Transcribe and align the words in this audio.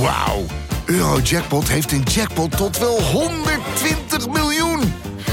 Wauw. 0.00 0.44
Eurojackpot 0.86 1.68
heeft 1.68 1.92
een 1.92 2.02
jackpot 2.02 2.56
tot 2.56 2.78
wel 2.78 3.02
120 3.02 4.28
miljoen. 4.28 4.80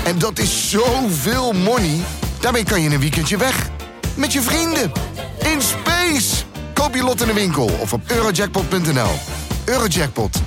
En 0.06 0.20
dat 0.20 0.40
is 0.40 0.70
zoveel 0.70 1.54
money. 1.54 2.00
Daarmee 2.42 2.64
kan 2.64 2.82
je 2.82 2.90
een 2.90 3.00
weekendje 3.00 3.38
weg. 3.38 3.70
Met 4.18 4.34
je 4.34 4.42
vrienden. 4.42 4.92
In 5.54 5.62
space. 5.62 6.44
Koop 6.74 6.96
je 6.96 7.04
lot 7.04 7.22
in 7.22 7.28
de 7.28 7.34
winkel 7.34 7.70
of 7.82 7.94
op 7.94 8.02
eurojackpot.nl. 8.08 9.12
Eurojackpot. 9.66 10.42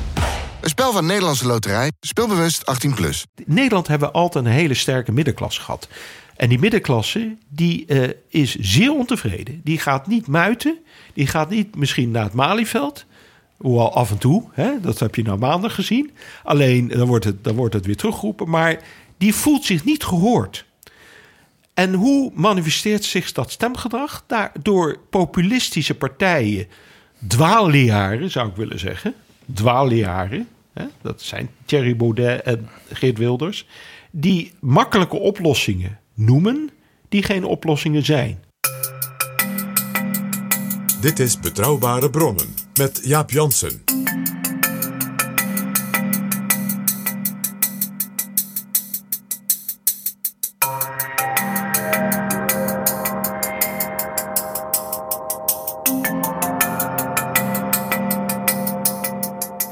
Een 0.60 0.68
spel 0.68 0.92
van 0.92 1.06
Nederlandse 1.06 1.46
Loterij. 1.46 1.92
Speelbewust 2.00 2.86
18+. 2.88 2.94
Plus. 2.94 3.26
In 3.34 3.44
Nederland 3.46 3.86
hebben 3.86 4.08
we 4.08 4.14
altijd 4.14 4.44
een 4.44 4.50
hele 4.50 4.74
sterke 4.74 5.12
middenklasse 5.12 5.60
gehad. 5.60 5.88
En 6.36 6.48
die 6.48 6.58
middenklasse 6.58 7.36
die, 7.48 7.86
eh, 7.86 8.08
is 8.28 8.54
zeer 8.54 8.92
ontevreden. 8.92 9.60
Die 9.64 9.78
gaat 9.78 10.06
niet 10.06 10.26
muiten. 10.26 10.78
Die 11.14 11.26
gaat 11.26 11.50
niet 11.50 11.76
misschien 11.76 12.10
naar 12.10 12.24
het 12.24 12.32
Malieveld. 12.32 13.06
Hoewel 13.58 13.94
af 13.94 14.10
en 14.10 14.18
toe, 14.18 14.44
hè, 14.52 14.80
dat 14.80 14.98
heb 14.98 15.14
je 15.14 15.22
nou 15.22 15.38
maandag 15.38 15.74
gezien. 15.74 16.10
Alleen 16.42 16.88
dan 16.88 17.06
wordt, 17.06 17.24
het, 17.24 17.44
dan 17.44 17.54
wordt 17.54 17.74
het 17.74 17.86
weer 17.86 17.96
teruggeroepen. 17.96 18.48
Maar 18.48 18.82
die 19.16 19.34
voelt 19.34 19.64
zich 19.64 19.84
niet 19.84 20.04
gehoord. 20.04 20.66
En 21.74 21.94
hoe 21.94 22.32
manifesteert 22.34 23.04
zich 23.04 23.32
dat 23.32 23.50
stemgedrag? 23.50 24.24
Daar, 24.26 24.52
door 24.62 24.98
populistische 25.10 25.94
partijen, 25.94 26.66
dwaalleraren 27.26 28.30
zou 28.30 28.48
ik 28.48 28.56
willen 28.56 28.78
zeggen. 28.78 29.14
Dwaalleraren, 29.54 30.48
dat 31.02 31.22
zijn 31.22 31.50
Thierry 31.64 31.96
Baudet 31.96 32.42
en 32.42 32.68
Geert 32.92 33.18
Wilders. 33.18 33.66
Die 34.10 34.52
makkelijke 34.60 35.16
oplossingen 35.16 35.98
noemen, 36.14 36.70
die 37.08 37.22
geen 37.22 37.44
oplossingen 37.44 38.04
zijn. 38.04 38.42
Dit 41.00 41.18
is 41.18 41.40
Betrouwbare 41.40 42.10
Bronnen 42.10 42.54
met 42.78 43.00
Jaap 43.02 43.30
Jansen. 43.30 43.82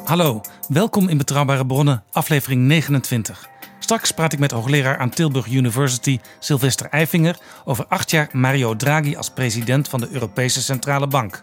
Hallo, 0.04 0.40
welkom 0.68 1.08
in 1.08 1.18
Betrouwbare 1.18 1.66
Bronnen, 1.66 2.04
aflevering 2.12 2.60
29. 2.62 3.55
Straks 3.86 4.10
praat 4.10 4.32
ik 4.32 4.38
met 4.38 4.50
hoogleraar 4.50 4.98
aan 4.98 5.10
Tilburg 5.10 5.46
University 5.46 6.18
Sylvester 6.38 6.86
Eifinger 6.90 7.38
over 7.64 7.86
acht 7.86 8.10
jaar 8.10 8.28
Mario 8.32 8.76
Draghi 8.76 9.16
als 9.16 9.30
president 9.30 9.88
van 9.88 10.00
de 10.00 10.08
Europese 10.10 10.62
Centrale 10.62 11.06
Bank. 11.06 11.42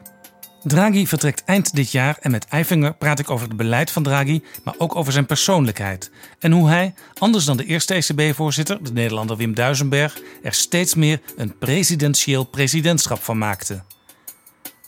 Draghi 0.63 1.07
vertrekt 1.07 1.43
eind 1.45 1.75
dit 1.75 1.91
jaar 1.91 2.17
en 2.19 2.31
met 2.31 2.47
Eifinger 2.47 2.93
praat 2.93 3.19
ik 3.19 3.29
over 3.29 3.47
het 3.47 3.57
beleid 3.57 3.91
van 3.91 4.03
Draghi, 4.03 4.43
maar 4.63 4.73
ook 4.77 4.95
over 4.95 5.13
zijn 5.13 5.25
persoonlijkheid. 5.25 6.11
En 6.39 6.51
hoe 6.51 6.69
hij, 6.69 6.93
anders 7.19 7.45
dan 7.45 7.57
de 7.57 7.65
eerste 7.65 7.93
ECB-voorzitter, 7.93 8.83
de 8.83 8.91
Nederlander 8.91 9.37
Wim 9.37 9.53
Duisenberg, 9.53 10.19
er 10.43 10.53
steeds 10.53 10.95
meer 10.95 11.21
een 11.35 11.57
presidentieel 11.57 12.43
presidentschap 12.43 13.23
van 13.23 13.37
maakte. 13.37 13.83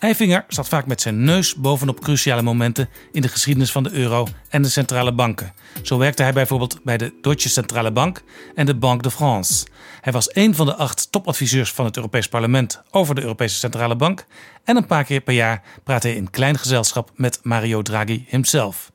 Eifinger 0.06 0.46
zat 0.48 0.68
vaak 0.68 0.86
met 0.86 1.02
zijn 1.02 1.24
neus 1.24 1.56
bovenop 1.56 2.00
cruciale 2.00 2.42
momenten 2.42 2.90
in 3.12 3.22
de 3.22 3.28
geschiedenis 3.28 3.72
van 3.72 3.84
de 3.84 3.92
euro 3.92 4.28
en 4.50 4.62
de 4.62 4.70
centrale 4.70 5.14
banken. 5.14 5.54
Zo 5.84 5.98
werkte 5.98 6.24
hij 6.24 6.34
bijvoorbeeld 6.34 6.80
bij 6.84 6.98
de 6.98 7.14
Deutsche 7.22 7.50
Centrale 7.50 7.92
Bank 7.92 8.24
en 8.56 8.66
de 8.66 8.76
Banque 8.76 9.02
de 9.02 9.16
France. 9.16 9.66
Hij 10.02 10.14
was 10.14 10.36
een 10.36 10.56
van 10.56 10.66
de 10.66 10.76
acht 10.76 11.12
topadviseurs 11.12 11.72
van 11.72 11.86
het 11.86 11.96
Europees 11.96 12.28
Parlement 12.28 12.82
over 12.92 13.16
de 13.16 13.22
Europese 13.22 13.56
Centrale 13.56 13.96
Bank. 13.96 14.26
En 14.64 14.76
een 14.76 14.86
paar 14.86 15.04
keer 15.04 15.22
per 15.22 15.34
jaar 15.34 15.62
praat 15.84 16.04
hij 16.04 16.16
in 16.16 16.30
klein 16.30 16.58
gezelschap 16.58 17.12
met 17.16 17.40
Mario 17.44 17.82
Draghi 17.82 18.26
himself. 18.28 18.92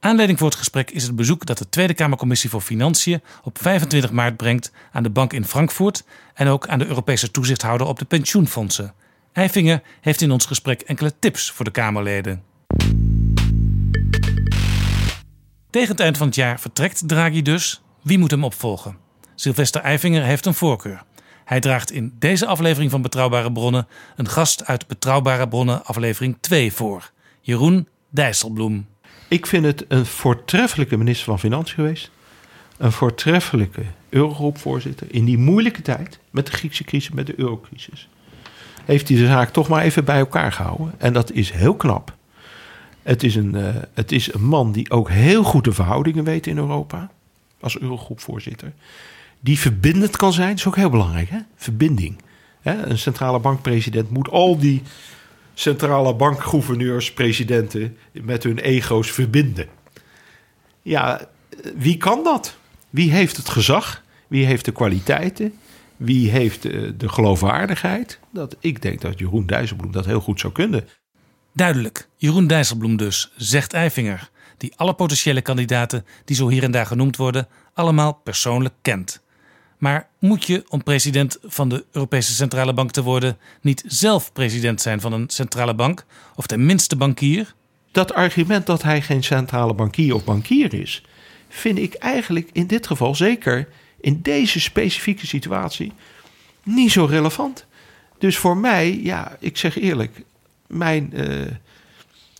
Aanleiding 0.00 0.38
voor 0.38 0.48
het 0.48 0.58
gesprek 0.58 0.90
is 0.90 1.02
het 1.02 1.16
bezoek 1.16 1.46
dat 1.46 1.58
de 1.58 1.68
Tweede 1.68 1.94
Kamercommissie 1.94 2.50
voor 2.50 2.60
Financiën 2.60 3.22
op 3.42 3.58
25 3.60 4.12
maart 4.12 4.36
brengt 4.36 4.72
aan 4.92 5.02
de 5.02 5.10
bank 5.10 5.32
in 5.32 5.44
Frankfurt 5.44 6.04
en 6.34 6.48
ook 6.48 6.68
aan 6.68 6.78
de 6.78 6.86
Europese 6.86 7.30
toezichthouder 7.30 7.86
op 7.86 7.98
de 7.98 8.04
pensioenfondsen. 8.04 8.94
Eifinger 9.34 9.82
heeft 10.00 10.20
in 10.20 10.30
ons 10.30 10.46
gesprek 10.46 10.80
enkele 10.80 11.18
tips 11.18 11.50
voor 11.50 11.64
de 11.64 11.70
Kamerleden. 11.70 12.42
Tegen 15.70 15.90
het 15.90 16.00
eind 16.00 16.16
van 16.16 16.26
het 16.26 16.36
jaar 16.36 16.60
vertrekt 16.60 17.08
Draghi 17.08 17.42
dus. 17.42 17.82
Wie 18.02 18.18
moet 18.18 18.30
hem 18.30 18.44
opvolgen? 18.44 18.96
Sylvester 19.34 19.80
Eifinger 19.80 20.22
heeft 20.22 20.46
een 20.46 20.54
voorkeur. 20.54 21.02
Hij 21.44 21.60
draagt 21.60 21.90
in 21.90 22.14
deze 22.18 22.46
aflevering 22.46 22.90
van 22.90 23.02
Betrouwbare 23.02 23.52
Bronnen 23.52 23.86
een 24.16 24.28
gast 24.28 24.66
uit 24.66 24.86
Betrouwbare 24.86 25.48
Bronnen 25.48 25.84
aflevering 25.84 26.36
2 26.40 26.72
voor. 26.72 27.10
Jeroen 27.40 27.88
Dijsselbloem. 28.10 28.86
Ik 29.28 29.46
vind 29.46 29.64
het 29.64 29.84
een 29.88 30.06
voortreffelijke 30.06 30.96
minister 30.96 31.24
van 31.24 31.38
Financiën 31.38 31.74
geweest. 31.74 32.10
Een 32.76 32.92
voortreffelijke 32.92 33.82
Eurogroepvoorzitter 34.08 35.06
in 35.10 35.24
die 35.24 35.38
moeilijke 35.38 35.82
tijd 35.82 36.18
met 36.30 36.46
de 36.46 36.52
Griekse 36.52 36.84
crisis, 36.84 37.14
met 37.14 37.26
de 37.26 37.38
eurocrisis 37.38 38.08
heeft 38.84 39.08
hij 39.08 39.16
de 39.16 39.26
zaak 39.26 39.50
toch 39.50 39.68
maar 39.68 39.82
even 39.82 40.04
bij 40.04 40.18
elkaar 40.18 40.52
gehouden. 40.52 40.94
En 40.98 41.12
dat 41.12 41.32
is 41.32 41.50
heel 41.50 41.74
knap. 41.74 42.14
Het 43.02 43.22
is 43.22 43.34
een, 43.34 43.54
uh, 43.56 43.68
het 43.94 44.12
is 44.12 44.34
een 44.34 44.44
man 44.44 44.72
die 44.72 44.90
ook 44.90 45.10
heel 45.10 45.42
goed 45.42 45.64
de 45.64 45.72
verhoudingen 45.72 46.24
weet 46.24 46.46
in 46.46 46.56
Europa. 46.56 47.10
Als 47.60 47.78
Eurogroepvoorzitter. 47.78 48.72
Die 49.40 49.58
verbindend 49.58 50.16
kan 50.16 50.32
zijn. 50.32 50.48
Dat 50.48 50.58
is 50.58 50.66
ook 50.66 50.76
heel 50.76 50.90
belangrijk. 50.90 51.28
Hè? 51.28 51.38
Verbinding. 51.56 52.16
Hè? 52.60 52.86
Een 52.86 52.98
centrale 52.98 53.38
bankpresident 53.38 54.10
moet 54.10 54.28
al 54.28 54.58
die 54.58 54.82
centrale 55.54 56.14
bankgouverneurs, 56.14 57.12
presidenten 57.12 57.96
met 58.12 58.42
hun 58.42 58.58
ego's 58.58 59.10
verbinden. 59.10 59.66
Ja, 60.82 61.28
wie 61.76 61.96
kan 61.96 62.24
dat? 62.24 62.56
Wie 62.90 63.12
heeft 63.12 63.36
het 63.36 63.48
gezag? 63.48 64.02
Wie 64.26 64.46
heeft 64.46 64.64
de 64.64 64.72
kwaliteiten? 64.72 65.54
Wie 65.96 66.30
heeft 66.30 66.62
de, 66.62 66.96
de 66.96 67.08
geloofwaardigheid? 67.08 68.18
Dat, 68.30 68.56
ik 68.60 68.82
denk 68.82 69.00
dat 69.00 69.18
Jeroen 69.18 69.46
Dijsselbloem 69.46 69.92
dat 69.92 70.04
heel 70.04 70.20
goed 70.20 70.40
zou 70.40 70.52
kunnen. 70.52 70.88
Duidelijk, 71.52 72.08
Jeroen 72.16 72.46
Dijsselbloem 72.46 72.96
dus, 72.96 73.32
zegt 73.36 73.72
Eifinger, 73.72 74.30
die 74.56 74.72
alle 74.76 74.94
potentiële 74.94 75.42
kandidaten 75.42 76.04
die 76.24 76.36
zo 76.36 76.48
hier 76.48 76.62
en 76.62 76.70
daar 76.70 76.86
genoemd 76.86 77.16
worden, 77.16 77.48
allemaal 77.74 78.12
persoonlijk 78.12 78.74
kent. 78.82 79.22
Maar 79.78 80.08
moet 80.18 80.44
je, 80.44 80.64
om 80.68 80.82
president 80.82 81.38
van 81.42 81.68
de 81.68 81.84
Europese 81.92 82.34
Centrale 82.34 82.74
Bank 82.74 82.90
te 82.90 83.02
worden, 83.02 83.36
niet 83.60 83.84
zelf 83.86 84.32
president 84.32 84.80
zijn 84.80 85.00
van 85.00 85.12
een 85.12 85.30
centrale 85.30 85.74
bank, 85.74 86.04
of 86.34 86.46
tenminste 86.46 86.96
bankier? 86.96 87.54
Dat 87.92 88.14
argument 88.14 88.66
dat 88.66 88.82
hij 88.82 89.02
geen 89.02 89.22
centrale 89.22 89.74
bankier 89.74 90.14
of 90.14 90.24
bankier 90.24 90.74
is, 90.74 91.04
vind 91.48 91.78
ik 91.78 91.94
eigenlijk 91.94 92.50
in 92.52 92.66
dit 92.66 92.86
geval 92.86 93.14
zeker 93.14 93.68
in 94.04 94.18
deze 94.22 94.60
specifieke 94.60 95.26
situatie 95.26 95.92
niet 96.62 96.92
zo 96.92 97.04
relevant. 97.04 97.66
Dus 98.18 98.36
voor 98.36 98.56
mij, 98.56 99.00
ja, 99.02 99.36
ik 99.40 99.56
zeg 99.56 99.78
eerlijk, 99.78 100.22
mijn 100.66 101.10
uh, 101.14 101.42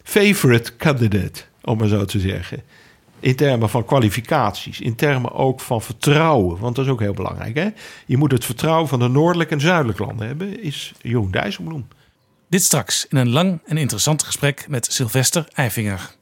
favorite 0.03 0.77
candidate, 0.77 1.43
om 1.63 1.79
maar 1.79 1.89
zo 1.89 2.05
te 2.05 2.21
zeggen. 2.21 2.63
In 3.21 3.37
termen 3.37 3.71
van 3.71 3.85
kwalificaties, 3.85 4.81
in 4.81 4.95
termen 4.95 5.33
ook 5.33 5.61
van 5.61 5.83
vertrouwen, 5.83 6.59
want 6.59 6.77
dat 6.77 6.85
is 6.85 6.91
ook 6.91 7.01
heel 7.01 7.15
belangrijk. 7.15 7.55
Hè? 7.55 7.69
Je 8.07 8.17
moet 8.17 8.33
het 8.33 8.45
vertrouwen 8.45 8.89
van 8.89 8.99
de 8.99 9.09
noordelijke 9.09 9.55
en 9.55 9.61
zuidelijke 9.61 10.05
landen 10.05 10.27
hebben, 10.27 10.63
is 10.63 10.93
Jeroen 11.03 11.31
Dijsselbloem. 11.31 11.89
Dit 12.49 12.63
straks 12.63 13.07
in 13.09 13.17
een 13.17 13.31
lang 13.31 13.61
en 13.65 13.77
interessant 13.77 14.23
gesprek 14.23 14.67
met 14.69 14.93
Sylvester 14.93 15.49
Eifinger. 15.53 16.15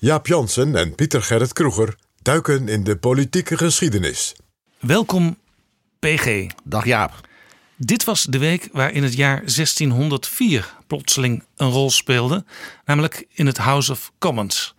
Jaap 0.00 0.26
Jansen 0.26 0.76
en 0.76 0.94
Pieter 0.94 1.22
Gerrit 1.22 1.52
Kroeger 1.52 1.94
duiken 2.22 2.68
in 2.68 2.84
de 2.84 2.96
politieke 2.96 3.56
geschiedenis. 3.56 4.34
Welkom, 4.78 5.38
PG. 5.98 6.46
Dag 6.64 6.84
Jaap. 6.84 7.28
Dit 7.76 8.04
was 8.04 8.22
de 8.22 8.38
week 8.38 8.68
waarin 8.72 9.02
het 9.02 9.14
jaar 9.14 9.36
1604 9.36 10.74
plotseling 10.86 11.44
een 11.56 11.70
rol 11.70 11.90
speelde, 11.90 12.44
namelijk 12.84 13.26
in 13.32 13.46
het 13.46 13.56
House 13.56 13.92
of 13.92 14.12
Commons. 14.18 14.74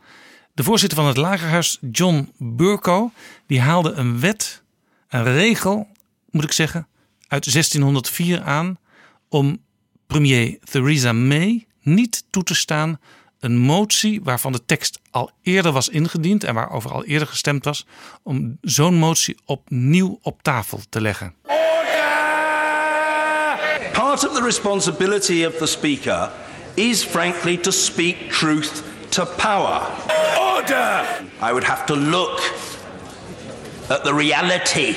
De 0.54 0.64
voorzitter 0.64 0.98
van 0.98 1.08
het 1.08 1.18
lagerhuis, 1.18 1.78
John 1.92 2.32
Burko, 2.38 3.12
die 3.48 3.62
haalde 3.62 3.92
een 3.92 4.20
wet, 4.20 4.64
een 5.10 5.24
regel, 5.24 5.88
moet 6.30 6.44
ik 6.44 6.52
zeggen, 6.52 6.88
uit 7.28 7.52
1604 7.52 8.42
aan 8.42 8.78
om 9.30 9.64
premier 10.08 10.58
Theresa 10.64 11.14
May 11.14 11.68
niet 11.82 12.24
toe 12.30 12.44
te 12.44 12.56
staan 12.56 13.00
een 13.40 13.58
motie 13.58 14.22
waarvan 14.24 14.52
de 14.52 14.66
tekst 14.66 15.00
al 15.12 15.32
eerder 15.42 15.72
was 15.72 15.90
ingediend 15.90 16.44
en 16.44 16.54
waarover 16.54 16.92
al 16.92 17.06
eerder 17.06 17.28
gestemd 17.28 17.66
was, 17.66 17.86
om 18.24 18.58
zo'n 18.62 18.96
motie 18.96 19.38
opnieuw 19.46 20.20
op 20.22 20.44
tafel 20.44 20.80
te 20.90 21.02
leggen. 21.02 21.36
Part 23.94 24.28
of 24.28 24.34
the 24.36 24.42
responsibility 24.44 25.46
of 25.46 25.56
the 25.56 25.66
speaker 25.66 26.32
is 26.74 27.04
frankly 27.04 27.58
to 27.58 27.72
speak 27.72 28.16
truth 28.32 28.84
to 29.10 29.26
power. 29.26 29.82
Order! 30.56 31.04
I 31.42 31.52
would 31.52 31.64
have 31.64 31.86
to 31.86 31.96
look 31.96 32.54
at 33.88 34.04
the 34.04 34.14
reality 34.14 34.96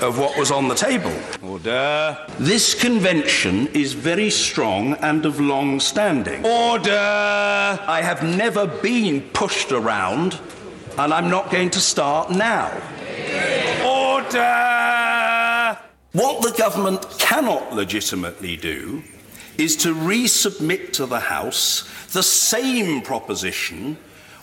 of 0.00 0.18
what 0.18 0.36
was 0.38 0.50
on 0.50 0.68
the 0.68 0.74
table. 0.74 1.12
Order. 1.42 2.18
This 2.38 2.74
convention 2.74 3.68
is 3.68 3.92
very 3.92 4.30
strong 4.30 4.94
and 4.94 5.24
of 5.24 5.40
long 5.40 5.80
standing. 5.80 6.44
Order. 6.44 6.90
I 6.92 8.00
have 8.02 8.22
never 8.22 8.66
been 8.66 9.22
pushed 9.32 9.72
around, 9.72 10.38
and 10.98 11.12
I'm 11.12 11.30
not 11.30 11.50
going 11.50 11.70
to 11.70 11.80
start 11.80 12.30
now. 12.30 12.70
Order. 13.84 15.78
What 16.12 16.42
the 16.42 16.54
government 16.56 17.06
cannot 17.18 17.74
legitimately 17.74 18.56
do 18.56 19.02
is 19.58 19.76
to 19.76 19.94
resubmit 19.94 20.92
to 20.94 21.06
the 21.06 21.20
House 21.20 21.88
the 22.12 22.22
same 22.22 23.02
proposition 23.02 23.96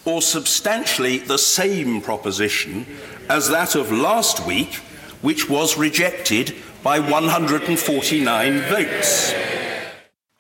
or 0.06 0.21
substantially 0.21 1.19
the 1.19 1.38
same 1.38 2.01
proposition 2.01 2.85
as 3.29 3.49
that 3.49 3.75
of 3.75 3.91
last 3.91 4.45
week, 4.45 4.81
which 5.23 5.47
was 5.47 5.75
rejected 5.75 6.53
by 6.81 6.99
149 6.99 8.61
votes. 8.61 9.35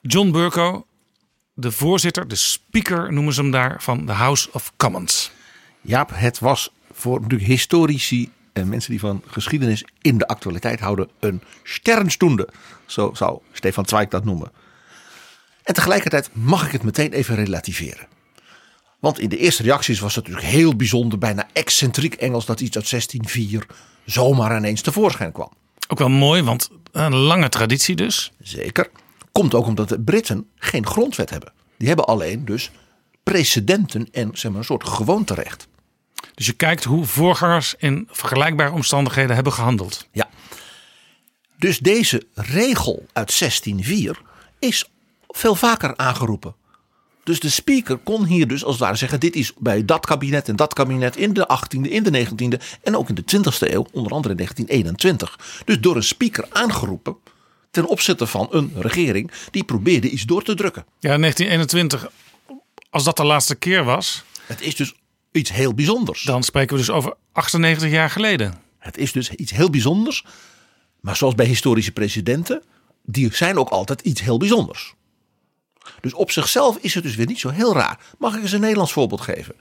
John 0.01 0.31
Burko, 0.31 0.85
de 1.53 1.71
voorzitter, 1.71 2.27
de 2.27 2.35
speaker 2.35 3.13
noemen 3.13 3.33
ze 3.33 3.41
hem 3.41 3.51
daar, 3.51 3.81
van 3.81 4.05
de 4.05 4.11
House 4.11 4.49
of 4.51 4.73
Commons. 4.77 5.31
Jaap, 5.81 6.11
het 6.13 6.39
was 6.39 6.69
voor 6.91 7.21
natuurlijk 7.21 7.49
historici 7.49 8.31
en 8.53 8.69
mensen 8.69 8.91
die 8.91 8.99
van 8.99 9.23
geschiedenis 9.27 9.85
in 10.01 10.17
de 10.17 10.27
actualiteit 10.27 10.79
houden 10.79 11.09
een 11.19 11.41
sternstunde. 11.63 12.49
Zo 12.85 13.11
zou 13.13 13.39
Stefan 13.51 13.85
Zweig 13.85 14.07
dat 14.07 14.25
noemen. 14.25 14.51
En 15.63 15.73
tegelijkertijd 15.73 16.29
mag 16.33 16.65
ik 16.65 16.71
het 16.71 16.83
meteen 16.83 17.13
even 17.13 17.35
relativeren. 17.35 18.07
Want 19.03 19.19
in 19.19 19.29
de 19.29 19.37
eerste 19.37 19.63
reacties 19.63 19.99
was 19.99 20.15
het 20.15 20.27
natuurlijk 20.27 20.53
heel 20.53 20.75
bijzonder, 20.75 21.17
bijna 21.17 21.47
excentriek 21.53 22.13
Engels 22.13 22.45
dat 22.45 22.59
iets 22.59 22.75
uit 22.75 22.89
1604 22.89 23.65
zomaar 24.05 24.57
ineens 24.57 24.81
tevoorschijn 24.81 25.31
kwam. 25.31 25.51
Ook 25.87 25.99
wel 25.99 26.09
mooi, 26.09 26.41
want 26.41 26.69
een 26.91 27.15
lange 27.15 27.49
traditie 27.49 27.95
dus. 27.95 28.31
Zeker. 28.39 28.89
Komt 29.31 29.53
ook 29.53 29.65
omdat 29.65 29.89
de 29.89 29.99
Britten 29.99 30.49
geen 30.55 30.85
grondwet 30.85 31.29
hebben. 31.29 31.53
Die 31.77 31.87
hebben 31.87 32.05
alleen 32.05 32.45
dus 32.45 32.71
precedenten 33.23 34.07
en 34.11 34.29
zeg 34.33 34.51
maar, 34.51 34.59
een 34.59 34.65
soort 34.65 34.87
gewoonterecht. 34.87 35.67
Dus 36.35 36.45
je 36.45 36.53
kijkt 36.53 36.83
hoe 36.83 37.05
voorgangers 37.05 37.75
in 37.77 38.07
vergelijkbare 38.11 38.71
omstandigheden 38.71 39.35
hebben 39.35 39.53
gehandeld. 39.53 40.07
Ja. 40.11 40.29
Dus 41.57 41.79
deze 41.79 42.27
regel 42.33 43.05
uit 43.13 43.39
1604 43.39 44.21
is 44.59 44.89
veel 45.27 45.55
vaker 45.55 45.97
aangeroepen. 45.97 46.55
Dus 47.23 47.39
de 47.39 47.49
speaker 47.49 47.97
kon 47.97 48.25
hier 48.25 48.47
dus 48.47 48.63
als 48.63 48.73
het 48.73 48.83
ware 48.83 48.95
zeggen: 48.95 49.19
dit 49.19 49.35
is 49.35 49.53
bij 49.57 49.85
dat 49.85 50.05
kabinet 50.05 50.49
en 50.49 50.55
dat 50.55 50.73
kabinet 50.73 51.15
in 51.15 51.33
de 51.33 51.47
18e, 51.59 51.89
in 51.89 52.03
de 52.03 52.25
19e 52.25 52.61
en 52.81 52.97
ook 52.97 53.09
in 53.09 53.15
de 53.15 53.23
20e 53.37 53.71
eeuw, 53.71 53.85
onder 53.91 54.11
andere 54.11 54.33
in 54.33 54.37
1921. 54.37 55.61
Dus 55.65 55.79
door 55.79 55.95
een 55.95 56.03
speaker 56.03 56.45
aangeroepen 56.49 57.15
ten 57.71 57.85
opzichte 57.85 58.27
van 58.27 58.47
een 58.51 58.71
regering 58.75 59.31
die 59.51 59.63
probeerde 59.63 60.09
iets 60.09 60.23
door 60.23 60.43
te 60.43 60.55
drukken. 60.55 60.85
Ja, 60.99 61.17
1921, 61.17 62.11
als 62.89 63.03
dat 63.03 63.17
de 63.17 63.23
laatste 63.25 63.55
keer 63.55 63.83
was, 63.83 64.23
Het 64.45 64.61
is 64.61 64.75
dus 64.75 64.93
iets 65.31 65.51
heel 65.51 65.73
bijzonders. 65.73 66.23
dan 66.23 66.43
spreken 66.43 66.75
we 66.75 66.81
dus 66.81 66.91
over 66.91 67.13
98 67.31 67.89
jaar 67.89 68.09
geleden. 68.09 68.53
Het 68.79 68.97
is 68.97 69.11
dus 69.11 69.29
iets 69.29 69.51
heel 69.51 69.69
bijzonders. 69.69 70.25
Maar 70.99 71.15
zoals 71.15 71.35
bij 71.35 71.45
historische 71.45 71.91
presidenten, 71.91 72.63
die 73.03 73.35
zijn 73.35 73.57
ook 73.57 73.69
altijd 73.69 74.01
iets 74.01 74.21
heel 74.21 74.37
bijzonders. 74.37 74.93
Dus 76.01 76.13
op 76.13 76.31
zichzelf 76.31 76.77
is 76.77 76.93
het 76.93 77.03
dus 77.03 77.15
weer 77.15 77.25
niet 77.25 77.39
zo 77.39 77.49
heel 77.49 77.73
raar. 77.73 77.99
Mag 78.17 78.35
ik 78.35 78.41
eens 78.41 78.51
een 78.51 78.59
Nederlands 78.59 78.93
voorbeeld 78.93 79.21
geven? 79.21 79.55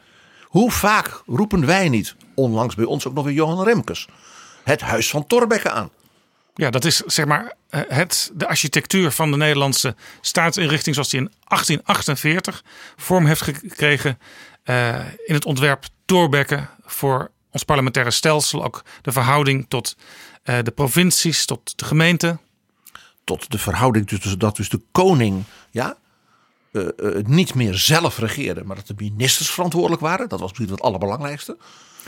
Hoe 0.44 0.70
vaak 0.70 1.22
roepen 1.26 1.66
wij 1.66 1.88
niet, 1.88 2.14
onlangs 2.34 2.74
bij 2.74 2.84
ons 2.84 3.06
ook 3.06 3.14
nog 3.14 3.24
weer 3.24 3.34
Johan 3.34 3.64
Remkes, 3.64 4.08
het 4.64 4.80
huis 4.80 5.10
van 5.10 5.26
Thorbecke 5.26 5.70
aan? 5.70 5.90
Ja, 6.54 6.70
dat 6.70 6.84
is 6.84 6.96
zeg 6.96 7.24
maar 7.26 7.52
eh, 7.69 7.80
het, 7.88 8.30
de 8.34 8.48
architectuur 8.48 9.10
van 9.10 9.30
de 9.30 9.36
Nederlandse 9.36 9.94
staatsinrichting 10.20 10.94
zoals 10.94 11.10
die 11.10 11.20
in 11.20 11.30
1848 11.48 12.64
vorm 12.96 13.26
heeft 13.26 13.42
gekregen 13.42 14.19
eh, 14.62 14.98
in 15.24 15.34
het 15.34 15.44
ontwerp 15.44 15.84
Thorbecke 16.04 16.66
voor 16.84 17.30
ons 17.50 17.62
parlementaire 17.62 18.10
stelsel. 18.10 18.64
Ook 18.64 18.84
de 19.02 19.12
verhouding 19.12 19.66
tot 19.69 19.96
eh, 20.42 20.58
de 20.62 20.70
provincies, 20.70 21.44
tot 21.44 21.78
de 21.78 21.84
gemeente. 21.84 22.38
Tot 23.24 23.50
de 23.50 23.58
verhouding 23.58 24.08
tussen 24.08 24.38
dat 24.38 24.56
dus 24.56 24.69
de 24.69 24.80
koning 24.92 25.44
ja, 25.70 25.96
eh, 26.72 26.86
niet 27.24 27.54
meer 27.54 27.74
zelf 27.74 28.19
regeerde, 28.19 28.64
maar 28.64 28.76
dat 28.76 28.86
de 28.86 28.94
ministers 28.96 29.50
verantwoordelijk 29.50 30.02
waren. 30.02 30.28
Dat 30.28 30.40
was 30.40 30.48
misschien 30.48 30.70
het 30.70 30.80
allerbelangrijkste. 30.80 31.56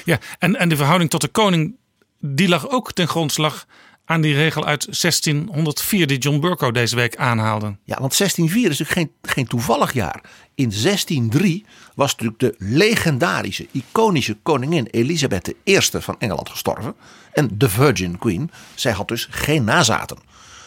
Ja, 0.05 0.19
en, 0.38 0.56
en 0.56 0.69
de 0.69 0.76
verhouding 0.76 1.11
tot 1.11 1.20
de 1.20 1.28
koning, 1.28 1.76
die 2.20 2.49
lag 2.49 2.69
ook 2.69 2.93
ten 2.93 3.08
grondslag 3.08 3.66
aan 4.05 4.20
die 4.20 4.34
regel 4.34 4.64
uit 4.64 4.84
1604 4.84 6.06
die 6.06 6.19
John 6.19 6.40
Burko 6.40 6.70
deze 6.70 6.96
week 6.96 7.16
aanhaalde. 7.16 7.66
Ja, 7.66 8.00
want 8.00 8.19
1604 8.19 8.70
is 8.70 8.78
natuurlijk 8.78 9.12
geen, 9.22 9.32
geen 9.32 9.46
toevallig 9.46 9.93
jaar. 9.93 10.22
In 10.55 10.70
1603 10.70 11.64
was 11.94 12.11
natuurlijk 12.11 12.40
de 12.40 12.55
legendarische, 12.58 13.66
iconische 13.70 14.37
koningin 14.43 14.87
Elisabeth 14.90 15.55
I 15.64 15.78
van 15.81 16.16
Engeland 16.19 16.49
gestorven. 16.49 16.94
En 17.32 17.50
de 17.58 17.69
Virgin 17.69 18.19
Queen, 18.19 18.50
zij 18.75 18.93
had 18.93 19.08
dus 19.08 19.28
geen 19.31 19.64
nazaten. 19.64 20.19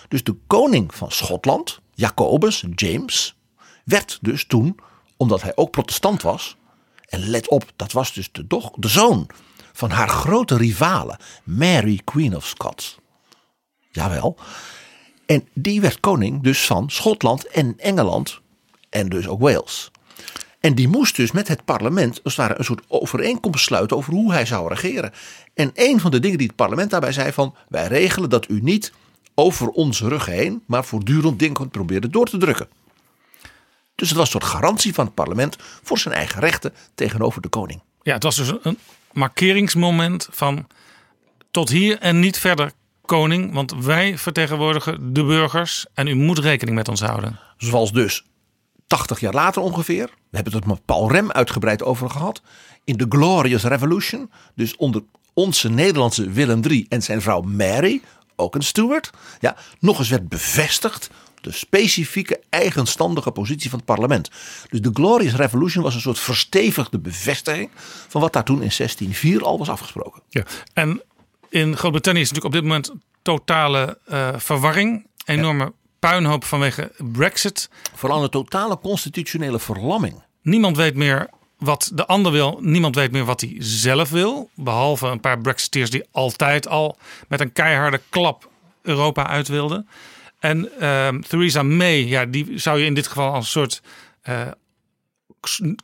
Dus 0.07 0.23
de 0.23 0.35
koning 0.47 0.95
van 0.95 1.11
Schotland, 1.11 1.79
Jacobus, 1.93 2.63
James, 2.75 3.36
werd 3.87 4.17
dus 4.21 4.45
toen, 4.45 4.79
omdat 5.17 5.41
hij 5.41 5.51
ook 5.55 5.71
protestant 5.71 6.21
was. 6.21 6.57
En 7.05 7.29
let 7.29 7.49
op, 7.49 7.71
dat 7.75 7.91
was 7.91 8.13
dus 8.13 8.29
de, 8.31 8.47
doch, 8.47 8.71
de 8.75 8.87
zoon 8.87 9.29
van 9.73 9.89
haar 9.89 10.09
grote 10.09 10.57
rivale, 10.57 11.19
Mary 11.43 12.01
Queen 12.03 12.35
of 12.35 12.45
Scots. 12.45 12.97
Jawel. 13.91 14.37
En 15.25 15.47
die 15.53 15.81
werd 15.81 15.99
koning 15.99 16.43
dus 16.43 16.65
van 16.65 16.89
Schotland 16.89 17.47
en 17.47 17.73
Engeland 17.77 18.41
en 18.89 19.09
dus 19.09 19.27
ook 19.27 19.41
Wales. 19.41 19.91
En 20.59 20.75
die 20.75 20.87
moest 20.87 21.15
dus 21.15 21.31
met 21.31 21.47
het 21.47 21.65
parlement 21.65 22.23
als 22.23 22.35
het 22.35 22.45
ware 22.45 22.59
een 22.59 22.65
soort 22.65 22.85
overeenkomst 22.87 23.65
sluiten 23.65 23.97
over 23.97 24.13
hoe 24.13 24.31
hij 24.31 24.45
zou 24.45 24.69
regeren. 24.69 25.11
En 25.53 25.71
een 25.73 25.99
van 25.99 26.11
de 26.11 26.19
dingen 26.19 26.37
die 26.37 26.47
het 26.47 26.55
parlement 26.55 26.89
daarbij 26.89 27.11
zei 27.11 27.31
van 27.31 27.55
wij 27.69 27.87
regelen 27.87 28.29
dat 28.29 28.49
u 28.49 28.59
niet 28.61 28.93
over 29.35 29.67
onze 29.67 30.07
rug 30.07 30.25
heen, 30.25 30.63
maar 30.65 30.85
voortdurend 30.85 31.39
dingen 31.39 31.69
probeerde 31.69 32.09
door 32.09 32.25
te 32.25 32.37
drukken. 32.37 32.67
Dus 33.97 34.09
het 34.09 34.17
was 34.17 34.25
een 34.25 34.39
soort 34.39 34.53
garantie 34.53 34.93
van 34.93 35.05
het 35.05 35.13
parlement 35.13 35.55
voor 35.83 35.97
zijn 35.97 36.13
eigen 36.13 36.39
rechten 36.39 36.73
tegenover 36.95 37.41
de 37.41 37.47
koning. 37.47 37.81
Ja, 38.01 38.13
het 38.13 38.23
was 38.23 38.35
dus 38.35 38.53
een 38.61 38.77
markeringsmoment 39.11 40.27
van 40.31 40.67
tot 41.51 41.69
hier 41.69 41.99
en 41.99 42.19
niet 42.19 42.39
verder 42.39 42.71
koning, 43.05 43.53
want 43.53 43.73
wij 43.83 44.17
vertegenwoordigen 44.17 45.13
de 45.13 45.23
burgers 45.23 45.85
en 45.93 46.07
u 46.07 46.15
moet 46.15 46.39
rekening 46.39 46.77
met 46.77 46.87
ons 46.87 47.01
houden. 47.01 47.39
Zoals 47.57 47.91
dus 47.91 48.23
80 48.87 49.19
jaar 49.19 49.33
later 49.33 49.61
ongeveer. 49.61 50.05
We 50.05 50.35
hebben 50.35 50.53
het 50.53 50.65
met 50.65 50.85
Paul 50.85 51.11
Rem 51.11 51.31
uitgebreid 51.31 51.83
over 51.83 52.09
gehad. 52.09 52.41
In 52.83 52.97
de 52.97 53.05
Glorious 53.09 53.63
Revolution. 53.63 54.31
Dus 54.55 54.75
onder 54.75 55.03
onze 55.33 55.69
Nederlandse 55.69 56.29
Willem 56.29 56.61
III 56.63 56.85
en 56.89 57.01
zijn 57.03 57.21
vrouw 57.21 57.41
Mary. 57.41 58.01
Ook 58.35 58.55
een 58.55 58.63
steward. 58.63 59.09
Ja, 59.39 59.55
nog 59.79 59.99
eens 59.99 60.09
werd 60.09 60.29
bevestigd. 60.29 61.09
De 61.41 61.51
specifieke 61.51 62.39
eigenstandige 62.49 63.31
positie 63.31 63.69
van 63.69 63.79
het 63.79 63.87
parlement. 63.87 64.29
Dus 64.69 64.81
de 64.81 64.89
Glorious 64.93 65.35
Revolution 65.35 65.83
was 65.83 65.95
een 65.95 66.01
soort 66.01 66.19
verstevigde 66.19 66.99
bevestiging. 66.99 67.69
van 68.07 68.21
wat 68.21 68.33
daar 68.33 68.43
toen 68.43 68.61
in 68.61 68.71
1604 68.77 69.43
al 69.43 69.57
was 69.57 69.69
afgesproken. 69.69 70.21
Ja. 70.29 70.43
En 70.73 71.01
in 71.49 71.77
Groot-Brittannië 71.77 72.21
is 72.21 72.31
natuurlijk 72.31 72.55
op 72.55 72.61
dit 72.61 72.69
moment 72.69 72.91
totale 73.21 73.97
eh, 74.05 74.29
verwarring. 74.35 75.07
Enorme 75.25 75.73
puinhoop 75.99 76.43
vanwege 76.43 76.91
Brexit. 77.11 77.69
Vooral 77.95 78.23
een 78.23 78.29
totale 78.29 78.79
constitutionele 78.79 79.59
verlamming. 79.59 80.23
Niemand 80.41 80.77
weet 80.77 80.95
meer 80.95 81.29
wat 81.57 81.91
de 81.93 82.05
ander 82.05 82.31
wil. 82.31 82.59
Niemand 82.61 82.95
weet 82.95 83.11
meer 83.11 83.25
wat 83.25 83.41
hij 83.41 83.55
zelf 83.59 84.09
wil. 84.09 84.49
Behalve 84.55 85.07
een 85.07 85.19
paar 85.19 85.39
Brexiteers 85.39 85.89
die 85.89 86.03
altijd 86.11 86.67
al 86.67 86.97
met 87.27 87.39
een 87.39 87.51
keiharde 87.51 88.01
klap 88.09 88.49
Europa 88.81 89.27
uit 89.27 89.47
wilden. 89.47 89.87
En 90.39 90.79
ehm, 90.79 91.21
Theresa 91.21 91.63
May, 91.63 92.05
ja, 92.05 92.25
die 92.25 92.57
zou 92.59 92.79
je 92.79 92.85
in 92.85 92.93
dit 92.93 93.07
geval 93.07 93.33
als 93.33 93.45
een 93.45 93.51
soort 93.51 93.81
eh, 94.21 94.47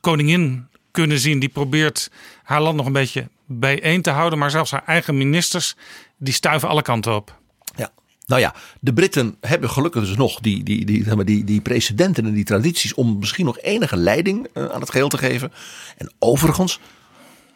koningin 0.00 0.66
kunnen 0.90 1.18
zien. 1.18 1.38
Die 1.38 1.48
probeert 1.48 2.10
haar 2.42 2.62
land 2.62 2.76
nog 2.76 2.86
een 2.86 2.92
beetje 2.92 3.28
bijeen 3.46 4.02
te 4.02 4.10
houden. 4.10 4.38
Maar 4.38 4.50
zelfs 4.50 4.70
haar 4.70 4.84
eigen 4.86 5.16
ministers, 5.16 5.76
die 6.16 6.34
stuiven 6.34 6.68
alle 6.68 6.82
kanten 6.82 7.14
op. 7.14 7.38
Ja. 7.76 7.92
Nou 8.26 8.40
ja, 8.40 8.54
de 8.80 8.92
Britten 8.92 9.36
hebben 9.40 9.70
gelukkig 9.70 10.04
dus 10.04 10.16
nog 10.16 10.40
die, 10.40 10.62
die, 10.62 10.84
die, 10.84 11.24
die, 11.24 11.44
die 11.44 11.60
precedenten 11.60 12.26
en 12.26 12.32
die 12.32 12.44
tradities 12.44 12.94
om 12.94 13.18
misschien 13.18 13.44
nog 13.44 13.58
enige 13.60 13.96
leiding 13.96 14.48
eh, 14.52 14.64
aan 14.64 14.80
het 14.80 14.90
geheel 14.90 15.08
te 15.08 15.18
geven. 15.18 15.52
En 15.96 16.12
overigens, 16.18 16.80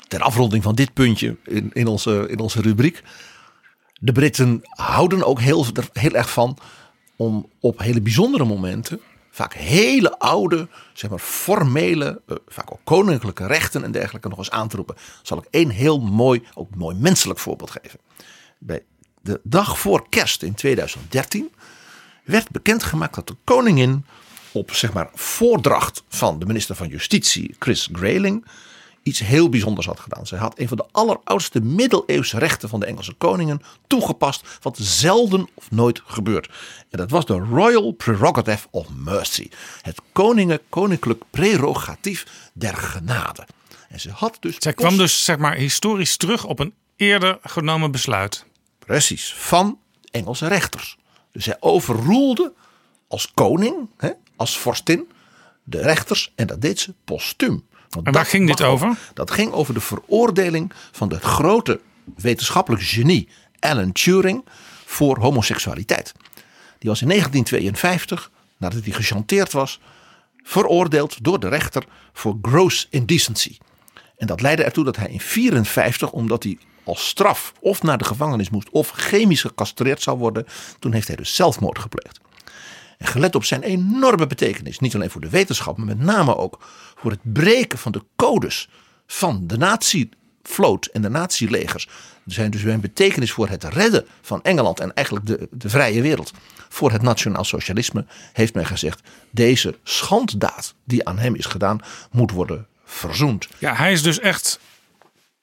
ter 0.08 0.22
afronding 0.22 0.62
van 0.62 0.74
dit 0.74 0.92
puntje 0.92 1.36
in, 1.44 1.70
in, 1.72 1.86
onze, 1.86 2.26
in 2.28 2.38
onze 2.38 2.60
rubriek. 2.60 3.02
De 4.00 4.12
Britten 4.12 4.60
houden 4.68 5.24
ook 5.24 5.40
heel, 5.40 5.66
heel 5.92 6.14
erg 6.14 6.30
van 6.30 6.58
om 7.18 7.48
op 7.60 7.78
hele 7.78 8.00
bijzondere 8.00 8.44
momenten 8.44 9.00
vaak 9.30 9.54
hele 9.54 10.18
oude, 10.18 10.68
zeg 10.92 11.10
maar 11.10 11.18
formele, 11.18 12.20
eh, 12.26 12.36
vaak 12.46 12.72
ook 12.72 12.80
koninklijke 12.84 13.46
rechten 13.46 13.84
en 13.84 13.90
dergelijke 13.90 14.28
nog 14.28 14.38
eens 14.38 14.50
aan 14.50 14.68
te 14.68 14.76
roepen. 14.76 14.96
Zal 15.22 15.38
ik 15.38 15.46
één 15.50 15.70
heel 15.70 16.00
mooi, 16.00 16.42
ook 16.54 16.74
mooi 16.74 16.96
menselijk 16.96 17.38
voorbeeld 17.38 17.70
geven. 17.70 17.98
Bij 18.58 18.82
de 19.22 19.40
dag 19.42 19.78
voor 19.78 20.08
kerst 20.08 20.42
in 20.42 20.54
2013 20.54 21.50
werd 22.24 22.50
bekendgemaakt 22.50 23.14
dat 23.14 23.26
de 23.26 23.36
koningin 23.44 24.04
op 24.52 24.72
zeg 24.72 24.92
maar 24.92 25.10
voordracht 25.14 26.02
van 26.08 26.38
de 26.38 26.46
minister 26.46 26.74
van 26.74 26.88
Justitie 26.88 27.56
Chris 27.58 27.88
Grayling 27.92 28.44
iets 29.08 29.18
heel 29.18 29.48
bijzonders 29.48 29.86
had 29.86 30.00
gedaan. 30.00 30.26
Zij 30.26 30.38
had 30.38 30.58
een 30.58 30.68
van 30.68 30.76
de 30.76 30.86
alleroudste 30.92 31.60
middeleeuwse 31.60 32.38
rechten 32.38 32.68
van 32.68 32.80
de 32.80 32.86
Engelse 32.86 33.12
koningen 33.12 33.60
toegepast, 33.86 34.58
wat 34.60 34.78
zelden 34.80 35.48
of 35.54 35.70
nooit 35.70 36.02
gebeurt. 36.06 36.48
En 36.90 36.98
dat 36.98 37.10
was 37.10 37.26
de 37.26 37.34
Royal 37.34 37.92
Prerogative 37.92 38.66
of 38.70 38.86
Mercy, 38.94 39.48
het 39.82 40.00
koningen, 40.12 40.60
koninklijk 40.68 41.22
prerogatief 41.30 42.50
der 42.52 42.76
genade. 42.76 43.46
En 43.88 44.00
ze 44.00 44.10
had 44.10 44.36
dus. 44.40 44.56
Zij 44.58 44.72
kwam 44.72 44.96
dus 44.96 45.24
zeg 45.24 45.38
maar 45.38 45.54
historisch 45.54 46.16
terug 46.16 46.44
op 46.44 46.58
een 46.58 46.74
eerder 46.96 47.38
genomen 47.42 47.90
besluit. 47.90 48.44
Precies, 48.78 49.34
van 49.34 49.78
Engelse 50.10 50.46
rechters. 50.46 50.96
Dus 51.32 51.44
zij 51.44 51.56
overroelde 51.60 52.52
als 53.08 53.32
koning, 53.34 53.90
hè, 53.96 54.10
als 54.36 54.58
vorstin, 54.58 55.08
de 55.64 55.80
rechters 55.80 56.32
en 56.34 56.46
dat 56.46 56.60
deed 56.60 56.80
ze 56.80 56.94
postuum. 57.04 57.66
Want 57.90 58.06
En 58.06 58.12
waar 58.12 58.26
ging 58.26 58.46
dit 58.46 58.62
over? 58.62 58.98
Dat 59.14 59.30
ging 59.30 59.52
over 59.52 59.74
de 59.74 59.80
veroordeling 59.80 60.72
van 60.92 61.08
de 61.08 61.18
grote 61.18 61.80
wetenschappelijk 62.16 62.82
genie 62.82 63.28
Alan 63.58 63.92
Turing 63.92 64.44
voor 64.84 65.18
homoseksualiteit. 65.18 66.12
Die 66.78 66.90
was 66.90 67.02
in 67.02 67.08
1952, 67.08 68.30
nadat 68.56 68.84
hij 68.84 68.92
gechanteerd 68.92 69.52
was, 69.52 69.80
veroordeeld 70.42 71.24
door 71.24 71.40
de 71.40 71.48
rechter 71.48 71.84
voor 72.12 72.38
gross 72.42 72.86
indecency. 72.90 73.58
En 74.16 74.26
dat 74.26 74.40
leidde 74.40 74.64
ertoe 74.64 74.84
dat 74.84 74.96
hij 74.96 75.08
in 75.08 75.20
1954, 75.20 76.10
omdat 76.10 76.42
hij 76.42 76.58
als 76.84 77.08
straf 77.08 77.52
of 77.60 77.82
naar 77.82 77.98
de 77.98 78.04
gevangenis 78.04 78.50
moest 78.50 78.70
of 78.70 78.90
chemisch 78.90 79.40
gecastreerd 79.40 80.02
zou 80.02 80.18
worden, 80.18 80.46
toen 80.78 80.92
heeft 80.92 81.06
hij 81.06 81.16
dus 81.16 81.34
zelfmoord 81.34 81.78
gepleegd. 81.78 82.20
En 82.98 83.06
gelet 83.06 83.34
op 83.34 83.44
zijn 83.44 83.62
enorme 83.62 84.26
betekenis, 84.26 84.78
niet 84.78 84.94
alleen 84.94 85.10
voor 85.10 85.20
de 85.20 85.28
wetenschap, 85.28 85.76
maar 85.76 85.86
met 85.86 85.98
name 85.98 86.36
ook 86.36 86.60
voor 87.00 87.10
het 87.10 87.20
breken 87.22 87.78
van 87.78 87.92
de 87.92 88.04
codes 88.16 88.68
van 89.06 89.46
de 89.46 89.56
nazi-vloot 89.56 90.86
en 90.86 91.02
de 91.02 91.08
nazi-legers. 91.08 91.88
Er 92.26 92.32
zijn 92.32 92.50
dus 92.50 92.62
een 92.62 92.80
betekenis 92.80 93.32
voor 93.32 93.48
het 93.48 93.64
redden 93.64 94.06
van 94.20 94.42
Engeland 94.42 94.80
en 94.80 94.94
eigenlijk 94.94 95.26
de, 95.26 95.48
de 95.50 95.68
vrije 95.68 96.02
wereld. 96.02 96.32
Voor 96.68 96.92
het 96.92 97.02
nationaal 97.02 97.44
socialisme 97.44 98.06
heeft 98.32 98.54
men 98.54 98.66
gezegd: 98.66 99.00
deze 99.30 99.78
schanddaad 99.82 100.74
die 100.84 101.08
aan 101.08 101.18
hem 101.18 101.34
is 101.34 101.46
gedaan, 101.46 101.80
moet 102.10 102.30
worden 102.30 102.66
verzoend. 102.84 103.48
Ja, 103.58 103.74
hij 103.74 103.92
is 103.92 104.02
dus 104.02 104.18
echt 104.18 104.60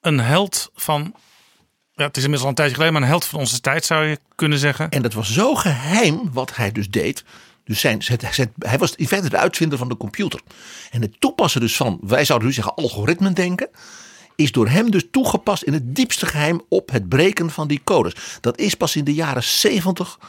een 0.02 0.20
held 0.20 0.72
van. 0.76 1.16
Ja, 1.94 2.06
het 2.06 2.18
is 2.18 2.24
inmiddels 2.24 2.42
al 2.42 2.50
een 2.50 2.56
tijdje 2.56 2.76
geleden, 2.76 2.94
maar 2.94 3.02
een 3.02 3.16
held 3.16 3.26
van 3.26 3.40
onze 3.40 3.62
tijd 3.62 3.86
zou 3.86 4.06
je 4.06 4.20
kunnen 4.36 4.58
zeggen. 4.60 4.90
En 4.90 5.02
dat 5.02 5.14
was 5.14 5.34
zo 5.34 5.56
geheim 5.56 6.32
wat 6.32 6.56
hij 6.56 6.72
dus 6.72 6.90
deed. 6.90 7.24
Dus 7.66 7.80
zijn, 7.80 8.02
hij 8.60 8.78
was 8.78 8.96
in 8.96 9.08
feite 9.08 9.30
de 9.30 9.38
uitvinder 9.38 9.78
van 9.78 9.90
de 9.90 9.98
computer. 9.98 10.40
En 10.92 11.02
het 11.02 11.22
toepassen 11.22 11.62
dus 11.62 11.76
van, 11.76 12.00
wij 12.02 12.26
zouden 12.26 12.48
nu 12.48 12.54
zeggen 12.54 12.76
algoritmen 12.76 13.34
denken. 13.34 13.70
Is 14.36 14.52
door 14.52 14.68
hem 14.68 14.92
dus 14.92 15.04
toegepast 15.12 15.64
in 15.64 15.74
het 15.74 15.96
diepste 15.96 16.26
geheim 16.26 16.62
op 16.70 16.92
het 16.92 17.10
breken 17.10 17.50
van 17.50 17.68
die 17.68 17.82
codes. 17.84 18.38
Dat 18.42 18.58
is 18.60 18.76
pas 18.76 18.96
in 18.96 19.04
de 19.04 19.14
jaren 19.14 19.44
70 19.44 20.20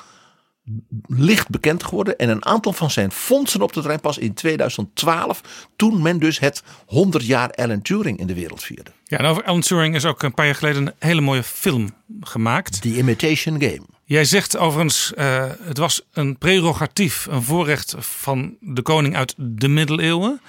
licht 1.07 1.49
bekend 1.49 1.85
geworden. 1.85 2.19
En 2.19 2.29
een 2.29 2.45
aantal 2.45 2.73
van 2.73 2.91
zijn 2.91 3.13
fondsen 3.13 3.63
op 3.63 3.73
de 3.73 3.83
trein 3.83 4.01
pas 4.01 4.19
in 4.19 4.35
2012. 4.35 5.69
Toen 5.77 6.03
men 6.03 6.19
dus 6.19 6.39
het 6.39 6.63
100 6.87 7.27
jaar 7.27 7.51
Alan 7.51 7.83
Turing 7.83 8.19
in 8.19 8.27
de 8.27 8.35
wereld 8.35 8.63
vierde. 8.63 8.91
Ja, 9.05 9.19
en 9.19 9.25
over 9.25 9.45
Alan 9.45 9.61
Turing 9.61 9.95
is 9.95 10.05
ook 10.05 10.23
een 10.23 10.35
paar 10.35 10.47
jaar 10.47 10.55
geleden 10.55 10.87
een 10.87 10.93
hele 10.99 11.21
mooie 11.21 11.43
film 11.43 11.91
gemaakt. 12.21 12.81
The 12.81 12.97
Imitation 12.97 13.61
Game. 13.61 13.96
Jij 14.09 14.25
zegt 14.25 14.57
overigens, 14.57 15.15
eh, 15.15 15.45
het 15.61 15.79
was 15.79 16.03
een 16.13 16.39
prerogatief, 16.39 17.27
een 17.31 17.43
voorrecht 17.43 17.95
van 17.99 18.57
de 18.61 18.83
koning 18.83 19.17
uit 19.17 19.35
de 19.37 19.69
middeleeuwen. 19.69 20.41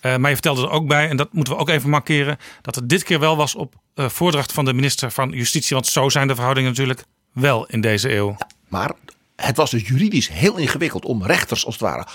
Eh, 0.00 0.16
maar 0.16 0.28
je 0.28 0.36
vertelde 0.36 0.62
er 0.62 0.70
ook 0.70 0.86
bij, 0.86 1.08
en 1.08 1.16
dat 1.16 1.32
moeten 1.32 1.54
we 1.54 1.58
ook 1.58 1.68
even 1.68 1.90
markeren, 1.90 2.38
dat 2.62 2.74
het 2.74 2.88
dit 2.88 3.02
keer 3.02 3.20
wel 3.20 3.36
was 3.36 3.54
op 3.54 3.74
eh, 3.94 4.08
voordracht 4.08 4.52
van 4.52 4.64
de 4.64 4.72
minister 4.72 5.10
van 5.10 5.30
Justitie. 5.30 5.74
Want 5.74 5.86
zo 5.86 6.08
zijn 6.08 6.28
de 6.28 6.34
verhoudingen 6.34 6.70
natuurlijk 6.70 7.04
wel 7.32 7.66
in 7.66 7.80
deze 7.80 8.14
eeuw. 8.14 8.36
Maar 8.68 8.92
het 9.36 9.56
was 9.56 9.70
dus 9.70 9.88
juridisch 9.88 10.28
heel 10.28 10.56
ingewikkeld 10.56 11.04
om 11.04 11.24
rechters 11.24 11.64
als 11.64 11.74
het 11.74 11.82
ware, 11.82 12.06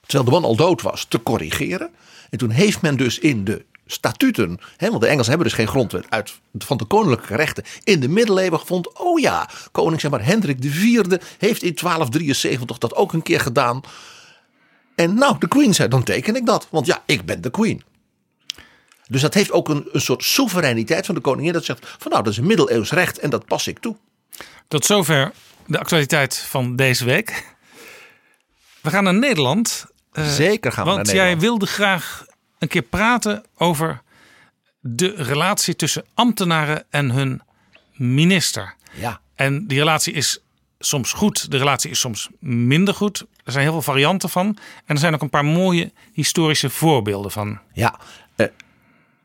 terwijl 0.00 0.24
de 0.24 0.30
man 0.30 0.44
al 0.44 0.56
dood 0.56 0.82
was, 0.82 1.04
te 1.08 1.22
corrigeren. 1.22 1.90
En 2.30 2.38
toen 2.38 2.50
heeft 2.50 2.80
men 2.82 2.96
dus 2.96 3.18
in 3.18 3.44
de 3.44 3.64
statuten, 3.86 4.58
hè, 4.76 4.88
want 4.88 5.00
de 5.00 5.06
Engelsen 5.06 5.28
hebben 5.32 5.48
dus 5.48 5.56
geen 5.58 5.68
grondwet 5.68 6.04
uit 6.08 6.32
van 6.58 6.76
de 6.76 6.84
koninklijke 6.84 7.36
rechten, 7.36 7.64
in 7.84 8.00
de 8.00 8.08
middeleeuwen 8.08 8.58
gevonden. 8.58 8.98
Oh 9.00 9.20
ja, 9.20 9.48
koning 9.72 10.00
zeg 10.00 10.10
maar 10.10 10.24
Hendrik 10.24 10.64
IV 10.64 11.00
heeft 11.38 11.62
in 11.62 11.74
1273 11.74 12.78
dat 12.78 12.94
ook 12.94 13.12
een 13.12 13.22
keer 13.22 13.40
gedaan. 13.40 13.80
En 14.94 15.14
nou, 15.14 15.36
de 15.38 15.48
queen 15.48 15.74
zei, 15.74 15.88
dan 15.88 16.02
teken 16.02 16.36
ik 16.36 16.46
dat, 16.46 16.66
want 16.70 16.86
ja, 16.86 17.02
ik 17.06 17.24
ben 17.26 17.40
de 17.40 17.50
queen. 17.50 17.82
Dus 19.08 19.20
dat 19.20 19.34
heeft 19.34 19.52
ook 19.52 19.68
een, 19.68 19.88
een 19.92 20.00
soort 20.00 20.24
soevereiniteit 20.24 21.06
van 21.06 21.14
de 21.14 21.20
koningin. 21.20 21.52
Dat 21.52 21.64
zegt 21.64 21.86
van 21.98 22.10
nou, 22.10 22.22
dat 22.22 22.32
is 22.32 22.38
een 22.38 22.46
middeleeuws 22.46 22.90
recht 22.90 23.18
en 23.18 23.30
dat 23.30 23.44
pas 23.44 23.66
ik 23.66 23.78
toe. 23.78 23.96
Tot 24.68 24.84
zover 24.84 25.32
de 25.66 25.78
actualiteit 25.78 26.38
van 26.38 26.76
deze 26.76 27.04
week. 27.04 27.54
We 28.80 28.90
gaan 28.90 29.04
naar 29.04 29.14
Nederland. 29.14 29.86
eh, 30.12 30.28
Zeker 30.28 30.72
gaan 30.72 30.84
we 30.84 30.90
want 30.90 31.06
naar 31.06 31.14
jij 31.14 31.24
Nederland. 31.24 31.58
wilde 31.60 31.66
graag 31.72 32.24
een 32.58 32.68
keer 32.68 32.82
praten 32.82 33.44
over 33.56 34.02
de 34.80 35.14
relatie 35.16 35.76
tussen 35.76 36.04
ambtenaren 36.14 36.84
en 36.90 37.10
hun 37.10 37.42
minister. 37.92 38.74
Ja. 38.94 39.20
En 39.34 39.66
die 39.66 39.78
relatie 39.78 40.12
is 40.12 40.38
soms 40.78 41.12
goed, 41.12 41.50
de 41.50 41.56
relatie 41.56 41.90
is 41.90 42.00
soms 42.00 42.28
minder 42.38 42.94
goed. 42.94 43.26
Er 43.44 43.52
zijn 43.52 43.64
heel 43.64 43.72
veel 43.72 43.82
varianten 43.82 44.28
van. 44.30 44.46
En 44.84 44.94
er 44.94 44.98
zijn 44.98 45.14
ook 45.14 45.22
een 45.22 45.30
paar 45.30 45.44
mooie 45.44 45.92
historische 46.12 46.70
voorbeelden 46.70 47.30
van. 47.30 47.58
Ja, 47.72 47.98
eh, 48.36 48.46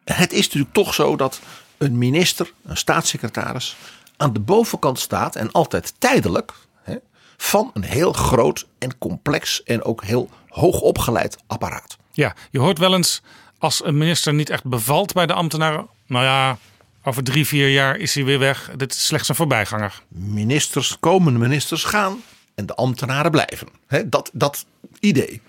het 0.04 0.34
is 0.34 0.44
natuurlijk 0.44 0.74
toch 0.74 0.94
zo 0.94 1.16
dat 1.16 1.40
een 1.78 1.98
minister, 1.98 2.54
een 2.64 2.78
staatssecretaris, 2.78 3.76
aan 4.18 4.34
de 4.34 4.40
bovenkant 4.40 5.00
staat 5.00 5.36
en 5.36 5.52
altijd 5.52 5.94
tijdelijk 5.98 6.54
hè, 6.84 6.96
van 7.38 7.72
een 7.74 7.84
heel 7.84 8.14
groot 8.14 8.68
en 8.78 8.98
complex 8.98 9.64
en 9.64 9.84
ook 9.84 10.04
heel 10.04 10.30
hoog 10.48 10.80
opgeleid 10.82 11.38
apparaat. 11.48 11.98
Ja, 12.12 12.36
je 12.52 12.60
hoort 12.60 12.78
wel 12.78 12.96
eens 12.96 13.22
als 13.58 13.84
een 13.86 13.98
minister 13.98 14.34
niet 14.34 14.50
echt 14.50 14.64
bevalt 14.64 15.14
bij 15.14 15.26
de 15.26 15.34
ambtenaren. 15.34 15.88
Nou 16.06 16.26
ja, 16.26 16.58
over 17.04 17.24
drie, 17.24 17.46
vier 17.46 17.70
jaar 17.70 17.98
is 17.98 18.16
hij 18.16 18.26
weer 18.26 18.40
weg. 18.40 18.72
Dit 18.78 18.94
is 18.94 19.06
slechts 19.06 19.30
een 19.30 19.36
voorbijganger. 19.36 20.02
Ministers, 20.08 20.98
komende 21.00 21.40
ministers 21.40 21.84
gaan 21.84 22.24
en 22.56 22.66
de 22.66 22.76
ambtenaren 22.76 23.32
blijven. 23.32 23.68
Dat, 24.06 24.30
dat 24.34 24.66
idee. 25.00 25.42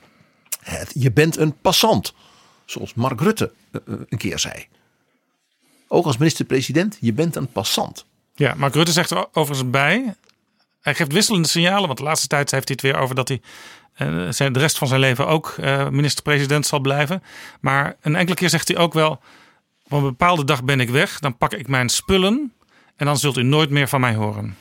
Het, 0.61 0.90
je 0.95 1.12
bent 1.12 1.37
een 1.37 1.61
passant, 1.61 2.14
zoals 2.64 2.95
Mark 2.95 3.21
Rutte 3.21 3.52
eh, 3.73 3.81
eh, 3.87 4.00
een 4.09 4.19
keer 4.19 4.38
zei. 4.38 4.67
Ook 5.88 6.07
als 6.07 6.17
minister-president, 6.17 6.97
je 7.00 7.12
bent 7.12 7.37
een 7.37 7.52
passant. 7.52 8.05
Ja, 8.35 8.55
Mark 8.55 8.75
Rutte 8.75 8.93
zegt 8.93 9.11
er 9.11 9.26
overigens 9.33 9.71
bij. 9.71 10.14
Hij 10.81 10.95
geeft 10.95 11.12
wisselende 11.12 11.49
signalen. 11.49 11.87
Want 11.87 11.99
de 11.99 12.05
laatste 12.05 12.26
tijd 12.26 12.50
heeft 12.50 12.69
hij 12.69 12.79
het 12.81 12.93
weer 12.93 13.02
over 13.02 13.14
dat 13.14 13.29
hij 13.29 13.40
eh, 14.00 14.26
zijn, 14.30 14.52
de 14.52 14.59
rest 14.59 14.78
van 14.78 14.88
zijn 14.88 15.00
leven 15.00 15.26
ook 15.26 15.54
eh, 15.61 15.88
minister-president 15.88 16.66
zal 16.66 16.80
blijven. 16.80 17.23
Maar 17.61 17.97
een 18.00 18.16
enkele 18.16 18.37
keer 18.37 18.49
zegt 18.49 18.69
hij 18.69 18.76
ook 18.76 18.92
wel. 18.92 19.21
Op 19.85 19.92
een 19.92 20.02
bepaalde 20.02 20.45
dag 20.45 20.64
ben 20.64 20.80
ik 20.80 20.90
weg. 20.90 21.19
Dan 21.19 21.37
pak 21.37 21.52
ik 21.52 21.69
mijn 21.69 21.88
spullen. 21.88 22.52
En 22.97 23.07
dan 23.07 23.19
zult 23.19 23.37
u 23.37 23.42
nooit 23.42 23.71
meer 23.71 23.88
van 23.88 24.00
mij 24.00 24.14
horen. 24.14 24.57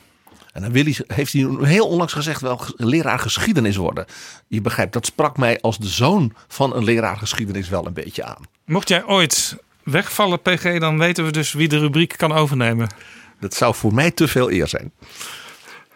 En 0.52 0.62
dan 0.62 0.72
wil 0.72 0.84
hij, 0.84 0.96
heeft 1.06 1.32
hij 1.32 1.48
heel 1.60 1.86
onlangs 1.86 2.12
gezegd 2.12 2.40
wel 2.40 2.60
leraar 2.76 3.18
geschiedenis 3.18 3.76
worden. 3.76 4.04
Je 4.48 4.60
begrijpt, 4.60 4.92
dat 4.92 5.06
sprak 5.06 5.36
mij 5.36 5.60
als 5.60 5.78
de 5.78 5.88
zoon 5.88 6.32
van 6.48 6.76
een 6.76 6.84
leraar 6.84 7.16
geschiedenis 7.16 7.68
wel 7.68 7.86
een 7.86 7.92
beetje 7.92 8.24
aan. 8.24 8.42
Mocht 8.64 8.88
jij 8.88 9.04
ooit 9.04 9.56
wegvallen, 9.82 10.42
PG, 10.42 10.78
dan 10.78 10.98
weten 10.98 11.24
we 11.24 11.30
dus 11.30 11.52
wie 11.52 11.68
de 11.68 11.78
rubriek 11.78 12.14
kan 12.16 12.32
overnemen. 12.32 12.88
Dat 13.40 13.54
zou 13.54 13.74
voor 13.74 13.94
mij 13.94 14.10
te 14.10 14.28
veel 14.28 14.50
eer 14.50 14.68
zijn. 14.68 14.92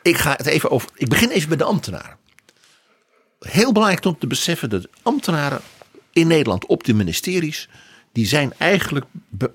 Ik, 0.02 0.16
ga 0.16 0.34
het 0.36 0.46
even 0.46 0.70
over, 0.70 0.88
ik 0.94 1.08
begin 1.08 1.30
even 1.30 1.48
bij 1.48 1.56
de 1.56 1.64
ambtenaren. 1.64 2.16
Heel 3.44 3.72
belangrijk 3.72 4.04
om 4.04 4.18
te 4.18 4.26
beseffen 4.26 4.70
dat 4.70 4.88
ambtenaren 5.02 5.60
in 6.12 6.26
Nederland 6.26 6.66
op 6.66 6.84
de 6.84 6.94
ministeries, 6.94 7.68
die 8.12 8.26
zijn 8.26 8.52
eigenlijk 8.58 9.06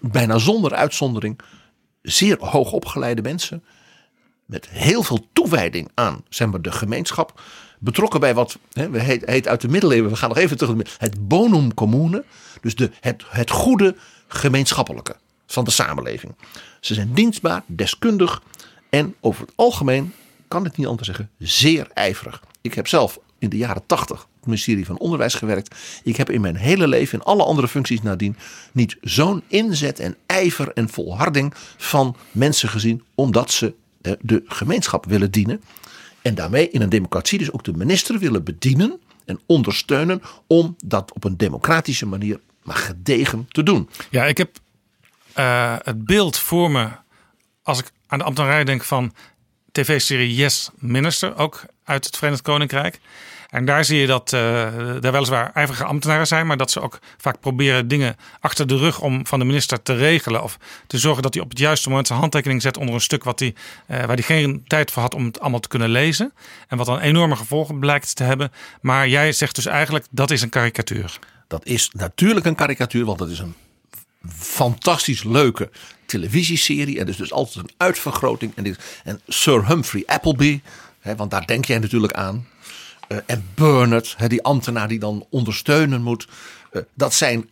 bijna 0.02 0.38
zonder 0.38 0.74
uitzondering 0.74 1.40
zeer 2.02 2.38
hoog 2.40 2.72
opgeleide 2.72 3.22
mensen. 3.22 3.64
Met 4.46 4.70
heel 4.70 5.04
veel 5.04 5.28
toewijding 5.34 5.90
aan 5.94 6.24
zeg 6.30 6.48
maar, 6.48 6.62
de 6.62 6.72
gemeenschap. 6.72 7.42
Betrokken 7.80 8.20
bij 8.20 8.34
wat 8.34 8.58
hè, 8.74 8.90
we 8.90 9.00
heet, 9.00 9.48
uit 9.48 9.62
de 9.62 9.68
middeleeuwen, 9.68 10.12
we 10.12 10.18
gaan 10.18 10.30
nog 10.30 10.38
even 10.38 10.58
terug. 10.58 10.98
Het 10.98 11.28
bonum 11.28 11.74
commune. 11.74 12.24
Dus 12.62 12.76
de, 12.76 12.92
het, 13.00 13.24
het 13.30 13.50
goede 13.50 13.96
gemeenschappelijke 14.28 15.16
van 15.48 15.64
de 15.64 15.72
samenleving. 15.72 16.36
Ze 16.80 16.94
zijn 16.94 17.14
dienstbaar, 17.14 17.64
deskundig 17.66 18.42
en 18.90 19.16
over 19.20 19.42
het 19.42 19.54
algemeen, 19.56 20.14
kan 20.48 20.66
ik 20.66 20.78
niet 20.78 20.88
anders 20.88 21.08
zeggen, 21.08 21.30
zeer 21.38 21.88
ijverig. 21.94 22.44
Ik 22.62 22.74
heb 22.74 22.88
zelf 22.88 23.20
in 23.40 23.50
de 23.50 23.58
jaren 23.58 23.86
tachtig 23.86 24.24
op 24.24 24.30
het 24.36 24.46
ministerie 24.46 24.86
van 24.86 24.98
Onderwijs 24.98 25.34
gewerkt. 25.34 25.76
Ik 26.04 26.16
heb 26.16 26.30
in 26.30 26.42
mijn 26.42 26.56
hele 26.56 26.88
leven, 26.88 27.20
in 27.20 27.26
alle 27.26 27.44
andere 27.44 27.68
functies 27.68 28.02
nadien, 28.02 28.36
niet 28.72 28.98
zo'n 29.02 29.44
inzet 29.48 30.00
en 30.00 30.16
ijver 30.26 30.72
en 30.74 30.90
volharding 30.90 31.54
van 31.78 32.16
mensen 32.32 32.70
gezien, 32.70 33.04
omdat 33.16 33.52
ze 33.52 33.74
eh, 34.02 34.14
de 34.22 34.44
gemeenschap 34.46 35.06
willen 35.06 35.32
dienen. 35.32 35.62
En 36.22 36.36
daarmee 36.36 36.70
in 36.70 36.82
een 36.82 36.90
democratie 36.90 37.40
dus 37.40 37.52
ook 37.52 37.64
de 37.64 37.74
minister 37.74 38.20
willen 38.20 38.44
bedienen 38.44 39.00
en 39.26 39.40
ondersteunen 39.46 40.22
om 40.48 40.76
dat 40.86 41.14
op 41.14 41.24
een 41.24 41.38
democratische 41.38 42.06
manier 42.06 42.40
maar 42.64 42.76
gedegen 42.76 43.48
te 43.52 43.64
doen. 43.64 43.90
Ja, 44.10 44.26
ik 44.26 44.38
heb 44.38 44.58
eh, 45.34 45.76
het 45.84 46.06
beeld 46.06 46.38
voor 46.38 46.72
me 46.72 46.90
als 47.64 47.80
ik 47.80 47.92
aan 48.08 48.18
de 48.18 48.24
ambtenarij 48.24 48.64
denk 48.64 48.84
van 48.84 49.14
tv-serie 49.72 50.36
Yes 50.36 50.70
Minister, 50.76 51.38
ook 51.38 51.66
uit 51.90 52.06
het 52.06 52.18
Verenigd 52.18 52.42
Koninkrijk. 52.42 53.00
En 53.50 53.66
daar 53.66 53.86
zie 53.86 54.00
je 54.00 54.08
dat 54.08 54.32
er 54.32 55.12
weliswaar 55.12 55.52
ijverige 55.54 55.84
ambtenaren 55.84 56.28
zijn, 56.28 56.48
maar 56.48 56.58
dat 56.58 56.72
ze 56.72 56.82
ook 56.82 57.00
vaak 57.18 57.40
proberen 57.40 57.88
dingen 57.88 58.16
achter 58.40 58.68
de 58.68 58.78
rug 58.78 59.02
om 59.02 59.28
van 59.28 59.40
de 59.40 59.46
minister 59.46 59.82
te 59.82 59.96
regelen. 59.96 60.44
Of 60.44 60.58
te 60.88 60.98
zorgen 60.98 61.24
dat 61.24 61.34
hij 61.34 61.44
op 61.44 61.50
het 61.50 61.60
juiste 61.60 61.90
moment 61.90 62.08
zijn 62.08 62.20
handtekening 62.20 62.62
zet 62.62 62.78
onder 62.78 62.96
een 62.96 63.02
stuk 63.02 63.24
wat 63.24 63.40
hij, 63.40 63.56
uh, 63.88 63.98
waar 63.98 64.16
hij 64.16 64.22
geen 64.22 64.64
tijd 64.68 64.92
voor 64.92 65.02
had 65.02 65.16
om 65.16 65.26
het 65.26 65.40
allemaal 65.40 65.60
te 65.60 65.68
kunnen 65.68 65.90
lezen. 65.90 66.34
En 66.68 66.78
wat 66.78 66.86
dan 66.86 67.00
enorme 67.00 67.36
gevolgen 67.36 67.80
blijkt 67.80 68.16
te 68.16 68.24
hebben. 68.24 68.52
Maar 68.82 69.08
jij 69.08 69.32
zegt 69.32 69.56
dus 69.56 69.66
eigenlijk 69.66 70.06
dat 70.12 70.32
is 70.32 70.42
een 70.42 70.50
karikatuur. 70.50 71.20
Dat 71.48 71.66
is 71.66 71.90
natuurlijk 71.94 72.46
een 72.46 72.56
karikatuur, 72.56 73.06
want 73.06 73.20
dat 73.20 73.30
is 73.30 73.40
een 73.40 73.56
fantastisch 74.38 75.24
leuke 75.24 75.70
televisieserie. 76.06 77.00
En 77.00 77.06
dus, 77.06 77.18
dus 77.18 77.32
altijd 77.32 77.56
een 77.56 77.74
uitvergroting. 77.78 78.52
En, 78.56 78.78
en 79.04 79.22
Sir 79.28 79.68
Humphrey 79.68 80.04
Appleby, 80.06 80.62
want 81.16 81.32
daar 81.32 81.46
denk 81.46 81.66
jij 81.66 81.80
natuurlijk 81.80 82.14
aan. 82.14 82.48
Uh, 83.08 83.18
en 83.26 83.46
Bernard, 83.56 84.16
hè, 84.18 84.28
die 84.28 84.44
ambtenaar 84.44 84.88
die 84.88 85.00
dan 85.00 85.26
ondersteunen 85.30 86.02
moet. 86.02 86.28
Uh, 86.72 86.82
dat 86.94 87.14
zijn 87.14 87.50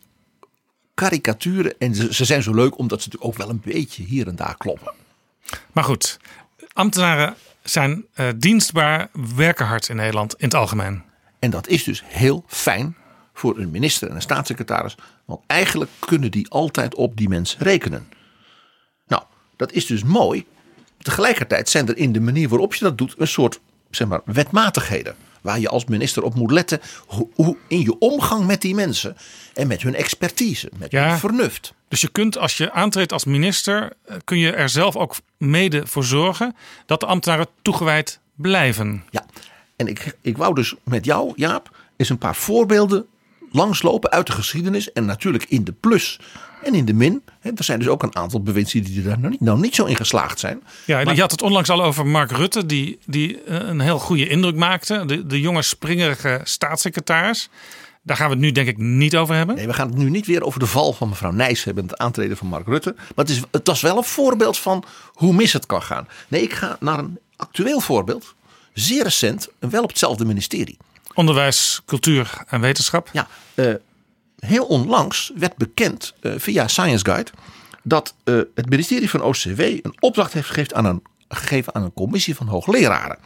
karikaturen. 0.94 1.74
En 1.78 1.94
ze, 1.94 2.14
ze, 2.14 2.24
zijn 2.24 2.42
zo 2.42 2.54
leuk 2.54 2.78
omdat 2.78 3.02
ze 3.02 3.08
natuurlijk 3.08 3.32
ook 3.32 3.46
wel 3.46 3.54
een 3.54 3.62
beetje 3.74 4.02
hier 4.02 4.28
en 4.28 4.36
daar 4.36 4.56
kloppen. 4.56 4.92
Maar 5.72 5.84
goed, 5.84 6.18
ambtenaren 6.72 7.34
zijn 7.62 8.04
uh, 8.14 8.28
dienstbaar, 8.36 9.10
werken 9.36 9.66
hard 9.66 9.88
in 9.88 9.96
Nederland 9.96 10.34
in 10.34 10.44
het 10.44 10.54
algemeen. 10.54 11.02
En 11.38 11.50
dat 11.50 11.68
is 11.68 11.84
dus 11.84 12.02
heel 12.04 12.44
fijn 12.46 12.96
voor 13.32 13.58
een 13.58 13.70
minister 13.70 14.08
en 14.08 14.14
een 14.14 14.22
staatssecretaris. 14.22 14.94
Want 15.24 15.40
eigenlijk 15.46 15.90
kunnen 15.98 16.30
die 16.30 16.50
altijd 16.50 16.94
op 16.94 17.16
die 17.16 17.28
mensen 17.28 17.60
rekenen. 17.60 18.08
Nou, 19.06 19.22
dat 19.56 19.72
is 19.72 19.86
dus 19.86 20.02
mooi. 20.02 20.46
Tegelijkertijd 20.98 21.68
zijn 21.68 21.88
er 21.88 21.96
in 21.96 22.12
de 22.12 22.20
manier 22.20 22.48
waarop 22.48 22.74
je 22.74 22.84
dat 22.84 22.98
doet 22.98 23.14
een 23.18 23.28
soort 23.28 23.60
zeg 23.90 24.08
maar, 24.08 24.20
wetmatigheden. 24.24 25.14
Waar 25.40 25.60
je 25.60 25.68
als 25.68 25.84
minister 25.84 26.22
op 26.22 26.34
moet 26.34 26.50
letten 26.50 26.80
hoe, 27.06 27.28
hoe 27.34 27.56
in 27.68 27.80
je 27.80 27.98
omgang 27.98 28.46
met 28.46 28.60
die 28.60 28.74
mensen 28.74 29.16
en 29.54 29.66
met 29.66 29.82
hun 29.82 29.94
expertise, 29.94 30.70
met 30.76 30.90
ja, 30.90 31.08
hun 31.08 31.18
vernuft. 31.18 31.74
Dus 31.88 32.00
je 32.00 32.08
kunt 32.08 32.38
als 32.38 32.56
je 32.56 32.72
aantreedt 32.72 33.12
als 33.12 33.24
minister, 33.24 33.92
kun 34.24 34.38
je 34.38 34.52
er 34.52 34.68
zelf 34.68 34.96
ook 34.96 35.16
mede 35.36 35.86
voor 35.86 36.04
zorgen 36.04 36.56
dat 36.86 37.00
de 37.00 37.06
ambtenaren 37.06 37.46
toegewijd 37.62 38.20
blijven. 38.34 39.04
Ja, 39.10 39.26
en 39.76 39.86
ik, 39.86 40.16
ik 40.20 40.36
wou 40.36 40.54
dus 40.54 40.74
met 40.84 41.04
jou, 41.04 41.32
Jaap, 41.36 41.76
eens 41.96 42.08
een 42.08 42.18
paar 42.18 42.36
voorbeelden 42.36 43.06
langslopen 43.50 44.10
uit 44.10 44.26
de 44.26 44.32
geschiedenis. 44.32 44.92
En 44.92 45.04
natuurlijk 45.04 45.44
in 45.48 45.64
de 45.64 45.72
plus 45.72 46.20
en 46.62 46.74
in 46.74 46.84
de 46.84 46.92
min. 46.92 47.22
Er 47.40 47.64
zijn 47.64 47.78
dus 47.78 47.88
ook 47.88 48.02
een 48.02 48.16
aantal 48.16 48.42
bewindslieden 48.42 48.92
die 48.92 49.02
daar 49.02 49.18
nou 49.18 49.30
niet, 49.30 49.40
nou 49.40 49.60
niet 49.60 49.74
zo 49.74 49.84
in 49.84 49.96
geslaagd 49.96 50.38
zijn. 50.38 50.62
Ja, 50.84 51.02
maar, 51.02 51.14
je 51.14 51.20
had 51.20 51.30
het 51.30 51.42
onlangs 51.42 51.70
al 51.70 51.82
over 51.82 52.06
Mark 52.06 52.30
Rutte, 52.30 52.66
die, 52.66 52.98
die 53.06 53.50
een 53.50 53.80
heel 53.80 53.98
goede 53.98 54.28
indruk 54.28 54.56
maakte. 54.56 55.02
De, 55.06 55.26
de 55.26 55.40
jonge 55.40 55.62
springerige 55.62 56.40
staatssecretaris. 56.44 57.48
Daar 58.02 58.16
gaan 58.16 58.26
we 58.26 58.32
het 58.32 58.42
nu 58.42 58.52
denk 58.52 58.68
ik 58.68 58.78
niet 58.78 59.16
over 59.16 59.34
hebben. 59.34 59.56
Nee, 59.56 59.66
we 59.66 59.72
gaan 59.72 59.88
het 59.88 59.96
nu 59.96 60.10
niet 60.10 60.26
weer 60.26 60.42
over 60.42 60.60
de 60.60 60.66
val 60.66 60.92
van 60.92 61.08
mevrouw 61.08 61.30
Nijs 61.30 61.64
hebben. 61.64 61.84
Het 61.84 61.98
aantreden 61.98 62.36
van 62.36 62.46
Mark 62.46 62.66
Rutte. 62.66 62.94
Maar 62.96 63.24
het, 63.24 63.28
is, 63.30 63.42
het 63.50 63.66
was 63.66 63.80
wel 63.80 63.96
een 63.96 64.04
voorbeeld 64.04 64.58
van 64.58 64.84
hoe 65.12 65.32
mis 65.32 65.52
het 65.52 65.66
kan 65.66 65.82
gaan. 65.82 66.08
Nee, 66.28 66.42
ik 66.42 66.52
ga 66.52 66.76
naar 66.80 66.98
een 66.98 67.18
actueel 67.36 67.80
voorbeeld. 67.80 68.34
Zeer 68.72 69.02
recent 69.02 69.48
en 69.58 69.70
wel 69.70 69.82
op 69.82 69.88
hetzelfde 69.88 70.24
ministerie. 70.24 70.76
Onderwijs, 71.18 71.82
cultuur 71.86 72.42
en 72.46 72.60
wetenschap. 72.60 73.10
Ja, 73.12 73.28
uh, 73.54 73.74
heel 74.38 74.64
onlangs 74.64 75.32
werd 75.36 75.56
bekend 75.56 76.14
uh, 76.20 76.32
via 76.36 76.68
Science 76.68 77.04
Guide 77.04 77.30
dat 77.82 78.14
uh, 78.24 78.40
het 78.54 78.68
ministerie 78.68 79.10
van 79.10 79.22
OCW 79.22 79.60
een 79.60 79.94
opdracht 80.00 80.32
heeft 80.32 80.46
gegeven 80.46 80.76
aan 80.76 80.84
een, 80.84 81.02
gegeven 81.28 81.74
aan 81.74 81.82
een 81.82 81.92
commissie 81.92 82.34
van 82.34 82.46
hoogleraren. 82.46 83.18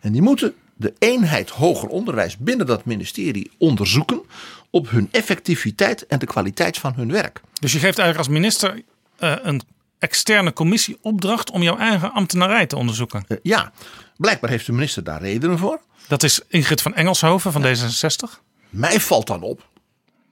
En 0.00 0.12
die 0.12 0.22
moeten 0.22 0.54
de 0.76 0.94
eenheid 0.98 1.50
hoger 1.50 1.88
onderwijs 1.88 2.36
binnen 2.36 2.66
dat 2.66 2.84
ministerie 2.84 3.50
onderzoeken 3.58 4.22
op 4.70 4.90
hun 4.90 5.08
effectiviteit 5.10 6.06
en 6.06 6.18
de 6.18 6.26
kwaliteit 6.26 6.78
van 6.78 6.92
hun 6.96 7.12
werk. 7.12 7.40
Dus 7.60 7.72
je 7.72 7.78
geeft 7.78 7.98
eigenlijk 7.98 8.18
als 8.18 8.28
minister 8.28 8.82
uh, 9.20 9.34
een 9.42 9.62
externe 10.02 10.52
commissie 10.52 10.98
opdracht 11.00 11.50
om 11.50 11.62
jouw 11.62 11.78
eigen 11.78 12.12
ambtenarij 12.12 12.66
te 12.66 12.76
onderzoeken? 12.76 13.24
Uh, 13.28 13.38
ja, 13.42 13.72
blijkbaar 14.16 14.50
heeft 14.50 14.66
de 14.66 14.72
minister 14.72 15.04
daar 15.04 15.20
redenen 15.20 15.58
voor. 15.58 15.80
Dat 16.08 16.22
is 16.22 16.40
Ingrid 16.48 16.82
van 16.82 16.94
Engelshoven 16.94 17.52
van 17.52 17.62
ja. 17.62 17.74
D66. 17.74 18.40
Mij 18.68 19.00
valt 19.00 19.26
dan 19.26 19.42
op 19.42 19.66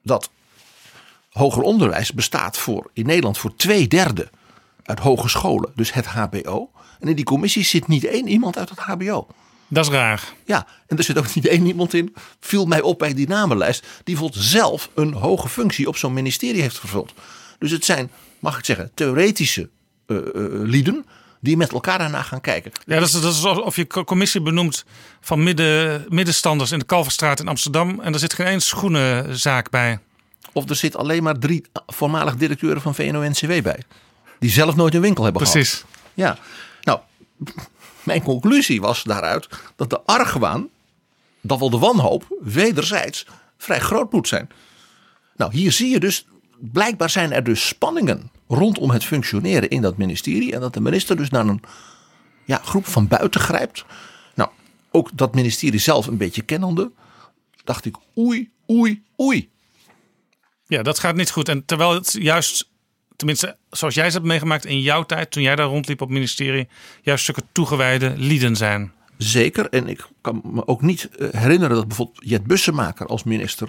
dat 0.03 0.31
hoger 1.31 1.63
onderwijs 1.63 2.13
bestaat 2.13 2.59
voor, 2.59 2.91
in 2.93 3.07
Nederland 3.07 3.39
voor 3.39 3.57
twee 3.57 3.89
derde 3.89 4.31
uit 4.83 4.99
hogescholen, 4.99 5.73
dus 5.75 5.93
het 5.93 6.07
HBO. 6.07 6.71
En 7.01 7.09
in 7.09 7.17
die 7.17 7.25
commissie 7.25 7.65
zit 7.65 7.89
niet 7.89 8.05
één 8.05 8.29
iemand 8.29 8.59
uit 8.59 8.69
het 8.69 8.79
HBO. 8.79 9.27
Dat 9.69 9.85
is 9.85 9.91
raar. 9.91 10.33
Ja, 10.45 10.67
en 10.87 10.97
er 10.97 11.05
zit 11.05 11.19
ook 11.19 11.35
niet 11.35 11.47
één 11.47 11.67
iemand 11.67 11.95
in, 11.95 12.15
viel 12.41 12.67
mij 12.67 12.81
op 12.81 12.99
bij 12.99 13.15
die 13.15 13.29
namenlijst, 13.29 13.81
die 13.81 14.15
bijvoorbeeld 14.15 14.45
zelf 14.45 14.91
een 14.95 15.13
hoge 15.13 15.49
functie 15.49 15.89
op 15.89 15.97
zo'n 15.97 16.13
ministerie 16.13 16.61
heeft 16.61 16.79
vervuld. 16.79 17.15
Dus 17.59 17.71
het 17.71 17.85
zijn, 17.85 18.11
mag 18.41 18.59
ik 18.59 18.65
zeggen, 18.65 18.91
theoretische 18.95 19.69
uh, 20.07 20.17
uh, 20.17 20.23
lieden 20.51 21.07
die 21.41 21.57
met 21.57 21.73
elkaar 21.73 21.99
daarna 21.99 22.23
gaan 22.23 22.41
kijken. 22.41 22.73
Ja, 22.87 22.99
dat 22.99 23.09
is, 23.09 23.13
dat 23.13 23.33
is 23.33 23.45
alsof 23.45 23.77
je 23.77 23.87
commissie 23.87 24.41
benoemt 24.41 24.85
van 25.21 25.43
midden, 25.43 26.05
middenstanders 26.09 26.73
in 26.73 26.79
de 26.79 26.85
Kalverstraat 26.85 27.41
in 27.41 27.49
Amsterdam. 27.49 28.01
En 28.01 28.13
er 28.13 28.19
zit 28.19 28.35
geen 28.35 28.47
één 28.47 28.61
schoenenzaak 28.61 29.71
bij. 29.71 29.99
Of 30.53 30.69
er 30.69 30.77
zit 30.77 30.97
alleen 30.97 31.23
maar 31.23 31.39
drie 31.39 31.65
voormalig 31.87 32.37
directeuren 32.37 32.83
van 32.83 32.95
VNO-NCW 32.95 33.63
bij. 33.63 33.83
Die 34.39 34.51
zelf 34.51 34.77
nooit 34.77 34.95
een 34.95 35.01
winkel 35.01 35.25
hebben 35.25 35.43
Precies. 35.43 35.73
gehad. 35.73 35.87
Ja. 36.15 36.39
Nou, 36.83 37.01
mijn 38.03 38.23
conclusie 38.23 38.81
was 38.81 39.03
daaruit 39.03 39.49
dat 39.77 39.91
de 39.91 40.01
argwaan, 40.01 40.69
dat 41.41 41.59
wel 41.59 41.71
de 41.71 41.79
wanhoop, 41.79 42.37
wederzijds 42.41 43.27
vrij 43.59 43.81
groot 43.81 44.13
moet 44.13 44.29
zijn. 44.29 44.49
Nou, 45.37 45.53
hier 45.53 45.73
zie 45.73 45.91
je 45.91 46.01
dus, 46.01 46.27
blijkbaar 46.61 47.11
zijn 47.11 47.33
er 47.33 47.45
dus 47.45 47.69
spanningen 47.69 48.31
rondom 48.49 48.91
het 48.91 49.05
functioneren 49.05 49.69
in 49.69 49.83
dat 49.83 49.97
ministerie. 49.97 50.53
En 50.53 50.61
dat 50.61 50.75
de 50.75 50.81
minister 50.81 51.17
dus 51.17 51.31
naar 51.31 51.47
een 51.47 51.63
ja, 52.45 52.61
groep 52.65 52.87
van 52.87 53.09
buiten 53.09 53.41
grijpt. 53.41 53.85
Nou, 54.35 54.51
ook 54.91 55.11
dat 55.13 55.35
ministerie 55.35 55.81
zelf 55.81 56.07
een 56.07 56.17
beetje 56.17 56.43
kennende. 56.43 56.93
Dacht 57.65 57.85
ik, 57.85 57.97
oei, 58.19 58.51
oei, 58.71 59.03
oei. 59.21 59.51
Ja, 60.67 60.83
dat 60.83 60.99
gaat 60.99 61.17
niet 61.17 61.31
goed. 61.31 61.49
En 61.49 61.65
terwijl 61.65 61.95
het 61.95 62.17
juist, 62.19 62.71
tenminste 63.17 63.57
zoals 63.71 63.95
jij 63.95 64.11
ze 64.11 64.17
hebt 64.17 64.29
meegemaakt 64.29 64.65
in 64.65 64.81
jouw 64.81 65.03
tijd, 65.03 65.31
toen 65.31 65.43
jij 65.43 65.57
daar 65.57 65.67
rondliep 65.67 66.01
op 66.01 66.09
het 66.09 66.17
ministerie, 66.17 66.69
juist 67.03 67.23
stukken 67.23 67.49
toegewijde 67.53 68.15
lieden 68.17 68.57
zijn. 68.57 68.93
Zeker. 69.17 69.69
En 69.69 69.89
ik 69.89 70.09
kan 70.21 70.41
me 70.45 70.67
ook 70.67 70.83
niet 70.83 71.09
herinneren 71.31 71.77
dat 71.77 71.87
bijvoorbeeld 71.89 72.21
Jet 72.25 72.45
Bussemaker 72.45 73.07
als 73.07 73.25
minister 73.25 73.69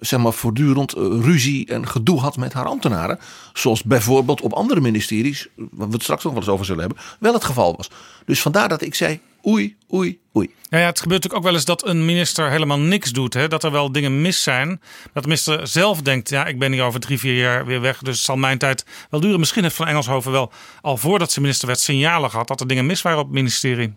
zeg 0.00 0.20
maar 0.20 0.32
voortdurend 0.32 0.96
uh, 0.96 1.02
ruzie 1.02 1.66
en 1.66 1.88
gedoe 1.88 2.20
had 2.20 2.36
met 2.36 2.52
haar 2.52 2.66
ambtenaren. 2.66 3.18
Zoals 3.52 3.82
bijvoorbeeld 3.82 4.40
op 4.40 4.52
andere 4.52 4.80
ministeries, 4.80 5.48
waar 5.54 5.88
we 5.88 5.94
het 5.94 6.02
straks 6.02 6.24
nog 6.24 6.32
wel 6.32 6.42
eens 6.42 6.50
over 6.50 6.64
zullen 6.64 6.80
hebben, 6.80 6.98
wel 7.18 7.32
het 7.32 7.44
geval 7.44 7.76
was. 7.76 7.90
Dus 8.24 8.40
vandaar 8.40 8.68
dat 8.68 8.82
ik 8.82 8.94
zei, 8.94 9.20
oei, 9.46 9.76
oei, 9.92 10.18
oei. 10.36 10.54
Ja, 10.70 10.78
het 10.78 11.00
gebeurt 11.00 11.22
natuurlijk 11.22 11.34
ook 11.34 11.42
wel 11.42 11.54
eens 11.54 11.64
dat 11.64 11.86
een 11.86 12.04
minister 12.04 12.50
helemaal 12.50 12.78
niks 12.78 13.12
doet. 13.12 13.34
Hè? 13.34 13.48
Dat 13.48 13.64
er 13.64 13.70
wel 13.70 13.92
dingen 13.92 14.20
mis 14.22 14.42
zijn. 14.42 14.68
Dat 15.12 15.22
de 15.22 15.28
minister 15.28 15.68
zelf 15.68 16.02
denkt, 16.02 16.28
ja, 16.28 16.46
ik 16.46 16.58
ben 16.58 16.72
hier 16.72 16.82
over 16.82 17.00
drie, 17.00 17.18
vier 17.18 17.36
jaar 17.36 17.66
weer 17.66 17.80
weg. 17.80 17.98
Dus 17.98 18.16
het 18.16 18.24
zal 18.24 18.36
mijn 18.36 18.58
tijd 18.58 18.84
wel 19.10 19.20
duren. 19.20 19.38
Misschien 19.38 19.62
heeft 19.62 19.74
Van 19.74 19.86
Engelshoven 19.86 20.32
wel 20.32 20.52
al 20.80 20.96
voordat 20.96 21.32
ze 21.32 21.40
minister 21.40 21.66
werd 21.66 21.80
signalen 21.80 22.30
gehad 22.30 22.48
dat 22.48 22.60
er 22.60 22.66
dingen 22.66 22.86
mis 22.86 23.02
waren 23.02 23.18
op 23.18 23.24
het 23.24 23.34
ministerie 23.34 23.94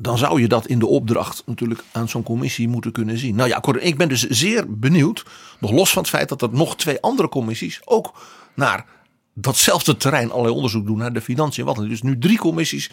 dan 0.00 0.18
zou 0.18 0.40
je 0.40 0.48
dat 0.48 0.66
in 0.66 0.78
de 0.78 0.86
opdracht 0.86 1.42
natuurlijk 1.46 1.84
aan 1.92 2.08
zo'n 2.08 2.22
commissie 2.22 2.68
moeten 2.68 2.92
kunnen 2.92 3.18
zien. 3.18 3.34
Nou 3.34 3.48
ja, 3.48 3.62
ik 3.80 3.96
ben 3.96 4.08
dus 4.08 4.26
zeer 4.26 4.78
benieuwd, 4.78 5.24
nog 5.58 5.70
los 5.70 5.92
van 5.92 6.02
het 6.02 6.10
feit 6.10 6.28
dat 6.28 6.42
er 6.42 6.48
nog 6.52 6.76
twee 6.76 7.00
andere 7.00 7.28
commissies 7.28 7.80
ook 7.84 8.12
naar 8.54 8.86
datzelfde 9.34 9.96
terrein 9.96 10.30
allerlei 10.30 10.54
onderzoek 10.54 10.86
doen 10.86 10.98
naar 10.98 11.12
de 11.12 11.20
financiën. 11.20 11.64
Wat 11.64 11.76
dus 11.76 12.02
nu 12.02 12.18
drie 12.18 12.38
commissies 12.38 12.90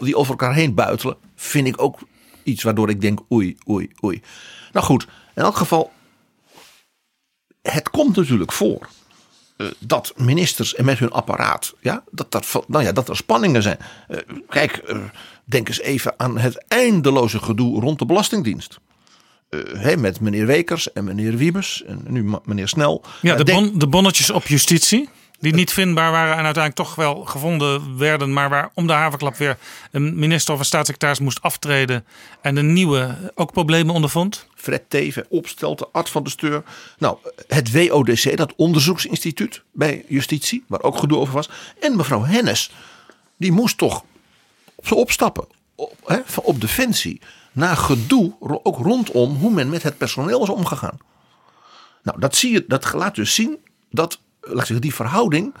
die 0.00 0.16
over 0.16 0.30
elkaar 0.30 0.54
heen 0.54 0.74
buitelen, 0.74 1.16
vind 1.36 1.66
ik 1.66 1.82
ook 1.82 1.98
iets 2.42 2.62
waardoor 2.62 2.88
ik 2.88 3.00
denk 3.00 3.20
oei, 3.32 3.56
oei, 3.68 3.90
oei. 4.04 4.22
Nou 4.72 4.86
goed, 4.86 5.06
in 5.34 5.42
elk 5.42 5.56
geval, 5.56 5.92
het 7.62 7.90
komt 7.90 8.16
natuurlijk 8.16 8.52
voor 8.52 8.88
dat 9.78 10.12
ministers 10.16 10.74
en 10.74 10.84
met 10.84 10.98
hun 10.98 11.10
apparaat, 11.10 11.74
ja, 11.80 12.04
dat, 12.10 12.32
dat, 12.32 12.64
nou 12.66 12.84
ja, 12.84 12.92
dat 12.92 13.08
er 13.08 13.16
spanningen 13.16 13.62
zijn. 13.62 13.78
Uh, 14.08 14.18
kijk, 14.48 14.82
uh, 14.88 15.04
denk 15.50 15.68
eens 15.68 15.80
even 15.80 16.14
aan 16.16 16.38
het 16.38 16.64
eindeloze 16.68 17.38
gedoe 17.38 17.80
rond 17.80 17.98
de 17.98 18.06
Belastingdienst. 18.06 18.78
Uh, 19.50 19.60
hey, 19.72 19.96
met 19.96 20.20
meneer 20.20 20.46
Wekers 20.46 20.92
en 20.92 21.04
meneer 21.04 21.36
Wiebes 21.36 21.82
en 21.86 22.04
nu 22.08 22.34
meneer 22.44 22.68
Snel. 22.68 23.04
Ja, 23.22 23.34
de, 23.34 23.44
bon, 23.44 23.78
de 23.78 23.86
bonnetjes 23.86 24.30
op 24.30 24.46
justitie. 24.46 25.08
Die 25.40 25.54
niet 25.54 25.72
vindbaar 25.72 26.10
waren 26.10 26.36
en 26.36 26.44
uiteindelijk 26.44 26.74
toch 26.74 26.94
wel 26.94 27.24
gevonden 27.24 27.98
werden. 27.98 28.32
Maar 28.32 28.48
waar 28.48 28.70
om 28.74 28.86
de 28.86 28.92
havenklap 28.92 29.36
weer 29.36 29.58
een 29.90 30.18
minister 30.18 30.54
of 30.54 30.60
een 30.60 30.64
staatssecretaris 30.64 31.18
moest 31.18 31.42
aftreden. 31.42 32.04
En 32.40 32.56
een 32.56 32.72
nieuwe 32.72 33.32
ook 33.34 33.52
problemen 33.52 33.94
ondervond. 33.94 34.46
Fred 34.54 34.82
Teven, 34.88 35.26
Opstelte, 35.28 35.88
Art 35.92 36.08
van 36.08 36.24
de 36.24 36.30
Steur. 36.30 36.62
Nou, 36.98 37.16
het 37.48 37.72
WODC, 37.72 38.36
dat 38.36 38.52
onderzoeksinstituut 38.56 39.62
bij 39.72 40.04
justitie, 40.08 40.64
waar 40.66 40.82
ook 40.82 40.98
gedoe 40.98 41.18
over 41.18 41.34
was. 41.34 41.50
En 41.80 41.96
mevrouw 41.96 42.24
Hennis, 42.24 42.70
die 43.36 43.52
moest 43.52 43.78
toch 43.78 44.04
zo 44.86 44.94
opstappen 44.94 45.46
op, 45.74 45.96
hè, 46.04 46.18
op 46.42 46.60
defensie. 46.60 47.20
Na 47.52 47.74
gedoe, 47.74 48.32
ook 48.62 48.78
rondom 48.78 49.34
hoe 49.36 49.50
men 49.50 49.68
met 49.68 49.82
het 49.82 49.98
personeel 49.98 50.38
was 50.38 50.48
omgegaan. 50.48 50.98
Nou, 52.02 52.20
dat, 52.20 52.36
zie 52.36 52.52
je, 52.52 52.64
dat 52.68 52.92
laat 52.92 53.14
dus 53.14 53.34
zien 53.34 53.58
dat 53.90 54.20
laat 54.40 54.52
ik 54.52 54.58
zeggen, 54.58 54.80
die 54.80 54.94
verhouding, 54.94 55.54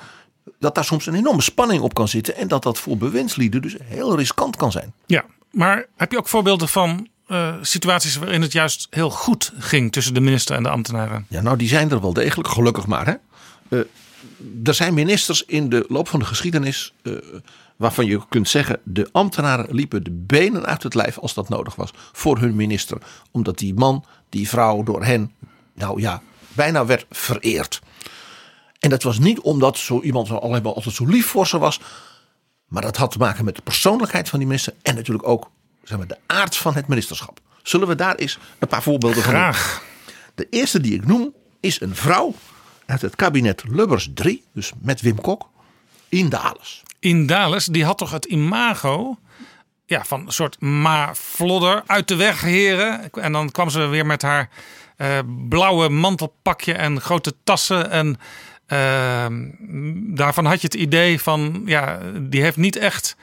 dat 0.58 0.74
daar 0.74 0.84
soms 0.84 1.06
een 1.06 1.14
enorme 1.14 1.42
spanning 1.42 1.82
op 1.82 1.94
kan 1.94 2.08
zitten. 2.08 2.36
En 2.36 2.48
dat 2.48 2.62
dat 2.62 2.78
voor 2.78 2.96
bewindslieden 2.96 3.62
dus 3.62 3.76
heel 3.84 4.16
riskant 4.16 4.56
kan 4.56 4.72
zijn. 4.72 4.92
Ja, 5.06 5.24
maar 5.50 5.86
heb 5.96 6.12
je 6.12 6.18
ook 6.18 6.28
voorbeelden 6.28 6.68
van 6.68 7.08
eh, 7.26 7.54
situaties 7.60 8.16
waarin 8.16 8.42
het 8.42 8.52
juist 8.52 8.86
heel 8.90 9.10
goed 9.10 9.52
ging 9.58 9.92
tussen 9.92 10.14
de 10.14 10.20
minister 10.20 10.56
en 10.56 10.62
de 10.62 10.68
ambtenaren? 10.68 11.26
Ja, 11.28 11.40
nou, 11.40 11.56
die 11.56 11.68
zijn 11.68 11.90
er 11.90 12.00
wel 12.00 12.12
degelijk, 12.12 12.48
gelukkig 12.48 12.86
maar. 12.86 13.06
Hè? 13.06 13.14
Eh, 13.68 13.84
er 14.64 14.74
zijn 14.74 14.94
ministers 14.94 15.44
in 15.44 15.68
de 15.68 15.84
loop 15.88 16.08
van 16.08 16.18
de 16.18 16.24
geschiedenis. 16.26 16.92
eh, 17.02 17.12
waarvan 17.80 18.06
je 18.06 18.20
kunt 18.28 18.48
zeggen. 18.48 18.80
de 18.84 19.08
ambtenaren 19.12 19.74
liepen 19.74 20.04
de 20.04 20.10
benen 20.10 20.66
uit 20.66 20.82
het 20.82 20.94
lijf 20.94 21.18
als 21.18 21.34
dat 21.34 21.48
nodig 21.48 21.74
was. 21.74 21.90
voor 22.12 22.38
hun 22.38 22.56
minister. 22.56 22.98
Omdat 23.30 23.58
die 23.58 23.74
man, 23.74 24.04
die 24.28 24.48
vrouw 24.48 24.82
door 24.82 25.04
hen. 25.04 25.32
nou 25.74 26.00
ja, 26.00 26.22
bijna 26.48 26.86
werd 26.86 27.06
vereerd. 27.10 27.80
En 28.78 28.90
dat 28.90 29.02
was 29.02 29.18
niet 29.18 29.40
omdat 29.40 29.78
zo 29.78 30.00
iemand 30.00 30.30
alleen 30.30 30.62
maar 30.62 30.72
altijd 30.72 30.94
zo 30.94 31.04
lief 31.06 31.26
voor 31.26 31.46
ze 31.46 31.58
was. 31.58 31.80
Maar 32.66 32.82
dat 32.82 32.96
had 32.96 33.10
te 33.10 33.18
maken 33.18 33.44
met 33.44 33.56
de 33.56 33.62
persoonlijkheid 33.62 34.28
van 34.28 34.38
die 34.38 34.48
minister. 34.48 34.74
En 34.82 34.94
natuurlijk 34.94 35.28
ook 35.28 35.50
zeg 35.82 35.98
maar, 35.98 36.06
de 36.06 36.18
aard 36.26 36.56
van 36.56 36.74
het 36.74 36.88
ministerschap. 36.88 37.40
Zullen 37.62 37.88
we 37.88 37.94
daar 37.94 38.14
eens 38.14 38.38
een 38.58 38.68
paar 38.68 38.82
voorbeelden 38.82 39.22
van? 39.22 39.32
Graag. 39.32 39.82
De 40.34 40.46
eerste 40.50 40.80
die 40.80 40.94
ik 40.94 41.06
noem 41.06 41.34
is 41.60 41.80
een 41.80 41.94
vrouw 41.94 42.34
uit 42.86 43.02
het 43.02 43.16
kabinet 43.16 43.62
Lubbers 43.68 44.10
3, 44.14 44.44
dus 44.52 44.72
met 44.80 45.00
Wim 45.00 45.20
Kok, 45.20 45.48
in 46.08 46.28
Dales. 46.28 46.82
Indales, 47.00 47.64
die 47.64 47.84
had 47.84 47.98
toch 47.98 48.10
het 48.10 48.24
imago 48.24 49.18
ja, 49.86 50.04
van 50.04 50.20
een 50.26 50.32
soort 50.32 50.60
ma-flodder 50.60 51.82
uit 51.86 52.08
de 52.08 52.16
weg 52.16 52.40
heren. 52.40 53.10
En 53.12 53.32
dan 53.32 53.50
kwam 53.50 53.70
ze 53.70 53.86
weer 53.86 54.06
met 54.06 54.22
haar 54.22 54.48
eh, 54.96 55.18
blauwe 55.48 55.88
mantelpakje 55.88 56.72
en 56.72 57.00
grote 57.00 57.34
tassen. 57.44 57.90
En 57.90 58.18
eh, 58.66 59.26
daarvan 60.14 60.44
had 60.44 60.60
je 60.60 60.66
het 60.66 60.74
idee 60.74 61.20
van, 61.20 61.62
ja, 61.64 61.98
die 62.20 62.42
heeft 62.42 62.56
niet 62.56 62.76
echt 62.76 63.16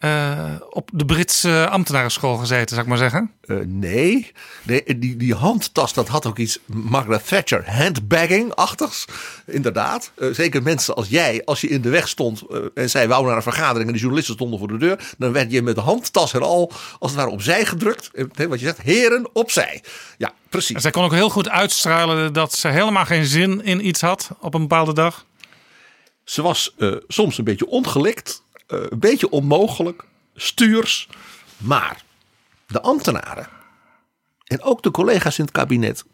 eh, 0.00 0.54
op 0.70 0.90
de 0.92 1.04
Britse 1.04 1.68
ambtenarenschool 1.70 2.36
gezeten, 2.36 2.68
zou 2.68 2.80
ik 2.80 2.86
maar 2.86 2.98
zeggen. 2.98 3.30
Eh, 3.40 3.56
nee, 3.66 4.32
nee 4.62 4.98
die, 4.98 5.16
die 5.16 5.34
handtas 5.34 5.92
dat 5.92 6.08
had 6.08 6.26
ook 6.26 6.38
iets 6.38 6.58
Margaret 6.66 7.28
Thatcher 7.28 7.70
handbagging-achtigs. 7.70 9.04
Inderdaad. 9.46 10.12
Eh, 10.18 10.28
zeker 10.32 10.62
mensen 10.62 10.94
als 10.94 11.08
jij, 11.08 11.44
als 11.44 11.60
je 11.60 11.68
in 11.68 11.80
de 11.80 11.88
weg 11.88 12.08
stond 12.08 12.42
eh, 12.50 12.58
en 12.74 12.90
zij 12.90 13.08
wou 13.08 13.26
naar 13.26 13.36
een 13.36 13.42
vergadering 13.42 13.86
en 13.86 13.92
de 13.92 13.98
journalisten 14.00 14.34
stonden 14.34 14.58
voor 14.58 14.68
de 14.68 14.76
deur, 14.76 15.14
dan 15.18 15.32
werd 15.32 15.52
je 15.52 15.62
met 15.62 15.74
de 15.74 15.80
handtas 15.80 16.32
en 16.34 16.42
al 16.42 16.72
als 16.98 17.10
het 17.10 17.20
ware 17.20 17.32
opzij 17.32 17.64
gedrukt. 17.64 18.10
Eh, 18.14 18.46
Wat 18.46 18.60
je 18.60 18.66
zegt, 18.66 18.82
heren 18.82 19.28
opzij. 19.32 19.82
Ja, 20.18 20.32
precies. 20.48 20.74
En 20.74 20.80
zij 20.80 20.90
kon 20.90 21.04
ook 21.04 21.12
heel 21.12 21.30
goed 21.30 21.48
uitstralen 21.48 22.32
dat 22.32 22.52
ze 22.52 22.68
helemaal 22.68 23.04
geen 23.04 23.24
zin 23.24 23.64
in 23.64 23.86
iets 23.86 24.00
had 24.00 24.30
op 24.40 24.54
een 24.54 24.60
bepaalde 24.60 24.92
dag. 24.94 25.24
Ze 26.24 26.42
was 26.42 26.74
eh, 26.78 26.92
soms 27.08 27.38
een 27.38 27.44
beetje 27.44 27.66
ongelikt, 27.66 28.42
eh, 28.70 28.78
een 28.88 28.98
beetje 28.98 29.30
onmogelijk, 29.30 30.04
stuurs. 30.34 31.08
Maar 31.56 32.02
de 32.66 32.80
ambtenaren 32.80 33.48
en 34.44 34.62
ook 34.62 34.82
de 34.82 34.90
collega's 34.90 35.38
in 35.38 35.44
het 35.44 35.52
kabinet 35.52 36.04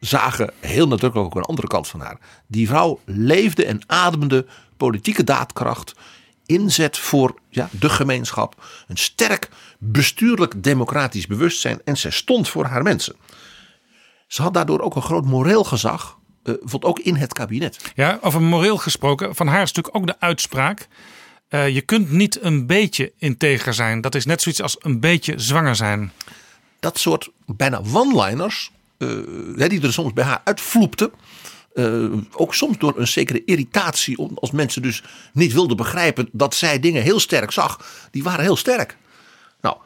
zagen 0.00 0.52
heel 0.60 0.88
nadrukkelijk 0.88 1.28
ook 1.28 1.42
een 1.42 1.48
andere 1.48 1.68
kant 1.68 1.88
van 1.88 2.00
haar. 2.00 2.18
Die 2.46 2.68
vrouw 2.68 3.00
leefde 3.04 3.64
en 3.64 3.82
ademde 3.86 4.46
politieke 4.76 5.24
daadkracht, 5.24 5.94
inzet 6.46 6.98
voor 6.98 7.34
ja, 7.48 7.68
de 7.70 7.88
gemeenschap, 7.88 8.64
een 8.86 8.96
sterk 8.96 9.48
bestuurlijk 9.78 10.62
democratisch 10.62 11.26
bewustzijn 11.26 11.80
en 11.84 11.96
zij 11.96 12.10
stond 12.10 12.48
voor 12.48 12.64
haar 12.64 12.82
mensen. 12.82 13.16
Ze 14.26 14.42
had 14.42 14.54
daardoor 14.54 14.80
ook 14.80 14.96
een 14.96 15.02
groot 15.02 15.24
moreel 15.24 15.64
gezag, 15.64 16.18
eh, 16.42 16.54
ook 16.80 16.98
in 16.98 17.14
het 17.14 17.32
kabinet. 17.32 17.92
Ja, 17.94 18.18
over 18.20 18.42
moreel 18.42 18.76
gesproken. 18.76 19.34
Van 19.34 19.46
haar 19.46 19.62
is 19.62 19.72
natuurlijk 19.72 19.96
ook 19.96 20.06
de 20.06 20.26
uitspraak. 20.26 20.88
Eh, 21.54 21.68
je 21.68 21.80
kunt 21.80 22.10
niet 22.10 22.42
een 22.42 22.66
beetje 22.66 23.12
integer 23.18 23.74
zijn. 23.74 24.00
Dat 24.00 24.14
is 24.14 24.24
net 24.24 24.42
zoiets 24.42 24.62
als 24.62 24.76
een 24.80 25.00
beetje 25.00 25.34
zwanger 25.36 25.76
zijn. 25.76 26.12
dat 26.80 26.98
soort 26.98 27.30
bijna 27.46 27.82
one-liners, 27.92 28.70
eh, 28.98 29.68
die 29.68 29.82
er 29.82 29.92
soms 29.92 30.12
bij 30.12 30.24
haar 30.24 30.40
uitvloepten. 30.44 31.12
eh, 31.74 32.12
ook 32.32 32.54
soms 32.54 32.78
door 32.78 32.98
een 32.98 33.06
zekere 33.06 33.44
irritatie, 33.44 34.18
als 34.34 34.50
mensen 34.50 34.82
dus 34.82 35.02
niet 35.32 35.52
wilden 35.52 35.76
begrijpen 35.76 36.28
dat 36.32 36.54
zij 36.54 36.80
dingen 36.80 37.02
heel 37.02 37.20
sterk 37.20 37.50
zag, 37.50 37.86
die 38.10 38.22
waren 38.22 38.44
heel 38.44 38.56
sterk. 38.56 38.96
Nou, 39.60 39.76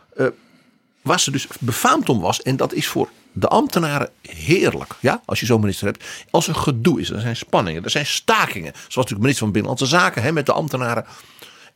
waar 1.03 1.21
ze 1.21 1.31
dus 1.31 1.47
befaamd 1.61 2.09
om 2.09 2.21
was, 2.21 2.43
en 2.43 2.57
dat 2.57 2.73
is 2.73 2.87
voor 2.87 3.09
de 3.33 3.49
ambtenaren 3.49 4.11
heerlijk, 4.23 4.95
ja, 5.01 5.23
als 5.25 5.41
je 5.41 5.47
zo'n 5.47 5.61
minister 5.61 5.87
hebt, 5.87 6.05
als 6.31 6.49
er 6.49 6.55
gedoe 6.55 7.01
is, 7.01 7.11
er 7.11 7.21
zijn 7.21 7.37
spanningen, 7.37 7.85
er 7.85 7.91
zijn 7.91 8.07
stakingen, 8.07 8.73
zoals 8.73 8.95
natuurlijk 8.95 9.21
minister 9.21 9.45
van 9.45 9.53
Binnenlandse 9.53 9.87
Zaken 9.87 10.23
hè, 10.23 10.33
met 10.33 10.47
de 10.47 10.53
ambtenaren, 10.53 11.07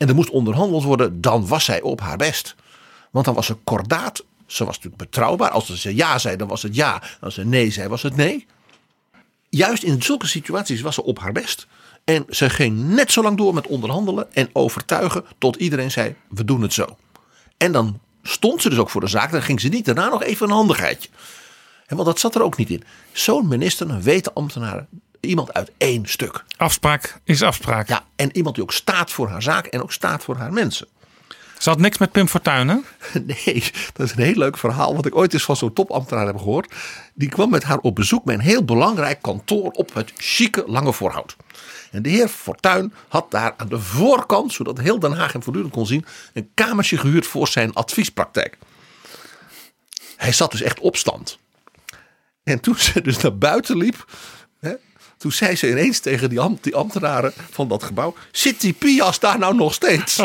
en 0.02 0.08
er 0.08 0.14
moest 0.14 0.30
onderhandeld 0.30 0.82
worden, 0.82 1.20
dan 1.20 1.46
was 1.46 1.64
zij 1.64 1.80
op 1.80 2.00
haar 2.00 2.16
best. 2.16 2.54
Want 3.10 3.24
dan 3.24 3.34
was 3.34 3.46
ze 3.46 3.54
kordaat. 3.54 4.24
Ze 4.46 4.64
was 4.64 4.76
natuurlijk 4.76 5.02
betrouwbaar. 5.02 5.50
Als 5.50 5.80
ze 5.80 5.94
ja 5.94 6.18
zei, 6.18 6.36
dan 6.36 6.48
was 6.48 6.62
het 6.62 6.74
ja. 6.74 7.02
Als 7.20 7.34
ze 7.34 7.44
nee 7.44 7.70
zei, 7.70 7.88
was 7.88 8.02
het 8.02 8.16
nee. 8.16 8.46
Juist 9.48 9.82
in 9.82 10.02
zulke 10.02 10.26
situaties 10.26 10.80
was 10.80 10.94
ze 10.94 11.02
op 11.02 11.18
haar 11.18 11.32
best. 11.32 11.66
En 12.04 12.24
ze 12.28 12.50
ging 12.50 12.88
net 12.88 13.12
zo 13.12 13.22
lang 13.22 13.36
door 13.36 13.54
met 13.54 13.66
onderhandelen 13.66 14.34
en 14.34 14.48
overtuigen. 14.52 15.24
Tot 15.38 15.56
iedereen 15.56 15.90
zei: 15.90 16.14
we 16.28 16.44
doen 16.44 16.62
het 16.62 16.72
zo. 16.72 16.96
En 17.56 17.72
dan 17.72 18.00
stond 18.22 18.62
ze 18.62 18.68
dus 18.68 18.78
ook 18.78 18.90
voor 18.90 19.00
de 19.00 19.06
zaak. 19.06 19.30
Dan 19.30 19.42
ging 19.42 19.60
ze 19.60 19.68
niet 19.68 19.84
daarna 19.84 20.08
nog 20.08 20.22
even 20.22 20.46
een 20.48 20.54
handigheidje. 20.54 21.08
En 21.86 21.96
want 21.96 22.08
dat 22.08 22.20
zat 22.20 22.34
er 22.34 22.42
ook 22.42 22.56
niet 22.56 22.70
in. 22.70 22.84
Zo'n 23.12 23.48
minister, 23.48 24.00
weten 24.00 24.34
ambtenaren. 24.34 24.88
Iemand 25.26 25.52
uit 25.52 25.72
één 25.76 26.06
stuk. 26.06 26.44
Afspraak 26.56 27.20
is 27.24 27.42
afspraak. 27.42 27.88
Ja, 27.88 28.04
en 28.16 28.36
iemand 28.36 28.54
die 28.54 28.64
ook 28.64 28.72
staat 28.72 29.10
voor 29.10 29.28
haar 29.28 29.42
zaak 29.42 29.66
en 29.66 29.82
ook 29.82 29.92
staat 29.92 30.24
voor 30.24 30.36
haar 30.36 30.52
mensen. 30.52 30.86
Ze 31.58 31.68
had 31.68 31.78
niks 31.78 31.98
met 31.98 32.12
Pim 32.12 32.28
Fortuyn, 32.28 32.68
hè? 32.68 32.76
Nee, 33.26 33.64
dat 33.92 34.06
is 34.06 34.12
een 34.16 34.22
heel 34.22 34.34
leuk 34.34 34.58
verhaal. 34.58 34.96
Wat 34.96 35.06
ik 35.06 35.16
ooit 35.16 35.32
eens 35.32 35.42
van 35.42 35.56
zo'n 35.56 35.72
topambtenaar 35.72 36.26
heb 36.26 36.36
gehoord. 36.36 36.74
Die 37.14 37.28
kwam 37.28 37.50
met 37.50 37.62
haar 37.62 37.78
op 37.78 37.94
bezoek 37.94 38.24
bij 38.24 38.34
een 38.34 38.40
heel 38.40 38.64
belangrijk 38.64 39.22
kantoor 39.22 39.70
op 39.70 39.94
het 39.94 40.12
chique 40.16 40.64
Lange 40.66 40.92
Voorhout. 40.92 41.36
En 41.90 42.02
de 42.02 42.08
heer 42.08 42.28
Fortuyn 42.28 42.92
had 43.08 43.30
daar 43.30 43.54
aan 43.56 43.68
de 43.68 43.80
voorkant, 43.80 44.52
zodat 44.52 44.78
heel 44.78 44.98
Den 44.98 45.12
Haag 45.12 45.32
hem 45.32 45.42
voortdurend 45.42 45.72
kon 45.72 45.86
zien, 45.86 46.04
een 46.32 46.50
kamertje 46.54 46.98
gehuurd 46.98 47.26
voor 47.26 47.48
zijn 47.48 47.72
adviespraktijk. 47.72 48.58
Hij 50.16 50.32
zat 50.32 50.50
dus 50.50 50.62
echt 50.62 50.80
op 50.80 50.96
stand. 50.96 51.38
En 52.44 52.60
toen 52.60 52.76
ze 52.76 53.02
dus 53.02 53.18
naar 53.18 53.38
buiten 53.38 53.76
liep, 53.76 54.04
toen 55.22 55.32
zei 55.32 55.56
ze 55.56 55.70
ineens 55.70 55.98
tegen 55.98 56.28
die, 56.28 56.40
am- 56.40 56.58
die 56.60 56.74
ambtenaren 56.76 57.32
van 57.50 57.68
dat 57.68 57.82
gebouw: 57.82 58.14
Zit 58.32 58.60
die 58.60 58.72
Pias 58.72 59.20
daar 59.20 59.38
nou 59.38 59.54
nog 59.54 59.74
steeds? 59.74 60.16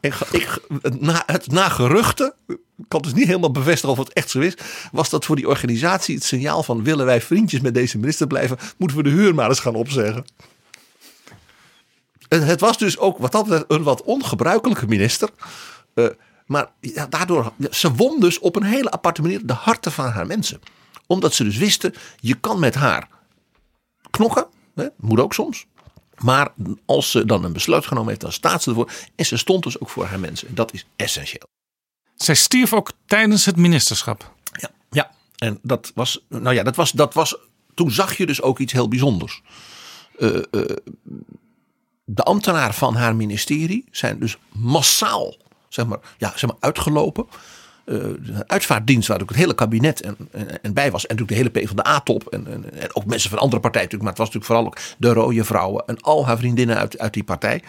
En 0.00 0.12
ik, 0.30 0.58
het, 0.82 1.00
na, 1.00 1.22
het 1.26 1.50
na 1.50 1.68
geruchten, 1.68 2.34
ik 2.46 2.58
kan 2.88 3.02
dus 3.02 3.14
niet 3.14 3.26
helemaal 3.26 3.50
bevestigen 3.50 3.88
of 3.90 3.98
het 3.98 4.12
echt 4.12 4.30
zo 4.30 4.40
is, 4.40 4.54
was 4.92 5.10
dat 5.10 5.24
voor 5.24 5.36
die 5.36 5.48
organisatie 5.48 6.14
het 6.14 6.24
signaal 6.24 6.62
van 6.62 6.82
willen 6.84 7.06
wij 7.06 7.20
vriendjes 7.20 7.60
met 7.60 7.74
deze 7.74 7.98
minister 7.98 8.26
blijven, 8.26 8.58
moeten 8.76 8.96
we 8.96 9.02
de 9.02 9.10
huur 9.10 9.34
maar 9.34 9.48
eens 9.48 9.60
gaan 9.60 9.74
opzeggen. 9.74 10.24
En 12.28 12.42
het 12.42 12.60
was 12.60 12.78
dus 12.78 12.98
ook 12.98 13.18
wat 13.18 13.32
dat 13.32 13.42
betreft 13.44 13.64
een 13.68 13.82
wat 13.82 14.02
ongebruikelijke 14.02 14.86
minister. 14.86 15.28
Eh, 15.94 16.06
maar 16.46 16.70
ja, 16.80 17.06
daardoor, 17.06 17.52
ze 17.70 17.92
won 17.92 18.20
dus 18.20 18.38
op 18.38 18.56
een 18.56 18.62
hele 18.62 18.90
aparte 18.90 19.22
manier 19.22 19.46
de 19.46 19.52
harten 19.52 19.92
van 19.92 20.06
haar 20.06 20.26
mensen. 20.26 20.60
Omdat 21.06 21.34
ze 21.34 21.44
dus 21.44 21.56
wisten, 21.56 21.94
je 22.20 22.34
kan 22.34 22.58
met 22.58 22.74
haar 22.74 23.14
knokken, 24.16 24.46
hè, 24.74 24.86
moet 24.96 25.20
ook 25.20 25.34
soms. 25.34 25.66
Maar 26.18 26.52
als 26.84 27.10
ze 27.10 27.24
dan 27.24 27.44
een 27.44 27.52
besluit 27.52 27.86
genomen 27.86 28.08
heeft, 28.08 28.20
dan 28.20 28.32
staat 28.32 28.62
ze 28.62 28.68
ervoor. 28.68 28.90
En 29.14 29.26
ze 29.26 29.36
stond 29.36 29.62
dus 29.62 29.80
ook 29.80 29.88
voor 29.88 30.04
haar 30.04 30.20
mensen. 30.20 30.48
En 30.48 30.54
dat 30.54 30.72
is 30.72 30.86
essentieel. 30.96 31.48
Zij 32.14 32.34
stierf 32.34 32.72
ook 32.72 32.92
tijdens 33.06 33.44
het 33.44 33.56
ministerschap. 33.56 34.32
Ja, 34.52 34.70
ja. 34.90 35.10
En 35.36 35.58
dat 35.62 35.92
was, 35.94 36.24
nou 36.28 36.54
ja, 36.54 36.62
dat 36.62 36.76
was, 36.76 36.90
dat 36.90 37.14
was, 37.14 37.36
toen 37.74 37.90
zag 37.90 38.16
je 38.16 38.26
dus 38.26 38.42
ook 38.42 38.58
iets 38.58 38.72
heel 38.72 38.88
bijzonders. 38.88 39.42
Eh, 40.18 40.36
eh, 40.36 40.42
de 42.04 42.22
ambtenaren 42.22 42.74
van 42.74 42.94
haar 42.94 43.16
ministerie 43.16 43.84
zijn 43.90 44.18
dus 44.18 44.36
massaal, 44.52 45.36
zeg 45.68 45.86
maar, 45.86 45.98
ja, 46.18 46.32
zeg 46.36 46.50
maar 46.50 46.58
uitgelopen. 46.60 47.26
De 47.86 48.44
uitvaartdienst, 48.46 49.08
waar 49.08 49.20
ook 49.20 49.28
het 49.28 49.38
hele 49.38 49.54
kabinet 49.54 50.00
en, 50.00 50.16
en, 50.30 50.62
en 50.62 50.72
bij 50.72 50.90
was. 50.90 51.06
En 51.06 51.16
natuurlijk 51.16 51.52
de 51.52 51.60
hele 51.60 51.66
PvdA-top. 51.66 52.26
En, 52.26 52.46
en, 52.46 52.80
en 52.80 52.94
ook 52.94 53.04
mensen 53.04 53.30
van 53.30 53.38
andere 53.38 53.60
partijen 53.60 53.88
natuurlijk. 53.88 54.02
Maar 54.02 54.26
het 54.26 54.32
was 54.32 54.34
natuurlijk 54.34 54.44
vooral 54.44 54.66
ook 54.66 54.96
de 54.98 55.20
rode 55.20 55.44
vrouwen 55.44 55.84
en 55.86 56.00
al 56.00 56.26
haar 56.26 56.38
vriendinnen 56.38 56.76
uit, 56.76 56.98
uit 56.98 57.12
die 57.12 57.24
partij. 57.24 57.62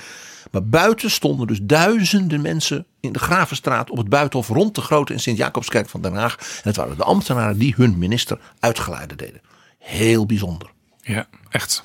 Maar 0.52 0.64
buiten 0.66 1.12
stonden 1.12 1.48
dus 1.48 1.60
duizenden 1.62 2.42
mensen 2.42 2.86
in 3.00 3.12
de 3.12 3.20
Gravenstraat 3.20 3.90
op 3.90 3.98
het 3.98 4.10
buitenhof 4.10 4.48
rond 4.48 4.76
de 4.76 4.82
grote 4.82 5.14
en 5.14 5.20
Sint-Jacobskerk 5.20 5.90
van 5.90 6.02
Den 6.02 6.14
Haag. 6.14 6.38
En 6.38 6.62
het 6.64 6.76
waren 6.76 6.98
de 6.98 7.04
ambtenaren 7.04 7.58
die 7.58 7.74
hun 7.78 7.98
minister 7.98 8.40
uitgeleide 8.60 9.16
deden. 9.16 9.42
Heel 9.80 10.26
bijzonder. 10.26 10.70
Ja, 11.02 11.28
echt. 11.50 11.84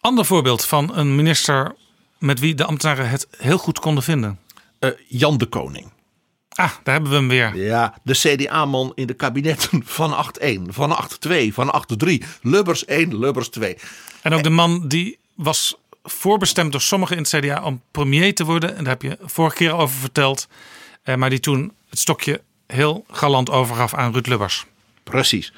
Ander 0.00 0.24
voorbeeld 0.24 0.64
van 0.64 0.96
een 0.96 1.14
minister 1.14 1.74
met 2.18 2.40
wie 2.40 2.54
de 2.54 2.64
ambtenaren 2.64 3.08
het 3.08 3.28
heel 3.36 3.58
goed 3.58 3.78
konden 3.78 4.02
vinden. 4.02 4.38
Uh, 4.80 4.90
Jan 5.08 5.38
de 5.38 5.46
Koning. 5.46 5.92
Ah, 6.54 6.70
daar 6.82 6.94
hebben 6.94 7.10
we 7.10 7.16
hem 7.16 7.28
weer. 7.28 7.56
Ja, 7.56 7.94
de 8.02 8.14
CDA-man 8.14 8.92
in 8.94 9.06
de 9.06 9.14
kabinetten 9.14 9.82
van 9.98 10.26
8-1, 10.42 10.60
van 10.66 11.08
8-2, 11.28 11.48
van 11.52 11.84
8-3. 12.06 12.12
Lubbers 12.42 12.84
1, 12.84 13.18
Lubbers 13.18 13.48
2. 13.48 13.76
En 14.22 14.32
ook 14.32 14.42
de 14.42 14.50
man 14.50 14.88
die 14.88 15.18
was 15.34 15.76
voorbestemd 16.02 16.72
door 16.72 16.80
sommigen 16.80 17.16
in 17.16 17.22
het 17.22 17.36
CDA 17.36 17.62
om 17.62 17.82
premier 17.90 18.34
te 18.34 18.44
worden. 18.44 18.76
En 18.76 18.84
daar 18.84 18.92
heb 18.92 19.02
je 19.02 19.18
vorige 19.20 19.56
keer 19.56 19.72
over 19.72 19.96
verteld. 19.96 20.48
Eh, 21.02 21.14
maar 21.14 21.30
die 21.30 21.40
toen 21.40 21.72
het 21.88 21.98
stokje 21.98 22.40
heel 22.66 23.04
galant 23.10 23.50
overgaf 23.50 23.94
aan 23.94 24.12
Ruud 24.12 24.26
Lubbers. 24.26 24.66
Precies. 25.02 25.52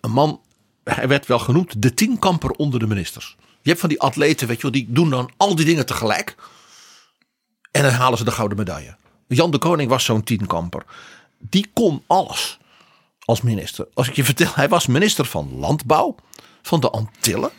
Een 0.00 0.10
man, 0.10 0.40
hij 0.84 1.08
werd 1.08 1.26
wel 1.26 1.38
genoemd 1.38 1.82
de 1.82 1.94
tienkamper 1.94 2.50
onder 2.50 2.80
de 2.80 2.86
ministers. 2.86 3.36
Je 3.62 3.68
hebt 3.68 3.80
van 3.80 3.88
die 3.88 4.00
atleten, 4.00 4.46
weet 4.46 4.56
je 4.56 4.62
wel, 4.62 4.72
die 4.72 4.86
doen 4.88 5.10
dan 5.10 5.30
al 5.36 5.54
die 5.56 5.64
dingen 5.64 5.86
tegelijk. 5.86 6.34
En 7.70 7.82
dan 7.82 7.92
halen 7.92 8.18
ze 8.18 8.24
de 8.24 8.30
gouden 8.30 8.58
medaille. 8.58 8.96
Jan 9.26 9.50
de 9.50 9.58
Koning 9.58 9.88
was 9.88 10.04
zo'n 10.04 10.24
tienkamper. 10.24 10.84
Die 11.38 11.70
kon 11.72 12.02
alles 12.06 12.58
als 13.24 13.42
minister. 13.42 13.86
Als 13.94 14.08
ik 14.08 14.16
je 14.16 14.24
vertel, 14.24 14.50
hij 14.54 14.68
was 14.68 14.86
minister 14.86 15.24
van 15.24 15.58
Landbouw, 15.58 16.14
van 16.62 16.80
de 16.80 16.90
Antillen, 16.90 17.50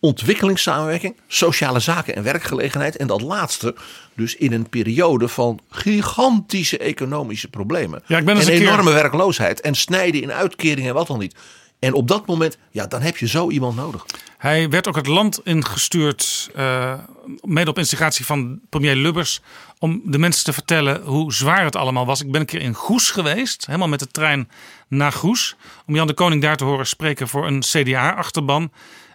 ontwikkelingssamenwerking, 0.00 1.16
sociale 1.26 1.80
zaken 1.80 2.14
en 2.14 2.22
werkgelegenheid. 2.22 2.96
En 2.96 3.06
dat 3.06 3.20
laatste 3.20 3.74
dus 4.14 4.36
in 4.36 4.52
een 4.52 4.68
periode 4.68 5.28
van 5.28 5.60
gigantische 5.70 6.78
economische 6.78 7.48
problemen. 7.48 8.02
Ja, 8.06 8.18
ik 8.18 8.24
ben 8.24 8.36
en 8.36 8.42
een 8.42 8.48
enorme 8.48 8.82
keer... 8.82 8.92
werkloosheid 8.92 9.60
en 9.60 9.74
snijden 9.74 10.22
in 10.22 10.32
uitkeringen 10.32 10.88
en 10.88 10.94
wat 10.94 11.06
dan 11.06 11.18
niet. 11.18 11.36
En 11.78 11.92
op 11.92 12.08
dat 12.08 12.26
moment, 12.26 12.58
ja, 12.70 12.86
dan 12.86 13.00
heb 13.00 13.16
je 13.16 13.28
zo 13.28 13.50
iemand 13.50 13.76
nodig. 13.76 14.04
Hij 14.38 14.68
werd 14.68 14.88
ook 14.88 14.96
het 14.96 15.06
land 15.06 15.40
ingestuurd, 15.44 16.50
uh, 16.56 16.98
mede 17.40 17.70
op 17.70 17.78
instigatie 17.78 18.24
van 18.24 18.60
premier 18.70 18.94
Lubbers, 18.94 19.40
om 19.84 20.00
de 20.04 20.18
mensen 20.18 20.44
te 20.44 20.52
vertellen 20.52 21.02
hoe 21.02 21.32
zwaar 21.32 21.64
het 21.64 21.76
allemaal 21.76 22.06
was. 22.06 22.20
Ik 22.20 22.30
ben 22.30 22.40
een 22.40 22.46
keer 22.46 22.60
in 22.60 22.74
Goes 22.74 23.10
geweest, 23.10 23.66
helemaal 23.66 23.88
met 23.88 23.98
de 23.98 24.06
trein 24.06 24.50
naar 24.88 25.12
Goes, 25.12 25.56
om 25.86 25.94
Jan 25.94 26.06
de 26.06 26.14
Koning 26.14 26.42
daar 26.42 26.56
te 26.56 26.64
horen 26.64 26.86
spreken 26.86 27.28
voor 27.28 27.46
een 27.46 27.60
CDA-achterban. 27.60 28.72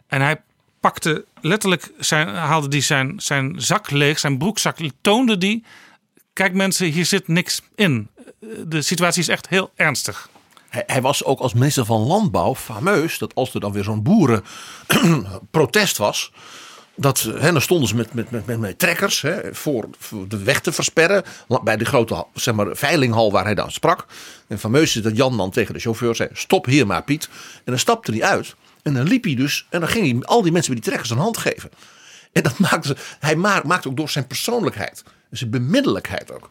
En 0.07 0.21
hij 0.21 0.41
pakte 0.79 1.25
letterlijk, 1.41 1.91
zijn, 1.99 2.27
haalde 2.27 2.67
die 2.67 2.81
zijn, 2.81 3.13
zijn 3.17 3.61
zak 3.61 3.91
leeg, 3.91 4.19
zijn 4.19 4.37
broekzak, 4.37 4.77
toonde 5.01 5.37
die. 5.37 5.63
Kijk 6.33 6.53
mensen, 6.53 6.87
hier 6.87 7.05
zit 7.05 7.27
niks 7.27 7.61
in. 7.75 8.09
De 8.65 8.81
situatie 8.81 9.21
is 9.21 9.27
echt 9.27 9.49
heel 9.49 9.71
ernstig. 9.75 10.29
Hij, 10.69 10.83
hij, 10.85 11.01
was 11.01 11.23
ook 11.23 11.39
als 11.39 11.53
minister 11.53 11.85
van 11.85 12.01
Landbouw 12.01 12.55
fameus 12.55 13.17
dat 13.17 13.35
als 13.35 13.53
er 13.53 13.59
dan 13.59 13.71
weer 13.71 13.83
zo'n 13.83 14.03
boerenprotest 14.03 15.97
was. 16.07 16.31
Dat, 16.99 17.19
hè, 17.21 17.51
dan 17.51 17.61
stonden 17.61 17.87
ze 17.87 17.95
met, 17.95 18.13
met, 18.13 18.31
met, 18.31 18.59
met, 18.59 18.79
trekkers 18.79 19.21
hè, 19.21 19.55
voor, 19.55 19.89
de 20.27 20.43
weg 20.43 20.61
te 20.61 20.71
versperren. 20.71 21.23
Bij 21.63 21.77
de 21.77 21.85
grote 21.85 22.25
zeg 22.33 22.53
maar, 22.53 22.75
veilinghal 22.75 23.31
waar 23.31 23.43
hij 23.43 23.55
dan 23.55 23.71
sprak. 23.71 24.05
En 24.47 24.59
fameus 24.59 24.95
is 24.95 25.01
dat 25.01 25.17
Jan 25.17 25.37
dan 25.37 25.51
tegen 25.51 25.73
de 25.73 25.79
chauffeur 25.79 26.15
zei: 26.15 26.29
Stop 26.33 26.65
hier 26.65 26.87
maar, 26.87 27.03
Piet. 27.03 27.29
En 27.55 27.61
dan 27.65 27.79
stapte 27.79 28.11
hij 28.11 28.23
uit. 28.23 28.55
En 28.81 28.93
dan 28.93 29.07
liep 29.07 29.23
hij 29.23 29.35
dus. 29.35 29.67
En 29.69 29.79
dan 29.79 29.89
ging 29.89 30.11
hij 30.11 30.27
al 30.27 30.41
die 30.41 30.51
mensen 30.51 30.73
met 30.73 30.83
die 30.83 30.91
trekkers 30.91 31.17
een 31.17 31.23
hand 31.23 31.37
geven. 31.37 31.69
En 32.31 32.43
dat 32.43 32.57
maakte. 32.59 32.95
Hij 33.19 33.35
maakte 33.35 33.89
ook 33.89 33.97
door 33.97 34.09
zijn 34.09 34.27
persoonlijkheid. 34.27 35.03
Zijn 35.31 35.49
bemiddelijkheid 35.49 36.31
ook. 36.31 36.49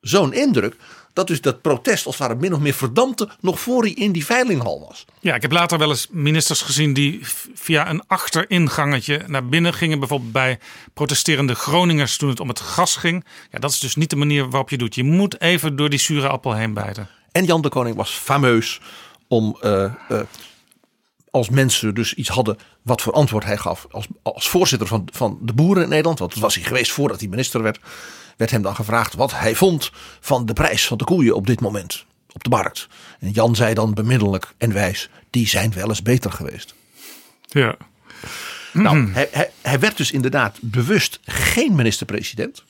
Zo'n 0.00 0.32
indruk 0.32 0.76
dat 1.14 1.26
dus 1.26 1.40
dat 1.40 1.60
protest 1.60 2.06
als 2.06 2.18
het 2.18 2.26
ware 2.28 2.40
min 2.40 2.54
of 2.54 2.60
meer 2.60 2.74
verdampte 2.74 3.28
nog 3.40 3.60
voor 3.60 3.82
hij 3.82 3.92
in 3.92 4.12
die 4.12 4.24
veilinghal 4.24 4.86
was. 4.88 5.04
Ja, 5.20 5.34
ik 5.34 5.42
heb 5.42 5.52
later 5.52 5.78
wel 5.78 5.88
eens 5.88 6.08
ministers 6.10 6.62
gezien 6.62 6.92
die 6.92 7.20
via 7.54 7.90
een 7.90 8.02
achteringangetje 8.06 9.22
naar 9.26 9.46
binnen 9.46 9.74
gingen. 9.74 9.98
Bijvoorbeeld 9.98 10.32
bij 10.32 10.58
protesterende 10.94 11.54
Groningers 11.54 12.16
toen 12.16 12.28
het 12.28 12.40
om 12.40 12.48
het 12.48 12.60
gas 12.60 12.96
ging. 12.96 13.24
Ja, 13.50 13.58
dat 13.58 13.70
is 13.70 13.78
dus 13.78 13.96
niet 13.96 14.10
de 14.10 14.16
manier 14.16 14.50
waarop 14.50 14.70
je 14.70 14.78
doet. 14.78 14.94
Je 14.94 15.04
moet 15.04 15.40
even 15.40 15.76
door 15.76 15.90
die 15.90 15.98
zure 15.98 16.28
appel 16.28 16.54
heen 16.54 16.74
bijten. 16.74 17.08
En 17.32 17.44
Jan 17.44 17.62
de 17.62 17.68
Koning 17.68 17.96
was 17.96 18.10
fameus 18.10 18.80
om 19.28 19.58
uh, 19.62 19.92
uh, 20.10 20.20
als 21.34 21.48
mensen 21.48 21.94
dus 21.94 22.14
iets 22.14 22.28
hadden 22.28 22.58
wat 22.82 23.02
voor 23.02 23.12
antwoord 23.12 23.44
hij 23.44 23.56
gaf 23.56 23.86
als, 23.90 24.06
als 24.22 24.48
voorzitter 24.48 24.88
van, 24.88 25.08
van 25.12 25.38
de 25.42 25.52
boeren 25.52 25.82
in 25.82 25.88
Nederland. 25.88 26.18
Want 26.18 26.32
dat 26.32 26.42
was 26.42 26.54
hij 26.54 26.64
geweest 26.64 26.92
voordat 26.92 27.20
hij 27.20 27.28
minister 27.28 27.62
werd 27.62 27.78
werd 28.36 28.50
hem 28.50 28.62
dan 28.62 28.74
gevraagd 28.74 29.14
wat 29.14 29.32
hij 29.32 29.54
vond 29.54 29.90
van 30.20 30.46
de 30.46 30.52
prijs 30.52 30.86
van 30.86 30.98
de 30.98 31.04
koeien 31.04 31.34
op 31.34 31.46
dit 31.46 31.60
moment 31.60 32.04
op 32.32 32.44
de 32.44 32.50
markt. 32.50 32.88
En 33.20 33.30
Jan 33.30 33.56
zei 33.56 33.74
dan 33.74 33.94
bemiddelijk 33.94 34.54
en 34.58 34.72
wijs: 34.72 35.10
die 35.30 35.48
zijn 35.48 35.72
wel 35.72 35.88
eens 35.88 36.02
beter 36.02 36.32
geweest. 36.32 36.74
Ja. 37.42 37.76
Nou, 38.72 39.12
hij, 39.12 39.28
hij, 39.32 39.50
hij 39.62 39.78
werd 39.78 39.96
dus 39.96 40.10
inderdaad 40.10 40.58
bewust 40.60 41.20
geen 41.24 41.74
minister-president. 41.74 42.64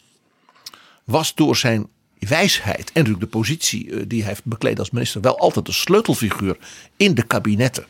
Was 1.04 1.34
door 1.34 1.56
zijn 1.56 1.88
wijsheid 2.18 2.86
en 2.92 2.92
natuurlijk 2.94 3.20
de 3.20 3.38
positie 3.38 3.90
eh, 3.90 4.02
die 4.06 4.20
hij 4.20 4.28
heeft 4.28 4.44
bekleed 4.44 4.78
als 4.78 4.90
minister 4.90 5.20
wel 5.20 5.38
altijd 5.38 5.66
de 5.66 5.72
sleutelfiguur 5.72 6.56
in 6.96 7.14
de 7.14 7.22
kabinetten. 7.22 7.86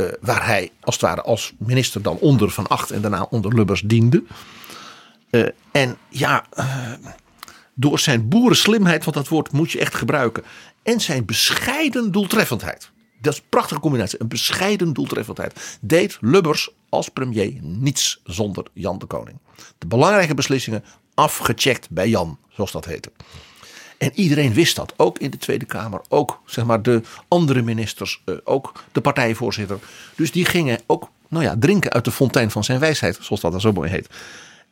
Uh, 0.00 0.06
waar 0.20 0.46
hij 0.46 0.70
als 0.80 0.94
het 0.94 1.04
ware 1.04 1.22
als 1.22 1.52
minister 1.58 2.02
dan 2.02 2.16
onder 2.16 2.50
Van 2.50 2.66
Acht 2.66 2.90
en 2.90 3.00
daarna 3.00 3.26
onder 3.30 3.54
Lubbers 3.54 3.80
diende. 3.80 4.22
Uh, 5.30 5.48
en 5.72 5.96
ja, 6.08 6.44
uh, 6.58 6.92
door 7.74 7.98
zijn 7.98 8.28
boerenslimheid, 8.28 9.04
want 9.04 9.16
dat 9.16 9.28
woord 9.28 9.52
moet 9.52 9.70
je 9.70 9.78
echt 9.78 9.94
gebruiken. 9.94 10.42
En 10.82 11.00
zijn 11.00 11.24
bescheiden 11.24 12.12
doeltreffendheid. 12.12 12.90
Dat 13.20 13.32
is 13.32 13.38
een 13.38 13.44
prachtige 13.48 13.80
combinatie. 13.80 14.20
Een 14.20 14.28
bescheiden 14.28 14.92
doeltreffendheid. 14.92 15.78
Deed 15.80 16.18
Lubbers 16.20 16.70
als 16.88 17.08
premier 17.08 17.52
niets 17.60 18.20
zonder 18.24 18.64
Jan 18.72 18.98
de 18.98 19.06
Koning. 19.06 19.38
De 19.78 19.86
belangrijke 19.86 20.34
beslissingen 20.34 20.84
afgecheckt 21.14 21.90
bij 21.90 22.08
Jan, 22.08 22.38
zoals 22.48 22.72
dat 22.72 22.84
heette. 22.84 23.10
En 23.98 24.10
iedereen 24.14 24.52
wist 24.52 24.76
dat, 24.76 24.94
ook 24.96 25.18
in 25.18 25.30
de 25.30 25.38
Tweede 25.38 25.64
Kamer, 25.64 26.00
ook 26.08 26.40
zeg 26.46 26.64
maar, 26.64 26.82
de 26.82 27.02
andere 27.28 27.62
ministers, 27.62 28.22
uh, 28.24 28.34
ook 28.44 28.84
de 28.92 29.00
partijvoorzitter. 29.00 29.78
Dus 30.14 30.32
die 30.32 30.44
gingen 30.44 30.80
ook 30.86 31.10
nou 31.28 31.44
ja, 31.44 31.56
drinken 31.58 31.92
uit 31.92 32.04
de 32.04 32.10
fontein 32.10 32.50
van 32.50 32.64
zijn 32.64 32.80
wijsheid, 32.80 33.18
zoals 33.20 33.40
dat 33.40 33.54
er 33.54 33.60
zo 33.60 33.72
mooi 33.72 33.90
heet. 33.90 34.08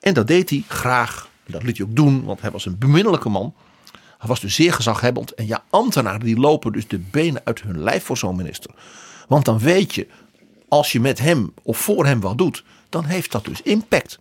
En 0.00 0.14
dat 0.14 0.26
deed 0.26 0.50
hij 0.50 0.64
graag. 0.68 1.28
Dat 1.46 1.62
liet 1.62 1.78
hij 1.78 1.86
ook 1.86 1.96
doen, 1.96 2.24
want 2.24 2.40
hij 2.40 2.50
was 2.50 2.66
een 2.66 2.78
beminnelijke 2.78 3.28
man. 3.28 3.54
Hij 4.18 4.28
was 4.28 4.40
dus 4.40 4.54
zeer 4.54 4.72
gezaghebbend. 4.72 5.34
En 5.34 5.46
ja, 5.46 5.64
ambtenaren 5.70 6.20
die 6.20 6.38
lopen 6.38 6.72
dus 6.72 6.88
de 6.88 6.98
benen 6.98 7.42
uit 7.44 7.62
hun 7.62 7.82
lijf 7.82 8.04
voor 8.04 8.16
zo'n 8.16 8.36
minister. 8.36 8.70
Want 9.28 9.44
dan 9.44 9.58
weet 9.58 9.94
je, 9.94 10.06
als 10.68 10.92
je 10.92 11.00
met 11.00 11.18
hem 11.18 11.52
of 11.62 11.78
voor 11.78 12.06
hem 12.06 12.20
wat 12.20 12.38
doet, 12.38 12.64
dan 12.88 13.04
heeft 13.04 13.32
dat 13.32 13.44
dus 13.44 13.62
impact. 13.62 14.18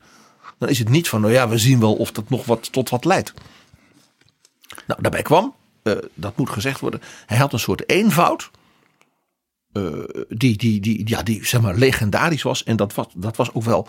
Dan 0.57 0.69
is 0.69 0.79
het 0.79 0.89
niet 0.89 1.09
van, 1.09 1.21
nou 1.21 1.33
ja, 1.33 1.49
we 1.49 1.57
zien 1.57 1.79
wel 1.79 1.93
of 1.93 2.11
dat 2.11 2.29
nog 2.29 2.45
wat 2.45 2.71
tot 2.71 2.89
wat 2.89 3.05
leidt. 3.05 3.33
Nou, 4.87 5.01
daarbij 5.01 5.21
kwam, 5.21 5.55
uh, 5.83 5.93
dat 6.13 6.37
moet 6.37 6.49
gezegd 6.49 6.79
worden, 6.79 7.01
hij 7.25 7.37
had 7.37 7.53
een 7.53 7.59
soort 7.59 7.89
eenvoud. 7.89 8.51
Uh, 9.73 10.03
die, 10.29 10.57
die, 10.57 10.79
die, 10.79 11.09
ja, 11.09 11.23
die 11.23 11.45
zeg 11.45 11.61
maar 11.61 11.75
legendarisch 11.75 12.41
was. 12.41 12.63
En 12.63 12.75
dat 12.75 12.93
was, 12.93 13.07
dat 13.13 13.35
was 13.35 13.53
ook 13.53 13.63
wel. 13.63 13.87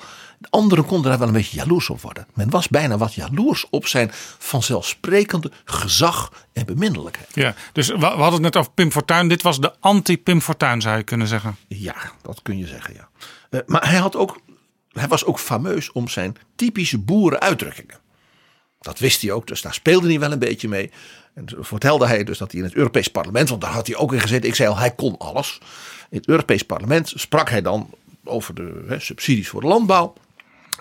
Anderen 0.50 0.84
konden 0.84 1.10
daar 1.10 1.18
wel 1.18 1.28
een 1.28 1.34
beetje 1.34 1.56
jaloers 1.56 1.90
op 1.90 2.00
worden. 2.00 2.26
Men 2.34 2.50
was 2.50 2.68
bijna 2.68 2.98
wat 2.98 3.14
jaloers 3.14 3.66
op 3.70 3.86
zijn 3.86 4.10
vanzelfsprekende 4.38 5.50
gezag 5.64 6.46
en 6.52 6.66
beminnelijkheid. 6.66 7.34
Ja, 7.34 7.54
dus 7.72 7.88
we, 7.88 7.98
we 7.98 8.04
hadden 8.04 8.32
het 8.32 8.40
net 8.42 8.56
over 8.56 8.72
Pim 8.72 8.92
Fortuyn. 8.92 9.28
Dit 9.28 9.42
was 9.42 9.60
de 9.60 9.74
anti-Pim 9.80 10.40
Fortuyn, 10.40 10.80
zou 10.80 10.96
je 10.96 11.02
kunnen 11.02 11.26
zeggen. 11.26 11.56
Ja, 11.68 11.96
dat 12.22 12.42
kun 12.42 12.58
je 12.58 12.66
zeggen, 12.66 12.94
ja. 12.94 13.08
Uh, 13.50 13.60
maar 13.66 13.88
hij, 13.88 13.98
had 13.98 14.16
ook, 14.16 14.40
hij 14.92 15.08
was 15.08 15.24
ook 15.24 15.38
fameus 15.38 15.92
om 15.92 16.08
zijn 16.08 16.36
typische 16.56 16.98
boerenuitdrukkingen. 16.98 17.96
Dat 18.86 18.98
wist 18.98 19.22
hij 19.22 19.32
ook, 19.32 19.46
dus 19.46 19.62
daar 19.62 19.74
speelde 19.74 20.08
hij 20.08 20.18
wel 20.18 20.32
een 20.32 20.38
beetje 20.38 20.68
mee. 20.68 20.90
En 21.34 21.44
vertelde 21.58 22.06
hij 22.06 22.24
dus 22.24 22.38
dat 22.38 22.50
hij 22.50 22.60
in 22.60 22.66
het 22.66 22.76
Europees 22.76 23.08
Parlement, 23.08 23.48
want 23.48 23.60
daar 23.60 23.70
had 23.70 23.86
hij 23.86 23.96
ook 23.96 24.12
in 24.12 24.20
gezeten. 24.20 24.48
Ik 24.48 24.54
zei 24.54 24.68
al, 24.68 24.76
hij 24.76 24.90
kon 24.90 25.18
alles. 25.18 25.58
In 26.10 26.18
het 26.18 26.28
Europees 26.28 26.62
Parlement 26.62 27.12
sprak 27.14 27.50
hij 27.50 27.62
dan 27.62 27.90
over 28.24 28.54
de 28.54 28.96
subsidies 28.98 29.48
voor 29.48 29.60
de 29.60 29.66
landbouw. 29.66 30.14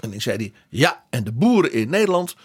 En 0.01 0.11
dan 0.11 0.21
zei 0.21 0.37
hij, 0.37 0.53
ja, 0.69 1.03
en 1.09 1.23
de 1.23 1.31
boeren 1.31 1.71
in 1.71 1.89
Nederland, 1.89 2.35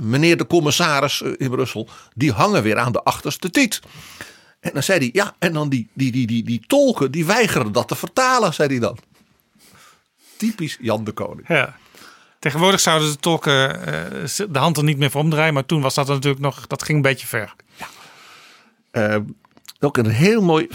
meneer 0.00 0.36
de 0.36 0.46
commissaris 0.46 1.22
eh, 1.22 1.32
in 1.36 1.50
Brussel, 1.50 1.88
die 2.14 2.32
hangen 2.32 2.62
weer 2.62 2.78
aan 2.78 2.92
de 2.92 3.02
achterste 3.02 3.50
tiet. 3.50 3.80
En 4.60 4.70
dan 4.72 4.82
zei 4.82 4.98
hij, 4.98 5.10
ja, 5.12 5.34
en 5.38 5.52
dan 5.52 5.68
die, 5.68 5.88
die, 5.92 6.12
die, 6.12 6.26
die, 6.26 6.44
die 6.44 6.64
tolken, 6.66 7.10
die 7.10 7.26
weigeren 7.26 7.72
dat 7.72 7.88
te 7.88 7.94
vertalen, 7.94 8.54
zei 8.54 8.68
hij 8.68 8.78
dan. 8.78 8.98
Typisch 10.36 10.76
Jan 10.80 11.04
de 11.04 11.12
Koning. 11.12 11.48
Ja. 11.48 11.76
Tegenwoordig 12.40 12.80
zouden 12.80 13.10
de 13.10 13.16
tolken 13.16 13.78
uh, 13.78 14.46
de 14.50 14.58
hand 14.58 14.76
er 14.76 14.84
niet 14.84 14.98
meer 14.98 15.10
voor 15.10 15.20
omdraaien. 15.20 15.54
Maar 15.54 15.66
toen 15.66 15.80
was 15.80 15.94
dat 15.94 16.06
natuurlijk 16.06 16.42
nog, 16.42 16.66
dat 16.66 16.82
ging 16.82 16.96
een 16.96 17.02
beetje 17.02 17.26
ver. 17.26 17.54
Ja. 17.76 17.86
eh, 18.90 19.20
ook 19.80 19.96
een 19.96 20.10
heel 20.10 20.42
mooi, 20.42 20.68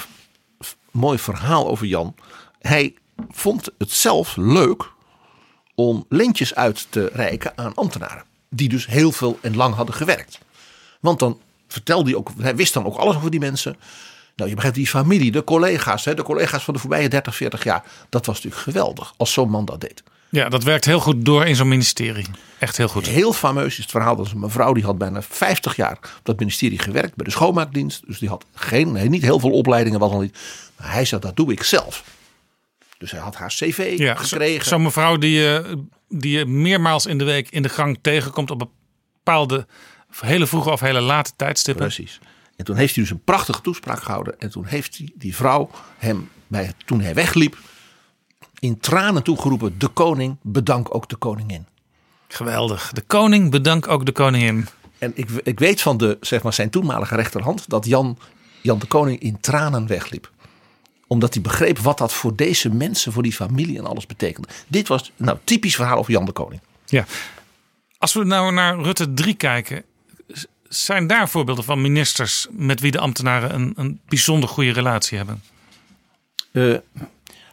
mooi 0.92 1.20
verhaal 1.20 1.68
over 1.68 1.86
Jan. 1.86 2.16
Hij 2.60 2.94
vond 3.30 3.70
het 3.78 3.92
zelf 3.92 4.36
leuk 4.36 4.92
om 5.76 6.06
lintjes 6.10 6.56
uit 6.56 6.88
te 6.90 7.10
reiken 7.14 7.52
aan 7.56 7.76
ambtenaren. 7.76 8.24
Die 8.50 8.70
dus 8.70 8.86
heel 8.86 9.12
veel 9.12 9.40
en 9.42 9.56
lang 9.56 9.76
hadden 9.76 9.96
gewerkt. 9.96 10.40
Want 11.00 11.20
dan 11.20 11.40
vertelde 11.68 12.10
hij 12.10 12.20
ook, 12.20 12.32
hij 12.40 12.56
wist 12.56 12.74
dan 12.74 12.86
ook 12.86 12.98
alles 12.98 13.16
over 13.16 13.32
die 13.32 13.40
mensen. 13.40 13.78
Nou, 14.36 14.50
je 14.50 14.56
begrijpt, 14.56 14.78
die 14.78 14.88
familie, 14.88 15.32
de 15.32 15.44
collega's, 15.44 16.06
hè, 16.06 16.14
de 16.14 16.24
collega's 16.24 16.64
van 16.64 16.74
de 16.74 16.80
voorbije 16.80 17.10
30, 17.10 17.36
40 17.36 17.64
jaar. 17.64 17.84
Dat 18.10 18.26
was 18.26 18.36
natuurlijk 18.36 18.64
geweldig 18.64 19.14
als 19.18 19.34
zo'n 19.34 19.50
man 19.50 19.66
dat 19.66 19.82
deed. 19.82 20.04
Ja, 20.30 20.50
dat 20.50 20.64
werkt 20.64 20.86
heel 20.86 21.00
goed 21.00 21.26
door 21.26 21.46
in 21.46 21.56
zo'n 21.56 21.68
ministerie. 21.68 22.26
Echt 22.60 22.78
heel 22.78 22.88
goed. 22.88 23.08
Heel 23.08 23.34
fameus 23.34 23.72
is 23.72 23.78
het 23.78 23.92
verhaal 23.92 24.16
dat 24.16 24.32
een 24.32 24.40
mevrouw 24.40 24.74
die 24.74 24.84
had 24.84 24.98
bijna 24.98 25.22
50 25.22 25.76
jaar 25.76 25.92
op 25.92 26.20
dat 26.24 26.40
ministerie 26.40 26.80
gewerkt 26.80 27.16
bij 27.16 27.26
de 27.26 27.32
schoonmaakdienst. 27.32 28.08
Dus 28.08 28.20
die 28.20 28.30
had 28.30 28.46
geen, 28.54 28.92
nee, 28.92 29.10
niet 29.10 29.22
heel 29.22 29.40
veel 29.40 29.52
opleidingen, 29.52 30.00
was 30.00 30.12
al 30.12 30.20
niet. 30.20 30.38
Maar 30.78 30.92
hij 30.92 31.06
zei, 31.06 31.22
dat 31.22 31.36
doe 31.36 31.52
ik 31.52 31.64
zelf. 31.64 32.04
Dus 32.98 33.12
hij 33.12 33.20
had 33.20 33.36
haar 33.36 33.50
cv 33.50 33.94
Ja, 33.98 34.16
gekregen. 34.16 34.66
Zo'n 34.66 34.82
mevrouw 34.82 35.18
die 35.18 35.40
je, 35.40 35.84
die 36.10 36.38
je 36.38 36.46
meermaals 36.46 37.06
in 37.06 37.18
de 37.18 37.24
week 37.24 37.50
in 37.50 37.62
de 37.62 37.70
gang 37.70 38.00
tegenkomt 38.02 38.52
op 38.52 38.70
bepaalde 39.24 39.68
hele 40.20 40.48
vroege 40.48 40.70
of 40.70 40.80
hele 40.80 41.02
late 41.02 41.32
tijdstippen. 41.36 41.86
Precies. 41.86 42.20
En 42.56 42.66
toen 42.66 42.76
heeft 42.76 42.96
hij 42.96 43.04
dus 43.04 43.14
een 43.14 43.24
prachtige 43.24 43.62
toespraak 43.62 44.02
gehouden. 44.02 44.40
En 44.40 44.50
toen 44.50 44.66
heeft 44.66 44.98
die, 44.98 45.14
die 45.16 45.36
vrouw 45.36 45.70
hem, 45.98 46.30
bij, 46.48 46.72
toen 46.86 47.02
hij 47.02 47.14
wegliep, 47.14 47.58
in 48.60 48.80
tranen 48.80 49.24
toegeroepen: 49.24 49.78
De 49.78 49.88
koning, 49.88 50.38
bedank 50.42 50.96
ook 50.96 51.10
de 51.10 51.16
koningin. 51.16 51.68
Geweldig. 52.28 52.92
De 52.92 53.02
koning 53.02 53.52
bedankt 53.52 53.88
ook 53.88 54.06
de 54.06 54.12
koningin. 54.12 54.68
En 54.98 55.12
ik, 55.16 55.30
ik 55.44 55.60
weet 55.60 55.82
van 55.82 55.98
de, 55.98 56.18
zeg 56.22 56.44
maar, 56.44 56.54
zijn 56.54 56.70
toenmalige 56.70 57.16
rechterhand 57.16 57.70
dat 57.70 57.86
Jan, 57.86 58.18
Jan 58.62 58.80
de 58.80 58.86
Koning 58.86 59.20
in 59.20 59.40
tranen 59.40 59.88
wegliep. 59.88 60.32
Omdat 61.08 61.34
hij 61.34 61.44
begreep 61.44 61.80
wat 61.80 61.98
dat 61.98 62.14
voor 62.14 62.36
deze 62.36 62.70
mensen, 62.70 63.12
voor 63.12 63.24
die 63.24 63.34
familie 63.34 63.78
en 63.78 63.86
alles 63.86 64.06
betekende. 64.06 64.48
Dit 64.68 64.88
was 64.88 65.12
nou 65.16 65.38
typisch 65.44 65.76
verhaal 65.76 65.98
over 65.98 66.12
Jan 66.12 66.26
de 66.26 66.32
Koning. 66.32 66.62
Ja. 66.86 67.06
Als 67.98 68.14
we 68.14 68.24
nou 68.24 68.54
naar 68.54 68.80
Rutte 68.80 69.14
3 69.14 69.34
kijken, 69.34 69.84
zijn 70.84 71.08
daar 71.08 71.30
voorbeelden 71.30 71.64
van 71.64 71.82
ministers 71.82 72.48
met 72.52 72.80
wie 72.80 72.92
de 72.92 73.00
ambtenaren 73.00 73.54
een, 73.54 73.74
een 73.76 74.00
bijzonder 74.08 74.50
goede 74.50 74.72
relatie 74.72 75.18
hebben? 75.18 75.44
Eh, 76.52 76.76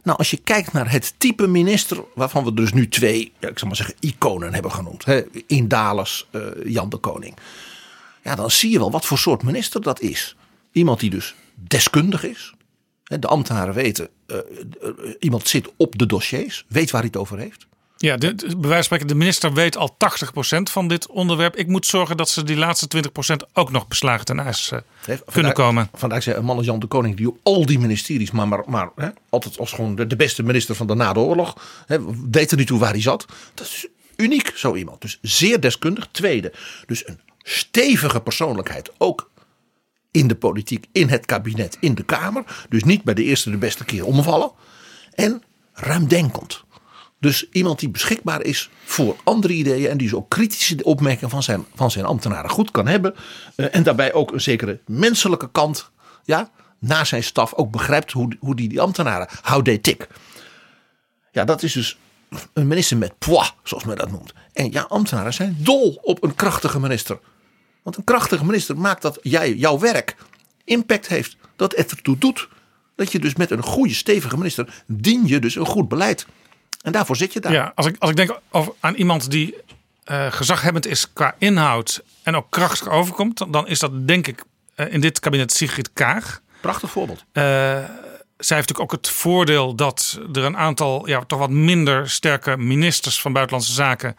nou, 0.02 0.18
als 0.18 0.30
je 0.30 0.36
kijkt 0.36 0.72
naar 0.72 0.90
het 0.90 1.14
type 1.18 1.46
minister, 1.46 2.04
waarvan 2.14 2.44
we 2.44 2.54
dus 2.54 2.72
nu 2.72 2.88
twee, 2.88 3.32
ik 3.40 3.58
zal 3.58 3.68
maar 3.68 3.76
zeggen, 3.76 3.94
iconen 4.00 4.54
hebben 4.54 4.72
genoemd. 4.72 5.04
Hè, 5.04 5.22
Indales, 5.46 6.26
eh, 6.30 6.40
Jan 6.64 6.88
de 6.88 6.96
Koning. 6.96 7.36
Ja, 8.22 8.34
dan 8.34 8.50
zie 8.50 8.70
je 8.70 8.78
wel 8.78 8.90
wat 8.90 9.06
voor 9.06 9.18
soort 9.18 9.42
minister 9.42 9.82
dat 9.82 10.00
is. 10.00 10.36
Iemand 10.72 11.00
die 11.00 11.10
dus 11.10 11.34
deskundig 11.54 12.24
is. 12.24 12.54
Hè, 13.04 13.18
De 13.18 13.26
ambtenaren 13.26 13.74
weten, 13.74 14.08
eh, 14.26 14.38
iemand 15.18 15.48
zit 15.48 15.72
op 15.76 15.98
de 15.98 16.06
dossiers, 16.06 16.64
weet 16.68 16.90
waar 16.90 17.00
hij 17.00 17.10
het 17.12 17.20
over 17.20 17.38
heeft. 17.38 17.66
Ja, 18.02 18.16
de, 18.16 18.34
de- 18.34 18.46
bij 18.46 18.56
wijze 18.56 18.72
van 18.74 18.82
spreken, 18.82 19.06
de 19.06 19.14
minister 19.14 19.52
weet 19.52 19.76
al 19.76 19.96
80% 19.98 20.62
van 20.62 20.88
dit 20.88 21.06
onderwerp. 21.06 21.56
Ik 21.56 21.66
moet 21.66 21.86
zorgen 21.86 22.16
dat 22.16 22.28
ze 22.28 22.42
die 22.44 22.56
laatste 22.56 23.02
20% 23.42 23.48
ook 23.52 23.70
nog 23.70 23.88
beslagen 23.88 24.24
ten 24.24 24.38
ijs 24.40 24.70
Hè, 24.70 24.76
kunnen 25.04 25.22
vandaar- 25.26 25.52
komen. 25.52 25.88
Vandaar 25.94 26.22
zei 26.22 26.36
een 26.36 26.44
man 26.44 26.56
als 26.56 26.66
Jan 26.66 26.78
de 26.78 26.86
Koning, 26.86 27.16
die 27.16 27.28
op 27.28 27.38
al 27.42 27.66
die 27.66 27.78
ministeries, 27.78 28.30
maar, 28.30 28.48
maar, 28.48 28.62
maar 28.66 28.88
hè, 28.96 29.08
altijd 29.28 29.58
als 29.58 29.72
gewoon 29.72 29.94
de, 29.94 30.06
de 30.06 30.16
beste 30.16 30.42
minister 30.42 30.74
van 30.74 30.86
de 30.86 30.94
na 30.94 31.12
de 31.12 31.20
oorlog, 31.20 31.82
hè, 31.86 31.98
deed 32.30 32.50
er 32.50 32.56
niet 32.56 32.66
toe 32.66 32.78
waar 32.78 32.90
hij 32.92 33.00
zat. 33.02 33.26
Dat 33.54 33.66
is 33.66 33.86
uniek, 34.16 34.52
zo 34.56 34.74
iemand. 34.74 35.00
Dus 35.00 35.18
zeer 35.22 35.60
deskundig. 35.60 36.08
Tweede, 36.10 36.52
dus 36.86 37.06
een 37.08 37.20
stevige 37.42 38.20
persoonlijkheid, 38.20 38.90
ook 38.98 39.30
in 40.10 40.26
de 40.28 40.34
politiek, 40.34 40.86
in 40.92 41.08
het 41.08 41.26
kabinet, 41.26 41.76
in 41.80 41.94
de 41.94 42.02
Kamer. 42.02 42.44
Dus 42.68 42.84
niet 42.84 43.02
bij 43.02 43.14
de 43.14 43.24
eerste 43.24 43.50
de 43.50 43.56
beste 43.56 43.84
keer 43.84 44.04
omvallen. 44.06 44.50
En 45.14 45.42
ruimdenkend. 45.72 46.64
Dus 47.22 47.48
iemand 47.50 47.78
die 47.78 47.88
beschikbaar 47.88 48.42
is 48.42 48.70
voor 48.84 49.16
andere 49.24 49.52
ideeën. 49.52 49.90
En 49.90 49.96
die 49.96 50.08
zo 50.08 50.22
kritische 50.22 50.84
opmerkingen 50.84 51.30
van 51.30 51.42
zijn, 51.42 51.64
van 51.74 51.90
zijn 51.90 52.04
ambtenaren 52.04 52.50
goed 52.50 52.70
kan 52.70 52.86
hebben. 52.86 53.14
Eh, 53.54 53.74
en 53.74 53.82
daarbij 53.82 54.12
ook 54.12 54.32
een 54.32 54.40
zekere 54.40 54.80
menselijke 54.86 55.50
kant. 55.50 55.90
Ja, 56.24 56.50
na 56.78 57.04
zijn 57.04 57.22
staf 57.22 57.54
ook 57.54 57.70
begrijpt 57.70 58.12
hoe, 58.12 58.36
hoe 58.40 58.56
die, 58.56 58.68
die 58.68 58.80
ambtenaren. 58.80 59.28
They 59.62 59.78
tick. 59.78 60.08
Ja, 61.32 61.44
dat 61.44 61.62
is 61.62 61.72
dus 61.72 61.98
een 62.52 62.66
minister 62.66 62.96
met 62.96 63.18
poids, 63.18 63.54
zoals 63.62 63.84
men 63.84 63.96
dat 63.96 64.10
noemt. 64.10 64.32
En 64.52 64.72
ja, 64.72 64.82
ambtenaren 64.82 65.34
zijn 65.34 65.56
dol 65.58 65.98
op 66.02 66.22
een 66.22 66.34
krachtige 66.34 66.80
minister. 66.80 67.18
Want 67.82 67.96
een 67.96 68.04
krachtige 68.04 68.44
minister 68.44 68.78
maakt 68.78 69.02
dat 69.02 69.18
jij, 69.22 69.54
jouw 69.54 69.78
werk 69.78 70.16
impact 70.64 71.08
heeft. 71.08 71.36
Dat 71.56 71.76
het 71.76 71.90
ertoe 71.90 72.18
doet. 72.18 72.48
Dat 72.96 73.12
je 73.12 73.18
dus 73.18 73.34
met 73.34 73.50
een 73.50 73.62
goede, 73.62 73.94
stevige 73.94 74.36
minister. 74.36 74.82
dien 74.86 75.26
je 75.26 75.38
dus 75.38 75.54
een 75.54 75.66
goed 75.66 75.88
beleid. 75.88 76.26
En 76.82 76.92
daarvoor 76.92 77.16
zit 77.16 77.32
je 77.32 77.40
daar. 77.40 77.52
Ja, 77.52 77.72
als 77.74 77.86
ik, 77.86 77.96
als 77.98 78.10
ik 78.10 78.16
denk 78.16 78.38
aan 78.80 78.94
iemand 78.94 79.30
die 79.30 79.54
eh, 80.04 80.32
gezaghebbend 80.32 80.86
is 80.86 81.12
qua 81.12 81.34
inhoud 81.38 82.02
en 82.22 82.36
ook 82.36 82.46
krachtig 82.50 82.88
overkomt, 82.88 83.38
dan- 83.38 83.50
dan 83.50 83.66
is 83.68 83.78
dat 83.78 84.08
denk 84.08 84.26
ik 84.26 84.42
eh, 84.74 84.92
in 84.92 85.00
dit 85.00 85.20
kabinet 85.20 85.52
Sigrid 85.52 85.90
Kaag. 85.92 86.40
Prachtig 86.60 86.90
voorbeeld. 86.90 87.24
Eh, 87.32 87.42
zij 87.42 88.56
heeft 88.56 88.68
natuurlijk 88.68 88.80
ook 88.80 88.92
het 88.92 89.08
voordeel 89.08 89.74
dat 89.74 90.18
er 90.32 90.44
een 90.44 90.56
aantal 90.56 91.08
ja, 91.08 91.24
toch 91.26 91.38
wat 91.38 91.50
minder 91.50 92.10
sterke 92.10 92.56
ministers 92.56 93.20
van 93.20 93.32
Buitenlandse 93.32 93.72
Zaken 93.72 94.16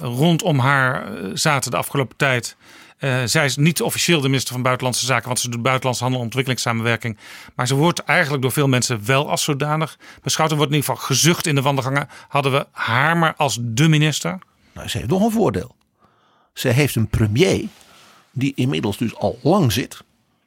rondom 0.00 0.58
haar 0.58 1.06
zaten 1.34 1.70
de 1.70 1.76
afgelopen 1.76 2.16
tijd. 2.16 2.56
Eh, 3.02 3.22
zij 3.24 3.44
is 3.44 3.56
niet 3.56 3.82
officieel 3.82 4.20
de 4.20 4.28
minister 4.28 4.52
van 4.52 4.62
Buitenlandse 4.62 5.06
Zaken, 5.06 5.26
want 5.26 5.40
ze 5.40 5.48
doet 5.48 5.62
buitenlandse 5.62 6.02
handel 6.02 6.20
en 6.20 6.26
ontwikkelingssamenwerking. 6.26 7.18
Maar 7.54 7.66
ze 7.66 7.74
wordt 7.74 7.98
eigenlijk 7.98 8.42
door 8.42 8.52
veel 8.52 8.68
mensen 8.68 9.04
wel 9.04 9.30
als 9.30 9.42
zodanig 9.42 9.98
beschouwd. 10.22 10.50
En 10.50 10.56
wordt 10.56 10.72
in 10.72 10.78
ieder 10.78 10.94
geval 10.94 11.06
gezucht 11.06 11.46
in 11.46 11.54
de 11.54 11.62
wandelgangen. 11.62 12.08
Hadden 12.28 12.52
we 12.52 12.66
haar 12.70 13.16
maar 13.16 13.34
als 13.36 13.58
de 13.60 13.88
minister. 13.88 14.38
Nou, 14.72 14.88
ze 14.88 14.96
heeft 14.98 15.10
nog 15.10 15.22
een 15.22 15.30
voordeel. 15.30 15.74
Ze 16.52 16.68
heeft 16.68 16.94
een 16.94 17.08
premier 17.08 17.64
die 18.32 18.52
inmiddels 18.54 18.96
dus 18.96 19.14
al 19.16 19.38
lang 19.42 19.72
zit. 19.72 20.02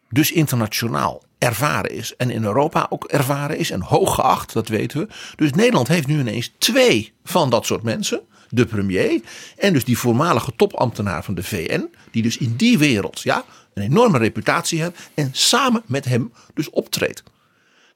Dus 0.09 0.31
internationaal 0.31 1.23
ervaren 1.37 1.91
is. 1.91 2.15
En 2.15 2.29
in 2.29 2.43
Europa 2.43 2.85
ook 2.89 3.03
ervaren 3.03 3.57
is. 3.57 3.71
En 3.71 3.81
hoog 3.81 4.15
geacht, 4.15 4.53
dat 4.53 4.67
weten 4.67 4.99
we. 4.99 5.07
Dus 5.35 5.51
Nederland 5.51 5.87
heeft 5.87 6.07
nu 6.07 6.19
ineens 6.19 6.51
twee 6.57 7.13
van 7.23 7.49
dat 7.49 7.65
soort 7.65 7.83
mensen. 7.83 8.21
De 8.55 8.65
premier 8.65 9.21
en 9.57 9.73
dus 9.73 9.85
die 9.85 9.97
voormalige 9.97 10.53
topambtenaar 10.55 11.23
van 11.23 11.35
de 11.35 11.43
VN. 11.43 11.89
Die 12.11 12.21
dus 12.23 12.37
in 12.37 12.55
die 12.55 12.77
wereld 12.77 13.21
ja, 13.21 13.45
een 13.73 13.83
enorme 13.83 14.17
reputatie 14.17 14.81
heeft. 14.81 15.09
En 15.13 15.29
samen 15.31 15.83
met 15.85 16.05
hem 16.05 16.33
dus 16.53 16.69
optreedt. 16.69 17.23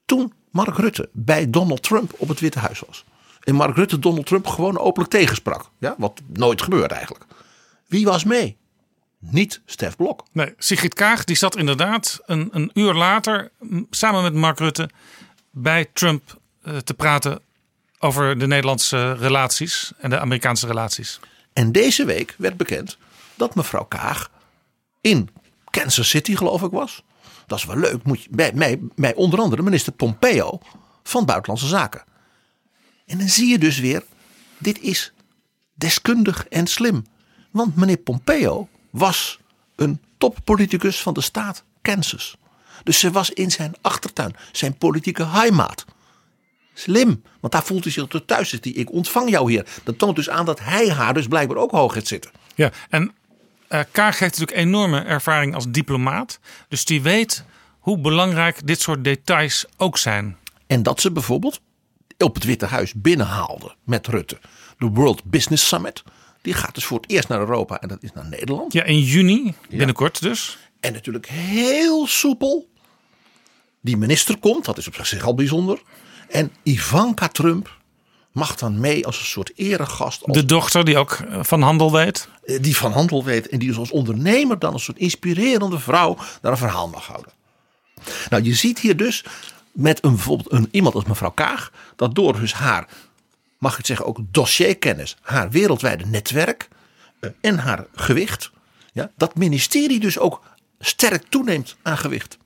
Toen 0.06 0.34
Mark 0.52 0.78
Rutte 0.78 1.10
bij 1.14 1.50
Donald 1.50 1.84
Trump 1.84 2.14
op 2.18 2.28
het 2.28 2.40
Witte 2.40 2.60
Huis 2.60 2.80
was. 2.80 3.06
En 3.40 3.56
Mark 3.56 3.76
Rutte 3.76 4.00
Donald 4.00 4.26
Trump 4.26 4.48
gewoon 4.48 4.78
openlijk 4.78 5.12
tegensprak. 5.12 5.70
Ja, 5.80 5.96
wat 5.98 6.22
nooit 6.34 6.62
gebeurt 6.62 6.92
eigenlijk. 6.92 7.26
Wie 7.88 8.06
was 8.06 8.24
mee? 8.24 8.58
Niet 9.20 9.62
Stef 9.66 9.96
Blok. 9.96 10.24
Nee, 10.32 10.54
Sigrid 10.58 10.94
Kaag 10.94 11.24
die 11.24 11.36
zat 11.36 11.58
inderdaad 11.58 12.20
een, 12.26 12.50
een 12.52 12.72
uur 12.74 12.94
later 12.94 13.52
samen 13.90 14.24
met 14.24 14.34
Mark 14.34 14.60
Rutte 14.60 14.90
bij 15.52 15.90
Trump 15.94 16.40
eh, 16.62 16.78
te 16.78 16.94
praten 16.94 17.42
over 18.00 18.40
de 18.40 18.48
Nederlandse 18.48 19.14
relaties 19.14 19.92
en 19.98 20.10
de 20.10 20.20
Amerikaanse 20.20 20.68
relaties. 20.68 21.20
En 21.54 21.72
deze 21.72 22.06
week 22.06 22.36
werd 22.38 22.58
bekend 22.58 22.98
dat 23.36 23.56
mevrouw 23.56 23.84
Kaag 23.84 24.32
in 25.02 25.30
Kansas 25.70 26.10
City 26.10 26.36
geloof 26.36 26.62
ik 26.62 26.72
was. 26.72 27.04
Dat 27.48 27.58
is 27.58 27.66
wel 27.66 27.78
leuk. 27.78 28.04
Moet 28.04 28.24
je, 28.24 28.30
bij, 28.32 28.80
bij 28.96 29.16
onder 29.16 29.40
andere 29.40 29.62
minister 29.62 29.94
Pompeo 29.94 30.60
van 31.04 31.26
Buitenlandse 31.26 31.68
Zaken. 31.68 32.04
En 33.06 33.18
dan 33.18 33.30
zie 33.30 33.50
je 33.50 33.58
dus 33.60 33.80
weer, 33.80 34.04
dit 34.58 34.80
is 34.82 35.14
deskundig 35.74 36.48
en 36.48 36.68
slim. 36.68 37.06
Want 37.52 37.76
meneer 37.76 37.98
Pompeo 37.98 38.68
was 38.90 39.40
een 39.76 40.02
toppoliticus 40.18 41.02
van 41.02 41.14
de 41.14 41.22
staat 41.22 41.64
Kansas. 41.82 42.38
Dus 42.84 43.00
ze 43.00 43.12
was 43.12 43.30
in 43.30 43.52
zijn 43.52 43.74
achtertuin, 43.82 44.36
zijn 44.52 44.78
politieke 44.78 45.26
heimaat. 45.26 45.86
Slim, 46.80 47.24
want 47.40 47.54
daar 47.54 47.64
voelt 47.64 47.84
hij 47.84 47.94
zich 47.94 48.08
tot 48.08 48.28
thuis. 48.28 48.50
Zit 48.50 48.64
hij, 48.64 48.74
ik 48.74 48.92
ontvang 48.92 49.30
jou 49.30 49.52
hier. 49.52 49.66
Dat 49.84 49.98
toont 49.98 50.16
dus 50.16 50.30
aan 50.30 50.46
dat 50.46 50.60
hij 50.60 50.90
haar 50.90 51.14
dus 51.14 51.28
blijkbaar 51.28 51.58
ook 51.58 51.72
hoog 51.72 51.94
heeft 51.94 52.08
zitten. 52.08 52.32
Ja, 52.56 52.72
en 52.90 53.14
eh 53.68 53.80
Kaag 53.92 54.20
heeft 54.20 54.40
natuurlijk 54.40 54.68
enorme 54.68 55.02
ervaring 55.02 55.56
als 55.56 55.66
diplomaat. 55.70 56.40
Dus 56.68 56.86
die 56.86 57.02
weet 57.02 57.44
hoe 57.80 58.00
belangrijk 58.00 58.68
dit 58.68 58.82
soort 58.82 59.04
details 59.04 59.66
ook 59.78 59.98
zijn. 59.98 60.38
En 60.68 60.84
dat 60.84 61.02
ze 61.02 61.12
bijvoorbeeld 61.12 61.62
op 62.18 62.36
het 62.36 62.44
Witte 62.44 62.66
Huis 62.66 62.94
binnenhaalde 62.96 63.76
met 63.84 64.08
Rutte. 64.08 64.40
De 64.78 64.86
World 64.86 65.24
Business 65.24 65.68
Summit. 65.68 66.04
Die 66.42 66.54
gaat 66.54 66.76
dus 66.76 66.86
voor 66.86 67.00
het 67.00 67.12
eerst 67.12 67.28
naar 67.28 67.40
Europa 67.40 67.80
en 67.82 67.88
dat 67.88 68.04
is 68.04 68.14
naar 68.14 68.28
Nederland. 68.28 68.74
Ja, 68.74 68.84
in 68.84 69.00
juni, 69.00 69.54
binnenkort 69.70 70.22
dus. 70.22 70.58
En 70.80 70.94
natuurlijk 70.94 71.28
heel 71.28 72.08
soepel. 72.08 72.70
Die 73.82 73.98
minister 73.98 74.38
komt, 74.38 74.66
dat 74.66 74.78
is 74.78 74.88
op 74.88 74.96
zich 75.06 75.24
al 75.24 75.36
bijzonder. 75.36 75.82
En 76.30 76.52
Ivanka 76.64 77.28
Trump 77.28 77.78
mag 78.32 78.56
dan 78.56 78.80
mee 78.80 79.06
als 79.06 79.20
een 79.20 79.26
soort 79.26 79.52
eregast. 79.56 80.24
Als 80.24 80.38
De 80.38 80.46
dochter 80.46 80.86
die 80.86 80.98
ook 80.98 81.12
eh, 81.12 81.44
van 81.44 81.62
handel 81.62 81.92
weet. 81.92 82.28
eh, 82.44 82.62
die 82.62 82.76
van 82.78 82.92
handel 82.92 83.24
weet 83.24 83.50
en 83.50 83.60
die 83.60 83.68
dus 83.68 83.78
als 83.78 83.92
ondernemer 83.92 84.60
dan 84.60 84.74
een 84.74 84.80
soort 84.80 84.98
inspirerende 84.98 85.80
vrouw 85.80 86.18
daar 86.42 86.52
een 86.52 86.58
verhaal 86.58 86.88
mag 86.88 87.08
houden. 87.08 87.32
Nou, 88.30 88.44
je 88.44 88.54
ziet 88.54 88.80
hier 88.80 88.98
dus 88.98 89.26
met 89.72 90.04
een, 90.04 90.12
bijvoorbeeld 90.16 90.52
een, 90.52 90.68
iemand 90.72 90.96
als 90.96 91.06
mevrouw 91.06 91.32
Kaag, 91.32 91.72
dat 91.96 92.16
door 92.16 92.40
dus 92.40 92.54
haar, 92.54 92.88
mag 93.58 93.72
ik 93.72 93.78
het 93.78 93.88
zeggen, 93.88 94.06
ook 94.06 94.20
dossierkennis, 94.32 95.18
haar 95.22 95.50
wereldwijde 95.50 96.06
netwerk 96.06 96.68
eh, 97.20 97.30
en 97.42 97.58
haar 97.58 97.86
gewicht, 97.96 98.52
ja, 98.94 99.12
dat 99.18 99.36
ministerie 99.36 100.00
dus 100.00 100.20
ook 100.20 100.42
sterk 100.80 101.24
toeneemt 101.30 101.76
aan 101.82 101.98
gewicht. 101.98 102.38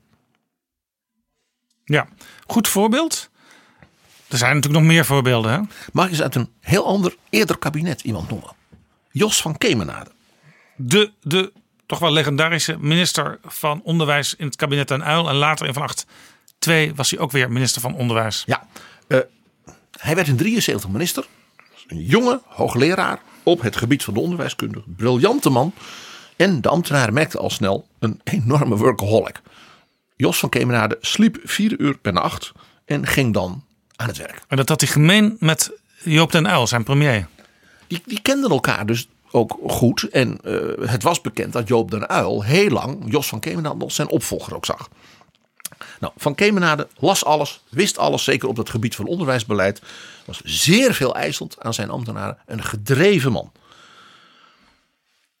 Ja, 1.84 2.08
goed 2.46 2.68
voorbeeld. 2.68 3.30
Er 4.28 4.38
zijn 4.38 4.54
natuurlijk 4.54 4.82
nog 4.82 4.92
meer 4.92 5.04
voorbeelden. 5.04 5.52
Hè? 5.52 5.60
Mag 5.92 6.04
ik 6.04 6.10
eens 6.10 6.22
uit 6.22 6.34
een 6.34 6.48
heel 6.60 6.86
ander, 6.86 7.16
eerder 7.30 7.58
kabinet 7.58 8.00
iemand 8.00 8.30
noemen? 8.30 8.50
Jos 9.10 9.40
van 9.40 9.58
Kemenade. 9.58 10.10
De, 10.76 11.12
de 11.22 11.52
toch 11.86 11.98
wel 11.98 12.12
legendarische 12.12 12.76
minister 12.78 13.38
van 13.44 13.80
Onderwijs 13.82 14.34
in 14.34 14.46
het 14.46 14.56
kabinet 14.56 14.88
Den 14.88 15.04
Uil. 15.04 15.28
En 15.28 15.34
later 15.34 15.66
in 15.66 15.72
Van 15.72 15.82
Acht 15.82 16.06
2 16.58 16.94
was 16.94 17.10
hij 17.10 17.18
ook 17.18 17.30
weer 17.30 17.52
minister 17.52 17.80
van 17.80 17.94
Onderwijs. 17.94 18.42
Ja, 18.46 18.66
eh, 19.08 19.18
hij 19.98 20.14
werd 20.14 20.28
in 20.28 20.36
73 20.36 20.90
minister. 20.90 21.26
Een 21.86 22.02
jonge 22.02 22.40
hoogleraar 22.46 23.18
op 23.42 23.60
het 23.60 23.76
gebied 23.76 24.04
van 24.04 24.14
de 24.14 24.20
onderwijskunde. 24.20 24.82
Briljante 24.86 25.50
man. 25.50 25.72
En 26.36 26.60
de 26.60 26.68
ambtenaren 26.68 27.14
merkten 27.14 27.40
al 27.40 27.50
snel 27.50 27.86
een 27.98 28.20
enorme 28.24 28.76
workaholic. 28.76 29.40
Jos 30.16 30.38
van 30.38 30.48
Kemenade 30.48 30.98
sliep 31.00 31.38
vier 31.42 31.80
uur 31.80 31.98
per 31.98 32.12
nacht 32.12 32.52
en 32.84 33.06
ging 33.06 33.32
dan 33.32 33.64
aan 33.96 34.08
het 34.08 34.16
werk. 34.16 34.42
En 34.48 34.56
dat 34.56 34.68
had 34.68 34.80
hij 34.80 34.90
gemeen 34.90 35.36
met 35.38 35.70
Joop 36.02 36.32
den 36.32 36.48
Uil, 36.48 36.66
zijn 36.66 36.84
premier. 36.84 37.26
Die, 37.86 38.02
die 38.06 38.20
kenden 38.22 38.50
elkaar 38.50 38.86
dus 38.86 39.08
ook 39.30 39.58
goed. 39.66 40.02
En 40.02 40.38
eh, 40.42 40.88
het 40.88 41.02
was 41.02 41.20
bekend 41.20 41.52
dat 41.52 41.68
Joop 41.68 41.90
den 41.90 42.08
Uil 42.08 42.42
heel 42.42 42.70
lang 42.70 43.04
Jos 43.06 43.28
van 43.28 43.40
Kemenade 43.40 43.84
als 43.84 43.94
zijn 43.94 44.08
opvolger 44.08 44.54
ook 44.54 44.64
zag. 44.64 44.88
Nou, 46.00 46.12
Van 46.16 46.34
Kemenade 46.34 46.88
las 46.96 47.24
alles, 47.24 47.60
wist 47.68 47.98
alles, 47.98 48.24
zeker 48.24 48.48
op 48.48 48.56
het 48.56 48.70
gebied 48.70 48.94
van 48.94 49.06
onderwijsbeleid. 49.06 49.82
Was 50.24 50.40
zeer 50.44 50.94
veel 50.94 51.14
eisend 51.14 51.60
aan 51.60 51.74
zijn 51.74 51.90
ambtenaren. 51.90 52.38
Een 52.46 52.62
gedreven 52.62 53.32
man. 53.32 53.52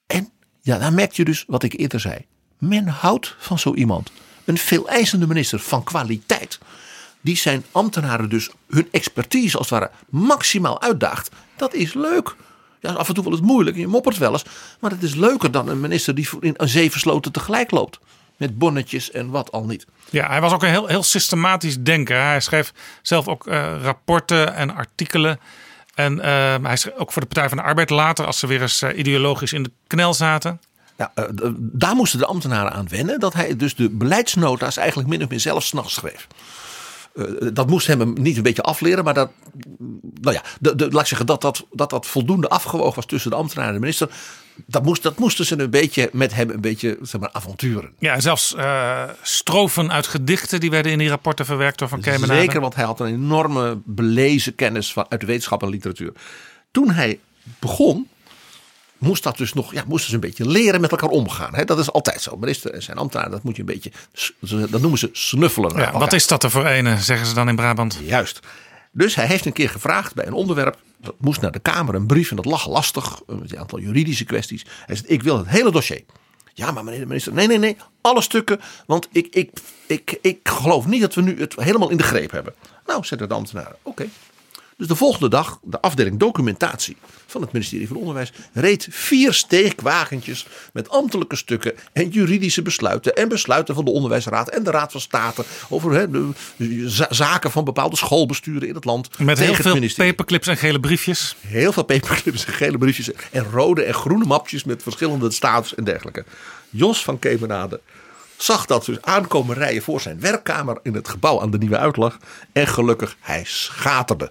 En 0.06 0.30
ja, 0.60 0.78
daar 0.78 0.92
merk 0.92 1.12
je 1.12 1.24
dus 1.24 1.44
wat 1.46 1.62
ik 1.62 1.78
eerder 1.78 2.00
zei. 2.00 2.26
Men 2.58 2.86
houdt 2.86 3.34
van 3.38 3.58
zo 3.58 3.74
iemand. 3.74 4.10
Een 4.44 4.58
veel 4.58 4.88
eisende 4.88 5.26
minister 5.26 5.58
van 5.58 5.84
kwaliteit. 5.84 6.58
Die 7.24 7.36
zijn 7.36 7.64
ambtenaren 7.72 8.28
dus 8.28 8.50
hun 8.68 8.88
expertise 8.90 9.58
als 9.58 9.70
het 9.70 9.78
ware 9.78 9.92
maximaal 10.08 10.82
uitdaagt. 10.82 11.30
Dat 11.56 11.74
is 11.74 11.94
leuk. 11.94 12.36
Ja, 12.80 12.92
af 12.92 13.08
en 13.08 13.14
toe 13.14 13.24
wel 13.24 13.32
eens 13.32 13.42
moeilijk. 13.42 13.76
Je 13.76 13.86
moppert 13.86 14.18
wel 14.18 14.32
eens. 14.32 14.44
Maar 14.80 14.90
het 14.90 15.02
is 15.02 15.14
leuker 15.14 15.50
dan 15.50 15.68
een 15.68 15.80
minister 15.80 16.14
die 16.14 16.28
in 16.40 16.54
een 16.56 16.68
zeven 16.68 17.00
sloten 17.00 17.32
tegelijk 17.32 17.70
loopt. 17.70 17.98
Met 18.36 18.58
bonnetjes 18.58 19.10
en 19.10 19.30
wat 19.30 19.52
al 19.52 19.64
niet. 19.64 19.86
Ja, 20.10 20.28
hij 20.28 20.40
was 20.40 20.52
ook 20.52 20.62
een 20.62 20.68
heel, 20.68 20.86
heel 20.86 21.02
systematisch 21.02 21.80
denker. 21.80 22.22
Hij 22.22 22.40
schreef 22.40 22.72
zelf 23.02 23.28
ook 23.28 23.46
eh, 23.46 23.74
rapporten 23.82 24.54
en 24.54 24.74
artikelen. 24.74 25.40
En 25.94 26.20
eh, 26.20 26.54
hij 26.62 26.76
schreef 26.76 26.94
ook 26.96 27.12
voor 27.12 27.22
de 27.22 27.28
Partij 27.28 27.48
van 27.48 27.58
de 27.58 27.64
Arbeid 27.64 27.90
later, 27.90 28.26
als 28.26 28.38
ze 28.38 28.46
weer 28.46 28.62
eens 28.62 28.82
eh, 28.82 28.98
ideologisch 28.98 29.52
in 29.52 29.62
de 29.62 29.70
knel 29.86 30.14
zaten. 30.14 30.60
Ja, 30.96 31.12
daar 31.56 31.94
moesten 31.94 32.18
de 32.18 32.26
ambtenaren 32.26 32.72
aan 32.72 32.88
wennen. 32.88 33.20
Dat 33.20 33.34
hij 33.34 33.56
dus 33.56 33.74
de 33.74 33.90
beleidsnota's 33.90 34.76
eigenlijk 34.76 35.08
min 35.08 35.22
of 35.22 35.28
meer 35.28 35.40
zelf 35.40 35.64
s'nachts 35.64 35.94
schreef. 35.94 36.26
Eh, 37.14 37.24
dat 37.52 37.68
moest 37.68 37.86
hem 37.86 38.12
niet 38.12 38.36
een 38.36 38.42
beetje 38.42 38.62
afleren, 38.62 39.04
maar 39.04 39.14
dat, 39.14 39.30
nou 40.20 40.34
ja, 40.34 40.42
de, 40.60 40.74
de, 40.74 40.90
laat 40.90 41.00
ik 41.00 41.06
zeggen 41.06 41.26
dat 41.26 41.40
dat, 41.40 41.66
dat 41.72 41.90
dat 41.90 42.06
voldoende 42.06 42.48
afgewogen 42.48 42.94
was 42.94 43.06
tussen 43.06 43.30
de 43.30 43.36
ambtenaar 43.36 43.66
en 43.66 43.74
de 43.74 43.80
minister. 43.80 44.08
Dat, 44.66 44.84
moest, 44.84 45.02
dat 45.02 45.18
moesten 45.18 45.44
ze 45.44 45.58
een 45.58 45.70
beetje 45.70 46.10
met 46.12 46.34
hem 46.34 46.50
een 46.50 46.60
beetje 46.60 46.98
zeg 47.02 47.20
maar, 47.20 47.30
avonturen. 47.32 47.92
Ja, 47.98 48.20
zelfs 48.20 48.54
eh, 48.54 49.02
strofen 49.22 49.92
uit 49.92 50.06
gedichten 50.06 50.60
die 50.60 50.70
werden 50.70 50.92
in 50.92 50.98
die 50.98 51.08
rapporten 51.08 51.46
verwerkt 51.46 51.78
door 51.78 51.88
Van 51.88 52.00
Kemenade. 52.00 52.40
Zeker, 52.40 52.60
want 52.60 52.74
hij 52.74 52.84
had 52.84 53.00
een 53.00 53.06
enorme 53.06 53.78
belezen 53.84 54.54
kennis 54.54 54.92
van, 54.92 55.06
uit 55.08 55.20
de 55.20 55.26
wetenschap 55.26 55.62
en 55.62 55.68
literatuur. 55.68 56.12
Toen 56.70 56.90
hij 56.90 57.18
begon, 57.58 58.08
moest 59.04 59.22
dat 59.22 59.36
dus 59.36 59.52
nog, 59.52 59.72
ja, 59.72 59.84
moesten 59.86 60.08
ze 60.08 60.14
een 60.14 60.20
beetje 60.20 60.48
leren 60.48 60.80
met 60.80 60.90
elkaar 60.90 61.08
omgaan. 61.08 61.64
Dat 61.64 61.78
is 61.78 61.92
altijd 61.92 62.22
zo. 62.22 62.36
Minister 62.36 62.70
en 62.70 62.82
zijn 62.82 62.96
ambtenaar, 62.96 63.30
dat 63.30 63.42
moet 63.42 63.56
je 63.56 63.60
een 63.60 63.66
beetje, 63.66 63.92
dat 64.70 64.80
noemen 64.80 64.98
ze 64.98 65.08
snuffelen. 65.12 65.76
Ja, 65.76 65.92
wat 65.92 66.12
is 66.12 66.26
dat 66.26 66.42
er 66.42 66.50
voor 66.50 66.66
ene, 66.66 66.98
zeggen 66.98 67.26
ze 67.26 67.34
dan 67.34 67.48
in 67.48 67.56
Brabant. 67.56 67.98
Juist. 68.02 68.40
Dus 68.92 69.14
hij 69.14 69.26
heeft 69.26 69.46
een 69.46 69.52
keer 69.52 69.70
gevraagd 69.70 70.14
bij 70.14 70.26
een 70.26 70.32
onderwerp. 70.32 70.76
Dat 70.96 71.14
moest 71.18 71.40
naar 71.40 71.52
de 71.52 71.58
Kamer, 71.58 71.94
een 71.94 72.06
brief 72.06 72.30
en 72.30 72.36
dat 72.36 72.44
lag 72.44 72.68
lastig. 72.68 73.20
Een 73.26 73.58
aantal 73.58 73.78
juridische 73.78 74.24
kwesties. 74.24 74.66
Hij 74.86 74.96
zegt, 74.96 75.10
ik 75.10 75.22
wil 75.22 75.38
het 75.38 75.48
hele 75.48 75.70
dossier. 75.70 76.04
Ja, 76.54 76.70
maar 76.70 76.84
meneer 76.84 77.00
de 77.00 77.06
minister, 77.06 77.32
nee, 77.32 77.46
nee, 77.46 77.58
nee. 77.58 77.76
Alle 78.00 78.22
stukken, 78.22 78.60
want 78.86 79.08
ik, 79.12 79.26
ik, 79.30 79.50
ik, 79.86 80.18
ik 80.20 80.38
geloof 80.42 80.86
niet 80.86 81.00
dat 81.00 81.14
we 81.14 81.20
nu 81.20 81.40
het 81.40 81.54
helemaal 81.56 81.90
in 81.90 81.96
de 81.96 82.02
greep 82.02 82.30
hebben. 82.30 82.54
Nou, 82.86 83.04
zetten 83.04 83.28
de 83.28 83.34
ambtenaren, 83.34 83.76
oké. 83.82 84.08
Dus 84.84 84.92
de 84.92 85.04
volgende 85.04 85.28
dag, 85.28 85.58
de 85.62 85.80
afdeling 85.80 86.18
documentatie 86.18 86.96
van 87.26 87.40
het 87.40 87.52
ministerie 87.52 87.88
van 87.88 87.96
Onderwijs 87.96 88.32
reed 88.52 88.86
vier 88.90 89.32
steekwagentjes 89.32 90.46
met 90.72 90.88
ambtelijke 90.88 91.36
stukken 91.36 91.72
en 91.92 92.08
juridische 92.08 92.62
besluiten 92.62 93.14
en 93.14 93.28
besluiten 93.28 93.74
van 93.74 93.84
de 93.84 93.90
Onderwijsraad 93.90 94.48
en 94.48 94.62
de 94.62 94.70
Raad 94.70 94.92
van 94.92 95.00
State 95.00 95.44
over 95.68 96.10
de, 96.10 96.32
zaken 97.10 97.50
van 97.50 97.64
bepaalde 97.64 97.96
schoolbesturen 97.96 98.68
in 98.68 98.74
het 98.74 98.84
land. 98.84 99.18
Met 99.18 99.38
heel 99.38 99.54
veel 99.54 99.88
paperclips 99.96 100.46
en 100.46 100.56
gele 100.56 100.80
briefjes. 100.80 101.36
Heel 101.40 101.72
veel 101.72 101.84
paperclips 101.84 102.44
en 102.44 102.52
gele 102.52 102.78
briefjes 102.78 103.10
en 103.30 103.44
rode 103.44 103.82
en 103.82 103.94
groene 103.94 104.24
mapjes 104.24 104.64
met 104.64 104.82
verschillende 104.82 105.30
status 105.30 105.74
en 105.74 105.84
dergelijke. 105.84 106.24
Jos 106.70 107.04
van 107.04 107.18
Kemenade 107.18 107.80
zag 108.36 108.66
dat 108.66 108.84
dus 108.84 109.00
aankomen 109.00 109.56
rijden 109.56 109.82
voor 109.82 110.00
zijn 110.00 110.20
werkkamer 110.20 110.78
in 110.82 110.94
het 110.94 111.08
gebouw 111.08 111.40
aan 111.40 111.50
de 111.50 111.58
Nieuwe 111.58 111.78
Uitlag. 111.78 112.16
En 112.52 112.66
gelukkig, 112.66 113.16
hij 113.20 113.42
schaterde. 113.44 114.30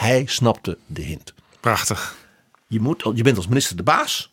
Hij 0.00 0.26
snapte 0.26 0.78
de 0.86 1.02
hint. 1.02 1.34
Prachtig. 1.60 2.16
Je, 2.66 2.80
moet, 2.80 3.02
je 3.14 3.22
bent 3.22 3.36
als 3.36 3.48
minister 3.48 3.76
de 3.76 3.82
baas. 3.82 4.30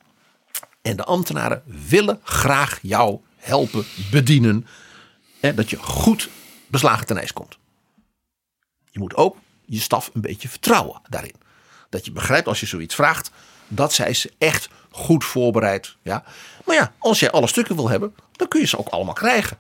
En 0.82 0.96
de 0.96 1.04
ambtenaren 1.04 1.64
willen 1.90 2.20
graag 2.24 2.80
jou 2.82 3.20
helpen, 3.36 3.86
bedienen. 4.12 4.68
En 5.40 5.56
dat 5.56 5.70
je 5.70 5.78
goed 5.78 6.30
beslagen 6.68 7.06
ten 7.06 7.18
ijs 7.18 7.34
komt. 7.34 7.58
Je 8.92 9.00
moet 9.00 9.16
ook 9.16 9.38
je 9.66 9.80
staf 9.80 10.10
een 10.14 10.22
beetje 10.22 10.50
vertrouwen 10.50 11.02
daarin. 11.10 11.36
Dat 11.90 12.06
je 12.06 12.12
begrijpt 12.12 12.48
als 12.48 12.60
je 12.60 12.66
zoiets 12.66 12.96
vraagt. 12.96 13.32
Dat 13.68 13.94
zij 13.94 14.14
ze 14.14 14.34
echt 14.38 14.70
goed 14.92 15.26
voorbereid. 15.26 15.96
Ja. 16.02 16.24
Maar 16.66 16.76
ja, 16.76 16.94
als 16.98 17.20
jij 17.20 17.32
alle 17.32 17.48
stukken 17.48 17.76
wil 17.76 17.90
hebben. 17.90 18.16
Dan 18.32 18.48
kun 18.48 18.60
je 18.60 18.68
ze 18.68 18.78
ook 18.78 18.88
allemaal 18.88 19.14
krijgen. 19.14 19.58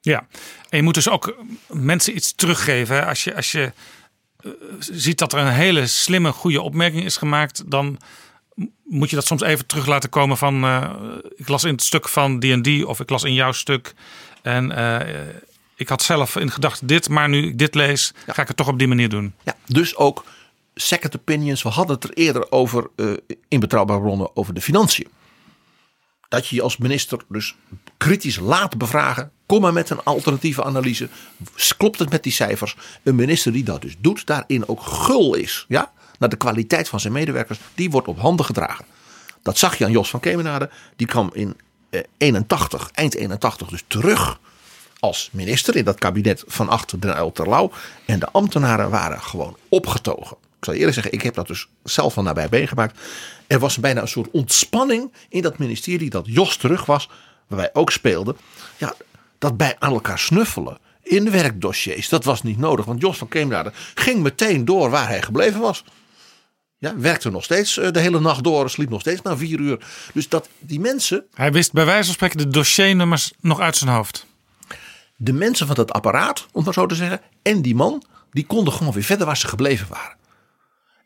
Ja, 0.00 0.26
en 0.68 0.76
je 0.76 0.82
moet 0.82 0.94
dus 0.94 1.08
ook 1.08 1.36
mensen 1.66 2.16
iets 2.16 2.32
teruggeven. 2.32 2.96
hè. 2.96 3.06
Als 3.06 3.24
je, 3.24 3.34
als 3.36 3.52
je 3.52 3.72
ziet 4.78 5.18
dat 5.18 5.32
er 5.32 5.38
een 5.38 5.52
hele 5.52 5.86
slimme, 5.86 6.32
goede 6.32 6.60
opmerking 6.60 7.04
is 7.04 7.16
gemaakt, 7.16 7.70
dan 7.70 7.98
moet 8.84 9.10
je 9.10 9.16
dat 9.16 9.26
soms 9.26 9.42
even 9.42 9.66
terug 9.66 9.86
laten 9.86 10.10
komen 10.10 10.36
van 10.36 10.64
eh, 10.64 10.90
ik 11.36 11.48
las 11.48 11.64
in 11.64 11.72
het 11.72 11.82
stuk 11.82 12.08
van 12.08 12.38
die 12.38 12.88
of 12.88 13.00
ik 13.00 13.10
las 13.10 13.24
in 13.24 13.34
jouw 13.34 13.52
stuk 13.52 13.94
en 14.42 14.72
eh, 14.72 15.18
ik 15.74 15.88
had 15.88 16.02
zelf 16.02 16.36
in 16.36 16.50
gedachten 16.50 16.86
dit, 16.86 17.08
maar 17.08 17.28
nu 17.28 17.46
ik 17.46 17.58
dit 17.58 17.74
lees, 17.74 18.12
ga 18.26 18.42
ik 18.42 18.48
het 18.48 18.56
toch 18.56 18.68
op 18.68 18.78
die 18.78 18.88
manier 18.88 19.08
doen. 19.08 19.34
Ja, 19.44 19.56
dus 19.66 19.96
ook 19.96 20.24
second 20.74 21.16
opinions. 21.16 21.62
We 21.62 21.68
hadden 21.68 21.94
het 21.94 22.04
er 22.04 22.12
eerder 22.12 22.52
over 22.52 22.90
eh, 22.96 23.06
in 23.48 23.60
betrouwbare 23.60 24.00
bronnen 24.00 24.36
over 24.36 24.54
de 24.54 24.60
financiën. 24.60 25.08
Dat 26.32 26.46
je 26.46 26.56
je 26.56 26.62
als 26.62 26.76
minister 26.76 27.18
dus 27.28 27.54
kritisch 27.96 28.38
laat 28.38 28.78
bevragen. 28.78 29.30
Kom 29.46 29.60
maar 29.60 29.72
met 29.72 29.90
een 29.90 30.02
alternatieve 30.02 30.64
analyse. 30.64 31.08
Klopt 31.76 31.98
het 31.98 32.10
met 32.10 32.22
die 32.22 32.32
cijfers? 32.32 32.76
Een 33.02 33.14
minister 33.14 33.52
die 33.52 33.62
dat 33.62 33.82
dus 33.82 33.94
doet, 33.98 34.26
daarin 34.26 34.68
ook 34.68 34.82
gul 34.82 35.34
is. 35.34 35.64
Ja? 35.68 35.92
Naar 36.18 36.28
de 36.28 36.36
kwaliteit 36.36 36.88
van 36.88 37.00
zijn 37.00 37.12
medewerkers, 37.12 37.58
die 37.74 37.90
wordt 37.90 38.08
op 38.08 38.18
handen 38.18 38.46
gedragen. 38.46 38.84
Dat 39.42 39.58
zag 39.58 39.78
je 39.78 39.84
aan 39.84 39.90
Jos 39.90 40.10
van 40.10 40.20
Kemenade. 40.20 40.70
Die 40.96 41.06
kwam 41.06 41.30
in 41.32 41.56
eh, 41.90 42.00
81, 42.16 42.90
eind 42.92 43.14
81 43.14 43.68
dus 43.68 43.84
terug 43.86 44.38
als 44.98 45.28
minister 45.32 45.76
in 45.76 45.84
dat 45.84 45.98
kabinet 45.98 46.44
van 46.46 46.68
achter 46.68 47.00
Den 47.00 47.16
Uyl 47.16 47.32
Terlouw. 47.32 47.70
En 48.06 48.18
de 48.18 48.30
ambtenaren 48.30 48.90
waren 48.90 49.22
gewoon 49.22 49.56
opgetogen. 49.68 50.36
Ik 50.58 50.64
zal 50.64 50.74
eerlijk 50.74 50.94
zeggen, 50.94 51.12
ik 51.12 51.22
heb 51.22 51.34
dat 51.34 51.46
dus 51.46 51.68
zelf 51.82 52.12
van 52.12 52.24
nabij 52.24 52.46
meegemaakt. 52.50 52.98
Er 53.52 53.58
was 53.58 53.78
bijna 53.78 54.00
een 54.00 54.08
soort 54.08 54.30
ontspanning 54.30 55.12
in 55.28 55.42
dat 55.42 55.58
ministerie 55.58 56.10
dat 56.10 56.26
Jos 56.26 56.56
terug 56.56 56.84
was, 56.84 57.08
waar 57.46 57.58
wij 57.58 57.70
ook 57.72 57.90
speelden. 57.90 58.36
Ja, 58.76 58.94
dat 59.38 59.56
bij 59.56 59.76
aan 59.78 59.92
elkaar 59.92 60.18
snuffelen 60.18 60.78
in 61.02 61.30
werkdossiers, 61.30 62.08
dat 62.08 62.24
was 62.24 62.42
niet 62.42 62.58
nodig. 62.58 62.84
Want 62.84 63.00
Jos 63.00 63.18
van 63.18 63.28
Kemenade 63.28 63.72
ging 63.94 64.22
meteen 64.22 64.64
door 64.64 64.90
waar 64.90 65.08
hij 65.08 65.22
gebleven 65.22 65.60
was. 65.60 65.84
Ja, 66.78 66.96
werkte 66.96 67.30
nog 67.30 67.44
steeds 67.44 67.78
eh, 67.78 67.90
de 67.90 68.00
hele 68.00 68.20
nacht 68.20 68.44
door, 68.44 68.70
sliep 68.70 68.90
nog 68.90 69.00
steeds 69.00 69.22
na 69.22 69.36
vier 69.36 69.58
uur. 69.60 69.86
Dus 70.14 70.28
dat 70.28 70.48
die 70.58 70.80
mensen, 70.80 71.24
Hij 71.34 71.52
wist 71.52 71.72
bij 71.72 71.84
wijze 71.84 72.04
van 72.04 72.14
spreken 72.14 72.38
de 72.38 72.48
dossiernummers 72.48 73.32
nog 73.40 73.60
uit 73.60 73.76
zijn 73.76 73.90
hoofd. 73.90 74.26
de 75.16 75.32
mensen 75.32 75.66
van 75.66 75.76
dat 75.76 75.92
apparaat, 75.92 76.40
om 76.40 76.46
het 76.52 76.64
maar 76.64 76.74
zo 76.74 76.86
te 76.86 76.94
zeggen, 76.94 77.20
en 77.42 77.62
die 77.62 77.74
man, 77.74 78.02
die 78.30 78.46
konden 78.46 78.72
gewoon 78.72 78.92
weer 78.92 79.02
verder 79.02 79.26
waar 79.26 79.36
ze 79.36 79.48
gebleven 79.48 79.86
waren. 79.88 80.16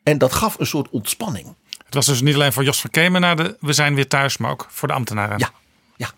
En 0.03 0.17
dat 0.17 0.33
gaf 0.33 0.59
een 0.59 0.67
soort 0.67 0.89
ontspanning. 0.89 1.55
Het 1.87 1.95
was 1.95 2.05
dus 2.05 2.21
niet 2.21 2.35
alleen 2.35 2.53
voor 2.53 2.63
Jos 2.63 2.81
van 2.81 2.89
Kemenade, 2.89 3.57
we 3.59 3.73
zijn 3.73 3.95
weer 3.95 4.07
thuis, 4.07 4.37
maar 4.37 4.51
ook 4.51 4.67
voor 4.69 4.87
de 4.87 4.93
ambtenaren. 4.93 5.37
Ja, 5.39 5.51
ja. 5.95 6.09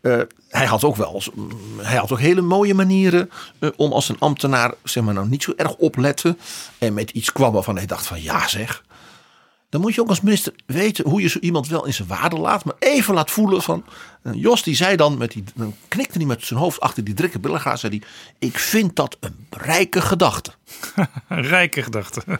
Eh, 0.00 0.20
hij 0.48 0.66
had 0.66 0.84
ook 0.84 0.96
wel, 0.96 1.22
mm, 1.34 1.50
hij 1.80 1.96
had 1.96 2.12
ook 2.12 2.18
hele 2.20 2.40
mooie 2.40 2.74
manieren 2.74 3.30
eh, 3.58 3.68
om 3.76 3.92
als 3.92 4.08
een 4.08 4.18
ambtenaar, 4.18 4.74
zeg 4.82 5.02
maar, 5.04 5.14
nou 5.14 5.28
niet 5.28 5.42
zo 5.42 5.52
erg 5.56 5.74
opletten 5.74 6.38
en 6.78 6.94
met 6.94 7.10
iets 7.10 7.32
kwam 7.32 7.52
waarvan 7.52 7.76
hij 7.76 7.86
dacht 7.86 8.06
van 8.06 8.22
ja 8.22 8.48
zeg. 8.48 8.84
Dan 9.70 9.80
moet 9.80 9.94
je 9.94 10.00
ook 10.00 10.08
als 10.08 10.20
minister 10.20 10.52
weten 10.66 11.08
hoe 11.08 11.22
je 11.22 11.28
zo 11.28 11.38
iemand 11.38 11.68
wel 11.68 11.86
in 11.86 11.94
zijn 11.94 12.08
waarde 12.08 12.36
laat, 12.36 12.64
maar 12.64 12.74
even 12.78 13.14
laat 13.14 13.30
voelen 13.30 13.62
van. 13.62 13.84
eh, 14.22 14.32
Jos 14.34 14.62
die 14.62 14.76
zei 14.76 14.96
dan, 14.96 15.18
met 15.18 15.32
die, 15.32 15.44
dan 15.54 15.74
knikte 15.88 16.18
hij 16.18 16.26
met 16.26 16.44
zijn 16.44 16.60
hoofd 16.60 16.80
achter 16.80 17.04
die 17.04 17.14
drikke 17.14 17.38
billengraas, 17.38 17.80
zei 17.80 17.98
hij, 17.98 18.08
ik 18.48 18.58
vind 18.58 18.96
dat 18.96 19.16
een 19.20 19.46
rijke 19.50 20.00
gedachte. 20.00 20.50
Rijke 21.28 21.82
gedachte. 21.82 22.22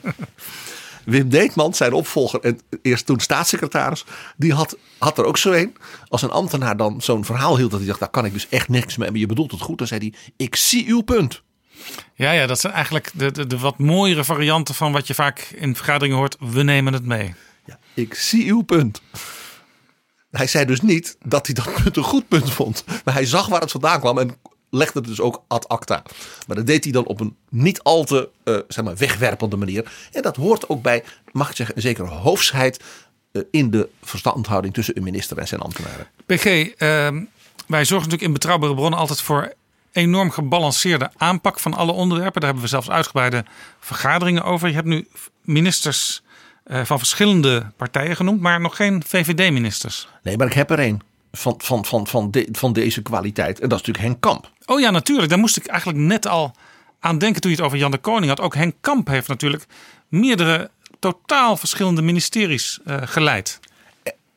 Wim 1.09 1.29
Deetman, 1.29 1.75
zijn 1.75 1.93
opvolger 1.93 2.41
en 2.41 2.61
eerst 2.83 3.07
toen 3.07 3.21
staatssecretaris, 3.21 4.05
die 4.37 4.53
had, 4.53 4.77
had 4.99 5.19
er 5.19 5.25
ook 5.25 5.39
zo 5.39 5.53
een. 5.53 5.77
Als 6.09 6.23
een 6.23 6.31
ambtenaar 6.31 6.77
dan 6.77 7.01
zo'n 7.01 7.25
verhaal 7.25 7.57
hield 7.57 7.71
dat 7.71 7.79
hij 7.79 7.89
dacht, 7.89 8.01
daar 8.01 8.09
kan 8.09 8.25
ik 8.25 8.33
dus 8.33 8.49
echt 8.49 8.69
niks 8.69 8.97
mee, 8.97 9.11
maar 9.11 9.21
je 9.21 9.27
bedoelt 9.27 9.51
het 9.51 9.61
goed. 9.61 9.79
Dan 9.79 9.87
zei 9.87 10.01
hij, 10.01 10.33
ik 10.37 10.57
zie 10.57 10.87
uw 10.89 11.01
punt. 11.01 11.43
Ja, 12.15 12.31
ja, 12.31 12.47
dat 12.47 12.61
zijn 12.61 12.73
eigenlijk 12.73 13.11
de, 13.15 13.31
de, 13.31 13.47
de 13.47 13.59
wat 13.59 13.79
mooiere 13.79 14.25
varianten 14.25 14.75
van 14.75 14.93
wat 14.93 15.07
je 15.07 15.15
vaak 15.15 15.39
in 15.39 15.77
vergaderingen 15.77 16.17
hoort. 16.17 16.37
We 16.39 16.63
nemen 16.63 16.93
het 16.93 17.05
mee. 17.05 17.35
Ja, 17.65 17.79
ik 17.95 18.15
zie 18.15 18.51
uw 18.51 18.63
punt. 18.63 19.03
Hij 20.31 20.47
zei 20.47 20.65
dus 20.65 20.81
niet 20.81 21.17
dat 21.25 21.47
hij 21.47 21.55
dat 21.55 21.83
punt 21.83 21.97
een 21.97 22.03
goed 22.03 22.29
punt 22.29 22.51
vond. 22.51 22.85
Maar 23.05 23.15
hij 23.15 23.27
zag 23.27 23.47
waar 23.47 23.61
het 23.61 23.71
vandaan 23.71 24.01
kwam 24.01 24.19
en 24.19 24.37
legde 24.71 24.99
het 24.99 25.09
dus 25.09 25.21
ook 25.21 25.43
ad 25.49 25.69
acta. 25.69 26.03
Maar 26.47 26.57
dat 26.57 26.66
deed 26.66 26.85
hij 26.85 26.93
dan 26.93 27.07
op 27.07 27.21
een 27.21 27.37
niet 27.49 27.83
al 27.83 28.05
te 28.05 28.29
eh, 28.45 28.59
zeg 28.69 28.85
maar, 28.85 28.97
wegwerpende 28.97 29.57
manier. 29.57 29.93
En 30.12 30.23
dat 30.23 30.37
hoort 30.37 30.69
ook 30.69 30.83
bij, 30.83 31.05
mag 31.33 31.51
ik 31.51 31.57
zeggen, 31.57 31.77
een 31.77 31.83
zekere 31.83 32.09
hoofsheid 32.09 32.83
eh, 33.33 33.43
in 33.51 33.71
de 33.71 33.89
verstandhouding 34.03 34.75
tussen 34.75 34.97
een 34.97 35.03
minister 35.03 35.39
en 35.39 35.49
zijn 35.49 35.61
ambtenaren. 35.61 36.07
PG, 36.27 36.45
ehm, 36.45 37.25
wij 37.66 37.85
zorgen 37.85 38.09
natuurlijk 38.09 38.23
in 38.23 38.33
Betrouwbare 38.33 38.75
Bronnen 38.75 38.99
altijd 38.99 39.21
voor 39.21 39.53
enorm 39.93 40.31
gebalanceerde 40.31 41.11
aanpak 41.16 41.61
van 41.61 41.75
alle 41.75 41.93
onderwerpen. 41.93 42.41
Daar 42.41 42.51
hebben 42.51 42.62
we 42.62 42.71
zelfs 42.71 42.91
uitgebreide 42.91 43.45
vergaderingen 43.81 44.45
over. 44.45 44.69
Je 44.69 44.75
hebt 44.75 44.87
nu 44.87 45.09
ministers 45.43 46.23
eh, 46.64 46.85
van 46.85 46.99
verschillende 46.99 47.73
partijen 47.77 48.16
genoemd, 48.16 48.41
maar 48.41 48.61
nog 48.61 48.77
geen 48.77 49.03
VVD-ministers. 49.07 50.09
Nee, 50.23 50.37
maar 50.37 50.47
ik 50.47 50.53
heb 50.53 50.71
er 50.71 50.79
een 50.79 51.03
van, 51.39 51.55
van, 51.59 51.84
van, 51.84 52.07
van, 52.07 52.30
de- 52.30 52.49
van 52.53 52.72
deze 52.72 53.03
kwaliteit. 53.03 53.61
En 53.61 53.68
dat 53.68 53.80
is 53.80 53.86
natuurlijk 53.86 54.05
Henk 54.05 54.20
Kamp. 54.20 54.51
Oh 54.66 54.80
ja, 54.80 54.91
natuurlijk. 54.91 55.28
Daar 55.28 55.39
moest 55.39 55.57
ik 55.57 55.66
eigenlijk 55.66 55.99
net 56.01 56.26
al 56.26 56.55
aan 57.01 57.18
denken 57.18 57.41
toen 57.41 57.51
je 57.51 57.57
het 57.57 57.66
over 57.66 57.78
Jan 57.78 57.91
de 57.91 57.99
Koning 57.99 58.28
had. 58.28 58.41
Ook 58.41 58.55
Henk 58.55 58.74
Kamp 58.80 59.09
heeft 59.09 59.28
natuurlijk 59.28 59.66
meerdere 60.09 60.70
totaal 60.99 61.57
verschillende 61.57 62.03
ministeries 62.03 62.78
eh, 62.84 62.97
geleid. 63.05 63.61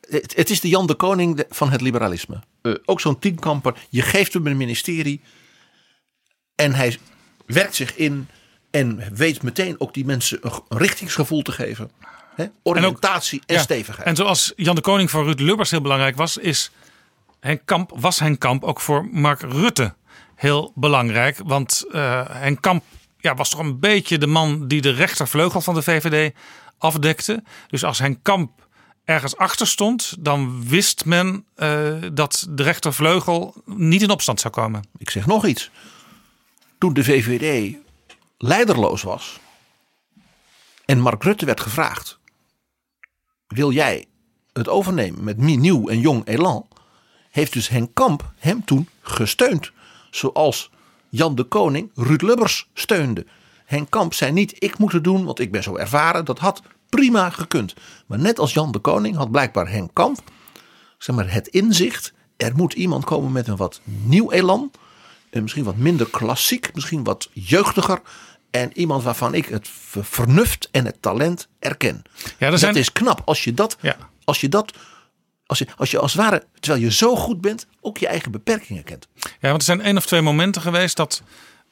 Het, 0.08 0.36
het 0.36 0.50
is 0.50 0.60
de 0.60 0.68
Jan 0.68 0.86
de 0.86 0.94
Koning 0.94 1.44
van 1.50 1.70
het 1.70 1.80
liberalisme. 1.80 2.40
Eh, 2.62 2.72
ook 2.84 3.00
zo'n 3.00 3.18
tienkamper. 3.18 3.74
Je 3.88 4.02
geeft 4.02 4.32
hem 4.32 4.46
een 4.46 4.56
ministerie. 4.56 5.20
En 6.54 6.74
hij 6.74 6.98
werkt 7.46 7.74
zich 7.74 7.96
in. 7.96 8.28
En 8.70 9.14
weet 9.14 9.42
meteen 9.42 9.80
ook 9.80 9.94
die 9.94 10.04
mensen 10.04 10.38
een, 10.42 10.52
richtingsgevoel 10.78 11.42
te 11.42 11.52
geven. 11.52 11.90
Hè? 12.34 12.46
Oriëntatie 12.62 13.42
en, 13.46 13.54
Ja, 13.54 13.60
stevigheid. 13.62 14.06
En 14.08 14.16
zoals 14.16 14.52
Jan 14.56 14.74
de 14.74 14.80
Koning 14.80 15.10
voor 15.10 15.24
Ruud 15.24 15.40
Lubbers 15.40 15.70
heel 15.70 15.80
belangrijk 15.80 16.16
was, 16.16 16.36
is 16.36 16.70
Henk 17.42 17.60
Kamp, 17.64 17.92
was 17.94 18.18
Henk 18.18 18.40
Kamp 18.40 18.64
ook 18.64 18.80
voor 18.80 19.08
Mark 19.12 19.40
Rutte 19.40 19.94
heel 20.34 20.72
belangrijk. 20.74 21.38
Want 21.44 21.84
eh 21.92 22.24
Henk 22.28 22.60
Kamp 22.60 22.84
ja, 23.18 23.34
was 23.34 23.50
toch 23.50 23.60
een 23.60 23.80
beetje 23.80 24.18
de 24.18 24.26
man 24.26 24.68
die 24.68 24.80
de 24.80 24.90
rechtervleugel 24.90 25.60
van 25.60 25.74
de 25.74 25.82
VVD 25.82 26.34
afdekte. 26.78 27.42
Dus 27.68 27.84
als 27.84 27.98
Henk 27.98 28.18
Kamp 28.22 28.66
ergens 29.04 29.36
achter 29.36 29.66
stond, 29.66 30.16
dan 30.18 30.68
wist 30.68 31.04
men 31.04 31.44
eh, 31.54 31.92
dat 32.12 32.46
de 32.50 32.62
rechtervleugel 32.62 33.54
niet 33.64 34.02
in 34.02 34.10
opstand 34.10 34.40
zou 34.40 34.54
komen. 34.54 34.82
Ik 34.98 35.10
zeg 35.10 35.26
nog 35.26 35.46
iets. 35.46 35.70
Toen 36.78 36.92
de 36.92 37.04
VVD 37.04 37.76
leiderloos 38.38 39.02
was. 39.02 39.40
En 40.84 41.00
Mark 41.00 41.22
Rutte 41.22 41.46
werd 41.46 41.60
gevraagd. 41.60 42.18
Wil 43.46 43.72
jij 43.72 44.06
het 44.52 44.68
overnemen 44.68 45.24
met 45.24 45.36
nieuw 45.36 45.88
en 45.88 46.00
jong 46.00 46.26
elan? 46.26 46.66
Heeft 47.32 47.52
dus 47.52 47.68
Henk 47.68 47.90
Kamp 47.94 48.30
hem 48.38 48.64
toen 48.64 48.88
gesteund. 49.00 49.72
Zoals 50.10 50.70
Jan 51.08 51.34
de 51.34 51.42
Koning 51.44 51.90
Ruud 51.94 52.22
Lubbers 52.22 52.68
steunde. 52.74 53.26
Henk 53.64 53.90
Kamp 53.90 54.14
zei 54.14 54.32
niet 54.32 54.54
ik 54.58 54.78
moet 54.78 54.92
het 54.92 55.04
doen 55.04 55.24
want 55.24 55.38
ik 55.38 55.52
ben 55.52 55.62
zo 55.62 55.76
ervaren. 55.76 56.24
Dat 56.24 56.38
had 56.38 56.62
prima 56.88 57.30
gekund. 57.30 57.74
Maar 58.06 58.18
net 58.18 58.38
als 58.38 58.52
Jan 58.52 58.72
de 58.72 58.78
Koning 58.78 59.16
had 59.16 59.30
blijkbaar 59.30 59.70
Henk 59.70 59.90
Kamp 59.92 60.18
zeg 60.98 61.16
maar, 61.16 61.32
het 61.32 61.46
inzicht. 61.48 62.12
Er 62.36 62.52
moet 62.56 62.72
iemand 62.72 63.04
komen 63.04 63.32
met 63.32 63.48
een 63.48 63.56
wat 63.56 63.80
nieuw 63.84 64.30
elan. 64.30 64.70
En 65.30 65.42
misschien 65.42 65.64
wat 65.64 65.76
minder 65.76 66.06
klassiek, 66.10 66.74
misschien 66.74 67.04
wat 67.04 67.28
jeugdiger. 67.32 68.00
En 68.50 68.70
iemand 68.78 69.02
waarvan 69.02 69.34
ik 69.34 69.46
het 69.46 69.68
ver- 69.68 70.04
vernuft 70.04 70.68
en 70.70 70.84
het 70.86 71.02
talent 71.02 71.48
erken. 71.58 72.02
Ja, 72.38 72.50
Dat 72.50 72.58
zijn, 72.58 72.74
is 72.76 72.92
knap 72.92 73.22
als 73.24 73.44
je 73.44 73.54
dat, 73.54 73.76
Ja. 73.80 73.96
als 74.24 74.40
je 74.40 74.48
dat, 74.48 74.72
als 75.52 75.58
je, 75.58 75.66
als 75.76 75.90
je 75.90 75.98
als 75.98 76.12
het 76.12 76.22
ware, 76.22 76.46
terwijl 76.60 76.84
je 76.84 76.92
zo 76.92 77.16
goed 77.16 77.40
bent, 77.40 77.66
ook 77.80 77.98
je 77.98 78.06
eigen 78.06 78.30
beperkingen 78.30 78.84
kent. 78.84 79.08
Ja, 79.14 79.48
want 79.48 79.56
er 79.56 79.62
zijn 79.62 79.80
één 79.80 79.96
of 79.96 80.06
twee 80.06 80.20
momenten 80.20 80.62
geweest 80.62 80.96
dat 80.96 81.22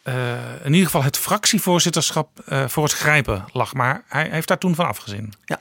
eh, 0.03 0.65
in 0.65 0.73
ieder 0.73 0.85
geval 0.87 1.03
het 1.03 1.17
fractievoorzitterschap 1.19 2.41
eh, 2.47 2.69
voor 2.69 2.85
het 2.85 2.93
grijpen 2.93 3.45
lag. 3.53 3.75
Maar 3.75 4.05
hij 4.09 4.29
heeft 4.31 4.49
daar 4.49 4.59
toen 4.59 4.75
van 4.75 4.87
afgezien. 4.87 5.33
Ja. 5.45 5.61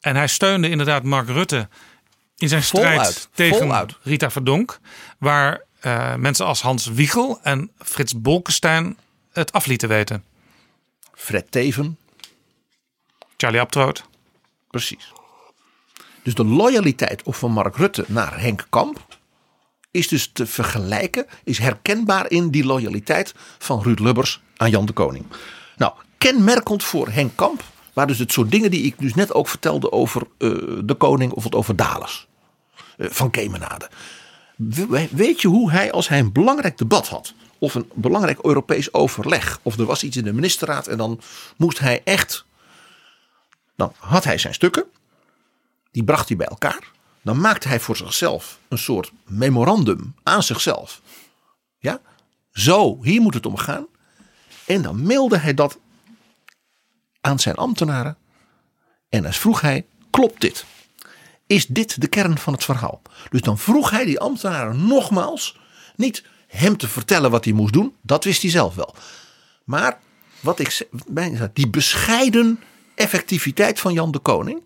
En 0.00 0.16
hij 0.16 0.26
steunde 0.26 0.68
inderdaad 0.68 1.02
Mark 1.02 1.28
Rutte 1.28 1.68
in 2.36 2.48
zijn 2.48 2.62
strijd 2.62 2.96
Voluit, 2.96 3.28
tegen 3.34 3.58
voluit. 3.58 3.96
Rita 4.02 4.30
Verdonk. 4.30 4.78
Waar 5.18 5.62
eh, 5.80 6.14
mensen 6.14 6.46
als 6.46 6.60
Hans 6.60 6.86
Wiegel 6.86 7.40
en 7.42 7.70
Frits 7.78 8.20
Bolkestein 8.20 8.96
het 9.32 9.52
af 9.52 9.66
lieten 9.66 9.88
weten. 9.88 10.24
Fred 11.14 11.50
Teven, 11.50 11.98
Charlie 13.36 13.60
Abtroot. 13.60 14.04
precies. 14.70 15.12
Dus 16.24 16.34
de 16.34 16.44
loyaliteit 16.44 17.22
of 17.22 17.38
van 17.38 17.50
Mark 17.50 17.76
Rutte 17.76 18.04
naar 18.08 18.40
Henk 18.40 18.66
Kamp 18.70 19.06
is 19.90 20.08
dus 20.08 20.30
te 20.32 20.46
vergelijken, 20.46 21.26
is 21.44 21.58
herkenbaar 21.58 22.30
in 22.30 22.50
die 22.50 22.64
loyaliteit 22.64 23.34
van 23.58 23.82
Ruud 23.82 23.98
Lubbers 23.98 24.40
aan 24.56 24.70
Jan 24.70 24.86
de 24.86 24.92
Koning. 24.92 25.24
Nou, 25.76 25.92
kenmerkend 26.18 26.84
voor 26.84 27.08
Henk 27.08 27.36
Kamp 27.36 27.62
waren 27.92 28.10
dus 28.10 28.18
het 28.18 28.32
soort 28.32 28.50
dingen 28.50 28.70
die 28.70 28.82
ik 28.82 28.94
dus 28.98 29.14
net 29.14 29.34
ook 29.34 29.48
vertelde 29.48 29.92
over 29.92 30.22
eh, 30.38 30.48
de 30.84 30.94
koning 30.98 31.32
of 31.32 31.44
het 31.44 31.54
over 31.54 31.76
Dalers. 31.76 32.26
eh, 32.96 33.06
van 33.10 33.30
Kemenade. 33.30 33.88
We- 34.56 35.08
Weet 35.10 35.40
je 35.40 35.48
hoe 35.48 35.70
hij, 35.70 35.92
als 35.92 36.08
hij 36.08 36.18
een 36.18 36.32
belangrijk 36.32 36.78
debat 36.78 37.08
had, 37.08 37.34
of 37.58 37.74
een 37.74 37.90
belangrijk 37.94 38.38
Europees 38.42 38.92
overleg, 38.92 39.58
of 39.62 39.78
er 39.78 39.84
was 39.84 40.02
iets 40.02 40.16
in 40.16 40.24
de 40.24 40.32
ministerraad 40.32 40.86
en 40.86 40.96
dan 40.98 41.20
moest 41.56 41.78
hij 41.78 42.00
echt. 42.04 42.44
Dan 43.76 43.92
had 43.98 44.24
hij 44.24 44.38
zijn 44.38 44.54
stukken, 44.54 44.84
die 45.94 46.04
bracht 46.04 46.28
hij 46.28 46.36
bij 46.36 46.46
elkaar. 46.46 46.90
Dan 47.22 47.40
maakte 47.40 47.68
hij 47.68 47.80
voor 47.80 47.96
zichzelf 47.96 48.58
een 48.68 48.78
soort 48.78 49.12
memorandum 49.26 50.14
aan 50.22 50.42
zichzelf. 50.42 51.00
Ja, 51.78 52.00
zo, 52.52 52.98
hier 53.02 53.20
moet 53.20 53.34
het 53.34 53.46
om 53.46 53.56
gaan. 53.56 53.86
En 54.66 54.82
dan 54.82 55.02
mailde 55.02 55.38
hij 55.38 55.54
dat 55.54 55.78
aan 57.20 57.38
zijn 57.38 57.54
ambtenaren. 57.54 58.16
En 59.08 59.22
dan 59.22 59.32
vroeg 59.32 59.60
hij: 59.60 59.86
klopt 60.10 60.40
dit? 60.40 60.64
Is 61.46 61.66
dit 61.66 62.00
de 62.00 62.06
kern 62.06 62.38
van 62.38 62.52
het 62.52 62.64
verhaal? 62.64 63.02
Dus 63.30 63.40
dan 63.40 63.58
vroeg 63.58 63.90
hij 63.90 64.04
die 64.04 64.20
ambtenaren 64.20 64.86
nogmaals 64.86 65.58
niet 65.96 66.24
hem 66.46 66.76
te 66.76 66.88
vertellen 66.88 67.30
wat 67.30 67.44
hij 67.44 67.52
moest 67.52 67.72
doen, 67.72 67.94
dat 68.02 68.24
wist 68.24 68.42
hij 68.42 68.50
zelf 68.50 68.74
wel. 68.74 68.94
Maar 69.64 69.98
wat 70.40 70.58
ik 70.58 70.88
die 71.52 71.68
bescheiden 71.68 72.60
effectiviteit 72.94 73.80
van 73.80 73.92
Jan 73.92 74.10
de 74.10 74.18
Koning, 74.18 74.62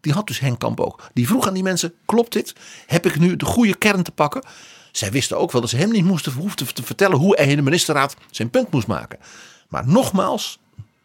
die 0.00 0.12
had 0.12 0.26
dus 0.26 0.40
Henk 0.40 0.58
Kamp 0.58 0.80
ook. 0.80 1.02
Die 1.12 1.26
vroeg 1.26 1.46
aan 1.46 1.54
die 1.54 1.62
mensen: 1.62 1.94
klopt 2.06 2.32
dit? 2.32 2.54
Heb 2.86 3.06
ik 3.06 3.18
nu 3.18 3.36
de 3.36 3.44
goede 3.44 3.76
kern 3.76 4.02
te 4.02 4.10
pakken? 4.10 4.44
Zij 4.92 5.10
wisten 5.10 5.38
ook 5.38 5.52
wel 5.52 5.60
dat 5.60 5.70
ze 5.70 5.76
hem 5.76 5.90
niet 5.90 6.04
moesten 6.04 6.32
hoefden 6.32 6.74
te 6.74 6.82
vertellen 6.82 7.18
hoe 7.18 7.36
hij 7.36 7.46
in 7.46 7.56
de 7.56 7.62
ministerraad 7.62 8.16
zijn 8.30 8.50
punt 8.50 8.70
moest 8.70 8.86
maken. 8.86 9.18
Maar 9.68 9.88
nogmaals, 9.88 10.58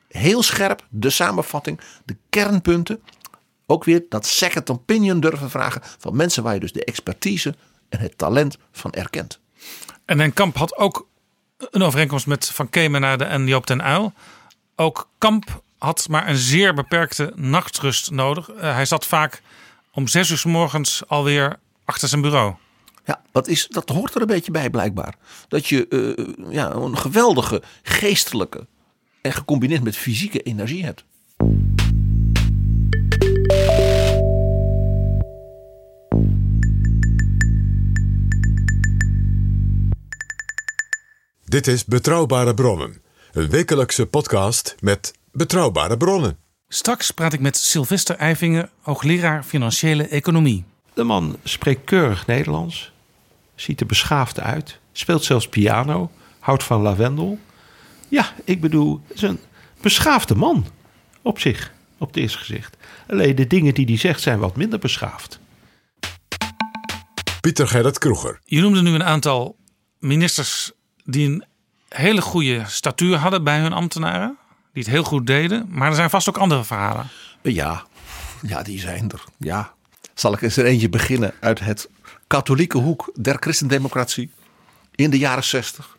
heel 0.07 0.43
scherp 0.43 0.85
de 0.89 1.09
samenvatting, 1.09 1.79
de 2.05 2.17
kernpunten. 2.29 3.01
Ook 3.65 3.83
weer 3.83 4.05
dat 4.09 4.25
second 4.25 4.69
opinion 4.69 5.19
durven 5.19 5.49
vragen 5.49 5.81
van 5.99 6.15
mensen 6.15 6.43
waar 6.43 6.53
je 6.53 6.59
dus 6.59 6.71
de 6.71 6.85
expertise 6.85 7.55
en 7.89 7.99
het 7.99 8.17
talent 8.17 8.57
van 8.71 8.91
erkent. 8.91 9.39
En 10.05 10.19
Henk 10.19 10.35
Kamp 10.35 10.57
had 10.57 10.77
ook 10.77 11.07
een 11.57 11.81
overeenkomst 11.81 12.27
met 12.27 12.45
Van 12.45 12.69
Kemenade 12.69 13.23
en 13.23 13.47
Joop 13.47 13.67
den 13.67 13.87
Uyl. 13.87 14.13
Ook 14.75 15.09
Kamp 15.17 15.62
had 15.84 16.07
maar 16.09 16.29
een 16.29 16.38
zeer 16.38 16.73
beperkte 16.73 17.31
nachtrust 17.36 18.11
nodig. 18.11 18.49
Eh, 18.49 18.73
hij 18.73 18.86
zat 18.86 19.05
vaak 19.05 19.41
om 19.91 20.07
zes 20.07 20.29
uur 20.29 20.38
s 20.38 20.45
morgens 20.45 21.03
alweer 21.07 21.59
achter 21.86 22.07
zijn 22.07 22.21
bureau. 22.21 22.53
Ja, 23.05 23.21
dat, 23.31 23.47
is, 23.47 23.67
dat 23.67 23.89
hoort 23.89 24.15
er 24.15 24.21
een 24.21 24.27
beetje 24.27 24.51
bij 24.51 24.69
blijkbaar. 24.69 25.15
Dat 25.47 25.67
je 25.67 25.88
eh, 25.88 26.51
ja, 26.53 26.71
een 26.71 26.97
geweldige 26.97 27.61
geestelijke 27.81 28.67
en 29.21 29.34
gecombineerd 29.34 29.84
met 29.84 29.97
fysieke 29.97 30.41
energie 30.41 30.84
hebt. 30.84 31.03
Dit 41.45 41.67
is 41.67 41.86
Betrouwbare 41.86 42.53
Bronnen, 42.53 43.01
een 43.31 43.49
wekelijkse 43.49 44.05
podcast 44.05 44.75
met 44.79 45.13
betrouwbare 45.34 45.97
bronnen. 45.97 46.38
Straks 46.67 47.11
praat 47.11 47.34
ik 47.34 47.39
met 47.39 47.57
Sylvester 47.57 48.15
Eifinger, 48.15 48.69
hoogleraar 48.81 49.43
financiële 49.43 50.07
economie. 50.07 50.63
De 50.93 51.03
man 51.03 51.38
spreekt 51.43 51.84
keurig 51.84 52.27
Nederlands, 52.27 52.91
ziet 53.55 53.79
er 53.79 53.86
beschaafd 53.86 54.39
uit, 54.39 54.79
speelt 54.91 55.23
zelfs 55.23 55.47
piano, 55.47 56.11
houdt 56.39 56.63
van 56.63 56.81
lavendel. 56.81 57.39
Ja, 58.07 58.34
ik 58.43 58.61
bedoel, 58.61 59.01
het 59.07 59.15
is 59.15 59.21
een 59.21 59.39
beschaafde 59.81 60.36
man 60.36 60.65
op 61.21 61.39
zich, 61.39 61.71
op 61.97 62.07
het 62.07 62.17
eerste 62.17 62.38
gezicht. 62.38 62.77
Alleen 63.07 63.36
de 63.36 63.47
dingen 63.47 63.73
die 63.73 63.86
hij 63.86 63.97
zegt 63.97 64.21
zijn 64.21 64.39
wat 64.39 64.55
minder 64.55 64.79
beschaafd. 64.79 65.39
Pieter 67.41 67.67
Gerrit 67.67 67.97
Kroeger. 67.97 68.39
Je 68.43 68.61
noemde 68.61 68.81
nu 68.81 68.93
een 68.93 69.03
aantal 69.03 69.55
ministers 69.99 70.71
die 71.03 71.29
een 71.29 71.45
hele 71.89 72.21
goede 72.21 72.63
statuur 72.67 73.17
hadden 73.17 73.43
bij 73.43 73.59
hun 73.59 73.73
ambtenaren. 73.73 74.38
Die 74.74 74.84
het 74.84 74.91
heel 74.91 75.03
goed 75.03 75.28
deden. 75.28 75.65
Maar 75.69 75.89
er 75.89 75.95
zijn 75.95 76.09
vast 76.09 76.30
ook 76.30 76.38
andere 76.38 76.63
verhalen. 76.63 77.07
Ja, 77.41 77.84
ja, 78.41 78.63
die 78.63 78.80
zijn 78.80 79.11
er. 79.11 79.24
Ja. 79.38 79.74
Zal 80.13 80.34
ik 80.34 80.41
eens 80.41 80.57
er 80.57 80.65
eentje 80.65 80.89
beginnen 80.89 81.34
uit 81.39 81.59
het 81.59 81.89
katholieke 82.28 82.78
hoek 82.78 83.11
der 83.15 83.38
christendemocratie 83.39 84.32
in 84.95 85.09
de 85.09 85.17
jaren 85.17 85.43
60. 85.43 85.97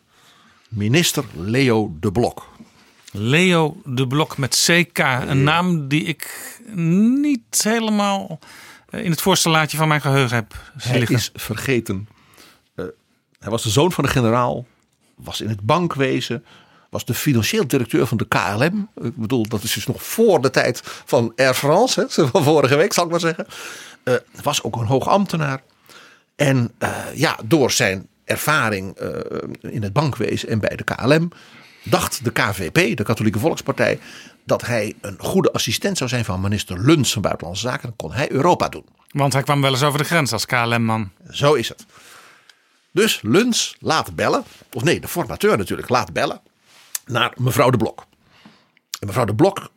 Minister 0.69 1.23
Leo 1.33 1.95
de 1.99 2.11
Blok. 2.11 2.47
Leo 3.11 3.81
de 3.85 4.07
Blok 4.07 4.37
met 4.37 4.63
CK. 4.65 4.97
Een 4.97 5.43
naam 5.43 5.87
die 5.87 6.03
ik 6.03 6.51
niet 6.75 7.61
helemaal 7.63 8.39
eh, 8.89 9.03
in 9.03 9.11
het 9.11 9.21
voorste 9.21 9.49
laadje 9.49 9.77
van 9.77 9.87
mijn 9.87 10.01
geheugen 10.01 10.35
heb 10.35 10.53
Hij 10.77 10.99
liggen. 10.99 11.15
is 11.15 11.29
vergeten. 11.33 12.07
Eh, 12.75 12.85
hij 13.39 13.49
was 13.49 13.63
de 13.63 13.69
zoon 13.69 13.91
van 13.91 14.03
de 14.03 14.09
generaal. 14.09 14.65
Was 15.15 15.41
in 15.41 15.49
het 15.49 15.61
bankwezen. 15.61 16.45
Was 16.95 17.05
de 17.05 17.13
financieel 17.13 17.67
directeur 17.67 18.07
van 18.07 18.17
de 18.17 18.27
KLM. 18.27 18.89
Ik 19.01 19.15
bedoel, 19.15 19.47
dat 19.47 19.63
is 19.63 19.73
dus 19.73 19.87
nog 19.87 20.03
voor 20.03 20.41
de 20.41 20.49
tijd 20.49 20.81
van 20.83 21.33
Air 21.35 21.53
France. 21.53 21.99
Hè, 21.99 22.27
van 22.27 22.43
vorige 22.43 22.75
week 22.75 22.93
zal 22.93 23.03
ik 23.03 23.11
maar 23.11 23.19
zeggen. 23.19 23.47
Eh, 24.03 24.13
was 24.43 24.63
ook 24.63 24.75
een 24.75 24.85
hoog 24.85 25.07
ambtenaar. 25.07 25.61
En 26.35 26.71
eh, 26.77 26.95
ja, 27.13 27.37
door 27.45 27.71
zijn 27.71 28.07
ervaring 28.25 28.95
eh, 28.97 29.09
in 29.61 29.83
het 29.83 29.93
bankwezen 29.93 30.49
en 30.49 30.59
bij 30.59 30.75
de 30.75 30.83
KLM. 30.83 31.31
dacht 31.83 32.23
de 32.23 32.31
KVP, 32.31 32.97
de 32.97 33.03
Katholieke 33.03 33.39
Volkspartij. 33.39 33.99
dat 34.43 34.65
hij 34.65 34.93
een 35.01 35.17
goede 35.19 35.51
assistent 35.51 35.97
zou 35.97 36.09
zijn 36.09 36.25
van 36.25 36.41
minister 36.41 36.79
Luns 36.79 37.13
van 37.13 37.21
Buitenlandse 37.21 37.67
Zaken. 37.67 37.87
Dan 37.87 37.95
kon 37.95 38.11
hij 38.11 38.31
Europa 38.31 38.69
doen. 38.69 38.85
Want 39.11 39.33
hij 39.33 39.43
kwam 39.43 39.61
wel 39.61 39.71
eens 39.71 39.83
over 39.83 39.99
de 39.99 40.05
grens 40.05 40.31
als 40.31 40.45
KLM-man. 40.45 41.11
Zo 41.29 41.53
is 41.53 41.69
het. 41.69 41.85
Dus 42.91 43.19
Luns 43.21 43.75
laat 43.79 44.15
bellen, 44.15 44.43
of 44.73 44.83
nee, 44.83 44.99
de 44.99 45.07
formateur 45.07 45.57
natuurlijk 45.57 45.89
laat 45.89 46.13
bellen 46.13 46.41
naar 47.05 47.33
mevrouw 47.37 47.69
de 47.69 47.77
Blok. 47.77 48.05
En 48.99 49.07
mevrouw 49.07 49.25
de 49.25 49.35
Blok 49.35 49.69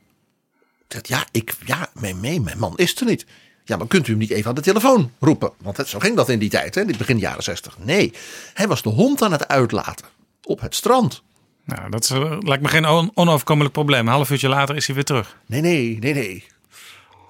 zegt: 0.89 1.09
Ja, 1.09 1.27
ik, 1.31 1.55
ja 1.65 1.89
mijn, 2.01 2.21
mijn, 2.21 2.43
mijn 2.43 2.59
man 2.59 2.77
is 2.77 3.01
er 3.01 3.07
niet. 3.07 3.27
Ja, 3.65 3.77
maar 3.77 3.87
kunt 3.87 4.07
u 4.07 4.11
hem 4.11 4.21
niet 4.21 4.31
even 4.31 4.49
aan 4.49 4.55
de 4.55 4.61
telefoon 4.61 5.13
roepen? 5.21 5.53
Want 5.63 5.77
het, 5.77 5.89
zo 5.89 5.99
ging 5.99 6.17
dat 6.17 6.29
in 6.29 6.39
die 6.39 6.51
tijd, 6.51 6.75
hè, 6.75 6.81
in 6.81 6.89
het 6.89 6.99
begin 6.99 7.19
jaren 7.19 7.43
60. 7.43 7.79
Nee, 7.79 8.13
hij 8.55 8.69
was 8.69 8.83
de 8.83 8.89
hond 8.89 9.23
aan 9.23 9.33
het 9.33 9.49
uitlaten 9.49 10.07
op 10.43 10.61
het 10.61 10.75
strand. 10.75 11.23
Nou, 11.65 11.91
dat 11.91 12.03
is, 12.05 12.11
eh, 12.11 12.37
lijkt 12.41 12.63
me 12.63 12.69
geen 12.69 12.87
on- 12.89 13.11
onoverkomelijk 13.15 13.73
probleem. 13.73 14.01
Een 14.01 14.13
half 14.13 14.31
uurtje 14.31 14.49
later 14.49 14.77
is 14.77 14.87
hij 14.87 14.95
weer 14.95 15.05
terug. 15.05 15.37
Nee, 15.47 15.61
nee, 15.61 15.99
nee, 16.01 16.15
nee. 16.15 16.45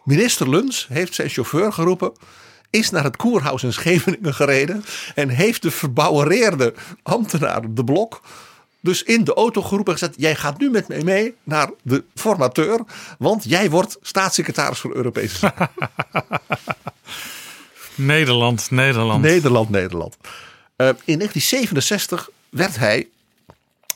Minister 0.04 0.48
Luns 0.50 0.86
heeft 0.88 1.14
zijn 1.14 1.28
chauffeur 1.28 1.72
geroepen. 1.72 2.12
Is 2.70 2.90
naar 2.90 3.04
het 3.04 3.16
koerhuis 3.16 3.62
in 3.62 3.72
Scheveningen 3.72 4.34
gereden. 4.34 4.84
En 5.14 5.28
heeft 5.28 5.62
de 5.62 5.70
verbouwereerde 5.70 6.74
ambtenaar 7.02 7.74
de 7.74 7.84
blok. 7.84 8.20
Dus 8.80 9.02
in 9.02 9.24
de 9.24 9.34
auto 9.34 9.62
geroepen 9.62 9.92
en 9.92 9.98
gezegd: 9.98 10.20
Jij 10.20 10.34
gaat 10.34 10.58
nu 10.58 10.70
met 10.70 10.88
mij 10.88 11.02
mee 11.02 11.34
naar 11.44 11.70
de 11.82 12.04
formateur. 12.14 12.80
Want 13.18 13.44
jij 13.44 13.70
wordt 13.70 13.98
staatssecretaris 14.02 14.78
voor 14.78 14.94
Europese 14.94 15.38
Zaken. 15.38 15.70
Nederland, 17.94 18.70
Nederland. 18.70 19.22
Nederland, 19.22 19.70
Nederland. 19.70 20.16
Eh, 20.76 20.86
in 20.86 21.18
1967 21.18 22.30
werd 22.48 22.76
hij, 22.76 23.08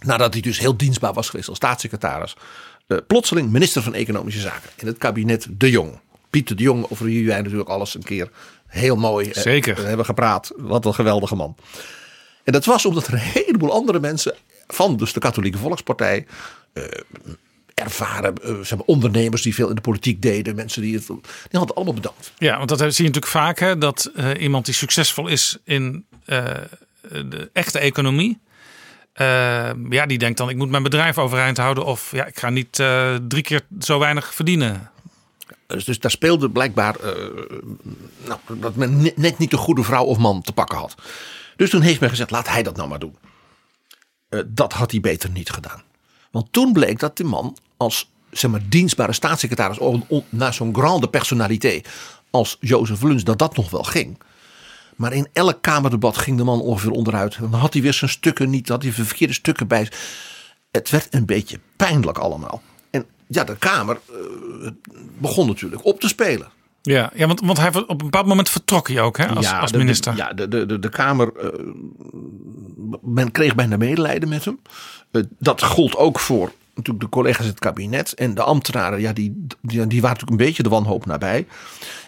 nadat 0.00 0.32
hij 0.32 0.42
dus 0.42 0.58
heel 0.58 0.76
dienstbaar 0.76 1.12
was 1.12 1.28
geweest 1.28 1.48
als 1.48 1.56
staatssecretaris, 1.56 2.36
eh, 2.86 2.98
plotseling 3.06 3.50
minister 3.50 3.82
van 3.82 3.94
Economische 3.94 4.40
Zaken 4.40 4.70
in 4.76 4.86
het 4.86 4.98
kabinet 4.98 5.46
De 5.50 5.70
Jong. 5.70 5.98
Pieter 6.30 6.56
De 6.56 6.62
Jong, 6.62 6.86
over 6.88 7.04
wie 7.04 7.26
wij 7.26 7.40
natuurlijk 7.40 7.68
alles 7.68 7.94
een 7.94 8.02
keer 8.02 8.30
heel 8.66 8.96
mooi 8.96 9.30
eh, 9.30 9.42
Zeker. 9.42 9.86
hebben 9.86 10.06
gepraat. 10.06 10.52
Wat 10.56 10.84
een 10.84 10.94
geweldige 10.94 11.34
man. 11.34 11.56
En 12.44 12.52
dat 12.52 12.64
was 12.64 12.86
omdat 12.86 13.06
er 13.06 13.12
een 13.12 13.18
heleboel 13.18 13.72
andere 13.72 14.00
mensen 14.00 14.34
van 14.66 14.96
dus 14.96 15.12
de 15.12 15.20
Katholieke 15.20 15.58
Volkspartij, 15.58 16.26
eh, 16.72 16.84
ervaren 17.74 18.34
eh, 18.42 18.54
zeg 18.54 18.78
maar, 18.78 18.86
ondernemers 18.86 19.42
die 19.42 19.54
veel 19.54 19.68
in 19.68 19.74
de 19.74 19.80
politiek 19.80 20.22
deden, 20.22 20.54
mensen 20.54 20.82
die 20.82 20.94
het, 20.94 21.06
die 21.06 21.18
hadden 21.50 21.76
allemaal 21.76 21.94
bedankt. 21.94 22.32
Ja, 22.38 22.56
want 22.56 22.68
dat 22.68 22.78
zie 22.78 22.88
je 22.88 23.02
natuurlijk 23.02 23.26
vaak. 23.26 23.58
Hè, 23.58 23.78
dat 23.78 24.10
eh, 24.14 24.30
iemand 24.38 24.64
die 24.64 24.74
succesvol 24.74 25.28
is 25.28 25.58
in 25.64 26.04
de 27.08 27.50
echte 27.52 27.78
economie. 27.78 28.40
ja, 29.90 30.06
die 30.06 30.18
denkt 30.18 30.38
dan 30.38 30.48
ik 30.48 30.56
moet 30.56 30.70
mijn 30.70 30.82
bedrijf 30.82 31.18
overeind 31.18 31.56
houden. 31.56 31.84
Of 31.84 32.12
ja, 32.12 32.26
ik 32.26 32.38
ga 32.38 32.50
niet 32.50 32.72
drie 33.28 33.42
keer 33.42 33.60
zo 33.80 33.98
weinig 33.98 34.34
verdienen. 34.34 34.90
Dus, 35.66 35.84
dus 35.84 35.98
daar 35.98 36.10
speelde 36.10 36.50
blijkbaar 36.50 36.96
nou, 38.24 38.40
dat 38.60 38.74
men 38.74 39.12
net 39.16 39.38
niet 39.38 39.50
de 39.50 39.56
goede 39.56 39.82
vrouw 39.82 40.04
of 40.04 40.18
man 40.18 40.42
te 40.42 40.52
pakken 40.52 40.78
had. 40.78 40.94
Dus 41.56 41.70
toen 41.70 41.80
heeft 41.80 42.00
men 42.00 42.10
gezegd, 42.10 42.30
laat 42.30 42.48
hij 42.48 42.62
dat 42.62 42.76
nou 42.76 42.88
maar 42.88 42.98
doen. 42.98 43.16
Eh, 44.32 44.40
dat 44.46 44.72
had 44.72 44.90
hij 44.90 45.00
beter 45.00 45.30
niet 45.30 45.50
gedaan. 45.50 45.82
Want 46.30 46.46
toen 46.50 46.72
bleek 46.72 46.98
dat 46.98 47.16
die 47.16 47.26
man 47.26 47.56
als 47.76 48.10
zeg 48.30 48.50
maar, 48.50 48.60
dienstbare 48.68 49.12
staatssecretaris 49.12 49.78
naar 50.28 50.54
zo'n 50.54 50.74
grande 50.74 51.08
personaliteit 51.08 51.88
als 52.30 52.56
Jozef 52.60 53.02
Luns, 53.02 53.24
dat 53.24 53.38
dat 53.38 53.56
nog 53.56 53.70
wel 53.70 53.82
ging. 53.82 54.18
Maar 54.96 55.12
in 55.12 55.28
elk 55.32 55.58
kamerdebat 55.62 56.16
ging 56.18 56.36
de 56.36 56.44
man 56.44 56.60
ongeveer 56.60 56.90
onderuit. 56.90 57.38
Dan 57.40 57.52
had 57.52 57.72
hij 57.72 57.82
weer 57.82 57.92
zijn 57.92 58.10
stukken 58.10 58.50
niet, 58.50 58.68
had 58.68 58.82
hij 58.82 58.92
verkeerde 58.92 59.32
stukken 59.32 59.66
bij. 59.66 59.88
Het 60.70 60.90
werd 60.90 61.14
een 61.14 61.26
beetje 61.26 61.58
pijnlijk 61.76 62.18
allemaal. 62.18 62.62
En 62.90 63.06
ja, 63.26 63.44
de 63.44 63.56
Kamer 63.56 64.00
eh, 64.08 64.70
begon 65.18 65.46
natuurlijk 65.46 65.84
op 65.84 66.00
te 66.00 66.08
spelen. 66.08 66.48
Ja, 66.82 67.10
ja 67.14 67.26
want, 67.26 67.40
want 67.40 67.58
hij, 67.58 67.68
op 67.74 67.88
een 67.90 67.96
bepaald 67.96 68.26
moment 68.26 68.48
vertrok 68.48 68.88
hij 68.88 69.00
ook 69.00 69.18
hè, 69.18 69.28
als, 69.28 69.52
als 69.52 69.72
de- 69.72 69.78
minister. 69.78 70.16
ja, 70.16 70.32
de, 70.32 70.48
de, 70.48 70.66
de, 70.66 70.78
de 70.78 70.88
Kamer. 70.88 71.32
eh, 71.36 71.48
men 73.02 73.32
kreeg 73.32 73.54
bijna 73.54 73.76
medelijden 73.76 74.28
met 74.28 74.44
hem. 74.44 74.60
Eh, 75.10 75.22
dat 75.38 75.62
gold 75.62 75.96
ook 75.96 76.18
voor 76.18 76.52
natuurlijk 76.74 77.04
de 77.04 77.10
collega's 77.10 77.44
in 77.44 77.50
het 77.50 77.58
kabinet. 77.58 78.12
En 78.12 78.34
de 78.34 78.42
ambtenaren, 78.42 79.00
ja, 79.00 79.12
die, 79.12 79.46
die, 79.60 79.78
waren 79.78 79.90
natuurlijk 79.90 80.30
een 80.30 80.36
beetje 80.36 80.62
de 80.62 80.68
wanhoop 80.68 81.06
nabij. 81.06 81.46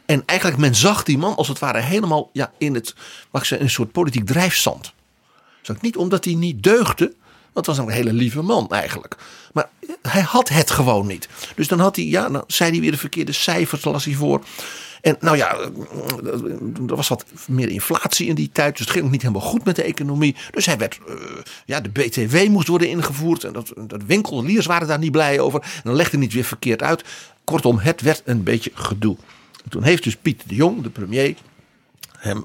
En 0.07 0.23
eigenlijk, 0.27 0.59
men 0.59 0.75
zag 0.75 1.03
die 1.03 1.19
man 1.19 1.37
als 1.37 1.49
het 1.49 1.59
ware 1.59 1.81
helemaal 1.81 2.31
ja, 2.33 2.53
in 2.59 2.75
het, 2.75 2.95
mag 3.31 3.51
een 3.51 3.71
soort 3.71 3.93
politiek 3.93 4.27
drijfzand. 4.27 4.93
Zeg 5.63 5.77
ik 5.77 5.83
niet 5.83 5.97
omdat 5.97 6.25
hij 6.25 6.35
niet 6.35 6.63
deugde. 6.63 7.15
Want 7.53 7.67
het 7.67 7.77
was 7.77 7.87
een 7.87 7.93
hele 7.93 8.13
lieve 8.13 8.43
man 8.43 8.71
eigenlijk. 8.71 9.17
Maar 9.53 9.69
hij 10.03 10.21
had 10.21 10.49
het 10.49 10.71
gewoon 10.71 11.07
niet. 11.07 11.29
Dus 11.55 11.69
dan 11.69 11.81
had 11.81 11.97
hij, 11.97 12.05
ja, 12.05 12.29
dan 12.29 12.45
zei 12.47 12.71
hij 12.71 12.81
weer 12.81 12.91
de 12.91 12.97
verkeerde 12.99 13.33
cijfers, 13.33 13.85
las 13.85 14.05
hij 14.05 14.15
voor. 14.15 14.45
En 15.05 15.17
nou 15.21 15.37
ja, 15.37 15.57
er 16.89 16.97
was 16.97 17.09
wat 17.09 17.25
meer 17.47 17.69
inflatie 17.69 18.27
in 18.27 18.35
die 18.35 18.51
tijd. 18.53 18.77
Dus 18.77 18.81
het 18.81 18.91
ging 18.91 19.05
ook 19.05 19.11
niet 19.11 19.23
helemaal 19.23 19.49
goed 19.49 19.65
met 19.65 19.77
de 19.77 19.83
economie. 19.83 20.37
Dus 20.51 20.67
hij 20.67 20.79
werd, 20.79 20.99
eh, 21.09 21.15
ja, 21.65 21.81
de 21.81 21.89
BTW 21.89 22.49
moest 22.49 22.69
worden 22.69 22.89
ingevoerd. 22.89 23.45
En 23.45 23.53
dat, 23.53 23.73
dat 23.87 24.03
winkeliers 24.05 24.67
waren 24.67 24.89
daar 24.89 24.99
niet 24.99 25.13
blij 25.13 25.41
over. 25.41 25.61
En 25.61 25.81
dan 25.83 25.95
legde 25.95 26.17
hij 26.17 26.25
het 26.25 26.35
weer 26.35 26.45
verkeerd 26.45 26.83
uit. 26.83 27.05
Kortom, 27.45 27.79
het 27.79 28.01
werd 28.01 28.23
een 28.25 28.43
beetje 28.43 28.71
gedoe. 28.75 29.17
En 29.65 29.71
toen 29.71 29.83
heeft 29.83 30.03
dus 30.03 30.17
Piet 30.17 30.43
de 30.47 30.55
Jong, 30.55 30.83
de 30.83 30.91
premier, 30.91 31.35
hem 32.19 32.45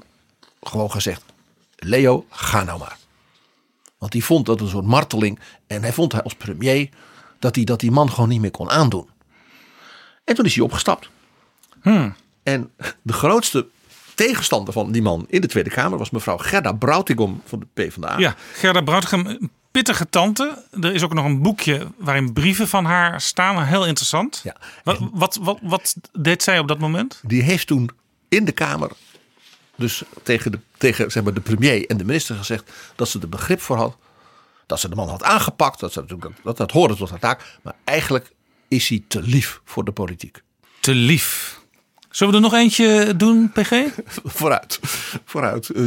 gewoon 0.62 0.90
gezegd: 0.90 1.22
Leo, 1.76 2.26
ga 2.30 2.64
nou 2.64 2.78
maar. 2.78 2.96
Want 3.98 4.12
die 4.12 4.24
vond 4.24 4.46
dat 4.46 4.60
een 4.60 4.68
soort 4.68 4.86
marteling. 4.86 5.38
En 5.66 5.82
hij 5.82 5.92
vond 5.92 6.12
hij 6.12 6.22
als 6.22 6.34
premier 6.34 6.88
dat 7.38 7.54
hij 7.54 7.64
dat 7.64 7.80
die 7.80 7.90
man 7.90 8.10
gewoon 8.10 8.28
niet 8.28 8.40
meer 8.40 8.50
kon 8.50 8.70
aandoen. 8.70 9.08
En 10.24 10.34
toen 10.34 10.44
is 10.44 10.54
hij 10.54 10.64
opgestapt. 10.64 11.08
En 12.42 12.70
de 13.02 13.12
grootste 13.12 13.66
tegenstander 14.14 14.72
van 14.72 14.92
die 14.92 15.02
man 15.02 15.26
in 15.28 15.40
de 15.40 15.46
Tweede 15.46 15.70
Kamer 15.70 15.98
was 15.98 16.10
mevrouw 16.10 16.36
Gerda 16.36 16.72
Broutigom 16.72 17.42
van 17.44 17.58
de 17.58 17.66
PvdA. 17.74 18.18
Ja, 18.18 18.34
Gerda 18.52 18.80
Broutigem, 18.80 19.26
een 19.26 19.50
pittige 19.70 20.08
tante. 20.10 20.64
Er 20.80 20.94
is 20.94 21.02
ook 21.02 21.14
nog 21.14 21.24
een 21.24 21.42
boekje 21.42 21.86
waarin 21.96 22.32
brieven 22.32 22.68
van 22.68 22.84
haar 22.84 23.20
staan. 23.20 23.64
Heel 23.64 23.86
interessant. 23.86 24.40
Ja. 24.44 24.56
Wat, 24.84 24.98
wat, 25.12 25.38
wat, 25.42 25.58
wat 25.62 25.96
deed 26.12 26.42
zij 26.42 26.58
op 26.58 26.68
dat 26.68 26.78
moment? 26.78 27.20
Die 27.22 27.42
heeft 27.42 27.66
toen 27.66 27.90
in 28.28 28.44
de 28.44 28.52
Kamer, 28.52 28.90
dus 29.76 30.02
tegen, 30.22 30.52
de, 30.52 30.58
tegen 30.76 31.10
zeg 31.10 31.22
maar, 31.22 31.34
de 31.34 31.40
premier 31.40 31.86
en 31.86 31.96
de 31.96 32.04
minister 32.04 32.36
gezegd 32.36 32.72
dat 32.94 33.08
ze 33.08 33.18
er 33.20 33.28
begrip 33.28 33.60
voor 33.60 33.76
had. 33.76 33.96
Dat 34.66 34.80
ze 34.80 34.88
de 34.88 34.94
man 34.94 35.08
had 35.08 35.22
aangepakt. 35.22 35.80
Dat, 35.80 35.92
ze 35.92 36.00
natuurlijk, 36.00 36.34
dat, 36.42 36.56
dat 36.56 36.70
hoorde 36.70 36.96
tot 36.96 37.10
haar 37.10 37.18
taak. 37.18 37.58
Maar 37.62 37.74
eigenlijk 37.84 38.32
is 38.68 38.88
hij 38.88 39.04
te 39.08 39.22
lief 39.22 39.60
voor 39.64 39.84
de 39.84 39.92
politiek. 39.92 40.42
Te 40.80 40.94
lief. 40.94 41.59
Zullen 42.10 42.32
we 42.32 42.38
er 42.38 42.44
nog 42.50 42.54
eentje 42.60 43.16
doen, 43.16 43.50
PG? 43.52 43.72
Vooruit. 44.24 44.78
Vooruit. 45.24 45.70
Eh, 45.70 45.82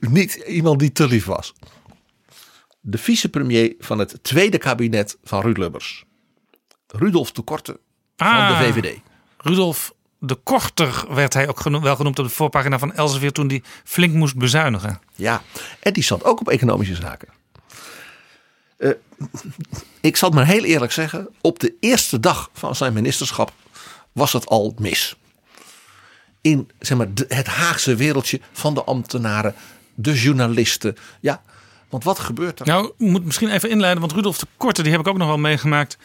niet 0.00 0.34
iemand 0.34 0.78
die 0.78 0.92
te 0.92 1.06
lief 1.08 1.24
was. 1.24 1.52
de 2.80 2.98
vicepremier 2.98 3.74
van 3.78 3.98
het 3.98 4.18
tweede 4.22 4.58
kabinet 4.58 5.16
van 5.24 5.40
Ruud 5.40 5.56
Lubbers. 5.56 6.04
Rudolf 6.86 7.32
de 7.32 7.42
Korte 7.42 7.80
van 8.16 8.26
Ah. 8.26 8.58
de 8.58 8.64
VVD. 8.72 8.98
Rudolf 9.36 9.94
de 10.18 10.34
Korter 10.34 11.04
werd 11.14 11.34
hij 11.34 11.48
ook 11.48 11.62
wel 11.62 11.96
genoemd 11.96 12.18
op 12.18 12.24
de 12.24 12.30
voorpagina 12.30 12.78
van 12.78 12.92
Elsevier 12.94 13.32
toen 13.32 13.48
hij 13.48 13.62
flink 13.84 14.14
moest 14.14 14.36
bezuinigen. 14.36 15.00
Ja, 15.14 15.42
en 15.80 15.92
die 15.92 16.02
zat 16.02 16.24
ook 16.24 16.40
op 16.40 16.48
economische 16.48 16.94
zaken. 16.94 17.28
Eh, 18.76 18.90
ik 20.00 20.16
zal 20.16 20.28
het 20.28 20.38
maar 20.38 20.46
heel 20.46 20.64
eerlijk 20.64 20.92
zeggen. 20.92 21.28
Op 21.40 21.58
de 21.58 21.74
eerste 21.80 22.20
dag 22.20 22.50
van 22.52 22.76
zijn 22.76 22.92
ministerschap 22.92 23.52
was 24.12 24.32
het 24.32 24.46
al 24.46 24.74
mis. 24.78 25.16
Zeg 26.78 26.98
maar, 26.98 27.08
het 27.28 27.46
Haagse 27.46 27.94
wereldje 27.94 28.40
van 28.52 28.74
de 28.74 28.84
ambtenaren, 28.84 29.54
de 29.94 30.14
journalisten. 30.14 30.96
Ja, 31.20 31.42
want 31.88 32.04
wat 32.04 32.18
gebeurt 32.18 32.60
er? 32.60 32.66
Nou, 32.66 32.86
ik 32.86 33.06
moet 33.06 33.24
misschien 33.24 33.50
even 33.50 33.70
inleiden, 33.70 34.00
want 34.00 34.12
Rudolf 34.12 34.38
de 34.38 34.46
Korte, 34.56 34.82
die 34.82 34.90
heb 34.92 35.00
ik 35.00 35.08
ook 35.08 35.16
nog 35.16 35.28
wel 35.28 35.38
meegemaakt. 35.38 35.98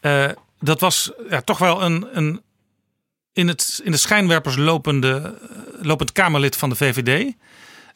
Eh, 0.00 0.28
dat 0.60 0.80
was 0.80 1.12
ja, 1.30 1.40
toch 1.40 1.58
wel 1.58 1.82
een, 1.82 2.06
een 2.12 2.40
in, 3.32 3.48
het, 3.48 3.80
in 3.84 3.90
de 3.90 3.96
schijnwerpers 3.96 4.56
lopende, 4.56 5.38
eh, 5.50 5.84
lopend 5.84 6.12
Kamerlid 6.12 6.56
van 6.56 6.68
de 6.68 6.76
VVD. 6.76 7.32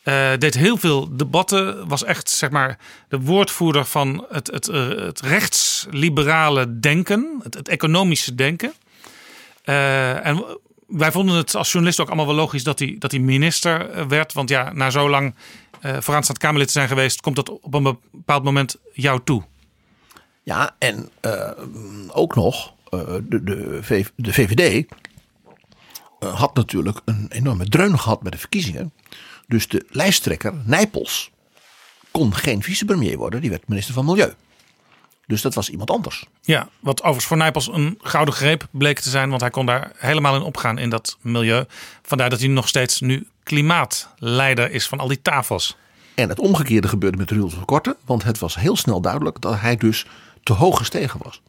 Eh, 0.03 0.31
deed 0.39 0.55
heel 0.55 0.77
veel 0.77 1.17
debatten, 1.17 1.89
was 1.89 2.05
echt 2.05 2.31
zeg 2.31 2.51
maar 2.51 2.79
de 3.09 3.21
woordvoerder 3.21 3.85
van 3.85 4.27
het, 4.29 4.47
het, 4.47 4.67
het 4.67 5.21
rechtsliberale 5.21 6.79
denken, 6.79 7.41
het, 7.43 7.69
economische 7.69 8.35
denken. 8.35 8.73
En 9.65 10.59
wij 10.93 11.13
vonden 11.13 11.37
het 11.37 11.55
als 11.55 11.71
journalist 11.71 12.01
ook 12.01 12.07
allemaal 12.07 12.27
wel 12.27 12.35
logisch 12.35 12.65
dat 12.65 12.79
hij, 12.79 12.97
dat 12.99 13.11
hij 13.11 13.21
minister 13.21 13.91
eh, 13.91 14.07
werd. 14.07 14.33
Want 14.33 14.49
ja, 14.49 14.73
na 14.73 14.91
zo 14.91 15.11
lang 15.11 15.35
eh 15.81 15.97
vooraanstaand 16.01 16.39
Kamerlid 16.39 16.67
te 16.67 16.73
zijn 16.73 16.89
geweest, 16.89 17.21
komt 17.21 17.37
dat 17.37 17.49
op 17.49 17.75
een 17.75 17.99
bepaald 18.11 18.45
moment 18.45 18.77
jou 18.93 19.21
toe. 19.25 19.43
Ja, 20.43 20.77
en 20.79 21.11
eh, 21.21 21.51
ook 22.09 22.35
nog, 22.35 22.75
de, 22.91 23.25
de, 23.43 24.05
de 24.17 24.33
VVD 24.33 24.85
had 26.19 26.55
natuurlijk 26.55 27.01
een 27.05 27.27
enorme 27.29 27.69
dreun 27.69 27.99
gehad 27.99 28.21
bij 28.21 28.31
de 28.31 28.39
verkiezingen. 28.39 28.93
Dus 29.47 29.69
de 29.69 29.87
lijsttrekker 29.89 30.53
Nijpels 30.65 31.31
kon 32.11 32.35
geen 32.35 32.63
vicepremier 32.63 33.19
worden, 33.19 33.41
die 33.41 33.51
werd 33.51 33.69
minister 33.69 33.95
van 33.95 34.05
Milieu. 34.05 34.33
Dus 35.27 35.43
dat 35.43 35.55
was 35.55 35.71
iemand 35.71 35.91
anders. 35.91 36.25
Ja, 36.41 36.69
wat 36.81 37.01
overigens 37.01 37.27
voor 37.27 37.37
Nijpels 37.37 37.69
een 37.69 37.99
gouden 38.03 38.35
greep 38.35 38.69
bleek 38.71 39.01
te 39.01 39.11
zijn, 39.11 39.29
want 39.29 39.41
hij 39.41 39.51
kon 39.51 39.67
daar 39.67 39.93
helemaal 39.97 40.35
in 40.35 40.43
opgaan 40.43 40.79
in 40.79 40.91
dat 40.91 41.19
milieu. 41.21 41.65
Vandaar 42.03 42.31
dat 42.31 42.39
hij 42.39 42.49
nog 42.49 42.69
steeds 42.69 43.01
nu 43.01 43.27
klimaatleider 43.43 44.71
is 44.71 44.87
van 44.87 44.99
al 44.99 45.09
die 45.09 45.23
tafels. 45.23 45.77
En 46.15 46.29
het 46.29 46.39
omgekeerde 46.39 46.89
gebeurde 46.89 47.17
met 47.17 47.31
Rudolf 47.31 47.55
de 47.55 47.65
Korte, 47.65 47.97
want 48.05 48.23
het 48.23 48.39
was 48.39 48.55
heel 48.55 48.77
snel 48.77 49.01
duidelijk 49.01 49.41
dat 49.41 49.61
hij 49.61 49.77
dus 49.77 50.07
te 50.43 50.53
hoog 50.53 50.79
gestegen 50.79 51.21
was. 51.23 51.43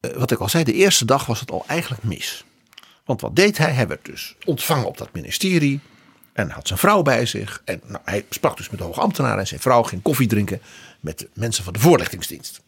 Eh, 0.00 0.16
wat 0.16 0.30
ik 0.30 0.38
al 0.38 0.48
zei, 0.48 0.64
de 0.64 0.72
eerste 0.72 1.04
dag 1.04 1.26
was 1.26 1.40
het 1.40 1.50
al 1.50 1.64
eigenlijk 1.66 2.02
mis. 2.02 2.44
Want 3.04 3.20
wat 3.20 3.36
deed 3.36 3.58
hij? 3.58 3.72
Hij 3.72 3.88
werd 3.88 4.04
dus 4.04 4.34
ontvangen 4.44 4.86
op 4.86 4.98
dat 4.98 5.12
ministerie. 5.12 5.80
En 6.40 6.50
had 6.50 6.66
zijn 6.66 6.78
vrouw 6.78 7.02
bij 7.02 7.26
zich. 7.26 7.62
En 7.64 7.80
nou, 7.84 8.02
hij 8.04 8.24
sprak 8.30 8.56
dus 8.56 8.70
met 8.70 8.78
de 8.78 8.84
hoge 8.84 9.00
ambtenaren. 9.00 9.38
En 9.38 9.46
zijn 9.46 9.60
vrouw 9.60 9.82
ging 9.82 10.02
koffie 10.02 10.28
drinken 10.28 10.60
met 11.00 11.18
de 11.18 11.28
mensen 11.34 11.64
van 11.64 11.72
de 11.72 11.78
voorlichtingsdienst. 11.78 12.60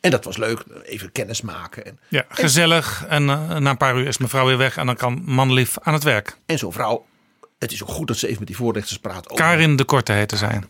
En 0.00 0.10
dat 0.10 0.24
was 0.24 0.36
leuk. 0.36 0.64
Even 0.84 1.12
kennis 1.12 1.40
maken. 1.40 1.86
En, 1.86 1.98
Ja, 2.08 2.24
gezellig. 2.28 3.04
En 3.08 3.30
eh, 3.30 3.56
na 3.56 3.70
een 3.70 3.76
paar 3.76 3.98
uur 3.98 4.06
is 4.06 4.18
mevrouw 4.18 4.46
weer 4.46 4.56
weg 4.58 4.76
en 4.76 4.86
dan 4.86 4.96
kan 4.96 5.22
manlief 5.24 5.78
aan 5.82 5.92
het 5.92 6.02
werk. 6.02 6.36
en 6.46 6.58
zo'n 6.58 6.72
vrouw. 6.72 7.04
Het 7.58 7.72
is 7.72 7.82
ook 7.82 7.88
goed 7.88 8.08
dat 8.08 8.16
ze 8.16 8.26
even 8.26 8.38
met 8.38 8.48
die 8.48 8.56
voorlichters 8.56 8.98
praat. 8.98 9.30
Over, 9.30 9.44
Karin 9.44 9.76
de 9.76 9.84
Korte 9.84 10.12
heette 10.12 10.36
zij. 10.36 10.60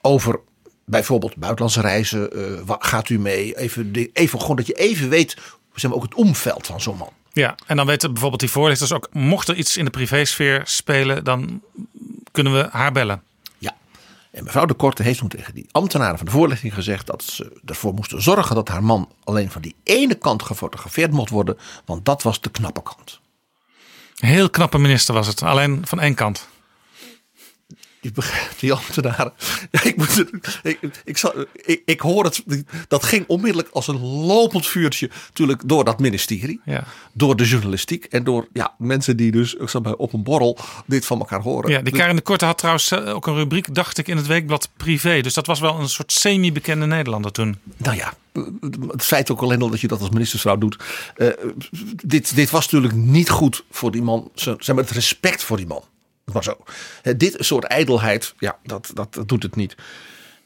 Over 0.00 0.40
bijvoorbeeld 0.84 1.36
buitenlandse 1.36 1.80
reizen. 1.80 2.66
wat 2.66 2.84
gaat 2.86 3.08
u 3.08 3.18
mee? 3.18 3.58
Even, 3.58 3.92
even 4.12 4.40
gewoon 4.40 4.56
dat 4.56 4.66
je 4.66 4.72
even 4.72 5.08
weet. 5.08 5.36
Zeg 5.74 5.90
maar, 5.90 5.98
ook 5.98 6.02
het 6.04 6.14
omveld 6.14 6.66
van 6.66 6.80
zo'n 6.80 6.96
man. 6.96 7.12
Ja, 7.36 7.54
en 7.66 7.76
dan 7.76 7.86
weten 7.86 8.12
bijvoorbeeld 8.12 8.40
die 8.40 8.50
voorlichters 8.50 8.92
ook, 8.92 9.08
mocht 9.12 9.48
er 9.48 9.54
iets 9.54 9.76
in 9.76 9.84
de 9.84 9.90
privésfeer 9.90 10.62
spelen, 10.64 11.24
dan 11.24 11.62
kunnen 12.32 12.52
we 12.52 12.68
haar 12.70 12.92
bellen. 12.92 13.22
Ja. 13.58 13.76
En 14.30 14.44
mevrouw 14.44 14.64
de 14.64 14.74
Korte 14.74 15.02
heeft 15.02 15.18
toen 15.18 15.28
tegen 15.28 15.54
die 15.54 15.66
ambtenaren 15.70 16.16
van 16.16 16.26
de 16.26 16.32
voorlichting 16.32 16.74
gezegd 16.74 17.06
dat 17.06 17.22
ze 17.22 17.60
ervoor 17.64 17.94
moesten 17.94 18.22
zorgen 18.22 18.54
dat 18.54 18.68
haar 18.68 18.84
man 18.84 19.08
alleen 19.24 19.50
van 19.50 19.62
die 19.62 19.74
ene 19.82 20.14
kant 20.14 20.42
gefotografeerd 20.42 21.12
mocht 21.12 21.30
worden, 21.30 21.58
want 21.84 22.04
dat 22.04 22.22
was 22.22 22.40
de 22.40 22.50
knappe 22.50 22.82
kant. 22.82 23.20
Heel 24.14 24.50
knappe 24.50 24.78
minister 24.78 25.14
was 25.14 25.26
het, 25.26 25.42
alleen 25.42 25.86
van 25.86 26.00
één 26.00 26.14
kant. 26.14 26.48
Die, 28.06 28.14
begrijpt- 28.14 28.60
die 28.60 28.72
ambtenaren. 28.72 29.32
Ja, 29.70 29.84
ik, 29.84 29.96
moet, 29.96 30.24
ik, 30.62 30.78
ik, 31.04 31.16
zal, 31.16 31.32
ik, 31.52 31.82
ik 31.84 32.00
hoor 32.00 32.24
het. 32.24 32.44
Dat 32.88 33.04
ging 33.04 33.24
onmiddellijk 33.26 33.68
als 33.72 33.88
een 33.88 34.00
lopend 34.00 34.66
vuurtje. 34.66 35.10
Natuurlijk 35.26 35.62
door 35.68 35.84
dat 35.84 35.98
ministerie. 35.98 36.60
Ja. 36.64 36.84
Door 37.12 37.36
de 37.36 37.44
journalistiek. 37.44 38.04
En 38.04 38.24
door 38.24 38.48
ja, 38.52 38.74
mensen 38.78 39.16
die 39.16 39.30
dus 39.32 39.54
ik 39.54 39.98
op 39.98 40.12
een 40.12 40.22
borrel 40.22 40.58
dit 40.86 41.06
van 41.06 41.18
elkaar 41.18 41.40
horen. 41.40 41.70
Ja, 41.70 41.80
die 41.80 41.92
Karin 41.92 42.16
de 42.16 42.22
Korte 42.22 42.44
had 42.44 42.58
trouwens 42.58 42.90
eh, 42.90 43.14
ook 43.14 43.26
een 43.26 43.34
rubriek, 43.34 43.74
dacht 43.74 43.98
ik, 43.98 44.08
in 44.08 44.16
het 44.16 44.26
weekblad 44.26 44.68
Privé. 44.76 45.20
Dus 45.20 45.34
dat 45.34 45.46
was 45.46 45.60
wel 45.60 45.80
een 45.80 45.88
soort 45.88 46.12
semi-bekende 46.12 46.86
Nederlander 46.86 47.32
toen. 47.32 47.58
Nou 47.76 47.96
ja, 47.96 48.14
het 48.90 49.04
feit 49.04 49.30
ook 49.30 49.40
alleen 49.40 49.62
al 49.62 49.70
dat 49.70 49.80
je 49.80 49.88
dat 49.88 50.00
als 50.00 50.10
ministersvrouw 50.10 50.56
doet. 50.58 50.76
eh, 51.16 51.28
dit, 52.04 52.34
dit 52.34 52.50
was 52.50 52.64
natuurlijk 52.64 52.94
niet 52.94 53.30
goed 53.30 53.64
voor 53.70 53.90
die 53.90 54.02
man. 54.02 54.30
Zeg 54.34 54.66
maar 54.66 54.76
het 54.76 54.90
respect 54.90 55.42
voor 55.44 55.56
die 55.56 55.66
man. 55.66 55.82
Maar 56.32 56.42
zo. 56.42 56.56
Dit 57.16 57.36
soort 57.38 57.64
ijdelheid, 57.64 58.34
ja, 58.38 58.58
dat, 58.62 58.90
dat, 58.94 59.14
dat 59.14 59.28
doet 59.28 59.42
het 59.42 59.56
niet. 59.56 59.74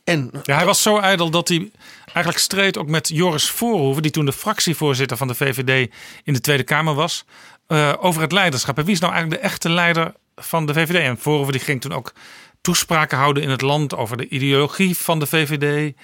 En 0.05 0.31
Ja, 0.43 0.57
hij 0.57 0.64
was 0.64 0.83
zo 0.83 0.99
ijdel 0.99 1.31
dat 1.31 1.49
hij 1.49 1.70
eigenlijk 2.05 2.39
streed 2.39 2.78
ook 2.78 2.89
met 2.89 3.09
Joris 3.09 3.51
Voorhoeven, 3.51 4.03
die 4.03 4.11
toen 4.11 4.24
de 4.24 4.33
fractievoorzitter 4.33 5.16
van 5.16 5.28
de 5.28 5.35
VVD 5.35 5.93
in 6.24 6.33
de 6.33 6.41
Tweede 6.41 6.62
Kamer 6.62 6.95
was, 6.95 7.24
eh, 7.66 7.93
over 8.01 8.22
het 8.22 8.33
leiderschap. 8.33 8.78
En 8.78 8.85
wie 8.85 8.95
is 8.95 9.01
nou 9.01 9.12
eigenlijk 9.12 9.43
de 9.43 9.49
echte 9.49 9.68
leider 9.68 10.14
van 10.37 10.66
de 10.66 10.72
VVD? 10.72 10.95
En 10.95 11.18
Voorhoeven 11.18 11.53
die 11.53 11.62
ging 11.62 11.81
toen 11.81 11.93
ook 11.93 12.12
toespraken 12.61 13.18
houden 13.18 13.43
in 13.43 13.51
het 13.51 13.61
land 13.61 13.97
over 13.97 14.16
de 14.16 14.28
ideologie 14.28 14.97
van 14.97 15.18
de 15.18 15.26
VVD. 15.26 15.95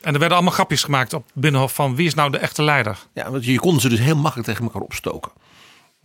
En 0.00 0.12
er 0.12 0.18
werden 0.18 0.36
allemaal 0.36 0.54
grapjes 0.54 0.84
gemaakt 0.84 1.12
op 1.12 1.30
Binnenhof 1.34 1.74
van 1.74 1.96
wie 1.96 2.06
is 2.06 2.14
nou 2.14 2.30
de 2.30 2.38
echte 2.38 2.62
leider? 2.62 2.98
ja, 3.12 3.30
want 3.30 3.44
je 3.44 3.58
kon 3.58 3.80
ze 3.80 3.88
dus 3.88 3.98
heel 3.98 4.16
makkelijk 4.16 4.48
tegen 4.48 4.64
elkaar 4.64 4.82
opstoken. 4.82 5.32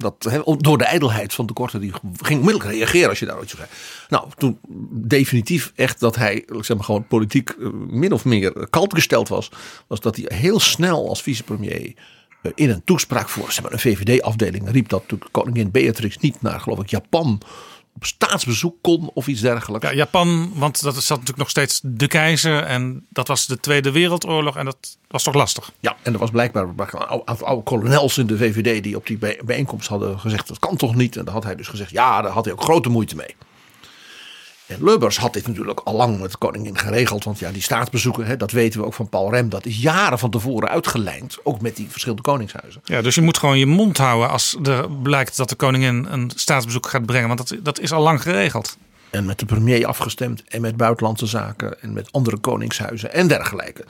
Dat, 0.02 0.42
door 0.58 0.78
de 0.78 0.84
ijdelheid 0.84 1.34
van 1.34 1.46
de 1.46 1.54
korte, 1.54 1.80
die 1.80 1.92
ging 2.22 2.40
onmiddellijk 2.40 2.74
reageren 2.74 3.10
als 3.10 3.20
je 3.20 3.26
daar 3.26 3.42
iets 3.42 3.52
zou 3.52 3.64
zeggen. 3.64 4.08
Nou, 4.10 4.28
toen 4.38 4.60
definitief 4.92 5.72
echt 5.76 6.00
dat 6.00 6.16
hij, 6.16 6.46
zeg 6.60 6.78
maar 6.78 6.86
gewoon 6.86 7.08
politiek 7.08 7.50
eh, 7.50 7.68
min 7.88 8.14
of 8.14 8.26
meer 8.26 8.68
kalt 8.70 8.94
gesteld 8.94 9.28
was, 9.28 9.52
was 9.88 10.00
dat 10.00 10.16
hij 10.16 10.38
heel 10.38 10.60
snel 10.60 11.10
als 11.10 11.22
vicepremier 11.22 11.94
eh, 12.42 12.52
in 12.56 12.70
een 12.70 12.84
toespraak 12.84 13.30
voor 13.30 13.52
zeg 13.52 13.64
maar, 13.64 13.74
een 13.74 13.80
VVD-afdeling 13.80 14.70
riep 14.72 14.90
dat 14.90 15.02
natuurlijk 15.02 15.32
koningin 15.32 15.72
Beatrix 15.72 16.18
niet 16.18 16.42
naar, 16.42 16.60
geloof 16.60 16.80
ik, 16.80 16.90
Japan 16.90 17.42
op 17.96 18.06
staatsbezoek 18.06 18.76
kon 18.82 19.10
of 19.14 19.28
iets 19.28 19.42
dergelijks. 19.42 19.88
Ja, 19.88 19.94
Japan, 19.94 20.52
want 20.56 20.82
dat 20.82 20.94
zat 20.96 21.10
natuurlijk 21.10 21.38
nog 21.38 21.50
steeds 21.50 21.80
de 21.84 22.08
keizer 22.08 22.64
en 22.64 23.06
dat 23.10 23.28
was 23.28 23.46
de 23.46 23.60
Tweede 23.60 23.92
Wereldoorlog 23.92 24.58
en 24.58 24.66
dat 24.66 24.98
was 25.08 25.24
toch 25.24 25.34
lastig. 25.34 25.72
Ja, 25.80 25.96
en 26.02 26.14
er 26.14 26.20
was 26.20 26.30
blijkbaar 26.30 26.64
een 26.64 27.28
aantal 27.28 27.48
oude, 27.48 27.64
kolonels 27.64 28.18
in 28.18 28.28
de 28.28 28.38
VVD 28.38 28.84
die 28.84 28.96
op 28.96 29.08
die 29.08 29.18
bij- 29.18 29.40
bijeenkomst 29.46 29.88
hadden 29.88 30.20
gezegd 30.20 30.48
dat 30.48 30.60
kan 30.60 30.76
toch 30.78 30.96
niet. 30.96 31.16
En 31.18 31.26
daar 31.26 31.34
had 31.34 31.44
hij 31.44 31.56
dus 31.56 31.68
gezegd 31.68 31.92
ja, 31.92 32.22
daar 32.22 32.32
had 32.32 32.46
hij 32.46 32.54
ook 32.54 32.64
grote 32.64 32.90
moeite 32.90 33.16
mee. 33.16 33.36
En 34.72 34.84
Lubbers 34.84 35.18
had 35.18 35.34
dit 35.34 35.48
natuurlijk 35.48 35.80
al 35.80 35.96
lang 35.96 36.20
met 36.20 36.32
de 36.32 36.38
koningin 36.38 36.78
geregeld. 36.78 37.24
Want 37.24 37.40
ja, 37.40 37.52
die 37.52 37.62
staatsbezoeken, 37.62 38.26
hè, 38.26 38.38
dat 38.38 38.52
weten 38.52 38.80
we 38.80 38.86
ook 38.86 38.94
van 38.94 39.10
Paul 39.10 39.32
Rem. 39.32 39.50
Dat 39.50 39.66
is 39.66 39.78
jaren 39.78 40.20
van 40.20 40.30
tevoren 40.30 40.70
uitgelijnd. 40.70 41.38
Ook 41.44 41.62
met 41.62 41.76
die 41.76 41.90
verschillende 41.90 42.24
koningshuizen. 42.24 42.82
Ja, 42.84 43.02
dus 43.02 43.16
je 43.16 43.22
moet 43.22 43.38
gewoon 43.38 43.60
je 43.60 43.66
mond 43.66 43.98
houden 43.98 44.30
als 44.30 44.58
er 44.64 44.92
blijkt 44.92 45.38
dat 45.38 45.50
de 45.50 45.56
koningin 45.56 46.06
een 46.10 46.32
staatsbezoek 46.36 46.88
gaat 46.88 47.06
brengen. 47.06 47.28
Want 47.28 47.50
dat, 47.50 47.64
dat 47.64 47.80
is 47.80 47.92
al 47.92 48.02
lang 48.02 48.22
geregeld. 48.22 48.78
En 49.10 49.26
met 49.26 49.40
de 49.40 49.46
premier 49.46 49.86
afgestemd. 49.86 50.44
En 50.48 50.62
met 50.62 50.78
buitenlandse 50.78 51.26
zaken. 51.26 51.82
En 51.82 51.94
met 51.94 52.12
andere 52.12 52.38
koningshuizen 52.38 53.14
en 53.14 53.28
dergelijke. 53.28 53.86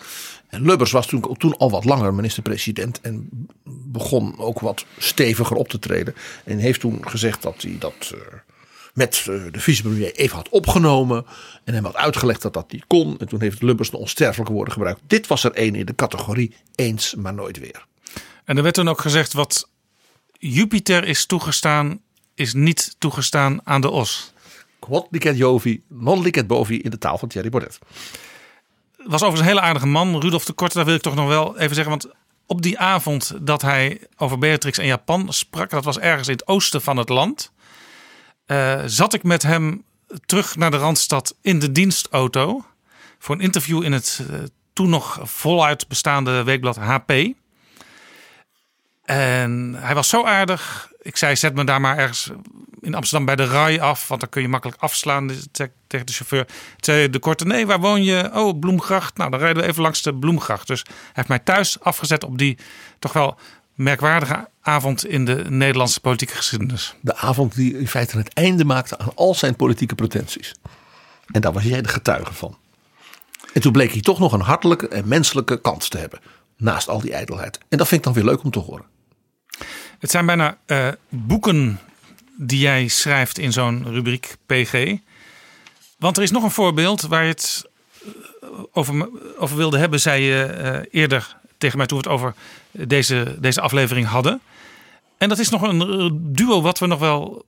En 0.48 0.66
Lubbers 0.66 0.92
was 0.92 1.08
toen, 1.08 1.36
toen 1.38 1.58
al 1.58 1.70
wat 1.70 1.86
langer 1.86 2.14
minister-president. 2.14 3.02
En 3.02 3.30
begon 3.64 4.40
ook 4.40 4.60
wat 4.60 4.86
steviger 4.98 5.56
op 5.56 5.70
te 5.70 5.80
treden. 5.80 6.16
En 6.44 6.58
heeft 6.58 6.80
toen 6.80 7.00
gezegd 7.08 7.42
dat 7.42 7.62
hij 7.62 7.76
dat... 7.80 8.14
eh, 8.14 8.20
met 8.94 9.26
eh, 9.30 9.42
de 9.52 9.60
vicepremier 9.60 10.16
even 10.16 10.36
had 10.36 10.50
opgenomen. 10.50 11.26
En 11.64 11.74
hem 11.74 11.84
had 11.84 11.96
uitgelegd 11.96 12.42
dat 12.42 12.54
dat 12.54 12.72
niet 12.72 12.88
kon. 12.88 13.20
En 13.20 13.28
toen 13.28 13.42
heeft 13.42 13.62
Lubbers 13.62 13.90
de 13.90 13.98
onsterfelijke 13.98 14.54
woorden 14.54 14.74
gebruikt. 14.74 15.02
Dit 15.08 15.28
was 15.28 15.44
er 15.44 15.52
één 15.52 15.76
in 15.76 15.86
de 15.86 15.96
categorie 15.96 16.56
eens, 16.76 17.16
maar 17.16 17.34
nooit 17.34 17.60
weer. 17.60 17.86
En 18.46 18.58
er 18.58 18.64
werd 18.64 18.76
toen 18.76 18.90
ook 18.90 19.02
gezegd 19.02 19.34
wat 19.34 19.70
Jupiter 20.38 21.04
is 21.04 21.26
toegestaan, 21.26 22.02
is 22.36 22.54
niet 22.54 22.96
toegestaan 22.98 23.60
aan 23.64 23.82
de 23.82 23.90
os. 23.90 24.34
Quod 24.80 25.08
licet 25.10 25.38
Jovi, 25.38 25.84
non 25.88 26.22
licet 26.22 26.48
bovi 26.48 26.80
in 26.82 26.90
de 26.90 26.98
taal 26.98 27.18
van 27.18 27.28
Thierry 27.28 27.50
Baudet. 27.50 27.80
Was 28.98 29.22
overigens 29.22 29.40
een 29.40 29.48
hele 29.48 29.62
aardige 29.62 29.88
man. 29.88 30.20
Rudolf 30.20 30.46
de 30.46 30.54
Korte, 30.54 30.78
dat 30.78 30.86
wil 30.86 30.96
ik 30.96 31.02
toch 31.02 31.16
nog 31.16 31.28
wel 31.28 31.58
even 31.60 31.76
zeggen. 31.76 31.90
Want 31.90 32.08
op 32.46 32.62
die 32.62 32.80
avond 32.80 33.34
dat 33.42 33.62
hij 33.62 34.02
over 34.18 34.38
Beatrix 34.38 34.78
en 34.78 34.86
Japan 34.86 35.34
sprak, 35.34 35.70
dat 35.70 35.84
was 35.84 36.00
ergens 36.00 36.28
in 36.28 36.34
het 36.34 36.48
oosten 36.48 36.82
van 36.82 36.98
het 36.98 37.10
land. 37.10 37.52
Eh, 38.52 38.82
zat 38.86 39.14
ik 39.14 39.24
met 39.24 39.44
hem 39.44 39.84
terug 40.26 40.56
naar 40.56 40.72
de 40.72 40.78
Randstad 40.78 41.36
in 41.42 41.60
de 41.60 41.72
dienstauto. 41.72 42.66
voor 43.20 43.36
een 43.36 43.42
interview 43.42 43.84
in 43.84 43.92
het 43.92 44.22
eh, 44.30 44.40
toen 44.74 44.90
nog 44.90 45.20
voluit 45.24 45.88
bestaande 45.88 46.44
weekblad 46.44 46.76
HP. 46.76 47.12
En 49.04 49.76
hij 49.78 49.96
was 49.96 50.10
zo 50.10 50.26
aardig. 50.26 50.92
Ik 51.02 51.18
zei, 51.18 51.36
zet 51.36 51.56
me 51.56 51.64
daar 51.64 51.82
maar 51.82 51.98
ergens 51.98 52.32
in 52.82 52.96
Amsterdam 52.96 53.26
bij 53.26 53.36
de 53.36 53.46
RAI 53.46 53.80
af. 53.80 54.08
Want 54.08 54.22
dan 54.22 54.30
kun 54.30 54.42
je 54.42 54.48
makkelijk 54.48 54.82
afslaan 54.82 55.28
tegen 55.88 56.06
de 56.06 56.14
chauffeur. 56.14 56.48
Zei 56.78 57.10
de 57.10 57.20
korte, 57.20 57.46
nee, 57.46 57.66
waar 57.66 57.80
woon 57.80 58.04
je? 58.04 58.30
Oh, 58.34 58.60
Bloemgracht. 58.60 59.18
Nou, 59.18 59.32
dan 59.32 59.40
rijden 59.40 59.64
we 59.64 59.70
even 59.70 59.82
langs 59.82 60.02
de 60.02 60.16
Bloemgracht. 60.16 60.68
Dus 60.68 60.84
hij 60.84 60.96
heeft 61.14 61.28
mij 61.28 61.40
thuis 61.40 61.80
afgezet 61.80 62.24
op 62.24 62.38
die 62.38 62.58
toch 63.00 63.14
wel 63.14 63.40
merkwaardige 63.76 64.50
avond 64.62 65.06
in 65.06 65.26
de 65.26 65.46
Nederlandse 65.50 66.00
politieke 66.00 66.36
geschiedenis. 66.36 66.96
De 67.02 67.16
avond 67.16 67.56
die 67.56 67.78
in 67.78 67.88
feite 67.88 68.18
het 68.18 68.34
einde 68.34 68.66
maakte 68.66 68.98
aan 68.98 69.16
al 69.16 69.36
zijn 69.36 69.56
politieke 69.56 69.96
pretenties. 69.96 70.54
En 71.32 71.42
daar 71.42 71.54
was 71.54 71.64
jij 71.64 71.82
de 71.82 71.90
getuige 71.90 72.34
van. 72.34 72.58
En 73.54 73.62
toen 73.62 73.72
bleek 73.72 73.92
hij 73.92 74.02
toch 74.02 74.20
nog 74.20 74.34
een 74.34 74.42
hartelijke 74.42 74.88
en 74.88 75.08
menselijke 75.08 75.62
kant 75.62 75.90
te 75.90 75.98
hebben. 75.98 76.20
Naast 76.58 76.88
al 76.88 77.02
die 77.02 77.14
ijdelheid. 77.14 77.60
En 77.70 77.78
dat 77.78 77.88
vind 77.88 78.00
ik 78.00 78.14
dan 78.14 78.24
weer 78.24 78.32
leuk 78.32 78.44
om 78.44 78.52
te 78.52 78.60
horen. 78.60 78.86
Het 80.00 80.12
zijn 80.12 80.26
bijna 80.26 80.58
uh, 80.68 80.88
boeken 81.10 81.80
die 82.36 82.60
jij 82.60 82.88
schrijft 82.88 83.38
in 83.38 83.52
zo'n 83.52 83.92
rubriek 83.92 84.36
PG. 84.46 84.98
Want 85.98 86.18
er 86.18 86.24
is 86.24 86.32
nog 86.32 86.44
een 86.44 86.52
voorbeeld 86.52 87.02
waar 87.02 87.24
je 87.24 87.30
het 87.30 87.70
eh, 88.04 88.50
over, 88.72 89.10
over 89.38 89.58
wilde 89.58 89.78
hebben, 89.78 90.00
zei 90.00 90.24
je 90.24 90.58
uh, 90.62 91.02
eerder 91.02 91.38
tegen 91.62 91.78
mij 91.78 91.88
toen 91.88 92.02
we 92.02 92.10
het 92.10 92.14
over 92.14 92.34
deze, 92.72 93.36
deze 93.40 93.62
aflevering 93.62 94.08
hadden. 94.08 94.42
En 95.18 95.30
dat 95.30 95.40
is 95.40 95.50
nog 95.50 95.62
een 95.62 96.20
duo 96.34 96.62
wat 96.62 96.80
we 96.80 96.88
nog 96.88 97.00
wel 97.00 97.46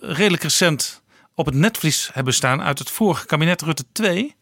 redelijk 0.00 0.42
recent 0.42 1.02
op 1.34 1.46
het 1.46 1.54
netvlies 1.54 2.10
hebben 2.12 2.34
staan 2.34 2.62
uit 2.62 2.78
het 2.78 2.90
vorige 2.90 3.26
kabinet 3.26 3.62
Rutte 3.62 3.84
2. 3.92 4.34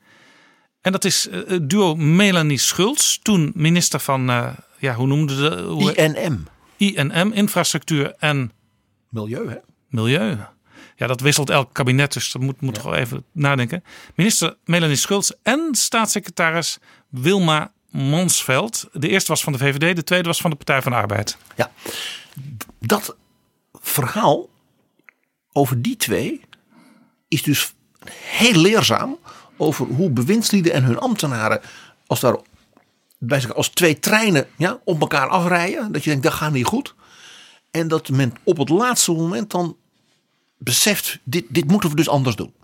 En 0.80 0.92
dat 0.92 1.04
is 1.04 1.28
het 1.30 1.70
duo 1.70 1.94
Melanie 1.94 2.58
Schultz, 2.58 3.18
toen 3.22 3.52
minister 3.54 4.00
van, 4.00 4.30
uh, 4.30 4.48
ja, 4.78 4.94
hoe 4.94 5.06
noemde 5.06 5.36
de... 5.36 5.62
Hoe, 5.62 5.94
INM. 5.94 6.46
INM, 6.76 7.32
infrastructuur 7.32 8.14
en... 8.18 8.52
Milieu, 9.08 9.48
hè? 9.48 9.56
Milieu. 9.88 10.38
Ja, 10.96 11.06
dat 11.06 11.20
wisselt 11.20 11.50
elk 11.50 11.74
kabinet, 11.74 12.12
dus 12.12 12.32
dat 12.32 12.42
moet, 12.42 12.60
moet 12.60 12.76
ja. 12.76 12.82
gewoon 12.82 12.96
even 12.96 13.24
nadenken. 13.32 13.84
Minister 14.14 14.56
Melanie 14.64 14.96
Schultz 14.96 15.30
en 15.42 15.68
staatssecretaris 15.72 16.78
Wilma 17.08 17.72
Mansveld. 17.88 18.88
De 18.92 19.08
eerste 19.08 19.28
was 19.28 19.42
van 19.42 19.52
de 19.52 19.58
VVD, 19.58 19.96
de 19.96 20.04
tweede 20.04 20.28
was 20.28 20.40
van 20.40 20.50
de 20.50 20.56
Partij 20.56 20.82
van 20.82 20.92
de 20.92 20.98
Arbeid. 20.98 21.36
Ja, 21.56 21.72
dat 22.78 23.16
verhaal 23.72 24.48
over 25.52 25.82
die 25.82 25.96
twee 25.96 26.40
is 27.28 27.42
dus 27.42 27.74
heel 28.12 28.60
leerzaam 28.60 29.18
over 29.56 29.86
hoe 29.86 30.10
bewindslieden 30.10 30.72
en 30.72 30.84
hun 30.84 30.98
ambtenaren 30.98 31.60
als 32.06 32.20
daar 32.20 32.36
als 33.54 33.68
twee 33.68 33.98
treinen 33.98 34.46
ja, 34.56 34.80
op 34.84 35.00
elkaar 35.00 35.28
afrijden. 35.28 35.92
Dat 35.92 36.04
je 36.04 36.10
denkt, 36.10 36.24
dat 36.24 36.32
gaat 36.32 36.52
niet 36.52 36.66
goed. 36.66 36.94
En 37.70 37.88
dat 37.88 38.08
men 38.08 38.34
op 38.42 38.56
het 38.56 38.68
laatste 38.68 39.12
moment 39.12 39.50
dan 39.50 39.76
beseft, 40.58 41.18
dit, 41.24 41.44
dit 41.48 41.70
moeten 41.70 41.90
we 41.90 41.96
dus 41.96 42.08
anders 42.08 42.36
doen. 42.36 42.54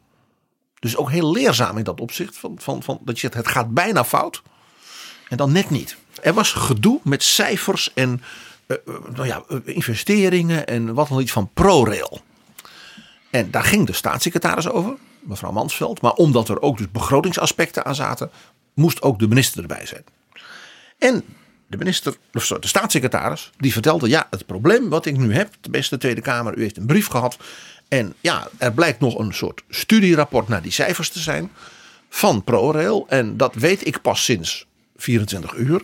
Dus 0.79 0.97
ook 0.97 1.11
heel 1.11 1.33
leerzaam 1.33 1.79
in 1.79 1.85
dat 1.85 2.01
opzicht. 2.01 2.37
Van, 2.37 2.57
van, 2.59 2.83
van, 2.83 3.01
dat 3.05 3.15
je 3.15 3.21
zegt, 3.21 3.35
het 3.35 3.49
gaat 3.49 3.75
bijna 3.75 4.05
fout. 4.05 4.43
En 5.29 5.37
dan 5.37 5.53
net 5.53 5.71
niet. 5.71 5.97
Er 6.23 6.33
was 6.33 6.53
gedoe 6.53 7.01
met 7.03 7.23
cijfers 7.23 7.93
en 7.95 8.23
uh, 8.67 8.77
nou 9.15 9.27
ja, 9.27 9.45
investeringen 9.65 10.67
en 10.67 10.95
wat 10.95 11.09
dan 11.09 11.21
iets 11.21 11.33
van 11.33 11.51
ProRail. 11.55 12.21
En 13.31 13.51
daar 13.51 13.65
ging 13.65 13.87
de 13.87 13.93
staatssecretaris 13.93 14.69
over, 14.69 14.95
mevrouw 15.21 15.53
Mansveld. 15.53 16.01
Maar 16.01 16.13
omdat 16.13 16.49
er 16.49 16.63
ook 16.63 16.79
dus 16.79 16.91
begrotingsaspecten 16.91 17.85
aan 17.85 17.95
zaten, 17.95 18.31
moest 18.75 19.03
ook 19.03 19.19
de 19.19 19.29
minister 19.29 19.61
erbij 19.61 19.87
zijn. 19.87 20.05
En 20.99 21.25
de 21.67 21.77
minister, 21.77 22.17
of 22.33 22.47
de 22.47 22.67
staatssecretaris, 22.67 23.51
die 23.57 23.73
vertelde: 23.73 24.09
ja, 24.09 24.27
het 24.31 24.47
probleem 24.47 24.89
wat 24.89 25.07
ik 25.07 25.17
nu 25.17 25.35
heb, 25.35 25.55
de 25.61 25.71
beste 25.71 25.99
Tweede 25.99 26.21
Kamer, 26.21 26.57
u 26.57 26.63
heeft 26.63 26.77
een 26.77 26.87
brief 26.87 27.07
gehad. 27.07 27.37
En 27.89 28.15
ja, 28.21 28.49
er 28.59 28.73
blijkt 28.73 29.01
nog 29.01 29.19
een 29.19 29.35
soort 29.35 29.63
studierapport 29.69 30.49
naar 30.49 30.63
die 30.63 30.73
cijfers 30.73 31.11
te 31.11 31.19
zijn 31.19 31.51
van 32.09 32.45
ProRail. 32.45 33.07
En 33.09 33.37
dat 33.37 33.55
weet 33.55 33.87
ik 33.87 34.01
pas 34.01 34.25
sinds 34.25 34.67
24 34.97 35.55
uur. 35.55 35.83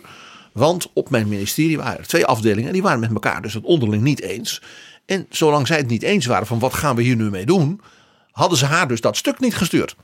Want 0.53 0.89
op 0.93 1.09
mijn 1.09 1.27
ministerie 1.27 1.77
waren 1.77 1.99
er 1.99 2.07
twee 2.07 2.25
afdelingen 2.25 2.67
en 2.67 2.73
die 2.73 2.81
waren 2.81 2.99
met 2.99 3.13
elkaar 3.13 3.41
dus 3.41 3.53
het 3.53 3.63
onderling 3.63 4.03
niet 4.03 4.21
eens. 4.21 4.61
En 5.05 5.25
zolang 5.29 5.67
zij 5.67 5.77
het 5.77 5.87
niet 5.87 6.03
eens 6.03 6.25
waren 6.25 6.47
van 6.47 6.59
wat 6.59 6.73
gaan 6.73 6.95
we 6.95 7.01
hier 7.01 7.15
nu 7.15 7.29
mee 7.29 7.45
doen, 7.45 7.81
hadden 8.31 8.57
ze 8.57 8.65
haar 8.65 8.87
dus 8.87 9.01
dat 9.01 9.17
stuk 9.17 9.39
niet 9.39 9.55
gestuurd. 9.55 9.95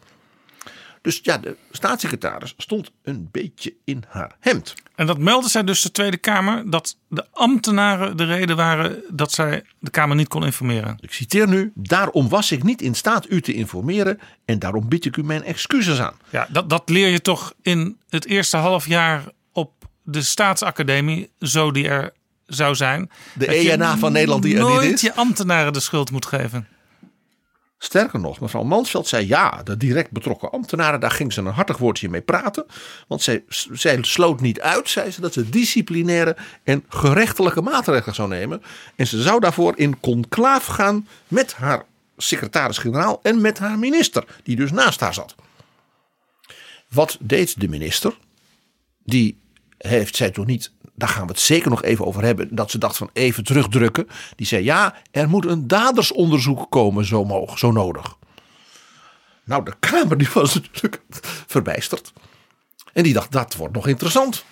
Dus 1.08 1.20
ja, 1.24 1.38
de 1.38 1.55
staatssecretaris 1.72 2.53
stond 2.58 2.91
een 3.03 3.30
beetje 3.32 3.74
in 3.84 4.03
haar 4.08 4.36
hemd. 4.39 4.74
En 4.95 5.05
dat 5.05 5.18
meldde 5.18 5.49
zij 5.49 5.64
dus 5.64 5.82
de 5.82 5.91
Tweede 5.91 6.18
Kamer 6.18 6.70
dat 6.70 6.97
de 7.10 7.26
ambtenaren 7.32 8.18
de 8.18 8.26
reden 8.26 8.55
waren 8.55 9.03
dat 9.10 9.32
zij 9.32 9.64
de 9.80 9.89
Kamer 9.89 10.16
niet 10.16 10.28
kon 10.28 10.45
informeren. 10.45 10.97
Ik 10.99 11.14
citeer 11.14 11.47
nu: 11.47 11.72
Daarom 11.76 12.30
was 12.30 12.51
ik 12.51 12.64
niet 12.64 12.82
in 12.82 12.95
staat 12.95 13.30
u 13.30 13.41
te 13.41 13.53
informeren 13.53 14.20
en 14.45 14.60
daarom 14.60 14.89
bied 14.89 15.05
ik 15.05 15.18
u 15.18 15.24
mijn 15.24 15.43
excuses 15.43 15.99
aan. 15.99 16.16
Ja, 16.30 16.47
dat, 16.51 16.70
dat 16.70 16.89
leer 16.89 17.08
je 17.08 17.22
toch 17.22 17.53
in 17.62 17.97
het 18.10 18.26
eerste 18.26 18.58
half 18.58 18.88
jaar 18.88 19.24
op 19.51 19.72
de 20.03 20.22
staatsacademie, 20.22 21.30
zo 21.39 21.72
die 21.72 21.88
er 21.88 22.14
zou 22.45 22.76
zijn. 22.76 23.10
De 23.34 23.47
ENA 23.47 23.97
van 23.97 24.12
Nederland 24.12 24.43
die 24.43 24.58
er 24.58 24.82
niet 24.82 24.93
is. 24.93 25.01
Je 25.01 25.14
ambtenaren 25.14 25.74
de 25.74 25.80
schuld 25.80 26.12
moet 26.12 26.26
geven. 26.26 26.68
Sterker 27.80 28.19
nog, 28.19 28.39
mevrouw 28.39 28.63
Mansveld 28.63 29.07
zei 29.07 29.28
ja, 29.28 29.63
de 29.63 29.78
direct 29.78 30.11
betrokken 30.11 30.51
ambtenaren, 30.51 30.99
daar 30.99 31.11
ging 31.11 31.34
ze 31.34 31.39
een 31.39 31.47
hartig 31.47 31.78
woordje 31.78 32.09
mee 32.09 32.21
praten. 32.21 32.65
Want 33.07 33.21
zij, 33.21 33.43
zij 33.71 33.97
sloot 34.01 34.41
niet 34.41 34.61
uit, 34.61 34.89
zei 34.89 35.11
ze, 35.11 35.21
dat 35.21 35.34
ze 35.34 35.49
disciplinaire 35.49 36.38
en 36.63 36.84
gerechtelijke 36.89 37.61
maatregelen 37.61 38.15
zou 38.15 38.28
nemen. 38.28 38.61
En 38.95 39.07
ze 39.07 39.21
zou 39.21 39.39
daarvoor 39.39 39.73
in 39.75 39.99
conclaaf 39.99 40.65
gaan 40.65 41.07
met 41.28 41.53
haar 41.53 41.86
secretaris-generaal 42.17 43.19
en 43.23 43.41
met 43.41 43.59
haar 43.59 43.80
minister, 43.80 44.25
die 44.43 44.55
dus 44.55 44.71
naast 44.71 44.99
haar 44.99 45.13
zat. 45.13 45.36
Wat 46.88 47.17
deed 47.19 47.59
de 47.59 47.67
minister? 47.67 48.17
Die 49.03 49.39
heeft 49.78 50.15
zij 50.15 50.32
toch 50.32 50.45
niet 50.45 50.71
daar 50.97 51.09
gaan 51.09 51.25
we 51.25 51.31
het 51.31 51.39
zeker 51.39 51.69
nog 51.69 51.83
even 51.83 52.05
over 52.05 52.23
hebben. 52.23 52.55
Dat 52.55 52.71
ze 52.71 52.77
dacht 52.77 52.97
van 52.97 53.09
even 53.13 53.43
terugdrukken. 53.43 54.07
Die 54.35 54.47
zei 54.47 54.63
ja, 54.63 54.95
er 55.11 55.29
moet 55.29 55.45
een 55.45 55.67
dadersonderzoek 55.67 56.65
komen 56.69 57.05
zo, 57.05 57.25
moog, 57.25 57.59
zo 57.59 57.71
nodig. 57.71 58.15
Nou, 59.43 59.65
de 59.65 59.73
Kamer 59.79 60.17
die 60.17 60.29
was 60.33 60.53
natuurlijk 60.73 61.01
verbijsterd. 61.47 62.13
En 62.93 63.03
die 63.03 63.13
dacht 63.13 63.31
dat 63.31 63.55
wordt 63.55 63.73
nog 63.73 63.87
interessant. 63.87 64.45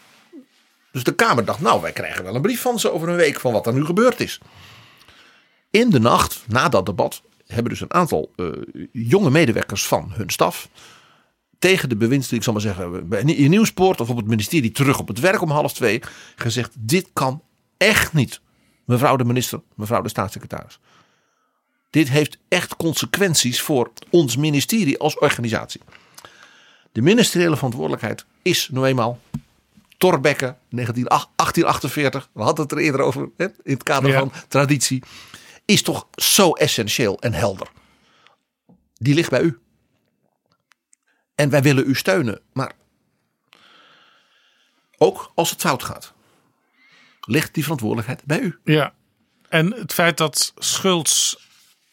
Dus 0.91 1.03
de 1.03 1.15
Kamer 1.15 1.45
dacht 1.45 1.59
nou 1.59 1.81
wij 1.81 1.91
krijgen 1.91 2.23
wel 2.23 2.35
een 2.35 2.41
brief 2.41 2.61
van 2.61 2.79
ze 2.79 2.91
over 2.91 3.09
een 3.09 3.15
week 3.15 3.39
van 3.39 3.51
wat 3.51 3.67
er 3.67 3.73
nu 3.73 3.85
gebeurd 3.85 4.19
is. 4.19 4.39
In 5.69 5.89
de 5.89 5.99
nacht 5.99 6.43
na 6.47 6.69
dat 6.69 6.85
debat 6.85 7.21
hebben 7.47 7.71
dus 7.71 7.81
een 7.81 7.93
aantal 7.93 8.31
uh, 8.35 8.47
jonge 8.91 9.29
medewerkers 9.29 9.87
van 9.87 10.11
hun 10.13 10.29
staf 10.29 10.69
tegen 11.59 11.89
de 11.89 11.95
bewindslieden, 11.95 12.37
ik 12.37 12.43
zal 12.43 12.53
maar 12.53 12.61
zeggen, 12.61 13.09
bij 13.09 13.21
in 13.21 13.49
Nieuwspoort 13.49 14.01
of 14.01 14.09
op 14.09 14.17
het 14.17 14.27
ministerie 14.27 14.71
terug 14.71 14.99
op 14.99 15.07
het 15.07 15.19
werk 15.19 15.41
om 15.41 15.49
half 15.49 15.73
twee, 15.73 16.01
gezegd: 16.35 16.71
dit 16.77 17.09
kan 17.13 17.41
echt 17.77 18.13
niet, 18.13 18.41
mevrouw 18.85 19.15
de 19.15 19.25
minister, 19.25 19.61
mevrouw 19.75 20.01
de 20.01 20.09
staatssecretaris. 20.09 20.79
Dit 21.89 22.09
heeft 22.09 22.37
echt 22.47 22.75
consequenties 22.75 23.61
voor 23.61 23.91
ons 24.09 24.37
ministerie 24.37 24.99
als 24.99 25.17
organisatie. 25.17 25.81
De 26.91 27.01
ministeriële 27.01 27.55
verantwoordelijkheid 27.55 28.25
is 28.41 28.69
nu 28.71 28.83
eenmaal 28.83 29.19
Torbekke 29.97 30.55
1848. 30.69 32.29
We 32.31 32.41
hadden 32.41 32.63
het 32.63 32.71
er 32.73 32.77
eerder 32.77 33.01
over 33.01 33.29
in 33.37 33.53
het 33.63 33.83
kader 33.83 34.13
van 34.13 34.31
traditie. 34.47 35.03
Is 35.65 35.81
toch 35.81 36.07
zo 36.15 36.51
essentieel 36.51 37.19
en 37.19 37.33
helder. 37.33 37.67
Die 38.93 39.13
ligt 39.13 39.29
bij 39.29 39.41
u. 39.41 39.59
En 41.35 41.49
wij 41.49 41.61
willen 41.61 41.87
u 41.87 41.95
steunen. 41.95 42.41
Maar 42.53 42.73
ook 44.97 45.31
als 45.35 45.49
het 45.49 45.61
fout 45.61 45.83
gaat, 45.83 46.13
ligt 47.21 47.53
die 47.53 47.63
verantwoordelijkheid 47.63 48.23
bij 48.25 48.39
u. 48.39 48.59
Ja, 48.63 48.93
en 49.49 49.73
het 49.73 49.93
feit 49.93 50.17
dat 50.17 50.53
Schultz 50.57 51.35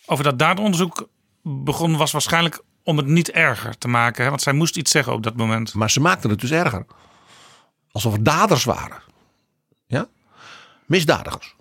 over 0.07 0.25
dat 0.25 0.39
daderonderzoek 0.39 1.09
begon, 1.43 1.97
was 1.97 2.13
waarschijnlijk 2.13 2.63
om 2.83 2.97
het 2.97 3.07
niet 3.07 3.31
erger 3.31 3.79
te 3.79 3.89
maken. 3.89 4.23
Hè? 4.23 4.29
Want 4.29 4.43
zij 4.43 4.53
moest 4.53 4.77
iets 4.77 4.91
zeggen 4.91 5.13
op 5.13 5.23
dat 5.23 5.37
moment. 5.37 5.75
Maar 5.75 5.91
ze 5.91 6.01
maakten 6.01 6.31
het 6.31 6.41
dus 6.41 6.51
erger. 6.51 6.87
Alsof 7.93 8.13
er 8.13 8.23
daders 8.23 8.65
waren. 8.65 9.03
Ja? 9.87 10.09
Misdadigers. 10.87 11.55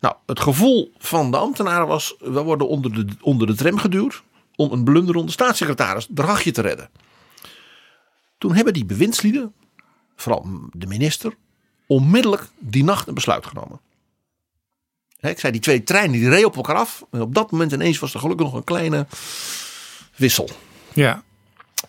Nou, 0.00 0.14
het 0.26 0.40
gevoel 0.40 0.92
van 0.98 1.30
de 1.30 1.36
ambtenaren 1.36 1.86
was: 1.86 2.14
we 2.18 2.42
worden 2.42 2.68
onder 2.68 2.92
de, 2.92 3.16
onder 3.20 3.46
de 3.46 3.54
tram 3.54 3.78
geduwd 3.78 4.22
om 4.56 4.72
een 4.72 4.84
blunderende 4.84 5.32
staatssecretaris 5.32 6.06
Dragje 6.10 6.50
te 6.50 6.60
redden. 6.60 6.90
Toen 8.38 8.54
hebben 8.54 8.72
die 8.72 8.84
bewindslieden, 8.84 9.54
vooral 10.16 10.46
de 10.72 10.86
minister, 10.86 11.36
onmiddellijk 11.86 12.48
die 12.58 12.84
nacht 12.84 13.08
een 13.08 13.14
besluit 13.14 13.46
genomen. 13.46 13.80
ik 15.20 15.40
zei, 15.40 15.52
die 15.52 15.60
twee 15.60 15.82
treinen 15.82 16.18
die 16.18 16.28
reden 16.28 16.46
op 16.46 16.56
elkaar 16.56 16.76
af. 16.76 17.04
En 17.10 17.20
op 17.20 17.34
dat 17.34 17.50
moment 17.50 17.72
ineens 17.72 17.98
was 17.98 18.14
er 18.14 18.20
gelukkig 18.20 18.46
nog 18.46 18.54
een 18.54 18.64
kleine 18.64 19.06
wissel. 20.16 20.48
Ja. 20.92 21.22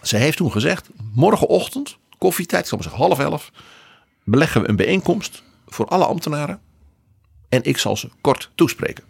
Ze 0.01 0.17
heeft 0.17 0.37
toen 0.37 0.51
gezegd, 0.51 0.89
morgenochtend, 1.13 1.97
koffietijd, 2.17 2.71
ik 2.71 2.81
zeggen 2.81 3.01
half 3.01 3.19
elf, 3.19 3.51
beleggen 4.23 4.61
we 4.61 4.69
een 4.69 4.75
bijeenkomst 4.75 5.43
voor 5.67 5.85
alle 5.85 6.05
ambtenaren. 6.05 6.61
En 7.49 7.63
ik 7.63 7.77
zal 7.77 7.97
ze 7.97 8.09
kort 8.21 8.51
toespreken. 8.55 9.03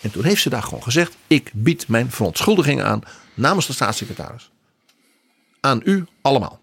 En 0.00 0.10
toen 0.10 0.24
heeft 0.24 0.42
ze 0.42 0.50
daar 0.50 0.62
gewoon 0.62 0.82
gezegd, 0.82 1.16
ik 1.26 1.50
bied 1.54 1.88
mijn 1.88 2.10
verontschuldigingen 2.10 2.86
aan 2.86 3.02
namens 3.34 3.66
de 3.66 3.72
staatssecretaris. 3.72 4.50
Aan 5.60 5.80
u 5.84 6.06
allemaal. 6.22 6.60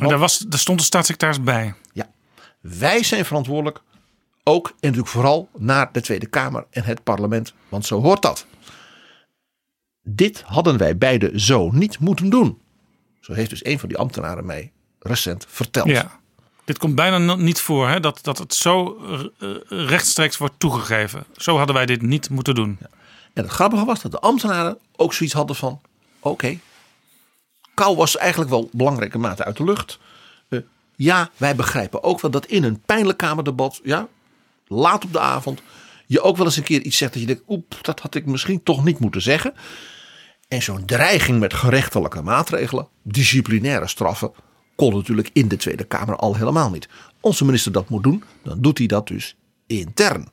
En 0.00 0.08
daar, 0.08 0.18
was, 0.18 0.38
daar 0.38 0.58
stond 0.58 0.78
de 0.78 0.84
staatssecretaris 0.84 1.42
bij. 1.42 1.74
Ja, 1.92 2.10
wij 2.60 3.02
zijn 3.02 3.24
verantwoordelijk 3.24 3.80
ook 4.44 4.68
en 4.68 4.74
natuurlijk 4.80 5.08
vooral 5.08 5.48
naar 5.56 5.92
de 5.92 6.00
Tweede 6.00 6.26
Kamer 6.26 6.66
en 6.70 6.82
het 6.84 7.02
parlement, 7.02 7.54
want 7.68 7.86
zo 7.86 8.00
hoort 8.00 8.22
dat. 8.22 8.46
Dit 10.02 10.42
hadden 10.42 10.76
wij 10.76 10.98
beide 10.98 11.40
zo 11.40 11.70
niet 11.70 11.98
moeten 11.98 12.30
doen. 12.30 12.60
Zo 13.20 13.32
heeft 13.32 13.50
dus 13.50 13.64
een 13.64 13.78
van 13.78 13.88
die 13.88 13.98
ambtenaren 13.98 14.46
mij 14.46 14.72
recent 14.98 15.46
verteld. 15.48 15.88
Ja. 15.88 16.19
Dit 16.64 16.78
komt 16.78 16.94
bijna 16.94 17.34
niet 17.34 17.60
voor, 17.60 17.88
hè? 17.88 18.00
Dat, 18.00 18.18
dat 18.22 18.38
het 18.38 18.54
zo 18.54 19.02
eh, 19.38 19.48
rechtstreeks 19.68 20.36
wordt 20.36 20.54
toegegeven. 20.58 21.24
Zo 21.36 21.56
hadden 21.56 21.74
wij 21.74 21.86
dit 21.86 22.02
niet 22.02 22.30
moeten 22.30 22.54
doen. 22.54 22.78
En 23.32 23.42
het 23.42 23.52
grappige 23.52 23.84
was 23.84 24.02
dat 24.02 24.10
de 24.10 24.20
ambtenaren 24.20 24.78
ook 24.96 25.14
zoiets 25.14 25.34
hadden 25.34 25.56
van: 25.56 25.80
oké, 26.20 26.58
kou 27.74 27.96
was 27.96 28.16
eigenlijk 28.16 28.50
wel 28.50 28.68
belangrijke 28.72 29.18
mate 29.18 29.44
uit 29.44 29.56
de 29.56 29.64
lucht. 29.64 29.98
Eh, 30.48 30.58
ja, 30.96 31.30
wij 31.36 31.56
begrijpen 31.56 32.02
ook 32.02 32.20
wel 32.20 32.30
dat 32.30 32.46
in 32.46 32.64
een 32.64 32.80
pijnlijk 32.80 33.18
kamerdebat, 33.18 33.80
ja, 33.84 34.08
laat 34.66 35.04
op 35.04 35.12
de 35.12 35.20
avond, 35.20 35.62
je 36.06 36.20
ook 36.20 36.36
wel 36.36 36.46
eens 36.46 36.56
een 36.56 36.62
keer 36.62 36.82
iets 36.82 36.96
zegt 36.96 37.12
dat 37.12 37.20
je 37.20 37.28
denkt: 37.28 37.42
oep, 37.48 37.78
dat 37.82 38.00
had 38.00 38.14
ik 38.14 38.26
misschien 38.26 38.62
toch 38.62 38.84
niet 38.84 38.98
moeten 38.98 39.22
zeggen. 39.22 39.54
En 40.48 40.62
zo'n 40.62 40.84
dreiging 40.84 41.38
met 41.38 41.54
gerechtelijke 41.54 42.22
maatregelen, 42.22 42.88
disciplinaire 43.02 43.88
straffen, 43.88 44.32
kon 44.80 44.94
natuurlijk 44.94 45.30
in 45.32 45.48
de 45.48 45.56
Tweede 45.56 45.84
Kamer 45.84 46.16
al 46.16 46.36
helemaal 46.36 46.70
niet. 46.70 46.88
Als 47.20 47.38
de 47.38 47.44
minister 47.44 47.72
dat 47.72 47.88
moet 47.88 48.02
doen, 48.02 48.24
dan 48.42 48.60
doet 48.60 48.78
hij 48.78 48.86
dat 48.86 49.06
dus 49.06 49.36
intern. 49.66 50.28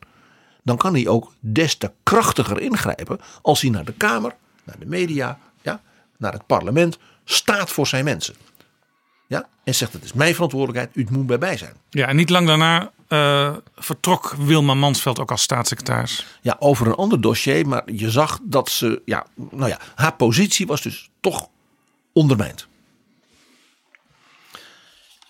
Dan 0.64 0.78
kan 0.78 0.94
hij 0.94 1.08
ook 1.08 1.34
des 1.40 1.76
te 1.76 1.92
krachtiger 2.04 2.62
ingrijpen 2.62 3.20
als 3.42 3.62
hij 3.62 3.70
naar 3.70 3.86
de 3.86 3.94
Kamer, 3.94 4.36
naar 4.64 4.80
de 4.80 4.86
media, 4.86 5.40
ja, 5.62 5.82
naar 6.18 6.34
het 6.34 6.46
parlement 6.46 6.98
staat 7.24 7.72
voor 7.72 7.88
zijn 7.88 8.04
mensen. 8.04 8.36
Ja, 9.28 9.48
en 9.64 9.76
zegt 9.76 9.94
het 9.94 10.04
is 10.04 10.14
mijn 10.14 10.34
verantwoordelijkheid, 10.34 10.96
u 10.96 11.08
moet 11.12 11.28
bij 11.28 11.38
mij 11.38 11.58
zijn. 11.58 11.74
Ja, 11.90 12.08
en 12.08 12.16
niet 12.16 12.30
lang 12.30 12.48
daarna 12.48 12.92
eh, 13.08 13.56
vertrok 13.76 14.36
Wilma 14.38 14.74
Mansveld 14.74 15.20
ook 15.20 15.32
als 15.32 15.42
staatssecretaris. 15.42 16.26
Ja, 16.42 16.56
over 16.60 16.88
een 16.88 16.96
ander 16.96 17.22
dossier, 17.22 17.68
maar 17.68 17.92
je 17.92 18.12
zag 18.12 18.40
dat 18.44 18.70
ze, 18.70 19.02
ja, 19.06 19.26
nou 19.36 19.70
ja, 19.70 19.80
haar 19.96 20.14
positie 20.14 20.68
was 20.68 20.82
dus 20.82 21.10
toch 21.20 21.50
ondermijnd. 22.14 22.68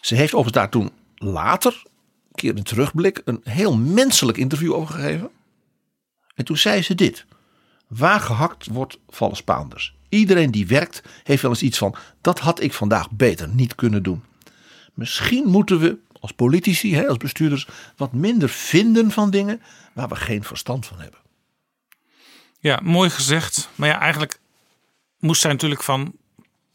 Ze 0.07 0.15
heeft 0.15 0.33
overigens 0.33 0.57
daar 0.57 0.69
toen 0.69 0.91
later, 1.15 1.83
een 1.83 2.35
keer 2.35 2.55
in 2.55 2.63
terugblik, 2.63 3.21
een 3.25 3.41
heel 3.43 3.77
menselijk 3.77 4.37
interview 4.37 4.73
over 4.73 4.93
gegeven. 4.93 5.29
En 6.35 6.45
toen 6.45 6.57
zei 6.57 6.81
ze 6.81 6.95
dit. 6.95 7.25
Waar 7.87 8.19
gehakt 8.19 8.67
wordt, 8.67 8.99
vallen 9.09 9.35
Spaanders. 9.35 9.95
Iedereen 10.09 10.51
die 10.51 10.67
werkt 10.67 11.01
heeft 11.23 11.41
wel 11.41 11.51
eens 11.51 11.61
iets 11.61 11.77
van, 11.77 11.95
dat 12.21 12.39
had 12.39 12.61
ik 12.61 12.73
vandaag 12.73 13.11
beter 13.11 13.47
niet 13.47 13.75
kunnen 13.75 14.03
doen. 14.03 14.23
Misschien 14.93 15.47
moeten 15.49 15.79
we 15.79 15.97
als 16.19 16.31
politici, 16.31 17.07
als 17.07 17.17
bestuurders, 17.17 17.67
wat 17.95 18.13
minder 18.13 18.49
vinden 18.49 19.11
van 19.11 19.29
dingen 19.29 19.61
waar 19.93 20.07
we 20.07 20.15
geen 20.15 20.43
verstand 20.43 20.85
van 20.85 20.99
hebben. 20.99 21.19
Ja, 22.59 22.79
mooi 22.83 23.09
gezegd. 23.09 23.69
Maar 23.75 23.89
ja, 23.89 23.99
eigenlijk 23.99 24.39
moest 25.19 25.41
zij 25.41 25.51
natuurlijk 25.51 25.83
van 25.83 26.13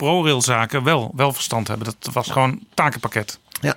ProRail-zaken 0.02 0.82
wel, 0.84 1.12
wel 1.16 1.32
verstand 1.32 1.68
hebben. 1.68 1.94
Dat 1.98 2.12
was 2.12 2.30
gewoon 2.30 2.60
takenpakket. 2.74 3.38
Ja. 3.60 3.76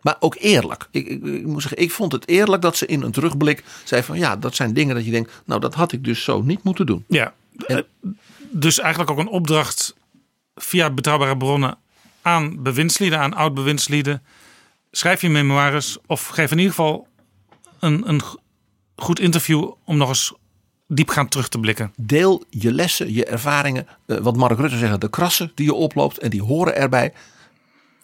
Maar 0.00 0.16
ook 0.20 0.36
eerlijk. 0.38 0.88
Ik, 0.90 1.06
ik, 1.08 1.24
ik 1.24 1.46
moet 1.46 1.62
zeggen, 1.62 1.82
ik 1.82 1.90
vond 1.90 2.12
het 2.12 2.28
eerlijk 2.28 2.62
dat 2.62 2.76
ze 2.76 2.86
in 2.86 3.02
een 3.02 3.12
terugblik 3.12 3.64
zei 3.84 4.02
van 4.02 4.18
ja, 4.18 4.36
dat 4.36 4.54
zijn 4.54 4.72
dingen 4.72 4.94
dat 4.94 5.04
je 5.04 5.10
denkt, 5.10 5.32
nou 5.44 5.60
dat 5.60 5.74
had 5.74 5.92
ik 5.92 6.04
dus 6.04 6.24
zo 6.24 6.42
niet 6.42 6.62
moeten 6.62 6.86
doen. 6.86 7.04
Ja, 7.08 7.34
eh, 7.66 7.78
dus 8.50 8.78
eigenlijk 8.78 9.10
ook 9.10 9.18
een 9.18 9.28
opdracht 9.28 9.94
via 10.54 10.90
betrouwbare 10.90 11.36
bronnen 11.36 11.78
aan 12.22 12.62
bewindslieden, 12.62 13.18
aan 13.18 13.34
oud-bewindslieden. 13.34 14.22
Schrijf 14.90 15.20
je 15.20 15.28
memoires 15.28 15.98
of 16.06 16.26
geef 16.26 16.50
in 16.50 16.58
ieder 16.58 16.74
geval 16.74 17.06
een, 17.78 18.08
een 18.08 18.22
go- 18.22 18.38
goed 18.96 19.20
interview 19.20 19.70
om 19.84 19.96
nog 19.96 20.08
eens 20.08 20.32
diepgaand 20.86 21.30
terug 21.30 21.48
te 21.48 21.58
blikken. 21.60 21.92
Deel 21.96 22.44
je 22.50 22.72
lessen, 22.72 23.12
je 23.14 23.24
ervaringen, 23.24 23.86
eh, 24.06 24.16
wat 24.16 24.36
Mark 24.36 24.58
Rutte 24.58 24.78
zegt, 24.78 25.00
de 25.00 25.10
krassen 25.10 25.52
die 25.54 25.66
je 25.66 25.74
oploopt 25.74 26.18
en 26.18 26.30
die 26.30 26.42
horen 26.42 26.76
erbij. 26.76 27.12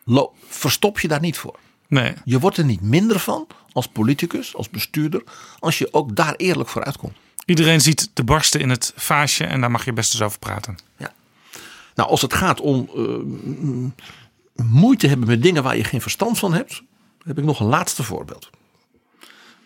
Lo- 0.04 0.32
verstop 0.48 1.00
je 1.00 1.08
daar 1.08 1.20
niet 1.20 1.38
voor. 1.38 1.58
Nee, 1.88 2.12
Je 2.24 2.38
wordt 2.38 2.56
er 2.56 2.64
niet 2.64 2.80
minder 2.80 3.18
van 3.18 3.46
als 3.72 3.88
politicus, 3.88 4.54
als 4.56 4.70
bestuurder, 4.70 5.22
als 5.58 5.78
je 5.78 5.88
ook 5.92 6.16
daar 6.16 6.34
eerlijk 6.36 6.68
voor 6.68 6.84
uitkomt. 6.84 7.16
iedereen 7.44 7.80
ziet 7.80 8.10
de 8.14 8.24
barsten 8.24 8.60
in 8.60 8.70
het 8.70 8.92
vaasje 8.96 9.44
en 9.44 9.60
daar 9.60 9.70
mag 9.70 9.84
je 9.84 9.92
best 9.92 10.12
eens 10.12 10.22
over 10.22 10.38
praten. 10.38 10.78
Nou, 11.94 12.10
als 12.10 12.22
het 12.22 12.32
gaat 12.34 12.60
om 12.60 12.90
eh, 12.96 14.64
moeite 14.64 15.06
hebben 15.06 15.26
met 15.28 15.42
dingen 15.42 15.62
waar 15.62 15.76
je 15.76 15.84
geen 15.84 16.00
verstand 16.00 16.38
van 16.38 16.52
hebt, 16.54 16.82
heb 17.24 17.38
ik 17.38 17.44
nog 17.44 17.60
een 17.60 17.66
laatste 17.66 18.02
voorbeeld. 18.02 18.50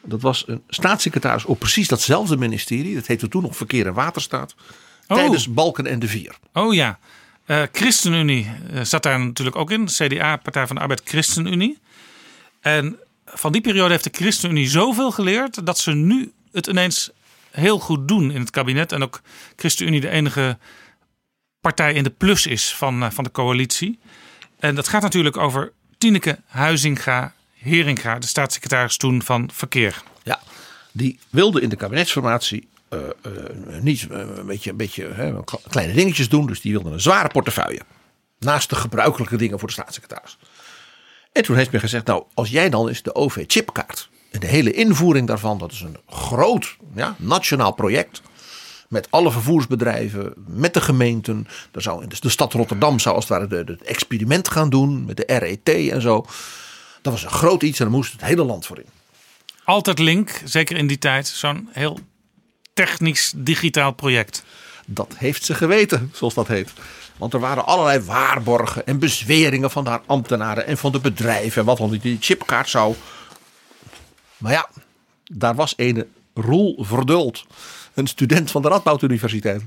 Dat 0.07 0.23
was 0.23 0.45
een 0.47 0.63
staatssecretaris 0.69 1.45
op 1.45 1.59
precies 1.59 1.89
datzelfde 1.89 2.37
ministerie. 2.37 2.95
Dat 2.95 3.07
heette 3.07 3.29
toen 3.29 3.43
nog 3.43 3.57
Verkeer 3.57 3.87
en 3.87 3.95
Waterstaat. 3.95 4.55
Oh. 5.07 5.17
Tijdens 5.17 5.53
Balken 5.53 5.87
en 5.87 5.99
de 5.99 6.09
Vier. 6.09 6.37
Oh 6.53 6.75
ja, 6.75 6.99
Eh 7.47 7.63
ChristenUnie 7.73 8.51
eh, 8.73 8.83
zat 8.83 9.03
daar 9.03 9.21
natuurlijk 9.21 9.57
ook 9.57 9.71
in. 9.71 9.87
CDA, 9.87 10.37
Partij 10.37 10.67
van 10.67 10.77
de 10.77 10.83
Arbeid, 10.83 11.03
ChristenUnie. 11.05 11.79
En 12.61 12.99
van 13.25 13.53
die 13.53 13.61
periode 13.61 13.91
heeft 13.91 14.05
de 14.05 14.11
ChristenUnie 14.13 14.69
zoveel 14.69 15.11
geleerd 15.11 15.67
dat 15.67 15.79
ze 15.79 15.93
nu 15.93 16.33
het 16.53 16.67
ineens 16.67 17.11
heel 17.51 17.79
goed 17.79 18.09
doen 18.09 18.31
in 18.31 18.41
het 18.41 18.51
kabinet. 18.51 18.93
En 18.93 19.03
ook 19.03 19.21
ChristenUnie 19.57 20.01
de 20.01 20.09
enige 20.09 20.59
partij 21.61 21.93
in 21.93 22.03
de 22.03 22.11
plus 22.11 22.47
is 22.47 22.75
van, 22.75 23.03
eh, 23.03 23.11
van 23.11 23.25
de 23.25 23.31
coalitie. 23.31 23.99
En 24.59 24.75
dat 24.75 24.89
gaat 24.89 25.03
natuurlijk 25.03 25.37
over 25.37 25.73
Tineke 25.99 26.39
Huizinga 26.47 27.35
Heringa, 27.67 28.19
de 28.19 28.27
staatssecretaris 28.27 28.97
toen 28.97 29.23
van 29.23 29.51
Verkeer. 29.53 30.03
Ja, 30.23 30.41
die 30.93 31.19
wilde 31.31 31.61
in 31.61 31.69
de 31.69 31.77
kabinetsformatie 31.77 32.69
eh, 32.89 32.99
eh, 32.99 33.83
niet 33.83 34.07
eh, 34.11 34.19
een 34.19 34.47
beetje, 34.47 34.71
een 34.71 34.77
beetje 34.77 35.45
kleine 35.69 35.93
dingetjes 35.93 36.29
doen. 36.29 36.47
Dus 36.47 36.61
die 36.61 36.73
wilde 36.73 36.91
een 36.91 37.01
zware 37.01 37.29
portefeuille. 37.29 37.81
Naast 38.39 38.69
de 38.69 38.77
gebruikelijke 38.77 39.37
dingen 39.37 39.59
voor 39.59 39.69
de 39.69 39.75
staatssecretaris. 39.75 40.39
En 41.33 41.43
toen 41.43 41.57
heeft 41.57 41.73
men 41.73 41.81
gezegd, 41.81 42.07
nou 42.07 42.25
als 42.35 42.49
jij 42.49 42.71
dan 42.71 42.89
eens 42.89 43.03
de 43.03 43.15
OV-chipkaart. 43.15 44.09
En 44.31 44.41
de 44.41 44.47
hele 44.47 44.73
invoering 44.73 45.27
daarvan, 45.27 45.59
dat 45.59 45.73
is 45.73 45.81
een 45.81 45.97
groot 46.09 46.77
ja, 46.95 47.15
nationaal 47.19 47.73
project. 47.73 48.23
Met 48.89 49.11
alle 49.11 49.31
vervoersbedrijven, 49.31 50.33
met 50.47 50.75
de 50.75 50.81
gemeenten. 50.81 51.47
Daar 51.71 51.83
zou 51.83 52.07
de, 52.07 52.31
stad 52.31 52.53
Rotterdam 52.53 52.99
zou 52.99 53.15
als 53.15 53.29
het 53.29 53.39
ware 53.39 53.65
het 53.65 53.83
experiment 53.83 54.49
gaan 54.49 54.71
doen. 54.71 55.05
Met 55.05 55.17
de 55.17 55.25
RET 55.27 55.93
en 55.93 56.01
zo. 56.01 56.27
Dat 57.07 57.15
was 57.15 57.25
een 57.25 57.39
groot 57.39 57.63
iets 57.63 57.79
en 57.79 57.85
daar 57.85 57.95
moest 57.95 58.13
het 58.13 58.21
hele 58.21 58.45
land 58.45 58.67
voor 58.67 58.79
in. 58.79 58.87
Altijd 59.65 59.99
link, 59.99 60.41
zeker 60.45 60.77
in 60.77 60.87
die 60.87 60.99
tijd, 60.99 61.27
zo'n 61.27 61.69
heel 61.73 61.99
technisch 62.75 63.33
digitaal 63.37 63.93
project. 63.93 64.45
Dat 64.87 65.15
heeft 65.17 65.45
ze 65.45 65.55
geweten, 65.55 66.11
zoals 66.15 66.35
dat 66.35 66.49
heet. 66.49 66.73
Want 67.17 67.33
er 67.33 67.41
waren 67.41 67.67
allerlei 67.67 68.01
waarborgen 68.01 68.87
en 68.87 68.99
bezweringen 68.99 69.71
van 69.71 69.87
haar 69.87 70.01
ambtenaren 70.07 70.67
en 70.67 70.79
van 70.79 70.93
de 70.93 70.99
bedrijven. 70.99 71.61
En 71.61 71.67
wat 71.67 71.79
dan 71.79 71.91
die 71.91 72.17
chipkaart 72.21 72.69
zou. 72.69 72.95
Maar 74.37 74.53
ja, 74.53 74.69
daar 75.25 75.55
was 75.55 75.75
ene 75.77 76.07
Roel 76.35 76.77
Verdult. 76.81 77.47
Een 77.95 78.07
student 78.07 78.51
van 78.51 78.63
de 78.63 78.69
Radboud 78.69 79.03
Universiteit. 79.03 79.63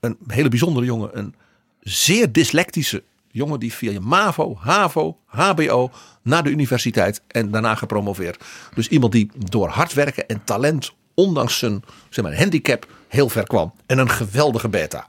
Een 0.00 0.18
hele 0.26 0.48
bijzondere 0.48 0.86
jongen. 0.86 1.18
Een 1.18 1.34
zeer 1.80 2.32
dyslectische 2.32 3.02
jongen 3.30 3.60
die 3.60 3.72
via 3.72 4.00
MAVO, 4.00 4.56
HAVO, 4.60 5.18
HBO 5.26 5.90
naar 6.22 6.42
de 6.42 6.50
universiteit 6.50 7.22
en 7.26 7.50
daarna 7.50 7.74
gepromoveerd. 7.74 8.44
Dus 8.74 8.88
iemand 8.88 9.12
die 9.12 9.30
door 9.36 9.68
hard 9.68 9.92
werken 9.92 10.28
en 10.28 10.44
talent, 10.44 10.92
ondanks 11.14 11.58
zijn 11.58 11.82
zeg 12.08 12.24
maar, 12.24 12.38
handicap, 12.38 12.86
heel 13.08 13.28
ver 13.28 13.46
kwam. 13.46 13.72
En 13.86 13.98
een 13.98 14.10
geweldige 14.10 14.68
beta. 14.68 15.08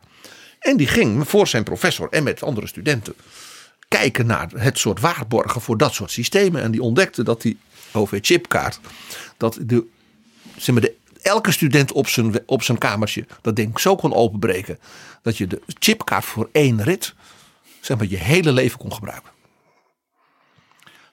En 0.59 0.77
die 0.77 0.87
ging 0.87 1.29
voor 1.29 1.47
zijn 1.47 1.63
professor 1.63 2.09
en 2.09 2.23
met 2.23 2.43
andere 2.43 2.67
studenten 2.67 3.13
kijken 3.87 4.25
naar 4.25 4.49
het 4.55 4.77
soort 4.77 4.99
waarborgen 4.99 5.61
voor 5.61 5.77
dat 5.77 5.93
soort 5.93 6.11
systemen. 6.11 6.61
En 6.61 6.71
die 6.71 6.81
ontdekte 6.81 7.23
dat 7.23 7.41
die 7.41 7.57
OV-chipkaart, 7.91 8.79
dat 9.37 9.57
de, 9.61 9.85
zeg 10.57 10.75
maar 10.75 10.83
de, 10.83 10.93
elke 11.21 11.51
student 11.51 11.91
op 11.91 12.07
zijn, 12.07 12.39
op 12.45 12.63
zijn 12.63 12.77
kamertje 12.77 13.25
dat 13.41 13.55
ding 13.55 13.79
zo 13.79 13.95
kon 13.95 14.13
openbreken. 14.13 14.79
Dat 15.21 15.37
je 15.37 15.47
de 15.47 15.61
chipkaart 15.79 16.25
voor 16.25 16.49
één 16.51 16.83
rit, 16.83 17.13
zeg 17.81 17.97
maar, 17.97 18.07
je 18.07 18.17
hele 18.17 18.51
leven 18.51 18.77
kon 18.79 18.93
gebruiken. 18.93 19.31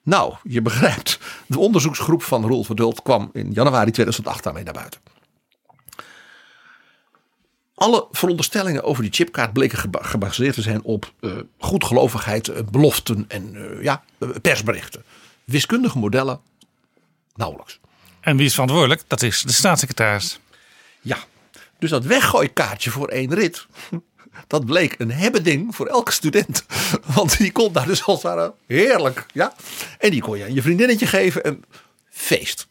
Nou, 0.02 0.34
je 0.42 0.62
begrijpt, 0.62 1.18
de 1.46 1.58
onderzoeksgroep 1.58 2.22
van 2.22 2.46
Roel 2.46 2.64
Verdult 2.64 3.02
kwam 3.02 3.30
in 3.32 3.52
januari 3.52 3.90
2008 3.90 4.44
daarmee 4.44 4.64
naar 4.64 4.74
buiten. 4.74 5.00
alle 7.74 8.06
veronderstellingen 8.10 8.82
over 8.82 9.02
die 9.02 9.12
chipkaart 9.12 9.52
bleken 9.52 9.78
geba- 9.78 10.02
gebaseerd 10.02 10.54
te 10.54 10.62
zijn 10.62 10.82
op 10.82 11.12
eh 11.20 11.30
goedgelovigheid, 11.58 12.48
eh, 12.48 12.62
beloften 12.70 13.24
en 13.28 13.54
eh, 13.56 13.82
ja, 13.82 14.02
persberichten. 14.42 15.04
Wiskundige 15.44 15.98
modellen 15.98 16.40
nauwelijks. 17.34 17.80
En 18.20 18.36
wie 18.36 18.46
is 18.46 18.52
verantwoordelijk? 18.52 19.02
Dat 19.06 19.22
is 19.22 19.42
de 19.42 19.52
staatssecretaris. 19.52 20.38
Ja, 21.00 21.18
dus 21.78 21.90
dat 21.90 22.04
weggooikaartje 22.04 22.90
voor 22.90 23.08
één 23.08 23.34
rit, 23.34 23.66
dat 24.47 24.64
bleek 24.66 24.95
een 24.99 25.12
hebbeding 25.12 25.74
voor 25.74 25.86
elke 25.86 26.12
student. 26.12 26.64
Want 27.16 27.39
die 27.39 27.53
kon 27.53 27.72
daar 27.72 27.86
dus 27.86 28.05
als 28.05 28.22
het 28.22 28.32
ware 28.32 28.55
heerlijk, 28.66 29.26
ja. 29.32 29.55
En 29.99 30.11
die 30.11 30.20
kon 30.20 30.39
je 30.39 30.45
aan 30.45 30.55
je 30.55 30.62
vriendinnetje 30.62 31.07
geven 31.07 31.45
en 31.45 31.64
feest. 32.11 32.66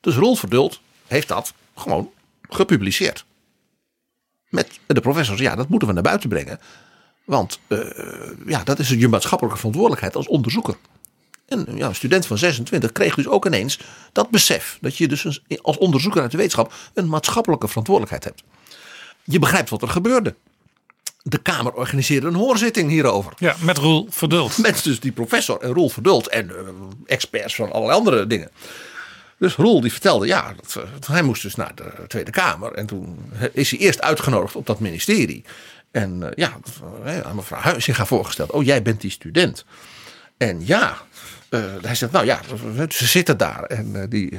Dus 0.00 0.14
Roel 0.14 0.34
Verdult 0.34 0.80
heeft 1.06 1.28
dat 1.28 1.52
gewoon 1.74 2.10
gepubliceerd. 2.42 3.24
Met 4.48 4.78
de 4.86 5.00
professors, 5.00 5.40
ja, 5.40 5.54
dat 5.54 5.68
moeten 5.68 5.88
we 5.88 5.94
naar 5.94 6.02
buiten 6.02 6.28
brengen. 6.28 6.60
Want 7.24 7.58
eh, 7.66 7.78
ja, 8.46 8.64
dat 8.64 8.78
is 8.78 8.88
je 8.88 9.08
maatschappelijke 9.08 9.58
verantwoordelijkheid 9.58 10.16
als 10.16 10.28
onderzoeker. 10.28 10.76
En 11.46 11.66
ja, 11.74 11.86
een 11.86 11.94
student 11.94 12.26
van 12.26 12.38
26 12.38 12.92
kreeg 12.92 13.14
dus 13.14 13.28
ook 13.28 13.46
ineens 13.46 13.78
dat 14.12 14.30
besef. 14.30 14.78
Dat 14.80 14.96
je 14.96 15.08
dus 15.08 15.42
als 15.62 15.78
onderzoeker 15.78 16.22
uit 16.22 16.30
de 16.30 16.36
wetenschap 16.36 16.74
een 16.94 17.08
maatschappelijke 17.08 17.68
verantwoordelijkheid 17.68 18.24
hebt. 18.24 18.42
Je 19.24 19.38
begrijpt 19.38 19.70
wat 19.70 19.82
er 19.82 19.88
gebeurde. 19.88 20.34
De 21.22 21.38
Kamer 21.38 21.72
organiseerde 21.72 22.26
een 22.26 22.34
hoorzitting 22.34 22.90
hierover. 22.90 23.32
Ja, 23.38 23.56
met 23.60 23.78
Roel 23.78 24.06
Verdult. 24.10 24.58
Met 24.58 24.84
dus 24.84 25.00
die 25.00 25.12
professor 25.12 25.60
en 25.60 25.72
Roel 25.72 25.88
Verdult 25.88 26.28
en 26.28 26.50
eh, 26.50 26.56
experts 27.06 27.54
van 27.54 27.72
allerlei 27.72 27.98
andere 27.98 28.26
dingen. 28.26 28.50
Dus 29.38 29.54
Roel 29.54 29.80
die 29.80 29.92
vertelde, 29.92 30.26
ja, 30.26 30.54
dat, 30.56 30.84
eh, 30.84 31.10
hij 31.12 31.22
moest 31.22 31.42
dus 31.42 31.54
naar 31.54 31.74
de 31.74 31.92
Tweede 32.06 32.30
Kamer. 32.30 32.72
En 32.72 32.86
toen 32.86 33.18
is 33.52 33.70
hij 33.70 33.78
eerst 33.78 34.00
uitgenodigd 34.00 34.56
op 34.56 34.66
dat 34.66 34.80
ministerie. 34.80 35.44
En 35.90 36.22
eh, 36.22 36.30
ja, 36.34 36.52
aan 37.24 37.36
mevrouw 37.36 37.60
Huizinga 37.60 38.06
voorgesteld. 38.06 38.50
Oh, 38.50 38.64
jij 38.64 38.82
bent 38.82 39.00
die 39.00 39.10
student. 39.10 39.64
En 40.36 40.66
ja, 40.66 40.96
hij 41.82 41.94
zegt, 41.94 42.12
nou 42.12 42.24
ja, 42.24 42.40
ze 42.88 43.06
zitten 43.06 43.36
daar. 43.36 43.62
En 43.64 44.08
die 44.08 44.38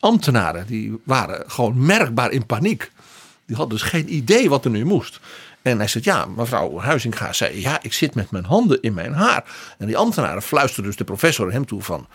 ambtenaren, 0.00 0.66
die 0.66 1.00
waren 1.04 1.50
gewoon 1.50 1.86
merkbaar 1.86 2.30
in 2.30 2.46
paniek. 2.46 2.90
Die 3.46 3.56
hadden 3.56 3.78
dus 3.78 3.88
geen 3.88 4.14
idee 4.14 4.48
wat 4.48 4.64
er 4.64 4.70
nu 4.70 4.84
moest. 4.84 5.20
En 5.62 5.78
hij 5.78 5.88
zegt, 5.88 6.04
ja, 6.04 6.24
mevrouw 6.24 6.78
Huizinga 6.78 7.32
zei, 7.32 7.60
ja, 7.60 7.78
ik 7.82 7.92
zit 7.92 8.14
met 8.14 8.30
mijn 8.30 8.44
handen 8.44 8.82
in 8.82 8.94
mijn 8.94 9.12
haar. 9.12 9.44
En 9.78 9.86
die 9.86 9.96
ambtenaren 9.96 10.42
fluisterden 10.42 10.86
dus 10.90 10.96
de 10.96 11.04
professor 11.04 11.52
hem 11.52 11.66
toe 11.66 11.82
van, 11.82 12.08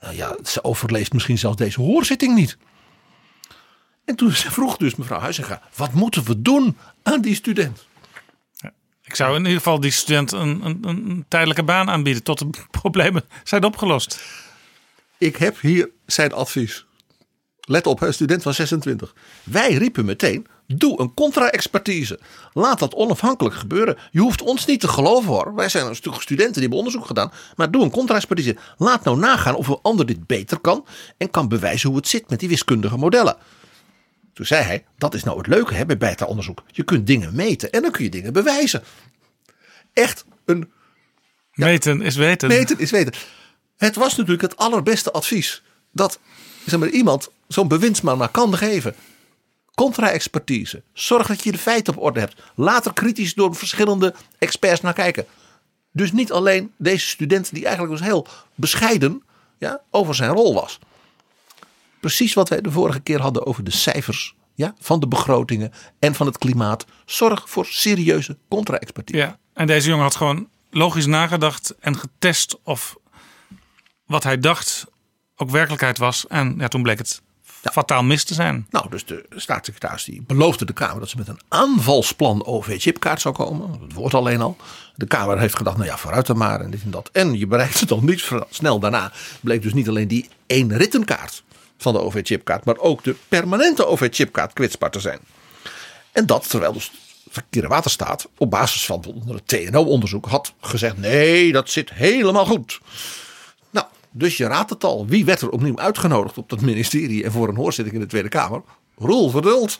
nou 0.00 0.16
ja, 0.16 0.36
ze 0.44 0.64
overleeft 0.64 1.12
misschien 1.12 1.38
zelfs 1.38 1.56
deze 1.56 1.80
hoorzitting 1.80 2.34
niet. 2.34 2.56
En 4.04 4.16
toen 4.16 4.32
vroeg 4.32 4.76
dus 4.76 4.94
mevrouw 4.94 5.18
Huizinga, 5.18 5.62
wat 5.76 5.92
moeten 5.92 6.24
we 6.24 6.42
doen 6.42 6.76
aan 7.02 7.20
die 7.20 7.34
student? 7.34 7.86
Ik 9.08 9.14
zou 9.14 9.34
in 9.34 9.40
ieder 9.40 9.56
geval 9.56 9.80
die 9.80 9.90
student 9.90 10.32
een, 10.32 10.64
een, 10.64 10.78
een 10.88 11.24
tijdelijke 11.28 11.62
baan 11.62 11.90
aanbieden 11.90 12.22
tot 12.22 12.38
de 12.38 12.48
problemen 12.80 13.24
zijn 13.44 13.64
opgelost. 13.64 14.24
Ik 15.18 15.36
heb 15.36 15.60
hier 15.60 15.90
zijn 16.06 16.32
advies. 16.32 16.86
Let 17.68 17.86
op, 17.86 18.00
een 18.00 18.14
student 18.14 18.42
van 18.42 18.54
26. 18.54 19.14
Wij 19.44 19.74
riepen 19.74 20.04
meteen, 20.04 20.46
doe 20.66 21.00
een 21.00 21.14
contra-expertise. 21.14 22.18
Laat 22.52 22.78
dat 22.78 22.94
onafhankelijk 22.94 23.54
gebeuren. 23.54 23.96
Je 24.10 24.20
hoeft 24.20 24.42
ons 24.42 24.66
niet 24.66 24.80
te 24.80 24.88
geloven 24.88 25.28
hoor. 25.28 25.54
Wij 25.54 25.68
zijn 25.68 25.96
stuk 25.96 26.14
studenten 26.14 26.52
die 26.52 26.60
hebben 26.60 26.78
onderzoek 26.78 27.06
gedaan. 27.06 27.32
Maar 27.56 27.70
doe 27.70 27.82
een 27.82 27.90
contra-expertise. 27.90 28.56
Laat 28.76 29.04
nou 29.04 29.18
nagaan 29.18 29.54
of 29.54 29.68
een 29.68 29.78
ander 29.82 30.06
dit 30.06 30.26
beter 30.26 30.58
kan. 30.58 30.86
En 31.16 31.30
kan 31.30 31.48
bewijzen 31.48 31.88
hoe 31.88 31.98
het 31.98 32.08
zit 32.08 32.30
met 32.30 32.40
die 32.40 32.48
wiskundige 32.48 32.96
modellen. 32.96 33.36
Toen 34.34 34.46
zei 34.46 34.64
hij, 34.64 34.84
dat 34.96 35.14
is 35.14 35.24
nou 35.24 35.38
het 35.38 35.46
leuke 35.46 35.74
hè, 35.74 35.86
bij 35.86 35.98
beta-onderzoek. 35.98 36.62
Je 36.66 36.82
kunt 36.82 37.06
dingen 37.06 37.34
meten 37.34 37.70
en 37.70 37.82
dan 37.82 37.90
kun 37.90 38.04
je 38.04 38.10
dingen 38.10 38.32
bewijzen. 38.32 38.82
Echt 39.92 40.24
een 40.44 40.70
Meten 41.52 42.02
is 42.02 42.16
weten. 42.16 42.48
Meten 42.48 42.78
is 42.78 42.90
weten. 42.90 43.12
Het 43.76 43.96
was 43.96 44.16
natuurlijk 44.16 44.42
het 44.42 44.56
allerbeste 44.56 45.12
advies 45.12 45.62
dat 45.92 46.18
zeg 46.66 46.78
maar, 46.78 46.88
iemand 46.88 47.30
zo'n 47.48 47.68
bewindsman 47.68 48.18
maar 48.18 48.28
kan 48.28 48.56
geven. 48.56 48.94
Contra-expertise. 49.74 50.82
Zorg 50.92 51.26
dat 51.26 51.44
je 51.44 51.52
de 51.52 51.58
feiten 51.58 51.96
op 51.96 52.02
orde 52.02 52.20
hebt. 52.20 52.42
Later 52.54 52.92
kritisch 52.92 53.34
door 53.34 53.54
verschillende 53.54 54.14
experts 54.38 54.80
naar 54.80 54.92
kijken. 54.92 55.26
Dus 55.92 56.12
niet 56.12 56.32
alleen 56.32 56.72
deze 56.76 57.06
student 57.06 57.54
die 57.54 57.64
eigenlijk 57.64 57.98
dus 57.98 58.06
heel 58.06 58.26
bescheiden 58.54 59.22
ja, 59.58 59.80
over 59.90 60.14
zijn 60.14 60.32
rol 60.32 60.54
was. 60.54 60.78
Precies 62.00 62.34
wat 62.34 62.48
wij 62.48 62.60
de 62.60 62.70
vorige 62.70 63.00
keer 63.00 63.20
hadden 63.20 63.46
over 63.46 63.64
de 63.64 63.70
cijfers 63.70 64.34
ja, 64.54 64.74
van 64.80 65.00
de 65.00 65.08
begrotingen 65.08 65.72
en 65.98 66.14
van 66.14 66.26
het 66.26 66.38
klimaat. 66.38 66.84
Zorg 67.04 67.50
voor 67.50 67.66
serieuze 67.66 68.36
contra-expertise. 68.48 69.18
Ja, 69.18 69.38
en 69.52 69.66
deze 69.66 69.88
jongen 69.88 70.04
had 70.04 70.16
gewoon 70.16 70.48
logisch 70.70 71.06
nagedacht 71.06 71.74
en 71.80 71.96
getest 71.96 72.58
of 72.62 72.96
wat 74.06 74.22
hij 74.22 74.38
dacht 74.38 74.86
ook 75.36 75.50
werkelijkheid 75.50 75.98
was. 75.98 76.26
En 76.26 76.54
ja, 76.58 76.68
toen 76.68 76.82
bleek 76.82 76.98
het 76.98 77.22
fataal 77.62 78.02
mis 78.02 78.24
te 78.24 78.34
zijn. 78.34 78.66
Nou, 78.70 78.90
dus 78.90 79.04
de 79.04 79.26
staatssecretaris 79.30 80.04
die 80.04 80.22
beloofde 80.26 80.64
de 80.64 80.72
Kamer 80.72 81.00
dat 81.00 81.08
ze 81.08 81.16
met 81.16 81.28
een 81.28 81.40
aanvalsplan 81.48 82.46
OV-chipkaart 82.46 83.20
zou 83.20 83.34
komen. 83.34 83.80
Het 83.80 83.92
woord 83.92 84.14
alleen 84.14 84.40
al. 84.40 84.56
De 84.94 85.06
Kamer 85.06 85.38
heeft 85.38 85.56
gedacht, 85.56 85.76
nou 85.76 85.88
ja, 85.88 85.96
vooruit 85.98 86.26
dan 86.26 86.36
maar 86.36 86.60
en 86.60 86.70
dit 86.70 86.82
en 86.82 86.90
dat. 86.90 87.08
En 87.12 87.38
je 87.38 87.46
bereikt 87.46 87.80
het 87.80 87.88
dan 87.88 88.04
niet 88.04 88.30
snel 88.50 88.78
daarna. 88.78 89.12
Bleek 89.40 89.62
dus 89.62 89.74
niet 89.74 89.88
alleen 89.88 90.08
die 90.08 90.28
één 90.46 90.76
rittenkaart 90.76 91.42
van 91.78 91.92
de 91.92 92.00
OV-chipkaart, 92.00 92.64
maar 92.64 92.78
ook 92.78 93.04
de 93.04 93.16
permanente 93.28 93.86
OV-chipkaart 93.86 94.52
kwetsbaar 94.52 94.90
te 94.90 95.00
zijn. 95.00 95.18
En 96.12 96.26
dat 96.26 96.48
terwijl 96.50 96.72
dus 96.72 96.90
Verkeer 97.30 97.68
Waterstaat 97.68 98.28
op 98.38 98.50
basis 98.50 98.84
van 98.84 99.04
het 99.26 99.48
TNO-onderzoek 99.48 100.26
had 100.26 100.52
gezegd, 100.60 100.98
nee, 100.98 101.52
dat 101.52 101.70
zit 101.70 101.90
helemaal 101.90 102.46
goed. 102.46 102.80
Dus 104.10 104.36
je 104.36 104.46
raadt 104.46 104.70
het 104.70 104.84
al. 104.84 105.06
Wie 105.06 105.24
werd 105.24 105.40
er 105.40 105.50
opnieuw 105.50 105.78
uitgenodigd 105.78 106.38
op 106.38 106.48
dat 106.48 106.60
ministerie 106.60 107.24
en 107.24 107.32
voor 107.32 107.48
een 107.48 107.56
hoorzitting 107.56 107.94
in 107.94 108.02
de 108.02 108.06
Tweede 108.06 108.28
Kamer? 108.28 108.62
Roel 108.96 109.30
Verdult. 109.30 109.78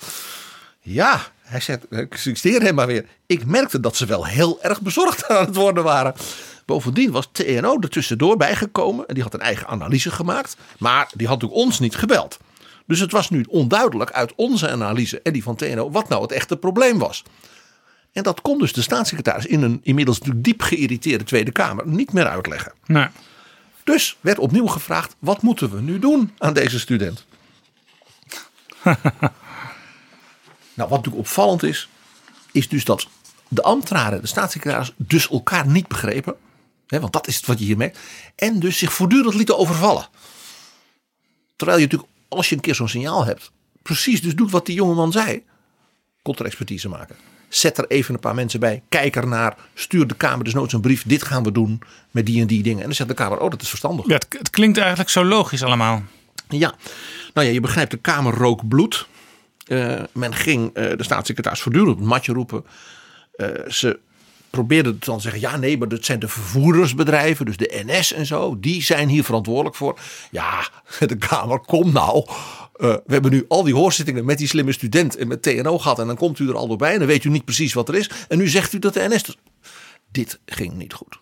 Ja, 0.81 1.21
hij 1.41 1.61
zegt, 1.61 1.87
ik 1.91 2.17
citeer 2.17 2.63
hem 2.63 2.75
maar 2.75 2.87
weer. 2.87 3.07
Ik 3.27 3.47
merkte 3.47 3.81
dat 3.81 3.97
ze 3.97 4.07
wel 4.07 4.27
heel 4.27 4.63
erg 4.63 4.81
bezorgd 4.81 5.29
aan 5.29 5.47
het 5.47 5.55
worden 5.55 5.85
waren. 5.85 6.15
Bovendien 6.65 7.11
was 7.11 7.29
TNO 7.33 7.79
er 7.81 7.91
tussendoor 7.91 8.37
bijgekomen 8.37 9.07
en 9.07 9.15
die 9.15 9.23
had 9.23 9.35
een 9.35 9.41
eigen 9.41 9.67
analyse 9.67 10.11
gemaakt. 10.11 10.57
Maar 10.79 11.11
die 11.15 11.27
had 11.27 11.45
ook 11.45 11.53
ons 11.53 11.79
niet 11.79 11.97
gebeld. 11.97 12.39
Dus 12.87 13.01
het 13.01 13.13
was 13.13 13.31
nu 13.31 13.45
onduidelijk 13.49 14.13
uit 14.13 14.33
onze 14.35 14.71
analyse 14.71 15.21
en 15.23 15.33
die 15.33 15.43
van 15.43 15.57
TNO 15.57 15.91
wat 15.91 16.09
nou 16.09 16.23
het 16.23 16.33
echte 16.33 16.57
probleem 16.57 16.99
was. 16.99 17.25
En 18.13 18.23
dat 18.23 18.41
kon 18.41 18.59
dus 18.59 18.73
de 18.73 18.83
staatssecretaris 18.83 19.47
in 19.47 19.63
een 19.63 19.81
inmiddels 19.83 20.21
diep 20.35 20.63
geïrriteerde 20.63 21.25
Tweede 21.25 21.53
Kamer 21.53 21.87
niet 21.87 22.13
meer 22.13 22.29
uitleggen. 22.29 22.73
Dus 23.93 24.17
werd 24.21 24.39
opnieuw 24.39 24.67
gevraagd: 24.67 25.17
wat 25.19 25.43
moeten 25.43 25.71
we 25.71 25.81
nu 25.81 25.99
doen 25.99 26.33
aan 26.39 26.53
deze 26.55 26.79
student? 26.79 27.25
nou, 30.75 30.89
wat 30.89 30.91
natuurlijk 30.91 31.17
opvallend 31.17 31.63
is, 31.63 31.89
is 32.53 32.69
dus 32.69 32.85
dat 32.85 33.07
de 33.49 33.63
ambtenaren, 33.63 34.21
de 34.21 34.27
staatssecretaris, 34.27 34.93
dus 34.97 35.29
elkaar 35.29 35.67
niet 35.67 35.89
begrepen. 35.89 36.37
Hè, 36.87 37.01
want 37.01 37.13
dat 37.13 37.27
is 37.27 37.37
het 37.37 37.47
wat 37.47 37.59
je 37.59 37.65
hier 37.65 37.77
merkt. 37.77 37.99
En 38.35 38.59
dus 38.59 38.79
zich 38.79 38.93
voortdurend 38.93 39.35
lieten 39.35 39.59
overvallen. 39.59 40.09
Terwijl 41.57 41.79
je 41.79 41.85
natuurlijk, 41.85 42.13
als 42.29 42.49
je 42.49 42.55
een 42.55 42.61
keer 42.61 42.75
zo'n 42.75 42.89
signaal 42.89 43.25
hebt, 43.25 43.51
precies 43.83 44.23
dus 44.23 44.35
doet 44.35 44.51
wat 44.51 44.67
die 44.67 44.75
jongeman 44.75 45.13
zei. 45.13 45.45
Contra-expertise 46.23 46.89
maken. 46.89 47.17
Zet 47.49 47.79
er 47.79 47.87
even 47.89 48.15
een 48.15 48.21
paar 48.21 48.35
mensen 48.35 48.61
bij. 48.61 48.83
Kijk 48.89 49.17
ernaar. 49.17 49.57
Stuur 49.75 50.07
de 50.07 50.15
Kamer 50.15 50.45
dus 50.45 50.55
nooit 50.55 50.73
een 50.73 50.81
brief. 50.81 51.03
Dit 51.07 51.23
gaan 51.23 51.43
we 51.43 51.53
doen 51.53 51.83
met 52.11 52.27
die 52.27 52.41
en 52.41 52.47
die 52.47 52.63
dingen. 52.63 52.79
En 52.79 52.85
dan 52.85 52.95
zegt 52.95 53.09
de 53.09 53.15
Kamer, 53.15 53.39
oh 53.39 53.51
dat 53.51 53.63
is 53.63 53.69
verstandig. 53.69 54.07
Ja, 54.07 54.15
het, 54.15 54.27
het 54.39 54.51
klinkt 54.51 54.79
eigenlijk 54.79 55.11
zo 55.11 55.25
logisch 55.25 55.63
allemaal. 55.63 56.03
Ja, 56.49 56.75
nou 57.35 57.47
ja, 57.47 57.53
je 57.53 57.61
begrijpt, 57.61 57.91
de 57.91 57.97
Kamer 57.97 58.35
rook 58.35 58.69
bloed. 58.69 59.07
Eh, 59.67 60.03
men 60.13 60.35
ging 60.35 60.75
eh, 60.75 60.97
de 60.97 61.05
staatssecretaris 61.05 61.61
voortdurend 61.61 61.93
op 61.93 61.99
het 61.99 62.09
matje 62.09 62.33
roepen. 62.33 62.65
Eh, 63.37 63.47
ze 63.69 63.99
probeerden 64.51 64.97
dan 65.01 65.17
te 65.17 65.23
zeggen, 65.23 65.41
ja 65.41 65.57
nee, 65.57 65.79
maar 65.79 65.89
dat 65.89 66.05
zijn 66.05 66.19
de 66.19 66.29
vervoersbedrijven, 66.29 67.47
dus 67.47 67.57
de 67.57 67.83
NS 67.87 68.13
en 68.13 68.27
zo, 68.27 68.61
die 68.61 68.83
zijn 68.83 69.09
hier 69.09 69.25
verantwoordelijk 69.25 69.77
voor. 69.77 69.99
Ja, 70.31 70.69
de 70.99 71.17
Kamer, 71.17 71.59
kom 71.59 71.93
nou. 71.93 72.27
Eh, 72.79 72.89
we 72.89 73.13
hebben 73.13 73.31
nu 73.31 73.45
al 73.49 73.63
die 73.63 73.75
hoorzittingen 73.75 74.25
met 74.25 74.39
die 74.39 74.49
slimme 74.49 74.73
student 74.73 75.17
en 75.17 75.29
met 75.29 75.43
TNO 75.43 75.79
gehad 75.79 75.99
en 75.99 76.07
dan 76.07 76.17
komt 76.17 76.39
u 76.39 76.49
er 76.49 76.57
al 76.57 76.77
bij 76.77 76.93
en 76.93 76.99
dan 76.99 77.09
weet 77.09 77.25
u 77.25 77.29
niet 77.29 77.45
precies 77.45 77.73
wat 77.73 77.89
er 77.89 77.95
is. 77.95 78.11
En 78.29 78.39
nu 78.39 78.49
zegt 78.49 78.73
u 78.73 78.79
dat 78.79 78.95
de 78.95 79.07
NS... 79.09 79.37
Dit 80.11 80.39
ging 80.47 80.73
niet 80.73 80.93
goed. 80.93 81.19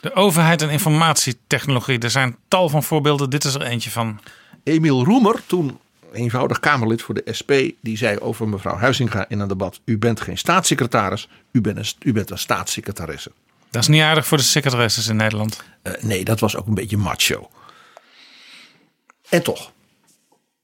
De 0.00 0.14
overheid 0.14 0.62
en 0.62 0.70
informatietechnologie, 0.70 1.98
er 1.98 2.10
zijn 2.10 2.36
tal 2.48 2.68
van 2.68 2.82
voorbeelden. 2.82 3.30
Dit 3.30 3.44
is 3.44 3.54
er 3.54 3.62
eentje 3.62 3.90
van. 3.90 4.20
Emiel 4.64 5.04
Roemer, 5.04 5.42
toen 5.46 5.78
eenvoudig 6.12 6.60
Kamerlid 6.60 7.02
voor 7.02 7.14
de 7.14 7.32
SP, 7.38 7.52
die 7.80 7.96
zei 7.96 8.18
over 8.18 8.48
mevrouw 8.48 8.76
Huizinga 8.76 9.28
in 9.28 9.40
een 9.40 9.48
debat: 9.48 9.80
U 9.84 9.98
bent 9.98 10.20
geen 10.20 10.38
staatssecretaris, 10.38 11.28
u 11.52 11.60
bent 11.60 11.78
een, 11.78 11.86
u 11.98 12.12
bent 12.12 12.30
een 12.30 12.38
staatssecretaresse. 12.38 13.32
Dat 13.70 13.82
is 13.82 13.88
niet 13.88 14.02
aardig 14.02 14.26
voor 14.26 14.38
de 14.38 14.42
secretaresses 14.42 15.08
in 15.08 15.16
Nederland. 15.16 15.62
Eh, 15.82 15.92
nee, 16.00 16.24
dat 16.24 16.40
was 16.40 16.56
ook 16.56 16.66
een 16.66 16.74
beetje 16.74 16.96
macho. 16.96 17.50
En 19.28 19.42
toch, 19.42 19.72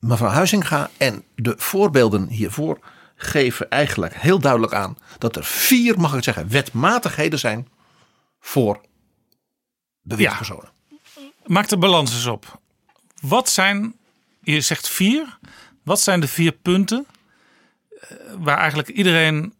mevrouw 0.07 0.31
Huizinga 0.31 0.91
en 0.97 1.25
de 1.35 1.55
voorbeelden 1.57 2.29
hiervoor 2.29 2.79
geven 3.17 3.71
eigenlijk 3.71 4.15
heel 4.15 4.39
duidelijk 4.39 4.73
aan 4.73 4.97
dat 5.19 5.37
er 5.37 5.45
vier, 5.45 6.01
mag 6.01 6.15
ik 6.15 6.25
zeggen, 6.25 6.49
wetmatigheden 6.49 7.39
zijn 7.39 7.69
voor 8.41 8.81
bewindspersonen. 10.03 10.71
Maak 11.47 11.69
de 11.69 11.79
balans 11.79 12.13
eens 12.13 12.27
op. 12.27 12.61
Wat 13.21 13.49
zijn, 13.49 13.95
je 14.41 14.61
zegt 14.61 14.89
vier, 14.89 15.39
wat 15.83 16.01
zijn 16.01 16.21
de 16.21 16.29
vier 16.29 16.53
punten 16.53 17.07
eh, 17.91 18.17
waar 18.39 18.59
eigenlijk 18.59 18.89
iedereen 18.89 19.55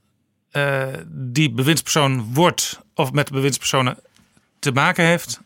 eh, 0.51 0.87
die 1.07 1.53
bewindspersoon 1.53 2.35
wordt 2.35 2.81
of 2.95 3.13
met 3.13 3.31
bewindspersonen 3.31 3.99
te 4.59 4.73
maken 4.73 5.05
heeft, 5.05 5.41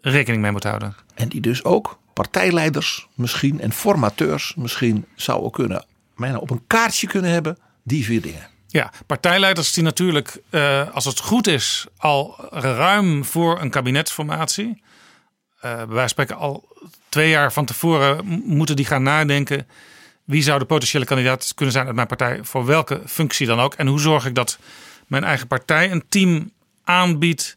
rekening 0.00 0.42
mee 0.42 0.52
moet 0.52 0.64
houden? 0.64 0.96
En 1.14 1.28
die 1.28 1.40
dus 1.40 1.64
ook 1.64 2.00
partijleiders 2.12 3.06
misschien 3.14 3.60
en 3.60 3.72
formateurs 3.72 4.54
misschien 4.56 5.06
zouden 5.14 5.50
kunnen 5.50 5.84
op 6.30 6.50
een 6.50 6.66
kaartje 6.66 7.06
kunnen 7.06 7.30
hebben, 7.30 7.58
die 7.82 8.04
vier 8.04 8.22
dingen. 8.22 8.48
Ja, 8.66 8.92
partijleiders 9.06 9.72
die 9.72 9.82
natuurlijk, 9.82 10.42
eh, 10.50 10.94
als 10.94 11.04
het 11.04 11.18
goed 11.18 11.46
is, 11.46 11.86
al 11.96 12.48
ruim 12.50 13.24
voor 13.24 13.60
een 13.60 13.70
kabinetsformatie, 13.70 14.82
eh 15.60 15.84
bij 15.84 16.08
spreken 16.08 16.36
al 16.36 16.68
twee 17.08 17.28
jaar 17.28 17.52
van 17.52 17.64
tevoren 17.64 18.24
moeten 18.44 18.76
die 18.76 18.84
gaan 18.84 19.02
nadenken. 19.02 19.68
Wie 20.24 20.42
zou 20.42 20.58
de 20.58 20.64
potentiële 20.64 21.04
kandidaat 21.04 21.52
kunnen 21.54 21.74
zijn 21.74 21.86
uit 21.86 21.94
mijn 21.94 22.06
partij 22.06 22.38
voor 22.42 22.66
welke 22.66 23.02
functie 23.06 23.46
dan 23.46 23.60
ook? 23.60 23.74
En 23.74 23.86
hoe 23.86 24.00
zorg 24.00 24.26
ik 24.26 24.34
dat 24.34 24.58
mijn 25.06 25.24
eigen 25.24 25.46
partij 25.46 25.90
een 25.90 26.04
team 26.08 26.50
aanbiedt 26.84 27.56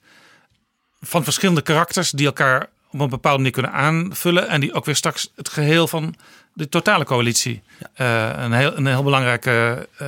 van 1.01 1.23
verschillende 1.23 1.61
karakters 1.61 2.11
die 2.11 2.25
elkaar 2.25 2.69
op 2.95 3.01
een 3.01 3.09
bepaalde 3.09 3.37
manier 3.37 3.51
kunnen 3.53 3.71
aanvullen 3.71 4.47
en 4.47 4.59
die 4.61 4.73
ook 4.73 4.85
weer 4.85 4.95
straks 4.95 5.31
het 5.35 5.49
geheel 5.49 5.87
van 5.87 6.15
de 6.53 6.69
totale 6.69 7.03
coalitie 7.05 7.61
eh, 7.93 8.29
een, 8.35 8.53
heel, 8.53 8.77
een 8.77 8.85
heel 8.85 9.03
belangrijke 9.03 9.87
eh, 9.97 10.07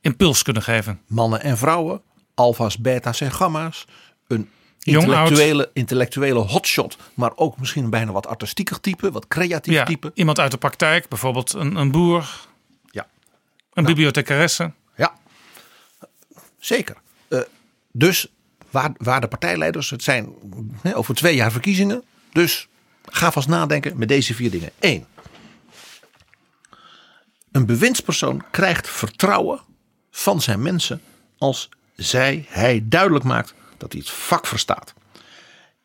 impuls 0.00 0.42
kunnen 0.42 0.62
geven. 0.62 1.00
Mannen 1.06 1.42
en 1.42 1.58
vrouwen, 1.58 2.00
alfa's, 2.34 2.78
beta's 2.78 3.20
en 3.20 3.32
gamma's. 3.32 3.86
Een 4.28 4.50
intellectuele, 4.82 5.70
intellectuele 5.72 6.38
hotshot, 6.38 6.96
maar 7.14 7.32
ook 7.34 7.58
misschien 7.58 7.90
bijna 7.90 8.12
wat 8.12 8.26
artistieker 8.26 8.80
type, 8.80 9.10
wat 9.10 9.28
creatief 9.28 9.74
Ja, 9.74 9.84
type. 9.84 10.10
iemand 10.14 10.38
uit 10.38 10.50
de 10.50 10.56
praktijk, 10.56 11.08
bijvoorbeeld 11.08 11.52
een, 11.52 11.76
een 11.76 11.90
boer, 11.90 12.46
Ja, 12.90 13.06
een 13.72 13.84
bibliothecaresse. 13.84 14.72
ja. 14.96 15.12
zeker. 16.58 16.96
Eh, 17.28 17.40
dus 17.92 18.26
waar, 18.70 18.92
waar 18.96 19.20
de 19.20 19.28
partijleiders, 19.28 19.90
het 19.90 20.02
zijn 20.02 20.28
hè, 20.82 20.96
over 20.96 21.14
twee 21.14 21.34
jaar 21.34 21.52
verkiezingen. 21.52 22.02
Dus 22.32 22.68
ga 23.04 23.32
vast 23.32 23.48
nadenken 23.48 23.98
met 23.98 24.08
deze 24.08 24.34
vier 24.34 24.50
dingen. 24.50 24.70
Eén. 24.80 25.06
Een 27.52 27.66
bewindspersoon 27.66 28.44
krijgt 28.50 28.88
vertrouwen 28.88 29.60
van 30.10 30.40
zijn 30.40 30.62
mensen 30.62 31.02
als 31.38 31.68
zij, 31.96 32.46
hij 32.48 32.82
duidelijk 32.84 33.24
maakt 33.24 33.54
dat 33.76 33.92
hij 33.92 34.00
het 34.00 34.10
vak 34.10 34.46
verstaat. 34.46 34.94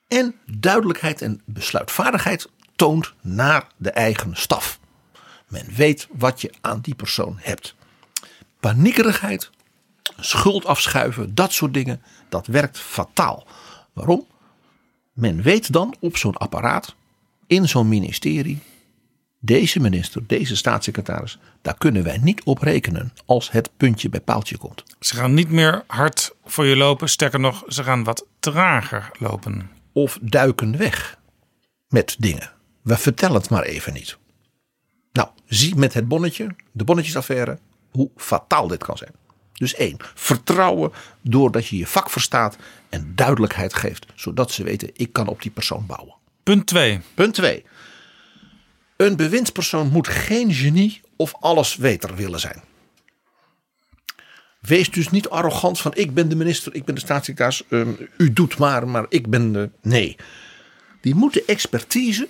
En 0.08 0.36
duidelijkheid 0.46 1.22
en 1.22 1.42
besluitvaardigheid 1.46 2.50
toont 2.76 3.14
naar 3.22 3.68
de 3.78 3.92
eigen 3.92 4.36
staf. 4.36 4.80
Men 5.48 5.66
weet 5.76 6.08
wat 6.12 6.42
je 6.42 6.54
aan 6.62 6.80
die 6.82 6.96
persoon 6.96 7.38
hebt. 7.40 7.76
Paniekerigheid, 8.60 9.50
schuld 10.20 10.66
afschuiven, 10.66 11.36
dat 11.36 11.54
soort 11.54 11.74
dingen, 11.74 12.02
dat 12.30 12.48
werkt 12.48 12.80
fataal. 12.80 13.48
Waarom? 13.94 14.28
Men 15.18 15.42
weet 15.42 15.72
dan 15.74 15.96
op 16.00 16.18
zo'n 16.18 16.38
apparaat, 16.38 16.96
in 17.48 17.68
zo'n 17.68 17.88
ministerie, 17.88 18.60
deze 19.40 19.80
minister, 19.80 20.28
deze 20.28 20.56
staatssecretaris, 20.56 21.40
daar 21.62 21.78
kunnen 21.78 22.04
wij 22.04 22.18
niet 22.18 22.44
op 22.44 22.58
rekenen 22.58 23.14
als 23.26 23.52
het 23.52 23.70
puntje 23.78 24.10
bij 24.10 24.22
paaltje 24.22 24.58
komt. 24.58 24.84
Ze 25.00 25.16
gaan 25.16 25.34
niet 25.34 25.50
meer 25.50 25.84
hard 25.88 26.36
voor 26.46 26.66
je 26.66 26.76
lopen. 26.76 27.10
Sterker 27.10 27.40
nog, 27.40 27.64
ze 27.68 27.84
gaan 27.84 28.04
wat 28.04 28.26
trager 28.40 29.12
lopen. 29.20 29.70
Of 29.92 30.20
duiken 30.22 30.78
weg 30.78 31.20
met 31.88 32.16
dingen. 32.20 32.52
We 32.82 32.98
vertellen 32.98 33.36
het 33.36 33.50
maar 33.50 33.64
even 33.64 33.94
niet. 33.94 34.18
Nou, 35.12 35.30
zie 35.46 35.76
met 35.76 35.94
het 35.94 36.08
bonnetje, 36.08 36.56
de 36.72 36.84
bonnetjesaffaire, 36.84 37.60
hoe 37.92 38.10
fataal 38.16 38.68
dit 38.68 38.84
kan 38.84 38.98
zijn. 38.98 39.12
Dus 39.58 39.76
één, 39.76 39.98
vertrouwen 40.16 40.92
doordat 41.22 41.68
je 41.68 41.78
je 41.78 41.88
vak 41.88 42.10
verstaat 42.10 42.58
en 42.90 43.12
duidelijkheid 43.16 43.74
geeft, 43.74 44.06
zodat 44.16 44.52
ze 44.52 44.64
weten, 44.64 44.90
ik 44.94 45.14
kan 45.14 45.28
op 45.28 45.42
die 45.42 45.52
persoon 45.52 45.86
bouwen. 45.86 46.16
Punt 46.44 46.68
2. 46.68 47.00
Punt 47.14 47.34
2. 47.34 47.66
Een 48.98 49.16
bewindspersoon 49.16 49.92
moet 49.92 50.08
geen 50.08 50.54
genie 50.54 51.02
of 51.16 51.34
allesweter 51.40 52.16
willen 52.16 52.40
zijn. 52.40 52.62
Wees 54.60 54.92
dus 54.92 55.10
niet 55.10 55.30
arrogant 55.30 55.80
van 55.80 55.92
ik 55.96 56.14
ben 56.14 56.30
de 56.30 56.36
minister, 56.36 56.76
ik 56.76 56.86
ben 56.86 56.96
de 56.96 57.02
staatssecretaris, 57.02 57.64
ehm, 57.70 57.92
u 58.18 58.34
doet 58.34 58.58
maar, 58.58 58.88
maar 58.88 59.06
ik 59.10 59.30
ben 59.30 59.52
de... 59.52 59.70
Nee, 59.82 60.16
die 61.02 61.16
moet 61.16 61.34
de 61.34 61.44
expertise 61.46 62.28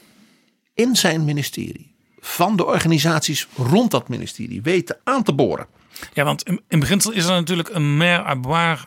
in 0.74 0.95
zijn 0.95 1.26
ministerie, 1.26 1.95
van 2.20 2.56
de 2.56 2.66
organisaties 2.66 3.48
rond 3.56 3.91
dat 3.91 4.10
ministerie, 4.10 4.62
weten 4.62 4.98
aan 5.04 5.24
te 5.24 5.34
boren. 5.34 5.68
Ja, 6.14 6.24
want 6.24 6.44
in, 6.44 6.62
in 6.68 6.80
beginsel 6.80 7.12
is 7.12 7.26
er 7.26 7.32
natuurlijk 7.32 7.70
een 7.70 7.98
mer 7.98 8.26
à 8.26 8.78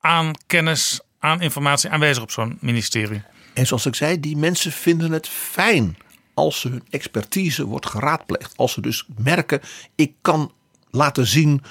aan 0.00 0.32
kennis, 0.46 1.00
aan 1.18 1.40
informatie 1.40 1.90
aanwezig 1.90 2.22
op 2.22 2.30
zo'n 2.30 2.58
ministerie. 2.60 3.22
En 3.54 3.66
zoals 3.66 3.86
ik 3.86 3.94
zei, 3.94 4.20
die 4.20 4.36
mensen 4.36 4.72
vinden 4.72 5.12
het 5.12 5.28
fijn 5.28 5.96
als 6.34 6.62
hun 6.62 6.82
expertise 6.90 7.64
wordt 7.64 7.86
geraadpleegd. 7.86 8.56
Als 8.56 8.72
ze 8.72 8.80
dus 8.80 9.06
merken, 9.16 9.60
ik 9.94 10.12
kan 10.20 10.52
laten 10.90 11.26
zien 11.26 11.62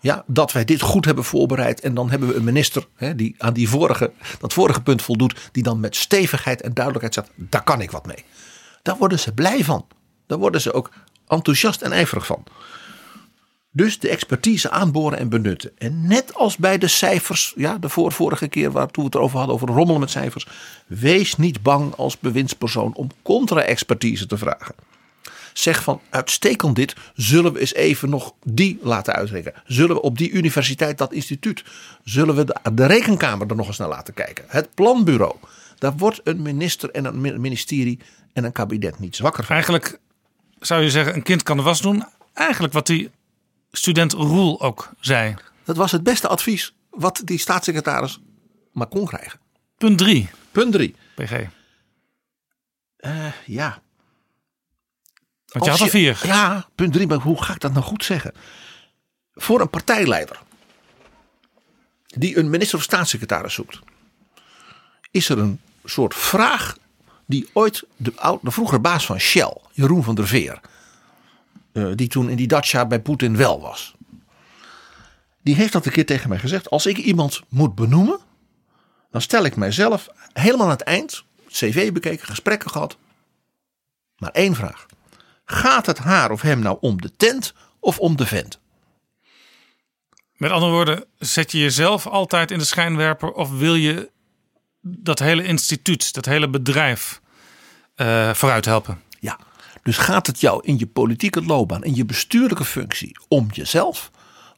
ja, 0.00 0.24
dat 0.26 0.52
wij 0.52 0.64
dit 0.64 0.80
goed 0.80 1.04
hebben 1.04 1.24
voorbereid. 1.24 1.80
En 1.80 1.94
dan 1.94 2.10
hebben 2.10 2.28
we 2.28 2.34
een 2.34 2.44
minister 2.44 2.86
hè, 2.94 3.14
die 3.14 3.34
aan 3.38 3.52
die 3.52 3.68
vorige, 3.68 4.12
dat 4.38 4.52
vorige 4.52 4.82
punt 4.82 5.02
voldoet. 5.02 5.48
Die 5.52 5.62
dan 5.62 5.80
met 5.80 5.96
stevigheid 5.96 6.62
en 6.62 6.74
duidelijkheid 6.74 7.14
zegt, 7.14 7.30
daar 7.50 7.62
kan 7.62 7.80
ik 7.80 7.90
wat 7.90 8.06
mee. 8.06 8.24
Daar 8.82 8.96
worden 8.96 9.18
ze 9.18 9.32
blij 9.32 9.64
van. 9.64 9.86
Daar 10.26 10.38
worden 10.38 10.60
ze 10.60 10.72
ook 10.72 10.90
enthousiast 11.28 11.82
en 11.82 11.92
ijverig 11.92 12.26
van. 12.26 12.44
Dus 13.76 13.98
de 13.98 14.08
expertise 14.08 14.70
aanboren 14.70 15.18
en 15.18 15.28
benutten. 15.28 15.70
En 15.78 16.06
net 16.06 16.34
als 16.34 16.56
bij 16.56 16.78
de 16.78 16.88
cijfers, 16.88 17.52
ja, 17.56 17.78
de 17.78 17.88
voor, 17.88 18.12
vorige 18.12 18.48
keer 18.48 18.70
waar 18.70 18.86
toen 18.86 19.02
we 19.02 19.08
het 19.08 19.14
erover 19.14 19.38
hadden, 19.38 19.54
over 19.54 19.68
rommelen 19.68 20.00
met 20.00 20.10
cijfers. 20.10 20.46
Wees 20.86 21.36
niet 21.36 21.62
bang 21.62 21.94
als 21.94 22.18
bewindspersoon 22.18 22.94
om 22.94 23.10
contra-expertise 23.22 24.26
te 24.26 24.38
vragen. 24.38 24.74
Zeg 25.52 25.82
van 25.82 26.00
uitstekend 26.10 26.76
dit, 26.76 26.94
zullen 27.14 27.52
we 27.52 27.60
eens 27.60 27.74
even 27.74 28.10
nog 28.10 28.34
die 28.44 28.78
laten 28.82 29.14
uitrekenen. 29.14 29.62
Zullen 29.66 29.96
we 29.96 30.02
op 30.02 30.18
die 30.18 30.30
universiteit, 30.30 30.98
dat 30.98 31.12
instituut, 31.12 31.64
zullen 32.04 32.34
we 32.34 32.44
de, 32.44 32.56
de 32.72 32.86
rekenkamer 32.86 33.46
er 33.46 33.56
nog 33.56 33.66
eens 33.66 33.78
naar 33.78 33.88
laten 33.88 34.14
kijken. 34.14 34.44
Het 34.48 34.74
planbureau. 34.74 35.34
Daar 35.78 35.96
wordt 35.96 36.20
een 36.24 36.42
minister 36.42 36.90
en 36.90 37.04
een 37.04 37.40
ministerie 37.40 37.98
en 38.32 38.44
een 38.44 38.52
kabinet 38.52 38.98
niet 38.98 39.16
zwakker 39.16 39.44
van. 39.44 39.54
Eigenlijk 39.54 39.98
zou 40.60 40.82
je 40.82 40.90
zeggen, 40.90 41.14
een 41.14 41.22
kind 41.22 41.42
kan 41.42 41.56
de 41.56 41.62
was 41.62 41.80
doen. 41.80 42.04
Eigenlijk 42.34 42.72
wat 42.72 42.86
die 42.86 43.10
student 43.76 44.12
Roel 44.12 44.60
ook 44.60 44.90
zei. 45.00 45.34
Dat 45.64 45.76
was 45.76 45.92
het 45.92 46.02
beste 46.02 46.28
advies 46.28 46.74
wat 46.90 47.20
die 47.24 47.38
staatssecretaris 47.38 48.20
maar 48.72 48.86
kon 48.86 49.06
krijgen. 49.06 49.40
Punt 49.76 49.98
3, 49.98 50.28
Punt 50.52 50.72
drie. 50.72 50.94
PG. 51.14 51.32
Eh, 52.96 53.32
ja. 53.46 53.82
Want 55.46 55.64
je 55.64 55.70
Als 55.70 55.80
had 55.80 55.80
er 55.80 55.88
vier. 55.88 56.20
Ja, 56.24 56.68
punt 56.74 56.92
drie. 56.92 57.06
Maar 57.06 57.18
hoe 57.18 57.42
ga 57.42 57.54
ik 57.54 57.60
dat 57.60 57.72
nou 57.72 57.84
goed 57.84 58.04
zeggen? 58.04 58.32
Voor 59.34 59.60
een 59.60 59.70
partijleider 59.70 60.40
die 62.06 62.38
een 62.38 62.50
minister 62.50 62.78
of 62.78 62.84
staatssecretaris 62.84 63.54
zoekt, 63.54 63.78
is 65.10 65.28
er 65.28 65.38
een 65.38 65.60
soort 65.84 66.14
vraag 66.14 66.76
die 67.26 67.48
ooit 67.52 67.84
de, 67.96 68.12
oud, 68.16 68.42
de 68.42 68.50
vroegere 68.50 68.80
baas 68.80 69.06
van 69.06 69.20
Shell, 69.20 69.56
Jeroen 69.72 70.04
van 70.04 70.14
der 70.14 70.26
Veer, 70.26 70.60
die 71.94 72.08
toen 72.08 72.30
in 72.30 72.36
die 72.36 72.46
Dacia 72.46 72.86
bij 72.86 73.00
Poetin 73.00 73.36
wel 73.36 73.60
was, 73.60 73.94
die 75.42 75.54
heeft 75.54 75.72
dat 75.72 75.86
een 75.86 75.92
keer 75.92 76.06
tegen 76.06 76.28
mij 76.28 76.38
gezegd. 76.38 76.70
Als 76.70 76.86
ik 76.86 76.96
iemand 76.96 77.40
moet 77.48 77.74
benoemen, 77.74 78.20
dan 79.10 79.20
stel 79.20 79.44
ik 79.44 79.56
mijzelf 79.56 80.08
helemaal 80.32 80.66
aan 80.66 80.72
het 80.72 80.82
eind, 80.82 81.24
cv 81.48 81.92
bekeken, 81.92 82.26
gesprekken 82.26 82.70
gehad, 82.70 82.96
maar 84.16 84.30
één 84.30 84.54
vraag. 84.54 84.86
Gaat 85.44 85.86
het 85.86 85.98
haar 85.98 86.30
of 86.30 86.40
hem 86.40 86.58
nou 86.58 86.78
om 86.80 87.00
de 87.00 87.16
tent 87.16 87.54
of 87.80 87.98
om 87.98 88.16
de 88.16 88.26
vent? 88.26 88.60
Met 90.36 90.50
andere 90.50 90.72
woorden, 90.72 91.04
zet 91.18 91.52
je 91.52 91.58
jezelf 91.58 92.06
altijd 92.06 92.50
in 92.50 92.58
de 92.58 92.64
schijnwerper 92.64 93.32
of 93.32 93.58
wil 93.58 93.74
je 93.74 94.10
dat 94.80 95.18
hele 95.18 95.42
instituut, 95.44 96.14
dat 96.14 96.24
hele 96.24 96.48
bedrijf 96.48 97.20
eh, 97.94 98.34
vooruit 98.34 98.64
helpen? 98.64 99.02
Dus 99.86 99.96
gaat 99.96 100.26
het 100.26 100.40
jou 100.40 100.60
in 100.64 100.78
je 100.78 100.86
politieke 100.86 101.42
loopbaan, 101.42 101.84
in 101.84 101.94
je 101.94 102.04
bestuurlijke 102.04 102.64
functie 102.64 103.18
om 103.28 103.48
jezelf? 103.52 104.10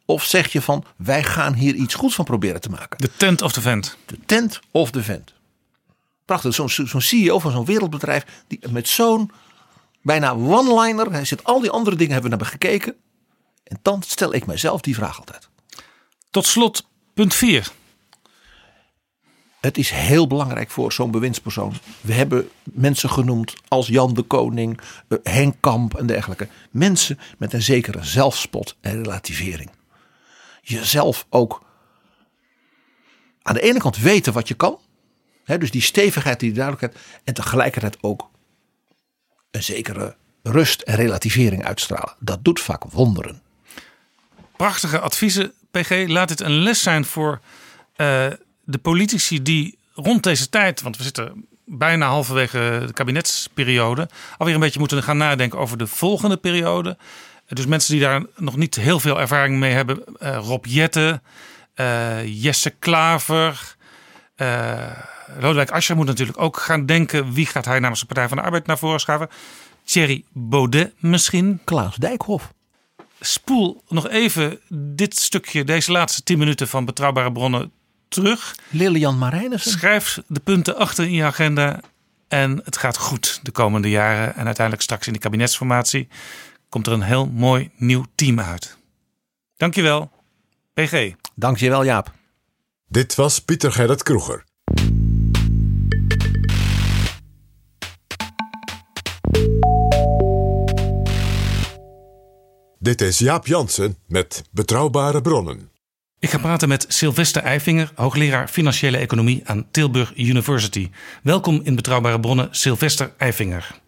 Of 0.04 0.24
zeg 0.24 0.52
je 0.52 0.62
van 0.62 0.84
wij 0.96 1.24
gaan 1.24 1.54
hier 1.54 1.74
iets 1.74 1.94
goeds 1.94 2.14
van 2.14 2.24
proberen 2.24 2.60
te 2.60 2.68
maken? 2.68 2.98
De 2.98 3.10
tent 3.16 3.42
of 3.42 3.52
de 3.52 3.60
vent. 3.60 3.96
De 4.06 4.18
tent 4.26 4.60
of 4.70 4.90
de 4.90 5.02
vent? 5.02 5.32
Prachtig, 6.24 6.54
zo'n 6.54 7.00
CEO 7.00 7.38
van 7.38 7.50
zo'n 7.50 7.64
wereldbedrijf 7.64 8.24
die 8.46 8.60
met 8.70 8.88
zo'n 8.88 9.30
bijna 10.02 10.32
one-liner, 10.32 11.12
hij 11.12 11.24
zit 11.24 11.44
al 11.44 11.60
die 11.60 11.70
andere 11.70 11.96
dingen 11.96 12.12
hebben 12.12 12.30
we 12.30 12.36
naar 12.36 12.46
gekeken. 12.46 12.94
En 13.64 13.78
dan 13.82 14.02
stel 14.02 14.34
ik 14.34 14.46
mijzelf 14.46 14.80
die 14.80 14.94
vraag 14.94 15.18
altijd. 15.18 15.48
Tot 16.30 16.46
slot, 16.46 16.86
punt 17.14 17.34
4. 17.34 17.70
Het 19.60 19.78
is 19.78 19.90
heel 19.90 20.26
belangrijk 20.26 20.70
voor 20.70 20.92
zo'n 20.92 21.10
bewindspersoon. 21.10 21.74
We 22.00 22.12
hebben 22.12 22.48
mensen 22.64 23.10
genoemd 23.10 23.54
als 23.68 23.86
Jan 23.86 24.14
de 24.14 24.22
Koning, 24.22 24.80
eh, 25.08 25.18
Henk 25.22 25.54
Kamp 25.60 25.94
en 25.94 26.06
dergelijke. 26.06 26.48
Mensen 26.70 27.18
met 27.38 27.52
een 27.52 27.62
zekere 27.62 28.04
zelfspot 28.04 28.76
en 28.80 29.02
relativering. 29.02 29.70
Jezelf 30.62 31.26
ook 31.30 31.62
aan 33.42 33.54
de 33.54 33.60
ene 33.60 33.78
kant 33.78 33.98
weten 33.98 34.32
wat 34.32 34.48
je 34.48 34.54
kan. 34.54 34.78
Dus 35.44 35.70
die 35.70 35.82
stevigheid, 35.82 36.40
die 36.40 36.52
duidelijkheid. 36.52 37.04
En 37.24 37.34
tegelijkertijd 37.34 37.98
ook 38.00 38.30
een 39.50 39.62
zekere 39.62 40.16
rust 40.42 40.80
en 40.80 40.94
relativering 40.94 41.64
uitstralen. 41.64 42.14
Dat 42.18 42.44
doet 42.44 42.60
vaak 42.60 42.84
wonderen. 42.84 43.42
Prachtige 44.56 44.98
adviezen, 44.98 45.52
PG. 45.70 46.08
Laat 46.08 46.28
dit 46.28 46.40
een 46.40 46.58
les 46.58 46.82
zijn 46.82 47.04
voor 47.04 47.40
eh, 47.96 48.26
de 48.70 48.78
politici 48.78 49.42
die 49.42 49.78
rond 49.94 50.22
deze 50.22 50.48
tijd, 50.48 50.82
want 50.82 50.96
we 50.96 51.02
zitten 51.02 51.46
bijna 51.64 52.06
halverwege 52.06 52.82
de 52.86 52.92
kabinetsperiode, 52.92 54.08
alweer 54.38 54.54
een 54.54 54.60
beetje 54.60 54.78
moeten 54.78 55.02
gaan 55.02 55.16
nadenken 55.16 55.58
over 55.58 55.78
de 55.78 55.86
volgende 55.86 56.36
periode. 56.36 56.96
Dus 57.48 57.66
mensen 57.66 57.92
die 57.92 58.02
daar 58.02 58.22
nog 58.36 58.56
niet 58.56 58.74
heel 58.74 59.00
veel 59.00 59.20
ervaring 59.20 59.58
mee 59.58 59.72
hebben. 59.72 60.02
Uh, 60.22 60.38
Rob 60.42 60.64
Jette, 60.66 61.20
uh, 61.76 62.42
Jesse 62.42 62.70
Klaver. 62.70 63.76
Uh, 64.36 64.90
Lodewijk 65.38 65.70
Asscher 65.70 65.96
moet 65.96 66.06
natuurlijk 66.06 66.40
ook 66.40 66.56
gaan 66.56 66.86
denken. 66.86 67.32
Wie 67.32 67.46
gaat 67.46 67.64
hij 67.64 67.78
namens 67.78 68.00
de 68.00 68.06
Partij 68.06 68.28
van 68.28 68.36
de 68.36 68.42
Arbeid 68.42 68.66
naar 68.66 68.78
voren 68.78 69.00
schuiven? 69.00 69.28
Thierry 69.84 70.24
Baudet 70.32 70.92
misschien. 70.98 71.60
Klaas 71.64 71.96
Dijkhoff. 71.96 72.52
Spoel 73.20 73.82
nog 73.88 74.08
even 74.08 74.60
dit 74.72 75.18
stukje, 75.18 75.64
deze 75.64 75.92
laatste 75.92 76.22
tien 76.22 76.38
minuten 76.38 76.68
van 76.68 76.84
Betrouwbare 76.84 77.32
Bronnen 77.32 77.72
terug. 78.08 78.54
Lilian 78.68 79.18
Marijnissen. 79.18 79.70
Schrijf 79.70 80.22
de 80.26 80.40
punten 80.40 80.76
achter 80.76 81.04
in 81.04 81.12
je 81.12 81.24
agenda. 81.24 81.80
En 82.28 82.60
het 82.64 82.76
gaat 82.76 82.96
goed 82.96 83.40
de 83.42 83.50
komende 83.50 83.90
jaren. 83.90 84.34
En 84.34 84.44
uiteindelijk 84.44 84.82
straks 84.82 85.06
in 85.06 85.12
de 85.12 85.18
kabinetsformatie 85.18 86.08
komt 86.68 86.86
er 86.86 86.92
een 86.92 87.02
heel 87.02 87.26
mooi 87.26 87.70
nieuw 87.76 88.04
team 88.14 88.40
uit. 88.40 88.76
Dankjewel, 89.56 90.10
PG. 90.74 91.12
Dankjewel, 91.34 91.84
Jaap. 91.84 92.12
Dit 92.88 93.14
was 93.14 93.38
Pieter 93.38 93.72
Gerrit 93.72 94.02
Kroeger. 94.02 94.44
Dit 102.78 103.00
is 103.00 103.18
Jaap 103.18 103.46
Jansen 103.46 103.98
met 104.06 104.44
Betrouwbare 104.50 105.20
Bronnen. 105.20 105.77
Ik 106.20 106.30
ga 106.30 106.38
praten 106.38 106.68
met 106.68 106.84
Sylvester 106.88 107.42
Eifinger, 107.42 107.90
hoogleraar 107.94 108.48
financiële 108.48 108.96
economie 108.96 109.42
aan 109.44 109.66
Tilburg 109.70 110.16
University. 110.16 110.90
Welkom 111.22 111.60
in 111.62 111.74
Betrouwbare 111.74 112.20
Bronnen, 112.20 112.48
Sylvester 112.50 113.12
Eifinger. 113.16 113.78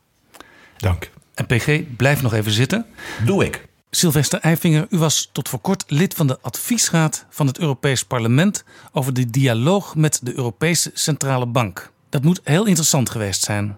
Dank. 0.77 1.11
En 1.35 1.47
PG, 1.47 1.81
blijf 1.97 2.23
nog 2.23 2.32
even 2.32 2.52
zitten. 2.52 2.86
Doe 3.24 3.44
ik. 3.44 3.66
Sylvester 3.90 4.40
Eifinger, 4.40 4.86
u 4.90 4.98
was 4.98 5.28
tot 5.32 5.48
voor 5.48 5.59
kort 5.59 5.85
lid 5.86 6.15
van 6.15 6.27
de 6.27 6.39
adviesraad 6.40 7.27
van 7.31 7.47
het 7.47 7.59
Europees 7.59 8.05
Parlement 8.05 8.65
over 8.93 9.15
de 9.15 9.31
dialoog 9.31 9.94
met 9.94 10.20
de 10.23 10.36
Europese 10.36 10.90
Centrale 10.94 11.47
Bank. 11.47 11.90
Dat 12.09 12.23
moet 12.23 12.40
heel 12.44 12.66
interessant 12.66 13.11
geweest 13.11 13.43
zijn. 13.43 13.77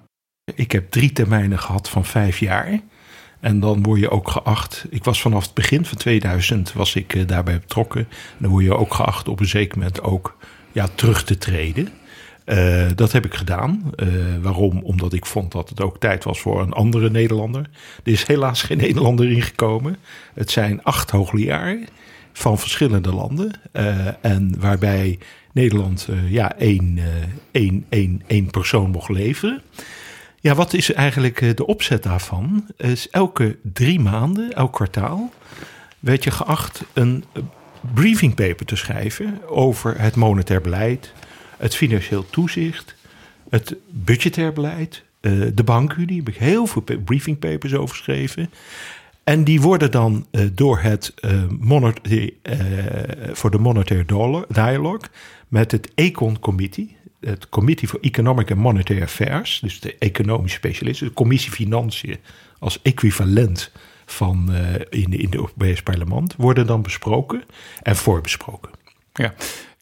Ik 0.55 0.73
heb 0.73 0.91
drie 0.91 1.13
termijnen 1.13 1.59
gehad 1.59 1.89
van 1.89 2.05
vijf 2.05 2.39
jaar. 2.39 2.81
En 3.43 3.61
dan 3.61 3.83
word 3.83 4.01
je 4.01 4.11
ook 4.11 4.29
geacht. 4.29 4.87
Ik 4.91 5.05
was 5.05 5.21
vanaf 5.21 5.45
het 5.45 5.55
begin 5.55 5.85
van 5.85 5.99
2000 5.99 6.73
was 6.73 6.95
ik 6.95 7.15
eh, 7.15 7.27
daarbij 7.27 7.59
betrokken. 7.59 8.09
Dan 8.39 8.51
word 8.51 8.65
je 8.65 8.77
ook 8.77 8.95
geacht 8.95 9.29
op 9.29 9.41
een 9.41 9.47
zeker 9.47 9.79
moment 9.79 10.03
ook 10.03 10.37
ja, 10.73 10.89
terug 10.95 11.25
te 11.25 11.39
treden. 11.39 11.89
Uh, 12.47 12.87
dat 12.95 13.13
heb 13.13 13.25
ik 13.25 13.35
gedaan. 13.35 13.93
Uh, 13.97 14.09
waarom? 14.43 14.81
Omdat 14.83 15.13
ik 15.13 15.27
vond 15.27 15.53
dat 15.53 15.69
het 15.69 15.81
ook 15.81 16.01
tijd 16.01 16.25
was 16.25 16.41
voor 16.41 16.61
een 16.61 16.73
andere 16.73 17.11
Nederlander. 17.11 17.71
Er 18.05 18.13
is 18.13 18.27
helaas 18.27 18.63
geen 18.63 18.79
Nederlander 18.79 19.31
ingekomen. 19.31 19.97
Het 20.35 20.51
zijn 20.51 20.83
acht 20.83 21.11
hoogleraren 21.11 21.87
van 22.33 22.59
verschillende 22.59 23.15
landen. 23.15 23.61
En 24.21 24.55
waarbij 24.59 25.19
Nederland 25.53 26.09
ja, 26.29 26.57
één, 26.57 26.99
één, 27.51 27.85
één, 27.89 28.23
één 28.27 28.51
persoon 28.51 28.91
mocht 28.91 29.09
leveren. 29.09 29.63
Ja, 30.43 30.55
wat 30.55 30.73
is 30.73 30.93
eigenlijk 30.93 31.57
de 31.57 31.67
opzet 31.67 32.03
daarvan? 32.03 32.67
Is 32.77 33.11
elke 33.11 33.57
drie 33.63 34.01
maanden, 34.01 34.53
elk 34.53 34.73
kwartaal, 34.73 35.33
werd 35.99 36.25
je 36.25 36.31
geacht 36.31 36.85
een 36.93 37.25
briefing 37.95 38.35
paper 38.35 38.67
te 38.67 38.77
schrijven 38.77 39.49
over 39.49 40.01
het 40.01 40.17
monetair 40.17 40.61
beleid, 40.61 41.13
het 41.57 41.77
financieel 41.77 42.27
toezicht, 42.31 42.95
het 43.49 43.77
budgetair 43.91 44.53
beleid, 44.53 45.03
uh, 45.21 45.51
de 45.55 45.65
bankunie. 45.65 46.19
Heb 46.19 46.29
ik 46.29 46.37
heel 46.37 46.67
veel 46.67 46.85
briefing 47.05 47.39
papers 47.39 47.75
over 47.75 47.97
geschreven. 47.97 48.51
En 49.25 49.45
die 49.45 49.61
worden 49.61 49.91
dan 49.91 50.27
door 50.53 50.79
het 50.79 51.15
voor 53.33 53.51
de 53.51 53.59
Monetary 53.59 54.05
Dialogue 54.49 55.09
met 55.49 55.71
het 55.71 55.91
Econ 55.95 56.39
Committee, 56.39 56.97
het 57.27 57.49
Committee 57.49 57.89
for 57.89 57.99
Economic 58.01 58.51
and 58.51 58.61
Monetary 58.61 59.03
Affairs, 59.03 59.61
dus 59.61 59.81
de 59.81 59.97
economische 59.99 60.57
specialisten, 60.57 61.07
de 61.07 61.13
Commissie 61.13 61.53
Financiën 61.53 62.19
als 62.59 62.83
equivalent 62.83 63.71
van 64.07 64.49
uh, 64.51 64.75
in, 64.75 65.13
in 65.13 65.25
het 65.25 65.35
Europees 65.35 65.83
Parlement, 65.83 66.35
worden 66.37 66.67
dan 66.67 66.83
besproken 66.83 67.43
en 67.83 67.97
voorbesproken. 67.97 68.71
Ja. 69.13 69.35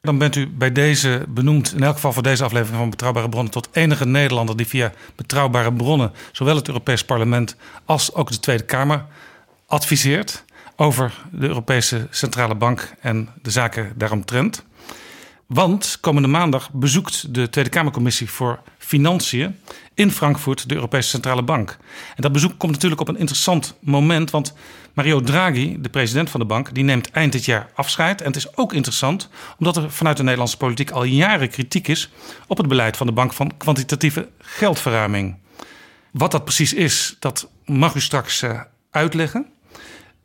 Dan 0.02 0.18
bent 0.18 0.36
u 0.36 0.48
bij 0.48 0.72
deze 0.72 1.24
benoemd, 1.28 1.72
in 1.74 1.82
elk 1.82 1.94
geval 1.94 2.12
voor 2.12 2.22
deze 2.22 2.44
aflevering 2.44 2.78
van 2.78 2.90
Betrouwbare 2.90 3.28
Bronnen, 3.28 3.52
tot 3.52 3.68
enige 3.72 4.06
Nederlander 4.06 4.56
die 4.56 4.66
via 4.66 4.92
betrouwbare 5.16 5.72
bronnen 5.72 6.12
zowel 6.32 6.56
het 6.56 6.68
Europees 6.68 7.04
Parlement 7.04 7.56
als 7.84 8.14
ook 8.14 8.30
de 8.30 8.40
Tweede 8.40 8.64
Kamer 8.64 9.06
adviseert 9.66 10.44
over 10.76 11.14
de 11.32 11.46
Europese 11.46 12.06
Centrale 12.10 12.54
Bank 12.54 12.94
en 13.00 13.28
de 13.42 13.50
zaken 13.50 13.92
daaromtrent. 13.96 14.64
Want 15.52 15.98
komende 16.00 16.28
maandag 16.28 16.70
bezoekt 16.72 17.34
de 17.34 17.48
Tweede 17.48 17.70
Kamercommissie 17.70 18.30
voor 18.30 18.62
Financiën 18.78 19.56
in 19.94 20.10
Frankfurt 20.10 20.68
de 20.68 20.74
Europese 20.74 21.08
Centrale 21.08 21.42
Bank. 21.42 21.78
En 22.16 22.22
dat 22.22 22.32
bezoek 22.32 22.58
komt 22.58 22.72
natuurlijk 22.72 23.00
op 23.00 23.08
een 23.08 23.16
interessant 23.16 23.76
moment, 23.80 24.30
want 24.30 24.54
Mario 24.94 25.20
Draghi, 25.20 25.76
de 25.80 25.88
president 25.88 26.30
van 26.30 26.40
de 26.40 26.46
bank, 26.46 26.74
die 26.74 26.84
neemt 26.84 27.10
eind 27.10 27.32
dit 27.32 27.44
jaar 27.44 27.70
afscheid. 27.74 28.20
En 28.20 28.26
het 28.26 28.36
is 28.36 28.56
ook 28.56 28.72
interessant 28.72 29.28
omdat 29.58 29.76
er 29.76 29.90
vanuit 29.90 30.16
de 30.16 30.22
Nederlandse 30.22 30.56
politiek 30.56 30.90
al 30.90 31.04
jaren 31.04 31.50
kritiek 31.50 31.88
is 31.88 32.10
op 32.46 32.56
het 32.56 32.68
beleid 32.68 32.96
van 32.96 33.06
de 33.06 33.12
bank 33.12 33.32
van 33.32 33.56
kwantitatieve 33.56 34.28
geldverruiming. 34.38 35.36
Wat 36.10 36.30
dat 36.30 36.44
precies 36.44 36.74
is, 36.74 37.16
dat 37.18 37.50
mag 37.64 37.94
u 37.94 38.00
straks 38.00 38.42
uh, 38.42 38.60
uitleggen. 38.90 39.46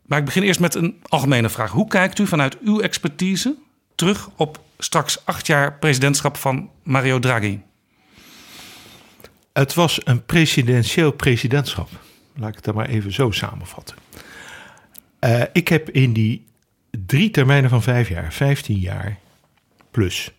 Maar 0.05 0.19
ik 0.19 0.25
begin 0.25 0.43
eerst 0.43 0.59
met 0.59 0.75
een 0.75 1.01
algemene 1.03 1.49
vraag. 1.49 1.71
Hoe 1.71 1.87
kijkt 1.87 2.19
u 2.19 2.27
vanuit 2.27 2.57
uw 2.59 2.81
expertise 2.81 3.55
terug 3.95 4.29
op 4.35 4.59
straks 4.77 5.25
acht 5.25 5.47
jaar 5.47 5.77
presidentschap 5.77 6.37
van 6.37 6.69
Mario 6.83 7.19
Draghi? 7.19 7.59
Het 9.53 9.73
was 9.73 9.99
een 10.03 10.25
presidentieel 10.25 11.11
presidentschap. 11.11 11.89
Laat 12.35 12.49
ik 12.49 12.55
het 12.55 12.63
dan 12.63 12.75
maar 12.75 12.89
even 12.89 13.13
zo 13.13 13.31
samenvatten. 13.31 13.95
Uh, 15.19 15.41
ik 15.53 15.67
heb 15.67 15.89
in 15.89 16.13
die 16.13 16.45
drie 17.05 17.29
termijnen 17.29 17.69
van 17.69 17.83
vijf 17.83 18.09
jaar, 18.09 18.33
vijftien 18.33 18.79
jaar 18.79 19.17
plus, 19.91 20.31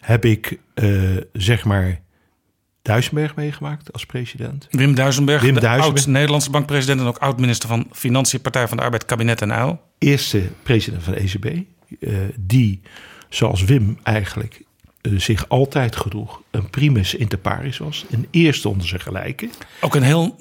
heb 0.00 0.24
ik 0.24 0.58
uh, 0.74 1.16
zeg 1.32 1.64
maar 1.64 2.00
Duisenberg 2.82 3.34
meegemaakt 3.34 3.92
als 3.92 4.06
president. 4.06 4.66
Wim 4.70 4.94
Duisenberg, 4.94 5.42
Wim 5.42 5.58
oud-Nederlandse 5.58 6.50
bankpresident 6.50 7.00
en 7.00 7.06
ook 7.06 7.18
oud-minister 7.18 7.68
van 7.68 7.86
Financiën, 7.92 8.40
Partij 8.40 8.68
van 8.68 8.76
de 8.76 8.82
Arbeid, 8.82 9.04
Kabinet 9.04 9.42
en 9.42 9.52
Uil. 9.52 9.82
Eerste 9.98 10.50
president 10.62 11.02
van 11.02 11.12
de 11.12 11.20
ECB, 11.20 11.64
die 12.36 12.80
zoals 13.28 13.64
Wim 13.64 13.98
eigenlijk 14.02 14.62
uh, 15.02 15.18
zich 15.20 15.48
altijd 15.48 15.96
gedroeg, 15.96 16.42
een 16.50 16.70
primus 16.70 17.14
inter 17.14 17.38
pares 17.38 17.78
was. 17.78 18.04
Een 18.10 18.26
eerste 18.30 18.68
onder 18.68 18.86
zijn 18.88 19.00
gelijken. 19.00 19.50
Ook 19.80 19.94
een 19.94 20.02
heel 20.02 20.36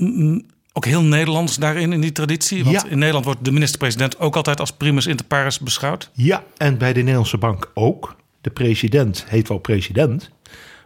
ook 0.75 0.85
heel 0.85 1.03
Nederlands 1.03 1.57
daarin, 1.57 1.93
in 1.93 2.01
die 2.01 2.11
traditie? 2.11 2.63
Want 2.63 2.81
Ja. 2.81 2.89
in 2.89 2.97
Nederland 2.97 3.25
wordt 3.25 3.45
de 3.45 3.51
minister-president 3.51 4.19
ook 4.19 4.35
altijd 4.35 4.59
als 4.59 4.71
primus 4.71 5.07
inter 5.07 5.25
pares 5.25 5.59
beschouwd. 5.59 6.09
Ja, 6.13 6.43
en 6.57 6.77
bij 6.77 6.93
de 6.93 6.99
Nederlandse 6.99 7.37
bank 7.37 7.71
ook. 7.73 8.15
De 8.41 8.49
president 8.49 9.25
heet 9.27 9.47
wel 9.47 9.57
president, 9.57 10.29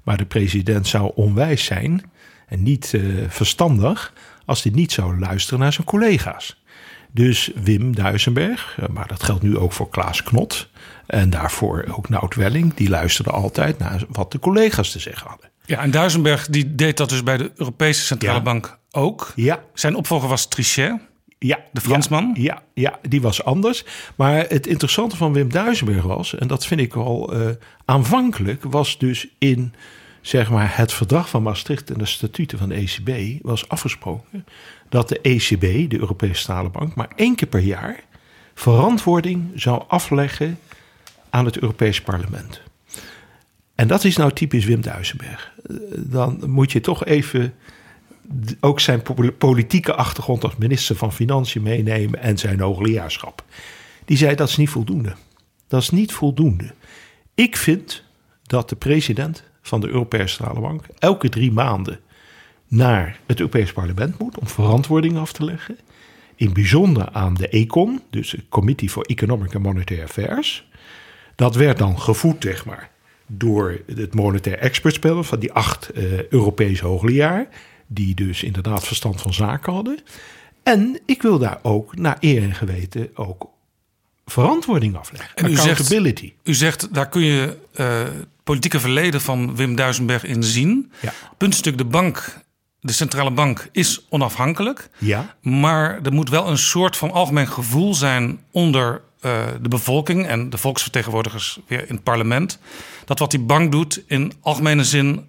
maar 0.04 0.18
de 0.18 0.26
president 0.26 0.88
zou 0.88 1.12
onwijs 1.16 1.66
zijn 1.66 2.04
en 2.48 2.64
niet 2.64 2.94
eh, 2.94 3.02
verstandig 3.28 4.14
als 4.46 4.64
hij 4.64 4.72
niet 4.72 4.92
zou 4.92 5.20
luisteren 5.20 5.60
naar 5.60 5.74
zijn 5.74 5.88
collega's. 5.88 6.62
Dus 7.12 7.52
Wim 7.64 7.96
Duisenberg, 7.96 8.78
maar 8.92 9.08
dat 9.08 9.24
geldt 9.24 9.44
nu 9.44 9.58
ook 9.58 9.74
voor 9.74 9.90
Klaas 9.90 10.24
Knot 10.24 10.70
en 11.06 11.30
daarvoor 11.30 11.86
ook 11.96 12.10
Nout 12.10 12.36
Welling, 12.36 12.74
die 12.74 12.90
luisterden 12.90 13.34
altijd 13.34 13.78
naar 13.78 14.04
wat 14.10 14.32
de 14.32 14.40
collega's 14.40 14.92
te 14.92 15.00
zeggen 15.00 15.28
hadden. 15.28 15.50
Ja, 15.66 15.82
en 15.82 15.92
Duisenberg 15.92 16.48
die 16.48 16.76
deed 16.76 16.98
dat 16.98 17.10
dus 17.10 17.24
bij 17.24 17.38
de 17.38 17.52
Europese 17.56 18.02
Centrale 18.02 18.38
Ja. 18.38 18.44
Bank 18.44 18.78
ook. 18.92 19.32
Ja, 19.36 19.64
Zijn 19.74 19.96
opvolger 19.96 20.30
was 20.30 20.48
Trichet. 20.48 20.96
Ja, 21.40 21.60
De 21.72 21.82
Fransman? 21.82 22.32
Ja, 22.34 22.44
ja, 22.44 22.62
ja, 22.74 23.00
die 23.10 23.22
was 23.22 23.44
anders. 23.44 23.86
Maar 24.16 24.46
het 24.48 24.68
interessante 24.68 25.16
van 25.16 25.34
Wim 25.34 25.52
Duisenberg 25.52 26.04
was, 26.04 26.36
en 26.36 26.48
dat 26.48 26.66
vind 26.66 26.82
ik 26.82 26.94
wel 26.94 27.34
eh, 27.34 27.50
aanvankelijk, 27.86 28.64
was 28.64 28.98
dus 28.98 29.28
in 29.38 29.74
zeg 30.22 30.50
maar, 30.50 30.78
het 30.78 30.94
verdrag 30.94 31.30
van 31.30 31.44
Maastricht 31.44 31.92
en 31.92 31.98
de 31.98 32.06
statuten 32.06 32.58
van 32.58 32.70
de 32.70 32.76
ECB 32.76 33.42
was 33.42 33.70
afgesproken 33.70 34.46
dat 34.90 35.10
de 35.10 35.22
ECB, 35.22 35.90
de 35.90 36.00
Europese 36.00 36.42
Centrale 36.42 36.70
Bank, 36.70 36.96
maar 36.96 37.12
één 37.16 37.36
keer 37.36 37.48
per 37.48 37.60
jaar 37.60 38.04
verantwoording 38.54 39.52
zou 39.56 39.84
afleggen 39.88 40.60
aan 41.30 41.46
het 41.46 41.58
Europees 41.60 42.02
Parlement. 42.02 42.62
En 43.76 43.88
dat 43.88 44.04
is 44.04 44.18
nou 44.18 44.32
typisch 44.32 44.66
Wim 44.66 44.82
Duisenberg. 44.82 45.54
Dan 45.96 46.44
moet 46.46 46.72
je 46.72 46.82
toch 46.82 47.06
even 47.06 47.54
ook 48.60 48.80
zijn 48.80 49.02
po- 49.02 49.32
politieke 49.38 49.94
achtergrond 49.94 50.44
als 50.44 50.56
minister 50.56 50.96
van 50.96 51.14
Financiën 51.14 51.62
meenemen 51.62 52.20
en 52.20 52.38
zijn 52.38 52.60
hoogleraarschap. 52.60 53.44
Die 54.06 54.18
zei 54.18 54.36
dat 54.36 54.50
is 54.50 54.58
niet 54.58 54.70
voldoende. 54.70 55.16
Dat 55.68 55.82
is 55.82 55.90
niet 55.90 56.12
voldoende. 56.12 56.74
Ik 57.34 57.58
vind 57.58 58.04
dat 58.44 58.70
de 58.70 58.76
president 58.76 59.44
van 59.62 59.82
de 59.82 59.88
Europese 59.88 60.36
Centrale 60.36 60.60
Bank 60.60 60.84
elke 61.00 61.30
drie 61.30 61.52
maanden 61.52 62.00
naar 62.68 63.20
het 63.26 63.40
Europees 63.40 63.72
Parlement 63.74 64.20
moet 64.20 64.38
om 64.38 64.48
verantwoording 64.48 65.18
af 65.18 65.32
te 65.32 65.44
leggen. 65.44 65.78
In 66.36 66.54
bijzonder 66.54 67.10
aan 67.12 67.34
de 67.34 67.48
ECON, 67.48 68.02
dus 68.10 68.30
de 68.30 68.44
Committee 68.50 68.90
for 68.90 69.06
Economic 69.06 69.56
and 69.56 69.64
Monetary 69.64 70.02
Affairs. 70.04 70.68
Dat 71.36 71.56
werd 71.56 71.78
dan 71.78 72.00
gevoed, 72.00 72.44
zeg 72.44 72.66
maar, 72.66 72.90
door 73.28 73.82
het 73.96 74.14
monetair 74.14 74.58
expertspel 74.58 75.24
van 75.24 75.40
die 75.40 75.52
acht 75.54 75.90
eh, 75.90 76.24
Europese 76.28 76.86
hoogleraar, 76.86 77.48
die 77.88 78.16
dus 78.16 78.44
inderdaad 78.44 78.84
verstand 78.88 79.22
van 79.22 79.34
zaken 79.34 79.74
hadden. 79.74 80.00
En 80.64 81.00
ik 81.06 81.22
wil 81.22 81.40
daar 81.40 81.60
ook 81.62 81.96
naar 81.98 82.18
eer 82.20 82.44
en 82.44 82.54
geweten 82.56 83.10
ook 83.14 83.50
verantwoording 84.26 84.96
afleggen. 84.96 85.36
En 85.36 85.46
u 85.46 85.56
zegt- 85.56 85.70
Accountability. 85.70 86.34
U 86.44 86.54
zegt, 86.54 86.94
daar 86.94 87.10
kun 87.10 87.22
je 87.22 87.58
eh, 87.74 88.00
het 88.00 88.28
politieke 88.44 88.80
verleden 88.80 89.22
van 89.22 89.56
Wim 89.56 89.76
Duisenberg 89.76 90.24
in 90.24 90.44
zien. 90.44 90.92
Ja. 91.02 91.14
Puntstuk, 91.38 91.78
de 91.78 91.86
bank, 91.86 92.40
de 92.80 92.94
centrale 92.94 93.32
bank 93.32 93.70
is 93.72 94.06
onafhankelijk. 94.10 94.90
Ja, 94.98 95.36
Maar 95.42 96.00
er 96.04 96.14
moet 96.14 96.30
wel 96.30 96.48
een 96.48 96.58
soort 96.58 96.98
van 96.98 97.12
algemeen 97.12 97.48
gevoel 97.48 97.94
zijn 97.94 98.40
onder 98.52 99.02
eh, 99.20 99.46
de 99.62 99.70
bevolking 99.70 100.28
en 100.28 100.50
de 100.50 100.58
volksvertegenwoordigers 100.58 101.60
weer 101.68 101.82
in 101.88 101.96
het 101.96 102.04
parlement. 102.04 102.60
Dat 103.06 103.20
wat 103.20 103.32
die 103.32 103.40
bank 103.40 103.72
doet 103.72 104.04
in 104.08 104.34
algemene 104.42 104.84
zin 104.84 105.26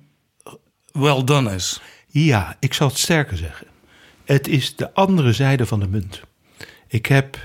well 0.93 1.25
done 1.25 1.55
is. 1.55 1.81
Ja, 2.07 2.57
ik 2.61 2.75
zal 2.75 2.89
het 2.89 2.99
sterker 2.99 3.37
zeggen. 3.37 3.67
Het 4.25 4.49
is 4.49 4.77
de 4.77 4.95
andere 4.95 5.33
zijde 5.33 5.67
van 5.67 5.81
de 5.81 5.89
munt. 5.89 6.21
Ik 6.89 7.07
heb 7.07 7.39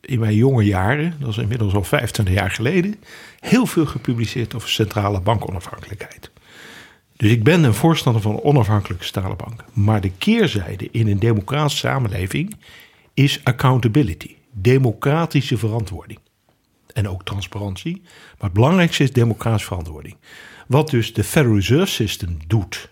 in 0.00 0.18
mijn 0.18 0.34
jonge 0.34 0.64
jaren, 0.64 1.16
dat 1.20 1.28
is 1.28 1.36
inmiddels 1.36 1.74
al 1.74 1.84
25 1.84 2.34
jaar 2.34 2.50
geleden, 2.50 2.94
heel 3.40 3.66
veel 3.66 3.86
gepubliceerd 3.86 4.54
over 4.54 4.68
centrale 4.68 5.20
bankonafhankelijkheid. 5.20 6.30
Dus 7.18 7.30
ik 7.30 7.44
ben 7.44 7.64
een 7.64 7.74
voorstander 7.74 8.22
van 8.22 8.42
onafhankelijke 8.42 9.04
centrale 9.04 9.36
bank. 9.36 9.64
Maar 9.72 10.00
de 10.00 10.10
keerzijde 10.10 10.88
in 10.90 11.08
een 11.08 11.18
democratische 11.18 11.78
samenleving 11.78 12.56
is 13.14 13.40
accountability, 13.44 14.34
democratische 14.52 15.58
verantwoording. 15.58 16.18
En 16.92 17.08
ook 17.08 17.24
transparantie. 17.24 18.00
Maar 18.04 18.36
het 18.38 18.52
belangrijkste 18.52 19.02
is 19.02 19.12
democratische 19.12 19.66
verantwoording. 19.66 20.16
Wat 20.66 20.90
dus 20.90 21.12
de 21.12 21.24
Federal 21.24 21.54
Reserve 21.54 21.92
System 21.92 22.38
doet 22.46 22.90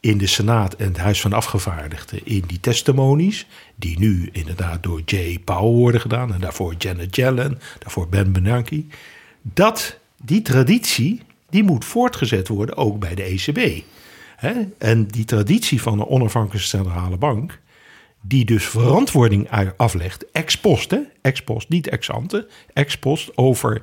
in 0.00 0.18
de 0.18 0.26
Senaat 0.26 0.74
en 0.74 0.86
het 0.86 0.98
Huis 0.98 1.20
van 1.20 1.32
Afgevaardigden 1.32 2.26
in 2.26 2.44
die 2.46 2.60
testimonies, 2.60 3.46
die 3.74 3.98
nu 3.98 4.28
inderdaad 4.32 4.82
door 4.82 5.02
Jay 5.04 5.38
Powell 5.44 5.72
worden 5.72 6.00
gedaan 6.00 6.34
en 6.34 6.40
daarvoor 6.40 6.74
Janet 6.78 7.16
Yellen, 7.16 7.60
daarvoor 7.78 8.08
Ben 8.08 8.32
Bernanke, 8.32 8.84
dat 9.42 9.98
die 10.24 10.42
traditie 10.42 11.20
die 11.54 11.62
moet 11.62 11.84
voortgezet 11.84 12.48
worden 12.48 12.76
ook 12.76 12.98
bij 12.98 13.14
de 13.14 13.22
ECB. 13.22 13.82
En 14.78 15.06
die 15.06 15.24
traditie 15.24 15.82
van 15.82 16.00
een 16.00 16.06
onafhankelijke 16.06 16.68
centrale 16.68 17.16
bank, 17.16 17.60
die 18.20 18.44
dus 18.44 18.64
verantwoording 18.64 19.48
aflegt, 19.76 20.30
ex 20.30 20.58
post, 20.58 20.96
ex 21.22 21.42
post, 21.42 21.68
niet 21.68 21.88
ex 21.88 22.10
ante, 22.10 22.48
ex 22.72 22.98
post 22.98 23.36
over 23.36 23.82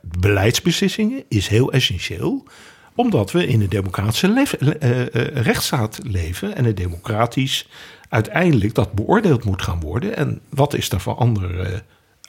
beleidsbeslissingen, 0.00 1.24
is 1.28 1.48
heel 1.48 1.72
essentieel 1.72 2.46
omdat 2.94 3.32
we 3.32 3.46
in 3.46 3.60
een 3.60 3.68
democratische 3.68 4.46
eh, 4.80 5.00
eh, 5.00 5.08
rechtsstaat 5.34 6.00
leven 6.02 6.56
en 6.56 6.64
het 6.64 6.76
democratisch 6.76 7.68
uiteindelijk 8.08 8.74
dat 8.74 8.92
beoordeeld 8.92 9.44
moet 9.44 9.62
gaan 9.62 9.80
worden. 9.80 10.16
En 10.16 10.40
wat 10.48 10.74
is 10.74 10.90
er 10.90 11.00
voor 11.00 11.14
ander 11.14 11.60
eh, 11.60 11.78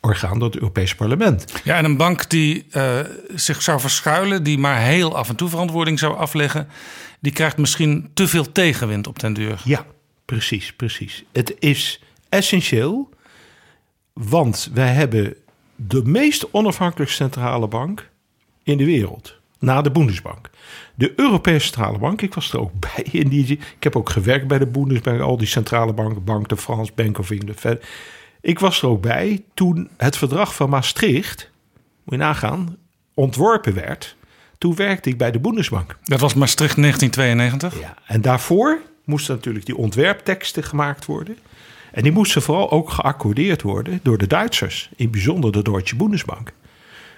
orgaan 0.06 0.40
dan 0.40 0.48
het 0.48 0.56
Europees 0.56 0.96
Parlement? 0.96 1.46
Ja, 1.64 1.78
en 1.78 1.86
een 1.86 1.98
bank 1.98 2.30
die 2.30 2.66
eh, 2.70 3.00
zich 3.36 3.62
zou 3.62 3.80
verschuilen, 3.80 4.44
die 4.44 4.58
maar 4.58 4.80
heel 4.80 5.16
af 5.16 5.30
en 5.30 5.36
toe 5.36 5.50
verantwoording 5.50 6.00
zou 6.00 6.18
afleggen, 6.18 6.68
die 7.20 7.32
krijgt 7.32 7.58
misschien 7.58 8.10
te 8.14 8.28
veel 8.28 8.52
tegenwind 8.52 9.08
op 9.08 9.20
den 9.20 9.34
duur. 9.34 9.62
Ja, 9.64 9.86
precies, 10.26 10.74
precies. 10.74 11.24
Het 11.32 11.56
is 11.60 12.02
essentieel, 12.30 13.10
want 14.14 14.70
wij 14.74 14.94
hebben 14.94 15.36
de 15.76 16.02
meest 16.04 16.48
onafhankelijke 16.52 17.14
centrale 17.14 17.68
bank 17.68 18.10
in 18.64 18.78
de 18.78 18.86
wereld. 18.86 19.36
Na 19.60 19.82
de 19.82 19.92
Bundesbank. 19.92 20.50
De 20.96 21.14
Europese 21.16 21.66
Centrale 21.66 21.98
Bank, 21.98 22.22
ik 22.22 22.34
was 22.34 22.54
er 22.54 22.60
ook 22.60 22.72
bij. 22.96 23.06
In 23.12 23.28
die, 23.28 23.46
ik 23.52 23.84
heb 23.84 23.96
ook 23.96 24.10
gewerkt 24.10 24.48
bij 24.48 24.60
de 24.60 24.68
Bundesbank, 24.68 25.22
al 25.22 25.38
die 25.38 25.48
centrale 25.48 25.94
banken, 25.94 26.24
Bank 26.24 26.50
de 26.50 26.58
France, 26.58 26.92
Bank 26.96 27.20
of 27.20 27.32
England. 27.32 27.62
Ik 28.46 28.60
was 28.60 28.82
er 28.82 28.88
ook 28.88 29.02
bij 29.02 29.44
toen 29.54 29.90
het 29.98 30.18
verdrag 30.18 30.56
van 30.56 30.70
Maastricht, 30.70 31.52
moet 32.04 32.14
je 32.14 32.18
nagaan, 32.18 32.78
ontworpen 33.14 33.74
werd. 33.74 34.16
Toen 34.58 34.76
werkte 34.76 35.10
ik 35.10 35.18
bij 35.18 35.32
de 35.32 35.40
Bundesbank. 35.40 35.98
Dat 36.04 36.20
was 36.20 36.34
Maastricht 36.34 36.76
1992. 36.76 37.80
Ja, 37.80 37.98
en 38.08 38.22
daarvoor 38.22 38.82
moesten 39.04 39.36
natuurlijk 39.36 39.66
die 39.66 39.78
ontwerpteksten 39.78 40.64
gemaakt 40.64 41.06
worden. 41.06 41.38
En 41.92 42.04
die 42.04 42.12
moesten 42.12 42.42
vooral 42.42 42.72
ook 42.72 42.90
geaccordeerd 42.90 43.62
worden 43.62 44.00
door 44.04 44.18
de 44.18 44.28
Duitsers, 44.28 44.90
in 44.96 45.12
bijzonder 45.12 45.52
de 45.52 45.62
Deutsche 45.62 45.96
Bundesbank. 45.96 46.52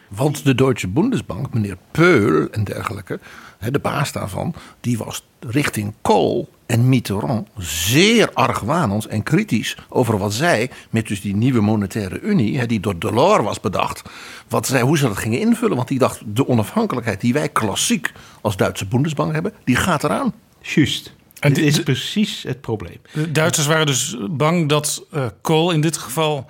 Want 0.10 0.44
de 0.44 0.56
Deutsche 0.56 0.88
Bundesbank, 0.88 1.54
meneer 1.54 1.78
Peul 1.92 2.48
en 2.52 2.64
dergelijke, 2.64 3.20
hè, 3.58 3.72
de 3.72 3.80
baas 3.80 4.12
daarvan, 4.12 4.54
die 4.80 4.98
was 4.98 5.26
richting 5.40 5.94
Kool 6.02 6.50
en 6.66 6.90
Mitterrand 6.90 7.48
zeer 7.58 8.34
argwanend 8.34 9.06
en 9.06 9.24
kritisch 9.24 9.78
over 9.90 10.18
wat 10.18 10.34
zij 10.34 10.70
met 10.90 11.08
dus 11.08 11.22
die 11.22 11.36
nieuwe 11.36 11.62
monetaire 11.62 12.20
unie, 12.20 12.58
hè, 12.58 12.66
die 12.66 12.80
door 12.80 13.00
Delors 13.00 13.44
was 13.44 13.60
bedacht, 13.60 14.02
wat 14.48 14.68
zij, 14.68 14.82
hoe 14.82 14.98
ze 14.98 15.08
dat 15.08 15.18
gingen 15.18 15.40
invullen. 15.40 15.76
Want 15.76 15.88
die 15.88 16.00
dacht, 16.00 16.22
de 16.26 16.48
onafhankelijkheid 16.48 17.22
die 17.22 17.34
wij 17.34 17.50
klassiek 17.50 18.12
als 18.42 18.58
Duitse 18.58 18.86
Bundesbank 18.86 19.34
hebben, 19.34 19.54
die 19.64 19.76
gaat 19.76 20.04
eraan. 20.04 20.34
Juist. 20.62 21.16
En 21.40 21.54
dit 21.54 21.66
is 21.66 21.84
precies 21.84 22.44
het 22.44 22.62
probleem. 22.62 22.98
De 23.14 23.32
Duitsers 23.32 23.68
waren 23.68 23.86
dus 23.86 24.18
bang 24.30 24.70
dat 24.70 25.06
eh 25.12 25.26
Kool 25.42 25.72
in 25.72 25.82
dit 25.82 25.98
geval 25.98 26.50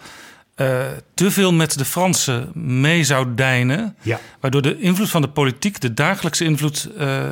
eh, 0.58 0.86
te 1.14 1.32
veel 1.32 1.54
met 1.54 1.78
de 1.78 1.86
Fransen 1.86 2.52
mee 2.54 3.04
zou 3.04 3.36
deinen. 3.36 3.96
Ja. 4.02 4.20
Waardoor 4.40 4.62
de 4.62 4.80
invloed 4.80 5.10
van 5.10 5.22
de 5.22 5.30
politiek, 5.30 5.82
de 5.82 5.94
dagelijkse 5.94 6.44
invloed, 6.44 6.90
eh, 6.98 7.32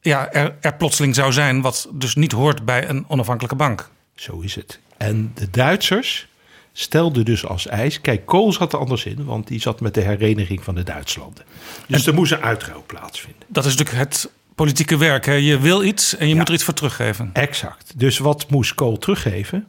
ja, 0.00 0.32
er, 0.32 0.54
er 0.60 0.74
plotseling 0.74 1.14
zou 1.14 1.32
zijn. 1.32 1.60
Wat 1.60 1.88
dus 1.92 2.14
niet 2.14 2.32
hoort 2.32 2.64
bij 2.64 2.88
een 2.88 3.04
onafhankelijke 3.08 3.56
bank. 3.56 3.90
Zo 4.14 4.40
is 4.40 4.54
het. 4.54 4.80
En 4.96 5.32
de 5.34 5.50
Duitsers 5.50 6.28
stelden 6.72 7.24
dus 7.24 7.46
als 7.46 7.66
eis... 7.66 8.00
Kijk, 8.00 8.26
Kool 8.26 8.52
zat 8.52 8.72
er 8.72 8.78
anders 8.78 9.04
in, 9.04 9.24
want 9.24 9.46
die 9.46 9.60
zat 9.60 9.80
met 9.80 9.94
de 9.94 10.00
hereniging 10.00 10.64
van 10.64 10.74
de 10.74 10.82
Duitslanden. 10.82 11.44
Dus 11.86 12.06
er 12.06 12.14
moest 12.14 12.32
een 12.32 12.42
uitruil 12.42 12.84
plaatsvinden. 12.86 13.42
Dat 13.46 13.64
is 13.64 13.76
natuurlijk 13.76 14.10
het 14.10 14.30
politieke 14.54 14.96
werk. 14.96 15.26
Hè? 15.26 15.32
Je 15.32 15.58
wil 15.58 15.82
iets 15.84 16.16
en 16.16 16.28
je 16.28 16.34
moet 16.34 16.48
er 16.48 16.54
iets 16.54 16.64
voor 16.64 16.74
teruggeven. 16.74 17.30
Exact. 17.32 17.98
Dus 17.98 18.18
wat 18.18 18.50
moest 18.50 18.74
Kool 18.74 18.98
teruggeven? 18.98 19.66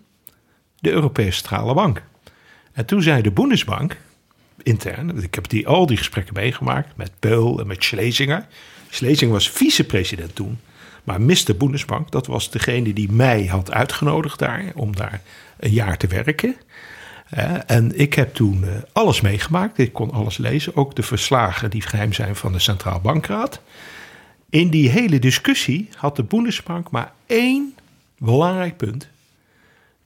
De 0.79 0.91
Europese 0.91 1.37
Centrale 1.37 1.73
Bank. 1.73 2.03
En 2.73 2.85
toen 2.85 3.01
zei 3.01 3.21
de 3.21 3.31
Bundesbank, 3.31 3.97
intern, 4.63 5.23
ik 5.23 5.35
heb 5.35 5.49
die, 5.49 5.67
al 5.67 5.85
die 5.85 5.97
gesprekken 5.97 6.33
meegemaakt 6.33 6.97
met 6.97 7.11
Peul 7.19 7.59
en 7.59 7.67
met 7.67 7.83
Schlesinger. 7.83 8.47
Schlesinger 8.89 9.33
was 9.33 9.49
vicepresident 9.49 10.35
toen, 10.35 10.59
maar 11.03 11.21
Mr. 11.21 11.55
Bundesbank, 11.57 12.11
dat 12.11 12.27
was 12.27 12.51
degene 12.51 12.93
die 12.93 13.11
mij 13.11 13.45
had 13.45 13.71
uitgenodigd 13.71 14.39
daar 14.39 14.63
om 14.75 14.95
daar 14.95 15.21
een 15.59 15.71
jaar 15.71 15.97
te 15.97 16.07
werken. 16.07 16.55
Eh, 17.29 17.55
en 17.65 17.99
ik 17.99 18.13
heb 18.13 18.33
toen 18.33 18.63
eh, 18.63 18.69
alles 18.91 19.21
meegemaakt. 19.21 19.77
Ik 19.77 19.93
kon 19.93 20.11
alles 20.11 20.37
lezen, 20.37 20.75
ook 20.75 20.95
de 20.95 21.03
verslagen 21.03 21.69
die 21.69 21.81
geheim 21.81 22.13
zijn 22.13 22.35
van 22.35 22.51
de 22.51 22.59
Centraal 22.59 22.99
Bankraad. 22.99 23.61
In 24.49 24.69
die 24.69 24.89
hele 24.89 25.19
discussie 25.19 25.89
had 25.95 26.15
de 26.15 26.23
Bundesbank 26.23 26.91
maar 26.91 27.11
één 27.25 27.73
belangrijk 28.17 28.77
punt. 28.77 29.07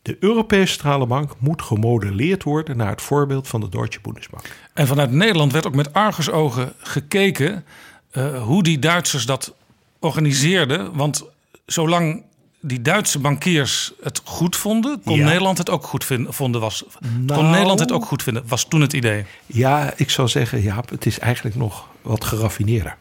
De 0.04 0.18
Europese 0.20 0.72
Centrale 0.74 1.06
Bank 1.06 1.32
moet 1.40 1.62
gemodelleerd 1.62 2.44
worden 2.44 2.78
naar 2.78 2.90
het 2.90 3.02
voorbeeld 3.02 3.48
van 3.48 3.62
de 3.62 3.70
Deutsche 3.70 4.02
Bundesbank. 4.02 4.46
En 4.74 4.88
vanuit 4.88 5.12
Nederland 5.12 5.52
werd 5.52 5.68
ook 5.68 5.76
met 5.76 5.94
argusogen 5.94 6.74
gekeken 6.78 7.66
eh, 8.12 8.44
hoe 8.44 8.64
die 8.64 8.80
Duitsers 8.80 9.26
dat 9.26 9.54
organiseerden. 10.00 10.96
Want 10.96 11.26
zolang 11.66 12.24
die 12.60 12.82
Duitse 12.82 13.20
bankiers 13.20 13.94
het 14.02 14.22
goed 14.24 14.56
vonden, 14.56 15.02
kon 15.06 15.18
Ja. 15.18 15.26
Nederland 15.26 15.58
het 15.58 15.70
ook 15.70 15.84
goed 15.84 16.06
vinden, 16.06 16.34
vonden 16.34 16.62
was. 16.62 16.86
Kon 17.00 17.26
Nou. 17.26 17.46
Nederland 17.46 17.80
het 17.80 17.92
ook 17.92 18.06
goed 18.06 18.24
vinden, 18.24 18.44
was 18.48 18.64
toen 18.64 18.82
het 18.82 18.94
idee. 18.94 19.26
Ja, 19.46 19.94
ik 19.96 20.10
zou 20.10 20.28
zeggen, 20.28 20.62
Jaap, 20.62 20.90
het 20.90 21.06
is 21.06 21.20
eigenlijk 21.20 21.56
nog 21.56 21.88
wat 22.02 22.24
geraffineerder. 22.24 22.98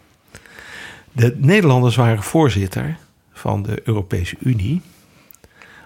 De 1.12 1.36
Nederlanders 1.38 1.96
waren 1.96 2.22
voorzitter 2.22 2.96
van 3.32 3.62
de 3.62 3.80
Europese 3.84 4.36
Unie 4.40 4.82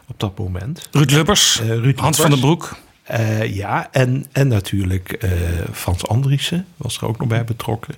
op 0.08 0.20
dat 0.20 0.38
moment. 0.38 0.88
Ruud 0.92 1.10
Lubbers, 1.10 1.60
Eh, 1.60 1.66
Ruud 1.66 1.98
Hans 1.98 2.18
Lubbers. 2.18 2.20
van 2.20 2.30
den 2.30 2.40
Broek. 2.40 2.76
Eh, 3.02 3.54
ja, 3.54 3.88
en, 3.92 4.26
en 4.32 4.48
natuurlijk 4.48 5.12
eh, 5.12 5.30
Frans 5.72 6.06
Andriessen 6.06 6.66
was 6.76 6.96
er 6.96 7.06
ook 7.06 7.18
nog 7.18 7.28
bij 7.28 7.44
betrokken. 7.44 7.94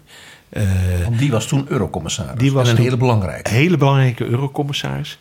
Eh, 0.48 0.62
Want 1.04 1.18
die 1.18 1.30
was 1.30 1.46
toen 1.46 1.64
eurocommissaris. 1.68 2.38
Die 2.40 2.52
was 2.52 2.68
en 2.68 2.76
een 2.76 2.82
hele 2.82 2.96
belangrijke. 2.96 3.50
Een 3.50 3.56
hele 3.56 3.76
belangrijke 3.76 4.24
eurocommissaris. 4.24 5.18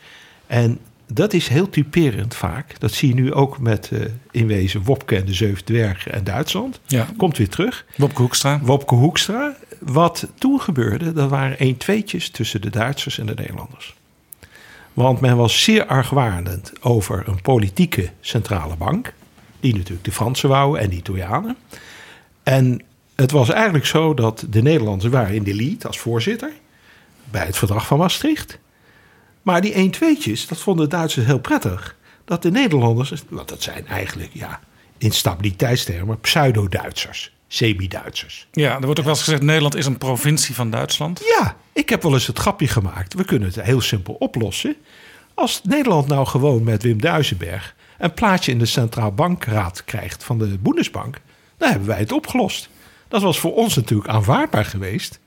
En 0.48 0.80
dat 1.14 1.34
is 1.34 1.48
heel 1.48 1.70
typerend 1.70 2.36
vaak. 2.36 2.80
Dat 2.80 2.92
zie 2.92 3.08
je 3.08 3.14
nu 3.14 3.34
ook 3.34 3.60
met 3.60 3.90
eh 3.92 4.00
in 4.32 4.48
wezen 4.48 4.84
Wopke 4.84 5.16
en 5.16 5.26
de 5.26 5.34
Zeven 5.34 5.66
Dwergen 5.66 6.14
en 6.14 6.24
Duitsland. 6.24 6.80
Ja. 6.86 7.08
Komt 7.18 7.38
weer 7.38 7.50
terug. 7.50 7.86
Wopke 7.98 8.22
Hoekstra. 8.22 8.60
Wopke 8.64 8.96
Hoekstra. 8.96 9.56
Wat 9.80 10.28
toen 10.38 10.62
gebeurde, 10.62 11.14
dat 11.14 11.30
waren 11.30 11.60
één 11.60 11.78
tweetjes 11.78 12.30
tussen 12.30 12.62
de 12.62 12.70
Duitsers 12.70 13.20
en 13.20 13.26
de 13.26 13.34
Nederlanders. 13.34 13.96
Want 14.98 15.20
men 15.20 15.38
was 15.38 15.64
zeer 15.64 15.86
argwanend 15.86 16.74
over 16.82 17.28
een 17.28 17.42
politieke 17.42 18.10
centrale 18.20 18.76
bank. 18.76 19.14
Die 19.60 19.76
natuurlijk 19.76 20.04
de 20.04 20.12
Fransen 20.12 20.50
wouden 20.50 20.82
en 20.82 20.90
de 20.90 20.96
Italianen. 20.96 21.58
En 22.44 22.82
het 23.16 23.32
was 23.32 23.50
eigenlijk 23.50 23.86
zo 23.86 24.14
dat 24.14 24.46
de 24.50 24.62
Nederlanders 24.62 25.14
waren 25.14 25.36
in 25.36 25.44
de 25.44 25.56
lead 25.56 25.86
als 25.86 26.00
voorzitter. 26.00 26.52
Bij 27.24 27.46
het 27.46 27.58
verdrag 27.58 27.88
van 27.88 27.98
Maastricht. 27.98 28.60
Maar 29.42 29.62
die 29.62 29.74
1 29.74 29.92
tweetjes, 29.92 30.48
dat 30.48 30.58
vonden 30.58 30.90
de 30.90 30.96
Duitsers 30.96 31.26
heel 31.26 31.40
prettig. 31.40 31.96
Dat 32.26 32.42
de 32.42 32.52
Nederlanders, 32.52 33.14
want 33.30 33.50
dat 33.50 33.62
zijn 33.62 33.88
eigenlijk 33.88 34.30
ja, 34.34 34.60
in 34.98 35.12
stabiliteitstermen 35.12 36.20
pseudo-Duitsers. 36.20 37.37
Semi-Duitsers. 37.48 38.48
Ja, 38.52 38.76
er 38.76 38.86
wordt 38.86 39.00
ook 39.00 39.06
wel 39.06 39.14
eens 39.14 39.24
gezegd, 39.24 39.42
Nederland 39.42 39.76
is 39.76 39.86
een 39.86 39.98
provincie 39.98 40.56
van 40.56 40.70
Duitsland. 40.70 41.22
Ja, 41.38 41.56
ik 41.74 41.90
heb 41.90 42.04
wel 42.04 42.14
eens 42.14 42.28
het 42.28 42.40
grapje 42.40 42.68
gemaakt. 42.68 43.14
We 43.14 43.26
kunnen 43.26 43.48
het 43.48 43.62
heel 43.62 43.82
simpel 43.82 44.14
oplossen. 44.14 44.76
Als 45.34 45.62
Nederland 45.64 46.08
nou 46.08 46.28
gewoon 46.28 46.64
met 46.64 46.84
Wim 46.84 47.02
Duisenberg 47.02 47.76
een 47.98 48.14
plaatsje 48.14 48.52
in 48.52 48.60
de 48.60 48.66
Centraal 48.66 49.12
Bankraad 49.12 49.84
krijgt 49.84 50.24
van 50.24 50.38
de 50.38 50.58
Bundesbank, 50.60 51.22
dan 51.58 51.70
hebben 51.70 51.88
wij 51.88 52.00
het 52.00 52.12
opgelost. 52.12 52.70
Dat 53.08 53.22
was 53.22 53.40
voor 53.40 53.56
ons 53.56 53.76
natuurlijk 53.76 54.10
aanvaardbaar 54.10 54.66
geweest. 54.66 55.20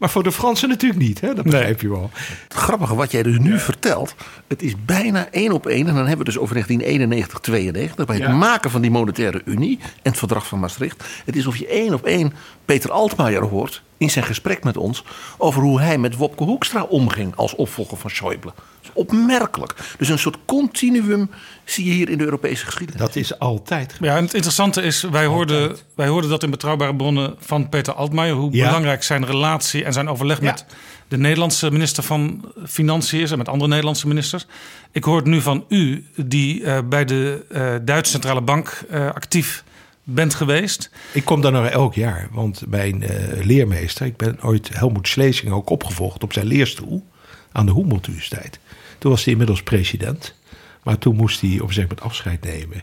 Maar 0.00 0.10
voor 0.10 0.22
de 0.22 0.32
Fransen 0.32 0.68
natuurlijk 0.68 1.00
niet, 1.00 1.20
hè? 1.20 1.34
dat 1.34 1.44
begrijp 1.44 1.80
je 1.80 1.88
wel. 1.88 2.10
Het 2.44 2.54
grappige 2.54 2.94
wat 2.94 3.10
jij 3.10 3.22
dus 3.22 3.38
nu 3.38 3.58
vertelt, 3.58 4.14
het 4.48 4.62
is 4.62 4.84
bijna 4.84 5.28
één 5.30 5.52
op 5.52 5.66
één. 5.66 5.86
En 5.88 5.94
dan 5.94 6.06
hebben 6.06 6.12
we 6.12 6.16
het 6.16 6.26
dus 6.26 6.38
over 6.38 6.54
1991, 6.54 7.40
92. 7.40 8.06
Bij 8.06 8.16
het 8.16 8.24
Ja. 8.24 8.32
maken 8.34 8.70
van 8.70 8.80
die 8.80 8.90
monetaire 8.90 9.42
unie 9.44 9.78
en 9.82 9.88
het 10.10 10.18
verdrag 10.18 10.46
van 10.46 10.58
Maastricht. 10.60 11.04
Het 11.24 11.36
is 11.36 11.46
of 11.46 11.56
je 11.56 11.66
één 11.66 11.94
op 11.94 12.04
één 12.04 12.32
Peter 12.64 12.90
Altmaier 12.90 13.42
hoort 13.42 13.82
in 13.98 14.10
zijn 14.10 14.24
gesprek 14.24 14.64
met 14.64 14.76
ons. 14.76 15.04
over 15.38 15.62
hoe 15.62 15.80
hij 15.80 15.98
met 15.98 16.16
Wopke 16.16 16.44
Hoekstra 16.44 16.82
omging 16.82 17.36
als 17.36 17.54
opvolger 17.54 17.96
van 17.96 18.10
Schäuble. 18.10 18.54
Dat 18.82 18.90
is 18.94 19.02
opmerkelijk. 19.02 19.74
Dus 19.98 20.08
een 20.08 20.18
soort 20.18 20.36
continuum 20.46 21.30
zie 21.64 21.84
je 21.84 21.92
hier 21.92 22.08
in 22.10 22.18
de 22.18 22.24
Europese 22.24 22.64
geschiedenis. 22.64 23.00
Dat 23.02 23.16
is 23.16 23.38
altijd 23.38 23.96
Ja, 24.00 24.16
en 24.16 24.22
het 24.24 24.34
interessante 24.34 24.82
is, 24.82 25.02
wij 25.02 25.24
hoorden, 25.26 25.76
wij 25.94 26.08
hoorden 26.08 26.30
dat 26.30 26.42
in 26.42 26.50
betrouwbare 26.50 26.96
bronnen 26.96 27.34
van 27.38 27.68
Peter 27.68 27.92
Altmaier... 27.94 28.34
hoe 28.34 28.52
Ja. 28.52 28.66
belangrijk 28.66 29.02
zijn 29.02 29.26
relatie 29.26 29.84
en 29.84 29.92
zijn 29.92 30.08
overleg 30.08 30.40
Ja. 30.40 30.44
met 30.44 30.64
de 31.08 31.18
Nederlandse 31.18 31.70
minister 31.70 32.02
van 32.02 32.44
Financiën 32.66 33.20
is... 33.20 33.30
en 33.30 33.38
met 33.38 33.48
andere 33.48 33.68
Nederlandse 33.70 34.08
ministers. 34.08 34.46
Ik 34.92 35.04
hoor 35.04 35.16
het 35.16 35.26
nu 35.26 35.40
van 35.40 35.64
u, 35.68 36.06
die 36.16 36.64
eh, 36.64 36.78
bij 36.88 37.04
de 37.04 37.44
eh, 37.48 37.74
Duitse 37.82 38.12
Centrale 38.12 38.40
Bank 38.40 38.82
eh, 38.90 39.06
actief 39.06 39.64
bent 40.04 40.34
geweest. 40.34 40.90
Ik 41.12 41.24
kom 41.24 41.40
daar 41.40 41.52
nog 41.52 41.66
elk 41.66 41.94
jaar, 41.94 42.28
want 42.32 42.62
mijn 42.68 43.02
eh, 43.02 43.44
leermeester, 43.44 44.06
ik 44.06 44.16
ben 44.16 44.38
ooit 44.42 44.68
Helmoet 44.72 45.08
Schlesing 45.08 45.52
ook 45.52 45.70
opgevolgd 45.70 46.22
op 46.22 46.32
zijn 46.32 46.46
leerstoel 46.46 47.06
aan 47.52 47.66
de 47.66 47.72
Humboldt 47.72 48.06
Universiteit. 48.06 48.58
Toen 49.00 49.10
was 49.10 49.24
hij 49.24 49.32
inmiddels 49.32 49.62
president, 49.62 50.34
maar 50.82 50.98
toen 50.98 51.16
moest 51.16 51.40
hij 51.40 51.60
op 51.60 51.68
een 51.68 51.74
gegeven 51.74 51.98
afscheid 51.98 52.44
nemen 52.44 52.82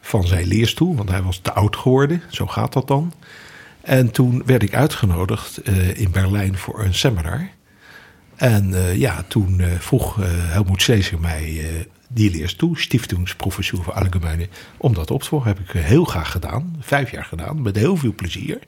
van 0.00 0.26
zijn 0.26 0.46
leerstoel, 0.46 0.96
want 0.96 1.10
hij 1.10 1.22
was 1.22 1.38
te 1.38 1.52
oud 1.52 1.76
geworden, 1.76 2.22
zo 2.30 2.46
gaat 2.46 2.72
dat 2.72 2.88
dan. 2.88 3.12
En 3.80 4.10
toen 4.10 4.42
werd 4.46 4.62
ik 4.62 4.74
uitgenodigd 4.74 5.56
eh, 5.56 6.00
in 6.00 6.10
Berlijn 6.10 6.56
voor 6.58 6.84
een 6.84 6.94
seminar. 6.94 7.48
En 8.36 8.74
eh, 8.74 8.96
ja, 8.96 9.24
toen 9.28 9.60
eh, 9.60 9.72
vroeg 9.78 10.16
Helmoet 10.26 10.82
Schlesing 10.82 11.20
mij 11.20 11.66
die 12.08 12.30
leerstoel, 12.30 12.76
Stiftungsprofessor 12.76 13.82
voor 13.82 13.92
Allgemeine, 13.92 14.48
om 14.76 14.94
dat 14.94 15.10
op 15.10 15.22
te 15.22 15.28
volgen. 15.28 15.48
Heb 15.48 15.58
ik 15.58 15.82
heel 15.82 16.04
graag 16.04 16.30
gedaan, 16.30 16.76
vijf 16.80 17.10
jaar 17.10 17.24
gedaan, 17.24 17.62
met 17.62 17.76
heel 17.76 17.96
veel 17.96 18.14
plezier. 18.14 18.58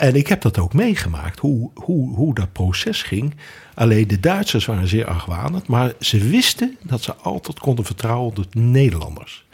En 0.00 0.14
ik 0.14 0.26
heb 0.26 0.40
dat 0.40 0.58
ook 0.58 0.72
meegemaakt, 0.72 1.38
hoe, 1.38 1.70
hoe, 1.74 2.14
hoe 2.14 2.34
dat 2.34 2.52
proces 2.52 3.02
ging. 3.02 3.34
Alleen 3.74 4.08
de 4.08 4.20
Duitsers 4.20 4.64
waren 4.64 4.88
zeer 4.88 5.06
argwanend, 5.06 5.66
maar 5.66 5.92
ze 6.00 6.18
wisten 6.18 6.76
dat 6.82 7.02
ze 7.02 7.14
altijd 7.14 7.58
konden 7.58 7.84
vertrouwen 7.84 8.28
op 8.28 8.36
de 8.36 8.60
Nederlanders. 8.60 9.44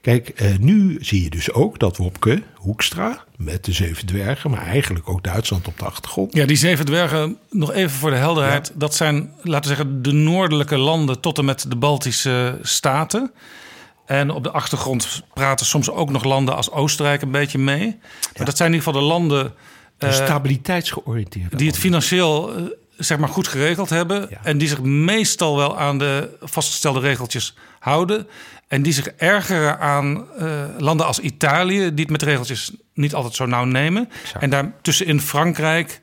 Kijk, 0.00 0.28
eh, 0.28 0.56
nu 0.58 0.96
zie 1.00 1.22
je 1.22 1.30
dus 1.30 1.52
ook 1.52 1.78
dat 1.78 1.96
Wopke 1.96 2.42
Hoekstra 2.54 3.24
met 3.36 3.64
de 3.64 3.72
Zeven 3.72 4.06
Dwergen, 4.06 4.50
maar 4.50 4.66
eigenlijk 4.66 5.08
ook 5.08 5.24
Duitsland 5.24 5.68
op 5.68 5.78
de 5.78 5.84
achtergrond. 5.84 6.34
Ja, 6.34 6.46
die 6.46 6.56
zeven 6.56 6.84
dwergen, 6.84 7.38
nog 7.50 7.72
even 7.72 7.98
voor 7.98 8.10
de 8.10 8.16
helderheid. 8.16 8.72
Dat 8.74 8.94
zijn, 8.94 9.32
laten 9.42 9.70
we 9.70 9.76
zeggen, 9.76 10.02
de 10.02 10.12
noordelijke 10.12 10.78
landen 10.78 11.20
tot 11.20 11.38
en 11.38 11.44
met 11.44 11.64
de 11.68 11.76
Baltische 11.76 12.58
staten. 12.62 13.32
En 14.06 14.30
op 14.30 14.44
de 14.44 14.50
achtergrond 14.50 15.22
praten 15.34 15.66
soms 15.66 15.90
ook 15.90 16.10
nog 16.10 16.24
landen 16.24 16.56
als 16.56 16.70
Oostenrijk 16.70 17.22
een 17.22 17.30
beetje 17.30 17.58
mee. 17.58 17.98
Maar 18.36 18.46
dat 18.46 18.56
zijn 18.56 18.72
in 18.72 18.78
ieder 18.78 18.92
geval 18.92 19.02
de 19.02 19.08
landen 19.14 19.52
Een 20.08 20.12
stabiliteitsgeoriënteerd. 20.12 21.58
die 21.58 21.66
het 21.66 21.78
financieel 21.78 22.56
eh, 22.56 22.62
zeg 22.96 23.18
maar 23.18 23.28
goed 23.28 23.48
geregeld 23.48 23.90
hebben. 23.90 24.26
Ja. 24.30 24.40
En 24.42 24.58
die 24.58 24.68
zich 24.68 24.82
meestal 24.82 25.56
wel 25.56 25.78
aan 25.78 25.98
de 25.98 26.36
vastgestelde 26.40 27.00
regeltjes 27.00 27.54
houden. 27.78 28.26
En 28.68 28.82
die 28.82 28.92
zich 28.92 29.06
ergeren 29.06 29.78
aan 29.78 30.26
eh, 30.38 30.64
landen 30.78 31.06
als 31.06 31.20
Italië, 31.20 31.78
die 31.78 32.04
het 32.04 32.10
met 32.10 32.22
regeltjes 32.22 32.72
niet 32.94 33.14
altijd 33.14 33.34
zo 33.34 33.46
nauw 33.46 33.64
nemen. 33.64 34.08
En 34.40 34.50
daartussenin 34.50 35.20
Frankrijk, 35.20 36.00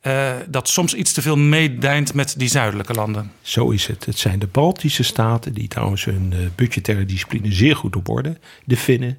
eh, 0.00 0.32
dat 0.48 0.68
soms 0.68 0.94
iets 0.94 1.12
te 1.12 1.22
veel 1.22 1.36
meedijnt 1.36 2.14
met 2.14 2.34
die 2.38 2.48
zuidelijke 2.48 2.92
landen. 2.92 3.32
Zo 3.42 3.70
is 3.70 3.86
het. 3.86 4.06
Het 4.06 4.18
zijn 4.18 4.38
de 4.38 4.46
Baltische 4.46 5.02
staten 5.02 5.52
die 5.52 5.68
trouwens 5.68 6.04
hun 6.04 6.32
eh, 6.32 6.38
budgettaire 6.54 7.04
discipline 7.04 7.52
zeer 7.52 7.76
goed 7.76 7.96
op 7.96 8.08
orde. 8.08 8.38
De 8.64 8.76
Finnen, 8.76 9.18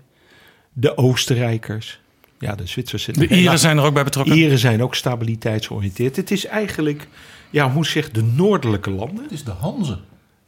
de 0.73 0.97
Oostenrijkers. 0.97 2.00
Ja, 2.41 2.55
de 2.55 2.65
Zwitsers 2.65 3.03
zitten 3.03 3.27
De 3.27 3.35
Ieren 3.35 3.59
zijn 3.59 3.77
er 3.77 3.83
ook 3.83 3.93
bij 3.93 4.03
betrokken. 4.03 4.35
Ieren 4.35 4.57
zijn 4.57 4.83
ook 4.83 4.95
stabiliteitsgeoriënteerd. 4.95 6.15
Het 6.15 6.31
is 6.31 6.45
eigenlijk, 6.45 7.07
ja, 7.49 7.71
hoe 7.71 7.85
zeggen, 7.85 8.13
de 8.13 8.23
noordelijke 8.23 8.89
landen. 8.89 9.23
Het 9.23 9.31
is 9.31 9.43
de 9.43 9.51
Hanze. 9.51 9.99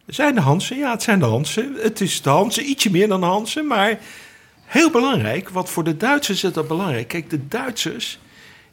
Het 0.05 0.15
zijn 0.15 0.35
de 0.35 0.41
Hansen, 0.41 0.77
ja, 0.77 0.91
het 0.91 1.03
zijn 1.03 1.19
de 1.19 1.25
Hansen. 1.25 1.75
Het 1.79 2.01
is 2.01 2.21
de 2.21 2.29
Hansen, 2.29 2.69
ietsje 2.69 2.91
meer 2.91 3.07
dan 3.07 3.19
de 3.19 3.25
Hansen, 3.25 3.67
maar 3.67 3.99
heel 4.65 4.91
belangrijk. 4.91 5.49
Want 5.49 5.69
voor 5.69 5.83
de 5.83 5.97
Duitsers 5.97 6.43
is 6.43 6.53
dat 6.53 6.67
belangrijk. 6.67 7.07
Kijk, 7.07 7.29
de 7.29 7.47
Duitsers, 7.47 8.19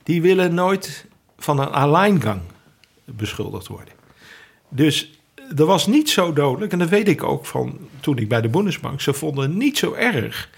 die 0.02 0.22
willen 0.22 0.54
nooit 0.54 1.06
van 1.38 1.58
een 1.58 1.70
alleingang 1.70 2.40
beschuldigd 3.04 3.66
worden. 3.66 3.94
Dus 4.68 5.20
er 5.56 5.66
was 5.66 5.86
niet 5.86 6.10
zo 6.10 6.32
dodelijk, 6.32 6.72
en 6.72 6.78
dat 6.78 6.88
weet 6.88 7.08
ik 7.08 7.22
ook 7.22 7.46
van 7.46 7.78
toen 8.00 8.18
ik 8.18 8.28
bij 8.28 8.40
de 8.40 8.48
Bundesbank, 8.48 9.00
ze 9.00 9.12
vonden 9.12 9.44
het 9.44 9.54
niet 9.54 9.78
zo 9.78 9.92
erg 9.92 10.48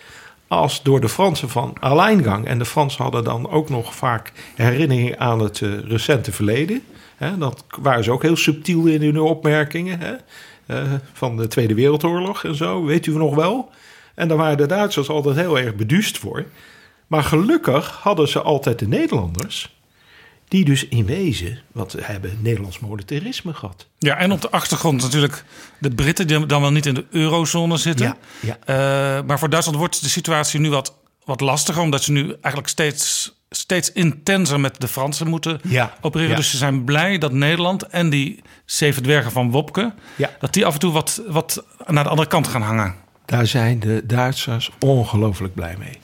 als 0.52 0.82
door 0.82 1.00
de 1.00 1.08
Fransen 1.08 1.48
van 1.48 1.72
alleingang. 1.80 2.46
En 2.46 2.58
de 2.58 2.64
Fransen 2.64 3.02
hadden 3.02 3.24
dan 3.24 3.50
ook 3.50 3.68
nog 3.68 3.94
vaak 3.94 4.32
herinneringen 4.54 5.20
aan 5.20 5.40
het 5.40 5.60
eh, 5.60 5.78
recente 5.78 6.32
verleden. 6.32 6.82
Hè, 7.16 7.38
dat 7.38 7.64
waren 7.80 8.04
ze 8.04 8.10
ook 8.10 8.22
heel 8.22 8.36
subtiel 8.36 8.86
in 8.86 9.02
hun 9.02 9.20
opmerkingen. 9.20 9.98
Hè, 9.98 10.14
eh, 10.66 10.92
van 11.12 11.36
de 11.36 11.48
Tweede 11.48 11.74
Wereldoorlog 11.74 12.44
en 12.44 12.54
zo, 12.54 12.84
weet 12.84 13.06
u 13.06 13.16
nog 13.16 13.34
wel. 13.34 13.70
En 14.14 14.28
daar 14.28 14.36
waren 14.36 14.56
de 14.56 14.66
Duitsers 14.66 15.08
altijd 15.08 15.36
heel 15.36 15.58
erg 15.58 15.74
beduust 15.74 16.18
voor. 16.18 16.44
Maar 17.06 17.22
gelukkig 17.22 17.98
hadden 18.02 18.28
ze 18.28 18.40
altijd 18.40 18.78
de 18.78 18.88
Nederlanders, 18.88 19.81
die 20.52 20.64
dus 20.64 20.88
in 20.88 21.06
wezen, 21.06 21.58
wat 21.72 21.92
we 21.92 22.00
hebben, 22.04 22.38
Nederlands 22.40 22.78
monetarisme 22.78 23.54
gehad. 23.54 23.86
Ja, 23.98 24.16
en 24.16 24.32
op 24.32 24.40
de 24.40 24.50
achtergrond 24.50 25.02
natuurlijk 25.02 25.44
de 25.78 25.90
Britten 25.90 26.26
die 26.26 26.46
dan 26.46 26.60
wel 26.60 26.72
niet 26.72 26.86
in 26.86 26.94
de 26.94 27.04
eurozone 27.10 27.76
zitten. 27.76 28.06
Ja, 28.06 28.16
ja. 28.66 29.18
Eh, 29.18 29.24
maar 29.26 29.38
voor 29.38 29.50
Duitsland 29.50 29.78
wordt 29.78 30.02
de 30.02 30.08
situatie 30.08 30.60
nu 30.60 30.70
wat, 30.70 30.94
wat 31.24 31.40
lastiger, 31.40 31.82
omdat 31.82 32.02
ze 32.02 32.12
nu 32.12 32.22
eigenlijk 32.30 32.68
steeds, 32.68 33.32
steeds 33.50 33.92
intenser 33.92 34.60
met 34.60 34.80
de 34.80 34.88
Fransen 34.88 35.26
moeten 35.28 35.60
Ja, 35.68 35.94
opereren. 36.00 36.30
ja. 36.30 36.36
Dus 36.36 36.50
ze 36.50 36.56
zijn 36.56 36.84
blij 36.84 37.18
dat 37.18 37.32
Nederland 37.32 37.82
en 37.82 38.10
die 38.10 38.42
zeven 38.64 39.02
dwergen 39.02 39.32
van 39.32 39.50
Wopke, 39.50 39.94
Ja. 40.16 40.30
dat 40.40 40.52
die 40.52 40.66
af 40.66 40.72
en 40.74 40.80
toe 40.80 40.92
wat, 40.92 41.22
wat 41.26 41.64
naar 41.86 42.04
de 42.04 42.10
andere 42.10 42.28
kant 42.28 42.48
gaan 42.48 42.62
hangen. 42.62 42.94
Daar 43.24 43.46
zijn 43.46 43.80
de 43.80 44.02
Duitsers 44.06 44.70
ongelooflijk 44.80 45.54
blij 45.54 45.76
mee. 45.78 45.98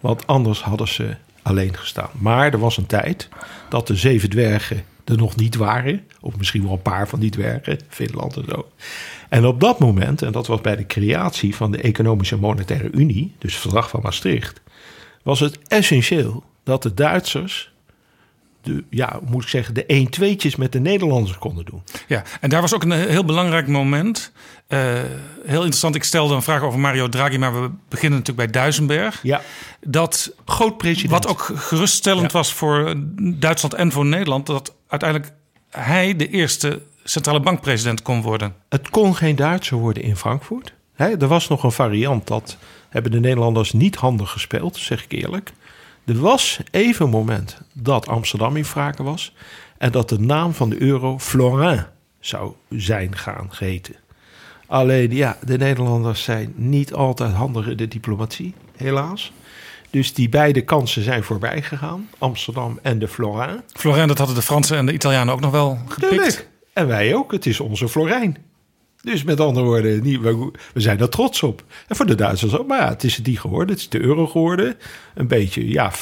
Want 0.00 0.26
anders 0.26 0.62
hadden 0.62 0.88
ze 0.88 1.16
alleen 1.46 1.76
gestaan. 1.76 2.10
Maar 2.18 2.52
er 2.52 2.58
was 2.58 2.76
een 2.76 2.86
tijd 2.86 3.28
dat 3.68 3.86
de 3.86 3.96
zeven 3.96 4.30
dwergen 4.30 4.84
er 5.04 5.16
nog 5.16 5.36
niet 5.36 5.56
waren. 5.56 6.04
Of 6.20 6.36
misschien 6.36 6.62
wel 6.62 6.72
een 6.72 6.82
paar 6.82 7.08
van 7.08 7.20
die 7.20 7.30
dwergen, 7.30 7.78
Finland 7.88 8.36
en 8.36 8.44
zo. 8.48 8.68
En 9.28 9.46
op 9.46 9.60
dat 9.60 9.78
moment, 9.78 10.22
en 10.22 10.32
dat 10.32 10.46
was 10.46 10.60
bij 10.60 10.76
de 10.76 10.86
creatie 10.86 11.56
van 11.56 11.70
de 11.70 11.80
Economische 11.80 12.34
en 12.34 12.40
Monetaire 12.40 12.90
Unie, 12.92 13.34
dus 13.38 13.52
het 13.52 13.60
verdrag 13.60 13.88
van 13.88 14.00
Maastricht, 14.02 14.60
was 15.22 15.40
het 15.40 15.58
essentieel 15.68 16.44
dat 16.62 16.82
de 16.82 16.94
Duitsers 16.94 17.72
de, 18.66 18.84
ja, 18.90 19.20
moet 19.24 19.42
ik 19.42 19.48
zeggen, 19.48 19.74
de 19.74 20.08
1-2'tjes 20.10 20.58
met 20.58 20.72
de 20.72 20.80
Nederlanders 20.80 21.38
konden 21.38 21.64
doen. 21.64 21.82
Ja, 22.06 22.22
en 22.40 22.50
daar 22.50 22.60
was 22.60 22.74
ook 22.74 22.82
een 22.82 22.92
heel 22.92 23.24
belangrijk 23.24 23.68
moment. 23.68 24.32
Uh, 24.68 24.78
heel 25.44 25.60
interessant, 25.60 25.94
ik 25.94 26.04
stelde 26.04 26.34
een 26.34 26.42
vraag 26.42 26.62
over 26.62 26.78
Mario 26.78 27.08
Draghi, 27.08 27.38
maar 27.38 27.62
we 27.62 27.70
beginnen 27.88 28.18
natuurlijk 28.18 28.52
bij 28.52 28.60
Duisenberg. 28.62 29.20
Ja. 29.22 29.40
Dat, 29.80 30.32
Groot 30.44 30.76
president. 30.76 31.10
Wat 31.10 31.26
ook 31.26 31.50
geruststellend 31.54 32.32
was 32.32 32.52
voor 32.52 32.94
Duitsland 33.18 33.74
en 33.74 33.92
voor 33.92 34.06
Nederland, 34.06 34.46
dat 34.46 34.74
uiteindelijk 34.88 35.32
hij 35.70 36.16
de 36.16 36.28
eerste 36.28 36.82
centrale 37.04 37.40
bankpresident 37.40 38.02
kon 38.02 38.22
worden. 38.22 38.54
Het 38.68 38.90
kon 38.90 39.16
geen 39.16 39.36
Duitser 39.36 39.76
worden 39.76 40.02
in 40.02 40.16
Frankfurt. 40.16 40.74
er 40.96 41.26
was 41.26 41.48
nog 41.48 41.62
een 41.62 41.72
variant, 41.72 42.26
dat 42.26 42.56
hebben 42.88 43.12
de 43.12 43.20
Nederlanders 43.20 43.72
niet 43.72 43.96
handig 43.96 44.30
gespeeld, 44.30 44.76
zeg 44.76 45.04
ik 45.04 45.12
eerlijk. 45.12 45.52
Er 46.06 46.20
was 46.20 46.60
even 46.70 47.04
een 47.04 47.10
moment 47.10 47.58
dat 47.72 48.08
Amsterdam 48.08 48.56
in 48.56 48.64
vragen 48.64 49.04
was 49.04 49.34
en 49.78 49.92
dat 49.92 50.08
de 50.08 50.18
naam 50.18 50.52
van 50.54 50.70
de 50.70 50.82
euro 50.82 51.18
Florin 51.18 51.84
zou 52.20 52.52
zijn 52.70 53.16
gaan 53.16 53.54
geheten. 53.54 53.94
Alleen 54.66 55.14
ja, 55.14 55.38
de 55.44 55.56
Nederlanders 55.58 56.22
zijn 56.22 56.52
niet 56.56 56.92
altijd 56.92 57.32
handig 57.32 57.66
in 57.66 57.76
de 57.76 57.88
diplomatie, 57.88 58.54
helaas. 58.76 59.32
Dus 59.90 60.14
die 60.14 60.28
beide 60.28 60.60
kansen 60.60 61.02
zijn 61.02 61.22
voorbij 61.22 61.62
gegaan. 61.62 62.08
Amsterdam 62.18 62.78
en 62.82 62.98
de 62.98 63.08
Florin. 63.08 63.60
Florin, 63.72 64.06
dat 64.06 64.18
hadden 64.18 64.36
de 64.36 64.42
Fransen 64.42 64.76
en 64.76 64.86
de 64.86 64.92
Italianen 64.92 65.34
ook 65.34 65.40
nog 65.40 65.50
wel 65.50 65.78
gepikt. 65.88 66.48
En 66.72 66.86
wij 66.86 67.14
ook. 67.14 67.32
Het 67.32 67.46
is 67.46 67.60
onze 67.60 67.88
Florijn. 67.88 68.36
Dus 69.06 69.22
met 69.22 69.40
andere 69.40 69.66
woorden, 69.66 70.02
we 70.72 70.80
zijn 70.80 71.00
er 71.00 71.08
trots 71.08 71.42
op. 71.42 71.64
En 71.88 71.96
voor 71.96 72.06
de 72.06 72.14
Duitsers 72.14 72.56
ook. 72.56 72.66
Maar 72.66 72.80
ja, 72.80 72.88
het 72.88 73.04
is 73.04 73.16
die 73.16 73.38
geworden. 73.38 73.68
Het 73.68 73.78
is 73.78 73.88
de 73.88 74.00
euro 74.00 74.26
geworden. 74.26 74.76
Een 75.14 75.26
beetje, 75.26 75.68
ja, 75.68 75.92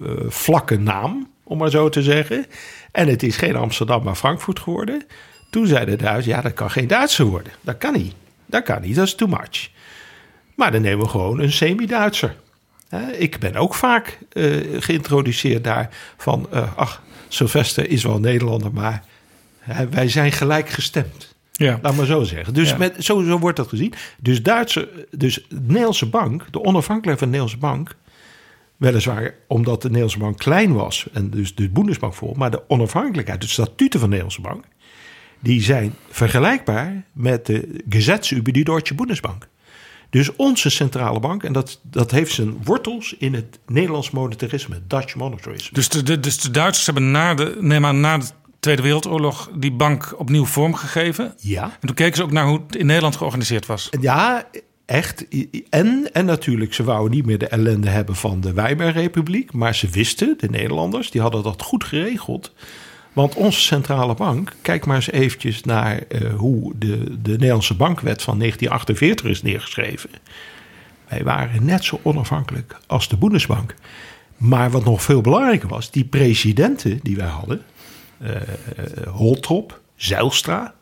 uh, 0.00 0.10
vlakke 0.28 0.78
naam, 0.78 1.30
om 1.42 1.58
maar 1.58 1.70
zo 1.70 1.88
te 1.88 2.02
zeggen. 2.02 2.46
En 2.92 3.08
het 3.08 3.22
is 3.22 3.36
geen 3.36 3.56
Amsterdam, 3.56 4.02
maar 4.02 4.14
Frankfurt 4.14 4.58
geworden. 4.58 5.02
Toen 5.50 5.66
zeiden 5.66 5.98
de 5.98 6.04
Duitsers, 6.04 6.36
ja, 6.36 6.42
dat 6.42 6.52
kan 6.52 6.70
geen 6.70 6.86
Duitser 6.86 7.24
worden. 7.24 7.52
Dat 7.60 7.78
kan 7.78 7.92
niet. 7.92 8.14
Dat 8.46 8.62
kan 8.62 8.82
niet, 8.82 8.94
dat 8.94 9.06
is 9.06 9.14
too 9.14 9.28
much. 9.28 9.70
Maar 10.54 10.72
dan 10.72 10.82
nemen 10.82 11.04
we 11.04 11.10
gewoon 11.10 11.40
een 11.40 11.52
semi-Duitser. 11.52 12.36
Ik 13.12 13.38
ben 13.38 13.54
ook 13.54 13.74
vaak 13.74 14.18
uh, 14.32 14.82
geïntroduceerd 14.82 15.64
daar 15.64 15.88
van... 16.16 16.48
Uh, 16.54 16.76
ach, 16.76 17.02
Sylvester 17.28 17.88
is 17.90 18.02
wel 18.04 18.20
Nederlander, 18.20 18.72
maar 18.72 19.04
wij 19.90 20.08
zijn 20.08 20.32
gelijk 20.32 20.68
gestemd. 20.68 21.33
Ja. 21.56 21.78
Laat 21.82 21.96
maar 21.96 22.06
zo 22.06 22.22
zeggen. 22.22 22.54
Dus 22.54 22.76
met, 22.76 23.04
zo, 23.04 23.38
wordt 23.38 23.56
dat 23.56 23.68
gezien. 23.68 23.94
Dus, 24.18 24.42
Duitse, 24.42 25.06
dus 25.10 25.46
de 25.48 25.60
Nederlandse 25.60 26.06
bank, 26.06 26.52
de 26.52 26.64
onafhankelijkheid 26.64 27.18
van 27.18 27.30
de 27.30 27.38
Nederlandse 27.38 27.58
bank... 27.58 27.96
weliswaar 28.76 29.34
omdat 29.48 29.82
de 29.82 29.88
Nederlandse 29.88 30.18
bank 30.18 30.38
klein 30.38 30.72
was... 30.72 31.06
en 31.12 31.30
dus 31.30 31.54
de 31.54 31.68
Bundesbank 31.68 32.14
vol... 32.14 32.34
maar 32.34 32.50
de 32.50 32.62
onafhankelijkheid, 32.68 33.40
de 33.40 33.46
statuten 33.46 34.00
van 34.00 34.10
de 34.10 34.16
Nederlandse 34.16 34.40
bank... 34.40 34.64
die 35.40 35.62
zijn 35.62 35.94
vergelijkbaar 36.08 37.04
met 37.12 37.46
de 37.46 37.82
Gesetz 37.88 38.30
über 38.30 38.52
die 38.52 38.64
Deutsche 38.64 38.94
Bundesbank. 38.94 39.48
Dus 40.10 40.36
onze 40.36 40.70
centrale 40.70 41.20
bank, 41.20 41.42
en 41.42 41.52
dat, 41.52 41.80
dat 41.82 42.10
heeft 42.10 42.32
zijn 42.32 42.56
wortels 42.64 43.14
in 43.18 43.34
het 43.34 43.58
Nederlands 43.66 44.10
monetarisme, 44.10 44.80
Dutch 44.86 45.14
monetarisme. 45.14 45.70
Dus 45.72 45.88
de, 45.88 46.02
de, 46.02 46.20
dus 46.20 46.40
de 46.40 46.50
Duitsers 46.50 46.86
hebben 46.86 47.10
na 47.10 47.34
de, 47.34 47.56
neem 47.60 48.00
na 48.00 48.18
de 48.18 48.26
Tweede 48.64 48.82
Wereldoorlog 48.82 49.50
die 49.54 49.72
bank 49.72 50.14
opnieuw 50.18 50.44
vormgegeven. 50.44 51.34
Ja. 51.38 51.62
En 51.62 51.86
toen 51.86 51.94
keken 51.94 52.16
ze 52.16 52.22
ook 52.22 52.32
naar 52.32 52.46
hoe 52.46 52.60
het 52.66 52.76
in 52.76 52.86
Nederland 52.86 53.16
georganiseerd 53.16 53.66
was. 53.66 53.88
Ja, 54.00 54.44
echt. 54.86 55.26
En, 55.70 56.08
en 56.12 56.24
natuurlijk, 56.24 56.74
ze 56.74 56.84
wouden 56.84 57.16
niet 57.16 57.26
meer 57.26 57.38
de 57.38 57.46
ellende 57.46 57.88
hebben 57.88 58.16
van 58.16 58.40
de 58.40 58.52
Weimarrepubliek. 58.52 59.52
Maar 59.52 59.74
ze 59.74 59.88
wisten, 59.88 60.34
de 60.38 60.48
Nederlanders, 60.50 61.10
die 61.10 61.20
hadden 61.20 61.42
dat 61.42 61.62
goed 61.62 61.84
geregeld. 61.84 62.52
Want 63.12 63.34
onze 63.34 63.60
centrale 63.60 64.14
bank, 64.14 64.52
kijk 64.62 64.86
maar 64.86 64.96
eens 64.96 65.10
eventjes 65.10 65.62
naar 65.62 66.00
uh, 66.08 66.34
hoe 66.34 66.72
de, 66.78 67.20
de 67.22 67.30
Nederlandse 67.30 67.76
bankwet 67.76 68.22
van 68.22 68.38
1948 68.38 69.26
is 69.26 69.42
neergeschreven. 69.42 70.10
Wij 71.08 71.24
waren 71.24 71.64
net 71.64 71.84
zo 71.84 72.00
onafhankelijk 72.02 72.76
als 72.86 73.08
de 73.08 73.16
Bundesbank. 73.16 73.74
Maar 74.36 74.70
wat 74.70 74.84
nog 74.84 75.02
veel 75.02 75.20
belangrijker 75.20 75.68
was, 75.68 75.90
die 75.90 76.04
presidenten 76.04 77.00
die 77.02 77.16
wij 77.16 77.26
hadden, 77.26 77.62
Holtrop, 79.08 79.80
Zijlstra, 79.96 80.74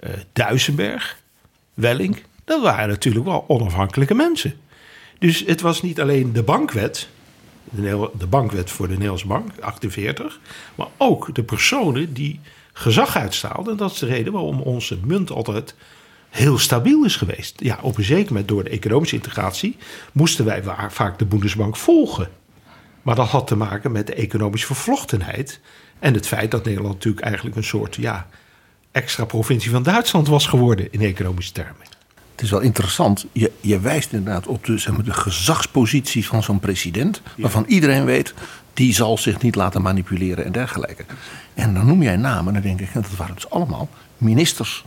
uh, 0.00 0.10
Duisenberg, 0.32 1.16
Welling. 1.74 2.22
Dat 2.44 2.62
waren 2.62 2.88
natuurlijk 2.88 3.24
wel 3.24 3.44
onafhankelijke 3.48 4.14
mensen. 4.14 4.54
Dus 5.18 5.44
het 5.46 5.60
was 5.60 5.82
niet 5.82 6.00
alleen 6.00 6.32
de 6.32 6.42
bankwet, 6.42 7.08
de, 7.64 8.26
bankwet 8.28 8.70
voor 8.70 8.86
de 8.86 8.92
Nederlandse 8.92 9.26
Bank, 9.26 9.50
48, 9.60 10.40
maar 10.74 10.88
ook 10.96 11.34
de 11.34 11.42
personen 11.42 12.12
die 12.14 12.40
gezag 12.72 13.16
uitstaalden. 13.16 13.72
En 13.72 13.78
dat 13.78 13.92
is 13.92 13.98
de 13.98 14.06
reden 14.06 14.32
waarom 14.32 14.60
onze 14.60 14.98
munt 15.04 15.30
altijd 15.30 15.74
heel 16.28 16.58
stabiel 16.58 17.04
is 17.04 17.16
geweest. 17.16 17.60
Ja, 17.60 17.78
op 17.82 17.96
een 17.96 18.04
zeker 18.04 18.28
moment 18.28 18.48
door 18.48 18.64
de 18.64 18.70
economische 18.70 19.16
integratie 19.16 19.76
moesten 20.12 20.44
wij 20.44 20.62
vaak 20.88 21.18
de 21.18 21.24
Bundesbank 21.24 21.76
volgen. 21.76 22.28
Maar 23.02 23.14
dat 23.14 23.28
had 23.28 23.46
te 23.46 23.56
maken 23.56 23.92
met 23.92 24.06
de 24.06 24.14
economische 24.14 24.66
vervlochtenheid 24.66 25.60
en 25.98 26.14
het 26.14 26.26
feit 26.26 26.50
dat 26.50 26.64
Nederland 26.64 26.94
natuurlijk 26.94 27.24
eigenlijk 27.24 27.56
een 27.56 27.64
soort 27.64 27.94
ja, 27.94 28.26
extra 28.92 29.24
provincie 29.24 29.70
van 29.70 29.82
Duitsland 29.82 30.28
was 30.28 30.46
geworden 30.46 30.92
in 30.92 31.00
economische 31.00 31.52
termen. 31.52 31.86
Het 32.32 32.44
is 32.44 32.50
wel 32.50 32.60
interessant. 32.60 33.26
Je, 33.32 33.52
je 33.60 33.80
wijst 33.80 34.12
inderdaad 34.12 34.46
op 34.46 34.64
de, 34.64 34.78
zeg 34.78 34.94
maar, 34.94 35.04
de 35.04 35.12
gezagspositie 35.12 36.26
van 36.26 36.42
zo'n 36.42 36.60
president. 36.60 37.22
Waarvan 37.36 37.64
iedereen 37.68 38.04
weet, 38.04 38.34
die 38.74 38.94
zal 38.94 39.18
zich 39.18 39.42
niet 39.42 39.54
laten 39.54 39.82
manipuleren 39.82 40.44
en 40.44 40.52
dergelijke. 40.52 41.04
En 41.54 41.74
dan 41.74 41.86
noem 41.86 42.02
jij 42.02 42.16
namen 42.16 42.46
en 42.46 42.62
dan 42.62 42.76
denk 42.76 42.88
ik, 42.88 42.94
dat 42.94 43.16
waren 43.16 43.34
dus 43.34 43.50
allemaal 43.50 43.88
ministers 44.18 44.84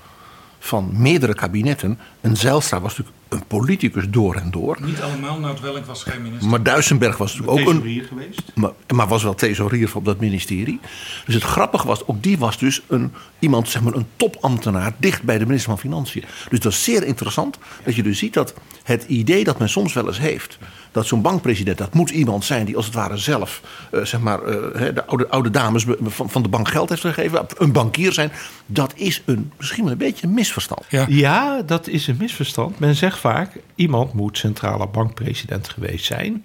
van 0.60 0.90
meerdere 0.94 1.34
kabinetten. 1.34 2.00
Een 2.22 2.38
Zijlstra 2.38 2.82
was 2.82 2.98
natuurlijk 2.98 3.18
een 3.30 3.44
politicus 3.48 4.10
door 4.10 4.36
en 4.36 4.52
door. 4.52 4.78
Niet 4.82 5.02
allemaal, 5.02 5.40
Nout 5.40 5.60
Welling 5.60 5.86
was 5.86 6.04
geen 6.04 6.22
minister. 6.22 6.50
Maar 6.50 6.64
Duisenberg 6.64 7.18
was 7.18 7.36
natuurlijk 7.36 7.68
ook 7.68 7.74
een... 7.74 8.04
geweest. 8.08 8.42
Maar, 8.56 8.72
maar, 8.94 9.08
was 9.08 9.24
wel 9.24 9.36
thesaurier 9.36 9.92
op 9.94 10.06
dat 10.06 10.20
ministerie. 10.20 10.80
Dus 11.26 11.36
het 11.36 11.44
grappige 11.44 11.88
was, 11.88 12.08
ook 12.08 12.24
die 12.24 12.38
was 12.38 12.58
dus 12.58 12.82
een, 12.88 13.14
iemand, 13.40 13.70
zeg 13.70 13.82
maar 13.82 13.94
een 13.94 14.08
topambtenaar... 14.16 14.94
dicht 14.98 15.24
bij 15.24 15.38
de 15.38 15.46
minister 15.46 15.70
van 15.70 15.80
Financiën. 15.80 16.24
Dus 16.50 16.60
dat 16.60 16.72
is 16.72 16.84
zeer 16.84 17.04
interessant 17.04 17.58
dat 17.84 17.96
je 17.96 18.04
dus 18.04 18.18
ziet 18.18 18.34
dat 18.34 18.54
het 18.84 19.04
idee 19.04 19.44
dat 19.44 19.60
men 19.60 19.70
soms 19.70 19.94
wel 19.94 20.08
eens 20.08 20.20
heeft 20.20 20.58
dat 20.92 21.06
zo'n 21.06 21.22
bankpresident, 21.22 21.78
dat 21.78 21.94
moet 21.94 22.10
iemand 22.10 22.46
zijn 22.46 22.66
die 22.66 22.76
als 22.76 22.86
het 22.86 22.96
ware 22.96 23.18
zelf, 23.18 23.62
uh, 23.92 24.06
zeg 24.06 24.20
maar, 24.20 24.40
uh, 24.40 24.96
de 24.96 25.06
oude, 25.06 25.28
oude 25.28 25.50
dames 25.50 25.86
van, 26.02 26.30
van 26.30 26.42
de 26.42 26.50
bank 26.50 26.68
geld 26.68 26.90
heeft 26.90 27.02
gegeven, 27.02 27.46
een 27.58 27.72
bankier 27.72 28.14
zijn. 28.14 28.32
Dat 28.66 28.94
is 28.96 29.22
een, 29.26 29.52
misschien 29.58 29.84
wel 29.84 29.92
een 29.92 29.98
beetje 29.98 30.28
een 30.28 30.34
misverstand. 30.34 30.86
Ja. 30.90 31.06
ja, 31.10 31.62
dat 31.62 31.88
is 31.88 32.08
een 32.08 32.18
misverstand. 32.20 32.80
Men 32.80 32.96
zegt 32.96 33.20
vaak, 33.20 33.52
iemand 33.76 34.14
moet 34.14 34.38
centrale 34.38 34.88
bankpresident 34.88 35.70
geweest 35.70 36.06
zijn 36.06 36.44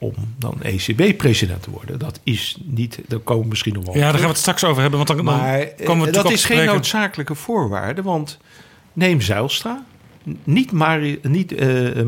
om 0.00 0.12
dan 0.38 0.62
ECB-president 0.62 1.62
te 1.62 1.70
worden. 1.70 1.98
Dat 1.98 2.20
is 2.22 2.56
niet, 2.64 2.98
daar 3.08 3.18
komen 3.18 3.42
we 3.42 3.48
misschien 3.48 3.74
nog 3.74 3.84
wel 3.84 3.94
Ja, 3.94 4.00
daar 4.00 4.12
gaan 4.12 4.20
we 4.22 4.28
het 4.28 4.38
straks 4.38 4.64
over 4.64 4.80
hebben. 4.80 5.04
Want 5.04 5.16
dan, 5.16 5.24
maar 5.24 5.58
dan 5.58 5.86
komen 5.86 6.06
we 6.06 6.12
dat 6.12 6.30
is 6.30 6.44
geen 6.44 6.64
noodzakelijke 6.64 7.34
voorwaarde, 7.34 8.02
want 8.02 8.38
neem 8.92 9.20
Zijlstra, 9.20 9.84
niet, 10.44 10.72
Mari, 10.72 11.18
niet 11.22 11.52
uh, 11.52 12.02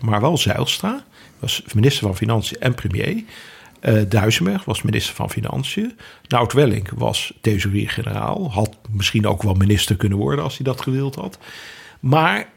maar 0.00 0.20
wel 0.20 0.38
Zijlstra. 0.38 1.04
Was 1.38 1.62
minister 1.74 2.06
van 2.06 2.16
Financiën 2.16 2.60
en 2.60 2.74
premier. 2.74 3.24
Uh, 3.80 4.02
Duisenberg 4.08 4.64
was 4.64 4.82
minister 4.82 5.14
van 5.14 5.30
Financiën. 5.30 5.98
Nout 6.28 6.52
Welling 6.52 6.90
was 6.94 7.32
thesaurier-generaal. 7.40 8.52
Had 8.52 8.76
misschien 8.90 9.26
ook 9.26 9.42
wel 9.42 9.54
minister 9.54 9.96
kunnen 9.96 10.18
worden 10.18 10.44
als 10.44 10.56
hij 10.56 10.64
dat 10.64 10.80
gewild 10.80 11.14
had. 11.14 11.38
Maar 12.00 12.48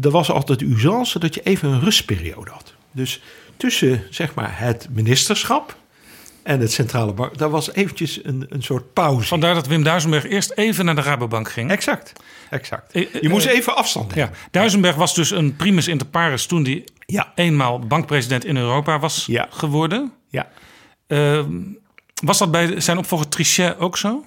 er 0.00 0.10
was 0.10 0.30
altijd 0.30 0.60
usance 0.60 1.18
dat 1.18 1.34
je 1.34 1.42
even 1.42 1.68
een 1.68 1.80
rustperiode 1.80 2.50
had. 2.50 2.74
Dus 2.92 3.22
tussen 3.56 4.02
zeg 4.10 4.34
maar, 4.34 4.58
het 4.58 4.88
ministerschap 4.90 5.76
en 6.50 6.60
het 6.60 6.72
centrale 6.72 7.12
bank. 7.12 7.38
Daar 7.38 7.50
was 7.50 7.72
eventjes 7.72 8.24
een, 8.24 8.46
een 8.48 8.62
soort 8.62 8.92
pauze. 8.92 9.26
Vandaar 9.26 9.54
dat 9.54 9.66
Wim 9.66 9.82
Duisenberg 9.82 10.26
eerst 10.26 10.52
even 10.54 10.84
naar 10.84 10.94
de 10.94 11.00
Rabobank 11.00 11.50
ging. 11.50 11.70
Exact, 11.70 12.12
exact. 12.50 12.92
Eh, 12.92 13.06
je 13.20 13.28
moest 13.28 13.46
eh, 13.46 13.52
even 13.52 13.76
afstand 13.76 14.14
nemen. 14.14 14.30
Ja. 14.32 14.48
Duisenberg 14.50 14.96
was 14.96 15.14
dus 15.14 15.30
een 15.30 15.56
primus 15.56 15.88
inter 15.88 16.06
pares 16.06 16.46
toen 16.46 16.64
hij 16.64 16.84
ja. 17.06 17.32
eenmaal 17.34 17.78
bankpresident 17.78 18.44
in 18.44 18.56
Europa 18.56 18.98
was 18.98 19.26
ja. 19.26 19.46
geworden. 19.50 20.12
Ja. 20.28 20.48
Uh, 21.08 21.44
was 22.22 22.38
dat 22.38 22.50
bij 22.50 22.80
zijn 22.80 22.98
opvolger 22.98 23.28
Trichet 23.28 23.78
ook 23.78 23.96
zo? 23.96 24.24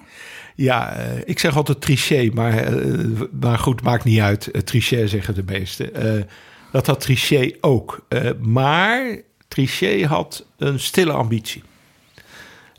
Ja, 0.54 0.96
uh, 0.96 1.04
ik 1.24 1.38
zeg 1.38 1.56
altijd 1.56 1.80
Trichet, 1.80 2.34
maar, 2.34 2.72
maar 3.40 3.58
goed, 3.58 3.82
maakt 3.82 4.04
niet 4.04 4.20
uit. 4.20 4.50
Trichet 4.64 5.10
zeggen 5.10 5.34
de 5.34 5.42
meesten. 5.46 5.90
dat 6.72 6.86
had 6.86 7.00
Trichet 7.00 7.56
ook. 7.60 8.06
maar 8.40 9.20
Trichet 9.48 10.04
had 10.04 10.46
een 10.56 10.80
stille 10.80 11.12
ambitie. 11.12 11.62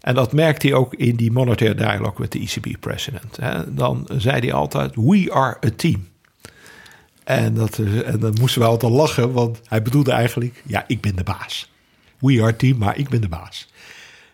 En 0.06 0.16
dat 0.16 0.34
merkte 0.34 0.68
hij 0.68 0.76
ook 0.76 0.94
in 0.94 1.16
die 1.16 1.32
monetary 1.32 1.76
dialogue 1.76 2.16
met 2.18 2.32
de 2.32 2.40
ECB-president. 2.40 3.40
Dan 3.68 4.08
zei 4.18 4.40
hij 4.40 4.54
altijd, 4.54 4.96
we 4.96 5.32
are 5.34 5.58
a 5.66 5.70
team. 5.76 6.08
En, 7.24 7.54
dat, 7.54 7.78
en 8.06 8.20
dan 8.20 8.34
moesten 8.40 8.62
we 8.62 8.68
altijd 8.68 8.92
lachen, 8.92 9.32
want 9.32 9.62
hij 9.68 9.82
bedoelde 9.82 10.12
eigenlijk, 10.12 10.64
ja, 10.66 10.84
ik 10.88 11.02
ben 11.02 11.16
de 11.16 11.24
baas. 11.24 11.72
We 12.20 12.42
are 12.42 12.56
team, 12.56 12.78
maar 12.78 12.98
ik 12.98 13.10
ben 13.10 13.22
de 13.22 13.28
baas. 13.28 13.68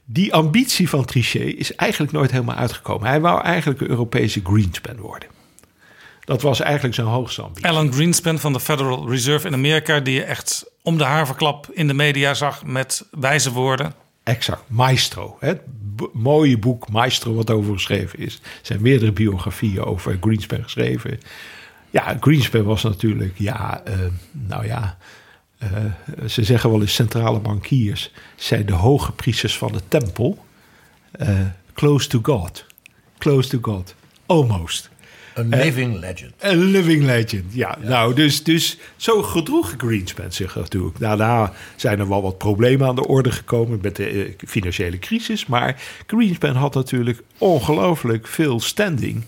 Die 0.06 0.34
ambitie 0.34 0.89
van 0.89 1.06
Trichet 1.06 1.57
is 1.57 1.76
eigenlijk 1.76 2.11
nooit 2.11 2.31
helemaal 2.31 2.56
uitgekomen. 2.56 3.07
Hij 3.07 3.22
wou 3.22 3.41
eigenlijk 3.41 3.81
een 3.81 3.89
Europese 3.89 4.41
Greenspan 4.43 4.98
worden. 4.98 5.30
Dat 6.26 6.41
was 6.41 6.60
eigenlijk 6.60 6.95
zijn 6.95 7.07
hoogste 7.07 7.41
ambitie. 7.41 7.69
Alan 7.69 7.93
Greenspan 7.93 8.39
van 8.39 8.53
de 8.53 8.60
Federal 8.60 9.10
Reserve 9.10 9.48
in 9.48 9.53
Amerika, 9.53 9.99
die 9.99 10.14
je 10.14 10.23
echt 10.23 10.65
om 10.81 10.98
de 10.98 11.03
haverklap 11.03 11.68
in 11.72 11.88
de 11.88 11.93
media 11.93 12.34
zag 12.34 12.65
met 12.65 13.07
wijze 13.11 13.52
woorden. 13.52 13.93
Exact, 14.31 14.63
Maestro. 14.67 15.37
Het 15.39 15.61
mooie 16.13 16.57
boek 16.57 16.89
Maestro 16.89 17.33
wat 17.33 17.49
over 17.49 17.73
geschreven 17.73 18.19
is. 18.19 18.35
Er 18.35 18.59
zijn 18.61 18.81
meerdere 18.81 19.11
biografieën 19.11 19.83
over 19.83 20.17
Greenspan 20.21 20.63
geschreven. 20.63 21.19
Ja, 21.89 22.17
Greenspan 22.19 22.63
was 22.63 22.83
natuurlijk, 22.83 23.37
ja, 23.37 23.81
uh, 23.87 23.93
nou 24.31 24.65
ja, 24.65 24.97
uh, 25.63 25.69
ze 26.27 26.43
zeggen 26.43 26.69
wel 26.69 26.81
eens 26.81 26.93
centrale 26.93 27.39
bankiers 27.39 28.11
zijn 28.35 28.65
de 28.65 28.73
hoge 28.73 29.11
priesters 29.11 29.57
van 29.57 29.71
de 29.71 29.81
tempel. 29.87 30.45
Uh, 31.21 31.39
close 31.73 32.07
to 32.07 32.19
God. 32.23 32.65
Close 33.17 33.49
to 33.49 33.57
God. 33.61 33.95
Almost. 34.25 34.89
Een 35.33 35.49
living 35.49 35.99
legend. 35.99 36.33
Een 36.39 36.63
living 36.63 37.03
legend, 37.03 37.53
ja. 37.53 37.77
Nou, 37.81 38.13
dus, 38.13 38.43
dus 38.43 38.77
zo 38.95 39.21
gedroeg 39.21 39.73
Greenspan 39.77 40.31
zich 40.31 40.55
natuurlijk. 40.55 40.99
Daarna 40.99 41.53
zijn 41.75 41.99
er 41.99 42.09
wel 42.09 42.21
wat 42.21 42.37
problemen 42.37 42.87
aan 42.87 42.95
de 42.95 43.07
orde 43.07 43.31
gekomen 43.31 43.79
met 43.81 43.95
de 43.95 44.35
financiële 44.47 44.99
crisis. 44.99 45.45
Maar 45.45 45.81
Greenspan 46.07 46.55
had 46.55 46.73
natuurlijk 46.73 47.21
ongelooflijk 47.37 48.27
veel 48.27 48.59
standing 48.59 49.23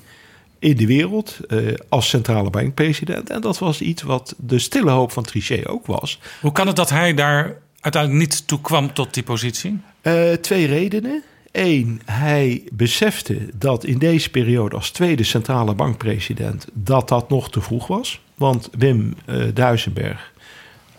in 0.60 0.78
de 0.78 0.86
wereld 0.86 1.38
uh, 1.48 1.74
als 1.90 2.10
centrale 2.10 2.50
bankpresident. 2.50 3.30
En 3.30 3.42
dat 3.42 3.60
was 3.60 3.82
iets 3.82 4.02
wat 4.02 4.36
de 4.38 4.60
stille 4.60 4.92
hoop 4.92 5.12
van 5.12 5.24
Trichet 5.24 5.68
ook 5.68 5.86
was. 5.86 6.20
Hoe 6.42 6.52
kan 6.52 6.68
het 6.68 6.76
dat 6.76 6.90
hij 6.90 7.14
daar 7.14 7.58
uiteindelijk 7.80 8.24
niet 8.24 8.48
toe 8.48 8.62
kwam 8.62 8.94
tot 8.94 9.14
die 9.14 9.24
positie? 9.24 9.80
Uh, 10.02 10.32
twee 10.32 10.66
redenen. 10.66 11.24
Eén, 11.54 12.02
hij 12.06 12.64
besefte 12.72 13.38
dat 13.56 13.84
in 13.84 13.98
deze 13.98 14.30
periode 14.30 14.76
als 14.76 14.92
tweede 14.92 15.24
centrale 15.24 15.74
bankpresident 15.74 16.68
dat 16.74 17.08
dat 17.10 17.30
nog 17.30 17.52
te 17.52 17.62
vroeg 17.62 17.88
was. 17.88 18.22
Want 18.36 18.70
Wim 18.78 19.14
uh, 19.26 19.46
Duisenberg 19.54 20.34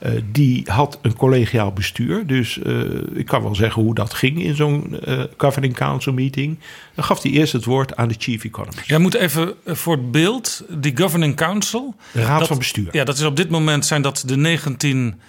uh, 0.04 0.10
die 0.32 0.62
had 0.70 0.98
een 1.02 1.16
collegiaal 1.16 1.72
bestuur. 1.72 2.26
Dus 2.26 2.58
uh, 2.66 2.80
ik 3.14 3.26
kan 3.26 3.42
wel 3.42 3.54
zeggen 3.54 3.82
hoe 3.82 3.94
dat 3.94 4.14
ging 4.14 4.42
in 4.42 4.54
zo'n 4.54 5.00
uh, 5.08 5.22
governing 5.36 5.74
council 5.74 6.12
meeting. 6.12 6.58
Dan 6.94 7.04
gaf 7.04 7.22
hij 7.22 7.30
eerst 7.30 7.52
het 7.52 7.64
woord 7.64 7.96
aan 7.96 8.08
de 8.08 8.14
chief 8.18 8.44
economist. 8.44 8.86
Jij 8.86 8.98
moet 8.98 9.14
even 9.14 9.54
voor 9.66 9.96
het 9.96 10.10
beeld, 10.10 10.64
die 10.68 10.96
governing 10.96 11.36
council. 11.36 11.94
De 12.12 12.22
raad 12.22 12.38
dat, 12.38 12.48
van 12.48 12.58
bestuur. 12.58 12.88
Ja, 12.90 13.04
dat 13.04 13.16
is 13.16 13.24
op 13.24 13.36
dit 13.36 13.50
moment 13.50 13.86
zijn 13.86 14.02
dat 14.02 14.22
de 14.26 14.36
19 14.36 15.20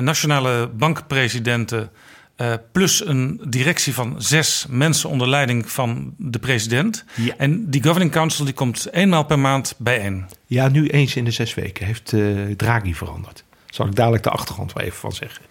nationale 0.00 0.70
bankpresidenten. 0.76 1.90
Plus 2.72 3.06
een 3.06 3.40
directie 3.48 3.94
van 3.94 4.14
zes 4.18 4.66
mensen 4.68 5.08
onder 5.08 5.28
leiding 5.28 5.70
van 5.70 6.14
de 6.18 6.38
president. 6.38 7.04
Ja. 7.16 7.34
En 7.36 7.70
die 7.70 7.82
governing 7.82 8.12
council 8.12 8.44
die 8.44 8.54
komt 8.54 8.88
eenmaal 8.92 9.24
per 9.24 9.38
maand 9.38 9.74
bijeen. 9.78 10.24
Ja, 10.46 10.68
nu 10.68 10.88
eens 10.88 11.16
in 11.16 11.24
de 11.24 11.30
zes 11.30 11.54
weken 11.54 11.86
heeft 11.86 12.14
Draghi 12.56 12.94
veranderd. 12.94 13.44
Zal 13.66 13.86
ik 13.86 13.94
dadelijk 13.94 14.22
de 14.22 14.30
achtergrond 14.30 14.72
wel 14.72 14.84
even 14.84 14.98
van 14.98 15.12
zeggen. 15.12 15.44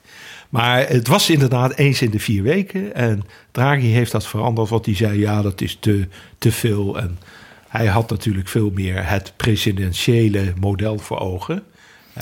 Maar 0.50 0.88
het 0.88 1.08
was 1.08 1.30
inderdaad 1.30 1.76
eens 1.76 2.02
in 2.02 2.12
de 2.12 2.20
vier 2.20 2.44
weken. 2.44 2.96
En 2.96 3.24
Draghi 3.52 3.88
heeft 3.88 4.12
dat 4.12 4.28
veranderd, 4.28 4.70
want 4.70 4.86
hij 4.86 4.96
zei: 4.96 5.20
ja, 5.20 5.42
dat 5.42 5.62
is 5.62 5.78
te, 5.80 6.08
te 6.38 6.52
veel. 6.52 7.00
En 7.00 7.20
hij 7.68 7.86
had 7.86 8.10
natuurlijk 8.10 8.48
veel 8.48 8.72
meer 8.74 9.10
het 9.10 9.34
presidentiële 9.38 10.54
model 10.60 11.00
voor 11.00 11.20
ogen. 11.20 11.64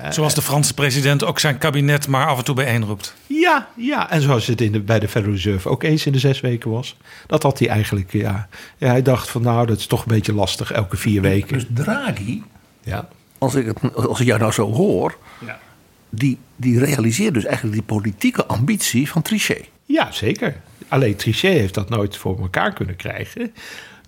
Zoals 0.10 0.36
de 0.36 0.41
Franse 0.41 0.74
president 0.74 1.24
ook 1.24 1.40
zijn 1.40 1.57
kabinet 1.57 2.07
maar 2.07 2.28
af 2.28 2.38
en 2.38 2.44
toe 2.44 2.56
bijeenroept. 2.56 3.16
Ja, 3.28 3.68
ja. 3.76 4.10
en 4.10 4.22
zoals 4.22 4.48
het 4.48 4.61
in 4.61 4.72
de, 4.72 4.80
bij 4.80 4.99
de 4.99 5.07
Federal 5.07 5.36
Reserve 5.36 5.70
ook 5.70 5.84
eens 5.84 6.06
in 6.06 6.11
de 6.11 6.20
zes 6.20 6.41
weken 6.41 6.72
was. 6.72 6.98
Dat 7.28 7.44
had 7.44 7.60
hij 7.60 7.68
eigenlijk, 7.68 8.11
ja. 8.11 8.48
ja 8.78 8.88
hij 8.88 9.02
dacht 9.02 9.30
van 9.30 9.41
nou, 9.41 9.66
dat 9.66 9.78
is 9.78 9.88
toch 9.88 10.02
een 10.02 10.14
beetje 10.14 10.34
lastig, 10.34 10.72
elke 10.72 10.98
vier 10.98 11.22
weken. 11.22 11.53
Dus 11.53 11.66
Draghi, 11.86 12.44
ja. 12.84 13.07
als, 13.38 13.56
ik 13.56 13.66
het, 13.66 13.95
als 13.95 14.20
ik 14.20 14.26
jou 14.26 14.40
nou 14.40 14.52
zo 14.52 14.74
hoor... 14.74 15.18
Ja 15.45 15.60
die, 16.10 16.38
die 16.56 16.80
realiseert 16.80 17.34
dus 17.34 17.45
eigenlijk 17.45 17.76
die 17.76 17.86
politieke 17.86 18.45
ambitie 18.45 19.10
van 19.10 19.22
Trichet. 19.22 19.70
Ja, 19.86 20.11
zeker. 20.11 20.61
Alleen 20.88 21.16
Trichet 21.16 21.57
heeft 21.57 21.74
dat 21.74 21.90
nooit 21.90 22.18
voor 22.18 22.40
elkaar 22.40 22.74
kunnen 22.74 22.95
krijgen. 22.95 23.53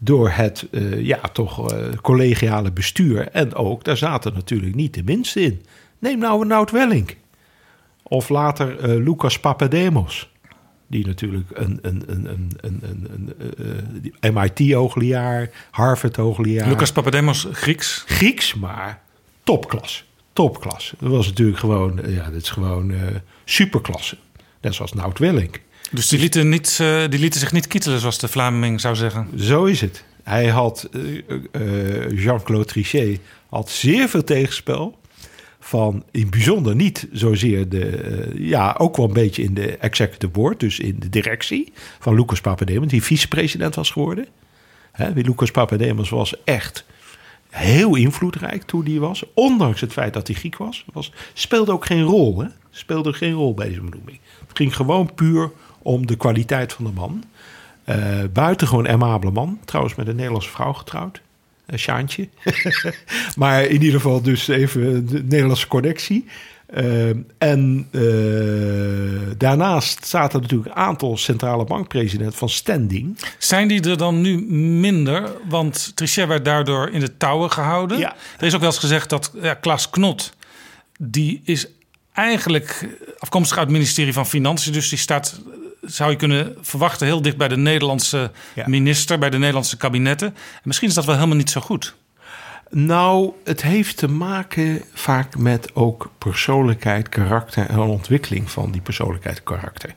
Door 0.03 0.29
het 0.29 0.67
uh, 0.71 1.05
ja, 1.05 1.19
toch 1.33 1.73
uh, 1.73 1.77
collegiale 2.01 2.71
bestuur. 2.71 3.27
En 3.27 3.55
ook, 3.55 3.83
daar 3.83 3.97
zaten 3.97 4.33
natuurlijk 4.33 4.75
niet 4.75 4.93
de 4.93 5.03
minste 5.03 5.41
in. 5.41 5.65
Neem 5.99 6.19
nou 6.19 6.41
een 6.41 6.47
Nout 6.47 6.71
Welling. 6.71 7.15
Of 8.03 8.29
later 8.29 8.89
uh, 8.89 9.05
Lucas 9.05 9.39
Papademos. 9.39 10.29
Die 10.87 11.05
natuurlijk 11.05 11.49
een, 11.53 11.79
een, 11.81 12.03
een, 12.07 12.29
een, 12.29 12.51
een, 12.61 13.09
een, 13.11 13.33
een 14.19 14.33
MIT-hoogleraar, 14.33 15.49
Harvard-hoogleraar. 15.71 16.69
Lucas 16.69 16.91
Papademos, 16.91 17.47
Grieks. 17.51 18.03
Grieks, 18.07 18.53
maar 18.53 19.01
topklas 19.43 20.05
topklasse. 20.33 20.95
Dat 20.99 21.11
was 21.11 21.27
natuurlijk 21.27 21.59
gewoon, 21.59 21.99
ja, 22.07 22.23
dat 22.23 22.41
is 22.41 22.49
gewoon 22.49 22.93
superklasse. 23.45 24.17
Net 24.61 24.73
zoals 24.73 24.93
Nout 24.93 25.19
Welling. 25.19 25.59
Dus 25.91 26.07
die 26.07 26.19
lieten, 26.19 26.49
niet, 26.49 26.77
uh, 26.81 27.03
die 27.09 27.19
lieten 27.19 27.39
zich 27.39 27.51
niet 27.51 27.67
kietelen, 27.67 27.99
zoals 27.99 28.19
de 28.19 28.27
Vlaming 28.27 28.81
zou 28.81 28.95
zeggen. 28.95 29.27
Zo 29.35 29.65
is 29.65 29.81
het. 29.81 30.03
Hij 30.23 30.47
had, 30.47 30.89
uh, 30.91 32.11
Jean-Claude 32.23 32.65
Trichet 32.65 33.19
had 33.49 33.69
zeer 33.69 34.09
veel 34.09 34.23
tegenspel. 34.23 34.99
Van 35.59 36.03
in 36.11 36.29
bijzonder 36.29 36.75
niet 36.75 37.07
zozeer 37.11 37.69
de, 37.69 38.31
ja, 38.35 38.75
ook 38.77 38.97
wel 38.97 39.05
een 39.07 39.13
beetje 39.13 39.43
in 39.43 39.53
de 39.53 39.77
executive 39.77 40.31
board, 40.31 40.59
dus 40.59 40.79
in 40.79 40.95
de 40.99 41.09
directie 41.09 41.73
van 41.99 42.15
Lucas 42.15 42.41
Papademos, 42.41 42.87
die 42.87 43.03
vicepresident 43.03 43.75
was 43.75 43.89
geworden. 43.91 44.27
Hè, 44.91 45.09
Lucas 45.09 45.51
Papademos 45.51 46.09
was 46.09 46.43
echt 46.43 46.85
heel 47.49 47.95
invloedrijk 47.95 48.63
toen 48.63 48.85
hij 48.85 48.99
was. 48.99 49.23
Ondanks 49.33 49.81
het 49.81 49.91
feit 49.91 50.13
dat 50.13 50.27
hij 50.27 50.35
Griek 50.35 50.57
was. 50.57 50.85
was 50.93 51.11
speelde 51.33 51.71
ook 51.71 51.85
geen 51.85 52.03
rol. 52.03 52.39
Hè? 52.41 52.47
Speelde 52.69 53.13
geen 53.13 53.33
rol 53.33 53.53
bij 53.53 53.67
deze 53.67 53.81
benoeming. 53.81 54.19
Het 54.47 54.57
ging 54.57 54.75
gewoon 54.75 55.13
puur 55.13 55.51
om 55.81 56.07
de 56.07 56.15
kwaliteit 56.15 56.73
van 56.73 56.85
de 56.85 56.91
man. 56.91 57.23
Uh, 57.85 57.95
buitengewoon 58.33 58.87
amabele 58.87 59.31
man. 59.31 59.59
Trouwens 59.65 59.95
met 59.95 60.07
een 60.07 60.15
Nederlandse 60.15 60.49
vrouw 60.49 60.73
getrouwd. 60.73 61.21
Uh, 61.69 61.77
Sjaantje. 61.77 62.29
maar 63.35 63.63
in 63.63 63.81
ieder 63.81 63.99
geval 63.99 64.21
dus 64.21 64.47
even 64.47 65.07
de 65.07 65.23
Nederlandse 65.23 65.67
connectie. 65.67 66.25
Uh, 66.77 67.09
en 67.37 67.87
uh, 67.91 68.01
daarnaast 69.37 70.07
zaten 70.07 70.35
er 70.35 70.41
natuurlijk 70.41 70.69
een 70.69 70.81
aantal 70.81 71.17
centrale 71.17 71.63
bankpresidenten 71.63 72.37
van 72.37 72.49
standing. 72.49 73.17
Zijn 73.37 73.67
die 73.67 73.89
er 73.89 73.97
dan 73.97 74.21
nu 74.21 74.41
minder? 74.79 75.31
Want 75.49 75.91
Trichet 75.95 76.27
werd 76.27 76.45
daardoor 76.45 76.89
in 76.89 76.99
de 76.99 77.17
touwen 77.17 77.51
gehouden. 77.51 77.97
Ja. 77.97 78.15
Er 78.39 78.45
is 78.45 78.53
ook 78.53 78.59
wel 78.59 78.69
eens 78.69 78.79
gezegd 78.79 79.09
dat 79.09 79.31
ja, 79.41 79.53
Klaas 79.53 79.89
Knot, 79.89 80.33
die 80.97 81.41
is 81.43 81.67
eigenlijk 82.13 82.87
afkomstig 83.17 83.57
uit 83.57 83.65
het 83.67 83.75
ministerie 83.75 84.13
van 84.13 84.25
Financiën. 84.25 84.73
Dus 84.73 84.89
die 84.89 84.97
staat, 84.97 85.41
zou 85.81 86.11
je 86.11 86.15
kunnen 86.15 86.55
verwachten, 86.61 87.07
heel 87.07 87.21
dicht 87.21 87.37
bij 87.37 87.47
de 87.47 87.57
Nederlandse 87.57 88.31
Ja. 88.55 88.67
minister, 88.67 89.19
bij 89.19 89.29
de 89.29 89.37
Nederlandse 89.37 89.77
kabinetten. 89.77 90.27
En 90.27 90.61
misschien 90.63 90.87
is 90.87 90.93
dat 90.93 91.05
wel 91.05 91.15
helemaal 91.15 91.35
niet 91.37 91.49
zo 91.49 91.61
goed. 91.61 91.95
Nou, 92.69 93.31
het 93.43 93.61
heeft 93.61 93.97
te 93.97 94.07
maken 94.07 94.81
vaak 94.93 95.37
met 95.37 95.75
ook 95.75 96.11
persoonlijkheid, 96.17 97.09
karakter 97.09 97.69
en 97.69 97.79
ontwikkeling 97.79 98.51
van 98.51 98.71
die 98.71 98.81
persoonlijkheid, 98.81 99.43
karakter. 99.43 99.95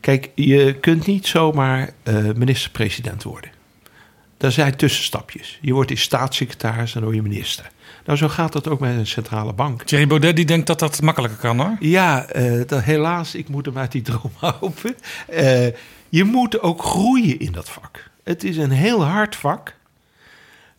Kijk, 0.00 0.30
je 0.34 0.74
kunt 0.80 1.06
niet 1.06 1.26
zomaar 1.26 1.90
eh, 2.02 2.14
minister-president 2.34 3.22
worden. 3.22 3.50
Daar 4.36 4.52
zijn 4.52 4.76
tussenstapjes. 4.76 5.58
Je 5.60 5.72
wordt 5.72 5.90
eerst 5.90 6.04
staatssecretaris 6.04 6.94
en 6.94 7.00
dan 7.00 7.12
word 7.12 7.24
je 7.24 7.30
minister. 7.30 7.70
Nou, 8.04 8.18
zo 8.18 8.28
gaat 8.28 8.52
dat 8.52 8.68
ook 8.68 8.80
met 8.80 8.96
een 8.96 9.06
centrale 9.06 9.52
bank. 9.52 9.82
Thierry 9.82 10.06
Baudet 10.06 10.36
die 10.36 10.44
denkt 10.44 10.66
dat 10.66 10.78
dat 10.78 11.02
makkelijker 11.02 11.38
kan 11.38 11.60
hoor. 11.60 11.76
Ja, 11.80 12.24
eh, 12.26 12.60
dat, 12.66 12.82
helaas, 12.82 13.34
ik 13.34 13.48
moet 13.48 13.66
hem 13.66 13.78
uit 13.78 13.92
die 13.92 14.02
droom 14.02 14.32
houden. 14.38 14.96
Eh, 15.26 15.66
je 16.08 16.24
moet 16.24 16.60
ook 16.60 16.82
groeien 16.82 17.38
in 17.38 17.52
dat 17.52 17.70
vak. 17.70 18.10
Het 18.24 18.44
is 18.44 18.56
een 18.56 18.70
heel 18.70 19.04
hard 19.04 19.36
vak. 19.36 19.74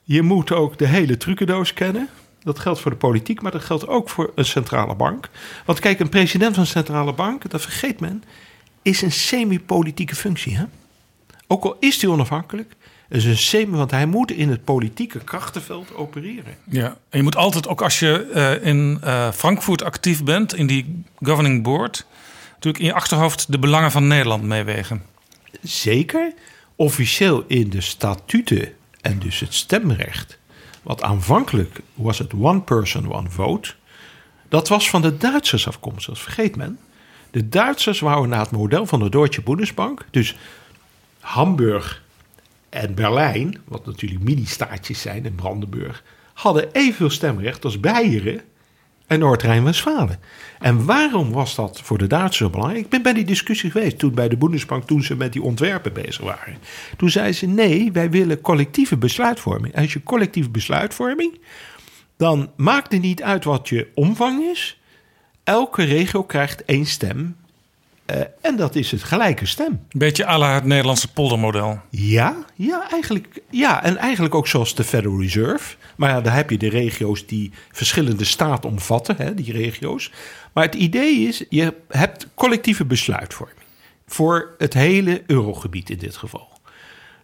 Je 0.04 0.22
moet 0.22 0.52
ook 0.52 0.78
de 0.78 0.88
hele 0.88 1.18
trucendoos 1.18 1.74
kennen. 1.74 2.10
Dat 2.44 2.60
geldt 2.60 2.80
voor 2.80 2.92
de 2.92 2.98
politiek, 2.98 3.42
maar 3.42 3.52
dat 3.52 3.64
geldt 3.64 3.88
ook 3.88 4.10
voor 4.10 4.32
een 4.36 4.46
centrale 4.46 4.96
bank. 4.96 5.30
Want 5.66 5.80
kijk, 5.80 6.00
een 6.00 6.10
president 6.10 6.54
van 6.54 6.64
een 6.64 6.70
centrale 6.70 7.14
bank, 7.14 7.50
dat 7.50 7.62
vergeet 7.62 8.00
men, 8.00 8.24
is 8.82 9.02
een 9.02 9.12
semi-politieke 9.12 10.16
functie. 10.16 10.58
Hè? 10.58 10.64
Ook 11.48 11.64
al 11.64 11.78
is 11.80 12.02
hij 12.02 12.12
onafhankelijk, 12.12 12.76
is 13.10 13.26
een 13.26 13.38
semi, 13.38 13.78
want 13.78 13.92
hij 13.92 14.06
moet 14.06 14.32
in 14.32 14.50
het 14.50 14.64
politieke 14.64 15.20
krachtenveld 15.20 15.96
opereren. 15.96 16.58
Ja, 16.70 16.86
en 16.86 17.18
je 17.18 17.24
moet 17.24 17.36
altijd, 17.36 17.68
ook 17.68 17.82
als 17.82 18.00
je 18.00 18.32
uh, 18.36 18.68
in 18.68 19.00
uh, 19.04 19.32
Frankfurt 19.32 19.84
actief 19.84 20.24
bent, 20.24 20.56
in 20.56 20.68
die 20.68 21.04
governing 21.22 21.64
board, 21.64 22.06
natuurlijk 22.54 22.84
in 22.84 22.90
je 22.90 22.94
achterhoofd 22.94 23.52
de 23.52 23.60
belangen 23.60 23.92
van 23.92 24.08
Nederland 24.08 24.44
meewegen. 24.44 25.04
zeker 25.62 26.34
officieel 26.76 27.44
in 27.48 27.70
de 27.70 27.82
statuten 27.82 28.74
en 29.02 29.20
dus 29.20 29.40
het 29.40 29.54
stemrecht, 29.54 30.38
wat 30.84 31.02
aanvankelijk 31.02 31.80
was 31.94 32.18
het 32.18 32.34
one 32.34 32.62
person, 32.62 33.14
one 33.14 33.30
vote, 33.30 33.74
dat 34.50 34.68
was 34.68 34.90
van 34.90 35.02
de 35.02 35.18
Duitsers 35.18 35.68
afkomstig, 35.68 36.14
dat 36.14 36.24
vergeet 36.24 36.56
men. 36.56 36.80
De 37.32 37.50
Duitsers 37.50 38.00
wouden 38.00 38.30
naar 38.30 38.40
het 38.40 38.52
model 38.52 38.86
van 38.86 39.00
de 39.00 39.10
Deutsche 39.10 39.42
Bundesbank, 39.42 40.06
dus 40.12 40.36
Hamburg 41.20 42.03
en 42.74 42.96
Berlijn, 42.96 43.58
wat 43.66 43.86
natuurlijk 43.86 44.24
mini-staatjes 44.24 45.02
zijn 45.02 45.26
en 45.26 45.36
Brandenburg, 45.36 46.04
hadden 46.34 46.72
evenveel 46.72 47.10
stemrecht 47.10 47.66
als 47.66 47.80
Beieren 47.80 48.42
en 49.08 49.20
Noord-Rijn-Westfalen. 49.20 50.20
En 50.60 50.86
waarom 50.86 51.32
was 51.32 51.56
dat 51.56 51.82
voor 51.82 51.98
de 51.98 52.08
Duitsers 52.08 52.50
belangrijk? 52.50 52.84
Ik 52.84 52.90
ben 52.90 53.02
bij 53.02 53.14
die 53.14 53.26
discussie 53.26 53.72
geweest 53.72 53.98
toen 53.98 54.14
bij 54.14 54.30
de 54.30 54.38
Bundesbank, 54.38 54.84
toen 54.84 55.04
ze 55.04 55.16
met 55.16 55.34
die 55.34 55.42
ontwerpen 55.42 55.94
bezig 55.94 56.24
waren. 56.24 56.58
Toen 56.98 57.10
zeiden 57.10 57.36
ze: 57.36 57.46
nee, 57.46 57.92
wij 57.92 58.10
willen 58.10 58.42
collectieve 58.42 58.98
besluitvorming. 58.98 59.76
Als 59.76 59.94
je 59.94 60.04
collectieve 60.04 60.50
besluitvorming, 60.50 61.40
dan 62.18 62.52
maakt 62.56 62.92
het 62.92 63.02
niet 63.02 63.24
uit 63.24 63.44
wat 63.44 63.70
je 63.70 63.88
omvang 63.96 64.44
is. 64.44 64.82
Elke 65.44 65.84
regio 65.84 66.24
krijgt 66.24 66.66
één 66.66 66.86
stem. 66.86 67.36
Uh, 68.14 68.22
en 68.42 68.56
dat 68.56 68.76
is 68.76 68.92
het 68.92 69.04
gelijke 69.04 69.46
stem. 69.46 69.86
Beetje 69.90 70.28
à 70.28 70.38
la 70.38 70.54
het 70.54 70.66
Nederlandse 70.66 71.12
poldermodel. 71.12 71.80
Ja, 71.90 72.36
ja, 72.56 72.90
eigenlijk, 72.92 73.42
ja, 73.50 73.84
en 73.84 73.98
eigenlijk 73.98 74.36
ook 74.36 74.48
zoals 74.48 74.76
de 74.76 74.84
Federal 74.84 75.22
Reserve. 75.22 75.76
Maar 75.96 76.10
ja, 76.10 76.22
daar 76.22 76.36
heb 76.36 76.50
je 76.50 76.58
de 76.58 76.70
regio's 76.70 77.26
die 77.26 77.52
verschillende 77.72 78.24
staten 78.26 78.70
omvatten, 78.70 79.16
hè, 79.18 79.34
die 79.34 79.52
regio's. 79.52 80.12
Maar 80.54 80.64
het 80.64 80.76
idee 80.76 81.28
is, 81.28 81.44
je 81.50 81.74
hebt 81.90 82.28
collectieve 82.34 82.86
besluitvorming. 82.86 83.58
Voor 84.08 84.56
het 84.58 84.74
hele 84.74 85.24
eurogebied 85.28 85.90
in 85.90 85.98
dit 85.98 86.16
geval. 86.16 86.52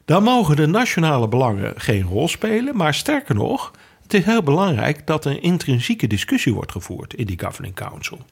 Dan 0.05 0.23
mogen 0.23 0.55
de 0.55 0.67
nationale 0.67 1.27
belangen 1.27 1.73
geen 1.75 2.03
rol 2.03 2.27
spelen. 2.27 2.75
Maar 2.77 2.93
sterker 2.93 3.35
nog, 3.35 3.71
het 4.03 4.13
is 4.13 4.25
heel 4.25 4.43
belangrijk 4.43 5.07
dat 5.07 5.25
er 5.25 5.31
een 5.31 5.41
intrinsieke 5.41 6.07
discussie 6.07 6.53
wordt 6.53 6.71
gevoerd 6.71 7.13
in 7.13 7.25
die 7.25 7.39
Governing 7.39 7.75
Council. 7.75 8.25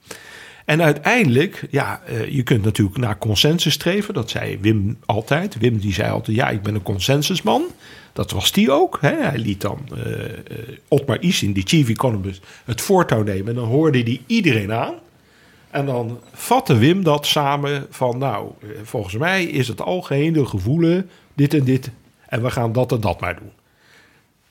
En 0.68 0.81
uiteindelijk, 0.81 1.68
ja, 1.69 2.02
eh, 2.06 2.30
je 2.30 2.44
kunt 2.44 2.64
natuurlijk 2.64 2.98
naar 2.98 3.18
consensus 3.18 3.73
streven. 3.73 4.14
Dat 4.14 4.30
zei 4.30 4.57
Wim 4.61 4.98
altijd. 5.06 5.57
Wim 5.57 5.77
die 5.77 5.94
zei 5.94 6.11
altijd, 6.11 6.38
ja, 6.38 6.49
ik 6.49 6.61
ben 6.61 6.76
een 6.76 6.81
consensusman. 6.81 7.65
Dat 8.14 8.31
was 8.31 8.52
die 8.52 8.72
ook. 8.72 8.98
Hè? 9.02 9.15
Hij 9.15 9.38
liet 9.38 9.61
dan 9.61 9.88
uh, 9.94 10.03
Otmar 10.88 11.19
Isin, 11.19 11.53
die 11.53 11.68
chief 11.68 11.89
economist, 11.89 12.45
het 12.65 12.81
voortouw 12.81 13.23
nemen. 13.23 13.48
En 13.48 13.56
dan 13.56 13.68
hoorde 13.68 13.99
hij 13.99 14.22
iedereen 14.26 14.73
aan. 14.73 14.94
En 15.69 15.85
dan 15.85 16.19
vatte 16.34 16.77
Wim 16.77 17.03
dat 17.03 17.26
samen 17.26 17.88
van, 17.89 18.18
nou, 18.18 18.52
volgens 18.84 19.18
mij 19.18 19.44
is 19.44 19.68
het 19.68 19.81
algehele 19.81 20.45
gevoelen 20.45 21.10
dit 21.34 21.53
en 21.53 21.64
dit. 21.64 21.91
En 22.27 22.44
we 22.44 22.49
gaan 22.49 22.72
dat 22.72 22.91
en 22.91 23.02
dat 23.02 23.22
maar 23.22 23.35
doen. 23.35 23.52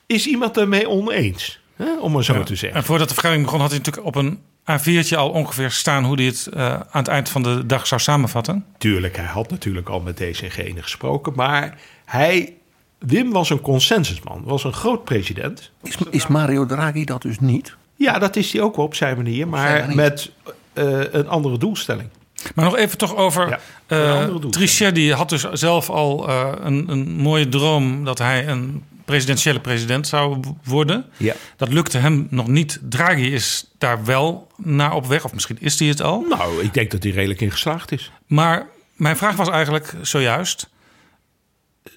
Is 0.07 0.27
iemand 0.27 0.57
ermee 0.57 0.89
oneens? 0.89 1.61
Hè? 1.75 1.99
Om 1.99 2.13
maar 2.13 2.25
zo 2.25 2.43
te 2.43 2.57
zeggen. 2.57 2.79
En 2.79 2.85
voordat 2.85 3.09
de 3.09 3.15
vergadering 3.15 3.45
begon 3.45 3.61
had 3.61 3.71
hij 3.71 3.79
natuurlijk 3.79 4.07
op 4.07 4.15
een 4.15 4.39
A4'tje 4.71 5.17
al 5.17 5.31
ongeveer 5.31 5.71
staan 5.71 6.05
hoe 6.05 6.17
hij 6.17 6.25
het 6.25 6.49
uh, 6.55 6.73
aan 6.73 6.87
het 6.91 7.09
eind 7.09 7.29
van 7.29 7.43
de 7.43 7.67
dag 7.67 7.87
zou 7.87 8.01
samenvatten? 8.01 8.65
Tuurlijk, 8.79 9.17
hij 9.17 9.25
had 9.25 9.51
natuurlijk 9.51 9.89
al 9.89 10.01
met 10.01 10.23
gene 10.33 10.83
gesproken. 10.83 11.33
Maar 11.37 11.79
hij, 12.05 12.55
Wim 12.99 13.33
was 13.33 13.51
een 13.51 13.61
consensusman, 13.61 14.43
was 14.45 14.65
een 14.65 14.73
groot 14.73 15.05
president. 15.05 15.71
Is, 15.83 15.97
is 16.11 16.27
Mario 16.27 16.67
Draghi 16.67 17.05
dat 17.05 17.23
dus 17.23 17.39
niet? 17.41 17.77
Ja, 17.97 18.19
dat 18.19 18.37
is 18.37 18.53
hij 18.53 18.63
ook 18.63 18.77
wel 18.77 18.85
op 18.85 18.95
zijn 18.95 19.17
manier, 19.17 19.49
maar 19.49 19.95
met 19.95 20.31
uh, 20.75 21.01
een 21.11 21.29
andere 21.29 21.59
doelstelling. 21.59 22.09
Maar 22.55 22.65
nog 22.65 22.77
even 22.77 22.99
toch 22.99 23.17
over 23.17 23.49
ja, 23.89 24.29
uh, 24.29 24.35
Trichet. 24.35 24.95
Die 24.95 25.15
had 25.15 25.29
dus 25.29 25.51
zelf 25.53 25.91
al 25.91 26.29
uh, 26.29 26.49
een, 26.61 26.85
een 26.89 27.09
mooie 27.09 27.49
droom 27.49 28.05
dat 28.05 28.19
hij 28.19 28.49
een 28.49 28.85
presidentiële 29.07 29.61
president 29.61 30.07
zou 30.07 30.45
worden. 30.65 31.07
Ja. 31.17 31.35
Dat 31.57 31.73
lukte 31.73 31.99
hem 31.99 32.27
nog 32.31 32.47
niet. 32.47 32.79
Draghi 32.83 33.33
is 33.33 33.71
daar 33.79 34.05
wel 34.05 34.51
naar 34.57 34.95
op 34.95 35.07
weg, 35.07 35.25
of 35.25 35.33
misschien 35.33 35.57
is 35.61 35.79
hij 35.79 35.89
het 35.89 36.03
al. 36.03 36.21
Nou, 36.29 36.63
ik 36.63 36.75
denk 36.75 36.91
dat 36.91 37.03
hij 37.03 37.13
redelijk 37.13 37.41
in 37.41 37.51
geslaagd 37.51 37.93
is. 37.93 38.11
Maar 38.27 38.67
mijn 38.97 39.17
vraag 39.17 39.37
was 39.37 39.49
eigenlijk 39.49 39.95
zojuist: 40.03 40.69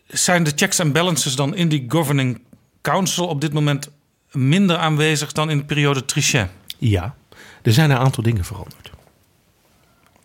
zijn 0.07 0.43
de 0.43 0.51
checks 0.55 0.79
en 0.79 0.91
balances 0.91 1.35
dan 1.35 1.55
in 1.55 1.69
die 1.69 1.85
governing 1.87 2.41
council 2.81 3.27
op 3.27 3.41
dit 3.41 3.53
moment 3.53 3.89
minder 4.31 4.77
aanwezig 4.77 5.31
dan 5.31 5.49
in 5.49 5.57
de 5.57 5.65
periode 5.65 6.05
Trichet? 6.05 6.49
Ja, 6.77 7.15
er 7.61 7.73
zijn 7.73 7.89
een 7.89 7.97
aantal 7.97 8.23
dingen 8.23 8.45
veranderd. 8.45 8.91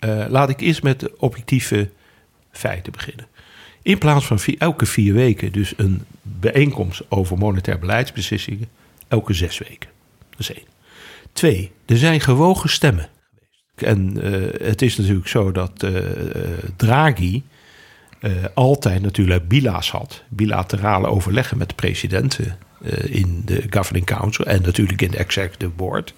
Uh, 0.00 0.24
laat 0.28 0.48
ik 0.48 0.60
eerst 0.60 0.82
met 0.82 1.00
de 1.00 1.14
objectieve 1.18 1.90
feiten 2.50 2.92
beginnen. 2.92 3.26
In 3.84 3.98
plaats 3.98 4.26
van 4.26 4.38
elke 4.58 4.86
vier 4.86 5.14
weken 5.14 5.52
dus 5.52 5.72
een 5.76 6.02
bijeenkomst 6.22 7.02
over 7.08 7.38
monetair 7.38 7.78
beleidsbeslissingen, 7.78 8.68
elke 9.08 9.32
zes 9.32 9.58
weken. 9.58 9.88
Dat 10.30 10.38
is 10.38 10.52
één. 10.52 10.66
Twee, 11.32 11.72
er 11.86 11.96
zijn 11.96 12.20
gewogen 12.20 12.70
stemmen. 12.70 13.08
En 13.74 14.16
uh, 14.16 14.46
het 14.62 14.82
is 14.82 14.96
natuurlijk 14.96 15.28
zo 15.28 15.52
dat 15.52 15.82
uh, 15.82 15.98
Draghi 16.76 17.42
uh, 18.20 18.32
altijd 18.54 19.02
natuurlijk 19.02 19.48
bila's 19.48 19.90
had. 19.90 20.22
Bilaterale 20.28 21.06
overleggen 21.06 21.58
met 21.58 21.68
de 21.68 21.74
presidenten 21.74 22.58
in 23.04 23.42
de 23.44 23.64
Governing 23.70 24.06
Council 24.06 24.44
en 24.44 24.62
natuurlijk 24.62 25.02
in 25.02 25.10
de 25.10 25.16
Executive 25.16 25.72
Board. 25.72 26.14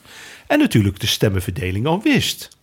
En 0.47 0.59
natuurlijk 0.59 1.01
de 1.01 1.07
stemmenverdeling 1.07 1.87
al 1.87 2.03
wist. 2.03 2.56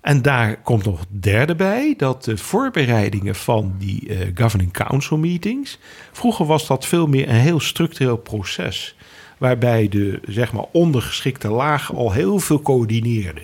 En 0.00 0.22
daar 0.22 0.56
komt 0.56 0.84
nog 0.84 1.04
derde 1.08 1.54
bij, 1.54 1.94
dat 1.96 2.24
de 2.24 2.36
voorbereidingen 2.36 3.34
van 3.34 3.74
die 3.78 4.08
uh, 4.08 4.18
Governing 4.34 4.72
Council 4.72 5.18
meetings. 5.18 5.78
Vroeger 6.12 6.46
was 6.46 6.66
dat 6.66 6.86
veel 6.86 7.06
meer 7.06 7.28
een 7.28 7.34
heel 7.34 7.60
structureel 7.60 8.16
proces. 8.16 8.96
Waarbij 9.38 9.88
de 9.88 10.20
zeg 10.28 10.52
maar, 10.52 10.64
ondergeschikte 10.72 11.48
laag 11.48 11.94
al 11.94 12.12
heel 12.12 12.38
veel 12.38 12.62
coördineerde. 12.62 13.42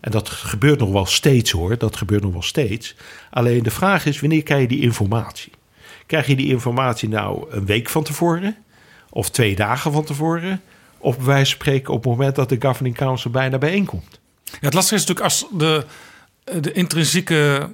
En 0.00 0.10
dat 0.10 0.28
gebeurt 0.28 0.78
nog 0.78 0.90
wel 0.90 1.06
steeds 1.06 1.50
hoor, 1.50 1.78
dat 1.78 1.96
gebeurt 1.96 2.22
nog 2.22 2.32
wel 2.32 2.42
steeds. 2.42 2.96
Alleen 3.30 3.62
de 3.62 3.70
vraag 3.70 4.06
is, 4.06 4.20
wanneer 4.20 4.42
krijg 4.42 4.60
je 4.60 4.68
die 4.68 4.80
informatie? 4.80 5.52
Krijg 6.06 6.26
je 6.26 6.36
die 6.36 6.48
informatie 6.48 7.08
nou 7.08 7.50
een 7.50 7.66
week 7.66 7.88
van 7.88 8.02
tevoren? 8.02 8.56
Of 9.10 9.30
twee 9.30 9.56
dagen 9.56 9.92
van 9.92 10.04
tevoren? 10.04 10.60
Of 10.98 11.16
bij 11.16 11.26
wijze 11.26 11.50
van 11.50 11.60
spreken 11.60 11.92
op 11.92 12.02
het 12.02 12.12
moment 12.12 12.34
dat 12.34 12.48
de 12.48 12.56
Governing 12.60 12.96
Council 12.96 13.30
bijna 13.30 13.58
bijeenkomt? 13.58 14.20
Ja, 14.52 14.58
het 14.60 14.74
lastige 14.74 14.94
is 14.94 15.06
natuurlijk 15.06 15.26
als 15.26 15.46
de, 15.58 15.86
de 16.60 16.72
intrinsieke 16.72 17.68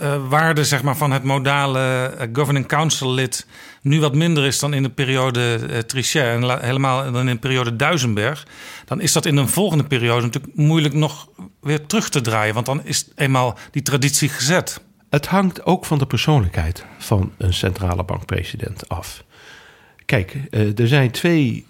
uh, 0.00 0.28
waarde 0.28 0.64
zeg 0.64 0.82
maar, 0.82 0.96
van 0.96 1.10
het 1.10 1.22
modale 1.22 2.14
uh, 2.20 2.26
governing 2.32 2.66
council 2.66 3.12
lid 3.12 3.46
nu 3.82 4.00
wat 4.00 4.14
minder 4.14 4.44
is 4.44 4.58
dan 4.58 4.74
in 4.74 4.82
de 4.82 4.90
periode 4.90 5.58
uh, 5.70 5.78
Trichet 5.78 6.42
en 6.42 6.60
helemaal 6.60 7.12
dan 7.12 7.28
in 7.28 7.34
de 7.34 7.40
periode 7.40 7.76
Duisenberg, 7.76 8.46
dan 8.84 9.00
is 9.00 9.12
dat 9.12 9.26
in 9.26 9.36
een 9.36 9.48
volgende 9.48 9.84
periode 9.84 10.22
natuurlijk 10.22 10.56
moeilijk 10.56 10.94
nog 10.94 11.28
weer 11.60 11.86
terug 11.86 12.08
te 12.08 12.20
draaien, 12.20 12.54
want 12.54 12.66
dan 12.66 12.84
is 12.84 13.08
eenmaal 13.14 13.58
die 13.70 13.82
traditie 13.82 14.28
gezet. 14.28 14.80
Het 15.10 15.26
hangt 15.26 15.64
ook 15.64 15.84
van 15.84 15.98
de 15.98 16.06
persoonlijkheid 16.06 16.84
van 16.98 17.32
een 17.38 17.54
centrale 17.54 18.04
bankpresident 18.04 18.88
af. 18.88 19.24
Kijk, 20.04 20.36
er 20.50 20.88
zijn 20.88 21.10
twee 21.10 21.66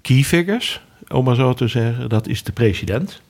key 0.00 0.22
figures, 0.22 0.80
om 1.08 1.24
maar 1.24 1.34
zo 1.34 1.54
te 1.54 1.68
zeggen. 1.68 2.08
Dat 2.08 2.28
is 2.28 2.42
de 2.42 2.52
president 2.52 3.20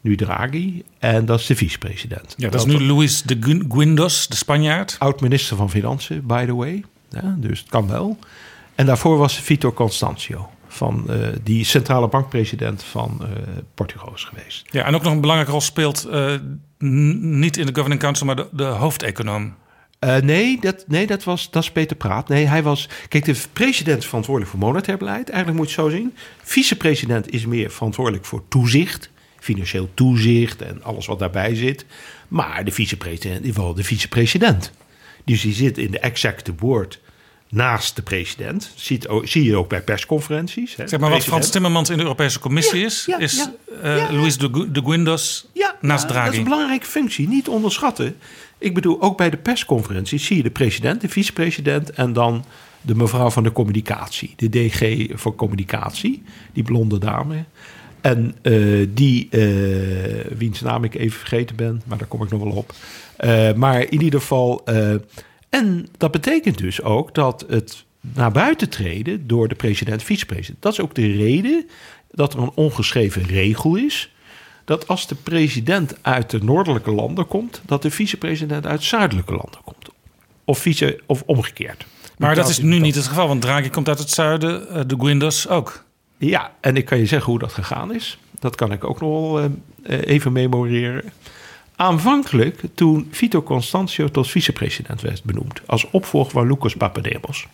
nu 0.00 0.16
Draghi. 0.16 0.82
En 0.98 1.24
dat 1.24 1.40
is 1.40 1.46
de 1.46 1.56
vicepresident. 1.56 2.34
Ja, 2.36 2.48
dat, 2.48 2.66
is 2.66 2.74
nu 2.74 2.84
Luis 2.84 3.22
de 3.22 3.64
Guindos, 3.68 4.28
de 4.28 4.36
Spanjaard. 4.36 4.96
Oud-minister 4.98 5.56
van 5.56 5.70
Financiën, 5.70 6.26
by 6.26 6.44
the 6.44 6.54
way. 6.54 6.84
Ja, 7.08 7.36
dus 7.38 7.58
het 7.58 7.68
kan 7.68 7.88
wel. 7.88 8.18
En 8.74 8.86
daarvoor 8.86 9.18
was 9.18 9.40
Vitor 9.40 9.74
Constancio. 9.74 10.50
Van, 10.68 11.04
uh, 11.10 11.28
die 11.42 11.64
centrale 11.64 12.08
bankpresident 12.08 12.82
van 12.82 13.18
uh, 13.22 13.28
Portugal 13.74 14.12
is 14.14 14.24
geweest. 14.24 14.66
Ja, 14.70 14.84
en 14.84 14.94
ook 14.94 15.02
nog 15.02 15.12
een 15.12 15.20
belangrijke 15.20 15.52
rol 15.52 15.60
speelt 15.60 16.08
uh, 16.10 16.34
niet 16.78 17.56
in 17.56 17.66
de 17.66 17.74
Governing 17.74 18.00
Council, 18.00 18.26
maar 18.26 18.36
de, 18.36 18.48
de 18.52 18.64
hoofdeconoom. 18.64 19.54
Nee, 20.22 20.60
dat, 20.60 20.84
nee 20.86 21.06
dat, 21.06 21.24
was, 21.24 21.50
dat 21.50 21.62
is 21.62 21.72
Peter 21.72 21.96
Praat. 21.96 22.28
Nee, 22.28 22.46
hij 22.46 22.62
was. 22.62 22.88
Kijk, 23.08 23.24
de 23.24 23.36
president 23.52 23.98
is 23.98 24.06
verantwoordelijk 24.06 24.54
voor 24.54 24.60
monetair 24.60 24.98
beleid. 24.98 25.28
Eigenlijk 25.28 25.58
moet 25.58 25.70
je 25.70 25.82
het 25.82 25.90
zo 25.90 25.96
zien. 25.96 26.14
Vicepresident 26.42 27.30
is 27.30 27.46
meer 27.46 27.70
verantwoordelijk 27.70 28.24
voor 28.24 28.42
toezicht 28.48 29.10
financieel 29.54 29.88
toezicht 29.94 30.62
en 30.62 30.82
alles 30.82 31.06
wat 31.06 31.18
daarbij 31.18 31.54
zit. 31.54 31.84
Maar 32.28 32.64
de 32.64 32.70
vicepresident 32.70 33.44
is 33.44 33.56
wel 33.56 33.74
de 33.74 33.84
vicepresident. 33.84 34.72
Dus 35.24 35.40
die 35.40 35.52
zit 35.52 35.78
in 35.78 35.90
de 35.90 35.98
executive 35.98 36.56
board 36.56 37.00
naast 37.48 37.96
de 37.96 38.02
president. 38.02 38.72
Ziet, 38.74 39.08
zie 39.22 39.44
je 39.44 39.56
ook 39.56 39.68
bij 39.68 39.82
persconferenties. 39.82 40.76
Hè, 40.76 40.88
zeg 40.88 41.00
maar 41.00 41.10
wat 41.10 41.24
Frans 41.24 41.50
Timmermans 41.50 41.90
in 41.90 41.96
de 41.96 42.02
Europese 42.02 42.38
Commissie 42.38 42.84
is, 42.84 43.04
ja, 43.06 43.18
is 43.18 43.48
uh, 43.84 44.10
Luis 44.10 44.38
de, 44.38 44.70
de 44.70 44.82
Guindos 44.84 45.46
naast 45.80 46.08
Draghi. 46.08 46.24
Dat 46.24 46.32
is 46.32 46.38
een 46.38 46.44
belangrijke 46.44 46.86
functie, 46.86 47.28
niet 47.28 47.48
onderschatten. 47.48 48.16
Ik 48.58 48.74
bedoel, 48.74 49.02
ook 49.02 49.16
bij 49.16 49.30
de 49.30 49.36
persconferenties 49.36 50.24
zie 50.24 50.36
je 50.36 50.42
de 50.42 50.50
president, 50.50 51.00
de 51.00 51.08
vicepresident 51.08 51.90
en 51.90 52.12
dan 52.12 52.44
de 52.80 52.94
mevrouw 52.94 53.30
van 53.30 53.42
de 53.42 53.52
communicatie, 53.52 54.34
de 54.36 54.48
DG 54.48 55.06
voor 55.18 55.34
communicatie, 55.34 56.22
die 56.52 56.62
blonde 56.62 56.98
dame. 56.98 57.44
En 58.00 58.34
eh, 58.42 58.86
die, 58.88 59.28
eh, 59.30 59.40
wiens 60.36 60.60
naam 60.60 60.84
ik 60.84 60.94
even 60.94 61.18
vergeten 61.18 61.56
ben, 61.56 61.82
maar 61.86 61.98
daar 61.98 62.06
kom 62.06 62.22
ik 62.22 62.30
nog 62.30 62.42
wel 62.42 62.52
op. 62.52 62.72
Eh, 63.16 63.52
maar 63.52 63.80
in 63.80 64.02
ieder 64.02 64.20
geval. 64.20 64.64
en 65.48 65.88
dat 65.96 66.10
betekent 66.10 66.58
dus 66.58 66.82
ook 66.82 67.14
dat 67.14 67.44
het 67.48 67.84
naar 68.00 68.32
buiten 68.32 68.68
treden 68.68 69.26
door 69.26 69.48
de 69.48 69.54
president, 69.54 70.02
vicepresident. 70.02 70.62
Dat 70.62 70.72
is 70.72 70.80
ook 70.80 70.94
de 70.94 71.12
reden 71.12 71.66
dat 72.10 72.32
er 72.32 72.38
een 72.40 72.52
ongeschreven 72.54 73.22
regel 73.22 73.76
is. 73.76 74.12
Dat 74.64 74.88
als 74.88 75.06
de 75.06 75.14
president 75.14 75.94
uit 76.02 76.30
de 76.30 76.42
noordelijke 76.44 76.90
landen 76.90 77.26
komt, 77.26 77.62
dat 77.66 77.82
de 77.82 77.90
vicepresident 77.90 78.66
uit 78.66 78.82
zuidelijke 78.82 79.32
landen 79.32 79.60
komt. 79.64 79.88
Of, 80.44 80.58
vice, 80.58 81.00
of 81.06 81.22
omgekeerd. 81.26 81.86
Maar 82.18 82.34
dat 82.34 82.48
is 82.48 82.56
Dat- 82.56 82.64
nu 82.64 82.78
niet 82.78 82.94
het 82.94 83.06
geval, 83.06 83.28
want 83.28 83.40
Draghi 83.40 83.70
komt 83.70 83.88
uit 83.88 83.98
het 83.98 84.10
zuiden, 84.10 84.88
de 84.88 84.96
Guindos 84.98 85.48
ook. 85.48 85.84
Ja, 86.18 86.52
en 86.60 86.76
ik 86.76 86.84
kan 86.84 86.98
je 86.98 87.06
zeggen 87.06 87.30
hoe 87.30 87.38
dat 87.40 87.52
gegaan 87.52 87.94
is. 87.94 88.18
Dat 88.40 88.54
kan 88.54 88.72
ik 88.72 88.84
ook 88.84 89.00
nog 89.00 89.10
wel 89.10 89.38
eh, 89.38 89.44
eh, 89.98 90.06
even 90.06 90.32
memoreren. 90.32 91.12
Aanvankelijk, 91.76 92.60
toen 92.74 93.08
Vito 93.10 93.42
Constantio 93.42 94.08
tot 94.08 94.28
vicepresident 94.28 95.00
werd 95.00 95.22
benoemd... 95.22 95.60
als 95.66 95.90
opvolger 95.90 96.30
van 96.30 96.46
Lucas 96.46 96.74
Papademos... 96.74 97.46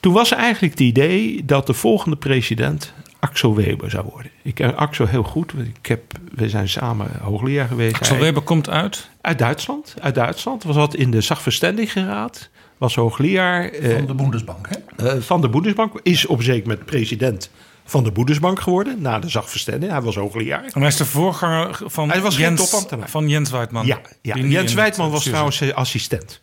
toen 0.00 0.12
was 0.12 0.32
eigenlijk 0.32 0.72
het 0.72 0.82
idee 0.82 1.44
dat 1.44 1.66
de 1.66 1.74
volgende 1.74 2.16
president 2.16 2.92
Axel 3.20 3.54
Weber 3.54 3.90
zou 3.90 4.06
worden. 4.12 4.30
Ik 4.42 4.54
ken 4.54 4.76
Axel 4.76 5.06
heel 5.06 5.22
goed. 5.22 5.52
want 5.52 5.66
Ik 5.66 5.86
heb, 5.86 6.02
we 6.34 6.48
zijn 6.48 6.68
samen 6.68 7.10
hoogleraar 7.22 7.68
geweest. 7.68 7.94
Axel 7.94 8.14
Hij- 8.14 8.24
Weber 8.24 8.42
komt 8.42 8.68
uit. 8.68 9.08
Uit 9.20 9.38
Duitsland. 9.38 9.94
Uit 10.00 10.14
Duitsland. 10.14 10.62
Was 10.62 10.76
wat 10.76 10.94
in 10.94 11.10
de 11.10 11.20
Zachverständigenraad. 11.20 12.50
Was 12.80 12.94
hoogleraar. 12.94 13.64
eh, 13.68 13.94
Van 13.96 14.06
de 14.06 14.14
Bundesbank, 14.14 14.68
hè? 14.68 15.06
eh, 15.08 15.22
van 15.22 15.40
de 15.40 15.48
Bundesbank. 15.48 16.00
Is 16.02 16.26
op 16.26 16.42
zeker 16.42 16.68
moment 16.68 16.86
president 16.86 17.50
van 17.84 18.04
de 18.04 18.12
Bundesbank 18.12 18.60
geworden. 18.60 19.02
Na 19.02 19.18
de 19.18 19.28
Zachverständigen. 19.28 19.94
Hij 19.94 20.04
was 20.04 20.14
hoogleraar. 20.14 20.64
En 20.64 20.80
hij 20.80 20.88
is 20.88 20.96
de 20.96 21.04
voorganger 21.04 21.78
van, 21.84 22.10
Hij 22.10 22.20
was 22.20 22.36
Jens, 22.36 22.86
van 23.04 23.28
Jens 23.28 23.50
Weidman. 23.50 23.86
Ja, 23.86 24.00
Jens 24.22 24.74
Wijdman 24.74 25.10
was 25.10 25.24
trouwens 25.24 25.60
eh, 25.60 25.72
assistent. 25.72 26.40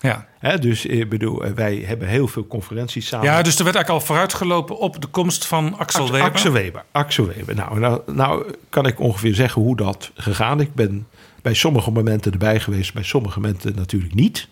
Ja. 0.00 0.26
Hè, 0.38 0.58
dus 0.58 0.86
ik 0.86 1.08
bedoel, 1.08 1.42
wij 1.54 1.76
hebben 1.86 2.08
heel 2.08 2.28
veel 2.28 2.46
conferenties 2.46 3.06
samen. 3.06 3.26
ja, 3.26 3.42
dus 3.42 3.58
er 3.58 3.64
werd 3.64 3.76
eigenlijk 3.76 3.88
al 4.02 4.06
vooruitgelopen 4.06 4.78
op 4.78 5.00
de 5.00 5.06
komst 5.06 5.46
van 5.46 5.64
Axel 5.78 6.00
Axel 6.00 6.10
Weber. 6.10 6.30
Axel 6.30 6.52
Weber. 6.52 6.84
Axel 6.92 7.26
Weber. 7.26 7.54
Nou, 7.54 7.78
nou, 7.78 8.00
nou 8.12 8.54
kan 8.68 8.86
ik 8.86 9.00
ongeveer 9.00 9.34
zeggen 9.34 9.62
hoe 9.62 9.76
dat 9.76 10.10
gegaan. 10.14 10.60
Ik 10.60 10.74
ben 10.74 11.06
bij 11.42 11.54
sommige 11.54 11.90
momenten 11.90 12.32
erbij 12.32 12.60
geweest, 12.60 12.94
bij 12.94 13.02
sommige 13.02 13.40
momenten 13.40 13.74
natuurlijk 13.76 14.14
niet. 14.14 14.48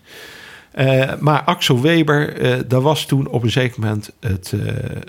Eh, 0.70 1.14
maar 1.18 1.42
Axel 1.42 1.80
Weber, 1.80 2.40
eh 2.40 2.58
daar 2.66 2.80
was 2.80 3.06
toen 3.06 3.28
op 3.28 3.42
een 3.42 3.50
zeker 3.50 3.80
moment 3.80 4.12
het, 4.20 4.52
eh, 4.52 4.60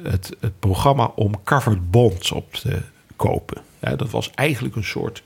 het, 0.04 0.36
het 0.40 0.60
programma 0.60 1.12
om 1.16 1.44
covered 1.44 1.92
bonds 1.92 2.32
op 2.32 2.54
te 2.54 2.82
kopen. 3.16 3.62
Ja, 3.80 3.96
dat 3.96 4.10
was 4.10 4.32
eigenlijk 4.36 4.76
een 4.76 4.84
soort 4.84 5.24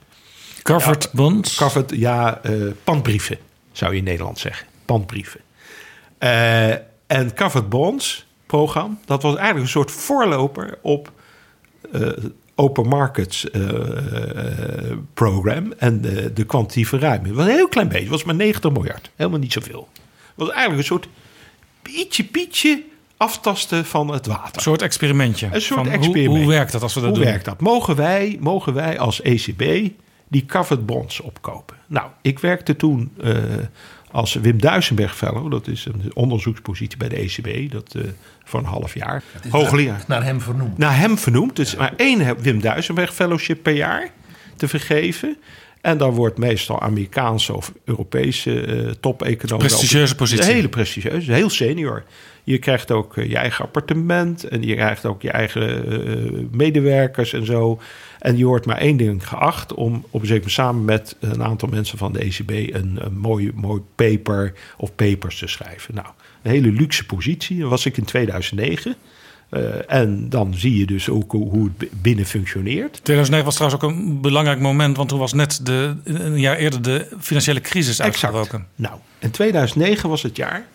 Covered 0.62 1.10
bonds. 1.12 1.56
covered, 1.56 1.90
ja, 1.96 2.40
pandbrieven, 2.84 3.38
zou 3.72 3.92
je 3.92 3.98
in 3.98 4.04
Nederland 4.04 4.38
zeggen. 4.38 4.66
Pandbrieven. 4.84 5.40
En 7.06 7.34
covered 7.34 7.68
bonds 7.68 8.26
programma, 8.46 8.96
dat 9.04 9.22
was 9.22 9.34
eigenlijk 9.34 9.64
een 9.64 9.72
soort 9.72 9.90
voorloper 9.90 10.78
op 10.82 11.12
open 12.54 12.88
markets 12.88 13.50
eh, 13.50 13.62
program 15.14 15.72
en 15.78 16.00
de, 16.00 16.32
de 16.32 16.44
kwantitatieve 16.44 16.98
ruimte. 16.98 17.28
Het 17.28 17.36
was 17.36 17.46
een 17.46 17.52
heel 17.52 17.68
klein 17.68 17.88
beetje, 17.88 18.02
het 18.02 18.10
was 18.10 18.24
maar 18.24 18.34
90 18.34 18.72
miljard, 18.72 19.10
helemaal 19.16 19.38
niet 19.38 19.52
zoveel. 19.52 19.88
Het 20.34 20.46
was 20.46 20.50
eigenlijk 20.50 20.78
een 20.78 20.96
soort 20.96 21.08
pietje 21.82 22.24
pietje 22.24 22.82
aftasten 23.16 23.84
van 23.84 24.08
het 24.08 24.26
water. 24.26 24.54
Een 24.54 24.62
soort 24.62 24.82
experimentje. 24.82 25.48
Een 25.52 25.60
soort 25.60 25.88
Van 25.88 26.04
hoe-. 26.04 26.26
Hoe, 26.26 26.46
werkt 26.46 26.72
dat 26.72 26.82
als 26.82 26.94
we 26.94 27.00
dat 27.00 27.08
Hoe 27.08 27.18
doen? 27.18 27.28
werkt 27.28 27.44
dat? 27.44 27.60
Mogen 27.60 27.96
wij, 27.96 28.36
mogen 28.40 28.74
wij 28.74 28.98
als 28.98 29.22
ECB 29.22 29.90
die 30.28 30.44
covered 30.46 30.86
bonds 30.86 31.20
opkopen? 31.20 31.76
Nou, 31.86 32.10
ik 32.22 32.38
werkte 32.38 32.76
toen 32.76 33.12
eh, 33.22 33.36
als 34.10 34.34
Wim 34.34 34.60
Duisenberg 34.60 35.16
fellow. 35.16 35.50
Dat 35.50 35.66
is 35.66 35.84
een 35.84 36.10
onderzoekspositie 36.14 36.98
bij 36.98 37.08
de 37.08 37.16
ECB. 37.16 37.72
Dat, 37.72 37.94
eh, 37.94 38.02
voor 38.44 38.60
een 38.60 38.66
half 38.66 38.94
jaar. 38.94 39.22
Hoogleraar. 39.50 40.04
Naar 40.06 40.24
hem 40.24 40.40
vernoemd. 40.40 40.78
Naar 40.78 40.98
hem 40.98 41.18
vernoemd. 41.18 41.56
Dus 41.56 41.76
maar 41.76 41.92
één 41.96 42.42
Wim 42.42 42.60
Duisenberg 42.60 43.14
fellowship 43.14 43.62
per 43.62 43.74
jaar 43.74 44.10
te 44.56 44.68
vergeven. 44.68 45.36
En 45.84 45.98
dan 45.98 46.10
wordt 46.10 46.38
meestal 46.38 46.80
Amerikaanse 46.80 47.54
of 47.54 47.72
Europese 47.84 48.60
eh 48.60 48.90
top-economen... 49.00 49.66
Prestigieuze 49.66 50.14
positie. 50.14 50.44
Een 50.44 50.54
hele 50.54 50.68
prestigieuze, 50.68 51.32
heel 51.32 51.50
senior. 51.50 52.04
Je 52.44 52.58
krijgt 52.58 52.90
ook 52.90 53.16
eh, 53.16 53.28
je 53.28 53.36
eigen 53.36 53.64
appartement 53.64 54.44
en 54.44 54.62
je 54.62 54.74
krijgt 54.74 55.04
ook 55.04 55.22
je 55.22 55.30
eigen 55.30 55.86
eh, 55.86 56.44
medewerkers 56.50 57.32
en 57.32 57.46
zo. 57.46 57.80
En 58.18 58.36
je 58.36 58.44
wordt 58.44 58.66
maar 58.66 58.78
één 58.78 58.96
ding 58.96 59.28
geacht 59.28 59.74
om 59.74 60.04
op 60.10 60.20
een 60.20 60.26
zeker 60.26 60.34
moment 60.34 60.52
samen 60.52 60.84
met 60.84 61.16
een 61.20 61.42
aantal 61.42 61.68
mensen 61.68 61.98
van 61.98 62.12
de 62.12 62.18
ECB 62.18 62.50
een, 62.50 62.98
een 63.00 63.18
mooi, 63.18 63.50
mooi 63.54 63.82
paper 63.94 64.52
of 64.76 64.94
papers 64.94 65.38
te 65.38 65.46
schrijven. 65.46 65.94
Nou, 65.94 66.08
een 66.42 66.50
hele 66.50 66.70
luxe 66.70 67.06
positie. 67.06 67.60
Dat 67.60 67.70
was 67.70 67.86
ik 67.86 67.96
in 67.96 68.04
2009. 68.04 68.96
Eh, 69.54 69.92
en 70.00 70.28
dan 70.28 70.54
zie 70.54 70.78
je 70.78 70.86
dus 70.86 71.08
ook 71.08 71.32
hoe, 71.32 71.70
het 71.78 72.02
binnen 72.02 72.26
functioneert. 72.26 72.92
2009 72.92 73.44
was 73.44 73.54
trouwens 73.54 73.82
ook 73.82 73.90
een 73.90 74.20
belangrijk 74.20 74.60
moment, 74.60 74.96
want 74.96 75.08
toen 75.08 75.18
was 75.18 75.32
net 75.32 75.66
de, 75.66 75.96
een 76.04 76.40
jaar 76.40 76.56
eerder 76.56 76.82
de 76.82 77.08
financiële 77.20 77.60
crisis 77.60 78.02
uitgebroken. 78.02 78.66
Nou, 78.74 78.98
in 79.18 79.30
2009 79.30 80.08
was 80.08 80.22
het 80.22 80.36
jaar 80.36 80.66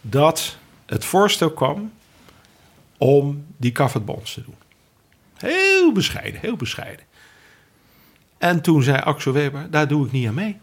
dat 0.00 0.56
het 0.86 1.04
voorstel 1.04 1.50
kwam 1.50 1.92
om 2.98 3.44
die 3.56 3.72
covered 3.72 4.04
bonds 4.04 4.34
te 4.34 4.42
doen. 4.42 4.54
Heel 5.36 5.92
bescheiden, 5.92 6.40
heel 6.40 6.56
bescheiden. 6.56 7.04
En 8.38 8.60
toen 8.60 8.82
zei 8.82 8.98
Axel 8.98 9.32
Weber, 9.32 9.70
daar 9.70 9.88
doe 9.88 10.06
ik 10.06 10.12
niet 10.12 10.26
aan 10.26 10.34
mee. 10.34 10.56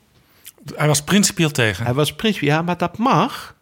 Hij 0.76 0.88
was 0.88 1.04
principieel 1.04 1.52
tegen. 1.52 1.86
Hij 1.86 1.94
was 1.94 2.14
principieel, 2.14 2.54
ja, 2.54 2.62
maar 2.62 2.78
dat 2.78 2.98
mag. 2.98 3.56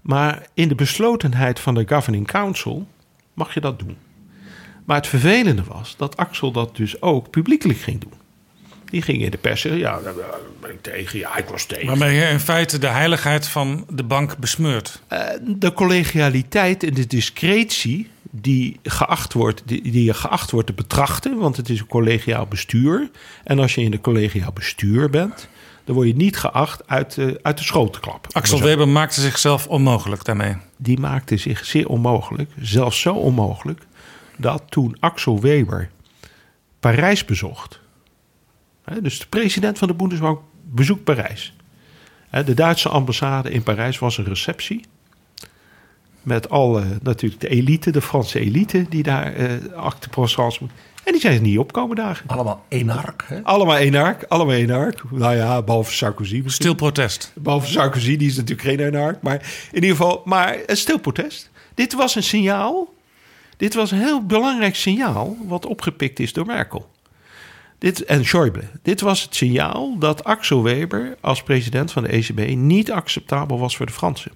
Maar 0.00 0.46
in 0.54 0.68
de 0.68 0.74
beslotenheid 0.74 1.60
van 1.60 1.74
de 1.74 1.88
Governing 1.88 2.26
Council 2.26 2.86
mag 3.34 3.54
je 3.54 3.60
dat 3.60 3.78
doen. 3.78 3.96
Maar 4.84 4.96
het 4.96 5.06
vervelende 5.06 5.64
was 5.64 5.94
dat 5.96 6.16
Axel 6.16 6.52
dat 6.52 6.76
dus 6.76 7.02
ook 7.02 7.30
publiekelijk 7.30 7.78
ging 7.78 8.00
doen. 8.00 8.12
Die 8.84 9.02
ging 9.02 9.22
in 9.22 9.30
de 9.30 9.38
pers 9.38 9.60
zeggen, 9.60 9.80
ja, 9.80 10.00
daar 10.00 10.14
ben 10.60 10.70
ik 10.70 10.82
tegen. 10.82 11.18
Ja, 11.18 11.36
ik 11.36 11.48
was 11.48 11.64
tegen. 11.64 11.86
Waarmee 11.86 12.14
je 12.14 12.24
in 12.24 12.40
feite 12.40 12.78
de 12.78 12.88
heiligheid 12.88 13.48
van 13.48 13.86
de 13.90 14.02
bank 14.02 14.36
besmeurt. 14.36 15.02
Eh, 15.08 15.28
de 15.42 15.72
collegialiteit 15.72 16.82
en 16.82 16.94
de 16.94 17.06
discretie 17.06 18.10
die, 18.30 18.78
geacht 18.82 19.32
wordt, 19.32 19.62
die, 19.64 19.82
die 19.82 20.04
je 20.04 20.14
geacht 20.14 20.50
wordt 20.50 20.66
te 20.66 20.72
betrachten, 20.72 21.38
want 21.38 21.56
het 21.56 21.68
is 21.68 21.80
een 21.80 21.86
collegiaal 21.86 22.46
bestuur. 22.46 23.10
En 23.44 23.58
als 23.58 23.74
je 23.74 23.80
in 23.80 23.92
een 23.92 24.00
collegiaal 24.00 24.52
bestuur 24.52 25.10
bent, 25.10 25.48
dan 25.84 25.94
word 25.94 26.06
je 26.06 26.14
niet 26.14 26.36
geacht 26.36 26.88
uit, 26.88 27.14
de 27.14 27.38
uit 27.42 27.58
de 27.58 27.64
school 27.64 27.90
te 27.90 28.00
klappen. 28.00 28.32
Axel 28.32 28.60
Weber 28.60 28.88
maakte 28.88 29.20
zichzelf 29.20 29.66
onmogelijk 29.66 30.24
daarmee. 30.24 30.56
Die 30.76 31.00
maakte 31.00 31.36
zich 31.36 31.64
zeer 31.64 31.88
onmogelijk, 31.88 32.50
zelfs 32.60 33.00
zo 33.00 33.14
onmogelijk, 33.14 33.86
dat 34.36 34.62
toen 34.68 34.96
Axel 35.00 35.40
Weber 35.40 35.90
Parijs 36.80 37.24
bezocht, 37.24 37.80
hè, 38.84 39.00
dus 39.00 39.18
de 39.18 39.26
president 39.26 39.78
van 39.78 39.88
de 39.88 39.94
Bundesbank 39.94 40.40
bezoekt 40.62 41.04
Parijs. 41.04 41.54
Hè, 42.28 42.44
De 42.44 42.54
Duitse 42.54 42.88
ambassade 42.88 43.50
in 43.50 43.62
Parijs 43.62 43.98
was 43.98 44.18
een 44.18 44.24
receptie. 44.24 44.84
Met 46.22 46.50
alle, 46.50 46.84
natuurlijk 47.02 47.40
de 47.40 47.48
elite, 47.48 47.90
de 47.90 48.02
Franse 48.02 48.40
elite, 48.40 48.86
die 48.88 49.02
daar 49.02 49.34
eh 49.34 49.50
acte 49.74 50.08
présence 50.08 50.58
moet. 50.60 50.70
En 51.04 51.12
die 51.12 51.20
zijn 51.20 51.34
er 51.34 51.40
niet 51.40 51.58
opkomen 51.58 51.96
dagen. 51.96 52.26
Allemaal 52.26 52.64
enark, 52.68 53.24
hè? 53.28 53.42
Allemaal 53.42 53.76
één 53.76 53.94
ark, 53.94 54.24
allemaal 54.28 54.54
één 54.54 54.70
ark. 54.70 55.02
Nou 55.10 55.36
ja, 55.36 55.62
behalve 55.62 55.92
Sarkozy 55.92 56.34
misschien. 56.34 56.52
Stil 56.52 56.74
protest. 56.74 57.32
Behalve 57.34 57.70
Sarkozy, 57.70 58.16
die 58.16 58.28
is 58.28 58.36
natuurlijk 58.36 58.68
geen 58.68 58.80
eenaard. 58.80 59.22
Maar 59.22 59.68
in 59.72 59.82
ieder 59.82 59.90
geval, 59.90 60.22
maar 60.24 60.58
een 60.66 60.76
stil 60.76 60.98
protest. 60.98 61.50
Dit 61.74 61.92
was 61.92 62.14
een 62.14 62.22
signaal. 62.22 62.94
Dit 63.56 63.74
was 63.74 63.90
een 63.90 63.98
heel 63.98 64.26
belangrijk 64.26 64.76
signaal 64.76 65.36
wat 65.46 65.66
opgepikt 65.66 66.20
is 66.20 66.32
door 66.32 66.46
Merkel. 66.46 66.90
Dit, 67.78 68.04
en 68.04 68.24
Schäuble. 68.24 68.80
Dit 68.82 69.00
was 69.00 69.22
het 69.22 69.34
signaal 69.34 69.98
dat 69.98 70.24
Axel 70.24 70.62
Weber 70.62 71.16
als 71.20 71.42
president 71.42 71.92
van 71.92 72.02
de 72.02 72.08
ECB 72.08 72.56
niet 72.56 72.92
acceptabel 72.92 73.58
was 73.58 73.76
voor 73.76 73.86
de 73.86 73.92
Fransen. 73.92 74.32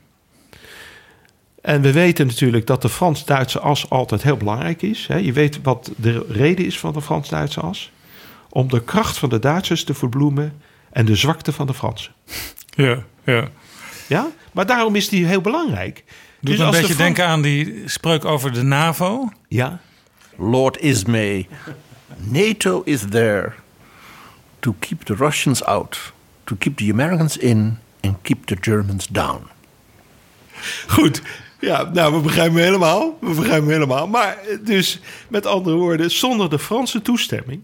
En 1.66 1.80
we 1.80 1.92
weten 1.92 2.26
natuurlijk 2.26 2.66
dat 2.66 2.82
de 2.82 2.88
Frans-Duitse 2.88 3.60
as 3.60 3.90
altijd 3.90 4.22
heel 4.22 4.36
belangrijk 4.36 4.82
is. 4.82 5.06
hè. 5.06 5.16
Je 5.16 5.32
weet 5.32 5.62
wat 5.62 5.90
de 5.96 6.26
reden 6.28 6.64
is 6.66 6.78
van 6.78 6.92
de 6.92 7.00
Frans-Duitse 7.00 7.60
as. 7.60 7.90
Om 8.48 8.68
de 8.68 8.82
kracht 8.84 9.18
van 9.18 9.28
de 9.28 9.38
Duitsers 9.38 9.84
te 9.84 9.94
verbloemen 9.94 10.60
en 10.92 11.04
de 11.04 11.16
zwakte 11.16 11.52
van 11.52 11.66
de 11.66 11.74
Fransen. 11.74 12.12
Ja, 12.74 13.02
ja. 13.24 13.48
Ja, 14.06 14.26
maar 14.52 14.66
daarom 14.66 14.96
is 14.96 15.08
die 15.08 15.26
heel 15.26 15.40
belangrijk. 15.40 16.04
Doet 16.40 16.54
me 16.56 16.60
een 16.60 16.66
als 16.66 16.76
de 16.76 16.80
beetje 16.82 16.96
denken 16.96 17.26
aan 17.26 17.42
die 17.42 17.82
spreuk 17.84 18.24
over 18.24 18.52
de 18.52 18.62
NAVO. 18.62 19.28
Ja, 19.48 19.80
Lord 20.36 20.80
Ismay. 20.80 21.48
NATO 22.16 22.82
is 22.84 23.00
there 23.10 23.52
to 24.60 24.74
keep 24.78 25.02
the 25.02 25.14
Russians 25.14 25.64
out, 25.64 26.12
to 26.44 26.56
keep 26.58 26.76
the 26.76 26.92
Americans 26.92 27.36
in 27.36 27.78
and 28.00 28.16
keep 28.22 28.44
the 28.46 28.56
Germans 28.60 29.06
down. 29.06 29.40
goed. 30.86 31.22
Ja, 31.60 31.90
nou, 31.92 32.14
we 32.14 32.20
begrijpen 32.20 32.62
helemaal. 32.62 33.18
We 33.20 33.34
begrijpen 33.34 33.68
helemaal. 33.68 34.06
Maar 34.08 34.38
eh, 34.38 34.58
dus, 34.64 35.00
met 35.28 35.46
andere 35.46 35.76
woorden, 35.76 36.10
zonder 36.10 36.50
de 36.50 36.58
Franse 36.58 37.02
toestemming 37.02 37.62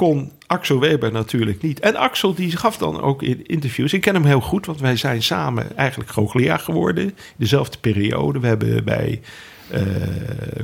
kon 0.00 0.32
Axel 0.46 0.80
Weber 0.80 1.12
natuurlijk 1.12 1.62
niet. 1.62 1.80
En 1.80 1.96
Axel 1.96 2.34
die 2.34 2.56
gaf 2.56 2.76
dan 2.76 3.00
ook 3.00 3.22
in 3.22 3.46
interviews. 3.46 3.92
Ik 3.92 4.00
ken 4.00 4.14
hem 4.14 4.24
heel 4.24 4.40
goed, 4.40 4.66
want 4.66 4.80
wij 4.80 4.96
zijn 4.96 5.22
samen 5.22 5.76
eigenlijk 5.76 6.10
goochelaar 6.10 6.58
geworden. 6.58 7.16
Dezelfde 7.36 7.78
periode. 7.78 8.40
We 8.40 8.46
hebben 8.46 8.84
bij 8.84 9.20
eh 9.70 9.82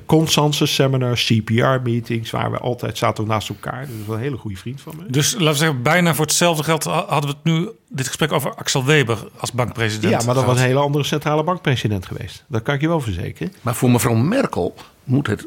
consensus 0.06 0.74
seminars, 0.74 1.24
CPR-meetings... 1.24 2.30
waar 2.30 2.50
we 2.50 2.58
altijd 2.58 2.98
zaten 2.98 3.26
naast 3.26 3.48
elkaar. 3.48 3.80
Dus 3.80 3.90
dat 3.90 4.00
is 4.00 4.06
wel 4.06 4.16
een 4.16 4.22
hele 4.22 4.36
goede 4.36 4.56
vriend 4.56 4.80
van 4.80 4.94
me. 4.96 5.10
Dus 5.10 5.32
laten 5.32 5.46
we 5.46 5.54
zeggen, 5.54 5.82
bijna 5.82 6.14
voor 6.14 6.24
hetzelfde 6.24 6.62
geld 6.62 6.84
hadden 6.84 7.20
we 7.20 7.26
het 7.26 7.44
nu, 7.44 7.68
dit 7.88 8.06
gesprek 8.06 8.32
over 8.32 8.54
Axel 8.54 8.84
Weber 8.84 9.28
als 9.36 9.52
bankpresident. 9.52 10.12
Ja, 10.12 10.26
maar 10.26 10.34
dat 10.34 10.44
was 10.44 10.58
een 10.58 10.64
hele 10.64 10.78
andere 10.78 11.04
centrale 11.04 11.42
bankpresident 11.42 12.06
geweest. 12.06 12.44
Dat 12.46 12.62
kan 12.62 12.74
ik 12.74 12.80
je 12.80 12.88
wel 12.88 13.00
verzekeren. 13.00 13.52
Maar 13.62 13.74
voor 13.74 13.90
mevrouw 13.90 14.14
Merkel 14.14 14.74
moet 15.04 15.26
het 15.26 15.46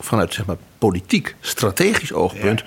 vanuit 0.00 0.34
zeg 0.34 0.46
maar, 0.46 0.56
politiek, 0.78 1.36
strategisch 1.40 2.12
oogpunt 2.12 2.64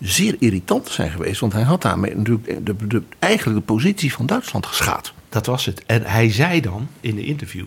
zeer 0.00 0.36
irritant 0.38 0.88
zijn 0.88 1.10
geweest. 1.10 1.40
Want 1.40 1.52
hij 1.52 1.62
had 1.62 1.82
daarmee 1.82 2.16
natuurlijk 2.16 2.66
de, 2.66 2.86
de, 2.86 3.02
eigenlijk 3.18 3.58
de 3.58 3.72
positie 3.74 4.12
van 4.12 4.26
Duitsland 4.26 4.66
geschaad. 4.66 5.12
Dat 5.28 5.46
was 5.46 5.64
het. 5.64 5.82
En 5.86 6.02
hij 6.02 6.30
zei 6.30 6.60
dan 6.60 6.88
in 7.00 7.14
de 7.14 7.24
interview... 7.24 7.66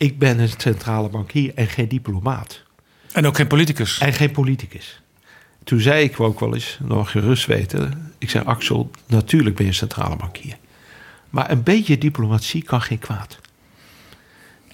ik 0.00 0.18
ben 0.18 0.38
een 0.38 0.50
centrale 0.56 1.08
bankier 1.08 1.52
en 1.54 1.66
geen 1.66 1.88
diplomaat. 1.88 2.62
En 3.12 3.26
ook 3.26 3.36
geen 3.36 3.46
politicus. 3.46 3.98
En 3.98 4.12
geen 4.12 4.30
politicus. 4.30 5.00
Toen 5.64 5.80
zei 5.80 6.04
ik 6.04 6.20
ook 6.20 6.40
wel 6.40 6.54
eens, 6.54 6.78
nog 6.82 7.10
gerust 7.10 7.46
weten... 7.46 8.12
ik 8.18 8.30
zei, 8.30 8.44
Axel, 8.44 8.90
natuurlijk 9.06 9.56
ben 9.56 9.64
je 9.64 9.70
een 9.70 9.76
centrale 9.76 10.16
bankier. 10.16 10.56
Maar 11.30 11.50
een 11.50 11.62
beetje 11.62 11.98
diplomatie 11.98 12.62
kan 12.62 12.82
geen 12.82 12.98
kwaad. 12.98 13.38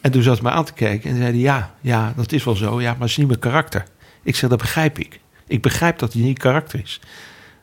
En 0.00 0.10
toen 0.10 0.22
zat 0.22 0.34
hij 0.34 0.42
me 0.42 0.50
aan 0.50 0.64
te 0.64 0.72
kijken 0.72 1.10
en 1.10 1.16
zei 1.16 1.30
hij... 1.30 1.40
ja, 1.40 1.74
ja, 1.80 2.12
dat 2.16 2.32
is 2.32 2.44
wel 2.44 2.56
zo, 2.56 2.80
ja, 2.80 2.90
maar 2.90 3.00
het 3.00 3.10
is 3.10 3.16
niet 3.16 3.26
mijn 3.26 3.38
karakter. 3.38 3.84
Ik 4.22 4.36
zeg, 4.36 4.50
dat 4.50 4.58
begrijp 4.58 4.98
ik. 4.98 5.20
Ik 5.46 5.62
begrijp 5.62 5.98
dat 5.98 6.12
hij 6.12 6.22
niet 6.22 6.38
karakter 6.38 6.80
is. 6.82 7.00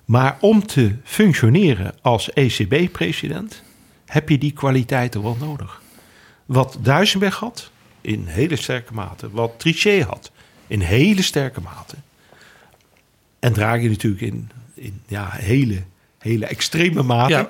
Maar 0.05 0.37
om 0.39 0.65
te 0.65 0.95
functioneren 1.03 1.95
als 2.01 2.33
ECB-president... 2.33 3.63
heb 4.05 4.29
je 4.29 4.37
die 4.37 4.51
kwaliteiten 4.51 5.21
wel 5.21 5.37
nodig. 5.39 5.81
Wat 6.45 6.77
Duisenberg 6.81 7.35
had, 7.35 7.71
in 8.01 8.25
hele 8.27 8.55
sterke 8.55 8.93
mate. 8.93 9.29
Wat 9.31 9.53
Trichet 9.57 10.03
had, 10.03 10.31
in 10.67 10.79
hele 10.79 11.21
sterke 11.21 11.61
mate. 11.61 11.95
En 13.39 13.53
Draghi 13.53 13.87
natuurlijk 13.89 14.21
in, 14.21 14.49
in 14.73 15.01
ja, 15.07 15.29
hele, 15.31 15.83
hele 16.19 16.45
extreme 16.45 17.03
mate. 17.03 17.33
Ja. 17.33 17.47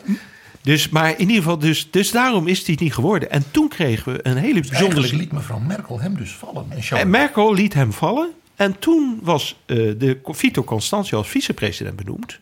Dus, 0.61 0.90
maar 0.90 1.10
in 1.10 1.20
ieder 1.20 1.36
geval, 1.36 1.57
dus, 1.57 1.91
dus 1.91 2.11
daarom 2.11 2.48
is 2.48 2.68
hij 2.68 2.78
niet 2.80 2.94
geworden. 2.94 3.32
En 3.32 3.44
toen 3.52 3.68
kregen 3.68 4.14
we 4.14 4.20
een 4.28 4.38
hele 4.38 4.60
bijzondere... 4.60 4.86
Eigenlijk 4.86 5.22
liet 5.22 5.32
mevrouw 5.32 5.60
Merkel 5.60 5.99
hem 5.99 6.18
dus 6.18 6.32
vallen. 6.32 6.65
En 6.70 6.98
En 6.98 7.10
Merkel 7.10 7.53
liet 7.53 7.74
hem 7.74 7.94
vallen. 7.94 8.32
En 8.56 8.80
toen 8.80 9.20
was 9.24 9.56
eh, 9.65 9.78
de 9.78 10.20
Vito 10.24 10.64
Constantia 10.64 11.18
als 11.18 11.28
vicepresident 11.30 11.95
benoemd. 11.95 12.40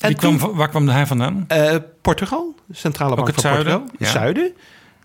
En 0.00 0.16
kwam, 0.16 0.38
waar 0.38 0.68
kwam 0.68 0.88
hij 0.88 1.06
vandaan? 1.06 1.44
eh, 1.48 1.76
Portugal, 2.00 2.54
centrale 2.72 3.14
bank 3.14 3.32
van 3.32 3.40
zuiden? 3.40 3.64
Portugal. 3.72 3.96
Het 3.98 4.08
Ja. 4.08 4.20
zuiden. 4.20 4.52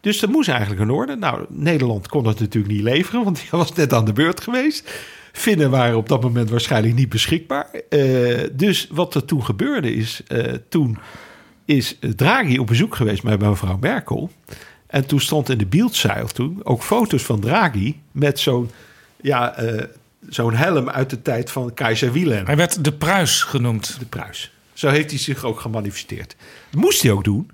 Dus 0.01 0.19
dat 0.19 0.29
moest 0.29 0.49
eigenlijk 0.49 0.81
in 0.81 0.89
orde. 0.89 1.15
Nou, 1.15 1.45
Nederland 1.49 2.07
kon 2.07 2.23
dat 2.23 2.39
natuurlijk 2.39 2.73
niet 2.73 2.83
leveren, 2.83 3.23
want 3.23 3.35
die 3.35 3.47
was 3.59 3.73
net 3.73 3.93
aan 3.93 4.05
de 4.05 4.13
beurt 4.13 4.41
geweest. 4.41 4.91
Finnen 5.31 5.69
waren 5.69 5.97
op 5.97 6.09
dat 6.09 6.21
moment 6.21 6.49
waarschijnlijk 6.49 6.95
niet 6.95 7.09
beschikbaar. 7.09 7.69
Eh, 7.89 8.39
dus 8.51 8.87
wat 8.91 9.15
er 9.15 9.25
toen 9.25 9.45
gebeurde 9.45 9.93
is, 9.93 10.21
eh, 10.27 10.53
toen 10.69 10.97
is 11.65 11.97
Draghi 12.15 12.59
op 12.59 12.67
bezoek 12.67 12.95
geweest 12.95 13.23
bij 13.23 13.37
mevrouw 13.37 13.77
Merkel. 13.79 14.31
En 14.87 15.05
toen 15.05 15.19
stond 15.19 15.49
in 15.49 15.57
de 15.57 15.65
Bieldzeil 15.65 16.27
toen 16.27 16.59
ook 16.63 16.83
foto's 16.83 17.23
van 17.23 17.39
Draghi 17.39 18.01
met 18.11 18.39
zo'n 18.39 18.69
ja, 19.21 19.55
eh, 19.55 19.83
zo'n 20.29 20.53
helm 20.53 20.89
uit 20.89 21.09
de 21.09 21.21
tijd 21.21 21.51
van 21.51 21.73
keizer 21.73 22.11
Wilhelm. 22.11 22.45
Hij 22.45 22.55
werd 22.55 22.83
de 22.83 22.93
Pruis 22.93 23.43
genoemd. 23.43 23.99
De 23.99 24.05
Pruis. 24.05 24.51
Zo 24.73 24.89
heeft 24.89 25.09
hij 25.09 25.19
zich 25.19 25.43
ook 25.43 25.59
gemanifesteerd. 25.59 26.35
Dat 26.69 26.81
moest 26.81 27.01
hij 27.01 27.11
ook 27.11 27.23
doen. 27.23 27.51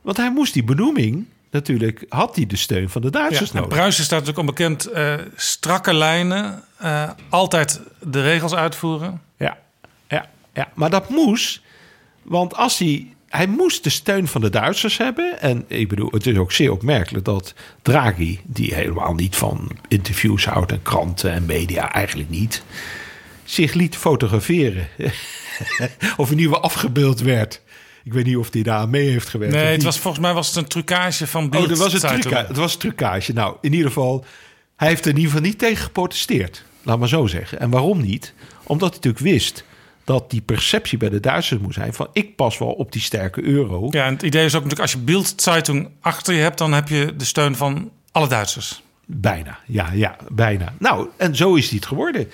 Want 0.00 0.16
hij 0.16 0.32
moest 0.32 0.54
die 0.54 0.64
benoeming, 0.64 1.26
natuurlijk, 1.50 2.04
had 2.08 2.36
hij 2.36 2.46
de 2.46 2.56
steun 2.56 2.90
van 2.90 3.00
de 3.02 3.08
Ja, 3.12 3.18
Duitsers 3.18 3.50
en 3.50 3.56
nodig. 3.56 3.72
Pruis 3.72 3.98
is 3.98 4.08
daar 4.08 4.18
natuurlijk 4.18 4.48
onbekend. 4.48 4.86
eh 4.86 5.14
strakke 5.36 5.94
lijnen, 5.94 6.62
eh, 6.76 7.10
altijd 7.28 7.80
de 7.98 8.22
regels 8.22 8.54
uitvoeren. 8.54 9.20
Ja, 9.36 9.58
ja, 10.08 10.28
ja, 10.54 10.68
maar 10.74 10.90
dat 10.90 11.08
moest. 11.08 11.60
Want 12.22 12.54
als 12.56 12.78
hij. 12.78 13.06
Hij 13.28 13.46
moest 13.46 13.84
de 13.84 13.90
steun 13.90 14.28
van 14.28 14.40
de 14.40 14.50
Duitsers 14.50 14.96
hebben. 14.96 15.40
En 15.40 15.64
ik 15.68 15.88
bedoel, 15.88 16.10
het 16.10 16.26
is 16.26 16.36
ook 16.36 16.52
zeer 16.52 16.72
opmerkelijk 16.72 17.24
dat 17.24 17.54
Draghi, 17.82 18.40
die 18.44 18.74
helemaal 18.74 19.14
niet 19.14 19.36
van 19.36 19.70
interviews 19.88 20.44
houdt 20.44 20.72
en 20.72 20.82
kranten 20.82 21.32
en 21.32 21.46
media, 21.46 21.92
eigenlijk 21.92 22.30
niet, 22.30 22.62
zich 23.44 23.72
liet 23.72 23.96
fotograferen. 23.96 24.88
of 26.16 26.30
in 26.30 26.38
ieder 26.38 26.54
geval 26.54 26.60
afgebeeld 26.62 27.20
werd. 27.20 27.60
Ik 28.10 28.16
weet 28.16 28.26
niet 28.26 28.36
of 28.36 28.52
hij 28.52 28.62
daar 28.62 28.78
aan 28.78 28.90
mee 28.90 29.08
heeft 29.08 29.28
gewerkt. 29.28 29.54
Nee, 29.54 29.72
het 29.72 29.82
was, 29.82 29.98
volgens 29.98 30.22
mij 30.22 30.34
was 30.34 30.46
het 30.46 30.56
een 30.56 30.66
trucage 30.66 31.26
van 31.26 31.44
Oh, 31.44 31.68
dat 31.68 31.78
was 31.78 31.92
een 31.92 32.20
trucage. 32.20 32.46
Het 32.46 32.56
was 32.56 32.72
een 32.72 32.78
trucage. 32.78 33.32
Nou, 33.32 33.56
in 33.60 33.72
ieder 33.72 33.86
geval, 33.86 34.24
hij 34.76 34.88
heeft 34.88 35.04
er 35.04 35.10
in 35.10 35.16
ieder 35.16 35.30
geval 35.30 35.46
niet 35.46 35.58
tegen 35.58 35.84
geprotesteerd. 35.84 36.64
Laat 36.82 36.98
maar 36.98 37.08
zo 37.08 37.26
zeggen. 37.26 37.60
En 37.60 37.70
waarom 37.70 38.00
niet? 38.00 38.34
Omdat 38.62 38.88
hij 38.88 38.96
natuurlijk 38.96 39.24
wist 39.24 39.64
dat 40.04 40.30
die 40.30 40.40
perceptie 40.40 40.98
bij 40.98 41.08
de 41.08 41.20
Duitsers 41.20 41.60
moet 41.60 41.74
zijn 41.74 41.94
van 41.94 42.08
ik 42.12 42.36
pas 42.36 42.58
wel 42.58 42.72
op 42.72 42.92
die 42.92 43.02
sterke 43.02 43.42
euro. 43.42 43.88
Ja, 43.90 44.06
en 44.06 44.12
het 44.12 44.22
idee 44.22 44.44
is 44.44 44.54
ook 44.54 44.62
natuurlijk 44.62 44.92
als 44.92 45.00
je 45.00 45.06
Bild 45.06 45.32
Zeitung 45.36 45.88
achter 46.00 46.34
je 46.34 46.40
hebt, 46.40 46.58
dan 46.58 46.72
heb 46.72 46.88
je 46.88 47.14
de 47.16 47.24
steun 47.24 47.56
van 47.56 47.90
alle 48.12 48.28
Duitsers. 48.28 48.82
Bijna, 49.06 49.58
ja, 49.66 49.90
ja, 49.92 50.16
bijna. 50.30 50.74
Nou, 50.78 51.08
en 51.16 51.36
zo 51.36 51.54
is 51.54 51.68
hij 51.68 51.76
het 51.76 51.86
geworden. 51.86 52.28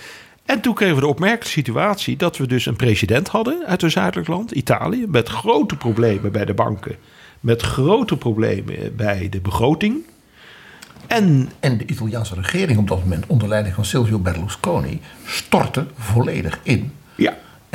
En 0.47 0.61
toen 0.61 0.75
kregen 0.75 0.95
we 0.95 1.01
de 1.01 1.07
opmerkelijke 1.07 1.49
situatie 1.49 2.17
dat 2.17 2.37
we 2.37 2.47
dus 2.47 2.67
een 2.67 2.77
president 2.77 3.29
hadden 3.29 3.67
uit 3.67 3.83
een 3.83 3.91
zuidelijk 3.91 4.29
land, 4.29 4.51
Italië, 4.51 5.07
met 5.09 5.29
grote 5.29 5.77
problemen 5.77 6.33
bij 6.33 6.45
de 6.45 6.55
banken, 6.55 6.97
met 7.41 7.63
grote 7.63 8.17
problemen 8.17 8.97
bij 8.97 9.29
de 9.29 9.41
begroting. 9.41 10.05
En 11.07 11.51
En 11.61 11.79
de 11.79 11.87
Italiaanse 11.87 12.35
regering 12.35 12.79
op 12.79 12.89
dat 12.89 13.03
moment 13.03 13.25
onder 13.27 13.49
leiding 13.49 13.75
van 13.75 13.85
Silvio 13.85 14.19
Berlusconi 14.19 15.01
stortte 15.25 15.87
volledig 15.97 16.59
in. 16.63 16.93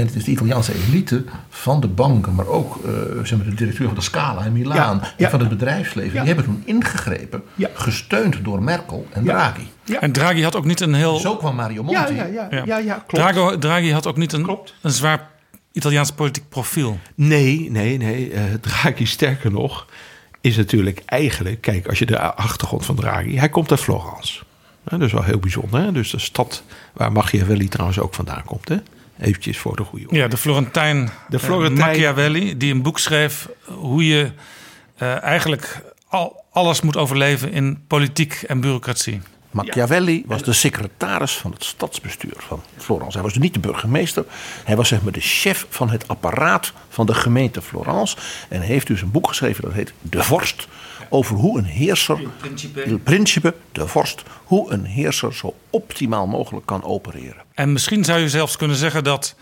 En 0.01 0.07
het 0.07 0.15
is 0.15 0.23
de 0.23 0.31
Italiaanse 0.31 0.73
elite 0.87 1.23
van 1.49 1.79
de 1.81 1.87
banken, 1.87 2.35
maar 2.35 2.47
ook 2.47 2.75
eh, 2.85 2.91
zeg 3.23 3.37
maar, 3.37 3.47
de 3.49 3.53
directeur 3.55 3.85
van 3.85 3.95
de 3.95 4.01
Scala 4.01 4.43
in 4.43 4.53
Milaan 4.53 5.01
Ja, 5.17 5.25
en 5.25 5.29
van 5.31 5.39
het 5.39 5.49
bedrijfsleven, 5.49 6.13
Ja. 6.13 6.19
die 6.19 6.27
hebben 6.33 6.45
toen 6.45 6.61
ingegrepen, 6.65 7.43
Ja. 7.55 7.69
gesteund 7.73 8.43
door 8.43 8.63
Merkel 8.63 9.07
en 9.11 9.23
Ja. 9.23 9.31
Draghi. 9.33 9.67
Ja. 9.83 9.99
En 9.99 10.11
Draghi 10.11 10.43
had 10.43 10.55
ook 10.55 10.65
niet 10.65 10.79
een 10.79 10.93
heel. 10.93 11.17
Zo 11.17 11.35
kwam 11.35 11.55
Mario 11.55 11.83
Monti. 11.83 12.13
ja, 12.13 12.25
ja, 12.25 12.47
Ja. 12.51 12.61
ja, 12.65 12.77
ja, 12.77 12.93
klopt. 13.07 13.09
Draghi, 13.33 13.57
Draghi 13.57 13.91
had 13.91 14.07
ook 14.07 14.17
niet 14.17 14.33
een, 14.33 14.43
Klopt. 14.43 14.73
een 14.81 14.91
zwaar 14.91 15.29
Italiaans 15.71 16.11
politiek 16.11 16.49
profiel. 16.49 16.99
Nee, 17.15 17.71
nee, 17.71 17.97
nee. 17.97 18.31
eh 18.31 18.43
Draghi, 18.61 19.05
sterker 19.05 19.51
nog, 19.51 19.85
is 20.41 20.57
natuurlijk 20.57 21.01
eigenlijk... 21.05 21.61
Kijk, 21.61 21.87
als 21.87 21.99
je 21.99 22.05
de 22.05 22.19
achtergrond 22.19 22.85
van 22.85 22.95
Draghi... 22.95 23.37
Hij 23.37 23.49
komt 23.49 23.71
uit 23.71 23.79
Florence. 23.79 24.39
Hè, 24.89 24.97
dat 24.97 25.07
is 25.07 25.13
wel 25.13 25.23
heel 25.23 25.39
bijzonder. 25.39 25.81
Hè? 25.81 25.91
Dus 25.91 26.11
de 26.11 26.19
stad 26.19 26.63
waar 26.93 27.11
Machiavelli 27.11 27.67
trouwens 27.67 27.99
ook 27.99 28.13
vandaan 28.13 28.43
komt. 28.45 28.69
Hè? 28.69 28.77
Eventjes 29.21 29.57
voor 29.57 29.75
de 29.75 29.83
goede 29.83 30.05
orde. 30.05 30.17
Ja, 30.17 30.27
de 30.27 30.37
Florentijn, 30.37 31.09
De 31.29 31.37
eh, 31.37 31.43
Florentijn- 31.43 31.87
Machiavelli, 31.87 32.57
die 32.57 32.73
een 32.73 32.81
boek 32.81 32.99
schreef 32.99 33.47
hoe 33.65 34.07
je 34.07 34.31
eh, 34.97 35.23
eigenlijk 35.23 35.81
al, 36.07 36.43
alles 36.51 36.81
moet 36.81 36.97
overleven 36.97 37.51
in 37.51 37.83
politiek 37.87 38.33
en 38.47 38.59
bureaucratie. 38.59 39.21
Machiavelli 39.51 40.23
was 40.25 40.43
de 40.43 40.53
secretaris 40.53 41.31
van 41.31 41.51
het 41.51 41.63
stadsbestuur 41.63 42.33
van 42.37 42.63
Florence. 42.77 43.13
Hij 43.13 43.21
was 43.21 43.33
dus 43.33 43.41
niet 43.41 43.53
de 43.53 43.59
burgemeester. 43.59 44.25
Hij 44.63 44.75
was 44.75 44.87
zeg 44.87 45.01
maar 45.01 45.11
de 45.11 45.19
chef 45.19 45.65
van 45.69 45.89
het 45.89 46.07
apparaat 46.07 46.73
van 46.89 47.05
de 47.05 47.13
gemeente 47.13 47.61
Florence. 47.61 48.17
En 48.49 48.61
heeft 48.61 48.87
dus 48.87 49.01
een 49.01 49.11
boek 49.11 49.27
geschreven 49.27 49.63
dat 49.63 49.73
heet 49.73 49.93
De 50.01 50.23
Vorst. 50.23 50.67
Over 51.13 51.35
hoe 51.35 51.57
een 51.57 51.65
heerser, 51.65 52.19
Il 52.85 52.99
Principe, 52.99 53.55
de 53.71 53.87
vorst, 53.87 54.23
hoe 54.43 54.71
een 54.71 54.85
heerser 54.85 55.33
zo 55.33 55.55
optimaal 55.69 56.27
mogelijk 56.27 56.65
kan 56.65 56.83
opereren. 56.83 57.43
En 57.53 57.71
misschien 57.71 58.03
zou 58.03 58.19
je 58.19 58.29
zelfs 58.29 58.57
kunnen 58.57 58.77
zeggen 58.77 59.03
dat 59.03 59.35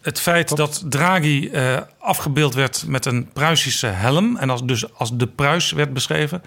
het 0.00 0.20
feit 0.20 0.56
dat 0.56 0.84
Draghi 0.88 1.48
eh, 1.48 1.80
afgebeeld 1.98 2.54
werd 2.54 2.84
met 2.86 3.06
een 3.06 3.28
Pruisische 3.32 3.86
helm... 3.86 4.36
en 4.36 4.50
als, 4.50 4.64
dus 4.64 4.94
als 4.94 5.16
de 5.16 5.26
Pruis 5.26 5.72
werd 5.72 5.92
beschreven... 5.92 6.42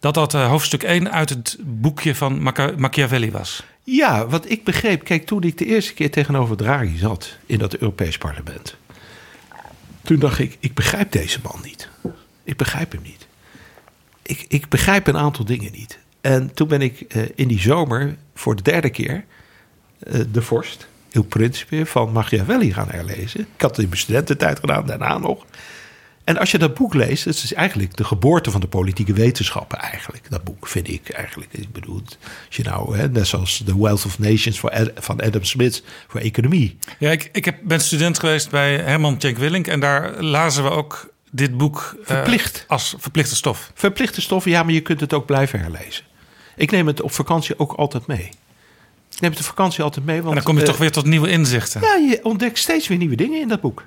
dat 0.00 0.14
dat 0.14 0.34
eh, 0.34 0.48
hoofdstuk 0.48 0.82
1 0.82 1.12
uit 1.12 1.28
het 1.28 1.56
boekje 1.60 2.14
van 2.14 2.42
Maca- 2.42 2.72
Machiavelli 2.76 3.30
was. 3.30 3.62
Ja, 3.82 4.26
wat 4.26 4.50
ik 4.50 4.64
begreep... 4.64 5.04
Kijk, 5.04 5.26
toen 5.26 5.42
ik 5.42 5.58
de 5.58 5.66
eerste 5.66 5.94
keer 5.94 6.10
tegenover 6.10 6.56
Draghi 6.56 6.96
zat... 6.96 7.36
in 7.46 7.58
dat 7.58 7.74
Europees 7.74 8.18
parlement... 8.18 8.76
toen 10.02 10.18
dacht 10.18 10.38
ik, 10.38 10.56
ik 10.60 10.74
begrijp 10.74 11.12
deze 11.12 11.38
man 11.42 11.60
niet. 11.62 11.88
Ik 12.44 12.56
begrijp 12.56 12.92
hem 12.92 13.02
niet. 13.02 13.27
Ik, 14.28 14.44
ik 14.48 14.68
begrijp 14.68 15.06
een 15.06 15.16
aantal 15.16 15.44
dingen 15.44 15.72
niet. 15.72 15.98
En 16.20 16.54
toen 16.54 16.68
ben 16.68 16.82
ik 16.82 17.00
eh, 17.00 17.22
in 17.34 17.48
die 17.48 17.60
zomer 17.60 18.16
voor 18.34 18.56
de 18.56 18.62
derde 18.62 18.90
keer... 18.90 19.24
eh, 19.98 20.20
de 20.32 20.42
vorst, 20.42 20.88
Il 21.10 21.22
Principe 21.22 21.86
van 21.86 22.12
Machiavelli 22.12 22.72
gaan 22.72 22.88
herlezen. 22.90 23.40
Ik 23.40 23.60
had 23.60 23.70
het 23.70 23.78
in 23.78 23.88
mijn 23.88 24.00
studententijd 24.00 24.58
gedaan, 24.58 24.86
daarna 24.86 25.18
nog. 25.18 25.44
En 26.24 26.38
als 26.38 26.50
je 26.50 26.58
dat 26.58 26.74
boek 26.74 26.94
leest, 26.94 27.24
het 27.24 27.34
is 27.34 27.54
eigenlijk 27.54 27.96
de 27.96 28.04
geboorte 28.04 28.50
van 28.50 28.60
de 28.60 28.66
politieke 28.66 29.12
wetenschappen 29.12 29.78
eigenlijk. 29.78 30.30
Dat 30.30 30.44
boek 30.44 30.66
vind 30.66 30.88
ik 30.88 31.08
eigenlijk. 31.10 31.52
Ik 31.52 31.72
bedoel, 31.72 32.02
als 32.46 32.56
je 32.56 32.62
nou, 32.62 32.96
hè, 32.96 33.08
net 33.08 33.26
zoals 33.26 33.62
The 33.64 33.80
Wealth 33.80 34.04
of 34.04 34.18
Nations 34.18 34.60
van 34.94 35.20
Adam 35.20 35.44
Smith 35.44 35.82
voor 36.06 36.20
economie. 36.20 36.78
Ja, 36.98 37.10
ik, 37.10 37.28
ik 37.32 37.44
heb, 37.44 37.58
ben 37.62 37.80
student 37.80 38.18
geweest 38.18 38.50
bij 38.50 38.76
Herman 38.76 39.18
Tjenk 39.18 39.38
Willink. 39.38 39.66
En 39.66 39.80
daar 39.80 40.22
lazen 40.22 40.62
we 40.62 40.70
ook 40.70 41.12
dit 41.30 41.56
boek 41.56 41.96
eh, 42.00 42.06
Verplicht. 42.06 42.64
als 42.68 42.94
verplichte 42.98 43.36
stof. 43.36 43.70
Verplichte 43.74 44.20
stoffen, 44.20 44.50
ja, 44.50 44.62
maar 44.62 44.72
je 44.72 44.80
kunt 44.80 45.00
het 45.00 45.12
ook 45.12 45.26
blijven 45.26 45.60
herlezen. 45.60 46.04
Ik 46.56 46.70
neem 46.70 46.86
het 46.86 47.02
op 47.02 47.12
vakantie 47.12 47.58
ook 47.58 47.72
altijd 47.72 48.06
mee. 48.06 48.30
Ik 49.14 49.20
neem 49.20 49.30
het 49.30 49.40
op 49.40 49.46
vakantie 49.46 49.84
altijd 49.84 50.04
mee, 50.04 50.16
want 50.16 50.28
En 50.28 50.34
dan 50.34 50.44
kom 50.44 50.54
je 50.54 50.60
eh, 50.60 50.66
toch 50.66 50.76
weer 50.78 50.92
tot 50.92 51.04
nieuwe 51.04 51.30
inzichten. 51.30 51.80
Ja, 51.80 51.94
je 51.94 52.20
ontdekt 52.22 52.58
steeds 52.58 52.88
weer 52.88 52.98
nieuwe 52.98 53.16
dingen 53.16 53.40
in 53.40 53.48
dat 53.48 53.60
boek. 53.60 53.84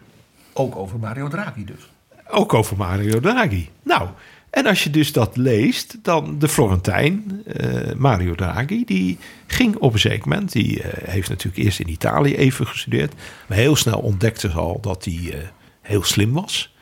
Ook 0.54 0.76
over 0.76 1.00
Mario 1.00 1.28
Draghi 1.28 1.66
dus. 1.66 1.90
Ook 2.28 2.54
over 2.54 2.78
Mario 2.78 3.20
Draghi. 3.20 3.70
Nou, 3.84 4.10
en 4.52 4.66
als 4.66 4.84
je 4.84 4.90
dus 4.90 5.12
dat 5.12 5.38
leest, 5.38 5.98
dan 6.02 6.40
de 6.40 6.48
Florentijn, 6.48 7.42
eh, 7.46 7.94
Mario 7.96 8.36
Draghi, 8.36 8.84
die 8.86 9.18
ging 9.48 9.76
op 9.76 9.94
een 9.94 10.00
zeker 10.00 10.28
moment, 10.28 10.52
die 10.52 10.82
eh, 10.84 11.10
heeft 11.10 11.30
natuurlijk 11.30 11.64
eerst 11.64 11.80
in 11.80 11.90
Italië 11.90 12.36
even 12.36 12.68
gestudeerd, 12.68 13.14
maar 13.48 13.58
heel 13.58 13.76
snel 13.76 14.00
ontdekte 14.00 14.50
ze 14.50 14.58
al 14.58 14.80
dat 14.82 15.06
hij 15.06 15.20
eh, 15.34 15.40
heel 15.82 16.04
slim 16.04 16.34
was. 16.34 16.76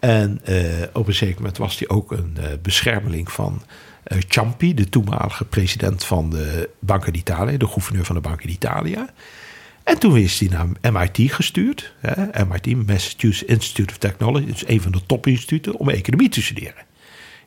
En 0.00 0.40
eh, 0.44 0.56
op 0.92 1.06
een 1.06 1.14
zeker 1.14 1.36
moment 1.36 1.58
was 1.58 1.78
hij 1.78 1.88
ook 1.88 2.12
een 2.12 2.36
eh, 2.36 2.44
beschermeling 2.62 3.32
van 3.32 3.62
eh 4.02 4.18
Ciampi, 4.28 4.74
de 4.74 4.88
toenmalige 4.88 5.44
president 5.44 6.04
van 6.04 6.30
de 6.30 6.70
Banca 6.78 7.10
d'Italia, 7.10 7.58
de 7.58 7.66
gouverneur 7.66 8.04
van 8.04 8.14
de 8.14 8.20
Banca 8.20 8.46
d'Italia. 8.46 9.08
En 9.84 9.98
toen 9.98 10.16
is 10.16 10.40
hij 10.40 10.48
naar 10.48 10.92
MIT 10.92 11.32
gestuurd. 11.32 11.94
Hè, 11.98 12.44
MIT, 12.44 12.86
Massachusetts 12.86 13.44
Institute 13.44 13.92
of 13.92 13.98
Technology. 13.98 14.44
Is 14.44 14.66
een 14.66 14.80
van 14.80 14.92
de 14.92 15.00
topinstituten 15.06 15.74
om 15.74 15.88
economie 15.88 16.28
te 16.28 16.42
studeren. 16.42 16.84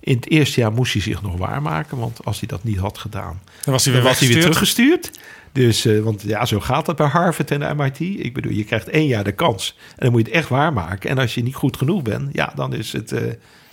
In 0.03 0.15
het 0.15 0.29
eerste 0.29 0.59
jaar 0.59 0.71
moest 0.71 0.93
hij 0.93 1.01
zich 1.01 1.21
nog 1.21 1.37
waarmaken. 1.37 1.97
Want 1.97 2.25
als 2.25 2.39
hij 2.39 2.47
dat 2.47 2.63
niet 2.63 2.77
had 2.77 2.97
gedaan, 2.97 3.41
Dan 3.63 3.73
was 3.73 3.85
hij 3.85 3.93
weer 3.93 4.03
was 4.03 4.19
hij 4.19 4.27
weer 4.27 4.41
teruggestuurd. 4.41 5.11
Dus, 5.51 5.85
eh, 5.85 5.99
want 5.99 6.21
ja, 6.21 6.45
zo 6.45 6.59
gaat 6.59 6.87
het 6.87 6.95
bij 6.95 7.07
Harvard 7.07 7.51
en 7.51 7.77
MIT. 7.77 7.99
Ik 7.99 8.33
bedoel, 8.33 8.51
je 8.51 8.63
krijgt 8.63 8.89
één 8.89 9.07
jaar 9.07 9.23
de 9.23 9.31
kans. 9.31 9.75
En 9.89 9.95
dan 9.97 10.11
moet 10.11 10.21
je 10.21 10.27
het 10.27 10.35
echt 10.35 10.49
waarmaken. 10.49 11.09
En 11.09 11.17
als 11.17 11.35
je 11.35 11.43
niet 11.43 11.55
goed 11.55 11.77
genoeg 11.77 12.01
bent, 12.01 12.29
ja, 12.31 12.53
dan 12.55 12.73
is 12.73 12.91
het 12.91 13.11
eh 13.11 13.21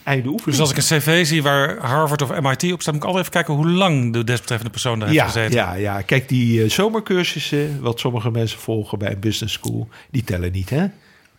einde 0.04 0.28
oefening. 0.28 0.56
Dus 0.56 0.60
als 0.60 0.70
ik 0.70 0.76
een 0.76 1.00
cv 1.00 1.26
zie 1.26 1.42
waar 1.42 1.78
Harvard 1.78 2.22
of 2.22 2.40
MIT 2.40 2.72
op 2.72 2.80
staat... 2.80 2.94
moet 2.94 3.02
ik 3.02 3.08
altijd 3.08 3.16
even 3.16 3.30
kijken 3.30 3.54
hoe 3.54 3.70
lang 3.70 4.12
de 4.12 4.24
desbetreffende 4.24 4.72
persoon 4.72 4.98
daar 4.98 5.08
heeft 5.08 5.20
ja, 5.20 5.26
gezeten. 5.26 5.54
ja, 5.54 5.74
ja, 5.74 6.00
kijk, 6.02 6.28
die 6.28 6.62
eh, 6.62 6.70
zomercursussen, 6.70 7.80
wat 7.80 8.00
sommige 8.00 8.30
mensen 8.30 8.58
volgen 8.58 8.98
bij 8.98 9.12
een 9.12 9.20
business 9.20 9.54
school, 9.54 9.88
die 10.10 10.24
tellen 10.24 10.52
niet, 10.52 10.70
hè? 10.70 10.86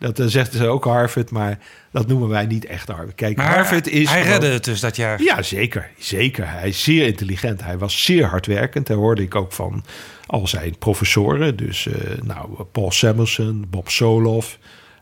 Dat 0.02 0.20
uh, 0.20 0.26
zegt 0.26 0.54
ze 0.54 0.68
ook 0.68 0.84
Harvard, 0.84 1.32
maar 1.32 1.58
dat 1.92 2.08
noemen 2.08 2.28
wij 2.30 2.46
niet 2.46 2.66
echt 2.66 2.88
Harvard. 2.88 3.16
Kijk, 3.16 3.38
Maar 3.38 3.54
Harvard 3.56 3.88
is. 3.88 4.10
hij 4.10 4.22
redde 4.24 4.48
het 4.48 4.64
dus 4.64 4.80
dat 4.80 4.96
jaar. 4.96 5.22
Ja, 5.22 5.42
zeker. 5.42 5.90
Zeker. 5.98 6.50
Hij 6.52 6.68
is 6.68 6.84
zeer 6.84 7.06
intelligent. 7.06 7.64
Hij 7.64 7.78
was 7.78 8.04
zeer 8.04 8.26
hardwerkend. 8.26 8.88
Daar 8.88 8.98
hoorde 8.98 9.22
ik 9.22 9.36
ook 9.36 9.52
van 9.52 9.84
al 10.26 10.48
zijn 10.48 10.78
professoren. 10.78 11.56
Dus 11.56 11.88
eh, 11.88 12.22
nou, 12.24 12.64
Paul 12.72 12.92
Samuelson, 12.92 13.66
Bob 13.70 13.90
Soloff, 13.90 14.58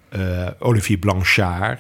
eh, 0.09 0.47
Olivier 0.59 0.97
Blanchard, 0.97 1.79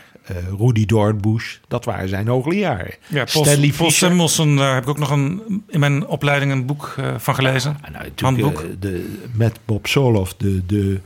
Rudy 0.57 0.85
Dornbusch. 0.85 1.57
Dat 1.67 1.85
waren 1.85 2.09
zijn 2.09 2.27
hoogleraren. 2.27 2.93
Ja, 3.07 3.23
Paul, 3.33 3.45
Stanley 3.45 3.73
Paul. 3.77 3.91
Samuelson, 3.91 4.55
daar 4.55 4.73
heb 4.73 4.83
ik 4.83 4.89
ook 4.89 4.97
nog 4.97 5.09
een, 5.11 5.63
in 5.67 5.79
mijn 5.79 6.07
opleiding 6.07 6.51
een 6.51 6.65
boek 6.65 6.95
van 7.17 7.35
gelezen. 7.35 7.77
Ja, 7.83 7.89
nou, 7.89 8.05
Handboek. 8.15 8.59
eh, 8.59 8.65
de, 8.79 9.17
met 9.33 9.59
Bob 9.65 9.87
Soloff, 9.87 10.33
de, 10.37 10.65
de, 10.65 10.99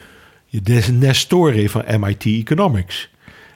de 0.61 0.91
Nestore 0.91 1.69
van 1.69 1.83
MIT 1.99 2.25
Economics. 2.25 3.09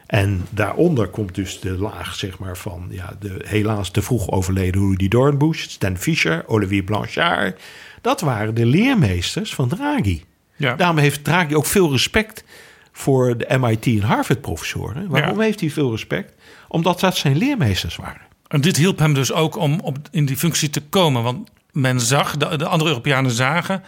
En 0.05 0.45
daaronder 0.49 1.07
komt 1.07 1.35
dus 1.35 1.59
de 1.59 1.77
laag 1.77 2.15
zeg 2.15 2.39
maar, 2.39 2.57
van 2.57 2.87
ja, 2.89 3.13
de 3.19 3.41
helaas 3.45 3.89
te 3.91 4.01
vroeg 4.01 4.29
overleden 4.31 4.81
Rudy 4.81 5.07
Dornbusch, 5.07 5.69
Stan 5.69 5.97
Fischer, 5.97 6.43
Olivier 6.47 6.83
Blanchard. 6.83 7.61
Dat 8.01 8.21
waren 8.21 8.55
de 8.55 8.65
leermeesters 8.65 9.53
van 9.53 9.67
Draghi. 9.67 10.23
Ja. 10.55 10.75
Daarom 10.75 10.97
heeft 10.97 11.23
Draghi 11.23 11.55
ook 11.55 11.65
veel 11.65 11.91
respect 11.91 12.43
voor 12.91 13.37
de 13.37 13.57
MIT 13.59 13.85
en 13.85 14.01
Harvard 14.01 14.41
professoren. 14.41 15.07
Waarom 15.07 15.37
Ja. 15.37 15.43
heeft 15.43 15.59
hij 15.59 15.69
veel 15.69 15.91
respect? 15.91 16.33
Omdat 16.67 16.99
dat 16.99 17.17
zijn 17.17 17.37
leermeesters 17.37 17.95
waren. 17.95 18.21
En 18.47 18.61
dit 18.61 18.77
hielp 18.77 18.99
hem 18.99 19.13
dus 19.13 19.31
ook 19.33 19.55
om 19.55 19.79
op, 19.79 19.97
in 20.11 20.25
die 20.25 20.37
functie 20.37 20.69
te 20.69 20.81
komen. 20.81 21.23
Want 21.23 21.49
men 21.71 21.99
zag, 22.01 22.37
de, 22.37 22.57
de 22.57 22.65
andere 22.67 22.89
Europeanen 22.89 23.31
zagen... 23.31 23.83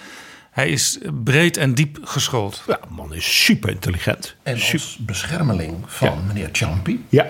hij 0.51 0.69
is 0.69 0.97
breed 1.23 1.57
en 1.57 1.73
diep 1.75 1.99
geschoold. 2.03 2.63
Ja, 2.67 2.79
de 2.87 2.93
man 2.93 3.13
is 3.13 3.43
super 3.45 3.69
intelligent. 3.69 4.35
En 4.43 4.53
als 4.53 4.97
beschermeling 5.05 5.75
van 5.85 6.27
meneer 6.27 6.49
Ciampi. 6.51 7.05
Ja, 7.09 7.27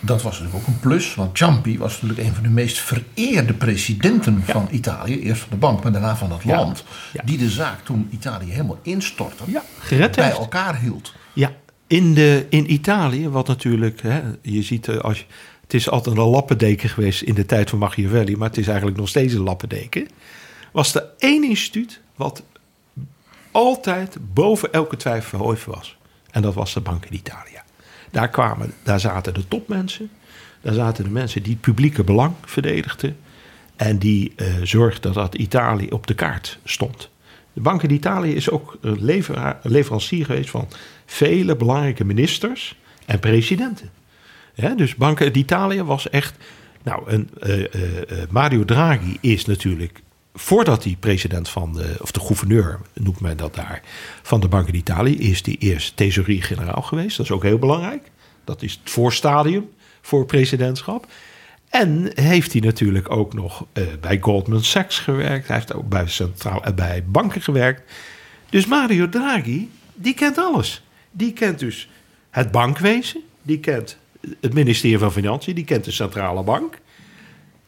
Dat 0.00 0.22
was 0.22 0.38
natuurlijk 0.38 0.62
ook 0.62 0.74
een 0.74 0.80
plus. 0.80 1.14
Want 1.14 1.38
Ciampi 1.38 1.78
was 1.78 1.92
natuurlijk 2.02 2.28
een 2.28 2.34
van 2.34 2.42
de 2.42 2.48
meest 2.48 2.78
vereerde 2.78 3.52
presidenten 3.52 4.42
van 4.44 4.68
Italië. 4.70 5.20
Eerst 5.22 5.40
van 5.40 5.50
de 5.50 5.56
bank, 5.56 5.82
maar 5.82 5.92
daarna 5.92 6.16
van 6.16 6.32
het 6.32 6.42
Ja. 6.42 6.56
land. 6.56 6.84
Ja. 7.12 7.22
Die 7.24 7.38
de 7.38 7.50
zaak 7.50 7.84
toen 7.84 8.08
Italië 8.10 8.50
helemaal 8.50 8.78
instortte. 8.82 9.42
Ja, 9.46 9.62
gered 9.78 10.16
bij 10.16 10.24
heeft. 10.24 10.38
elkaar 10.38 10.78
hield. 10.80 11.14
Ja, 11.32 11.52
in, 11.86 12.14
de, 12.14 12.46
in 12.50 12.72
Italië, 12.72 13.28
wat 13.28 13.46
natuurlijk, 13.46 14.02
hè, 14.02 14.20
je 14.42 14.62
ziet 14.62 14.88
eh, 14.88 14.96
als 14.96 15.18
je, 15.18 15.24
het 15.62 15.74
is 15.74 15.90
altijd 15.90 16.16
een 16.16 16.22
lappendeken 16.24 16.88
geweest 16.88 17.22
in 17.22 17.34
de 17.34 17.46
tijd 17.46 17.70
van 17.70 17.78
Machiavelli, 17.78 18.36
maar 18.36 18.48
het 18.48 18.58
is 18.58 18.66
eigenlijk 18.66 18.96
nog 18.96 19.08
steeds 19.08 19.34
een 19.34 19.42
lappendeken. 19.42 20.06
Was 20.72 20.94
er 20.94 21.04
één 21.18 21.44
instituut 21.44 22.00
wat 22.16 22.42
altijd 23.52 24.16
boven 24.34 24.72
elke 24.72 24.96
twijfel 24.96 25.38
verheven 25.38 25.72
was. 25.72 25.96
En 26.30 26.42
dat 26.42 26.54
was 26.54 26.74
de 26.74 26.80
Banca 26.80 27.08
d'Italia. 27.10 27.64
Daar, 28.10 28.28
kwamen, 28.28 28.72
daar 28.82 29.00
zaten 29.00 29.34
de 29.34 29.48
topmensen, 29.48 30.10
daar 30.60 30.74
zaten 30.74 31.04
de 31.04 31.10
mensen 31.10 31.42
die 31.42 31.52
het 31.52 31.60
publieke 31.60 32.04
belang 32.04 32.34
verdedigden. 32.44 33.16
En 33.76 33.98
die 33.98 34.32
eh 34.36 34.46
zorgden 34.62 35.12
dat 35.12 35.34
Italië 35.34 35.88
op 35.88 36.06
de 36.06 36.14
kaart 36.14 36.58
stond. 36.64 37.10
De 37.52 37.60
Banca 37.60 37.88
d'Italia 37.88 38.34
is 38.34 38.50
ook 38.50 38.78
leverancier 39.62 40.24
geweest 40.24 40.50
van 40.50 40.68
vele 41.06 41.56
belangrijke 41.56 42.04
ministers 42.04 42.76
en 43.06 43.18
presidenten. 43.18 43.90
Ja, 44.54 44.74
dus 44.74 44.94
Banca 44.94 45.30
d'Italia 45.30 45.84
was 45.84 46.10
echt. 46.10 46.36
Nou, 46.82 47.10
een, 47.10 47.30
eh, 47.40 47.64
eh, 47.64 48.28
Mario 48.30 48.64
Draghi 48.64 49.18
is 49.20 49.44
natuurlijk. 49.44 50.02
Voordat 50.34 50.84
hij 50.84 50.96
president 51.00 51.48
van 51.48 51.72
de. 51.72 51.96
of 52.00 52.10
de 52.10 52.20
gouverneur 52.20 52.80
noemt 52.94 53.20
men 53.20 53.36
dat 53.36 53.54
daar. 53.54 53.82
van 54.22 54.40
de 54.40 54.48
Banca 54.48 54.72
d'Italia. 54.72 55.18
is 55.18 55.44
hij 55.44 55.56
eerst 55.58 55.96
thesaurier-generaal 55.96 56.82
geweest. 56.82 57.16
Dat 57.16 57.26
is 57.26 57.32
ook 57.32 57.42
heel 57.42 57.58
belangrijk. 57.58 58.10
Dat 58.44 58.62
is 58.62 58.72
het 58.72 58.90
voorstadium 58.90 59.70
voor 60.00 60.26
presidentschap. 60.26 61.06
En 61.68 62.10
heeft 62.14 62.52
hij 62.52 62.60
natuurlijk 62.60 63.10
ook 63.10 63.34
nog 63.34 63.66
eh, 63.72 63.84
bij 64.00 64.18
Goldman 64.20 64.64
Sachs 64.64 64.98
gewerkt. 64.98 65.46
Hij 65.46 65.56
heeft 65.56 65.74
ook 65.74 65.88
bij, 65.88 66.06
centraal, 66.06 66.64
eh, 66.64 66.74
bij 66.74 67.04
banken 67.04 67.40
gewerkt. 67.40 67.92
Dus 68.50 68.66
Mario 68.66 69.08
Draghi, 69.08 69.70
die 69.94 70.14
kent 70.14 70.38
alles. 70.38 70.82
Die 71.10 71.32
kent 71.32 71.58
dus 71.58 71.88
het 72.30 72.50
bankwezen. 72.50 73.20
Die 73.42 73.60
kent 73.60 73.96
het 74.40 74.54
ministerie 74.54 74.98
van 74.98 75.12
Financiën. 75.12 75.54
Die 75.54 75.64
kent 75.64 75.84
de 75.84 75.90
centrale 75.90 76.42
bank. 76.42 76.78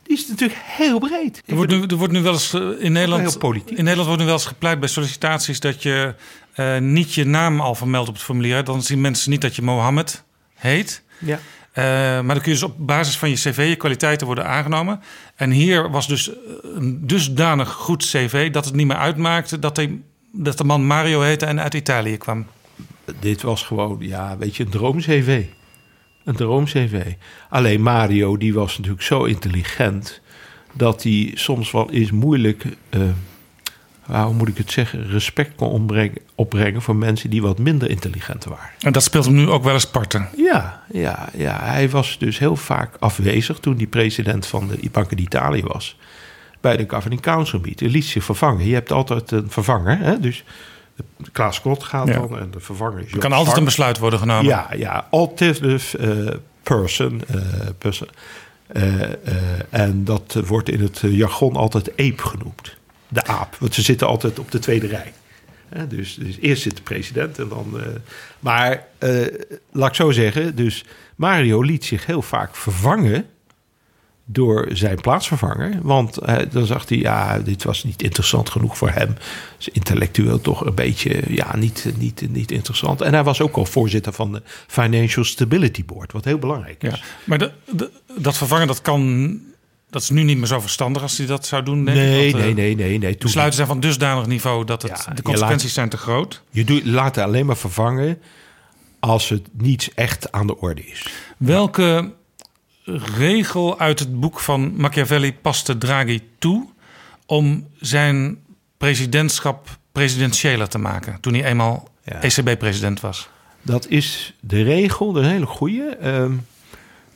Die 0.05 0.17
is 0.17 0.29
natuurlijk 0.29 0.61
heel 0.65 0.99
breed. 0.99 1.43
Er 1.47 1.55
wordt, 1.55 1.71
nu, 1.71 1.83
er 1.83 1.97
wordt 1.97 2.13
nu 2.13 2.23
wel 2.23 2.33
eens 2.33 2.55
eh, 2.55 2.61
in 2.61 2.69
heel 2.79 2.91
Nederland, 2.91 3.39
politiek. 3.39 3.79
in 3.79 3.85
Nederland 3.85 4.07
wordt 4.07 4.21
nu 4.21 4.27
wel 4.27 4.37
eens 4.37 4.47
gepleit 4.47 4.81
bij 4.81 4.89
sollicitaties 4.89 5.61
dat 5.61 5.83
je 5.83 6.15
eh, 6.55 6.79
niet 6.79 7.15
je 7.15 7.25
naam 7.25 7.61
al 7.61 7.75
vermeldt 7.75 8.09
op 8.09 8.15
het 8.15 8.25
formulier. 8.25 8.65
Dan 8.65 8.83
zien 8.83 9.01
mensen 9.01 9.31
niet 9.31 9.41
dat 9.41 9.57
je 9.57 9.63
Mohammed 9.63 10.25
heet. 10.55 11.03
Ja. 11.19 11.39
Eh, 11.73 11.85
maar 11.85 12.35
dan 12.35 12.41
kun 12.41 12.53
je 12.53 12.59
dus 12.59 12.63
op 12.63 12.75
basis 12.79 13.17
van 13.17 13.31
je 13.31 13.35
cv 13.35 13.67
je 13.69 13.77
kwaliteiten 13.77 14.27
worden 14.27 14.47
aangenomen. 14.47 15.01
En 15.35 15.51
hier 15.51 15.91
was 15.91 16.09
dus 16.09 16.31
een 16.63 17.07
dusdanig 17.07 17.73
goed 17.73 18.05
cv 18.05 18.51
dat 18.51 18.65
het 18.65 18.75
niet 18.75 18.87
meer 18.87 18.97
uitmaakte 18.97 19.59
dat, 19.59 19.77
hij, 19.77 20.01
dat 20.33 20.59
de 20.59 20.65
man 20.65 20.87
Mario 20.87 21.21
heette 21.21 21.47
en 21.47 21.61
uit 21.61 21.75
Italië 21.75 22.17
kwam. 22.17 22.47
Dit 23.21 23.43
was 23.43 23.63
gewoon, 23.63 23.97
ja, 24.01 24.37
weet 24.39 24.57
je, 24.57 24.65
een 24.65 24.71
droom-CV. 24.71 25.45
Een 26.25 26.37
droom-CV. 26.37 27.13
Alleen 27.49 27.83
Mario, 27.83 28.37
die 28.37 28.55
was 28.55 28.77
natuurlijk 28.77 29.05
zo 29.05 29.25
intelligent... 29.25 30.21
dat 30.73 31.03
hij 31.03 31.31
soms 31.35 31.71
wel 31.71 31.91
eens 31.91 32.11
moeilijk... 32.11 32.65
nou, 34.07 34.27
hoe 34.27 34.35
moet 34.35 34.49
ik 34.49 34.57
het 34.57 34.71
zeggen? 34.71 35.07
Respect 35.07 35.55
kon 35.55 35.89
opbrengen, 36.35 36.83
voor 36.83 36.97
mensen 36.97 37.31
die 37.31 37.43
wat 37.43 37.59
minder 37.59 37.91
intelligent 37.91 38.45
waren. 38.45 38.71
En 38.81 38.93
dat 38.93 39.03
speelt 39.03 39.25
hem 39.25 39.35
nu 39.35 39.49
ook 39.49 39.65
wel 39.65 39.73
eens 39.75 39.87
parten. 39.87 40.29
Ja, 40.37 40.83
ja, 40.93 41.29
ja, 41.37 41.59
hij 41.63 41.91
was 41.91 42.19
dus 42.19 42.39
heel 42.39 42.57
vaak 42.57 42.97
afwezig 42.99 43.59
toen 43.59 43.77
hij 43.77 43.87
president 43.87 44.47
van 44.47 44.69
de 44.69 44.91
Banca 44.93 45.17
d'Italia 45.17 45.63
was. 45.67 45.97
Bij 46.61 46.77
de 46.77 46.85
Governing 46.89 47.21
Council 47.21 47.61
meet. 47.61 47.81
Hij 47.81 47.89
liet 47.89 48.05
zich 48.05 48.25
vervangen. 48.25 48.67
Je 48.67 48.75
hebt 48.75 48.93
altijd 48.93 49.31
een 49.31 49.51
vervanger. 49.51 49.99
Hè? 49.99 50.21
Dus 50.21 50.45
Klaas 51.33 51.61
Klot 51.61 51.83
gaat 51.85 52.09
Ja. 52.09 52.15
dan 52.15 52.39
en 52.39 52.51
de 52.51 52.61
vervanger 52.61 53.01
is 53.01 53.13
Er 53.13 53.19
kan 53.19 53.33
altijd 53.33 53.57
een 53.57 53.65
besluit 53.65 53.99
worden 53.99 54.19
genomen. 54.19 54.45
Ja, 54.45 54.69
ja, 54.77 55.07
alternative 55.11 55.99
eh, 55.99 56.39
person. 56.63 57.23
eh, 57.29 57.41
person. 57.79 58.09
Eh, 58.67 59.03
en 59.71 60.05
dat 60.05 60.41
wordt 60.47 60.69
in 60.69 60.81
het 60.81 61.01
jargon 61.05 61.57
altijd 61.57 61.91
ape 61.91 62.23
genoemd. 62.29 62.77
De 63.09 63.25
aap, 63.27 63.57
want 63.61 63.75
ze 63.75 63.83
zitten 63.83 64.07
altijd 64.07 64.39
op 64.39 64.51
de 64.51 64.59
tweede 64.59 64.87
rij. 64.87 65.13
Dus, 65.89 66.15
dus 66.15 66.39
eerst 66.41 66.63
zit 66.63 66.77
de 66.77 66.83
president 66.83 67.39
en 67.39 67.49
dan. 67.49 67.81
maar 68.39 68.87
eh, 68.99 69.27
laat 69.73 69.89
ik 69.89 69.95
zo 69.95 70.11
zeggen, 70.11 70.57
dus 70.57 70.85
Mario 71.17 71.61
liet 71.63 71.85
zich 71.85 72.07
heel 72.07 72.23
vaak 72.23 72.57
vervangen 72.57 73.27
door 74.27 74.69
zijn 74.73 75.01
plaatsvervanger. 75.01 75.79
Want 75.83 76.19
dan 76.51 76.67
zag 76.67 76.89
hij, 76.89 76.99
ja, 76.99 77.39
dit 77.39 77.65
was 77.65 77.85
niet 77.85 78.03
interessant 78.03 78.51
genoeg 78.51 78.79
voor 78.79 78.91
hem. 78.91 79.17
Is 79.59 79.69
intellectueel 79.69 80.41
toch 80.41 80.65
een 80.67 80.75
beetje, 80.75 81.23
ja, 81.29 81.57
niet, 81.57 81.93
niet, 81.99 82.25
niet 82.31 82.51
interessant. 82.51 83.01
En 83.01 83.13
hij 83.13 83.25
was 83.25 83.41
ook 83.41 83.57
al 83.57 83.65
voorzitter 83.67 84.13
van 84.13 84.33
de 84.33 84.43
Financial 84.67 85.25
Stability 85.25 85.85
Board, 85.85 86.13
wat 86.13 86.25
heel 86.25 86.39
belangrijk 86.39 86.83
is. 86.83 86.91
Ja. 86.99 87.05
Maar 87.25 87.39
de, 87.39 87.51
de- 87.71 87.91
dat 88.19 88.37
vervangen, 88.37 88.67
dat 88.67 88.81
kan... 88.83 89.41
Dat 89.91 90.03
is 90.03 90.11
nu 90.11 90.23
niet 90.23 90.37
meer 90.39 90.47
zo 90.47 90.61
verstandig 90.61 91.03
als 91.03 91.19
hij 91.19 91.27
dat 91.27 91.47
zou 91.47 91.63
doen, 91.63 91.85
denk 91.85 91.97
Nee, 91.97 92.29
ik. 92.29 92.35
eh, 92.35 92.41
nee, 92.41 92.55
nee, 92.55 92.75
nee, 92.77 92.99
nee. 92.99 93.11
Toen 93.11 93.19
Besluiten 93.21 93.55
zijn 93.57 93.67
van 93.69 93.81
dusdanig 93.81 94.27
niveau 94.27 94.65
dat 94.65 94.83
het, 94.83 95.03
Ja, 95.07 95.15
de 95.15 95.23
consequenties 95.23 95.65
laat- 95.65 95.75
zijn 95.75 95.89
te 95.89 95.97
groot. 95.97 96.43
Je 96.51 96.65
doet, 96.65 96.85
laat 96.85 97.15
het 97.15 97.25
alleen 97.25 97.47
maar 97.47 97.57
vervangen 97.57 98.19
als 99.01 99.29
het 99.29 99.43
niets 99.53 99.95
echt 99.95 100.33
aan 100.33 100.47
de 100.47 100.59
orde 100.59 100.85
is. 100.87 101.07
Welke 101.37 102.13
regel 103.17 103.79
uit 103.79 103.99
het 103.99 104.21
boek 104.21 104.41
van 104.41 104.75
Machiavelli 104.77 105.35
paste 105.35 105.79
Draghi 105.79 106.21
toe 106.39 106.67
om 107.27 107.69
zijn 107.81 108.39
presidentschap 108.77 109.79
presidentiëler 109.93 110.69
te 110.69 110.79
maken 110.79 111.21
toen 111.21 111.35
hij 111.35 111.45
eenmaal 111.45 111.89
Ja. 112.05 112.23
ECB-president 112.23 113.01
was? 113.01 113.29
Dat 113.63 113.89
is 113.89 114.35
de 114.41 114.63
regel, 114.63 115.13
de 115.13 115.25
hele 115.25 115.47
goede. 115.47 115.97
Ehm, 116.01 116.33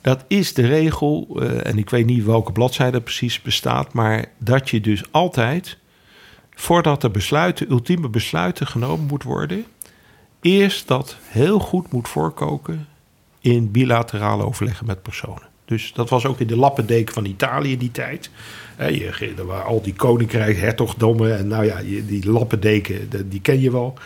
dat 0.01 0.23
is 0.27 0.53
de 0.53 0.67
regel, 0.67 1.37
eh, 1.39 1.65
en 1.65 1.77
ik 1.77 1.89
weet 1.89 2.05
niet 2.05 2.25
welke 2.25 2.51
bladzijde 2.51 3.01
precies 3.01 3.41
bestaat, 3.41 3.93
maar 3.93 4.25
dat 4.37 4.69
je 4.69 4.81
dus 4.81 5.03
altijd, 5.11 5.77
voordat 6.55 7.03
er 7.03 7.11
besluiten, 7.11 7.71
ultieme 7.71 8.09
besluiten 8.09 8.67
genomen 8.67 9.05
moet 9.05 9.23
worden, 9.23 9.65
eerst 10.41 10.87
dat 10.87 11.17
heel 11.23 11.59
goed 11.59 11.91
moet 11.91 12.07
voorkoken 12.07 12.87
in 13.39 13.71
bilaterale 13.71 14.45
overleggen 14.45 14.85
met 14.85 15.01
personen. 15.01 15.47
Dus 15.69 15.91
dat 15.93 16.09
was 16.09 16.25
ook 16.25 16.39
in 16.39 16.47
de 16.47 16.55
lappendeken 16.57 17.13
van 17.13 17.25
Italië 17.25 17.77
die 17.77 17.91
tijd. 17.91 18.29
Je, 18.77 19.33
er 19.37 19.45
waren 19.45 19.65
al 19.65 19.81
die 19.81 19.93
koninkrijken, 19.93 20.61
hertogdommen 20.61 21.37
en 21.37 21.47
nou 21.47 21.65
ja, 21.65 21.81
die 22.07 22.31
lappendeken, 22.31 23.09
de- 23.09 23.27
die 23.27 23.41
ken 23.41 23.59
je 23.61 23.71
wel. 23.71 23.97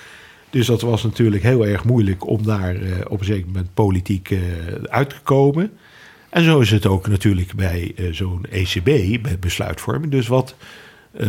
Dus 0.50 0.66
dat 0.66 0.82
was 0.82 1.04
natuurlijk 1.04 1.44
heel 1.44 1.66
erg 1.66 1.84
moeilijk 1.84 2.28
om 2.28 2.44
daar 2.44 2.76
eh, 2.76 2.92
op 3.08 3.20
een 3.20 3.26
zeker 3.26 3.46
moment 3.46 3.74
politiek 3.74 4.32
eh, 4.32 4.40
uit 4.84 5.10
te 5.10 5.16
komen. 5.24 5.72
En 6.30 6.44
zo 6.44 6.60
is 6.60 6.72
het 6.72 6.86
ook 6.86 7.08
natuurlijk 7.08 7.54
bij 7.56 7.94
eh, 7.96 8.06
zo'n 8.12 8.46
ECB, 8.50 9.22
bij 9.22 9.40
besluitvorming. 9.40 10.12
Dus 10.12 10.28
wat 10.28 10.56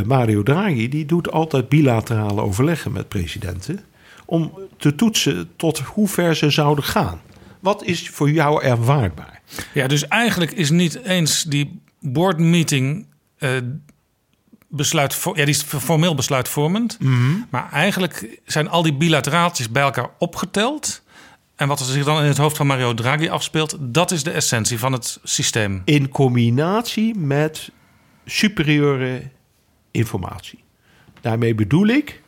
Mario 0.04 0.42
Draghi, 0.42 0.88
die 0.88 1.06
doet 1.06 1.30
altijd 1.30 1.68
bilaterale 1.68 2.40
overleggen 2.40 2.92
met 2.92 3.08
presidenten. 3.08 3.80
Om 4.24 4.52
te 4.76 4.94
toetsen 4.94 5.50
tot 5.56 5.78
hoe 5.78 6.08
ver 6.08 6.36
ze 6.36 6.50
zouden 6.50 6.84
gaan. 6.84 7.20
Wat 7.60 7.84
is 7.84 8.08
voor 8.10 8.30
jou 8.30 8.62
ervaarbaar? 8.62 9.33
Ja, 9.72 9.86
dus 9.86 10.08
eigenlijk 10.08 10.52
is 10.52 10.70
niet 10.70 10.94
eens 11.02 11.42
die 11.42 11.80
board 12.00 12.38
meeting 12.38 13.06
eh, 13.38 13.50
besluit, 14.68 15.22
ja, 15.24 15.32
die 15.32 15.54
is 15.54 15.62
formeel 15.62 16.14
besluitvormend. 16.14 16.98
Maar 17.50 17.72
eigenlijk 17.72 18.40
zijn 18.44 18.68
al 18.68 18.82
die 18.82 18.94
bilateraaltjes 18.94 19.70
bij 19.70 19.82
elkaar 19.82 20.10
opgeteld. 20.18 21.02
En 21.56 21.68
wat 21.68 21.80
er 21.80 21.86
zich 21.86 22.04
dan 22.04 22.22
in 22.22 22.28
het 22.28 22.36
hoofd 22.36 22.56
van 22.56 22.66
Mario 22.66 22.94
Draghi 22.94 23.28
afspeelt, 23.28 23.76
dat 23.80 24.10
is 24.10 24.22
de 24.22 24.30
essentie 24.30 24.78
van 24.78 24.92
het 24.92 25.20
systeem. 25.22 25.82
In 25.84 26.08
combinatie 26.08 27.14
met 27.14 27.70
superieure 28.24 29.22
informatie. 29.90 30.58
Daarmee 31.20 31.54
bedoel 31.54 31.86
ik 31.86 32.22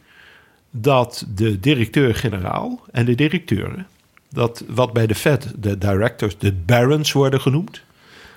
dat 0.70 1.26
de 1.28 1.60
directeur-generaal 1.60 2.84
en 2.92 3.04
de 3.04 3.14
directeuren, 3.14 3.86
dat 4.30 4.64
wat 4.68 4.92
bij 4.92 5.06
de 5.06 5.14
Fed 5.14 5.52
de 5.58 5.78
directors, 5.78 6.38
de 6.38 6.52
barons 6.52 7.12
worden 7.12 7.40
genoemd. 7.40 7.82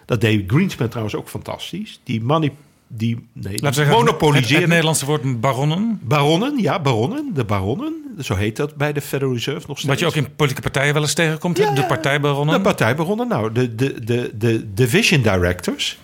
Dat 0.06 0.22
deed 0.22 0.44
Greenspan 0.48 0.88
trouwens 0.88 1.16
ook 1.16 1.30
fantastisch. 1.30 2.00
Die 2.04 2.24
mani 2.24 2.52
die 2.88 3.28
nee, 3.34 3.54
Laten 3.54 3.74
zeggen, 3.74 3.96
het, 3.96 4.04
monopoliseerde 4.04 4.60
het 4.60 4.68
Nederlandse 4.68 5.06
woord 5.06 5.42
baronnen. 5.42 6.00
baronnen, 6.04 6.58
ja, 6.58 6.80
baronnen, 6.80 7.32
de 7.34 7.44
baronnen, 7.44 7.94
zo 8.20 8.36
heet 8.36 8.56
dat 8.56 8.76
bij 8.76 8.94
de 8.94 9.02
Federal 9.02 9.34
Reserve 9.34 9.68
nog 9.68 9.78
steeds. 9.78 9.86
Wat 9.88 10.00
je 10.00 10.06
ook 10.06 10.26
in 10.26 10.36
politieke 10.36 10.62
partijen 10.62 10.94
wel 10.94 11.02
eens 11.02 11.14
tegenkomt, 11.14 11.56
de 11.56 11.86
partijbaronnen. 11.88 12.56
De 12.56 12.62
partijbaronnen. 12.62 13.28
Nou, 13.28 13.52
de, 13.52 13.76
de, 13.76 14.04
de, 14.04 14.32
de 14.38 14.74
division 14.74 15.22
directors 15.22 15.98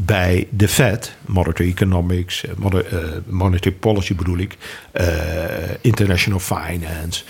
bij 0.00 0.48
de 0.50 0.68
Fed, 0.68 1.16
monetary 1.26 1.68
economics, 1.68 2.44
eh, 2.44 2.50
eh, 2.50 2.98
monetary 3.26 3.74
policy 3.74 4.14
bedoel 4.14 4.38
ik, 4.38 4.56
eh, 4.92 5.06
international 5.80 6.40
finance. 6.40 7.24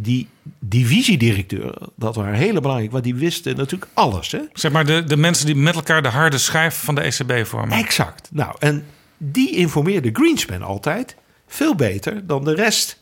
Die 0.00 0.28
divisiedirecteuren, 0.58 1.88
dat 1.96 2.14
waren 2.16 2.34
hele 2.34 2.60
belangrijk, 2.60 2.92
want 2.92 3.04
die 3.04 3.14
wisten 3.14 3.56
natuurlijk 3.56 3.90
alles. 3.94 4.32
Hè? 4.32 4.40
Zeg 4.52 4.72
maar 4.72 4.86
de, 4.86 5.04
de 5.04 5.16
mensen 5.16 5.46
die 5.46 5.54
met 5.54 5.74
elkaar 5.74 6.02
de 6.02 6.08
harde 6.08 6.38
schijf 6.38 6.74
van 6.74 6.94
de 6.94 7.00
ECB 7.00 7.46
vormen. 7.46 7.78
Exact. 7.78 8.28
Nou, 8.32 8.56
en 8.58 8.84
die 9.16 9.56
informeerde 9.56 10.10
Greenspan 10.12 10.62
altijd 10.62 11.16
veel 11.46 11.74
beter 11.74 12.26
dan 12.26 12.44
de 12.44 12.54
rest 12.54 13.00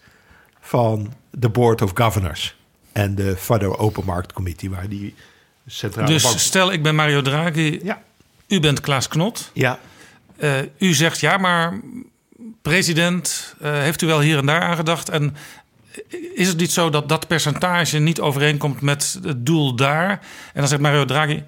van 0.61 1.13
de 1.31 1.49
Board 1.49 1.83
of 1.83 1.91
Governors 1.95 2.57
en 2.93 3.15
de 3.15 3.37
Federal 3.37 3.79
Open 3.79 4.05
Market 4.05 4.33
Committee, 4.33 4.71
waar 4.71 4.89
die 4.89 5.15
centrale 5.67 6.09
bank... 6.09 6.21
Dus 6.23 6.45
stel, 6.45 6.73
ik 6.73 6.83
ben 6.83 6.95
Mario 6.95 7.23
Draghi, 7.23 7.81
Ja, 7.83 8.03
u 8.49 8.61
bent 8.61 8.81
Klaas 8.81 9.09
Knot. 9.09 9.51
ja. 9.53 9.79
Eh, 10.37 10.59
u 10.79 10.95
zegt 10.95 11.21
ja, 11.21 11.37
maar 11.37 11.81
president, 12.63 13.55
eh, 13.61 13.73
heeft 13.73 14.03
u 14.03 14.07
wel 14.07 14.21
hier 14.21 14.39
en 14.39 14.47
daar 14.47 14.61
aan 14.61 14.77
gedacht? 14.77 15.09
En 15.09 15.37
is 16.35 16.49
het 16.49 16.57
niet 16.57 16.73
zo 16.73 16.91
dat 16.91 17.09
dat 17.09 17.27
percentage 17.27 17.99
niet 17.99 18.21
overeenkomt 18.21 18.81
met 18.81 19.19
het 19.23 19.47
doel 19.47 19.77
daar? 19.77 20.11
En 20.11 20.61
dan 20.61 20.69
zegt 20.69 20.81
Mario 20.81 21.05
Draghi, 21.05 21.43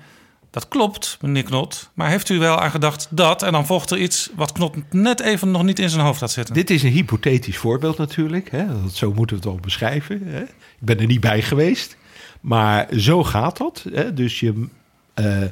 dat 0.51 0.69
klopt, 0.69 1.19
meneer 1.21 1.43
Knot. 1.43 1.91
Maar 1.95 2.09
heeft 2.09 2.29
u 2.29 2.39
wel 2.39 2.61
aan 2.61 2.71
gedacht 2.71 3.07
dat? 3.11 3.43
En 3.43 3.53
dan 3.53 3.67
volgt 3.67 3.91
er 3.91 3.99
iets 3.99 4.31
wat 4.35 4.53
Knot 4.53 4.77
net 4.91 5.21
even 5.21 5.51
nog 5.51 5.63
niet 5.63 5.79
in 5.79 5.91
zijn 5.91 6.05
hoofd 6.05 6.21
had 6.21 6.31
zitten. 6.31 6.55
Dit 6.55 6.71
is 6.71 6.83
een 6.83 6.91
hypothetisch 6.91 7.57
voorbeeld 7.57 7.99
natuurlijk. 7.99 8.51
Hè? 8.51 8.67
Zo 8.93 9.13
moeten 9.13 9.37
we 9.37 9.43
het 9.43 9.53
wel 9.53 9.61
beschrijven. 9.63 10.23
Hè? 10.25 10.43
Ik 10.43 10.79
ben 10.79 10.99
er 10.99 11.07
niet 11.07 11.21
bij 11.21 11.43
geweest. 11.43 11.97
Maar 12.41 12.89
zo 12.97 13.25
gaat 13.25 13.57
dat. 13.57 13.85
Hè? 13.93 14.15
Dus 14.15 14.41
je, 14.41 14.67
eh, 15.15 15.43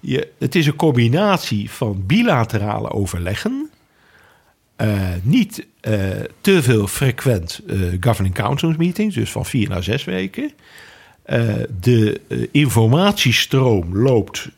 je, 0.00 0.32
het 0.38 0.54
is 0.54 0.66
een 0.66 0.76
combinatie 0.76 1.70
van 1.70 2.06
bilaterale 2.06 2.90
overleggen. 2.90 3.70
Eh, 4.78 5.08
niet 5.22 5.66
eh, 5.80 5.94
te 6.40 6.62
veel 6.62 6.86
frequent 6.86 7.60
eh, 7.66 7.78
governing 8.00 8.34
council 8.34 8.74
meetings, 8.76 9.14
dus 9.14 9.30
van 9.30 9.46
vier 9.46 9.68
naar 9.68 9.82
zes 9.82 10.04
weken. 10.04 10.52
De 11.80 12.20
informatiestroom 12.50 13.96
loopt 13.96 14.48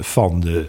van 0.00 0.40
de 0.40 0.66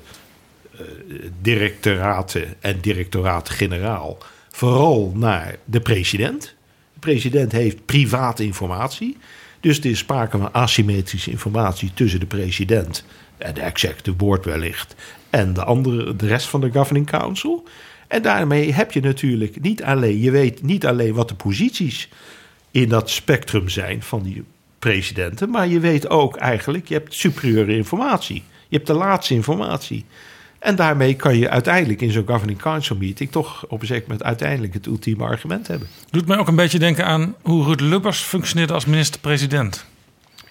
directoraten 1.42 2.54
en 2.60 2.80
directoraat-generaal 2.82 4.18
vooral 4.52 5.12
naar 5.16 5.56
de 5.66 5.80
president. 5.80 6.56
De 6.94 7.00
president 7.00 7.52
heeft 7.52 7.86
private 7.86 8.44
informatie. 8.44 9.18
Dus 9.60 9.80
er 9.80 9.86
is 9.86 9.98
sprake 9.98 10.38
van 10.38 10.54
asymmetrische 10.54 11.32
informatie 11.32 11.92
tussen 11.94 12.20
de 12.20 12.26
president 12.26 13.06
en 13.38 13.54
de 13.54 13.62
executive 13.62 14.16
board 14.16 14.46
wellicht 14.46 14.96
en 15.30 15.54
de, 15.54 15.64
andere, 15.64 16.16
de 16.16 16.28
rest 16.28 16.48
van 16.48 16.62
de 16.62 16.72
governing 16.72 17.06
council. 17.06 17.64
En 18.08 18.22
daarmee 18.22 18.74
heb 18.74 18.92
je 18.92 19.00
natuurlijk 19.00 19.62
niet 19.62 19.84
alleen, 19.84 20.20
je 20.20 20.32
weet 20.32 20.64
niet 20.64 20.86
alleen 20.86 21.14
wat 21.14 21.30
de 21.30 21.36
posities 21.36 22.10
in 22.72 22.90
dat 22.90 23.10
spectrum 23.10 23.70
zijn 23.70 24.04
van 24.04 24.24
die 24.24 24.44
presidenten, 24.80 25.50
maar 25.50 25.68
je 25.68 25.80
weet 25.80 26.10
ook 26.10 26.36
eigenlijk, 26.36 26.88
je 26.88 26.94
hebt 26.94 27.14
superieure 27.14 27.76
informatie. 27.76 28.44
Je 28.68 28.76
hebt 28.76 28.88
de 28.88 28.94
laatste 28.94 29.34
informatie. 29.34 30.06
En 30.60 30.76
daarmee 30.76 31.16
kan 31.16 31.38
je 31.38 31.50
uiteindelijk 31.50 32.02
in 32.02 32.12
zo'n 32.12 32.28
governing 32.28 32.60
council 32.60 32.96
meeting 32.96 33.32
toch 33.32 33.66
op 33.68 33.82
een 33.82 33.88
zeker 33.88 34.04
moment 34.04 34.24
uiteindelijk 34.24 34.74
het 34.74 34.86
ultieme 34.86 35.24
argument 35.24 35.68
hebben. 35.68 35.88
Doet 36.10 36.28
mij 36.28 36.38
ook 36.38 36.48
een 36.48 36.56
beetje 36.56 36.80
denken 36.80 37.06
aan 37.06 37.36
hoe 37.42 37.64
Ruud 37.64 37.80
Lubbers 37.80 38.20
functioneerde 38.20 38.74
als 38.74 38.86
minister-president. 38.86 39.86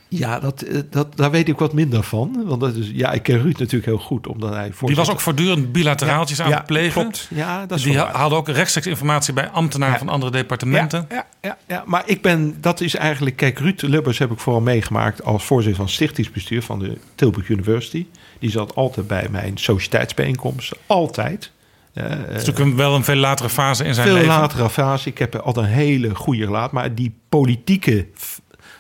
Ja, 0.08 0.40
dat, 0.40 0.62
eh, 0.62 0.80
dat, 0.90 1.16
daar 1.16 1.30
weet 1.30 1.48
ik 1.48 1.58
wat 1.58 1.72
minder 1.72 2.02
van. 2.02 2.42
Want 2.46 2.60
dat 2.60 2.74
is, 2.76 2.90
ja, 2.92 3.12
ik 3.12 3.22
ken 3.22 3.42
Ruud 3.42 3.58
natuurlijk 3.58 3.84
heel 3.84 3.98
goed, 3.98 4.26
omdat 4.26 4.50
hij 4.54 4.72
Die 4.80 4.96
was 4.96 5.10
ook 5.10 5.20
voortdurend 5.20 5.72
bilateraaltjes 5.72 6.40
aan 6.40 6.48
ja, 6.48 6.56
het 6.56 6.66
plegen. 6.66 7.00
Klopt. 7.02 7.28
Ja, 7.30 7.66
dat 7.66 7.78
is 7.78 7.84
Die 7.84 7.98
haalde 7.98 8.34
ook 8.34 8.48
rechtstreeks 8.48 8.86
informatie 8.86 9.32
bij 9.34 9.48
ambtenaren 9.48 9.92
Ja. 9.94 9.98
van 9.98 10.08
andere 10.08 10.32
departementen. 10.32 11.06
Ja, 11.10 11.26
ja, 11.42 11.56
ja, 11.68 11.82
maar 11.86 12.02
ik 12.06 12.22
ben, 12.22 12.56
dat 12.60 12.80
is 12.80 12.94
eigenlijk, 12.94 13.36
kijk, 13.36 13.58
Ruud 13.58 13.82
Lubbers 13.82 14.18
heb 14.18 14.30
ik 14.30 14.38
vooral 14.38 14.60
meegemaakt 14.62 15.24
als 15.24 15.44
voorzitter 15.44 15.80
van 15.82 15.88
stichtingsbestuur 15.92 16.62
van 16.62 16.78
de 16.78 16.98
Tilburg 17.14 17.48
University. 17.48 18.06
Die 18.38 18.50
zat 18.50 18.74
altijd 18.74 19.06
bij 19.06 19.26
mijn 19.30 19.58
sociëteitsbijeenkomsten, 19.58 20.76
altijd. 20.86 21.50
Eh, 21.92 22.08
Dat 22.08 22.18
is 22.18 22.26
natuurlijk 22.26 22.58
een- 22.58 22.76
wel 22.76 22.94
een 22.94 23.04
veel 23.04 23.14
latere 23.16 23.48
fase 23.48 23.84
in 23.84 23.94
zijn 23.94 24.06
veel 24.06 24.16
leven. 24.16 24.30
latere 24.38 24.70
fase. 24.70 25.08
Ik 25.08 25.18
heb 25.18 25.34
altijd 25.36 25.66
een 25.66 25.72
hele 25.72 26.14
goede 26.14 26.44
relatie. 26.44 26.74
Maar 26.74 26.94
die 26.94 27.14
politieke, 27.28 28.06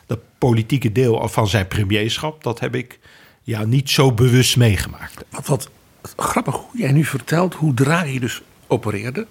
dat 0.06 0.18
politieke 0.38 0.92
deel 0.92 1.28
van 1.28 1.48
zijn 1.48 1.68
premierschap, 1.68 2.42
dat 2.42 2.60
heb 2.60 2.74
ik 2.74 2.98
ja, 3.42 3.64
niet 3.64 3.90
zo 3.90 4.12
bewust 4.12 4.56
meegemaakt. 4.56 5.24
Wat, 5.30 5.46
wat 5.46 5.70
grappig 6.16 6.54
hoe 6.54 6.78
jij 6.80 6.92
nu 6.92 7.04
vertelt 7.04 7.54
hoe 7.54 7.74
Draghi 7.74 8.18
dus 8.18 8.42
opereerde. 8.66 9.26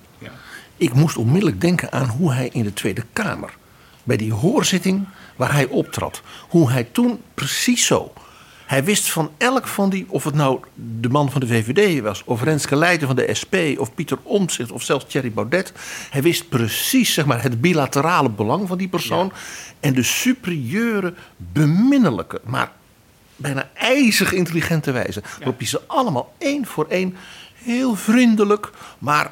Ik 0.78 0.94
moest 0.94 1.18
onmiddellijk 1.18 1.62
denken 1.62 1.92
aan 1.92 2.08
hoe 2.08 2.34
hij 2.34 2.50
in 2.52 2.64
de 2.64 2.74
Tweede 2.74 3.04
Kamer, 3.14 3.58
bij 4.04 4.18
die 4.18 4.34
hoorzitting 4.34 5.08
waar 5.36 5.54
hij 5.54 5.66
optrad, 5.66 6.22
hoe 6.50 6.72
hij 6.72 6.84
toen 6.84 7.22
precies 7.34 7.86
zo. 7.86 8.14
Hij 8.66 8.84
wist 8.84 9.12
van 9.12 9.32
elk 9.38 9.68
van 9.68 9.90
die, 9.90 10.06
of 10.10 10.24
het 10.24 10.34
nou 10.34 10.60
de 10.74 11.10
man 11.10 11.32
van 11.32 11.42
de 11.42 11.48
VVD 11.48 12.02
was, 12.02 12.24
of 12.26 12.44
Renske 12.44 12.76
Leijten 12.76 13.08
van 13.08 13.16
de 13.16 13.34
SP, 13.42 13.56
of 13.78 13.94
Pieter 13.94 14.18
Omtzigt, 14.24 14.72
of 14.72 14.84
zelfs 14.84 15.06
Thierry 15.08 15.32
Baudet. 15.32 15.74
Hij 16.10 16.22
wist 16.22 16.50
precies 16.50 17.14
zeg 17.14 17.26
maar, 17.26 17.42
het 17.42 17.62
bilaterale 17.62 18.30
belang 18.30 18.68
van 18.68 18.78
die 18.78 18.88
persoon. 18.88 19.32
En 19.80 19.94
de 19.94 20.04
superieure, 20.04 21.14
beminnelijke, 21.38 22.42
maar 22.44 22.72
bijna 23.36 23.70
ijzig 23.74 24.32
intelligente 24.32 24.92
wijze. 24.92 25.22
Waarop 25.38 25.58
hij 25.58 25.68
ze 25.68 25.82
allemaal 25.88 26.34
één 26.38 26.66
voor 26.66 26.86
één 26.90 27.16
heel 27.54 27.96
vriendelijk, 27.96 28.72
maar 29.00 29.32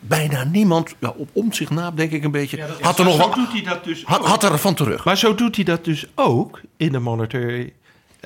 bijna 0.00 0.44
niemand, 0.44 0.94
ja, 0.98 1.12
op 1.16 1.28
om 1.32 1.52
zich 1.52 1.70
na 1.70 1.90
denk 1.90 2.10
ik 2.10 2.24
een 2.24 2.30
beetje, 2.30 2.66
had 2.80 2.98
er 2.98 3.04
nog 3.04 3.16
wel, 3.16 3.62
dat 3.64 3.84
dus 3.84 4.04
had, 4.04 4.24
had 4.24 4.42
er 4.42 4.58
van 4.58 4.74
terug. 4.74 5.04
Maar 5.04 5.16
zo 5.16 5.34
doet 5.34 5.56
hij 5.56 5.64
dat 5.64 5.84
dus 5.84 6.06
ook 6.14 6.60
in 6.76 6.92
de 6.92 6.98
monetary, 6.98 7.72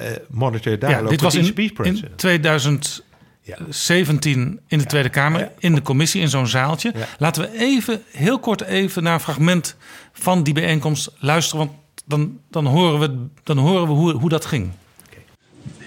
eh 0.01 0.17
monetary 0.29 0.77
Ja, 0.81 0.87
dialogue. 0.87 1.09
dit 1.11 1.21
was 1.21 1.35
in, 1.35 1.55
in 1.55 1.73
president. 1.73 2.19
2017 2.19 4.61
in 4.67 4.79
de 4.79 4.85
Tweede 4.87 5.09
Kamer, 5.09 5.53
in 5.59 5.75
de 5.75 5.83
commissie, 5.83 6.21
in 6.21 6.29
zo'n 6.29 6.47
zaaltje. 6.47 6.93
Ja. 6.95 7.07
Laten 7.19 7.43
we 7.43 7.59
even, 7.59 8.03
heel 8.13 8.39
kort 8.39 8.61
even 8.61 9.03
naar 9.03 9.15
een 9.15 9.21
fragment 9.21 9.77
van 10.13 10.43
die 10.43 10.55
bijeenkomst 10.55 11.11
luisteren. 11.19 11.67
Want 11.67 11.79
dan, 12.07 12.39
dan 12.51 12.67
horen 12.67 13.01
we, 13.01 13.27
dan 13.43 13.59
horen 13.59 13.87
we 13.87 13.93
hoe, 13.93 14.13
hoe 14.13 14.29
dat 14.29 14.45
ging. 14.45 14.71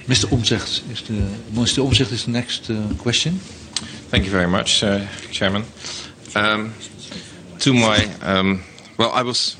Mr. 0.05 0.25
Omzicht 0.29 0.83
is 0.91 1.01
the 1.01 1.13
Mr. 1.49 1.81
Omzicht 1.81 2.11
is 2.11 2.23
the 2.23 2.29
next 2.29 2.69
uh, 2.69 2.77
question. 2.97 3.41
Thank 4.09 4.23
you 4.25 4.35
very 4.35 4.49
much, 4.49 4.81
uh, 4.83 4.95
Chairman. 5.31 5.63
Um, 6.35 6.71
to 7.57 7.73
my, 7.73 8.07
um, 8.25 8.61
well, 8.97 9.11
I 9.21 9.23
was, 9.23 9.57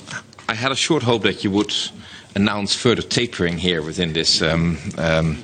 I 0.52 0.56
had 0.56 0.72
a 0.72 0.76
short 0.76 1.04
hope 1.04 1.28
that 1.28 1.42
you 1.42 1.54
would 1.54 1.92
announce 2.36 2.76
further 2.76 3.02
tapering 3.02 3.58
here 3.58 3.82
within 3.82 4.14
this, 4.14 4.42
um, 4.42 4.78
um, 4.98 5.44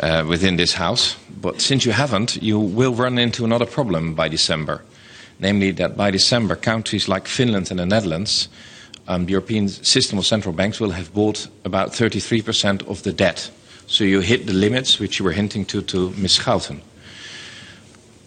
uh, 0.00 0.24
within 0.28 0.56
this 0.56 0.74
House. 0.74 1.16
But 1.40 1.60
since 1.60 1.84
you 1.84 1.92
haven't, 1.92 2.42
you 2.42 2.58
will 2.58 2.94
run 2.94 3.18
into 3.18 3.44
another 3.44 3.66
problem 3.66 4.14
by 4.14 4.28
December, 4.28 4.82
namely 5.38 5.70
that 5.72 5.96
by 5.96 6.10
December, 6.10 6.56
countries 6.56 7.08
like 7.08 7.28
Finland 7.28 7.70
and 7.70 7.78
the 7.78 7.86
Netherlands, 7.86 8.48
um, 9.06 9.26
the 9.26 9.32
European 9.32 9.68
system 9.68 10.18
of 10.18 10.26
central 10.26 10.54
banks 10.54 10.80
will 10.80 10.90
have 10.90 11.12
bought 11.14 11.48
about 11.64 11.90
33% 11.92 12.86
of 12.88 13.02
the 13.02 13.12
debt. 13.12 13.50
So 13.86 14.04
you 14.04 14.20
hit 14.20 14.46
the 14.46 14.52
limits 14.52 14.98
which 14.98 15.18
you 15.18 15.24
were 15.24 15.32
hinting 15.32 15.64
to 15.66 15.82
to 15.82 16.10
Ms. 16.10 16.38
Schouten 16.38 16.80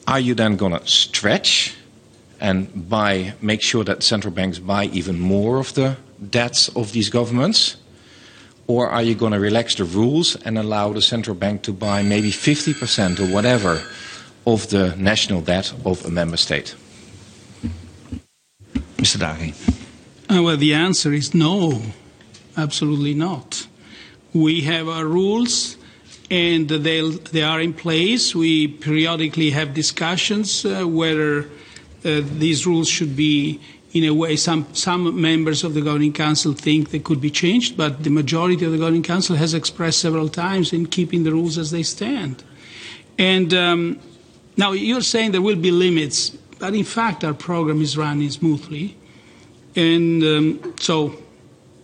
are 0.07 0.19
you 0.19 0.33
then 0.35 0.57
going 0.57 0.73
to 0.73 0.87
stretch 0.87 1.75
and 2.39 2.89
buy, 2.89 3.33
make 3.41 3.61
sure 3.61 3.83
that 3.83 4.03
central 4.03 4.33
banks 4.33 4.59
buy 4.59 4.85
even 4.85 5.19
more 5.19 5.57
of 5.57 5.73
the 5.75 5.95
debts 6.29 6.69
of 6.69 6.91
these 6.91 7.09
governments? 7.09 7.77
Or 8.67 8.89
are 8.89 9.01
you 9.01 9.15
going 9.15 9.33
to 9.33 9.39
relax 9.39 9.75
the 9.75 9.83
rules 9.83 10.35
and 10.35 10.57
allow 10.57 10.93
the 10.93 11.01
central 11.01 11.35
bank 11.35 11.63
to 11.63 11.73
buy 11.73 12.03
maybe 12.03 12.31
50% 12.31 13.19
or 13.19 13.33
whatever 13.33 13.81
of 14.45 14.69
the 14.69 14.95
national 14.95 15.41
debt 15.41 15.73
of 15.83 16.05
a 16.05 16.09
member 16.09 16.37
state? 16.37 16.75
Mr. 18.97 19.17
Draghi. 19.17 19.53
Uh, 20.29 20.43
well, 20.43 20.55
the 20.55 20.73
answer 20.73 21.11
is 21.11 21.33
no, 21.33 21.81
absolutely 22.55 23.13
not. 23.13 23.67
We 24.33 24.61
have 24.61 24.87
our 24.87 25.05
rules, 25.05 25.75
and 26.29 26.69
they 26.69 27.01
they 27.01 27.43
are 27.43 27.59
in 27.59 27.73
place. 27.73 28.33
We 28.33 28.67
periodically 28.67 29.49
have 29.49 29.73
discussions 29.73 30.63
uh, 30.63 30.85
whether 30.87 31.49
uh, 32.05 32.21
these 32.39 32.65
rules 32.65 32.87
should 32.87 33.15
be. 33.15 33.59
In 33.93 34.05
a 34.05 34.13
way, 34.13 34.37
some 34.37 34.73
some 34.73 35.19
members 35.19 35.63
of 35.65 35.73
the 35.73 35.81
governing 35.81 36.13
council 36.13 36.53
think 36.53 36.91
they 36.91 36.99
could 36.99 37.19
be 37.19 37.29
changed, 37.29 37.75
but 37.75 38.03
the 38.03 38.09
majority 38.09 38.63
of 38.63 38.71
the 38.71 38.77
governing 38.77 39.03
council 39.03 39.35
has 39.35 39.53
expressed 39.53 39.99
several 39.99 40.29
times 40.29 40.71
in 40.71 40.85
keeping 40.85 41.23
the 41.23 41.31
rules 41.31 41.57
as 41.57 41.71
they 41.71 41.83
stand. 41.83 42.43
And 43.17 43.53
um, 43.53 43.99
now 44.55 44.71
you're 44.71 45.01
saying 45.01 45.31
there 45.31 45.41
will 45.41 45.57
be 45.57 45.71
limits, 45.71 46.29
but 46.59 46.73
in 46.73 46.85
fact, 46.85 47.23
our 47.23 47.33
program 47.33 47.81
is 47.81 47.97
running 47.97 48.29
smoothly. 48.29 48.95
And 49.75 50.23
um, 50.23 50.73
so 50.79 51.15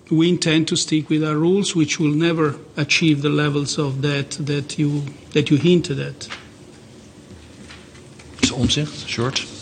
we 0.09 0.29
intend 0.29 0.67
to 0.69 0.75
stick 0.75 1.09
with 1.09 1.23
our 1.23 1.35
rules, 1.35 1.75
which 1.75 1.99
will 1.99 2.13
never 2.13 2.55
achieve 2.75 3.21
the 3.21 3.29
levels 3.29 3.77
of 3.77 4.01
debt 4.01 4.31
that 4.39 4.77
you, 4.77 5.03
that 5.31 5.49
you 5.49 5.57
hinted 5.57 5.99
at. 5.99 6.29
Mr. 8.41 8.57
Omzicht, 8.57 9.07
short. 9.07 9.56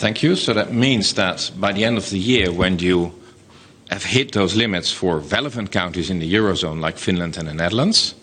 Thank 0.00 0.22
you. 0.22 0.34
So 0.34 0.54
that 0.54 0.72
means 0.72 1.12
that 1.16 1.50
by 1.60 1.72
the 1.72 1.84
end 1.84 1.98
of 1.98 2.08
the 2.08 2.18
year, 2.18 2.50
when 2.50 2.78
you 2.78 3.12
have 3.90 4.02
hit 4.02 4.32
those 4.32 4.56
limits 4.56 4.90
for 4.90 5.18
relevant 5.18 5.72
countries 5.72 6.08
in 6.08 6.20
the 6.20 6.34
Eurozone 6.34 6.80
like 6.80 6.96
Finland 6.96 7.36
and 7.36 7.46
the 7.46 7.52
Netherlands, 7.52 8.14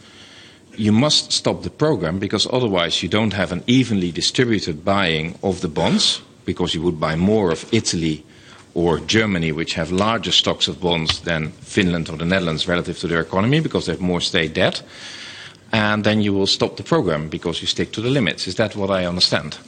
you 0.75 0.91
must 0.91 1.31
stop 1.31 1.61
the 1.61 1.69
program 1.69 2.17
because 2.17 2.47
otherwise 2.51 3.03
you 3.03 3.09
don't 3.09 3.33
have 3.33 3.51
an 3.51 3.63
evenly 3.67 4.11
distributed 4.11 4.83
buying 4.83 5.37
of 5.43 5.61
the 5.61 5.67
bonds 5.67 6.19
because 6.45 6.73
you 6.73 6.81
would 6.81 6.99
buy 6.99 7.15
more 7.15 7.51
of 7.51 7.71
Italy 7.71 8.25
or 8.73 8.99
Germany, 9.01 9.51
which 9.51 9.75
have 9.75 9.91
larger 9.91 10.31
stocks 10.31 10.67
of 10.67 10.81
bonds 10.81 11.19
than 11.19 11.51
Finland 11.61 12.09
or 12.09 12.17
the 12.17 12.25
Netherlands 12.25 12.67
relative 12.67 12.97
to 12.97 13.07
their 13.07 13.21
economy 13.21 13.59
because 13.59 13.85
they 13.85 13.91
have 13.91 14.01
more 14.01 14.21
state 14.21 14.55
debt. 14.55 14.81
And 15.71 16.03
then 16.03 16.23
you 16.23 16.33
will 16.33 16.47
stop 16.47 16.75
the 16.77 16.83
program 16.83 17.29
because 17.29 17.61
you 17.61 17.67
stick 17.67 17.91
to 17.91 18.01
the 18.01 18.09
limits. 18.09 18.47
Is 18.47 18.55
that 18.55 18.75
what 18.75 18.89
I 18.89 19.05
understand? 19.05 19.59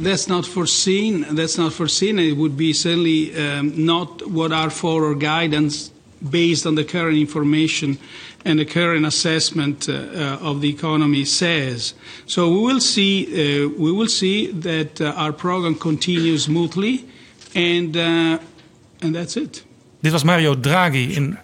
That's 0.00 0.26
not 0.26 0.46
foreseen. 0.46 1.26
That's 1.34 1.58
not 1.58 1.74
foreseen. 1.74 2.18
It 2.18 2.36
would 2.36 2.56
be 2.56 2.72
certainly 2.72 3.34
um, 3.36 3.84
not 3.84 4.26
what 4.26 4.50
our 4.50 4.70
forward 4.70 5.20
guidance, 5.20 5.90
based 6.30 6.66
on 6.66 6.76
the 6.76 6.84
current 6.84 7.18
information 7.18 7.98
and 8.44 8.58
the 8.58 8.64
current 8.64 9.04
assessment 9.04 9.88
uh, 9.88 9.92
uh, 9.92 10.38
of 10.40 10.60
the 10.62 10.68
economy, 10.70 11.26
says. 11.26 11.94
So 12.26 12.48
we 12.48 12.72
will 12.72 12.80
see. 12.80 13.26
Uh, 13.26 13.68
we 13.76 13.92
will 13.92 14.08
see 14.08 14.50
that 14.52 15.00
uh, 15.00 15.12
our 15.16 15.32
program 15.32 15.74
continues 15.74 16.44
smoothly, 16.44 17.04
and 17.54 17.94
uh, 17.94 18.38
and 19.02 19.14
that's 19.14 19.36
it. 19.36 19.64
Dit 20.00 20.12
was 20.12 20.22
Mario 20.22 20.60
Draghi 20.60 21.14
in 21.14 21.38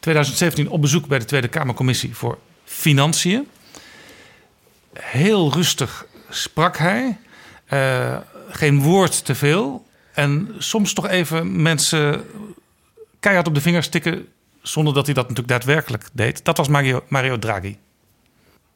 2017 0.00 0.68
op 0.68 0.80
bezoek 0.80 1.06
bij 1.06 1.18
de 1.18 1.24
Tweede 1.24 1.48
Kamercommissie 1.48 2.14
voor 2.14 2.38
Financiën. 2.64 3.46
Heel 4.92 5.52
rustig 5.52 6.06
sprak 6.30 6.76
hij. 6.76 7.18
Eh, 7.68 8.16
geen 8.48 8.82
woord 8.82 9.24
te 9.24 9.34
veel. 9.34 9.86
En 10.12 10.54
soms 10.58 10.92
toch 10.92 11.08
even 11.08 11.62
mensen 11.62 12.24
keihard 13.20 13.46
op 13.48 13.54
de 13.54 13.60
vingers 13.60 13.88
tikken. 13.88 14.26
zonder 14.62 14.94
dat 14.94 15.04
hij 15.04 15.14
dat 15.14 15.28
natuurlijk 15.28 15.48
daadwerkelijk 15.48 16.08
deed. 16.12 16.44
Dat 16.44 16.56
was 16.56 16.68
Mario, 16.68 17.04
Mario 17.08 17.38
Draghi. 17.38 17.76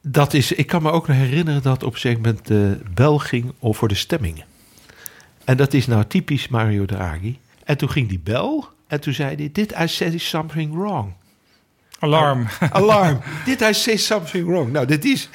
Dat 0.01 0.35
is, 0.35 0.53
ik 0.53 0.67
kan 0.67 0.83
me 0.83 0.91
ook 0.91 1.07
nog 1.09 1.17
herinneren 1.17 1.63
dat 1.63 1.83
op 1.83 1.95
een 1.95 2.01
gegeven 2.01 2.23
moment 2.23 2.47
de 2.47 2.81
bel 2.95 3.19
ging 3.19 3.53
voor 3.61 3.89
de 3.89 3.95
stemmingen. 3.95 4.45
En 5.45 5.57
dat 5.57 5.75
is 5.75 5.87
nou 5.87 6.05
typisch 6.05 6.49
Mario 6.49 6.85
Draghi. 6.85 7.39
En 7.65 7.77
toen 7.77 7.91
ging 7.91 8.09
die 8.09 8.21
bel 8.21 8.69
en 8.87 9.01
toen 9.01 9.13
zei 9.13 9.37
hij: 9.37 9.49
Did 9.53 9.75
I 9.81 9.89
say 9.89 10.19
something 10.19 10.75
wrong? 10.75 11.13
Alarm. 11.99 12.47
Alarm. 12.71 13.21
Did 13.45 13.61
I 13.61 13.73
say 13.73 13.97
something 13.97 14.47
wrong? 14.47 14.73
Nou, 14.73 14.87
dit 14.87 15.05
is, 15.05 15.29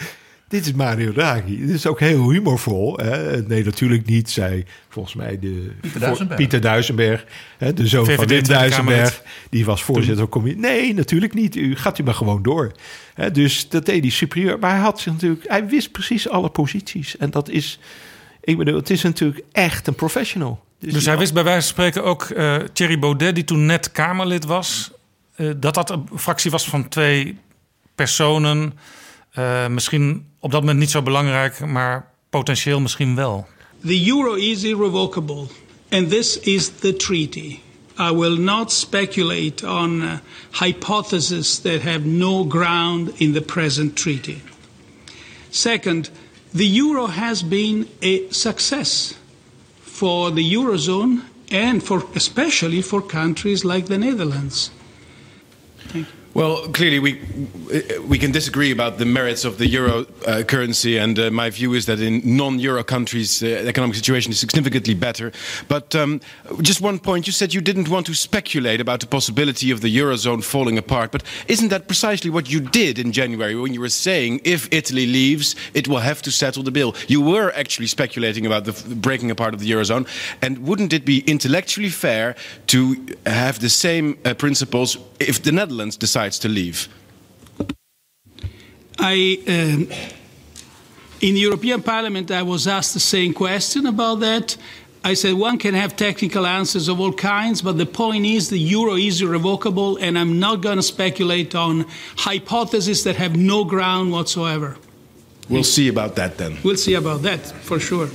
dit 0.47 0.65
is 0.65 0.73
Mario 0.73 1.11
Draghi. 1.11 1.65
Dit 1.65 1.75
is 1.75 1.87
ook 1.87 1.99
heel 1.99 2.29
humorvol. 2.29 2.97
Hè? 2.97 3.41
Nee, 3.41 3.63
natuurlijk 3.63 4.05
niet, 4.05 4.29
zei 4.29 4.65
volgens 4.89 5.15
mij 5.15 5.39
de 5.39 5.71
Pieter 5.81 5.99
Duisenberg. 5.99 6.39
Pieter 6.39 6.61
Duisenberg, 6.61 7.25
hè, 7.57 7.73
de 7.73 7.87
zoon 7.87 8.05
van 8.05 8.27
Wim 8.27 8.43
Duisenberg. 8.43 9.21
Die 9.49 9.65
was 9.65 9.83
voorzitter 9.83 10.17
van 10.17 10.29
commissie. 10.29 10.61
Nee, 10.61 10.93
natuurlijk 10.93 11.33
niet. 11.33 11.55
U 11.55 11.75
gaat 11.75 11.99
u 11.99 12.03
maar 12.03 12.13
gewoon 12.13 12.43
door. 12.43 12.71
Hè, 13.13 13.31
dus 13.31 13.69
dat 13.69 13.85
deed 13.85 14.01
hij 14.01 14.11
superieur. 14.11 14.59
Maar 14.59 14.71
hij 14.71 14.79
had 14.79 14.99
zich 14.99 15.13
natuurlijk, 15.13 15.47
hij 15.47 15.67
wist 15.67 15.91
precies 15.91 16.29
alle 16.29 16.49
posities. 16.49 17.17
En 17.17 17.29
dat 17.29 17.49
is, 17.49 17.79
ik 18.41 18.57
bedoel, 18.57 18.75
het 18.75 18.89
is 18.89 19.01
natuurlijk 19.01 19.43
echt 19.51 19.87
een 19.87 19.95
professional. 19.95 20.65
Dus 20.79 21.05
hij 21.05 21.17
wist 21.17 21.33
bij 21.33 21.43
wijze 21.43 21.61
van 21.61 21.69
spreken 21.69 22.03
ook 22.03 22.23
eh, 22.23 22.55
Thierry 22.73 22.99
Baudet, 22.99 23.35
die 23.35 23.43
toen 23.43 23.65
net 23.65 23.91
Kamerlid 23.91 24.45
was, 24.45 24.91
eh, 25.35 25.49
dat 25.57 25.73
dat 25.73 25.89
een 25.89 26.07
fractie 26.15 26.51
was 26.51 26.69
van 26.69 26.87
twee 26.87 27.37
personen. 27.95 28.73
Eh, 29.37 29.67
misschien 29.67 30.25
op 30.39 30.51
dat 30.51 30.59
moment 30.61 30.79
niet 30.79 30.89
zo 30.89 31.01
belangrijk, 31.01 31.65
maar 31.65 32.11
potentieel 32.29 32.79
misschien 32.79 33.15
wel. 33.15 33.47
The 33.85 34.07
euro 34.07 34.33
is 34.33 34.63
irrevocable, 34.63 35.47
and 35.89 36.09
this 36.09 36.39
is 36.39 36.71
the 36.79 36.95
treaty. 36.95 37.59
I 37.99 38.11
will 38.11 38.37
not 38.39 38.71
speculate 38.71 39.67
on 39.67 40.01
uh, 40.01 40.11
hypotheses 40.51 41.59
that 41.59 41.81
have 41.81 41.99
no 42.05 42.45
ground 42.47 43.11
in 43.15 43.33
the 43.33 43.41
present 43.41 43.95
treaty. 43.95 44.41
Second, 45.49 46.09
the 46.53 46.75
euro 46.75 47.07
has 47.07 47.47
been 47.47 47.87
a 48.01 48.21
success 48.29 49.13
for 49.81 50.31
the 50.31 50.53
eurozone 50.53 51.21
and 51.51 51.83
for 51.83 52.03
especially 52.15 52.81
for 52.81 53.01
countries 53.01 53.63
like 53.63 53.85
the 53.85 53.97
Netherlands. 53.97 54.71
Well, 56.33 56.67
clearly 56.67 56.99
we 56.99 57.19
we 58.07 58.19
can 58.19 58.31
disagree 58.31 58.71
about 58.71 58.97
the 58.97 59.05
merits 59.05 59.43
of 59.43 59.57
the 59.57 59.67
euro 59.67 60.05
uh, 60.25 60.43
currency, 60.43 60.97
and 60.97 61.17
uh, 61.17 61.31
my 61.31 61.49
view 61.49 61.73
is 61.73 61.85
that 61.85 61.99
in 61.99 62.21
non-euro 62.23 62.83
countries, 62.83 63.41
uh, 63.41 63.47
the 63.47 63.67
economic 63.69 63.95
situation 63.95 64.31
is 64.31 64.39
significantly 64.39 64.93
better. 64.93 65.31
But 65.67 65.95
um, 65.95 66.21
just 66.61 66.79
one 66.79 66.99
point: 66.99 67.25
you 67.25 67.33
said 67.33 67.53
you 67.53 67.61
didn't 67.61 67.89
want 67.89 68.05
to 68.05 68.13
speculate 68.13 68.79
about 68.79 68.99
the 68.99 69.07
possibility 69.07 69.71
of 69.71 69.81
the 69.81 69.97
eurozone 69.97 70.43
falling 70.43 70.77
apart. 70.77 71.11
But 71.11 71.23
isn't 71.47 71.69
that 71.69 71.87
precisely 71.87 72.29
what 72.29 72.51
you 72.51 72.59
did 72.59 72.99
in 72.99 73.11
January 73.11 73.55
when 73.55 73.73
you 73.73 73.81
were 73.81 73.89
saying 73.89 74.41
if 74.43 74.67
Italy 74.71 75.07
leaves, 75.07 75.55
it 75.73 75.87
will 75.87 76.01
have 76.01 76.21
to 76.21 76.31
settle 76.31 76.61
the 76.61 76.71
bill? 76.71 76.93
You 77.07 77.21
were 77.21 77.51
actually 77.55 77.87
speculating 77.87 78.45
about 78.45 78.65
the 78.65 78.95
breaking 78.95 79.31
apart 79.31 79.53
of 79.53 79.59
the 79.59 79.71
eurozone, 79.71 80.05
and 80.41 80.59
wouldn't 80.59 80.93
it 80.93 81.03
be 81.03 81.23
intellectually 81.25 81.89
fair 81.89 82.35
to 82.67 82.95
have 83.25 83.59
the 83.59 83.69
same 83.69 84.17
uh, 84.23 84.33
principles 84.35 84.97
if 85.19 85.41
the 85.41 85.51
Netherlands 85.51 85.97
decides 85.97 86.26
to 86.29 86.47
leave? 86.47 86.87
I, 88.99 89.37
um, 89.47 89.87
in 91.21 91.33
the 91.35 91.39
European 91.39 91.81
Parliament, 91.81 92.31
I 92.31 92.43
was 92.43 92.67
asked 92.67 92.93
the 92.93 92.99
same 92.99 93.33
question 93.33 93.85
about 93.85 94.19
that. 94.21 94.57
I 95.03 95.13
said 95.13 95.33
one 95.33 95.57
can 95.57 95.73
have 95.73 95.95
technical 95.95 96.45
answers 96.45 96.89
of 96.89 96.99
all 96.99 97.13
kinds, 97.13 97.61
but 97.61 97.77
the 97.77 97.85
point 97.85 98.25
is 98.25 98.49
the 98.49 98.57
euro 98.57 98.95
is 98.95 99.21
irrevocable, 99.21 99.97
and 99.97 100.17
I'm 100.17 100.39
not 100.39 100.61
going 100.61 100.77
to 100.77 100.83
speculate 100.83 101.55
on 101.55 101.85
hypotheses 102.17 103.03
that 103.03 103.15
have 103.15 103.35
no 103.37 103.63
ground 103.63 104.11
whatsoever. 104.11 104.75
We'll 105.49 105.63
see 105.63 105.87
about 105.87 106.15
that 106.15 106.37
then. 106.37 106.57
We'll 106.63 106.75
see 106.77 106.95
about 106.95 107.21
that, 107.21 107.39
for 107.39 107.79
sure. 107.79 108.09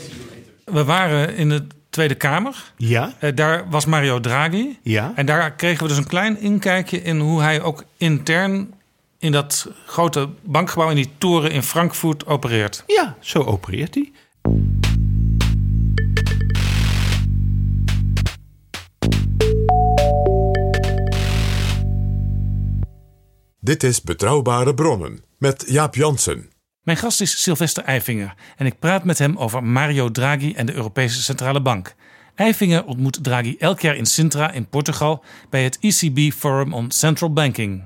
We 0.67 0.83
waren 0.85 1.35
in 1.37 1.49
de 1.49 1.67
Tweede 1.93 2.15
Kamer. 2.15 2.73
Ja. 2.77 3.13
Eh, 3.19 3.31
daar 3.35 3.71
was 3.71 3.87
Mario 3.87 4.21
Draghi. 4.21 4.79
Ja. 4.83 5.13
En 5.15 5.27
daar 5.27 5.53
kregen 5.53 5.83
we 5.83 5.89
dus 5.89 5.97
een 5.97 6.07
klein 6.07 6.41
inkijkje 6.41 7.03
in 7.03 7.21
hoe 7.21 7.43
hij 7.43 7.63
ook 7.63 7.85
intern 7.97 8.75
in 9.19 9.33
dat 9.33 9.69
grote 9.87 10.29
bankgebouw, 10.43 10.91
in 10.91 10.97
die 10.97 11.11
toren 11.19 11.51
in 11.51 11.63
Frankfurt 11.63 12.27
opereert. 12.27 12.85
Ja, 12.87 13.17
zo 13.21 13.43
opereert 13.43 13.95
hij. 13.95 14.13
Dit 23.61 23.83
is 23.83 24.03
Betrouwbare 24.03 24.75
Bronnen 24.75 25.25
met 25.39 25.65
Jaap 25.67 25.95
Jansen. 25.95 26.52
Mijn 26.83 26.97
gast 26.99 27.21
is 27.21 27.43
Sylvester 27.43 27.85
Eifinger 27.85 28.35
en 28.57 28.67
ik 28.67 28.79
praat 28.79 29.05
met 29.05 29.19
hem 29.19 29.37
over 29.37 29.65
Mario 29.65 30.11
Draghi 30.11 30.53
en 30.53 30.67
de 30.67 30.73
Europese 30.75 31.23
Centrale 31.23 31.61
Bank. 31.63 31.95
Eifinger 32.35 32.85
ontmoet 32.85 33.25
Draghi 33.25 33.57
elk 33.59 33.81
jaar 33.81 33.97
in 33.97 34.07
Sintra 34.07 34.51
in 34.51 34.67
Portugal 34.69 35.25
bij 35.51 35.65
het 35.65 35.79
ECB 35.81 36.33
Forum 36.33 36.73
on 36.75 36.91
Central 36.91 37.33
Banking. 37.33 37.83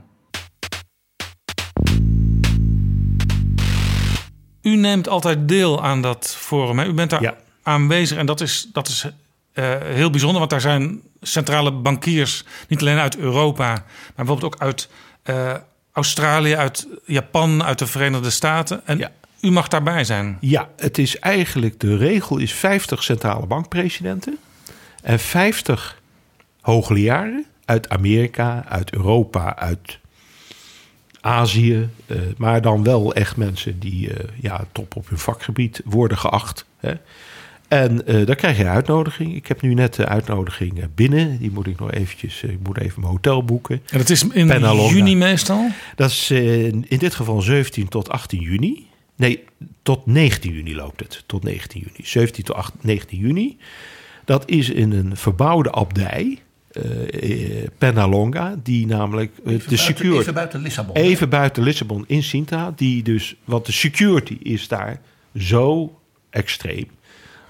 U 4.62 4.76
neemt 4.76 5.08
altijd 5.08 5.48
deel 5.48 5.82
aan 5.82 6.02
dat 6.02 6.34
forum. 6.38 6.78
Hè? 6.78 6.86
U 6.86 6.92
bent 6.92 7.10
daar 7.10 7.22
Ja. 7.22 7.36
aanwezig 7.62 8.18
en 8.18 8.26
dat 8.26 8.40
is, 8.40 8.68
dat 8.72 8.88
is 8.88 9.06
eh, 9.52 9.74
heel 9.82 10.10
bijzonder, 10.10 10.38
want 10.38 10.50
daar 10.50 10.60
zijn 10.60 11.00
centrale 11.20 11.72
bankiers 11.72 12.44
niet 12.68 12.80
alleen 12.80 12.98
uit 12.98 13.16
Europa, 13.16 13.66
maar 13.66 13.84
bijvoorbeeld 14.14 14.54
ook 14.54 14.60
uit 14.60 14.88
eh, 15.22 15.54
Australië, 15.96 16.56
uit 16.56 16.86
Japan, 17.04 17.62
uit 17.64 17.78
de 17.78 17.86
Verenigde 17.86 18.30
Staten. 18.30 18.86
En 18.86 18.98
Ja. 18.98 19.10
u 19.40 19.50
mag 19.50 19.68
daarbij 19.68 20.04
zijn. 20.04 20.36
Ja, 20.40 20.68
het 20.76 20.98
is 20.98 21.18
eigenlijk 21.18 21.80
de 21.80 21.96
regel 21.96 22.38
is 22.38 22.52
50 22.52 23.02
centrale 23.02 23.46
bankpresidenten 23.46 24.38
en 25.02 25.18
50 25.18 26.00
hoogleraren 26.60 27.44
uit 27.64 27.88
Amerika, 27.88 28.64
uit 28.68 28.92
Europa, 28.92 29.56
uit 29.56 29.98
Azië, 31.20 31.88
eh, 32.06 32.18
maar 32.36 32.60
dan 32.62 32.82
wel 32.82 33.14
echt 33.14 33.36
mensen 33.36 33.78
die 33.78 34.12
eh, 34.14 34.28
ja, 34.40 34.64
top 34.72 34.96
op 34.96 35.08
hun 35.08 35.18
vakgebied 35.18 35.80
worden 35.84 36.18
geacht. 36.18 36.64
Hè. 36.78 36.92
En 37.68 38.06
eh, 38.06 38.26
daar 38.26 38.36
krijg 38.36 38.56
je 38.56 38.62
een 38.62 38.68
uitnodiging. 38.68 39.34
Ik 39.34 39.46
heb 39.46 39.62
nu 39.62 39.74
net 39.74 39.94
de 39.94 40.06
uitnodiging 40.06 40.80
eh, 40.80 40.84
binnen. 40.94 41.38
Die 41.38 41.50
moet 41.50 41.66
ik 41.66 41.78
nog 41.78 41.92
eventjes, 41.92 42.42
eh, 42.42 42.50
ik 42.50 42.58
moet 42.62 42.78
even 42.78 43.00
mijn 43.00 43.12
hotel 43.12 43.44
boeken. 43.44 43.82
En 43.90 43.98
dat 43.98 44.10
is 44.10 44.22
in 44.28 44.46
Penalonga. 44.46 44.94
juni 44.94 45.16
meestal. 45.16 45.68
Dat 45.94 46.10
is 46.10 46.30
eh, 46.30 46.64
in 46.66 46.98
dit 46.98 47.14
geval 47.14 47.40
17 47.40 47.88
tot 47.88 48.08
18 48.08 48.40
juni. 48.40 48.86
Nee, 49.16 49.44
tot 49.82 50.06
19 50.06 50.52
juni 50.52 50.74
loopt 50.74 51.00
het. 51.00 51.22
Tot 51.26 51.42
19 51.42 51.80
juni. 51.80 52.08
17 52.08 52.44
tot 52.44 52.56
8, 52.56 52.72
19 52.80 53.18
juni. 53.18 53.56
Dat 54.24 54.48
is 54.50 54.70
in 54.70 54.92
een 54.92 55.16
verbouwde 55.16 55.72
abdij. 55.72 56.38
Penalonga, 57.78 58.56
die 58.62 58.86
namelijk 58.86 59.32
eh, 59.44 59.68
de 59.68 59.76
security... 59.76 60.20
Even 60.20 60.34
buiten 60.34 60.60
Lissabon. 60.60 60.96
Even 60.96 61.28
buiten 61.28 61.62
Lissabon 61.62 62.04
in 62.06 62.22
Sintra. 62.22 62.72
Die 62.76 63.02
dus, 63.02 63.36
want 63.44 63.66
de 63.66 63.72
security 63.72 64.38
is 64.42 64.68
daar 64.68 65.00
zo 65.38 65.98
extreem. 66.30 66.86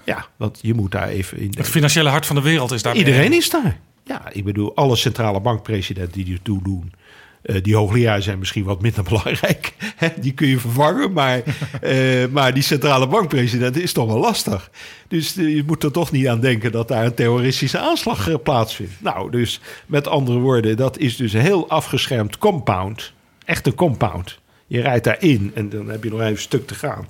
Ja, 0.07 0.25
want 0.37 0.59
je 0.61 0.73
moet 0.73 0.91
daar 0.91 1.07
even 1.07 1.37
in. 1.37 1.53
Het 1.57 1.67
financiële 1.67 2.09
hart 2.09 2.25
van 2.25 2.35
de 2.35 2.41
wereld 2.41 2.71
is 2.71 2.81
daar. 2.81 2.95
Iedereen 2.95 3.33
is 3.33 3.49
daar. 3.49 3.79
Ja, 4.03 4.29
ik 4.31 4.43
bedoel, 4.43 4.75
alle 4.75 4.95
centrale 4.95 5.39
bankpresidenten 5.39 6.13
die 6.13 6.25
die 6.25 6.39
toe 6.41 6.63
doen. 6.63 6.93
eh, 7.41 7.63
die 7.63 7.75
hoogleraar 7.75 8.21
zijn 8.21 8.39
misschien 8.39 8.63
wat 8.63 8.81
minder 8.81 9.03
belangrijk. 9.11 9.73
Die 10.19 10.33
kun 10.33 10.47
je 10.47 10.59
vervangen. 10.59 11.13
Maar, 11.13 11.41
eh, 11.81 12.27
maar 12.31 12.53
die 12.53 12.63
centrale 12.63 13.07
bankpresident 13.07 13.77
is 13.77 13.93
toch 13.93 14.07
wel 14.07 14.19
lastig. 14.19 14.71
Dus 15.07 15.37
eh, 15.37 15.55
je 15.55 15.63
moet 15.65 15.83
er 15.83 15.91
toch 15.91 16.11
niet 16.11 16.27
aan 16.27 16.39
denken 16.39 16.71
dat 16.71 16.87
daar 16.87 17.05
een 17.05 17.13
terroristische 17.13 17.79
aanslag 17.79 18.41
plaatsvindt. 18.43 18.93
Nou, 19.01 19.31
dus 19.31 19.59
met 19.85 20.07
andere 20.07 20.39
woorden, 20.39 20.77
dat 20.77 20.97
is 20.97 21.15
dus 21.15 21.33
een 21.33 21.41
heel 21.41 21.69
afgeschermd 21.69 22.37
compound. 22.37 23.13
Echt 23.45 23.67
een 23.67 23.75
compound. 23.75 24.39
Je 24.67 24.81
rijdt 24.81 25.03
daarin 25.03 25.51
en 25.55 25.69
dan 25.69 25.89
heb 25.89 26.03
je 26.03 26.09
nog 26.09 26.19
even 26.19 26.31
een 26.31 26.37
stuk 26.37 26.67
te 26.67 26.75
gaan. 26.75 27.07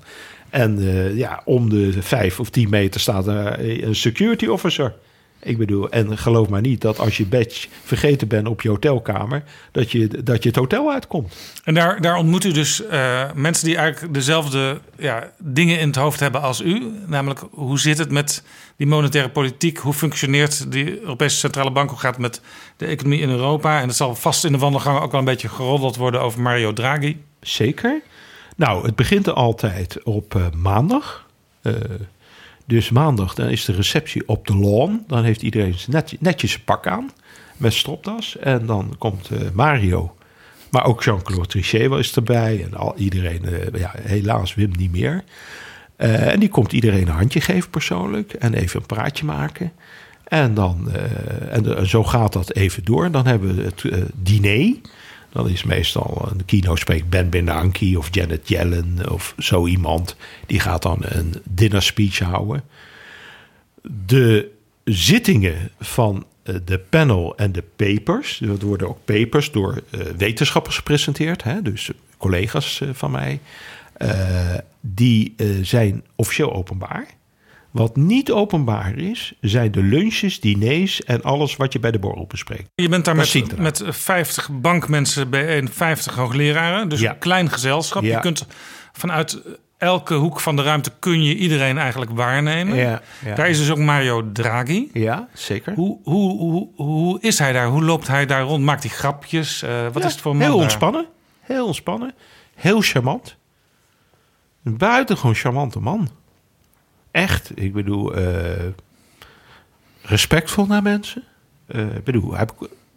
En 0.58 0.78
eh, 0.80 1.18
ja, 1.18 1.42
om 1.46 1.70
de 1.70 2.02
vijf 2.02 2.40
of 2.40 2.50
tien 2.50 2.70
meter 2.70 3.00
staat 3.00 3.28
er 3.28 3.84
een 3.84 3.96
security 3.96 4.46
officer. 4.46 4.94
Ik 5.40 5.58
bedoel, 5.58 5.90
en 5.90 6.18
geloof 6.18 6.50
maar 6.50 6.62
niet 6.62 6.82
dat 6.82 7.00
als 7.00 7.18
je 7.18 7.26
badge 7.26 7.68
vergeten 7.84 8.28
bent 8.28 8.48
op 8.48 8.62
je 8.62 8.70
hotelkamer, 8.70 9.44
dat 9.72 9.92
je, 9.92 10.24
dat 10.24 10.44
je 10.44 10.50
het 10.50 10.58
hotel 10.58 10.92
uitkomt. 10.92 11.36
En 11.64 11.74
daar, 11.74 12.02
daar 12.02 12.16
ontmoet 12.16 12.44
u 12.44 12.52
dus 12.52 12.86
eh, 12.86 13.24
mensen 13.36 13.66
die 13.66 13.78
eigenlijk 13.78 14.14
dezelfde 14.14 14.80
ja, 14.98 15.32
dingen 15.38 15.80
in 15.80 15.88
het 15.88 15.96
hoofd 15.96 16.20
hebben 16.20 16.42
als 16.42 16.62
u. 16.62 16.92
Namelijk, 17.08 17.40
hoe 17.52 17.80
zit 17.80 17.98
het 17.98 18.12
met 18.12 18.44
die 18.76 18.88
monetaire 18.88 19.30
politiek? 19.30 19.78
Hoe 19.78 19.94
functioneert 19.94 20.72
de 20.72 21.00
Europese 21.02 21.38
Centrale 21.38 21.72
Bank? 21.72 21.90
Hoe 21.90 22.00
gaat 22.00 22.14
het 22.14 22.22
met 22.22 22.42
de 22.78 22.86
economie 22.86 23.20
in 23.20 23.30
Europa? 23.30 23.82
En 23.82 23.88
het 23.88 23.98
zal 23.98 24.16
vast 24.16 24.46
in 24.46 24.52
de 24.52 24.58
wandelgang 24.58 25.00
ook 25.00 25.12
wel 25.12 25.20
een 25.20 25.26
beetje 25.26 25.50
geroddeld 25.50 25.96
worden 25.96 26.22
over 26.22 26.42
Mario 26.42 26.74
Draghi. 26.74 27.18
Zeker. 27.42 28.02
Nou, 28.58 28.86
het 28.86 28.96
begint 28.96 29.28
er 29.28 29.34
altijd 29.34 30.04
op 30.04 30.36
eh, 30.36 30.46
maandag. 30.56 31.28
Eh, 31.62 31.74
dus 32.66 32.90
maandag 32.90 33.34
dan 33.34 33.50
is 33.50 33.66
de 33.66 33.74
receptie 33.74 34.28
op 34.28 34.48
de 34.48 34.56
lawn. 34.56 35.04
Dan 35.08 35.24
heeft 35.24 35.42
iedereen 35.42 35.76
net, 35.88 36.16
netjes 36.20 36.52
zijn 36.52 36.64
pak 36.64 36.88
aan 36.88 37.12
met 37.58 37.74
stropdas. 37.74 38.38
En 38.38 38.66
dan 38.66 38.96
komt 38.98 39.30
eh, 39.30 39.40
Mario, 39.54 40.16
maar 40.72 40.86
ook 40.86 41.04
Jean-Claude 41.04 41.48
Trichet 41.48 41.92
eens 41.92 42.16
erbij. 42.16 42.64
En 42.64 42.74
al, 42.74 42.96
iedereen, 42.96 43.42
ja, 43.74 43.94
helaas 44.02 44.56
Wim 44.56 44.72
niet 44.78 44.92
meer. 44.92 45.24
En 45.96 46.40
die 46.40 46.50
komt 46.50 46.74
iedereen 46.74 47.08
een 47.08 47.14
handje 47.14 47.42
geven 47.42 47.70
persoonlijk. 47.70 48.34
En 48.34 48.54
even 48.54 48.80
een 48.80 48.86
praatje 48.86 49.26
maken. 49.26 49.72
En, 50.24 50.54
dan, 50.54 50.92
en, 51.50 51.88
zo 51.88 52.04
gaat 52.04 52.34
dat 52.34 52.54
even 52.54 52.86
door. 52.86 53.12
Dan 53.12 53.28
hebben 53.28 53.56
we 53.56 53.64
het 53.64 53.84
diner. 54.16 54.76
Dan 55.38 55.50
is 55.50 55.64
meestal 55.64 56.30
een 56.32 56.46
keynote 56.46 57.04
Ben 57.10 57.30
Bernanke 57.30 57.98
of 57.98 58.08
Janet 58.12 58.50
Yellen 58.50 59.12
of 59.12 59.34
zo 59.38 59.68
iemand. 59.68 60.16
Die 60.46 60.60
gaat 60.60 60.82
dan 60.82 60.98
een 61.02 61.34
dinner 61.50 61.82
speech 61.82 62.20
houden. 62.20 62.64
De 64.06 64.52
zittingen 64.84 65.70
van 65.80 66.26
eh, 66.44 66.56
de 66.66 66.80
panel 66.80 67.38
en 67.38 67.52
de 67.52 67.64
papers. 67.76 68.42
Er 68.42 68.58
worden 68.58 68.88
ook 68.88 69.06
papers 69.06 69.52
door 69.52 69.82
eh, 69.90 70.00
wetenschappers 70.00 70.76
gepresenteerd. 70.76 71.44
Hè, 71.44 71.62
dus 71.62 71.92
collega's 72.18 72.82
eh, 72.82 72.90
van 72.94 73.12
mij. 73.12 73.40
die 74.82 75.36
zijn 75.62 76.04
officieel 76.16 76.54
openbaar. 76.54 77.08
Wat 77.78 77.96
niet 77.96 78.32
openbaar 78.32 78.98
is, 78.98 79.34
zijn 79.42 79.72
de 79.72 79.84
lunches, 79.84 80.40
diners 80.40 81.04
en 81.04 81.22
alles 81.24 81.56
wat 81.56 81.74
je 81.74 81.80
bij 81.80 81.92
de 81.92 82.00
borrel 82.00 82.26
bespreekt. 82.28 82.70
Je 82.76 82.90
bent 82.90 83.06
daar 83.06 83.16
met, 83.16 83.58
met 83.58 83.84
50 83.86 84.50
bankmensen 84.52 85.30
bijeen, 85.30 85.70
50 85.70 86.16
hoogleraren. 86.16 86.90
Dus 86.90 87.00
Ja. 87.00 87.12
een 87.12 87.18
klein 87.20 87.50
gezelschap. 87.50 88.04
Ja. 88.04 88.16
Je 88.16 88.20
kunt 88.22 88.46
vanuit 88.94 89.42
elke 89.78 90.14
hoek 90.14 90.40
van 90.40 90.56
de 90.56 90.62
ruimte 90.64 90.92
kun 91.00 91.24
je 91.24 91.36
iedereen 91.36 91.78
eigenlijk 91.78 92.12
waarnemen. 92.12 92.76
Ja, 92.76 93.02
ja. 93.26 93.36
Daar 93.36 93.50
is 93.50 93.58
dus 93.58 93.72
ook 93.72 93.78
Mario 93.78 94.32
Draghi. 94.32 94.90
Ja, 94.94 95.28
zeker. 95.34 95.74
Hoe, 95.74 95.98
hoe, 96.04 96.38
hoe, 96.40 96.68
hoe 96.76 97.22
is 97.22 97.40
hij 97.40 97.52
daar? 97.54 97.68
Hoe 97.68 97.84
loopt 97.84 98.08
hij 98.08 98.26
daar 98.26 98.42
rond? 98.42 98.64
Maakt 98.64 98.84
hij 98.84 98.92
grapjes? 98.92 99.62
Eh, 99.64 99.84
wat 99.84 100.02
Ja, 100.02 100.08
is 100.08 100.12
het 100.14 100.22
voor 100.22 100.32
man 100.36 100.42
Heel 100.42 100.52
daar? 100.54 100.62
ontspannen. 100.62 101.06
Heel 101.40 101.66
ontspannen. 101.66 102.14
Heel 102.56 102.82
charmant. 102.82 103.36
Een 104.64 104.78
buitengewoon 104.78 105.36
charmante 105.36 105.80
man. 105.80 106.10
Echt. 107.18 107.52
Ik 107.56 107.74
bedoel, 107.74 108.16
eh, 108.16 108.66
respectvol 110.02 110.66
naar 110.66 110.82
mensen. 110.82 111.24
Eh, 111.68 111.96
ik 111.96 112.04
bedoel, 112.04 112.34
hij, 112.34 112.48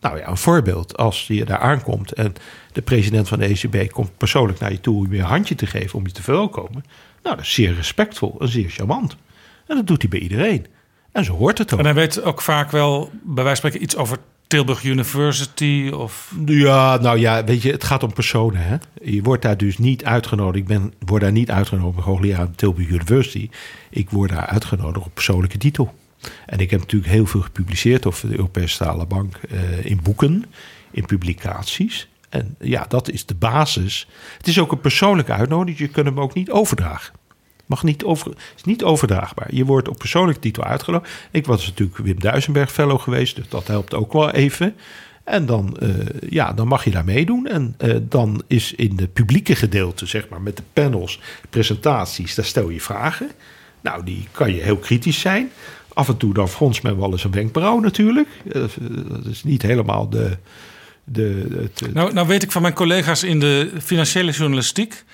Nou 0.01 0.19
ja, 0.19 0.29
een 0.29 0.37
voorbeeld. 0.37 0.97
Als 0.97 1.27
je 1.27 1.45
daar 1.45 1.59
aankomt 1.59 2.13
en 2.13 2.35
de 2.73 2.83
president 2.83 3.29
van 3.29 3.39
de 3.39 3.47
ECB 3.47 3.91
komt 3.93 4.17
persoonlijk 4.17 4.59
naar 4.59 4.73
je 4.73 4.81
toe 4.81 4.97
om 4.97 5.13
je 5.13 5.19
een 5.19 5.25
handje 5.25 5.55
te 5.55 5.67
geven 5.67 5.99
om 5.99 6.07
je 6.07 6.13
te 6.13 6.23
verwelkomen. 6.23 6.85
Nou, 7.23 7.37
dat 7.37 7.45
is 7.45 7.55
zeer 7.55 7.75
respectvol 7.75 8.37
en 8.41 8.49
zeer 8.49 8.71
charmant. 8.71 9.17
En 9.67 9.77
dat 9.77 9.87
doet 9.87 10.01
hij 10.01 10.11
bij 10.11 10.21
iedereen. 10.21 10.67
En 11.13 11.25
zo 11.25 11.37
hoort 11.37 11.59
het 11.59 11.73
ook. 11.73 11.79
En 11.79 11.85
hij 11.85 11.95
weet 11.95 12.23
ook 12.23 12.41
vaak 12.41 12.71
wel, 12.71 13.11
bij 13.13 13.45
wijze 13.45 13.61
van 13.61 13.71
spreken, 13.71 13.83
iets 13.83 13.97
over 13.97 14.19
Tilburg 14.51 14.85
University 14.85 15.91
of... 15.95 16.35
Ja, 16.47 16.97
nou 16.97 17.19
ja, 17.19 17.45
weet 17.45 17.63
je, 17.63 17.71
het 17.71 17.85
gaat 17.85 18.03
om 18.03 18.13
personen. 18.13 18.63
Hè? 18.63 18.77
Je 19.03 19.23
wordt 19.23 19.43
daar 19.43 19.57
dus 19.57 19.79
niet 19.79 20.05
uitgenodigd. 20.05 20.57
Ik 20.57 20.67
ben, 20.67 20.93
word 20.99 21.23
daar 21.23 21.33
niet 21.33 21.51
uitgenodigd 21.51 21.97
als 21.97 22.05
hoogleraar 22.05 22.41
aan 22.41 22.55
Tilburg 22.55 22.89
University. 22.89 23.51
Ik 23.91 24.11
word 24.11 24.31
daar 24.31 24.47
uitgenodigd 24.47 25.07
op 25.07 25.15
persoonlijke 25.15 25.59
titel. 25.59 25.95
En 26.47 26.59
ik 26.59 26.71
heb 26.71 26.81
natuurlijk 26.81 27.13
heel 27.13 27.27
veel 27.27 27.41
gepubliceerd 27.41 28.07
over 28.07 28.29
de 28.29 28.37
Europese 28.37 28.75
Centrale 28.75 29.07
Bank 29.07 29.37
eh, 29.37 29.85
in 29.85 30.01
boeken, 30.03 30.45
in 30.91 31.07
publicaties. 31.07 32.09
En 32.29 32.57
ja, 32.61 32.85
dat 32.89 33.11
is 33.11 33.27
de 33.27 33.35
basis. 33.35 34.09
Het 34.37 34.47
is 34.47 34.59
ook 34.59 34.73
een 34.73 34.81
persoonlijke 34.81 35.33
uitnodiging. 35.33 35.79
Je 35.79 35.89
kunt 35.89 36.07
hem 36.07 36.21
ook 36.21 36.35
niet 36.35 36.51
overdragen. 36.51 37.15
Mag 37.71 37.83
niet 37.83 38.05
over, 38.05 38.33
is 38.57 38.65
niet 38.65 38.83
overdraagbaar. 38.83 39.55
Je 39.55 39.65
wordt 39.65 39.89
op 39.89 39.99
persoonlijke 39.99 40.41
titel 40.41 40.65
uitgenodigd. 40.65 41.13
Ik 41.31 41.47
was 41.47 41.67
natuurlijk 41.67 41.99
Wim 41.99 42.21
Duisenberg 42.21 42.73
fellow 42.73 43.01
geweest, 43.01 43.37
dus 43.37 43.49
dat 43.49 43.67
helpt 43.67 43.95
ook 43.95 44.13
wel 44.13 44.31
even. 44.31 44.77
En 45.25 45.47
dan, 45.47 45.79
eh, 45.79 45.89
ja, 46.29 46.53
dan 46.53 46.69
mag 46.69 46.85
je 46.85 46.91
daar 46.91 47.05
meedoen. 47.05 47.47
En 47.47 47.75
eh, 47.79 47.97
dan 48.03 48.43
is 48.47 48.73
in 48.73 48.97
de 48.97 49.09
publieke 49.09 49.55
gedeelte, 49.55 50.07
zeg 50.07 50.29
maar, 50.29 50.41
met 50.41 50.57
de 50.57 50.63
panels, 50.73 51.21
presentaties, 51.51 52.35
daar 52.35 52.45
stel 52.45 52.69
je 52.69 52.81
vragen. 52.81 53.31
Nou, 53.81 54.05
die 54.05 54.29
kan 54.31 54.55
je 54.55 54.63
heel 54.63 54.77
kritisch 54.77 55.21
zijn. 55.21 55.51
Af 55.93 56.09
en 56.09 56.17
toe 56.17 56.35
dan 56.35 56.49
fronst 56.49 56.83
men 56.83 56.99
wel 56.99 57.13
eens 57.13 57.25
een 57.25 57.31
wenkbrauw 57.31 57.81
natuurlijk. 57.81 58.29
Eh, 58.53 58.63
dat 59.09 59.27
is 59.27 59.45
niet 59.45 59.63
helemaal 59.63 60.09
de... 60.09 60.37
de 61.05 61.47
het, 61.61 61.95
Nou, 61.95 62.13
nou 62.13 62.27
weet 62.27 62.43
ik 62.43 62.53
van 62.53 62.63
mijn 62.63 62.75
collega's 62.75 63.23
in 63.23 63.41
de 63.41 63.71
financiële 63.83 64.31
journalistiek... 64.31 65.05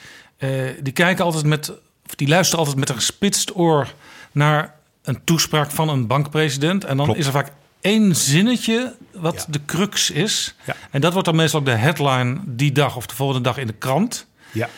die 0.82 0.92
kijken 0.92 1.24
altijd 1.24 1.44
met, 1.44 1.72
of 2.08 2.14
die 2.14 2.28
luisteren 2.28 2.58
altijd 2.58 2.78
met 2.78 2.88
een 2.88 2.94
gespitst 2.94 3.56
oor... 3.56 3.94
naar 4.32 4.74
een 5.02 5.24
toespraak 5.24 5.70
van 5.70 5.88
een 5.88 6.06
bankpresident. 6.06 6.84
En 6.84 6.96
dan 6.96 7.04
Klopt. 7.04 7.20
is 7.20 7.26
er 7.26 7.32
vaak 7.32 7.52
één 7.80 8.16
zinnetje 8.16 8.94
wat 9.12 9.34
Ja. 9.34 9.44
de 9.48 9.60
crux 9.66 10.10
is. 10.10 10.54
Ja. 10.64 10.74
En 10.90 11.00
dat 11.00 11.12
wordt 11.12 11.26
dan 11.28 11.36
meestal 11.36 11.60
ook 11.60 11.66
de 11.66 11.72
headline 11.72 12.38
die 12.44 12.72
dag 12.72 12.96
of 12.96 13.06
de 13.06 13.14
volgende 13.14 13.42
dag 13.42 13.56
in 13.58 13.66
de 13.66 13.72
krant. 13.72 14.26
ja. 14.52 14.68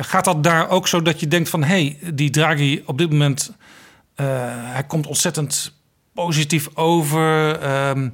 Gaat 0.00 0.24
dat 0.24 0.44
daar 0.44 0.68
ook 0.70 0.88
zo 0.88 1.02
dat 1.02 1.20
je 1.20 1.28
denkt 1.28 1.48
van... 1.48 1.62
hé, 1.64 1.96
hey, 2.00 2.14
die 2.14 2.30
Draghi 2.30 2.82
op 2.86 2.98
dit 2.98 3.10
moment... 3.10 3.52
eh, 4.14 4.26
hij 4.48 4.84
komt 4.86 5.06
ontzettend 5.06 5.72
positief 6.14 6.68
over. 6.74 7.60
Ehm, 7.60 8.08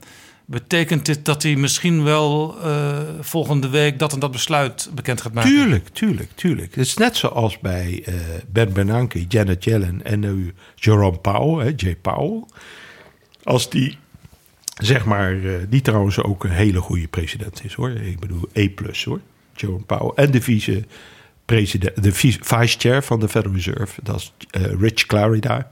betekent 0.44 1.06
dit 1.06 1.24
dat 1.24 1.42
hij 1.42 1.56
misschien 1.56 2.02
wel 2.02 2.56
eh, 2.62 2.98
volgende 3.20 3.68
week... 3.68 3.98
dat 3.98 4.12
en 4.12 4.18
dat 4.18 4.30
besluit 4.30 4.90
bekend 4.94 5.20
gaat 5.20 5.32
maken? 5.32 5.50
Tuurlijk, 5.50 5.88
tuurlijk, 5.88 6.30
tuurlijk. 6.34 6.74
Het 6.74 6.86
is 6.86 6.96
net 6.96 7.16
zoals 7.16 7.58
bij 7.58 8.02
eh, 8.04 8.14
Ben 8.48 8.72
Bernanke, 8.72 9.24
Janet 9.28 9.64
Yellen 9.64 10.04
en 10.04 10.20
nu 10.20 10.54
Jerome 10.74 11.18
Powell, 11.18 11.66
hè, 11.66 11.72
Jay 11.76 11.96
Powell. 11.96 12.44
Als 13.42 13.70
die, 13.70 13.98
zeg 14.78 15.04
maar, 15.04 15.44
eh, 15.44 15.54
die 15.68 15.80
trouwens 15.80 16.22
ook 16.22 16.44
een 16.44 16.50
hele 16.50 16.80
goede 16.80 17.08
president 17.08 17.64
is 17.64 17.74
hoor. 17.74 17.90
Ik 17.90 18.20
bedoel 18.20 18.48
E 18.52 18.68
plus 18.68 19.04
hoor, 19.04 19.20
Jerome 19.54 19.84
Powell. 19.84 20.24
En 20.24 20.30
de 20.30 20.42
vice 20.42 20.84
president, 21.44 22.02
de 22.02 22.12
vice, 22.12 22.38
chair 22.78 23.02
van 23.02 23.20
de 23.20 23.28
Federal 23.28 23.54
Reserve, 23.54 24.00
dat 24.02 24.16
is 24.16 24.32
Rich 24.78 25.06
Clarida. 25.06 25.70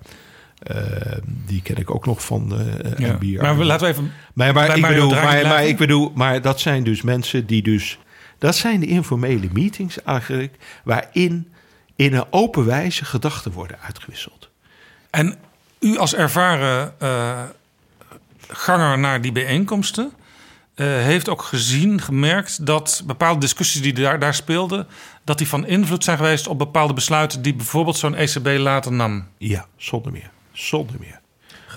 Eh, 0.63 1.17
die 1.47 1.63
ken 1.63 1.77
ik 1.77 1.95
ook 1.95 2.07
nog 2.07 2.25
van 2.25 2.59
eh 2.59 3.19
Ja. 3.21 3.43
Maar 3.43 3.65
laten 3.65 3.87
we 3.87 3.93
even 3.93 4.13
Maar, 4.33 4.77
ik 4.77 4.87
bedoel, 4.87 5.11
maar, 5.11 5.65
ik 5.65 5.77
bedoel, 5.77 6.13
maar 6.15 6.43
dat 6.43 6.61
zijn 6.61 6.85
dus 6.85 7.03
mensen 7.03 7.47
die 7.47 7.63
dus... 7.63 7.99
Dat 8.39 8.57
zijn 8.57 8.81
de 8.81 8.87
informele 8.87 9.49
meetings 9.53 10.03
eigenlijk... 10.03 10.57
waarin 10.85 11.53
in 11.97 12.15
een 12.15 12.25
open 12.31 12.65
wijze 12.65 13.05
gedachten 13.05 13.53
worden 13.53 13.79
uitgewisseld. 13.81 14.51
En 15.11 15.37
u 15.81 15.99
als 15.99 16.15
ervaren 16.15 16.95
eh, 16.99 17.43
ganger 18.49 18.99
naar 18.99 19.21
die 19.21 19.33
bijeenkomsten... 19.33 20.13
heeft 20.75 21.29
ook 21.29 21.43
gezien, 21.43 22.01
gemerkt 22.01 22.67
dat 22.67 23.03
bepaalde 23.07 23.41
discussies 23.41 23.83
die 23.83 23.93
daar, 23.93 24.19
daar 24.19 24.35
speelden... 24.35 24.87
dat 25.25 25.39
die 25.39 25.49
van 25.49 25.67
invloed 25.67 26.05
zijn 26.05 26.17
geweest 26.17 26.47
op 26.47 26.59
bepaalde 26.59 26.93
besluiten... 26.93 27.43
die 27.43 27.55
bijvoorbeeld 27.55 27.97
zo'n 27.97 28.15
ECB 28.15 28.47
later 28.59 28.93
nam. 28.93 29.27
Ja, 29.39 29.67
zonder 29.77 30.13
meer. 30.13 30.31
Zonder 30.53 30.97
meer. 31.01 31.21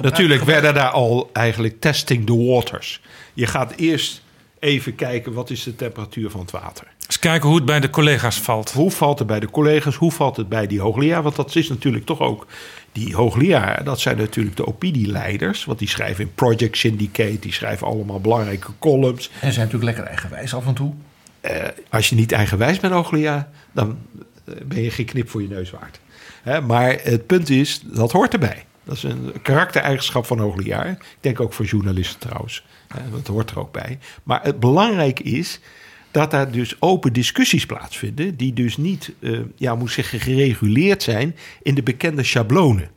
Natuurlijk 0.02 0.44
werden 0.44 0.74
daar 0.74 0.90
al 0.90 1.30
eigenlijk 1.34 1.80
testing 1.80 2.26
the 2.26 2.38
waters. 2.38 3.02
Je 3.34 3.48
gaat 3.48 3.74
eerst 3.76 4.22
even 4.60 4.96
kijken 4.96 5.34
wat 5.34 5.50
is 5.50 5.64
de 5.64 5.76
temperatuur 5.76 6.30
van 6.30 6.40
het 6.40 6.52
water. 6.52 6.88
Eens 7.06 7.20
kijken 7.20 7.48
hoe 7.48 7.58
het 7.58 7.66
bij 7.66 7.80
de 7.80 7.90
collega's 7.90 8.40
valt. 8.40 8.72
Hoe 8.72 8.92
valt 8.92 9.20
het 9.20 9.28
bij 9.28 9.40
de 9.40 9.50
collega's? 9.50 9.96
Hoe 9.96 10.12
valt 10.12 10.38
het 10.38 10.50
bij 10.50 10.68
die 10.68 10.80
hoogleraar? 10.80 11.24
Want 11.24 11.36
dat 11.36 11.56
is 11.56 11.70
natuurlijk 11.70 12.06
toch 12.06 12.20
ook... 12.20 12.48
Die 12.92 13.16
hoogleraar, 13.16 13.84
dat 13.84 14.00
zijn 14.00 14.18
natuurlijk 14.18 14.56
de 14.56 14.68
opinieleiders. 14.68 15.66
Want 15.66 15.80
die 15.80 15.88
schrijven 15.88 16.24
in 16.24 16.34
Project 16.34 16.78
Syndicate. 16.78 17.40
Die 17.40 17.54
schrijven 17.54 17.88
allemaal 17.88 18.20
belangrijke 18.20 18.72
columns. 18.80 19.30
En 19.42 19.54
zijn 19.54 19.66
natuurlijk 19.66 19.84
lekker 19.84 20.04
eigenwijs 20.04 20.54
af 20.54 20.66
en 20.66 20.74
toe. 20.74 20.94
Eh, 21.42 21.64
als 21.90 22.10
je 22.10 22.16
niet 22.16 22.32
eigenwijs 22.32 22.80
bent, 22.80 22.94
hoogleraar... 22.94 23.48
dan 23.72 23.98
eh, 24.46 24.56
ben 24.66 24.82
je 24.82 24.92
geen 24.92 25.06
knip 25.06 25.30
voor 25.30 25.42
je 25.42 25.48
neus 25.48 25.72
waard. 25.72 26.00
Hè, 26.46 26.62
maar 26.62 27.00
het 27.04 27.26
punt 27.26 27.50
is, 27.50 27.82
dat 27.84 28.12
hoort 28.12 28.34
erbij. 28.34 28.66
Dat 28.84 28.96
is 28.96 29.04
een 29.04 29.34
karaktereigenschap 29.42 30.26
van 30.26 30.40
hoogleraar. 30.40 30.90
Ik 30.90 31.18
denk 31.20 31.40
ook 31.40 31.54
voor 31.54 31.66
journalisten 31.66 32.20
trouwens. 32.20 32.66
Hè, 32.88 33.10
dat 33.12 33.28
hoort 33.28 33.50
er 33.50 33.60
ook 33.60 33.72
bij. 33.72 34.00
Maar 34.24 34.44
het 34.44 34.60
belangrijke 34.60 35.24
is 35.24 35.60
dat 36.12 36.32
daar 36.32 36.52
dus 36.52 36.82
open 36.82 37.14
discussies 37.14 37.66
plaatsvinden... 37.66 38.36
die 38.36 38.54
dus 38.54 38.78
niet, 38.78 39.14
eh, 39.20 39.40
ja, 39.56 39.76
moet 39.76 39.92
zeggen, 39.92 40.20
gereguleerd 40.20 41.04
zijn 41.04 41.36
in 41.62 41.76
de 41.76 41.84
bekende 41.84 42.24
schablonen. 42.24 42.90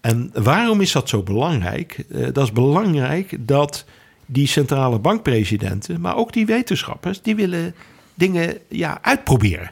En 0.00 0.30
waarom 0.32 0.80
is 0.80 0.92
dat 0.92 1.08
zo 1.08 1.22
belangrijk? 1.22 2.04
Eh, 2.10 2.26
dat 2.32 2.44
is 2.44 2.52
belangrijk 2.52 3.36
dat 3.38 3.84
die 4.26 4.46
centrale 4.46 4.98
bankpresidenten, 4.98 6.00
maar 6.00 6.16
ook 6.16 6.32
die 6.32 6.46
wetenschappers, 6.46 7.22
die 7.22 7.36
willen 7.36 7.74
dingen 8.14 8.58
ja, 8.68 8.98
uitproberen. 9.02 9.70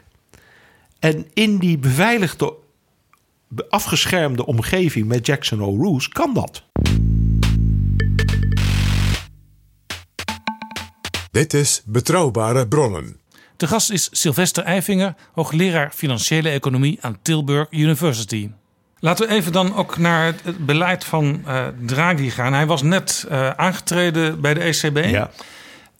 En 0.99 1.25
in 1.33 1.57
die 1.57 1.77
beveiligde, 1.77 2.53
afgeschermde 3.69 4.45
omgeving 4.45 5.07
met 5.07 5.25
Jackson 5.25 5.59
Hole 5.59 5.77
Rules 5.83 6.07
kan 6.09 6.33
dat. 6.33 6.63
Dit 11.31 11.53
is 11.53 11.81
Betrouwbare 11.85 12.67
Bronnen. 12.67 13.17
De 13.57 13.67
gast 13.67 13.89
is 13.91 14.09
Sylvester 14.11 14.63
Eifinger, 14.63 15.15
hoogleraar 15.33 15.91
financiële 15.93 16.49
economie 16.49 16.97
aan 17.01 17.17
Tilburg 17.21 17.67
University. 17.69 18.49
Laten 18.99 19.27
we 19.27 19.33
even 19.33 19.51
dan 19.51 19.75
ook 19.75 19.97
naar 19.97 20.25
het- 20.25 20.43
het 20.43 20.65
beleid 20.65 21.03
van 21.05 21.41
eh, 21.45 21.67
Draghi 21.85 22.29
gaan. 22.29 22.53
Hij 22.53 22.65
was 22.65 22.81
net 22.81 23.25
eh, 23.29 23.49
aangetreden 23.49 24.41
bij 24.41 24.53
de 24.53 24.59
ECB. 24.59 25.05
Ja. 25.05 25.31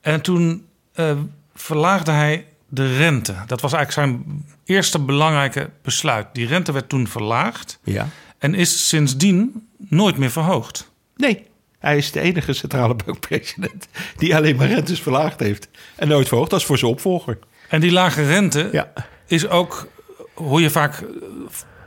En 0.02 0.22
toen 0.22 0.66
eh, 0.94 1.18
verlaagde 1.56 2.12
hij 2.12 2.46
de 2.70 2.98
rente. 2.98 3.36
Dat 3.48 3.62
was 3.62 3.74
eigenlijk 3.74 4.10
zijn 4.10 4.46
eerste 4.66 5.00
belangrijke 5.00 5.70
besluit. 5.82 6.28
Die 6.34 6.48
rente 6.48 6.72
werd 6.72 6.90
toen 6.90 7.08
verlaagd 7.08 7.80
Ja. 7.84 8.08
en 8.38 8.54
is 8.54 8.88
sindsdien 8.88 9.68
nooit 9.78 10.18
meer 10.18 10.32
verhoogd. 10.32 10.92
Nee, 11.16 11.46
hij 11.80 11.98
is 11.98 12.12
de 12.12 12.20
enige 12.20 12.54
centrale 12.54 12.96
bankpresident 13.06 13.88
die 14.18 14.36
alleen 14.36 14.56
maar 14.56 14.68
rentes 14.68 15.00
verlaagd 15.02 15.40
heeft. 15.40 15.68
En 15.96 16.08
nooit 16.08 16.28
verhoogd, 16.28 16.50
dat 16.50 16.60
is 16.60 16.66
voor 16.66 16.78
zijn 16.78 16.92
opvolger. 16.92 17.38
En 17.70 17.82
die 17.82 17.92
lage 17.92 18.26
rente 18.28 18.70
Ja. 18.72 18.92
is 19.26 19.48
ook, 19.48 19.88
hoe 20.34 20.62
je 20.62 20.70
vaak 20.70 21.04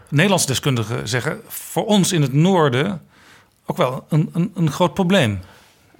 Nederlandse 0.08 0.46
deskundigen 0.46 1.08
zeggen, 1.08 1.40
voor 1.48 1.86
ons 1.86 2.12
in 2.12 2.22
het 2.22 2.32
noorden 2.32 3.02
ook 3.66 3.76
wel 3.76 4.06
een, 4.08 4.30
een, 4.32 4.50
een 4.54 4.70
groot 4.70 4.94
probleem. 4.94 5.40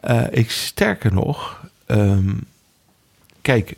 Eh, 0.00 0.24
ik 0.30 0.50
sterker 0.50 1.12
nog, 1.12 1.60
ehm, 1.86 2.30
kijk, 3.42 3.76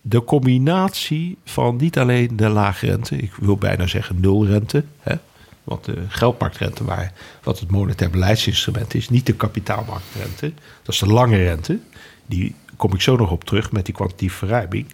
de 0.00 0.24
combinatie 0.24 1.36
van 1.44 1.76
niet 1.76 1.98
alleen 1.98 2.36
de 2.36 2.48
lage 2.48 2.86
rente, 2.86 3.16
ik 3.16 3.32
wil 3.34 3.56
bijna 3.56 3.86
zeggen 3.86 4.20
nulrente, 4.20 4.84
hè, 5.00 5.14
want 5.64 5.84
de 5.84 6.04
geldmarktrente, 6.08 6.84
waar, 6.84 7.12
wat 7.42 7.60
het 7.60 7.70
monetair 7.70 8.10
beleidsinstrument 8.10 8.94
is, 8.94 9.08
niet 9.08 9.26
de 9.26 9.34
kapitaalmarktrente, 9.34 10.52
dat 10.82 10.94
is 10.94 11.00
de 11.00 11.06
lange 11.06 11.36
rente. 11.36 11.78
Die 12.26 12.54
kom 12.76 12.94
ik 12.94 13.00
zo 13.00 13.16
nog 13.16 13.30
op 13.30 13.44
terug 13.44 13.72
met 13.72 13.84
die 13.84 13.94
kwantitatieve 13.94 14.36
verruiming. 14.36 14.86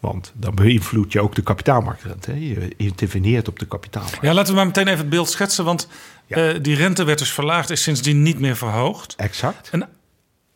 Want 0.00 0.32
dan 0.34 0.54
beïnvloed 0.54 1.12
je 1.12 1.20
ook 1.20 1.34
de 1.34 1.42
kapitaalmarktrente. 1.42 2.30
Hè. 2.30 2.36
Je 2.36 2.74
interveneert 2.76 3.48
op 3.48 3.58
de 3.58 3.66
kapitaalmarkt. 3.66 4.22
Ja, 4.22 4.32
laten 4.34 4.50
we 4.50 4.56
maar 4.56 4.66
meteen 4.66 4.86
even 4.86 4.98
het 4.98 5.08
beeld 5.08 5.30
schetsen, 5.30 5.64
want 5.64 5.88
Ja. 6.26 6.36
eh, 6.36 6.58
die 6.62 6.76
rente 6.76 7.04
werd 7.04 7.18
dus 7.18 7.32
verlaagd, 7.32 7.70
is 7.70 7.82
sindsdien 7.82 8.22
niet 8.22 8.38
meer 8.38 8.56
verhoogd. 8.56 9.14
Exact. 9.16 9.68
Een 9.72 9.84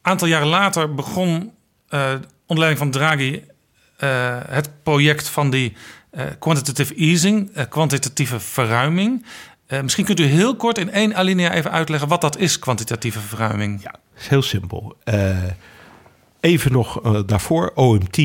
aantal 0.03 0.29
jaren 0.29 0.47
later 0.49 0.95
begon 0.95 1.53
eh 1.89 2.13
onder 2.47 2.65
leiding 2.67 2.79
van 2.79 2.91
Draghi 2.91 3.43
eh, 4.03 4.37
het 4.49 4.71
project 4.83 5.29
van 5.29 5.51
die 5.51 5.73
eh, 6.11 6.25
quantitative 6.39 6.95
easing, 6.95 7.51
eh, 7.55 7.65
kwantitatieve 7.69 8.41
verruiming. 8.41 9.27
Eh, 9.67 9.81
misschien 9.83 10.05
kunt 10.05 10.21
u 10.21 10.25
heel 10.25 10.57
kort 10.57 10.79
in 10.79 10.91
één 10.91 11.15
alinea 11.15 11.53
even 11.53 11.71
uitleggen 11.71 12.09
wat 12.09 12.21
dat 12.21 12.39
is, 12.39 12.59
kwantitatieve 12.59 13.21
verruiming. 13.21 13.83
Ja, 13.83 13.95
is 14.19 14.29
heel 14.29 14.43
simpel. 14.43 14.97
Eh, 15.05 15.37
even 16.41 16.73
nog 16.73 17.03
eh, 17.03 17.21
daarvoor, 17.27 17.73
OMT 17.75 18.19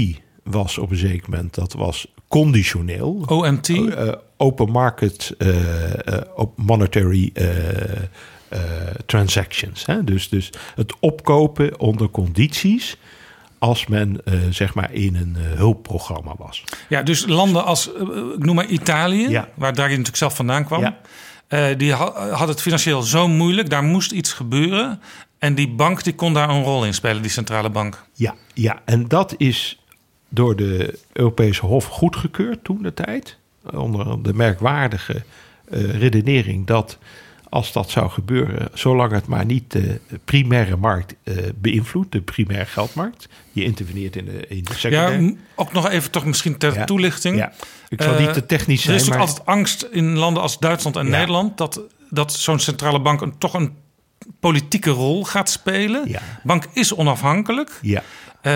was 0.43 0.77
op 0.77 0.91
een 0.91 0.97
zeker 0.97 1.29
moment, 1.29 1.55
dat 1.55 1.73
was 1.73 2.07
conditioneel. 2.27 3.23
OMT? 3.27 3.69
Eh, 3.69 4.13
open 4.37 4.71
Market 4.71 5.33
eh, 5.37 6.07
eh, 6.13 6.21
op 6.35 6.57
Monetary 6.57 7.29
eh, 7.33 8.01
eh, 8.49 8.59
Transactions. 9.05 9.85
Hè? 9.85 10.03
Dus, 10.03 10.29
dus 10.29 10.49
het 10.75 10.93
opkopen 10.99 11.79
onder 11.79 12.09
condities 12.09 12.97
als 13.59 13.87
men 13.87 14.21
eh, 14.25 14.33
zeg 14.49 14.73
maar 14.73 14.93
in 14.93 15.15
een 15.15 15.35
eh, 15.39 15.57
hulpprogramma 15.57 16.33
was. 16.37 16.63
Ja, 16.89 17.03
dus 17.03 17.25
landen 17.25 17.65
als, 17.65 17.93
eh, 17.93 18.01
ik 18.35 18.43
noem 18.45 18.55
maar 18.55 18.65
Italië, 18.65 19.29
Ja. 19.29 19.49
waar 19.53 19.73
Draghi 19.73 19.89
natuurlijk 19.91 20.17
zelf 20.17 20.35
vandaan 20.35 20.65
kwam. 20.65 20.81
Ja. 20.81 20.97
die 21.77 21.93
ha- 21.93 22.29
had 22.29 22.47
het 22.47 22.61
financieel 22.61 23.01
zo 23.01 23.27
moeilijk, 23.27 23.69
daar 23.69 23.83
moest 23.83 24.11
iets 24.11 24.33
gebeuren. 24.33 25.01
En 25.39 25.55
die 25.55 25.69
bank 25.69 26.03
die 26.03 26.15
kon 26.15 26.33
daar 26.33 26.49
een 26.49 26.63
rol 26.63 26.85
in 26.85 26.93
spelen, 26.93 27.21
die 27.21 27.31
centrale 27.31 27.69
bank. 27.69 28.03
Ja, 28.13 28.35
ja, 28.53 28.81
en 28.85 29.07
dat 29.07 29.33
is 29.37 29.79
door 30.29 30.55
de 30.55 30.99
Europese 31.13 31.65
Hof 31.65 31.85
goedgekeurd 31.85 32.63
toen 32.63 32.81
de 32.81 32.93
tijd. 32.93 33.37
Onder 33.73 34.23
de 34.23 34.33
merkwaardige 34.33 35.23
redenering 35.71 36.65
dat 36.67 36.97
als 37.49 37.71
dat 37.71 37.89
zou 37.89 38.09
gebeuren, 38.09 38.69
zolang 38.73 39.11
het 39.11 39.27
maar 39.27 39.45
niet 39.45 39.71
de 39.71 39.99
primaire 40.25 40.75
markt 40.75 41.15
eh, 41.23 41.35
beïnvloedt, 41.55 42.11
de 42.11 42.21
primaire 42.21 42.65
geldmarkt, 42.65 43.27
je 43.51 43.63
interveneert 43.63 44.15
in 44.15 44.25
de, 44.25 44.47
in 44.47 44.63
de 44.63 44.71
Ja, 44.71 44.77
secundaire. 44.77 45.35
ook 45.55 45.73
nog 45.73 45.89
even 45.89 46.11
toch 46.11 46.25
misschien 46.25 46.57
ter 46.57 46.73
Ja. 46.73 46.85
toelichting. 46.85 47.37
Ja. 47.37 47.51
Ik 47.89 48.01
zal 48.01 48.13
Eh, 48.13 48.19
niet 48.19 48.33
te 48.33 48.45
technisch 48.45 48.87
Er 48.87 48.93
is 48.95 49.05
zijn, 49.05 49.17
maar- 49.17 49.27
altijd 49.27 49.45
angst 49.45 49.87
in 49.91 50.17
landen 50.17 50.41
als 50.41 50.59
Duitsland 50.59 50.95
en 50.95 51.05
Ja. 51.05 51.11
Nederland... 51.17 51.57
dat, 51.57 51.81
dat 52.09 52.33
zo'n 52.33 52.59
centrale 52.59 52.99
bank 53.01 53.21
een, 53.21 53.37
toch 53.37 53.53
een 53.53 53.73
politieke 54.39 54.89
rol 54.89 55.23
gaat 55.25 55.49
spelen. 55.49 56.11
Bank 56.43 56.65
is 56.73 56.93
onafhankelijk. 56.95 57.79
Ja. 57.81 58.03
Eh, 58.41 58.53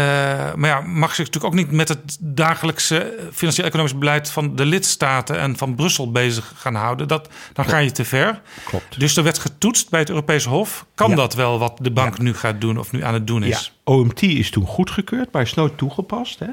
maar 0.53 0.69
ja, 0.69 0.81
mag 0.81 1.15
zich 1.15 1.25
natuurlijk 1.25 1.53
ook 1.53 1.59
niet 1.59 1.71
met 1.71 1.87
het 1.87 2.17
dagelijkse 2.19 3.29
financieel-economisch 3.33 3.97
beleid 3.97 4.29
van 4.31 4.55
de 4.55 4.65
lidstaten 4.65 5.39
en 5.39 5.57
van 5.57 5.75
Brussel 5.75 6.11
bezig 6.11 6.53
gaan 6.55 6.75
houden. 6.75 7.07
Dat, 7.07 7.29
dan 7.53 7.65
ga 7.65 7.77
je 7.77 7.91
te 7.91 8.05
ver. 8.05 8.41
Klopt. 8.65 8.99
Dus 8.99 9.17
er 9.17 9.23
werd 9.23 9.37
getoetst 9.39 9.89
bij 9.89 9.99
het 9.99 10.09
Europees 10.09 10.45
Hof. 10.45 10.85
Kan 10.95 11.09
Ja. 11.09 11.15
dat 11.15 11.33
wel 11.33 11.59
wat 11.59 11.77
de 11.81 11.91
bank 11.91 12.17
nu 12.19 12.33
gaat 12.33 12.61
doen 12.61 12.77
of 12.77 12.91
nu 12.91 13.03
aan 13.03 13.13
het 13.13 13.27
doen 13.27 13.41
Ja, 13.41 13.47
is? 13.47 13.79
OMT 13.83 14.21
is 14.21 14.49
toen 14.49 14.65
goedgekeurd, 14.65 15.31
maar 15.31 15.41
is 15.41 15.53
nooit 15.53 15.77
toegepast. 15.77 16.39
Hè? 16.39 16.49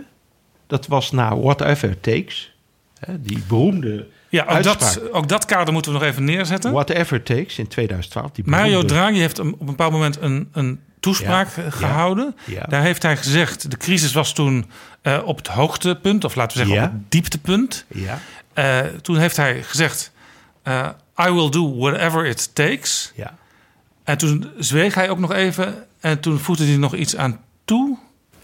Dat 0.67 0.87
was 0.87 1.11
na 1.11 1.37
Whatever 1.37 2.01
Takes. 2.01 2.55
Hè? 2.99 3.23
Die 3.23 3.43
beroemde 3.49 4.07
Ja, 4.29 4.45
ook 4.49 4.63
dat, 4.63 5.01
ook 5.13 5.29
dat 5.29 5.45
kader 5.45 5.73
moeten 5.73 5.93
we 5.93 5.99
nog 5.99 6.07
even 6.07 6.25
neerzetten. 6.25 6.73
Whatever 6.73 7.23
Takes 7.23 7.59
in 7.59 7.69
2012. 7.69 8.31
Die 8.31 8.45
Mario 8.47 8.85
Draghi 8.85 9.19
heeft 9.19 9.39
op 9.39 9.61
een 9.61 9.67
bepaald 9.67 9.93
moment 9.93 10.21
een, 10.21 10.49
een 10.53 10.81
toespraak 11.13 11.57
Ja, 11.57 11.63
eh, 11.63 11.73
gehouden. 11.73 12.37
ja. 12.45 12.63
Daar 12.69 12.83
heeft 12.83 13.03
hij 13.03 13.17
gezegd, 13.17 13.71
de 13.71 13.77
crisis 13.77 14.13
was 14.13 14.33
toen 14.33 14.71
eh, 15.03 15.19
op 15.25 15.37
het 15.37 15.47
hoogtepunt, 15.47 16.25
of 16.25 16.35
laten 16.35 16.59
we 16.59 16.65
zeggen 16.65 16.83
Ja. 16.83 16.89
op 16.89 16.93
het 17.01 17.11
dieptepunt. 17.11 17.85
Ja, 17.89 18.19
Eh, 18.55 18.79
toen 19.03 19.17
heeft 19.19 19.37
hij 19.37 19.63
gezegd, 19.63 20.13
eh, 20.63 20.89
I 21.27 21.31
will 21.31 21.51
do 21.51 21.77
whatever 21.77 22.27
it 22.27 22.55
takes. 22.55 23.13
ja. 23.15 23.35
En 24.05 24.19
toen 24.19 24.51
zweeg 24.59 24.95
hij 24.95 25.11
ook 25.11 25.19
nog 25.19 25.33
even 25.33 25.85
en 26.01 26.21
toen 26.21 26.39
voegde 26.39 26.65
hij 26.67 26.77
nog 26.77 26.95
iets 26.95 27.17
aan 27.17 27.41
toe. 27.65 27.99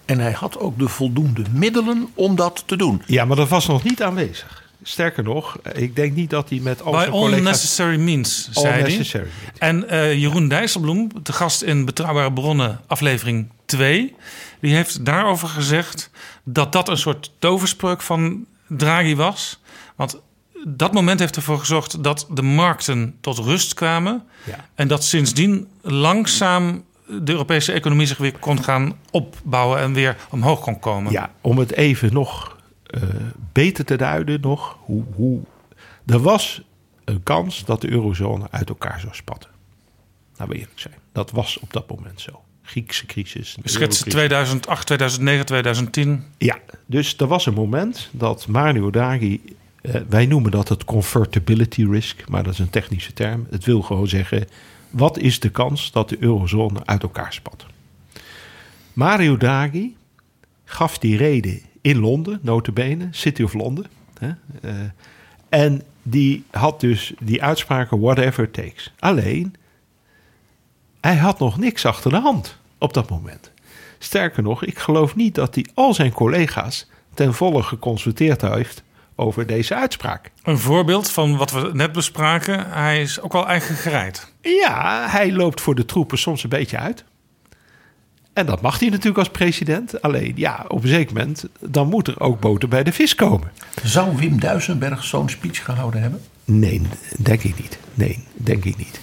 En 0.05 0.19
hij 0.19 0.33
had 0.33 0.59
ook 0.59 0.79
de 0.79 0.89
voldoende 0.89 1.43
middelen 1.51 2.09
om 2.15 2.37
dat 2.37 2.63
te 2.67 2.77
doen. 2.77 3.03
ja, 3.07 3.25
maar 3.25 3.37
dat 3.37 3.49
was 3.49 3.67
nog 3.67 3.83
niet 3.83 4.03
aanwezig. 4.03 4.63
Sterker 4.87 5.23
nog, 5.23 5.59
ik 5.73 5.97
denk 5.97 6.15
niet 6.15 6.31
dat 6.31 6.49
hij 6.49 6.59
met 6.59 6.83
al 6.83 6.93
zijn 6.93 7.11
all 7.11 7.21
collega's... 7.21 7.45
necessary 7.45 7.99
means, 7.99 8.49
zei 8.51 8.83
hij. 8.83 9.27
En 9.59 9.89
eh, 9.89 10.15
Jeroen 10.15 10.49
Dijsselbloem, 10.49 11.11
de 11.23 11.33
gast 11.33 11.63
in 11.63 11.85
Betrouwbare 11.85 12.33
Bronnen, 12.33 12.81
aflevering 12.87 13.51
2... 13.65 14.15
die 14.61 14.75
heeft 14.75 15.05
daarover 15.05 15.49
gezegd 15.49 16.11
dat 16.43 16.73
dat 16.73 16.89
een 16.89 16.97
soort 16.97 17.31
toverspreuk 17.39 18.03
van 18.03 18.47
Draghi 18.69 19.17
was. 19.17 19.61
Want 19.97 20.21
dat 20.65 20.93
moment 20.93 21.21
heeft 21.21 21.37
ervoor 21.37 21.59
gezorgd 21.59 22.05
dat 22.05 22.27
de 22.31 22.43
markten 22.43 23.17
tot 23.21 23.39
rust 23.39 23.75
kwamen... 23.75 24.23
Ja. 24.45 24.69
en 24.75 24.89
dat 24.89 25.05
sindsdien 25.05 25.69
langzaam 25.83 26.85
de 27.07 27.33
Europese 27.33 27.73
economie 27.73 28.07
zich 28.07 28.19
weer 28.19 28.39
kon 28.39 28.65
gaan 28.65 28.99
opbouwen... 29.11 29.79
en 29.79 29.93
weer 29.93 30.17
omhoog 30.31 30.61
kon 30.61 30.79
komen. 30.79 31.13
Ja, 31.13 31.31
om 31.41 31.59
het 31.59 31.73
even 31.73 32.13
nog 32.13 32.54
beter 33.53 33.85
te 33.85 33.97
duiden 33.97 34.41
nog. 34.41 34.79
Hoe, 34.81 35.05
hoe, 35.15 35.41
er 36.07 36.21
was 36.21 36.63
een 37.05 37.23
kans 37.23 37.65
dat 37.65 37.81
de 37.81 37.91
eurozone 37.91 38.47
uit 38.51 38.69
elkaar 38.69 39.01
zou 39.01 39.15
spatten. 39.15 39.51
Nou, 40.37 40.51
we 40.51 40.57
eerlijk 40.57 40.81
zijn. 40.81 40.95
Dat 41.13 41.31
was 41.31 41.59
op 41.59 41.73
dat 41.73 41.89
moment 41.89 42.21
zo. 42.21 42.43
Griekse 42.63 43.07
crisis. 43.07 43.49
Schetsen 43.51 43.73
eurocrisis. 43.73 44.13
2008, 44.13 44.87
2009, 44.87 45.47
2010. 45.47 46.25
Ja, 46.39 46.59
dus 46.87 47.17
er 47.17 47.27
was 47.27 47.47
een 47.47 47.55
moment 47.55 48.09
dat 48.11 48.47
Mario 48.47 48.91
Draghi... 48.91 49.41
eh, 49.81 50.01
wij 50.09 50.27
noemen 50.27 50.51
dat 50.51 50.69
het 50.69 50.85
convertibility 50.85 51.85
risk, 51.85 52.29
maar 52.29 52.43
dat 52.43 52.53
is 52.53 52.59
een 52.59 52.71
technische 52.71 53.13
term. 53.13 53.47
Het 53.51 53.65
wil 53.65 53.83
gewoon 53.83 54.09
zeggen, 54.09 54.49
wat 54.91 55.19
is 55.19 55.41
de 55.41 55.51
kans 55.51 55.93
dat 55.93 56.09
de 56.09 56.17
eurozone 56.21 56.81
uit 56.85 57.03
elkaar 57.03 57.33
spat? 57.33 57.67
Mario 58.93 59.37
Draghi 59.37 59.97
gaf 60.65 60.99
die 60.99 61.17
reden 61.17 61.61
in 61.85 61.99
Londen, 61.99 62.39
notabene, 62.43 63.09
City 63.11 63.43
of 63.43 63.53
Londen. 63.53 63.87
Hè? 64.19 64.29
eh, 64.63 64.75
en 65.49 65.83
die 66.03 66.45
had 66.51 66.81
dus 66.81 67.13
die 67.21 67.43
uitspraken 67.43 68.01
whatever 68.01 68.45
it 68.45 68.53
takes. 68.53 68.93
Alleen, 68.99 69.55
hij 71.01 71.17
had 71.17 71.39
nog 71.39 71.59
niks 71.59 71.87
achter 71.87 72.11
de 72.11 72.17
hand 72.17 72.59
op 72.79 72.95
dat 72.95 73.11
moment. 73.11 73.53
Sterker 73.99 74.43
nog, 74.43 74.65
ik 74.65 74.79
geloof 74.79 75.17
niet 75.17 75.35
dat 75.35 75.55
hij 75.55 75.67
al 75.75 75.95
zijn 75.95 76.13
collega's 76.13 76.87
ten 77.15 77.35
volle 77.35 77.63
geconsulteerd 77.63 78.41
heeft 78.41 78.83
over 79.15 79.47
deze 79.47 79.75
uitspraak. 79.75 80.31
Een 80.43 80.59
voorbeeld 80.59 81.11
van 81.11 81.37
wat 81.37 81.51
we 81.51 81.71
net 81.73 81.93
bespraken. 81.93 82.71
Hij 82.71 83.01
is 83.03 83.21
ook 83.21 83.35
al 83.35 83.47
eigen 83.47 83.75
gereid. 83.75 84.33
Ja, 84.41 85.09
hij 85.09 85.33
loopt 85.33 85.61
voor 85.61 85.75
de 85.75 85.85
troepen 85.85 86.19
soms 86.19 86.43
een 86.43 86.49
beetje 86.49 86.79
uit. 86.79 87.05
En 88.35 88.47
dat 88.47 88.61
mag 88.61 88.79
hij 88.79 88.89
natuurlijk 88.89 89.19
als 89.19 89.29
president. 89.29 90.03
Alleen 90.03 90.33
ja, 90.37 90.65
op 90.69 90.83
een 90.83 90.89
zeker 90.89 91.15
moment, 91.15 91.45
dan 91.61 91.89
moet 91.89 92.09
er 92.09 92.21
ook 92.21 92.41
boter 92.41 92.69
bij 92.69 92.83
de 92.83 92.93
vis 92.93 93.15
komen. 93.15 93.51
Zou 93.85 94.17
Wim 94.17 94.41
Duisenberg 94.41 95.05
zo'n 95.05 95.29
speech 95.29 95.65
gehouden 95.65 96.03
hebben? 96.03 96.21
Nee, 96.45 96.83
denk 97.19 97.43
ik 97.43 97.59
niet. 97.61 97.79
Nee, 97.95 98.25
denk 98.35 98.65
ik 98.65 98.77
niet. 98.77 99.01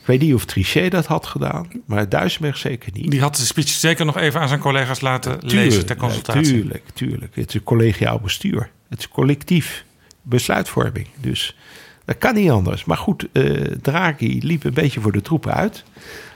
Ik 0.00 0.06
weet 0.06 0.20
niet 0.20 0.34
of 0.34 0.44
Trichet 0.44 0.90
dat 0.90 1.06
had 1.06 1.26
gedaan, 1.26 1.68
maar 1.84 2.08
Duisenberg 2.08 2.56
zeker 2.56 2.92
niet. 2.92 3.10
Die 3.10 3.20
had 3.20 3.36
de 3.36 3.42
speech 3.42 3.68
zeker 3.68 4.04
nog 4.04 4.16
even 4.16 4.40
aan 4.40 4.48
zijn 4.48 4.60
collega's 4.60 5.00
laten 5.00 5.38
lezen 5.40 5.86
ter 5.86 5.96
consultatie. 5.96 6.42
Tuurlijk, 6.42 6.84
tuurlijk. 6.94 7.34
Het 7.34 7.48
is 7.48 7.54
een 7.54 7.62
collegiaal 7.62 8.18
bestuur. 8.18 8.70
Het 8.88 8.98
is 8.98 9.08
collectief 9.08 9.84
besluitvorming. 10.22 11.06
Dus 11.20 11.56
dat 12.04 12.18
kan 12.18 12.34
niet 12.34 12.50
anders. 12.50 12.84
Maar 12.84 12.96
goed, 12.96 13.26
eh 13.32 13.52
Draghi 13.82 14.40
liep 14.42 14.64
een 14.64 14.74
beetje 14.74 15.00
voor 15.00 15.12
de 15.12 15.22
troepen 15.22 15.54
uit. 15.54 15.84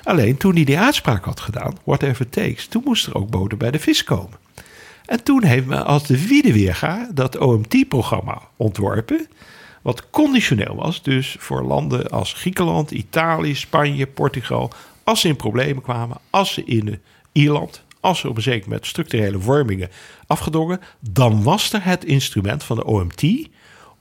Alleen 0.02 0.36
toen 0.36 0.54
hij 0.54 0.64
die 0.64 0.78
uitspraak 0.78 1.24
had 1.24 1.40
gedaan, 1.40 1.76
whatever 1.84 2.28
takes, 2.28 2.66
toen 2.66 2.82
moest 2.84 3.06
er 3.06 3.14
ook 3.14 3.30
boter 3.30 3.58
bij 3.58 3.70
de 3.70 3.78
vis 3.78 4.04
komen. 4.04 4.38
En 5.06 5.22
toen 5.22 5.44
heeft 5.44 5.66
men 5.66 5.86
als 5.86 6.06
de 6.06 6.26
wiede 6.26 6.52
weerga 6.52 7.08
dat 7.14 7.38
OMT-programma 7.38 8.40
ontworpen. 8.56 9.26
Wat 9.82 10.10
conditioneel 10.10 10.74
was, 10.74 11.02
dus 11.02 11.36
voor 11.38 11.62
landen 11.62 12.10
als 12.10 12.32
Griekenland, 12.32 12.90
Italië, 12.90 13.54
Spanje, 13.54 14.06
Portugal. 14.06 14.72
Als 15.04 15.20
ze 15.20 15.28
in 15.28 15.36
problemen 15.36 15.82
kwamen, 15.82 16.16
als 16.30 16.52
ze 16.52 16.64
in 16.64 17.00
Ierland, 17.32 17.82
als 18.00 18.18
ze 18.18 18.28
op 18.28 18.36
een 18.36 18.42
zeker 18.42 18.68
moment 18.68 18.86
structurele 18.86 19.40
vormingen 19.40 19.90
afgedongen, 20.26 20.80
dan 21.00 21.42
was 21.42 21.72
er 21.72 21.84
het 21.84 22.04
instrument 22.04 22.64
van 22.64 22.76
de 22.76 22.84
OMT 22.84 23.22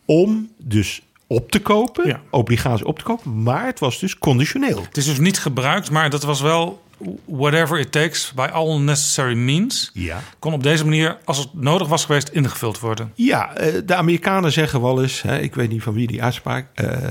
om 0.06 0.50
dus 0.58 1.02
op 1.32 1.52
te 1.52 1.60
kopen, 1.62 2.08
Ja. 2.08 2.22
obligaties 2.30 2.84
op 2.86 2.98
te 3.00 3.04
kopen, 3.06 3.44
maar 3.44 3.66
het 3.66 3.80
was 3.80 4.00
dus 4.00 4.18
conditioneel. 4.18 4.82
Het 4.82 4.98
is 4.98 5.06
dus 5.06 5.20
niet 5.20 5.40
gebruikt, 5.40 5.92
maar 5.92 6.10
dat 6.10 6.24
was 6.24 6.42
wel 6.42 6.82
whatever 7.26 7.80
it 7.80 7.92
takes 7.92 8.32
by 8.36 8.48
all 8.52 8.80
necessary 8.80 9.36
means. 9.36 9.90
Ja. 9.94 10.22
Kon 10.40 10.54
op 10.54 10.64
deze 10.64 10.84
manier, 10.84 11.18
als 11.26 11.38
het 11.38 11.48
nodig 11.54 11.88
was 11.88 12.06
geweest, 12.06 12.30
ingevuld 12.30 12.80
worden. 12.80 13.12
Ja, 13.16 13.56
eh, 13.56 13.74
de 13.86 13.96
Amerikanen 13.96 14.52
zeggen 14.52 14.82
wel 14.82 15.02
eens, 15.02 15.22
hè, 15.22 15.40
ik 15.40 15.56
weet 15.56 15.70
niet 15.70 15.84
van 15.84 15.94
wie 15.94 16.08
die 16.08 16.24
uitspraak, 16.24 16.68
eh, 16.74 16.88
eh, 16.94 17.04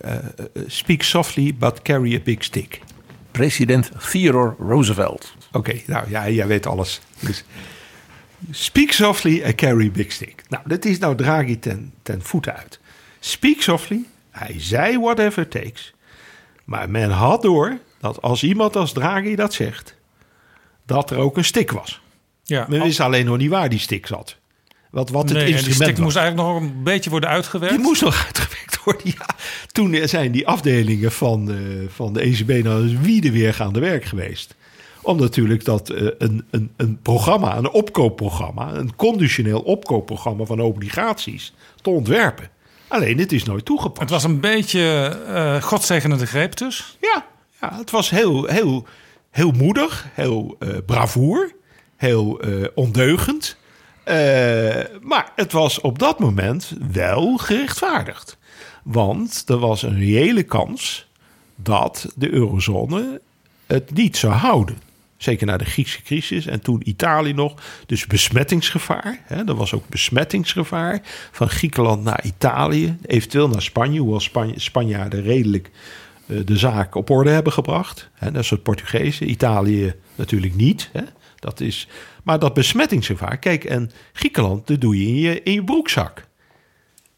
eh, 0.00 0.12
speak 0.66 1.02
softly 1.02 1.54
but 1.58 1.82
carry 1.82 2.14
a 2.14 2.20
big 2.24 2.44
stick. 2.44 2.80
President 3.30 3.90
Theodore 4.10 4.54
Roosevelt. 4.58 5.34
Oké, 5.52 5.80
nou 5.86 6.10
ja, 6.10 6.28
jij 6.28 6.46
weet 6.46 6.66
alles. 6.66 7.00
Dus 7.20 7.44
speak 8.50 8.90
softly 8.92 9.42
and 9.44 9.54
carry 9.54 9.86
a 9.86 9.90
big 9.90 10.12
stick. 10.12 10.42
Nou, 10.48 10.62
dat 10.66 10.84
is 10.84 10.98
nou 10.98 11.16
Draghi 11.16 11.58
ten, 11.58 11.92
ten 12.02 12.22
voeten 12.22 12.56
uit. 12.56 12.78
Speak 13.20 13.60
softly, 13.60 14.04
hij 14.30 14.54
zei 14.56 14.98
whatever 14.98 15.42
it 15.42 15.50
takes. 15.50 15.92
Maar 16.64 16.90
men 16.90 17.10
had 17.10 17.42
door 17.42 17.78
dat 18.00 18.22
als 18.22 18.42
iemand 18.42 18.76
als 18.76 18.92
Draghi 18.92 19.34
dat 19.34 19.54
zegt, 19.54 19.96
dat 20.86 21.10
er 21.10 21.18
ook 21.18 21.36
een 21.36 21.44
stick 21.44 21.70
was. 21.70 22.00
Ja, 22.42 22.66
Men 22.68 22.82
wist 22.82 23.00
alleen 23.00 23.24
nog 23.24 23.36
niet 23.36 23.50
waar 23.50 23.68
die 23.68 23.78
stick 23.78 24.06
zat. 24.06 24.36
Wat, 24.90 25.10
wat 25.10 25.22
het 25.22 25.32
nee, 25.32 25.40
en 25.40 25.46
die 25.46 25.54
instrument 25.54 25.82
stick 25.82 25.96
was. 25.96 26.04
moest 26.04 26.16
eigenlijk 26.16 26.48
nog 26.48 26.60
een 26.62 26.82
beetje 26.82 27.10
worden 27.10 27.28
uitgewerkt. 27.28 27.74
Die 27.74 27.84
moest 27.84 28.02
nog 28.02 28.24
uitgewerkt 28.26 28.84
worden, 28.84 29.02
ja. 29.04 29.26
Toen 29.66 30.08
zijn 30.08 30.32
die 30.32 30.46
afdelingen 30.46 31.12
van, 31.12 31.50
eh, 31.50 31.56
van 31.88 32.12
de 32.12 32.20
ECB 32.20 32.64
nou 32.64 32.82
eens 32.82 33.00
wiede 33.00 33.30
weer 33.30 33.56
aan 33.60 33.72
de 33.72 33.80
werk 33.80 34.04
geweest. 34.04 34.54
om 35.02 35.18
natuurlijk 35.18 35.64
dat 35.64 35.90
eh, 35.90 36.06
een, 36.18 36.44
een, 36.50 36.70
een 36.76 36.98
programma, 37.02 37.56
een 37.56 37.70
opkoopprogramma, 37.70 38.74
een 38.74 38.96
conditioneel 38.96 39.60
opkoopprogramma 39.60 40.44
van 40.44 40.60
obligaties 40.60 41.52
te 41.82 41.90
ontwerpen. 41.90 42.50
Alleen 42.88 43.18
het 43.18 43.32
is 43.32 43.44
nooit 43.44 43.64
toegepast. 43.64 44.00
Het 44.00 44.10
was 44.10 44.24
een 44.24 44.40
beetje 44.40 44.80
eh 45.26 45.62
godzegenende 45.62 46.26
greep 46.26 46.56
dus. 46.56 46.96
Ja, 47.00 47.26
ja 47.60 47.76
het 47.78 47.90
was 47.90 48.10
heel, 48.10 48.44
heel, 48.44 48.86
heel 49.30 49.50
moedig, 49.50 50.06
heel 50.12 50.56
eh 50.58 50.68
bravoer, 50.86 51.52
heel 51.96 52.40
eh, 52.40 52.66
ondeugend. 52.74 53.56
Maar 55.00 55.32
het 55.36 55.52
was 55.52 55.80
op 55.80 55.98
dat 55.98 56.18
moment 56.18 56.72
wel 56.92 57.36
gerechtvaardigd. 57.36 58.38
Want 58.82 59.44
er 59.46 59.58
was 59.58 59.82
een 59.82 59.98
reële 59.98 60.42
kans 60.42 61.08
dat 61.56 62.12
de 62.16 62.32
eurozone 62.32 63.20
het 63.66 63.94
niet 63.94 64.16
zou 64.16 64.32
houden. 64.32 64.87
Zeker 65.18 65.46
na 65.46 65.56
de 65.56 65.64
Griekse 65.64 66.02
crisis 66.02 66.46
en 66.46 66.60
toen 66.60 66.82
Italië 66.84 67.32
nog. 67.32 67.54
Dus 67.86 68.06
besmettingsgevaar. 68.06 69.20
Hè, 69.24 69.46
er 69.46 69.54
was 69.54 69.74
ook 69.74 69.88
besmettingsgevaar 69.88 71.00
van 71.30 71.48
Griekenland 71.48 72.04
naar 72.04 72.24
Italië. 72.24 72.96
Eventueel 73.06 73.48
naar 73.48 73.62
Spanje, 73.62 74.00
hoewel 74.00 74.20
Spanje, 74.20 74.60
Spanjaarden 74.60 75.22
redelijk 75.22 75.70
eh, 76.26 76.36
de 76.44 76.56
zaak 76.56 76.94
op 76.94 77.10
orde 77.10 77.30
hebben 77.30 77.52
gebracht. 77.52 78.10
Hè, 78.14 78.30
net 78.30 78.44
zoals 78.44 78.62
Portugezen. 78.62 79.30
Italië 79.30 79.94
natuurlijk 80.14 80.54
niet. 80.54 80.90
Hè. 80.92 81.02
Dat 81.36 81.60
is, 81.60 81.88
maar 82.22 82.38
dat 82.38 82.54
besmettingsgevaar, 82.54 83.38
kijk, 83.38 83.64
en 83.64 83.90
Griekenland, 84.12 84.66
dat 84.66 84.80
doe 84.80 84.98
je 84.98 85.06
in 85.06 85.16
je, 85.16 85.42
in 85.42 85.52
je 85.52 85.64
broekzak. 85.64 86.26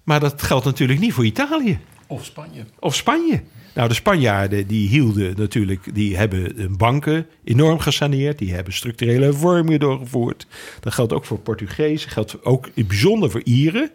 Maar 0.03 0.21
dat 0.21 0.43
geldt 0.43 0.65
natuurlijk 0.65 1.01
niet 1.01 1.13
voor 1.13 1.25
Italië. 1.25 1.79
Of 2.07 2.25
Spanje. 2.25 2.65
Of 2.79 2.95
Spanje. 2.95 3.43
Nou, 3.75 3.89
de 3.89 3.95
Spanjaarden 3.95 4.67
die 4.67 4.89
hielden 4.89 5.35
natuurlijk, 5.37 5.95
die 5.95 6.17
hebben 6.17 6.77
banken 6.77 7.27
enorm 7.45 7.79
gesaneerd. 7.79 8.39
Die 8.39 8.55
hebben 8.55 8.73
structurele 8.73 9.25
hervormingen 9.25 9.81
doorgevoerd. 9.81 10.47
Dat 10.81 10.93
geldt 10.93 11.13
ook 11.13 11.25
voor 11.25 11.39
Portugezen, 11.39 12.11
geldt 12.11 12.45
ook 12.45 12.69
in 12.75 12.87
bijzonder 12.87 13.31
voor 13.31 13.43
Ieren. 13.45 13.91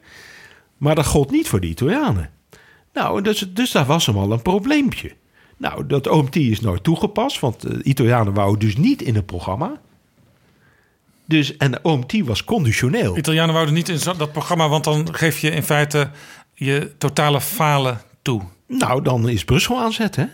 Maar 0.77 0.95
dat 0.95 1.05
gold 1.05 1.31
niet 1.31 1.47
voor 1.47 1.59
de 1.59 1.67
Italianen. 1.67 2.29
Nou, 2.93 3.21
dus, 3.21 3.47
dus 3.53 3.71
daar 3.71 3.85
was 3.85 4.05
hem 4.05 4.17
al 4.17 4.31
een 4.31 4.41
probleempje. 4.41 5.11
Nou, 5.57 5.85
dat 5.87 6.07
OMT 6.07 6.35
is 6.35 6.59
nooit 6.59 6.83
toegepast, 6.83 7.39
want 7.39 7.61
de 7.61 7.83
Italianen 7.83 8.33
wouden 8.33 8.59
dus 8.59 8.77
niet 8.77 9.01
in 9.01 9.15
het 9.15 9.25
programma. 9.25 9.81
Dus, 11.25 11.57
en 11.57 11.71
de 11.71 11.79
OMT 11.81 12.21
was 12.21 12.43
conditioneel. 12.43 13.17
Italianen 13.17 13.53
wouden 13.53 13.73
niet 13.73 13.89
in 13.89 13.99
dat 14.17 14.31
programma, 14.31 14.69
want 14.69 14.83
dan 14.83 15.15
geef 15.15 15.39
je 15.39 15.49
in 15.49 15.63
feite 15.63 16.09
je 16.53 16.91
totale 16.97 17.41
falen 17.41 18.01
toe. 18.21 18.41
Nou, 18.67 19.01
dan 19.01 19.29
is 19.29 19.43
Brussel 19.45 19.79
aan 19.79 19.91
zet, 19.93 20.15
hè? 20.15 20.25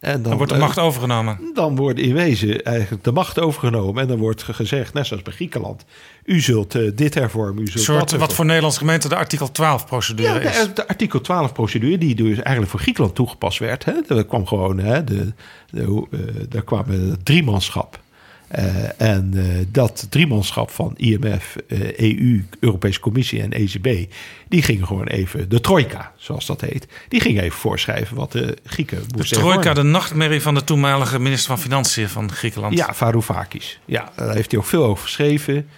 En 0.00 0.22
Dan 0.22 0.36
wordt 0.36 0.50
de 0.52 0.58
eh, 0.58 0.64
macht 0.64 0.78
overgenomen. 0.78 1.38
Dan 1.54 1.76
wordt 1.76 1.98
in 1.98 2.14
wezen 2.14 2.62
eigenlijk 2.64 3.04
de 3.04 3.12
macht 3.12 3.38
overgenomen. 3.40 4.02
En 4.02 4.08
dan 4.08 4.18
wordt 4.18 4.42
ge- 4.42 4.52
gezegd, 4.54 4.94
net 4.94 5.06
zoals 5.06 5.22
bij 5.22 5.32
Griekenland... 5.32 5.84
u 6.24 6.40
zult 6.40 6.74
eh, 6.74 6.90
dit 6.94 7.14
hervormen, 7.14 7.58
u 7.58 7.60
Een 7.60 7.66
zult 7.72 7.84
soort, 7.84 8.10
dat 8.10 8.20
wat 8.20 8.34
voor 8.34 8.44
Nederlandse 8.44 8.78
gemeente 8.78 9.08
de 9.08 9.16
artikel 9.16 9.48
12-procedure 9.48 10.32
Ja, 10.42 10.50
is. 10.50 10.58
de, 10.66 10.72
de 10.72 10.88
artikel 10.88 11.20
12-procedure, 11.20 11.98
die 11.98 12.14
dus 12.14 12.36
eigenlijk 12.36 12.70
voor 12.70 12.80
Griekenland 12.80 13.14
toegepast 13.14 13.58
werd. 13.58 13.84
Hè? 13.84 13.92
Er 14.08 14.24
kwam 14.26 14.46
gewoon, 14.46 14.78
hè, 14.78 15.04
de, 15.04 15.32
de, 15.70 16.06
eh, 16.10 16.18
daar 16.48 16.64
kwam 16.64 16.84
het 16.88 17.24
driemanschap. 17.24 18.00
Eh, 18.48 19.00
en 19.00 19.32
eh, 19.34 19.44
dat 19.68 20.06
driemanschap 20.08 20.70
van 20.70 20.94
IMF, 20.96 21.56
eh, 21.68 21.98
EU, 21.98 22.44
Europese 22.60 23.00
Commissie 23.00 23.42
en 23.42 23.52
ECB... 23.52 24.12
die 24.48 24.62
gingen 24.62 24.86
gewoon 24.86 25.06
even, 25.06 25.48
de 25.48 25.60
trojka, 25.60 26.12
zoals 26.16 26.46
dat 26.46 26.60
heet... 26.60 26.86
die 27.08 27.20
ging 27.20 27.40
even 27.40 27.58
voorschrijven 27.58 28.16
wat 28.16 28.32
de 28.32 28.56
Grieken 28.64 28.98
De 29.08 29.16
moesten 29.16 29.38
trojka, 29.38 29.62
hervormen. 29.62 29.84
de 29.84 29.98
nachtmerrie 29.98 30.42
van 30.42 30.54
de 30.54 30.64
toenmalige 30.64 31.18
minister 31.18 31.46
van 31.46 31.58
Financiën 31.58 32.08
van 32.08 32.32
Griekenland. 32.32 32.74
Ja, 32.74 32.94
Varoufakis. 32.94 33.80
Ja, 33.84 34.12
daar 34.16 34.34
heeft 34.34 34.50
hij 34.50 34.60
ook 34.60 34.66
veel 34.66 34.84
over 34.84 35.04
geschreven. 35.04 35.68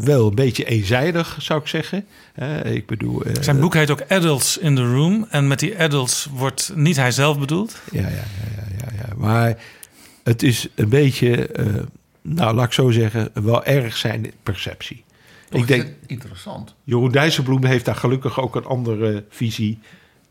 Wel 0.00 0.26
een 0.26 0.34
beetje 0.34 0.64
eenzijdig, 0.64 1.36
zou 1.38 1.60
ik 1.60 1.66
zeggen. 1.66 2.06
Ik 2.64 2.86
bedoel... 2.86 3.22
Zijn 3.40 3.60
boek 3.60 3.74
heet 3.74 3.90
ook 3.90 4.02
Adults 4.08 4.58
in 4.58 4.74
the 4.74 4.92
Room. 4.92 5.26
En 5.30 5.48
met 5.48 5.58
die 5.58 5.78
adults 5.78 6.28
wordt 6.32 6.72
niet 6.74 6.96
hij 6.96 7.10
zelf 7.10 7.38
bedoeld. 7.38 7.80
Ja, 7.90 8.00
ja, 8.00 8.08
ja, 8.08 8.22
ja, 8.56 8.64
ja, 8.78 8.92
ja. 8.96 9.14
Maar 9.16 9.56
het 10.26 10.42
is 10.42 10.68
een 10.74 10.88
beetje, 10.88 11.46
eh, 11.46 11.66
nou 12.22 12.54
laat 12.54 12.66
ik 12.66 12.72
zo 12.72 12.90
zeggen, 12.90 13.30
wel 13.34 13.64
erg 13.64 13.96
zijn 13.96 14.32
perceptie. 14.42 15.04
Toch 15.48 15.60
ik 15.60 15.66
denk, 15.66 15.86
interessant. 16.06 16.74
Jeroen 16.84 17.10
Dijsselbloem 17.12 17.64
heeft 17.64 17.84
daar 17.84 17.94
gelukkig 17.96 18.40
ook 18.40 18.56
een 18.56 18.64
andere 18.64 19.24
visie. 19.30 19.78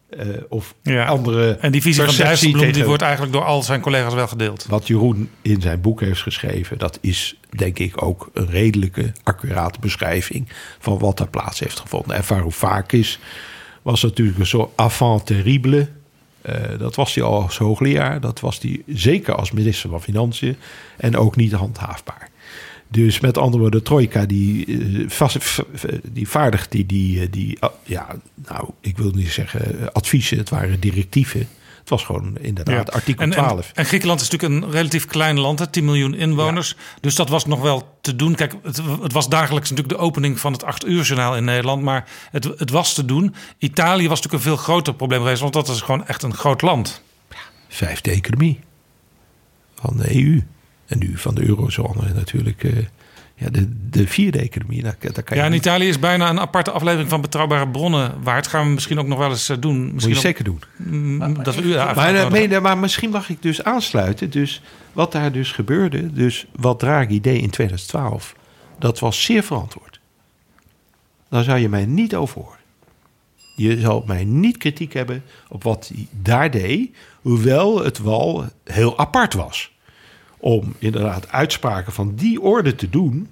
eh, 0.09 0.27
of 0.49 0.75
Ja. 0.83 1.05
andere 1.05 1.51
En 1.53 1.71
die 1.71 1.81
visie 1.81 2.03
van 2.03 2.15
Dijsselbloem 2.15 2.71
die 2.71 2.85
wordt 2.85 3.01
eigenlijk 3.01 3.33
door 3.33 3.43
al 3.43 3.63
zijn 3.63 3.81
collega's 3.81 4.13
wel 4.13 4.27
gedeeld. 4.27 4.65
Wat 4.69 4.87
Jeroen 4.87 5.29
in 5.41 5.61
zijn 5.61 5.81
boek 5.81 6.01
heeft 6.01 6.21
geschreven, 6.21 6.77
dat 6.77 6.97
is 7.01 7.39
denk 7.49 7.79
ik 7.79 8.03
ook 8.03 8.29
een 8.33 8.49
redelijke, 8.49 9.11
accurate 9.23 9.79
beschrijving 9.79 10.47
van 10.79 10.97
wat 10.97 11.17
daar 11.17 11.29
plaats 11.29 11.59
heeft 11.59 11.79
gevonden. 11.79 12.15
En 12.15 12.23
Varoufakis 12.23 13.19
was 13.81 14.01
natuurlijk 14.01 14.39
een 14.39 14.45
soort 14.45 14.71
avant 14.75 15.25
terrible. 15.25 15.89
Eh, 16.45 16.79
dat 16.79 16.95
was 16.95 17.15
hij 17.15 17.23
al 17.23 17.41
als 17.41 17.57
hoogleraar, 17.57 18.19
dat 18.19 18.39
was 18.39 18.59
hij 18.61 18.81
zeker 18.87 19.35
als 19.35 19.51
minister 19.51 19.89
van 19.89 20.01
Financiën 20.01 20.55
en 20.97 21.17
ook 21.17 21.35
niet 21.35 21.51
handhaafbaar. 21.51 22.29
Dus 22.87 23.19
met 23.19 23.37
andere 23.37 23.61
woorden, 23.61 23.79
de 23.79 23.85
trojka 23.85 24.25
die, 24.25 24.65
eh, 24.65 25.99
die 26.03 26.27
vaardigt 26.27 26.71
die, 26.71 26.85
die, 26.85 27.21
eh, 27.21 27.27
die 27.31 27.57
ah, 27.59 27.71
ja, 27.83 28.15
nou, 28.47 28.69
ik 28.81 28.97
wil 28.97 29.11
niet 29.11 29.29
zeggen 29.29 29.93
adviezen, 29.93 30.37
het 30.37 30.49
waren 30.49 30.79
directieven. 30.79 31.47
Het 31.85 31.93
was 31.93 32.03
gewoon 32.03 32.37
inderdaad 32.37 32.91
artikel 32.91 33.23
en, 33.23 33.29
12. 33.29 33.67
En, 33.67 33.75
en 33.75 33.85
Griekenland 33.85 34.21
is 34.21 34.29
natuurlijk 34.29 34.63
een 34.63 34.71
relatief 34.71 35.05
klein 35.05 35.39
land, 35.39 35.59
hè, 35.59 35.67
10 35.67 35.85
miljoen 35.85 36.13
inwoners. 36.13 36.75
Dus 37.01 37.15
dat 37.15 37.29
was 37.29 37.45
nog 37.45 37.61
wel 37.61 37.97
te 38.01 38.15
doen. 38.15 38.35
Kijk, 38.35 38.55
het, 38.63 38.81
het 39.01 39.11
was 39.11 39.29
dagelijks 39.29 39.69
natuurlijk 39.69 39.97
de 39.97 40.03
opening 40.03 40.39
van 40.39 40.51
het 40.51 40.63
8 40.63 40.85
uur 40.85 41.03
journaal 41.03 41.35
in 41.35 41.43
Nederland. 41.43 41.81
Maar 41.81 42.09
het, 42.31 42.43
het 42.43 42.69
was 42.69 42.93
te 42.93 43.05
doen. 43.05 43.35
Italië 43.57 44.07
was 44.07 44.21
natuurlijk 44.21 44.45
een 44.45 44.51
veel 44.51 44.63
groter 44.63 44.93
probleem 44.93 45.19
geweest. 45.19 45.41
Want 45.41 45.53
dat 45.53 45.67
is 45.67 45.81
gewoon 45.81 46.07
echt 46.07 46.23
een 46.23 46.33
groot 46.33 46.61
land. 46.61 47.01
vijfde 47.67 48.11
economie 48.11 48.59
van 49.75 49.97
de 49.97 50.15
EU. 50.15 50.43
En 50.85 50.97
nu 50.97 51.17
van 51.17 51.35
de 51.35 51.47
eurozone 51.47 52.13
natuurlijk. 52.13 52.63
Ja, 53.35 53.49
de, 53.49 53.89
de 53.89 54.07
vierde 54.07 54.39
economie. 54.39 54.81
Daar, 54.83 54.95
daar 54.99 55.23
kan 55.23 55.37
je 55.37 55.43
Ja, 55.43 55.49
niet- 55.49 55.59
Italië 55.65 55.87
is 55.87 55.99
bijna 55.99 56.29
een 56.29 56.39
aparte 56.39 56.71
aflevering 56.71 57.09
van 57.09 57.21
Betrouwbare 57.21 57.67
Bronnen 57.69 58.13
waard. 58.23 58.47
Gaan 58.47 58.65
we 58.67 58.73
misschien 58.73 58.99
ook 58.99 59.07
nog 59.07 59.17
wel 59.17 59.29
eens 59.29 59.49
eh, 59.49 59.57
doen. 59.59 59.83
moet 59.83 59.91
Misschien 59.93 60.09
je 60.13 60.19
ook- 60.19 60.25
zeker 60.25 60.43
doen. 60.43 60.61
Mm, 60.77 61.43
dat 61.43 61.55
we 61.55 61.61
u 61.61 61.71
daar 61.71 61.95
Maar, 61.95 62.15
eh, 62.15 62.29
meen- 62.31 62.61
maar 62.61 62.77
misschien 62.77 63.09
mag 63.09 63.29
ik 63.29 63.41
dus 63.41 63.63
aansluiten. 63.63 64.29
Dus 64.29 64.61
wat 64.93 65.11
daar 65.11 65.31
dus 65.31 65.51
gebeurde, 65.51 66.13
dus 66.13 66.45
wat 66.55 66.79
Draghi 66.79 67.21
deed 67.21 67.41
in 67.41 67.49
2012, 67.49 68.35
dat 68.79 68.99
was 68.99 69.23
zeer 69.23 69.43
verantwoord. 69.43 69.99
Daar 71.29 71.43
zou 71.43 71.59
je 71.59 71.69
mij 71.69 71.85
niet 71.85 72.15
over 72.15 72.41
horen. 72.41 72.57
Je 73.55 73.79
zal 73.79 74.03
mij 74.07 74.23
niet 74.23 74.57
kritiek 74.57 74.93
hebben 74.93 75.23
op 75.49 75.63
wat 75.63 75.91
hij 75.93 76.07
daar 76.21 76.51
deed, 76.51 76.95
hoewel 77.21 77.83
het 77.83 78.01
wel 78.01 78.45
heel 78.63 78.97
apart 78.97 79.33
was. 79.33 79.73
Om 80.45 80.75
inderdaad 80.79 81.31
uitspraken 81.31 81.93
van 81.93 82.15
die 82.15 82.41
orde 82.41 82.75
te 82.75 82.89
doen, 82.89 83.31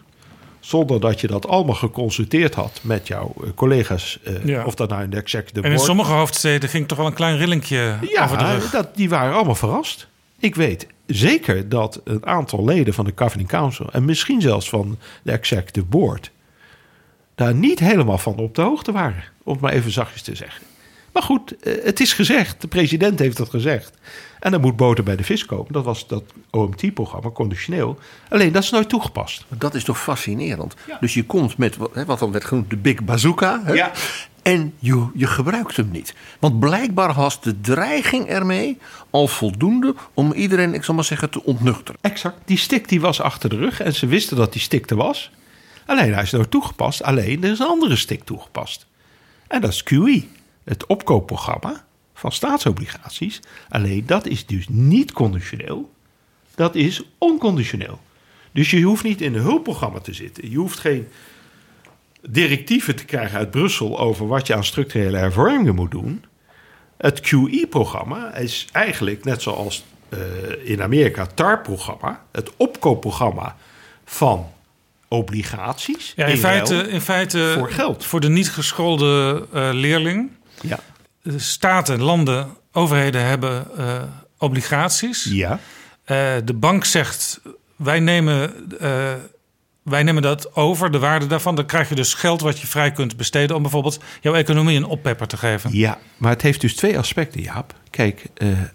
zonder 0.60 1.00
dat 1.00 1.22
je 1.22 1.28
dat 1.28 1.48
allemaal 1.48 1.76
geconsulteerd 1.76 2.56
had 2.56 2.80
met 2.84 3.08
jouw 3.08 3.34
eh, 3.44 3.50
collega's, 3.56 4.20
eh, 4.24 4.46
Ja. 4.46 4.66
of 4.66 4.76
dat 4.76 4.90
nou 4.90 5.04
in 5.04 5.10
de 5.10 5.18
executive 5.18 5.60
En 5.66 5.70
in 5.70 5.76
board- 5.76 5.88
sommige 5.88 6.12
hoofdsteden 6.12 6.70
ging 6.70 6.88
toch 6.88 6.98
wel 6.98 7.08
een 7.08 7.14
klein 7.14 7.38
rillinkje 7.38 7.94
over 8.22 8.38
de 8.38 8.44
ja, 8.44 8.52
rug. 8.54 8.70
dat, 8.70 8.96
die 8.96 9.10
waren 9.10 9.34
allemaal 9.36 9.56
verrast. 9.56 10.08
Ik 10.40 10.56
weet 10.56 10.88
zeker 11.06 11.70
dat 11.70 12.02
een 12.04 12.26
aantal 12.26 12.66
leden 12.66 12.94
van 12.94 13.06
de 13.06 13.12
Governing 13.16 13.50
Council... 13.50 13.90
en 13.92 14.06
misschien 14.06 14.42
zelfs 14.42 14.70
van 14.70 14.98
de 15.24 15.32
Executive 15.32 15.86
Board... 15.86 16.32
daar 17.36 17.54
niet 17.54 17.80
helemaal 17.80 18.18
van 18.18 18.36
op 18.38 18.56
de 18.56 18.62
hoogte 18.62 18.92
waren. 18.92 19.24
Om 19.44 19.52
het 19.54 19.62
maar 19.62 19.72
even 19.74 19.92
zachtjes 19.92 20.22
te 20.22 20.36
zeggen. 20.36 20.64
Maar 21.14 21.24
goed, 21.24 21.56
eh, 21.60 21.74
het 21.84 22.00
is 22.00 22.14
gezegd. 22.14 22.62
De 22.62 22.68
president 22.68 23.20
heeft 23.20 23.38
dat 23.38 23.50
gezegd. 23.50 23.92
En 24.40 24.52
dan 24.52 24.62
moet 24.62 24.76
boter 24.76 25.04
bij 25.04 25.16
de 25.16 25.24
vis 25.24 25.46
komen. 25.46 25.74
Dat 25.74 25.84
was 25.84 26.08
dat 26.08 26.24
OMT-programma, 26.50 27.30
conditioneel. 27.30 28.00
Alleen, 28.30 28.52
dat 28.52 28.64
is 28.64 28.70
nooit 28.70 28.90
toegepast. 28.90 29.46
Dat 29.50 29.76
is 29.76 29.84
toch 29.84 30.02
fascinerend. 30.02 30.76
Dus 31.00 31.14
je 31.14 31.26
komt 31.26 31.58
met 31.58 31.78
wat, 32.06 32.20
dan 32.20 32.32
werd 32.32 32.46
genoemd 32.46 32.70
de 32.70 32.78
Big 32.78 33.04
Bazooka. 33.04 33.62
Hè? 33.64 33.74
Ja. 33.74 33.92
En 34.42 34.74
je, 34.80 35.08
je 35.14 35.28
gebruikt 35.28 35.78
hem 35.78 35.92
niet. 35.92 36.14
Want 36.40 36.60
blijkbaar 36.60 37.14
was 37.14 37.42
de 37.42 37.62
dreiging 37.62 38.28
ermee 38.28 38.78
al 39.10 39.28
voldoende 39.28 39.96
om 40.14 40.32
iedereen, 40.32 40.74
ik 40.74 40.84
zal 40.84 40.96
maar 40.96 41.04
zeggen, 41.04 41.30
te 41.30 41.44
ontnuchteren. 41.44 42.00
Exact. 42.02 42.38
Die 42.46 42.58
stik 42.58 42.90
die 42.90 43.02
was 43.02 43.22
achter 43.22 43.50
de 43.50 43.56
rug 43.56 43.82
en 43.82 43.94
ze 43.94 44.06
wisten 44.06 44.38
dat 44.38 44.54
die 44.54 44.62
stik 44.62 44.90
er 44.90 44.96
was. 44.96 45.32
Alleen 45.86 46.14
hij 46.14 46.24
is 46.24 46.32
nooit 46.32 46.52
toegepast. 46.52 47.04
Alleen 47.04 47.44
er 47.44 47.52
is 47.52 47.60
een 47.60 47.68
andere 47.68 47.96
stik 47.96 48.24
toegepast. 48.24 48.86
En 49.48 49.62
dat 49.62 49.72
is 49.72 49.84
QE, 49.84 50.24
het 50.64 50.86
opkoopprogramma 50.86 51.86
van 52.14 52.32
staatsobligaties. 52.32 53.40
Alleen 53.70 54.06
dat 54.06 54.26
is 54.26 54.46
dus 54.46 54.68
niet 54.70 55.12
conditioneel. 55.12 55.92
Dat 56.56 56.76
is 56.76 57.02
onconditioneel. 57.18 58.00
Dus 58.52 58.72
je 58.72 58.82
hoeft 58.82 59.04
niet 59.04 59.22
in 59.22 59.34
een 59.34 59.42
hulpprogramma 59.42 60.00
te 60.00 60.14
zitten. 60.14 60.52
Je 60.52 60.58
hoeft 60.58 60.80
geen 60.80 61.08
directieven 62.22 62.96
te 62.96 63.06
krijgen 63.06 63.38
uit 63.38 63.52
Brussel 63.52 64.00
over 64.00 64.28
wat 64.28 64.48
je 64.48 64.56
aan 64.56 64.64
structurele 64.64 65.18
hervormingen 65.18 65.76
moet 65.76 65.92
doen. 65.92 66.26
Het 66.98 67.20
QE-programma 67.20 68.36
is 68.36 68.68
eigenlijk 68.72 69.24
net 69.24 69.42
zoals 69.42 69.84
eh, 70.10 70.20
in 70.64 70.82
Amerika 70.82 71.26
TAR-programma, 71.26 72.24
het 72.32 72.52
opkoopprogramma 72.58 73.56
van 74.06 74.52
obligaties. 75.08 76.14
Ja, 76.16 76.26
in, 76.26 76.38
feite, 76.38 76.76
in 76.90 77.02
feite 77.02 77.56
voor 77.58 77.72
geld. 77.72 78.06
voor 78.06 78.20
de 78.20 78.30
niet 78.30 78.52
geschoolde 78.52 79.46
eh, 79.54 79.70
leerling. 79.72 80.32
Ja. 80.64 80.80
Staten, 81.38 82.02
landen, 82.02 82.58
overheden 82.72 83.26
hebben 83.26 83.78
eh, 83.78 84.02
obligaties. 84.38 85.24
Ja. 85.24 85.60
Eh, 86.04 86.34
de 86.46 86.54
bank 86.54 86.86
zegt, 86.86 87.42
wij 87.76 88.00
nemen, 88.00 88.70
eh, 88.80 89.14
wij 89.84 90.04
nemen 90.04 90.22
dat 90.22 90.56
over, 90.56 90.92
de 90.92 91.00
waarde 91.00 91.28
daarvan. 91.28 91.56
Dan 91.56 91.66
krijg 91.66 91.90
je 91.90 91.96
dus 91.96 92.14
geld 92.14 92.42
wat 92.42 92.60
je 92.60 92.68
vrij 92.68 92.92
kunt 92.92 93.18
besteden... 93.18 93.56
om 93.56 93.62
bijvoorbeeld 93.62 94.00
jouw 94.22 94.34
economie 94.34 94.78
een 94.78 94.86
oppepper 94.86 95.28
te 95.28 95.38
geven. 95.38 95.78
Ja, 95.78 96.00
maar 96.18 96.32
het 96.32 96.42
heeft 96.42 96.62
dus 96.62 96.76
twee 96.76 96.98
aspecten, 96.98 97.42
Jaap. 97.42 97.74
Kijk, 97.90 98.26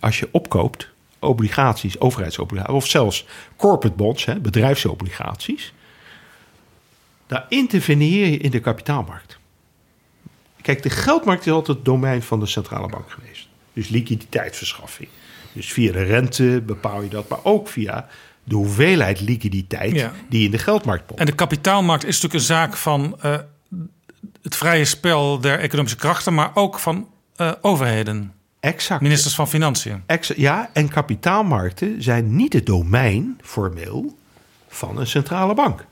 als 0.00 0.18
je 0.18 0.28
opkoopt, 0.32 0.88
obligaties, 1.18 2.00
overheidsobligaties... 2.00 2.74
of 2.74 2.86
zelfs 2.86 3.26
corporate 3.56 3.96
bonds, 3.96 4.24
hè, 4.24 4.40
bedrijfsobligaties... 4.40 5.72
daar 7.26 7.46
interveneer 7.48 8.26
je 8.26 8.36
in 8.36 8.50
de 8.50 8.60
kapitaalmarkt. 8.60 9.37
Kijk, 10.68 10.82
de 10.82 10.90
geldmarkt 10.90 11.46
is 11.46 11.52
altijd 11.52 11.76
het 11.76 11.86
domein 11.86 12.22
van 12.22 12.40
de 12.40 12.46
centrale 12.46 12.88
bank 12.88 13.10
geweest. 13.10 13.48
Dus 13.72 13.88
liquiditeitsverschaffing. 13.88 15.08
Dus 15.52 15.72
via 15.72 15.92
de 15.92 16.02
rente 16.02 16.62
bepaal 16.66 17.02
je 17.02 17.08
dat, 17.08 17.28
maar 17.28 17.38
ook 17.42 17.68
via 17.68 18.06
de 18.44 18.54
hoeveelheid 18.54 19.20
liquiditeit 19.20 19.94
Ja. 19.94 20.12
die 20.28 20.44
in 20.44 20.50
de 20.50 20.58
geldmarkt 20.58 21.06
pompt. 21.06 21.20
En 21.20 21.26
de 21.26 21.34
kapitaalmarkt 21.34 22.02
is 22.04 22.14
natuurlijk 22.14 22.34
een 22.34 22.46
zaak 22.46 22.76
van 22.76 23.16
eh, 23.20 23.36
het 24.42 24.56
vrije 24.56 24.84
spel 24.84 25.40
der 25.40 25.58
economische 25.58 25.96
krachten... 25.98 26.34
maar 26.34 26.50
ook 26.54 26.78
van 26.78 27.08
eh, 27.36 27.52
overheden, 27.60 28.32
Exact. 28.60 29.00
ministers 29.00 29.34
van 29.34 29.48
Financiën. 29.48 30.02
Exa- 30.06 30.34
ja, 30.36 30.70
en 30.72 30.88
kapitaalmarkten 30.88 32.02
zijn 32.02 32.36
niet 32.36 32.52
het 32.52 32.66
domein, 32.66 33.38
formeel, 33.42 34.16
van 34.68 34.98
een 34.98 35.06
centrale 35.06 35.54
bank. 35.54 35.84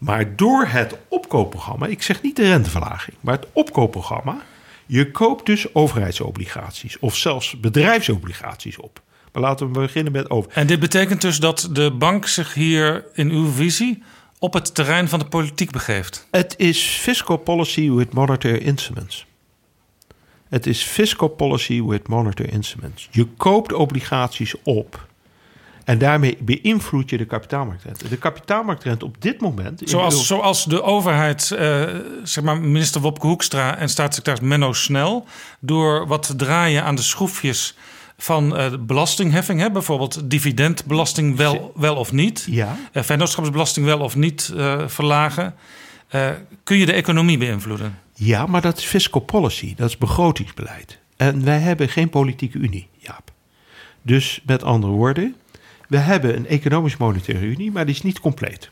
Maar 0.00 0.36
door 0.36 0.66
het 0.66 0.96
opkoopprogramma, 1.08 1.86
ik 1.86 2.02
zeg 2.02 2.22
niet 2.22 2.36
de 2.36 2.42
renteverlaging, 2.42 3.16
maar 3.20 3.34
het 3.34 3.46
opkoopprogramma, 3.52 4.42
je 4.86 5.10
koopt 5.10 5.46
dus 5.46 5.74
overheidsobligaties 5.74 6.98
of 6.98 7.16
zelfs 7.16 7.60
bedrijfsobligaties 7.60 8.76
op. 8.76 9.02
Maar 9.32 9.42
laten 9.42 9.66
we 9.66 9.80
beginnen 9.80 10.12
met 10.12 10.30
over. 10.30 10.50
En 10.52 10.66
dit 10.66 10.80
betekent 10.80 11.20
dus 11.20 11.38
dat 11.38 11.68
de 11.72 11.90
bank 11.90 12.26
zich 12.26 12.54
hier 12.54 13.04
in 13.14 13.30
uw 13.30 13.50
visie 13.50 14.02
op 14.38 14.52
het 14.52 14.74
terrein 14.74 15.08
van 15.08 15.18
de 15.18 15.24
politiek 15.24 15.70
begeeft. 15.70 16.26
Het 16.30 16.54
is 16.56 16.82
fiscal 16.82 17.36
policy 17.36 17.90
with 17.90 18.12
monetary 18.12 18.58
instruments. 18.58 19.26
Het 20.48 20.66
is 20.66 20.82
fiscal 20.82 21.28
policy 21.28 21.82
with 21.82 22.08
monetary 22.08 22.48
instruments. 22.48 23.08
Je 23.10 23.26
koopt 23.36 23.72
obligaties 23.72 24.54
op 24.62 25.08
en 25.84 25.98
daarmee 25.98 26.38
beïnvloed 26.40 27.10
je 27.10 27.16
de 27.16 27.24
kapitaalmarktrente. 27.24 28.08
De 28.08 28.16
kapitaalmarktrente 28.16 29.04
op 29.04 29.22
dit 29.22 29.40
moment... 29.40 29.82
Zoals, 29.84 30.26
zoals 30.26 30.64
de 30.64 30.82
overheid, 30.82 31.50
eh, 31.50 31.82
zeg 32.22 32.44
maar 32.44 32.60
minister 32.60 33.00
Wopke 33.00 33.26
Hoekstra 33.26 33.76
en 33.76 33.88
staatssecretaris 33.88 34.48
Menno 34.48 34.72
Snel... 34.72 35.26
door 35.60 36.06
wat 36.06 36.26
te 36.26 36.36
draaien 36.36 36.84
aan 36.84 36.94
de 36.94 37.02
schroefjes 37.02 37.76
van 38.16 38.56
eh, 38.56 38.72
belastingheffing... 38.80 39.60
Hè, 39.60 39.70
bijvoorbeeld 39.70 40.30
dividendbelasting 40.30 41.36
wel, 41.36 41.72
wel 41.74 41.96
of 41.96 42.12
niet... 42.12 42.46
Ja. 42.50 42.76
eh, 42.92 43.02
vennootschapsbelasting 43.02 43.86
wel 43.86 43.98
of 43.98 44.16
niet 44.16 44.52
eh, 44.56 44.82
verlagen... 44.86 45.54
eh, 46.08 46.30
kun 46.64 46.76
je 46.76 46.86
de 46.86 46.92
economie 46.92 47.38
beïnvloeden. 47.38 47.98
Ja, 48.14 48.46
maar 48.46 48.60
dat 48.60 48.78
is 48.78 48.84
fiscal 48.84 49.20
policy, 49.20 49.74
dat 49.74 49.88
is 49.88 49.98
begrotingsbeleid. 49.98 50.98
En 51.16 51.44
wij 51.44 51.58
hebben 51.58 51.88
geen 51.88 52.10
politieke 52.10 52.58
unie, 52.58 52.88
Jaap. 52.98 53.32
Dus 54.02 54.40
met 54.46 54.62
andere 54.62 54.92
woorden, 54.92 55.36
we 55.90 55.96
hebben 55.98 56.36
een 56.36 56.46
economisch-monetaire 56.46 57.44
unie, 57.46 57.70
maar 57.70 57.86
die 57.86 57.94
is 57.94 58.02
niet 58.02 58.20
compleet. 58.20 58.70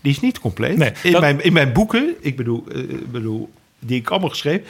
Die 0.00 0.12
is 0.12 0.20
niet 0.20 0.38
compleet. 0.38 0.76
Nee, 0.76 0.92
in, 1.02 1.12
dat- 1.12 1.20
mijn, 1.20 1.40
in 1.44 1.52
mijn 1.52 1.72
boeken, 1.72 2.14
ik 2.20 2.36
bedoel, 2.36 2.64
eh, 2.74 2.82
bedoel, 3.10 3.50
die 3.78 3.98
ik 4.00 4.10
allemaal 4.10 4.28
geschreven, 4.28 4.66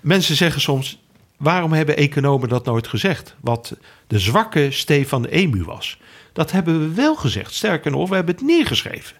mensen 0.00 0.36
zeggen 0.36 0.60
soms, 0.60 1.02
waarom 1.36 1.72
hebben 1.72 1.96
economen 1.96 2.48
dat 2.48 2.64
nooit 2.64 2.86
gezegd? 2.88 3.34
Wat 3.40 3.76
de 4.06 4.18
zwakke 4.18 4.70
stee 4.70 5.08
van 5.08 5.22
de 5.22 5.30
emu 5.30 5.64
was. 5.64 5.98
Dat 6.32 6.50
hebben 6.52 6.80
we 6.88 6.94
wel 6.94 7.14
gezegd. 7.16 7.52
Sterker 7.54 7.90
nog, 7.90 8.08
we 8.08 8.14
hebben 8.14 8.34
het 8.34 8.44
neergeschreven. 8.44 9.16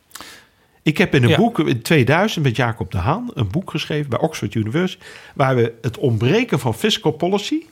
Ik 0.83 0.99
heb 0.99 1.15
in 1.15 1.23
een 1.23 1.28
Ja. 1.28 1.36
boek 1.36 1.59
in 1.59 1.83
2000 1.83 2.44
met 2.44 2.57
Jacob 2.57 2.91
de 2.91 2.99
Haan 2.99 3.31
een 3.34 3.49
boek 3.51 3.70
geschreven 3.70 4.10
bij 4.10 4.18
Oxford 4.18 4.55
University, 4.55 5.02
waar 5.34 5.57
we 5.57 5.73
het 5.83 5.99
ontbreken 5.99 6.59
van 6.60 6.75
fiscal 6.75 7.12
policy 7.12 7.62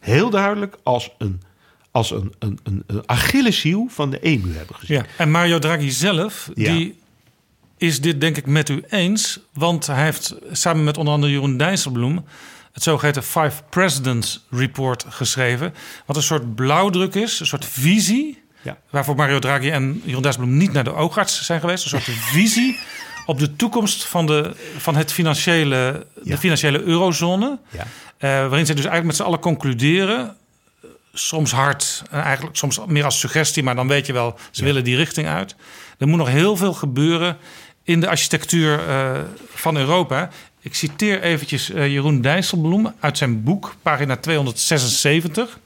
heel 0.00 0.30
duidelijk 0.30 0.76
als 0.82 1.10
een, 1.18 1.42
als 1.94 2.10
een, 2.10 2.34
een, 2.38 2.58
een, 2.62 2.82
een 2.86 3.02
Achilleshiel 3.06 3.86
van 3.90 4.10
de 4.10 4.18
EMU 4.20 4.56
hebben 4.56 4.76
gezien. 4.76 4.96
Ja. 4.96 5.04
En 5.16 5.30
Mario 5.30 5.58
Draghi 5.58 5.90
zelf, 5.90 6.50
Ja. 6.54 6.72
die 6.72 6.98
is 7.76 8.00
dit 8.00 8.20
denk 8.20 8.36
ik 8.36 8.46
met 8.46 8.68
u 8.68 8.82
eens. 8.88 9.40
Want 9.52 9.86
hij 9.86 10.04
heeft 10.04 10.34
samen 10.52 10.84
met 10.84 10.96
onder 10.98 11.14
andere 11.14 11.32
Jeroen 11.32 11.56
Dijsselbloem... 11.56 12.24
het 12.72 12.82
zogeheten 12.82 13.22
Five 13.22 13.62
Presidents 13.70 14.44
Report 14.50 15.04
geschreven. 15.08 15.74
Wat 16.06 16.16
een 16.16 16.22
soort 16.22 16.54
blauwdruk 16.54 17.14
is, 17.14 17.40
een 17.40 17.46
soort 17.46 17.64
visie... 17.64 18.42
Ja. 18.62 18.78
waarvoor 18.90 19.14
Mario 19.16 19.38
Draghi 19.38 19.70
en 19.70 20.02
Jeroen 20.04 20.22
Dijsselbloem 20.22 20.56
niet 20.56 20.72
naar 20.72 20.84
de 20.84 20.94
oogarts 20.94 21.42
zijn 21.44 21.60
geweest. 21.60 21.84
Een 21.84 21.90
soort 21.90 22.16
visie 22.18 22.78
op 23.26 23.38
de 23.38 23.56
toekomst 23.56 24.04
van, 24.04 24.26
de, 24.26 24.52
van 24.78 24.96
het 24.96 25.12
financiële, 25.12 26.06
de 26.22 26.38
financiële 26.38 26.82
eurozone. 26.82 27.58
Ja. 27.70 27.86
Eh, 28.16 28.30
waarin 28.30 28.66
ze 28.66 28.74
dus 28.74 28.84
eigenlijk 28.84 29.04
met 29.04 29.16
z'n 29.16 29.22
allen 29.22 29.38
concluderen. 29.38 30.36
Soms 31.16 31.52
hard, 31.52 32.02
en 32.10 32.22
eigenlijk 32.22 32.56
soms 32.56 32.80
meer 32.86 33.04
als 33.04 33.18
suggestie, 33.18 33.62
maar 33.62 33.74
dan 33.74 33.88
weet 33.88 34.06
je 34.06 34.12
wel, 34.12 34.38
ze 34.50 34.64
willen 34.64 34.84
die 34.84 34.96
richting 34.96 35.26
uit. 35.26 35.56
Er 35.98 36.08
moet 36.08 36.18
nog 36.18 36.28
heel 36.28 36.56
veel 36.56 36.72
gebeuren 36.72 37.36
in 37.82 38.00
de 38.00 38.08
architectuur 38.08 38.88
eh, 38.88 39.20
van 39.54 39.76
Europa. 39.76 40.30
Ik 40.60 40.74
citeer 40.74 41.22
eventjes 41.22 41.70
eh, 41.70 41.86
Jeroen 41.86 42.20
Dijsselbloem 42.20 42.92
uit 43.00 43.18
zijn 43.18 43.42
boek, 43.42 43.74
pagina 43.82 44.16
276. 44.16 45.58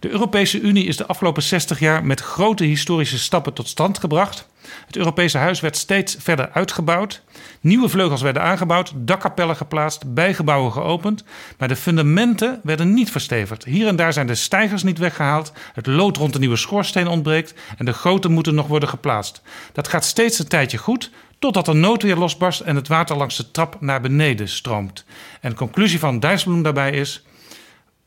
De 0.00 0.08
Europese 0.08 0.60
Unie 0.60 0.86
is 0.86 0.96
de 0.96 1.06
afgelopen 1.06 1.42
60 1.42 1.78
jaar 1.78 2.04
met 2.04 2.20
grote 2.20 2.64
historische 2.64 3.18
stappen 3.18 3.52
tot 3.52 3.68
stand 3.68 3.98
gebracht. 3.98 4.46
Het 4.86 4.96
Europese 4.96 5.38
huis 5.38 5.60
werd 5.60 5.76
steeds 5.76 6.16
verder 6.18 6.50
uitgebouwd. 6.52 7.22
Nieuwe 7.60 7.88
vleugels 7.88 8.22
werden 8.22 8.42
aangebouwd, 8.42 8.92
dakkapellen 8.94 9.56
geplaatst, 9.56 10.14
bijgebouwen 10.14 10.72
geopend. 10.72 11.24
Maar 11.58 11.68
de 11.68 11.76
fundamenten 11.76 12.60
werden 12.62 12.94
niet 12.94 13.10
verstevigd. 13.10 13.64
Hier 13.64 13.86
en 13.86 13.96
daar 13.96 14.12
zijn 14.12 14.26
de 14.26 14.34
stijgers 14.34 14.82
niet 14.82 14.98
weggehaald. 14.98 15.52
Het 15.72 15.86
lood 15.86 16.16
rond 16.16 16.32
de 16.32 16.38
nieuwe 16.38 16.56
schoorsteen 16.56 17.08
ontbreekt. 17.08 17.54
En 17.76 17.84
de 17.84 17.94
goten 17.94 18.32
moeten 18.32 18.54
nog 18.54 18.66
worden 18.66 18.88
geplaatst. 18.88 19.42
Dat 19.72 19.88
gaat 19.88 20.04
steeds 20.04 20.38
een 20.38 20.48
tijdje 20.48 20.78
goed. 20.78 21.10
Totdat 21.38 21.64
de 21.64 21.72
noodweer 21.72 22.16
losbarst 22.16 22.60
en 22.60 22.76
het 22.76 22.88
water 22.88 23.16
langs 23.16 23.36
de 23.36 23.50
trap 23.50 23.76
naar 23.80 24.00
beneden 24.00 24.48
stroomt. 24.48 25.04
En 25.40 25.50
de 25.50 25.56
conclusie 25.56 25.98
van 25.98 26.20
Dijsselbloem 26.20 26.62
daarbij 26.62 26.90
is. 26.90 27.24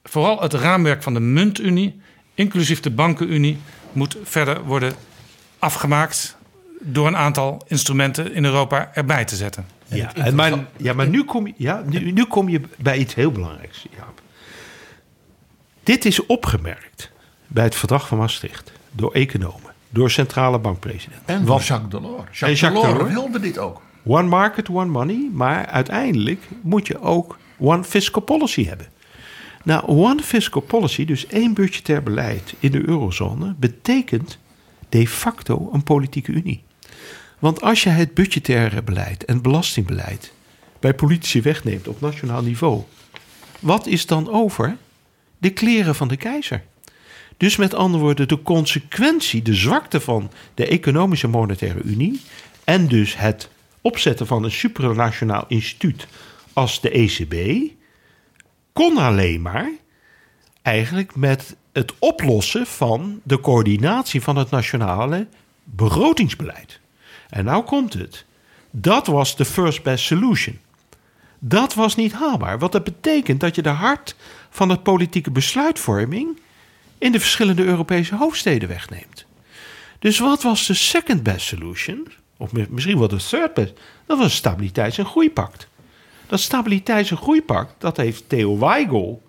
Vooral 0.03 0.41
het 0.41 0.53
raamwerk 0.53 1.03
van 1.03 1.13
de 1.13 1.19
muntunie, 1.19 2.01
inclusief 2.33 2.79
de 2.79 2.89
bankenunie, 2.89 3.59
moet 3.91 4.17
verder 4.23 4.63
worden 4.63 4.93
afgemaakt 5.59 6.37
door 6.79 7.07
een 7.07 7.17
aantal 7.17 7.61
instrumenten 7.67 8.33
in 8.33 8.45
Europa 8.45 8.89
erbij 8.93 9.25
te 9.25 9.35
zetten. 9.35 9.65
Ja, 9.85 10.15
en 10.15 10.35
maar, 10.35 10.53
ja, 10.77 10.93
maar 10.93 11.07
nu 11.07 11.23
kom 11.23 11.47
je, 11.47 11.53
ja, 11.57 11.83
nu, 11.85 12.11
nu 12.11 12.25
kom 12.25 12.49
je 12.49 12.61
bij 12.77 12.97
iets 12.97 13.15
heel 13.15 13.31
belangrijks, 13.31 13.85
Jaap. 13.97 14.21
Dit 15.83 16.05
is 16.05 16.25
opgemerkt 16.25 17.11
bij 17.47 17.63
het 17.63 17.75
verdrag 17.75 18.07
van 18.07 18.17
Maastricht 18.17 18.71
door 18.91 19.11
economen, 19.13 19.73
door 19.89 20.11
centrale 20.11 20.59
bankpresidenten. 20.59 21.25
En 21.25 21.45
Want- 21.45 21.65
Jacques 21.65 21.89
Delors. 21.89 22.17
En 22.17 22.23
Jacques, 22.31 22.59
Jacques 22.59 22.81
Delors, 22.83 22.97
Delors. 22.97 23.13
wilde 23.13 23.39
dit 23.39 23.57
ook. 23.57 23.81
One 24.05 24.27
market, 24.27 24.69
one 24.69 24.85
money. 24.91 25.29
Maar 25.33 25.65
uiteindelijk 25.65 26.47
moet 26.61 26.87
je 26.87 27.01
ook 27.01 27.37
one 27.57 27.83
fiscal 27.83 28.21
policy 28.21 28.65
hebben. 28.65 28.87
Nou, 29.63 29.83
one 29.87 30.21
fiscal 30.21 30.61
policy, 30.61 31.05
dus 31.05 31.27
één 31.27 31.53
budgetair 31.53 32.03
beleid 32.03 32.53
in 32.59 32.71
de 32.71 32.87
eurozone, 32.87 33.55
betekent 33.57 34.37
de 34.89 35.07
facto 35.07 35.69
een 35.73 35.83
politieke 35.83 36.31
unie. 36.31 36.63
Want 37.39 37.61
als 37.61 37.83
je 37.83 37.89
het 37.89 38.13
budgettaire 38.13 38.83
beleid 38.83 39.25
en 39.25 39.41
belastingbeleid 39.41 40.33
bij 40.79 40.93
politici 40.93 41.41
wegneemt 41.41 41.87
op 41.87 42.01
nationaal 42.01 42.41
niveau, 42.41 42.83
wat 43.59 43.87
is 43.87 44.05
dan 44.05 44.29
over? 44.31 44.77
De 45.37 45.49
kleren 45.49 45.95
van 45.95 46.07
de 46.07 46.17
keizer. 46.17 46.63
Dus 47.37 47.55
met 47.55 47.73
andere 47.73 48.03
woorden, 48.03 48.27
de 48.27 48.41
consequentie, 48.41 49.41
de 49.41 49.53
zwakte 49.53 49.99
van 49.99 50.31
de 50.53 50.67
economische 50.67 51.27
monetaire 51.27 51.81
unie 51.81 52.21
en 52.63 52.87
dus 52.87 53.17
het 53.17 53.49
opzetten 53.81 54.27
van 54.27 54.43
een 54.43 54.51
supranationaal 54.51 55.45
instituut 55.47 56.07
als 56.53 56.81
de 56.81 56.89
ECB, 56.89 57.63
kon 58.73 58.97
alleen 58.97 59.41
maar 59.41 59.71
eigenlijk 60.61 61.15
met 61.15 61.55
het 61.71 61.93
oplossen 61.99 62.65
van 62.65 63.19
de 63.23 63.39
coördinatie 63.39 64.21
van 64.21 64.35
het 64.35 64.49
nationale 64.49 65.27
begrotingsbeleid. 65.63 66.78
En 67.29 67.45
nou 67.45 67.63
komt 67.63 67.93
het. 67.93 68.25
Dat 68.71 69.07
was 69.07 69.35
de 69.35 69.45
first 69.45 69.83
best 69.83 70.05
solution. 70.05 70.59
Dat 71.39 71.73
was 71.73 71.95
niet 71.95 72.13
haalbaar. 72.13 72.59
Wat 72.59 72.71
dat 72.71 72.83
betekent 72.83 73.39
dat 73.39 73.55
je 73.55 73.61
de 73.61 73.69
hart 73.69 74.15
van 74.49 74.67
de 74.67 74.77
politieke 74.79 75.31
besluitvorming 75.31 76.39
in 76.97 77.11
de 77.11 77.19
verschillende 77.19 77.63
Europese 77.63 78.15
hoofdsteden 78.15 78.67
wegneemt. 78.69 79.25
Dus 79.99 80.19
wat 80.19 80.43
was 80.43 80.65
de 80.67 80.73
second 80.73 81.23
best 81.23 81.45
solution? 81.47 82.07
Of 82.37 82.51
mi- 82.51 82.67
misschien 82.69 82.99
wel 82.99 83.07
de 83.07 83.17
third 83.29 83.53
best. 83.53 83.73
Dat 84.05 84.17
was 84.17 84.25
een 84.25 84.31
stabiliteits- 84.31 84.97
en 84.97 85.05
groeipact. 85.05 85.67
Dat 86.27 86.39
stabiliteits- 86.39 87.11
en 87.11 87.17
groeipact, 87.17 87.73
dat 87.77 87.97
heeft 87.97 88.29
Theo 88.29 88.57
Weigel 88.57 89.21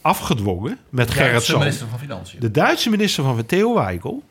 afgedwongen 0.00 0.78
met 0.88 1.10
Gerrit 1.10 1.30
Duitse 1.30 1.46
Salm. 1.50 1.62
minister 1.62 1.88
van 1.88 1.98
Financiën. 1.98 2.40
De 2.40 2.50
Duitse 2.50 2.90
minister 2.90 3.24
van 3.24 3.46
Theo 3.46 3.74
Weigel, 3.74 4.22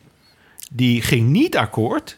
die 0.72 1.02
ging 1.02 1.30
niet 1.30 1.58
akkoord. 1.58 2.17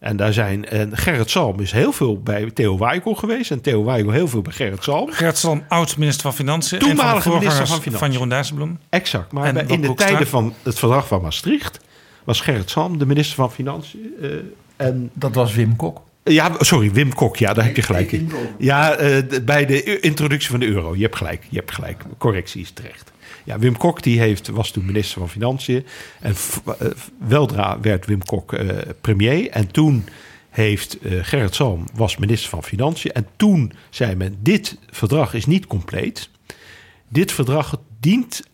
En 0.00 0.16
daar 0.16 0.32
zijn, 0.32 0.68
en 0.68 0.96
Gerrit 0.96 1.30
Salm 1.30 1.60
is 1.60 1.72
heel 1.72 1.92
veel 1.92 2.20
bij 2.22 2.50
Theo 2.50 2.78
Weigel 2.78 3.14
geweest. 3.14 3.50
En 3.50 3.60
Theo 3.60 3.84
Weigel 3.84 4.10
heel 4.10 4.28
veel 4.28 4.42
bij 4.42 4.52
Gerrit 4.52 4.82
Salm. 4.82 5.10
Gert 5.12 5.36
Salm, 5.38 5.64
oud-minister 5.68 6.22
van 6.22 6.34
Financiën. 6.34 6.76
een 6.76 6.80
van 6.86 6.90
de 6.90 6.96
Toenmalige 6.96 7.28
minister 7.28 7.56
van 7.66 7.66
Financiën. 7.76 7.98
van 7.98 8.12
Jeroen 8.12 8.28
Dijsselbloem. 8.28 8.78
Exact. 8.88 9.32
Maar 9.32 9.52
bij- 9.52 9.64
in 9.66 9.80
de 9.80 9.86
Hoekstra. 9.86 10.10
tijden 10.10 10.28
van 10.28 10.54
het 10.62 10.78
verdrag 10.78 11.06
van 11.06 11.22
Maastricht 11.22 11.80
was 12.24 12.40
Gerrit 12.40 12.70
Salm 12.70 12.98
de 12.98 13.06
minister 13.06 13.34
van 13.36 13.52
Financiën. 13.52 14.14
eh, 14.22 14.28
en 14.76 15.10
Dat 15.14 15.34
was 15.34 15.54
Wim 15.54 15.76
Kok. 15.76 16.00
ja, 16.24 16.50
sorry, 16.58 16.92
Wim 16.92 17.14
Kok, 17.14 17.36
ja, 17.36 17.52
daar 17.52 17.64
heb 17.64 17.76
je 17.76 17.82
gelijk 17.82 18.12
in. 18.12 18.32
Ja, 18.58 18.92
eh, 18.94 19.22
bij 19.42 19.66
de 19.66 20.00
introductie 20.00 20.50
van 20.50 20.60
de 20.60 20.66
euro. 20.66 20.94
Je 20.96 21.02
hebt 21.02 21.16
gelijk, 21.16 21.46
je 21.48 21.56
hebt 21.56 21.72
gelijk. 21.72 22.02
Correctie 22.18 22.60
is 22.62 22.70
terecht. 22.70 23.12
Ja, 23.44 23.58
Wim 23.58 23.76
Kok 23.76 24.02
die 24.02 24.20
heeft, 24.20 24.48
was 24.48 24.70
toen 24.70 24.84
minister 24.84 25.18
van 25.18 25.28
Financiën. 25.28 25.86
En 26.20 26.34
eh, 26.78 26.86
weldra 27.18 27.80
werd 27.80 28.06
Wim 28.06 28.24
Kok 28.24 28.52
eh, 28.52 28.78
premier. 29.00 29.50
En 29.50 29.70
toen 29.70 30.04
heeft 30.50 30.98
eh, 30.98 31.18
Gerrit 31.22 31.54
Salm 31.54 31.84
was 31.94 32.16
minister 32.16 32.50
van 32.50 32.62
Financiën. 32.64 33.12
En 33.12 33.26
toen 33.36 33.72
zei 33.90 34.14
men, 34.14 34.36
dit 34.42 34.76
verdrag 34.90 35.34
is 35.34 35.46
niet 35.46 35.66
compleet. 35.66 36.28
Dit 37.08 37.32
verdrag 37.32 37.76
dient 38.00 38.48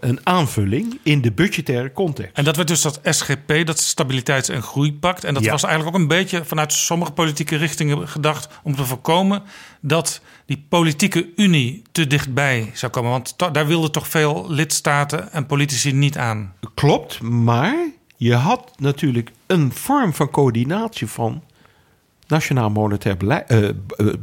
een 0.00 0.20
aanvulling 0.22 0.98
in 1.02 1.20
de 1.20 1.32
budgettaire 1.32 1.92
context. 1.92 2.36
En 2.36 2.44
dat 2.44 2.56
werd 2.56 2.68
dus 2.68 2.82
dat 2.82 3.00
SGP, 3.04 3.66
dat 3.66 3.78
Stabiliteits- 3.78 4.48
en 4.48 4.62
Groeipact. 4.62 5.24
En 5.24 5.34
dat 5.34 5.44
Ja. 5.44 5.50
was 5.50 5.62
eigenlijk 5.62 5.94
ook 5.96 6.02
een 6.02 6.08
beetje 6.08 6.44
vanuit 6.44 6.72
sommige 6.72 7.12
politieke 7.12 7.56
richtingen 7.56 8.08
gedacht 8.08 8.48
om 8.62 8.76
te 8.76 8.84
voorkomen 8.84 9.42
dat 9.80 10.20
die 10.50 10.64
politieke 10.68 11.28
unie 11.36 11.82
te 11.92 12.06
dichtbij 12.06 12.70
zou 12.74 12.92
komen. 12.92 13.10
Want 13.10 13.34
daar 13.52 13.66
wilden 13.66 13.92
toch 13.92 14.08
veel 14.08 14.46
lidstaten 14.48 15.32
en 15.32 15.46
politici 15.46 15.92
niet 15.92 16.18
aan. 16.18 16.54
Klopt, 16.74 17.22
maar 17.22 17.88
je 18.16 18.34
had 18.34 18.72
natuurlijk 18.78 19.30
een 19.46 19.72
vorm 19.72 20.14
van 20.14 20.30
coördinatie 20.30 21.06
van 21.06 21.42
nationaal 22.26 22.70
monetair 22.70 23.16
beleid, 23.16 23.48
eh, 23.48 23.68
eh, 23.68 23.74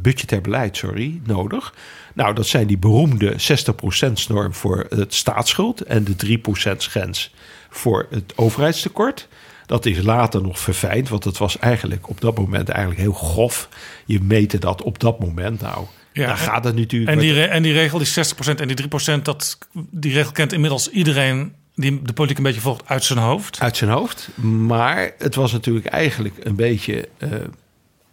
budgetair 0.01 0.41
beleid 0.41 0.77
sorry, 0.77 1.21
nodig. 1.23 1.73
Nou, 2.13 2.33
dat 2.33 2.47
zijn 2.47 2.67
die 2.67 2.77
beroemde 2.77 3.33
60%-norm 3.37 4.53
voor 4.53 4.85
het 4.89 5.13
staatsschuld 5.13 5.81
en 5.81 6.03
de 6.03 6.15
3%-grens 6.15 7.33
voor 7.69 8.07
het 8.09 8.33
overheidstekort. 8.35 9.27
Dat 9.65 9.85
is 9.85 10.01
later 10.01 10.41
nog 10.41 10.59
verfijnd, 10.59 11.09
want 11.09 11.23
het 11.23 11.37
was 11.37 11.59
eigenlijk 11.59 12.09
op 12.09 12.21
dat 12.21 12.37
moment 12.37 12.69
eigenlijk 12.69 12.99
heel 12.99 13.13
grof. 13.13 13.69
Je 14.05 14.21
meette 14.21 14.57
dat 14.57 14.81
op 14.81 14.99
dat 14.99 15.19
moment. 15.19 15.61
Nou, 15.61 15.85
Ja, 16.17 16.27
daar 16.27 16.37
gaat 16.37 16.63
het 16.63 16.75
natuurlijk. 16.75 17.11
En 17.11 17.19
die, 17.19 17.33
re- 17.33 17.43
en 17.43 17.63
die 17.63 17.73
regel, 17.73 17.97
die 17.97 18.07
60% 18.07 18.59
en 18.59 18.67
die 18.67 18.87
3%, 19.17 19.21
dat, 19.21 19.57
die 19.91 20.13
regel 20.13 20.31
kent 20.31 20.53
inmiddels 20.53 20.89
iedereen 20.89 21.53
die 21.77 22.01
de 22.01 22.13
politiek 22.13 22.37
een 22.37 22.43
beetje 22.43 22.61
volgt 22.61 22.83
uit 22.85 23.03
zijn 23.03 23.19
hoofd. 23.19 23.59
uit 23.59 23.77
zijn 23.77 23.89
hoofd. 23.89 24.29
Maar 24.41 25.11
het 25.17 25.35
was 25.35 25.51
natuurlijk 25.51 25.85
eigenlijk 25.85 26.35
een 26.43 26.55
beetje 26.55 27.09
eh, 27.17 27.29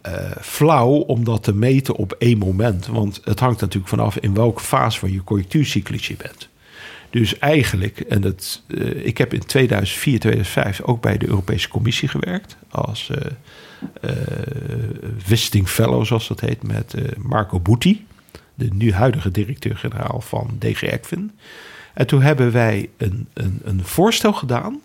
eh, 0.01 0.31
flauw 0.41 0.89
om 0.91 1.23
dat 1.23 1.43
te 1.43 1.53
meten 1.53 1.95
op 1.95 2.11
één 2.11 2.37
moment. 2.37 2.87
Want 2.87 3.21
het 3.23 3.39
hangt 3.39 3.61
natuurlijk 3.61 3.89
vanaf 3.89 4.17
in 4.17 4.33
welke 4.33 4.61
fase 4.63 4.99
van 4.99 5.11
je 5.11 5.23
conjunctuurcyclus 5.23 6.07
je 6.07 6.15
bent. 6.15 6.49
Dus 7.09 7.39
eigenlijk, 7.39 7.99
en 7.99 8.21
dat, 8.21 8.61
eh, 8.67 9.05
ik 9.05 9.17
heb 9.17 9.33
in 9.33 9.45
2004, 9.45 10.19
2005 10.19 10.81
ook 10.81 11.01
bij 11.01 11.17
de 11.17 11.27
Europese 11.27 11.69
Commissie 11.69 12.07
gewerkt. 12.07 12.57
Als 12.69 13.11
visiting 15.17 15.67
fellow, 15.67 16.05
zoals 16.05 16.27
dat 16.27 16.39
heet, 16.39 16.63
met 16.63 16.93
eh, 16.93 17.03
Marco 17.17 17.59
Butti. 17.59 18.05
De 18.55 18.67
nu 18.73 18.93
huidige 18.93 19.31
directeur-generaal 19.31 20.21
van 20.21 20.55
DG 20.59 20.81
ECFIN. 20.81 21.31
En 21.93 22.07
toen 22.07 22.21
hebben 22.21 22.51
wij 22.51 22.89
een, 22.97 23.27
een, 23.33 23.59
een 23.63 23.83
voorstel 23.83 24.33
gedaan 24.33 24.81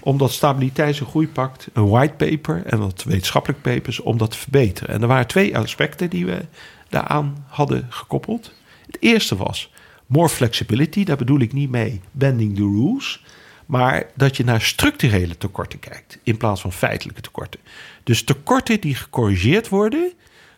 om 0.00 0.18
dat 0.18 0.32
stabiliteits- 0.32 1.00
en 1.00 1.06
groeipact, 1.06 1.68
een 1.72 1.88
whitepaper 1.88 2.62
en 2.66 2.78
wat 2.78 3.04
wetenschappelijk 3.04 3.62
papers, 3.62 4.00
om 4.00 4.18
dat 4.18 4.30
te 4.30 4.38
verbeteren. 4.38 4.94
En 4.94 5.02
er 5.02 5.08
waren 5.08 5.26
twee 5.26 5.58
aspecten 5.58 6.10
die 6.10 6.26
we 6.26 6.44
daaraan 6.88 7.44
hadden 7.46 7.86
gekoppeld. 7.88 8.52
Het 8.86 8.96
eerste 9.00 9.36
was 9.36 9.70
more 10.06 10.28
flexibility. 10.28 11.04
Daar 11.04 11.16
bedoel 11.16 11.40
ik 11.40 11.52
niet 11.52 11.70
mee 11.70 12.00
bending 12.10 12.56
the 12.56 12.62
rules. 12.62 13.24
Maar 13.66 14.06
dat 14.14 14.36
je 14.36 14.44
naar 14.44 14.60
structurele 14.60 15.36
tekorten 15.36 15.78
kijkt 15.78 16.18
in 16.22 16.36
plaats 16.36 16.60
van 16.60 16.72
feitelijke 16.72 17.20
tekorten. 17.20 17.60
Dus 18.02 18.24
tekorten 18.24 18.80
die 18.80 18.94
gecorrigeerd 18.94 19.68
worden 19.68 20.12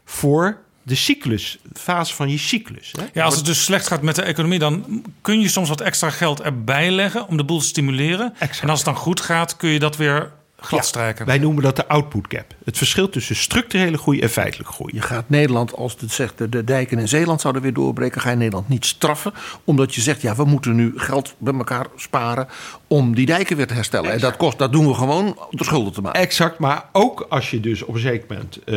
voor 0.04 0.58
de 0.82 0.94
cyclus, 0.94 1.58
fase 1.72 2.14
van 2.14 2.28
je 2.30 2.38
cyclus. 2.38 2.92
Hè? 2.98 3.04
Ja, 3.12 3.24
als 3.24 3.36
het 3.36 3.44
dus 3.44 3.64
slecht 3.64 3.86
gaat 3.86 4.02
met 4.02 4.14
de 4.14 4.22
economie, 4.22 4.58
dan 4.58 5.04
kun 5.20 5.40
je 5.40 5.48
soms 5.48 5.68
wat 5.68 5.80
extra 5.80 6.10
geld 6.10 6.40
erbij 6.40 6.90
leggen 6.90 7.28
om 7.28 7.36
de 7.36 7.44
boel 7.44 7.58
te 7.58 7.64
stimuleren. 7.64 8.34
En 8.38 8.68
als 8.68 8.78
het 8.78 8.84
dan 8.84 8.96
goed 8.96 9.20
gaat, 9.20 9.56
kun 9.56 9.70
je 9.70 9.78
dat 9.78 9.96
weer 9.96 10.32
gladstrijken. 10.60 11.26
Wij 11.26 11.38
noemen 11.38 11.62
dat 11.62 11.76
de 11.76 11.88
output 11.88 12.24
gap. 12.28 12.54
Het 12.64 12.76
verschil 12.78 13.08
tussen 13.08 13.36
structurele 13.36 13.98
groei 13.98 14.20
en 14.20 14.30
feitelijke 14.30 14.72
groei. 14.72 14.94
Je 14.94 15.00
gaat 15.02 15.28
Nederland, 15.28 15.74
als 15.76 15.96
het 16.00 16.12
zegt 16.12 16.38
de, 16.38 16.48
de 16.48 16.64
dijken 16.64 16.98
in 16.98 17.08
Zeeland 17.08 17.40
zouden 17.40 17.62
weer 17.62 17.72
doorbreken, 17.72 18.20
ga 18.20 18.30
je 18.30 18.36
Nederland 18.36 18.68
niet 18.68 18.86
straffen. 18.86 19.32
Omdat 19.64 19.94
je 19.94 20.00
zegt, 20.00 20.22
ja, 20.22 20.34
we 20.36 20.44
moeten 20.44 20.74
nu 20.74 20.92
geld 20.96 21.34
bij 21.38 21.54
elkaar 21.54 21.86
sparen 21.96 22.48
om 22.86 23.14
die 23.14 23.26
dijken 23.26 23.56
weer 23.56 23.66
te 23.66 23.74
herstellen. 23.74 24.12
En 24.12 24.18
dat, 24.18 24.36
kost, 24.36 24.58
dat 24.58 24.72
doen 24.72 24.86
we 24.86 24.94
gewoon 24.94 25.26
om 25.26 25.46
de 25.58 25.64
schulden 25.64 25.92
te 25.92 26.00
maken. 26.00 26.20
Exact, 26.20 26.58
maar 26.58 26.84
ook 26.92 27.26
als 27.28 27.50
je 27.50 27.60
dus 27.60 27.82
op 27.82 27.94
een 27.94 28.00
zeker 28.00 28.26
moment 28.28 28.64
eh, 28.64 28.74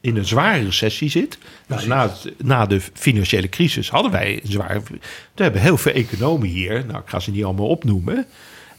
in 0.00 0.16
een 0.16 0.24
zware 0.26 0.64
recessie 0.64 1.10
zit. 1.10 1.38
Nou, 1.66 1.86
na, 1.86 2.02
het- 2.02 2.32
na 2.38 2.66
de 2.66 2.80
financiële 2.92 3.48
crisis 3.48 3.90
hadden 3.90 4.10
wij 4.10 4.40
een 4.44 4.52
zware. 4.52 4.80
Toen 4.82 4.98
hebben 5.34 5.60
heel 5.60 5.76
veel 5.76 5.92
economen 5.92 6.48
hier, 6.48 6.84
nou 6.86 6.98
ik 6.98 7.08
ga 7.08 7.20
ze 7.20 7.30
niet 7.30 7.44
allemaal 7.44 7.68
opnoemen, 7.68 8.26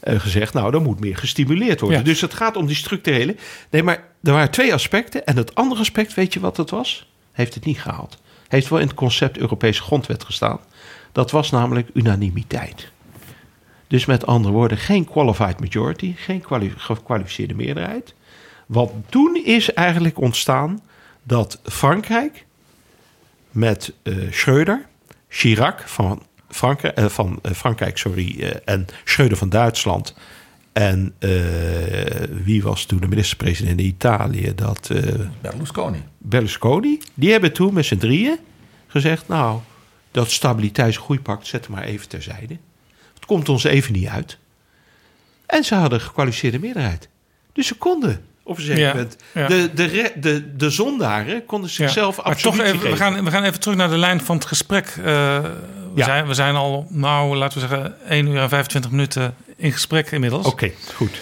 gezegd: 0.04 0.54
Nou, 0.54 0.72
dan 0.72 0.84
moet 0.84 1.00
meer 1.00 1.18
gestimuleerd 1.18 1.80
worden. 1.80 2.00
Ja. 2.00 2.04
Dus 2.06 2.22
het 2.22 2.34
gaat 2.34 2.56
om 2.56 2.66
die 2.66 2.76
structurele. 2.76 3.36
Nee, 3.70 3.84
maar 3.84 4.04
er 4.24 4.32
waren 4.32 4.52
twee 4.52 4.74
aspecten. 4.74 5.26
En 5.26 5.38
het 5.38 5.56
andere 5.56 5.82
aspect, 5.82 6.14
weet 6.14 6.34
je 6.34 6.40
wat 6.40 6.58
het 6.58 6.70
was? 6.70 7.10
Heeft 7.32 7.54
het 7.54 7.66
niet 7.66 7.82
gehaald. 7.82 8.18
Heeft 8.48 8.70
wel 8.70 8.80
in 8.80 8.88
het 8.88 8.96
concept 8.96 9.38
Europese 9.38 9.82
grondwet 9.82 10.24
gestaan. 10.24 10.60
Dat 11.12 11.32
was 11.32 11.52
namelijk 11.52 11.90
unanimiteit. 11.94 12.92
Dus 13.88 14.06
met 14.06 14.26
andere 14.26 14.54
woorden, 14.54 14.78
geen 14.78 15.06
qualified 15.06 15.60
majority, 15.60 16.14
geen 16.18 16.42
kwali- 16.42 16.74
gekwalificeerde 16.78 17.54
meerderheid. 17.54 18.14
Want 18.66 18.92
toen 19.10 19.42
is 19.46 19.74
eigenlijk 19.74 20.20
ontstaan 20.20 20.82
dat 21.24 21.60
Frankrijk 21.64 22.46
met 23.52 23.94
eh 24.04 24.14
Schröder, 24.32 24.86
Chirac 25.28 25.80
van, 25.86 26.24
Frankrijk, 26.50 26.98
eh, 26.98 27.06
van 27.06 27.40
eh, 27.42 27.52
Frankrijk 27.52 27.98
sorry, 27.98 28.42
eh, 28.42 28.56
en 28.66 28.86
Schröder 29.04 29.38
van 29.38 29.50
Duitsland 29.50 30.16
en 30.74 31.14
wie 32.44 32.64
was 32.64 32.86
toen 32.86 33.00
de 33.00 33.08
minister-president 33.08 33.80
in 33.80 33.86
Italië? 33.86 34.56
Dat, 34.56 34.90
eh, 34.90 35.14
Berlusconi. 35.42 36.04
Berlusconi. 36.18 37.00
Die 37.14 37.32
hebben 37.32 37.54
toen 37.54 37.74
met 37.74 37.86
z'n 37.86 37.98
drieën 37.98 38.38
gezegd... 38.88 39.28
nou, 39.28 39.60
dat 40.12 40.32
stabiliteits- 40.32 40.98
en 40.98 41.04
groeipact 41.04 41.48
zetten 41.48 41.72
maar 41.72 41.84
even 41.84 42.08
terzijde. 42.08 42.58
Het 43.14 43.26
komt 43.26 43.50
ons 43.50 43.64
even 43.64 43.94
niet 43.94 44.08
uit. 44.08 44.38
En 45.46 45.64
ze 45.64 45.76
hadden 45.76 46.00
een 46.00 46.06
gekwalificeerde 46.06 46.60
meerderheid. 46.60 47.10
Dus 47.54 47.68
ze 47.68 47.76
konden 47.76 48.26
op 48.48 48.58
een 48.58 48.64
zeker 48.64 48.88
moment... 48.88 49.16
ja. 49.34 49.48
De, 49.48 49.74
de, 49.74 50.12
de, 50.16 50.56
de 50.56 50.70
zondaren 50.70 51.46
konden 51.46 51.70
zichzelf 51.70 52.18
maar 52.18 52.26
absoluut 52.26 52.58
toch 52.58 52.66
even, 52.66 52.90
we 52.90 52.96
gaan, 52.96 53.24
we 53.24 53.32
gaan 53.32 53.44
even 53.44 53.60
terug 53.60 53.78
naar 53.78 53.90
de 53.90 53.98
lijn 53.98 54.22
van 54.22 54.36
het 54.36 54.46
gesprek. 54.46 54.86
Eh, 54.86 54.96
we, 55.94 56.04
zijn, 56.04 56.28
we 56.28 56.34
zijn 56.34 56.56
al, 56.56 56.88
nou, 56.90 57.36
laten 57.36 57.62
we 57.62 57.68
zeggen, 57.68 58.10
1 58.10 58.28
uur 58.28 58.38
en 58.38 58.50
25 58.50 58.92
minuten 58.92 59.36
in 59.56 59.72
gesprek 59.72 60.12
inmiddels. 60.12 60.46
Oké, 60.46 60.72
goed. 60.96 61.22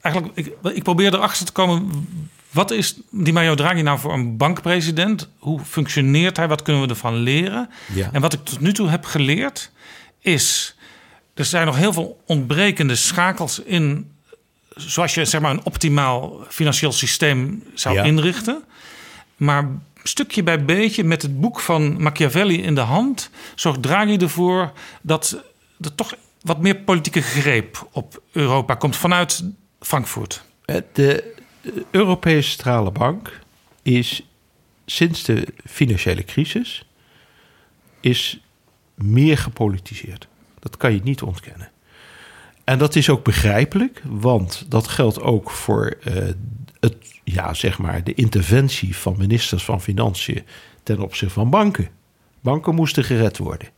Eigenlijk, 0.00 0.36
ik, 0.36 0.74
ik 0.74 0.82
probeer 0.82 1.14
erachter 1.14 1.46
te 1.46 1.52
komen. 1.52 2.06
Wat 2.50 2.70
is 2.70 2.96
die 3.10 3.32
Mario 3.32 3.54
Draghi 3.54 3.82
nou 3.82 3.98
voor 3.98 4.12
een 4.12 4.36
bankpresident? 4.36 5.28
Hoe 5.38 5.60
functioneert 5.64 6.36
hij? 6.36 6.48
Wat 6.48 6.62
kunnen 6.62 6.82
we 6.82 6.88
ervan 6.88 7.16
leren? 7.16 7.70
Ja. 7.94 8.08
En 8.12 8.20
wat 8.20 8.32
ik 8.32 8.44
tot 8.44 8.60
nu 8.60 8.72
toe 8.72 8.88
heb 8.88 9.04
geleerd 9.04 9.70
is... 10.20 10.76
er 11.34 11.44
zijn 11.44 11.66
nog 11.66 11.76
heel 11.76 11.92
veel 11.92 12.22
ontbrekende 12.26 12.96
schakels 12.96 13.58
in... 13.58 14.10
zoals 14.78 15.14
je 15.14 15.24
zeg 15.24 15.40
maar, 15.40 15.50
een 15.50 15.64
optimaal 15.64 16.44
financieel 16.48 16.92
systeem 16.92 17.62
zou 17.74 17.94
Ja. 17.94 18.02
inrichten. 18.02 18.62
Maar 19.36 19.68
stukje 20.02 20.42
bij 20.42 20.64
beetje 20.64 21.04
met 21.04 21.22
het 21.22 21.40
boek 21.40 21.60
van 21.60 22.02
Machiavelli 22.02 22.62
in 22.62 22.74
de 22.74 22.80
hand... 22.80 23.30
zorgt 23.54 23.82
Draghi 23.82 24.16
ervoor 24.16 24.72
dat 25.02 25.42
er 25.80 25.94
toch 25.94 26.14
wat 26.42 26.58
meer 26.60 26.76
politieke 26.76 27.20
greep 27.22 27.88
op 27.92 28.22
Europa 28.32 28.74
komt 28.74 28.96
vanuit 28.96 29.44
Frankfurt. 29.80 30.42
Eh, 30.64 30.76
De 30.92 31.34
Europese 31.90 32.48
Centrale 32.50 32.90
Bank 32.90 33.40
is 33.82 34.22
sinds 34.86 35.22
de 35.22 35.46
financiële 35.66 36.24
crisis 36.24 36.84
is 38.00 38.40
meer 38.94 39.38
gepolitiseerd. 39.38 40.28
Dat 40.58 40.76
kan 40.76 40.92
je 40.92 41.00
niet 41.02 41.22
ontkennen. 41.22 41.70
En 42.68 42.78
dat 42.78 42.96
is 42.96 43.10
ook 43.10 43.24
begrijpelijk, 43.24 44.02
want 44.04 44.64
dat 44.68 44.88
geldt 44.88 45.20
ook 45.20 45.50
voor 45.50 45.96
eh, 46.02 46.14
het, 46.80 46.96
ja, 47.24 47.54
zeg 47.54 47.78
maar 47.78 48.04
de 48.04 48.14
interventie 48.14 48.96
van 48.96 49.14
ministers 49.18 49.64
van 49.64 49.80
Financiën 49.80 50.42
ten 50.82 51.00
opzichte 51.00 51.34
van 51.34 51.50
banken. 51.50 51.88
Banken 52.40 52.74
moesten 52.74 53.04
gered 53.04 53.38
worden. 53.38 53.68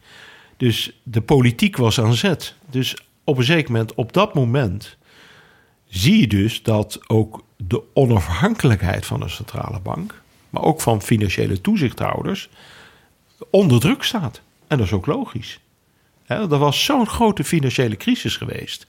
Dus 0.57 1.01
de 1.03 1.21
politiek 1.21 1.77
was 1.77 2.01
aan 2.01 2.15
zet. 2.15 2.55
Dus 2.71 2.97
op 3.25 3.39
een 3.39 3.45
zeker 3.45 3.73
moment, 3.73 3.95
op 3.95 4.13
dat 4.13 4.35
moment, 4.35 4.97
zie 5.89 6.21
je 6.21 6.27
dus 6.27 6.63
dat 6.63 7.01
ook 7.09 7.45
de 7.57 7.83
onafhankelijkheid 7.95 9.07
van 9.07 9.23
een 9.23 9.31
centrale 9.31 9.81
bank, 9.81 10.23
maar 10.51 10.63
ook 10.63 10.81
van 10.81 11.03
financiële 11.03 11.61
toezichthouders, 11.61 12.49
onder 13.51 13.81
druk 13.81 14.03
staat. 14.03 14.41
En 14.67 14.77
dat 14.77 14.87
is 14.87 14.93
ook 14.93 15.07
logisch. 15.07 15.61
Hè, 16.31 16.51
er 16.51 16.59
was 16.59 16.85
zo'n 16.85 17.07
grote 17.07 17.45
financiële 17.45 17.97
crisis 17.97 18.37
geweest. 18.37 18.87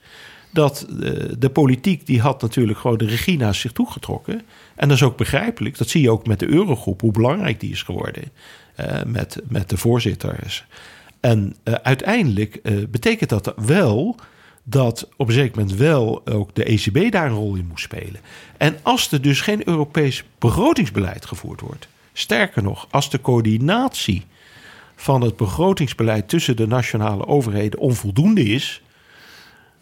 Dat 0.54 0.86
de, 0.90 1.36
de 1.40 1.50
politiek 1.50 2.06
die 2.06 2.22
had 2.22 2.42
natuurlijk 2.42 2.80
gewoon 2.80 2.98
de 2.98 3.06
regie 3.06 3.38
naar 3.38 3.56
zich 3.56 3.72
toegetrokken. 3.72 4.42
En 4.76 4.88
dat 4.88 4.98
is 4.98 5.04
ook 5.04 5.18
begrijpelijk. 5.18 5.78
Dat 5.78 5.90
zie 5.90 6.02
je 6.02 6.12
ook 6.12 6.28
met 6.28 6.40
de 6.40 6.48
eurogroep, 6.50 7.02
hoe 7.02 7.12
belangrijk 7.12 7.60
die 7.60 7.72
is 7.72 7.84
geworden. 7.84 8.24
eh, 8.76 9.04
met, 9.04 9.42
met 9.48 9.70
de 9.70 9.78
voorzitters. 9.78 10.66
En 11.20 11.56
eh, 11.64 11.74
uiteindelijk 11.74 12.56
eh, 12.56 12.74
betekent 12.90 13.30
dat 13.30 13.54
wel 13.56 14.16
dat 14.64 15.10
op 15.18 15.28
een 15.28 15.34
zeker 15.34 15.60
moment 15.60 15.78
wel 15.78 16.28
ook 16.28 16.56
de 16.56 16.64
ECB 16.64 17.12
daar 17.12 17.26
een 17.26 17.34
rol 17.36 17.56
in 17.56 17.68
moest 17.68 17.84
spelen. 17.84 18.22
En 18.58 18.78
als 18.82 19.12
er 19.12 19.22
dus 19.22 19.42
geen 19.42 19.68
Europees 19.68 20.24
begrotingsbeleid 20.40 21.26
gevoerd 21.26 21.62
wordt, 21.62 21.88
sterker 22.14 22.64
nog, 22.64 22.88
als 22.90 23.10
de 23.10 23.22
coördinatie 23.22 24.26
van 25.02 25.22
het 25.22 25.36
begrotingsbeleid 25.36 26.30
tussen 26.30 26.56
de 26.56 26.68
nationale 26.68 27.28
overheden 27.28 27.80
onvoldoende 27.80 28.44
is, 28.44 28.82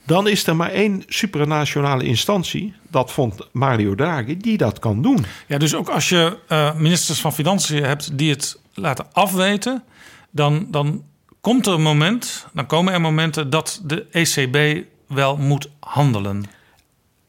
dan 0.05 0.27
is 0.27 0.47
er 0.47 0.55
maar 0.55 0.71
één 0.71 1.03
supranationale 1.07 2.03
instantie, 2.03 2.73
dat 2.89 3.11
vond 3.11 3.47
Mario 3.51 3.95
Draghi, 3.95 4.37
die 4.37 4.57
dat 4.57 4.79
kan 4.79 5.01
doen. 5.01 5.25
Ja, 5.47 5.57
dus 5.57 5.75
ook 5.75 5.89
als 5.89 6.09
je 6.09 6.37
eh, 6.47 6.75
ministers 6.75 7.21
van 7.21 7.33
Financiën 7.33 7.83
hebt 7.83 8.17
die 8.17 8.29
het 8.29 8.59
laten 8.73 9.05
afweten, 9.11 9.83
dan, 10.29 10.67
dan 10.71 11.03
komt 11.41 11.65
er 11.67 11.73
een 11.73 11.81
moment, 11.81 12.47
dan 12.53 12.65
komen 12.65 12.93
er 12.93 13.01
momenten 13.01 13.49
dat 13.49 13.81
de 13.83 14.05
ECB 14.11 14.85
wel 15.07 15.37
moet 15.37 15.69
handelen. 15.79 16.43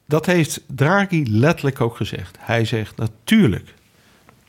Dat 0.07 0.27
heeft 0.27 0.63
Draghi 0.67 1.25
letterlijk 1.29 1.81
ook 1.81 1.97
gezegd. 1.97 2.37
Hij 2.41 2.65
zegt 2.65 2.97
natuurlijk 2.97 3.75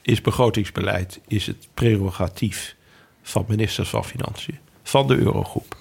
is 0.02 0.22
begrotingsbeleid 0.22 1.20
is 1.28 1.48
het 1.48 1.68
prerogatief 1.74 2.76
van 3.22 3.46
ministers 3.48 3.90
van 3.90 4.06
Financiën, 4.06 4.60
van 4.84 5.08
de 5.08 5.16
Eurogroep. 5.16 5.78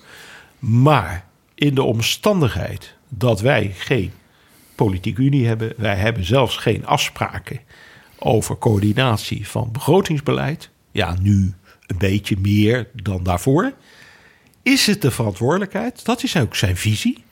Maar 0.59 1.25
in 1.55 1.75
de 1.75 1.83
omstandigheid 1.83 2.95
dat 3.09 3.41
wij 3.41 3.73
geen 3.77 4.13
politieke 4.75 5.23
unie 5.23 5.47
hebben, 5.47 5.73
wij 5.77 5.97
hebben 5.97 6.25
zelfs 6.25 6.57
geen 6.57 6.87
afspraken 6.87 7.61
over 8.19 8.59
coördinatie 8.59 9.49
van 9.49 9.73
begrotingsbeleid. 9.73 10.71
Ja, 10.93 11.17
nu 11.21 11.55
een 11.87 11.99
beetje 11.99 12.37
meer 12.41 12.89
dan 12.93 13.23
daarvoor. 13.23 13.73
Is 14.63 14.87
het 14.87 15.03
de 15.03 15.11
verantwoordelijkheid, 15.11 16.05
dat 16.05 16.23
is 16.23 16.37
ook 16.37 16.57
zijn 16.57 16.77
visie, 16.77 17.25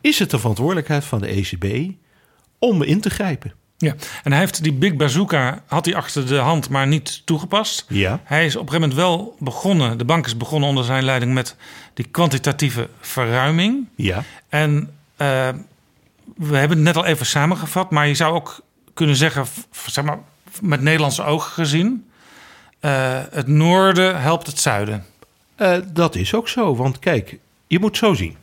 is 0.00 0.18
het 0.18 0.30
de 0.30 0.38
verantwoordelijkheid 0.38 1.04
van 1.04 1.20
de 1.20 1.26
ECB 1.26 1.92
om 2.58 2.82
in 2.82 3.00
te 3.00 3.10
grijpen? 3.10 3.52
Ja, 3.80 3.94
en 4.22 4.30
hij 4.30 4.40
heeft 4.40 4.62
die 4.62 4.72
Big 4.72 4.94
Bazooka 4.94 5.62
had 5.66 5.84
hij 5.84 5.94
achter 5.94 6.26
de 6.26 6.36
hand, 6.36 6.68
maar 6.68 6.86
niet 6.86 7.26
toegepast. 7.26 7.84
Ja. 7.88 8.20
Hij 8.24 8.44
is 8.44 8.56
op 8.56 8.62
een 8.62 8.68
gegeven 8.68 8.88
moment 8.88 9.08
wel 9.08 9.36
begonnen, 9.38 9.98
de 9.98 10.04
bank 10.04 10.26
is 10.26 10.36
begonnen 10.36 10.68
onder 10.68 10.84
zijn 10.84 11.04
leiding 11.04 11.32
met 11.32 11.56
die 11.94 12.06
kwantitatieve 12.10 12.88
verruiming. 13.00 13.88
Ja. 13.94 14.24
En 14.48 14.90
eh, 15.16 15.48
we 16.36 16.56
hebben 16.56 16.76
het 16.76 16.86
net 16.86 16.96
al 16.96 17.04
even 17.04 17.26
samengevat, 17.26 17.90
maar 17.90 18.08
je 18.08 18.14
zou 18.14 18.34
ook 18.34 18.60
kunnen 18.94 19.16
zeggen, 19.16 19.46
zeg 19.86 20.04
maar, 20.04 20.18
met 20.60 20.80
Nederlandse 20.80 21.24
ogen 21.24 21.52
gezien, 21.52 22.10
eh, 22.80 23.20
het 23.30 23.46
noorden 23.46 24.20
helpt 24.20 24.46
het 24.46 24.58
zuiden. 24.58 25.06
Eh, 25.54 25.76
dat 25.86 26.14
is 26.14 26.34
ook 26.34 26.48
zo, 26.48 26.76
want 26.76 26.98
kijk, 26.98 27.38
je 27.66 27.78
moet 27.78 27.96
zo 27.96 28.14
zien. 28.14 28.36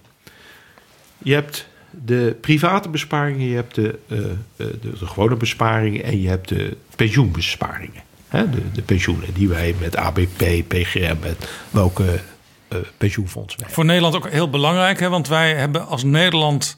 Je 1.18 1.34
hebt 1.34 1.68
de 2.06 2.38
private 2.42 2.90
besparingen, 2.90 3.48
je 3.48 3.56
hebt 3.56 3.76
de, 3.76 4.00
eh, 4.08 4.17
eh, 4.17 4.27
de, 4.56 4.80
de 5.00 5.06
gewone 5.06 5.35
besparingen 5.35 6.03
en 6.03 6.22
je 6.22 6.27
hebt 6.27 6.50
de 6.50 6.77
pensioenbesparingen. 6.95 8.01
Hè, 8.27 8.50
de, 8.50 8.72
de 8.72 8.82
pensioenen 8.82 9.34
die 9.34 9.48
wij 9.48 9.76
met 9.80 9.95
ABP, 9.95 10.64
PGM, 10.67 11.16
met 11.22 11.50
welke 11.69 12.19
eh, 12.67 12.77
pensioenfonds 12.98 13.56
wij 13.56 13.69
Voor 13.69 13.85
Nederland 13.85 14.16
ook 14.16 14.30
heel 14.30 14.50
belangrijk, 14.50 15.00
hè, 15.00 15.09
want 15.09 15.27
wij 15.27 15.53
hebben 15.56 15.88
als 15.88 16.03
Nederland 16.03 16.77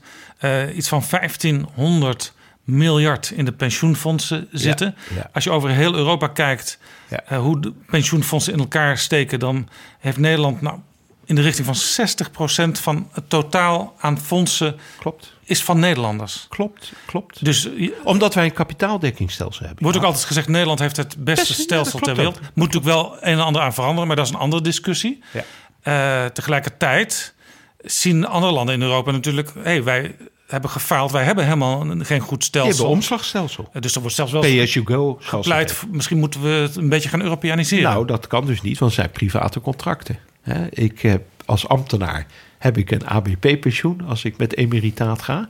iets 0.76 0.88
van 0.88 1.04
1500 1.10 2.34
miljard 2.64 3.32
in 3.36 3.46
de 3.46 3.52
pensioenfondsen 3.52 4.48
zitten. 4.52 4.96
ja. 5.16 5.30
Als 5.34 5.44
je 5.44 5.52
over 5.52 5.70
heel 5.70 5.96
Europa 5.96 6.28
kijkt 6.28 6.80
Ja. 7.10 7.40
hoe 7.40 7.62
de 7.62 7.74
pensioenfondsen 7.90 8.54
in 8.54 8.60
elkaar 8.60 8.98
steken, 8.98 9.40
dan 9.40 9.70
heeft 10.00 10.18
Nederland 10.18 10.62
nou 10.62 10.80
in 11.30 11.36
de 11.36 11.42
richting 11.42 11.68
van 11.68 11.76
60% 12.68 12.72
van 12.82 13.08
het 13.12 13.30
totaal 13.30 13.94
aan 14.00 14.20
fondsen 14.20 14.76
Klopt, 15.00 15.34
is 15.44 15.64
van 15.64 15.80
Nederlanders. 15.80 16.46
klopt, 16.50 16.92
klopt. 17.06 17.46
Dus 17.46 17.64
je- 17.64 18.00
Omdat 18.04 18.34
wij 18.34 18.46
een 18.46 18.54
kapitaaldekkingsstelsel 18.54 19.66
hebben. 19.66 19.84
wordt 19.84 19.98
ook 19.98 20.04
altijd 20.04 20.24
gezegd 20.26 20.48
Nederland 20.48 20.80
heeft 20.80 20.98
het 20.98 21.16
beste 21.24 21.54
stelsel 21.54 22.00
ter 22.00 22.16
wereld. 22.16 22.40
Moet 22.40 22.74
natuurlijk 22.74 22.86
wel 22.86 23.14
een 23.16 23.20
en 23.38 23.40
ander 23.44 23.62
aan 23.62 23.74
veranderen, 23.74 24.08
maar 24.08 24.16
dat 24.16 24.26
is 24.26 24.32
een 24.32 24.40
andere 24.40 24.62
discussie. 24.62 25.24
Ja. 25.34 25.44
Eh, 25.82 26.26
tegelijkertijd 26.30 27.34
zien 27.82 28.26
andere 28.28 28.54
landen 28.54 28.76
in 28.76 28.82
Europa 28.82 29.12
natuurlijk... 29.12 29.52
Hey, 29.64 29.84
wij 29.84 30.16
hebben 30.48 30.70
gefaald, 30.70 31.12
wij 31.12 31.24
hebben 31.24 31.44
helemaal 31.44 31.82
een- 31.82 32.06
geen 32.06 32.20
goed 32.20 32.44
stelsel. 32.44 32.88
omslagstelsel. 32.90 33.70
Eh, 33.74 33.82
dus 33.82 33.96
er 33.96 34.02
wordt 34.02 34.16
zelfs 34.16 34.32
wel 34.32 34.42
Pay 34.42 34.62
as 34.62 34.74
you 34.74 34.86
go. 34.86 35.18
gepleit... 35.20 35.84
misschien 35.92 36.18
moeten 36.20 36.42
we 36.42 36.48
het 36.50 36.76
een 36.76 36.90
beetje 36.90 37.10
gaan 37.10 37.22
Europeaniseren. 37.22 37.84
Nou, 37.84 38.06
dat 38.06 38.28
kan 38.28 38.46
dus 38.46 38.62
niet, 38.62 38.78
want 38.80 38.94
zijn 38.94 39.12
private 39.12 39.62
contracten. 39.62 40.20
Ik 40.70 41.00
heb 41.00 41.24
als 41.46 41.68
ambtenaar 41.68 42.26
heb 42.58 42.78
ik 42.78 42.92
een 42.92 43.08
ABP-pensioen 43.08 44.02
als 44.02 44.24
ik 44.24 44.38
met 44.38 44.58
emeritaat 44.58 45.22
ga. 45.22 45.50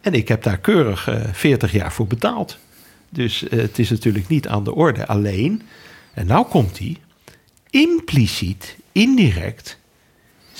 En 0.00 0.12
ik 0.12 0.28
heb 0.28 0.42
daar 0.42 0.58
keurig 0.58 1.08
eh 1.08 1.20
40 1.32 1.72
jaar 1.72 1.92
voor 1.92 2.06
betaald. 2.06 2.58
Dus 3.08 3.48
eh, 3.48 3.58
het 3.58 3.78
is 3.78 3.90
natuurlijk 3.90 4.28
niet 4.28 4.48
aan 4.48 4.64
de 4.64 4.74
orde. 4.74 5.06
Alleen, 5.06 5.62
en 6.14 6.26
nou 6.26 6.46
komt 6.46 6.76
die, 6.76 6.98
impliciet, 7.70 8.76
indirect, 8.92 9.78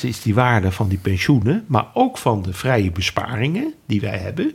is 0.01 0.23
die 0.23 0.34
waarde 0.34 0.73
van 0.73 0.89
die 0.89 0.99
pensioenen, 0.99 1.65
maar 1.67 1.86
ook 1.94 2.18
van 2.18 2.42
de 2.42 2.52
vrije 2.52 2.91
besparingen 2.91 3.75
die 3.86 4.01
wij 4.01 4.18
hebben, 4.18 4.55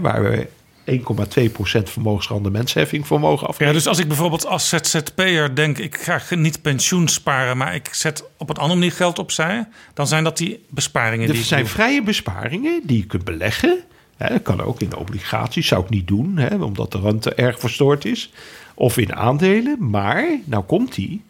waar 0.00 0.22
we 0.22 0.48
1,2% 0.90 1.82
vermogensrendementsheffing 1.82 3.06
voor 3.06 3.20
mogen 3.20 3.46
afrekenen. 3.46 3.72
Ja, 3.72 3.78
dus 3.78 3.88
als 3.88 3.98
ik 3.98 4.08
bijvoorbeeld 4.08 4.46
als 4.46 4.68
ZZP'er 4.68 5.54
denk... 5.54 5.78
ik 5.78 5.96
ga 5.96 6.34
niet 6.34 6.62
pensioen 6.62 7.08
sparen, 7.08 7.56
maar 7.56 7.74
ik 7.74 7.94
zet 7.94 8.24
op 8.36 8.50
een 8.50 8.56
andere 8.56 8.78
manier 8.78 8.92
geld 8.92 9.18
opzij... 9.18 9.68
dan 9.94 10.06
zijn 10.06 10.24
dat 10.24 10.36
die 10.36 10.64
besparingen 10.68 11.28
die 11.28 11.38
ik 11.38 11.44
zijn 11.44 11.66
vrije 11.66 12.02
besparingen 12.02 12.80
die 12.84 12.98
je 12.98 13.06
kunt 13.06 13.24
beleggen. 13.24 13.80
Hè, 14.16 14.28
dat 14.28 14.42
kan 14.42 14.60
ook 14.60 14.80
in 14.80 14.96
obligaties, 14.96 15.66
zou 15.66 15.84
ik 15.84 15.90
niet 15.90 16.06
doen, 16.06 16.36
hè, 16.36 16.56
omdat 16.56 16.92
de 16.92 17.00
rente 17.00 17.34
erg 17.34 17.60
verstoord 17.60 18.04
is. 18.04 18.32
Of 18.74 18.96
in 18.96 19.14
aandelen. 19.14 19.90
Maar, 19.90 20.38
nou 20.44 20.64
komt 20.64 20.94
die. 20.94 21.24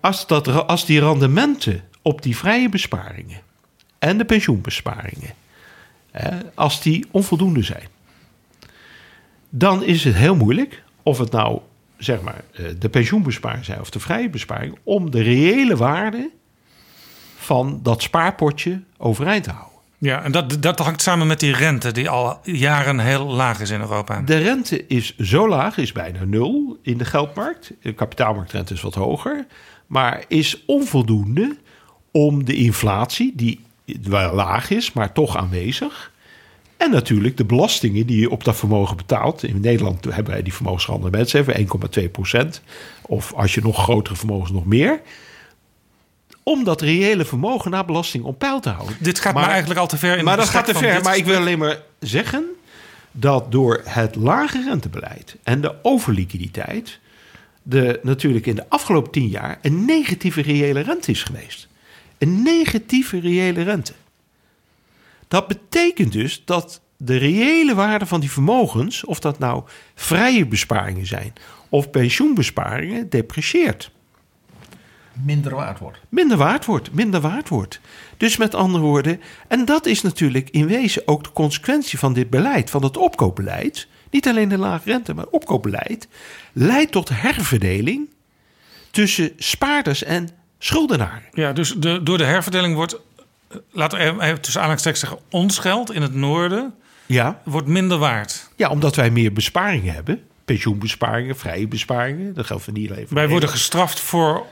Als, 0.00 0.26
dat, 0.26 0.66
als 0.66 0.86
die 0.86 1.00
rendementen 1.00 1.84
op 2.02 2.22
die 2.22 2.36
vrije 2.36 2.68
besparingen 2.68 3.40
en 3.98 4.18
de 4.18 4.24
pensioenbesparingen, 4.24 5.30
hè, 6.10 6.38
als 6.54 6.82
die 6.82 7.06
onvoldoende 7.10 7.62
zijn, 7.62 7.88
dan 9.54 9.82
is 9.82 10.04
het 10.04 10.14
heel 10.14 10.36
moeilijk 10.36 10.82
of 11.02 11.18
het 11.18 11.30
nou 11.30 11.60
zeg 11.98 12.20
maar 12.20 12.44
eh, 12.52 12.64
de 12.78 12.88
pensioenbesparingen 12.88 13.64
zijn 13.64 13.80
of 13.80 13.90
de 13.90 14.00
vrije 14.00 14.30
besparing, 14.30 14.78
om 14.82 15.10
de 15.10 15.22
reële 15.22 15.76
waarde 15.76 16.30
van 17.36 17.80
dat 17.82 18.02
spaarpotje 18.02 18.82
overeind 18.96 19.44
te 19.44 19.50
houden. 19.50 19.70
Ja, 19.98 20.22
en 20.22 20.32
dat, 20.32 20.62
dat 20.62 20.78
hangt 20.78 21.02
samen 21.02 21.26
met 21.26 21.40
die 21.40 21.54
rente... 21.54 21.92
die 21.92 22.08
al 22.08 22.40
jaren 22.42 22.98
heel 22.98 23.26
laag 23.26 23.60
is 23.60 23.70
in 23.70 23.80
Europa. 23.80 24.20
De 24.20 24.36
rente 24.36 24.86
is 24.86 25.16
zo 25.16 25.48
laag, 25.48 25.76
is 25.76 25.92
bijna 25.92 26.24
nul 26.24 26.78
in 26.82 26.98
de 26.98 27.04
geldmarkt. 27.04 27.72
De 27.82 27.92
kapitaalmarktrente 27.92 28.74
is 28.74 28.80
wat 28.80 28.94
hoger, 28.94 29.46
maar 29.86 30.24
is 30.28 30.62
onvoldoende 30.66 31.56
om 32.10 32.44
de 32.44 32.54
inflatie, 32.54 33.32
die 33.36 33.60
wel 34.02 34.34
laag 34.34 34.70
is, 34.70 34.92
maar 34.92 35.12
toch 35.12 35.36
aanwezig. 35.36 36.11
En 36.82 36.90
natuurlijk 36.90 37.36
de 37.36 37.44
belastingen 37.44 38.06
die 38.06 38.20
je 38.20 38.30
op 38.30 38.44
dat 38.44 38.56
vermogen 38.56 38.96
betaalt. 38.96 39.42
In 39.42 39.60
Nederland 39.60 40.04
hebben 40.04 40.32
wij 40.32 40.42
die 40.42 40.54
vermogensrendementsheffing 40.54 41.72
1,2 41.98 42.10
procent. 42.10 42.62
Of 43.02 43.32
als 43.32 43.54
je 43.54 43.60
nog 43.60 43.82
grotere 43.82 44.16
vermogens, 44.16 44.50
nog 44.50 44.66
meer. 44.66 45.00
Om 46.42 46.64
dat 46.64 46.80
reële 46.80 47.24
vermogen 47.24 47.70
na 47.70 47.84
belasting 47.84 48.24
op 48.24 48.38
peil 48.38 48.60
te 48.60 48.68
houden. 48.68 48.96
Dit 49.00 49.20
gaat 49.20 49.34
maar, 49.34 49.48
eigenlijk 49.48 49.80
al 49.80 49.86
te 49.86 49.96
ver 49.96 50.18
in 50.18 50.24
Maar 50.24 50.36
dat 50.36 50.48
gaat 50.48 50.64
te 50.64 50.74
ver. 50.74 50.94
dit 50.94 51.02
Maar 51.02 51.16
ik 51.16 51.24
wil 51.24 51.36
alleen 51.36 51.58
maar 51.58 51.78
zeggen 52.00 52.44
dat 53.12 53.52
door 53.52 53.80
het 53.84 54.14
lage 54.14 54.62
rentebeleid 54.62 55.36
en 55.42 55.60
de 55.60 55.74
overliquiditeit... 55.82 56.98
de 57.62 58.00
natuurlijk 58.02 58.46
in 58.46 58.54
de 58.54 58.68
afgelopen 58.68 59.10
tien 59.10 59.28
jaar 59.28 59.58
een 59.62 59.84
negatieve 59.84 60.42
reële 60.42 60.80
rente 60.80 61.10
is 61.10 61.22
geweest. 61.22 61.68
Een 62.18 62.42
negatieve 62.42 63.20
reële 63.20 63.62
rente. 63.62 63.92
Dat 65.32 65.46
betekent 65.46 66.12
dus 66.12 66.42
dat 66.44 66.80
de 66.96 67.16
reële 67.16 67.74
waarde 67.74 68.06
van 68.06 68.20
die 68.20 68.30
vermogens, 68.30 69.04
of 69.04 69.20
dat 69.20 69.38
nou 69.38 69.62
vrije 69.94 70.46
besparingen 70.46 71.06
zijn 71.06 71.32
of 71.68 71.90
pensioenbesparingen, 71.90 73.10
deprecieert. 73.10 73.90
Minder 75.12 75.54
waard 75.54 75.78
wordt. 75.78 75.98
Minder 76.08 76.36
waard 76.36 76.64
wordt, 76.64 76.92
minder 76.92 77.20
waard 77.20 77.48
wordt. 77.48 77.80
Dus 78.16 78.36
met 78.36 78.54
andere 78.54 78.84
woorden, 78.84 79.20
en 79.48 79.64
dat 79.64 79.86
is 79.86 80.02
natuurlijk 80.02 80.50
in 80.50 80.66
wezen 80.66 81.02
ook 81.06 81.24
de 81.24 81.32
consequentie 81.32 81.98
van 81.98 82.12
dit 82.12 82.30
beleid, 82.30 82.70
van 82.70 82.84
het 82.84 82.96
opkoopbeleid. 82.96 83.88
Niet 84.10 84.28
alleen 84.28 84.48
de 84.48 84.58
lage 84.58 84.90
rente, 84.90 85.14
maar 85.14 85.26
opkoopbeleid 85.26 86.08
leidt 86.52 86.92
tot 86.92 87.08
herverdeling 87.08 88.10
tussen 88.90 89.32
spaarders 89.36 90.04
en 90.04 90.28
schuldenaren. 90.58 91.28
Ja, 91.32 91.52
dus 91.52 91.74
de, 91.74 92.02
door 92.02 92.18
de 92.18 92.24
herverdeling 92.24 92.74
wordt, 92.74 93.00
laten 93.70 93.98
we 93.98 94.04
even- 94.24 94.40
tussen 94.40 94.60
aanhalingstekens 94.60 95.00
zeggen, 95.00 95.18
ons 95.30 95.58
geld 95.58 95.92
in 95.92 96.02
het 96.02 96.14
noorden 96.14 96.74
Ja, 97.06 97.40
wordt 97.44 97.66
minder 97.66 97.98
waard. 97.98 98.48
ja 98.56 98.68
omdat 98.68 98.96
wij 98.96 99.10
meer 99.10 99.32
besparingen 99.32 99.94
hebben. 99.94 100.22
Pensioenbesparingen, 100.44 101.36
vrije 101.36 101.68
besparingen. 101.68 102.34
Dat 102.34 102.46
geldt 102.46 102.62
voor 102.62 102.72
niet 102.72 102.90
alleen 102.90 103.06
Wij 103.10 103.28
worden 103.28 103.48
gestraft 103.48 104.00
voor 104.00 104.46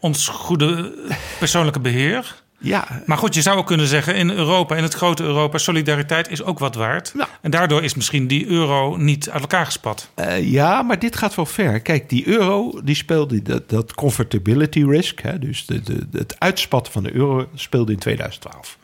ons 0.00 0.28
goede 0.28 0.94
persoonlijke 1.38 1.80
beheer. 1.80 2.42
Ja, 2.58 3.02
Maar 3.06 3.18
goed, 3.18 3.34
je 3.34 3.42
zou 3.42 3.58
ook 3.58 3.66
kunnen 3.66 3.86
zeggen 3.86 4.14
in 4.14 4.30
Europa, 4.30 4.76
in 4.76 4.82
het 4.82 4.94
grote 4.94 5.22
Europa, 5.22 5.58
solidariteit 5.58 6.30
is 6.30 6.42
ook 6.42 6.58
wat 6.58 6.74
waard. 6.74 7.12
Ja. 7.16 7.28
En 7.40 7.50
daardoor 7.50 7.82
is 7.82 7.94
misschien 7.94 8.26
die 8.26 8.46
euro 8.46 8.96
niet 8.96 9.30
uit 9.30 9.40
elkaar 9.40 9.64
gespat. 9.64 10.10
Eh, 10.14 10.50
ja, 10.50 10.82
maar 10.82 10.98
dit 10.98 11.16
gaat 11.16 11.34
wel 11.34 11.46
ver. 11.46 11.80
Kijk, 11.80 12.08
die 12.08 12.26
euro, 12.26 12.80
die 12.84 12.94
speelde 12.94 13.42
dat, 13.42 13.68
dat 13.68 13.94
convertibility 13.94 14.84
risk, 14.84 15.20
hè, 15.20 15.38
dus 15.38 15.66
de, 15.66 15.80
de, 15.80 16.06
het 16.12 16.40
uitspatten 16.40 16.92
van 16.92 17.02
de 17.02 17.14
euro, 17.14 17.48
speelde 17.54 17.92
in 17.92 17.98
2012. 17.98 18.78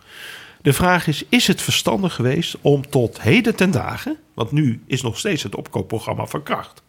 De 0.62 0.72
vraag 0.72 1.06
is, 1.06 1.24
is 1.28 1.46
het 1.46 1.62
verstandig 1.62 2.14
geweest 2.14 2.56
om 2.60 2.88
tot 2.88 3.22
heden 3.22 3.56
ten 3.56 3.70
dagen, 3.70 4.16
want 4.34 4.52
nu 4.52 4.82
is 4.86 5.02
nog 5.02 5.18
steeds 5.18 5.42
het 5.42 5.54
opkoopprogramma 5.54 6.26
van 6.26 6.42
kracht. 6.42 6.82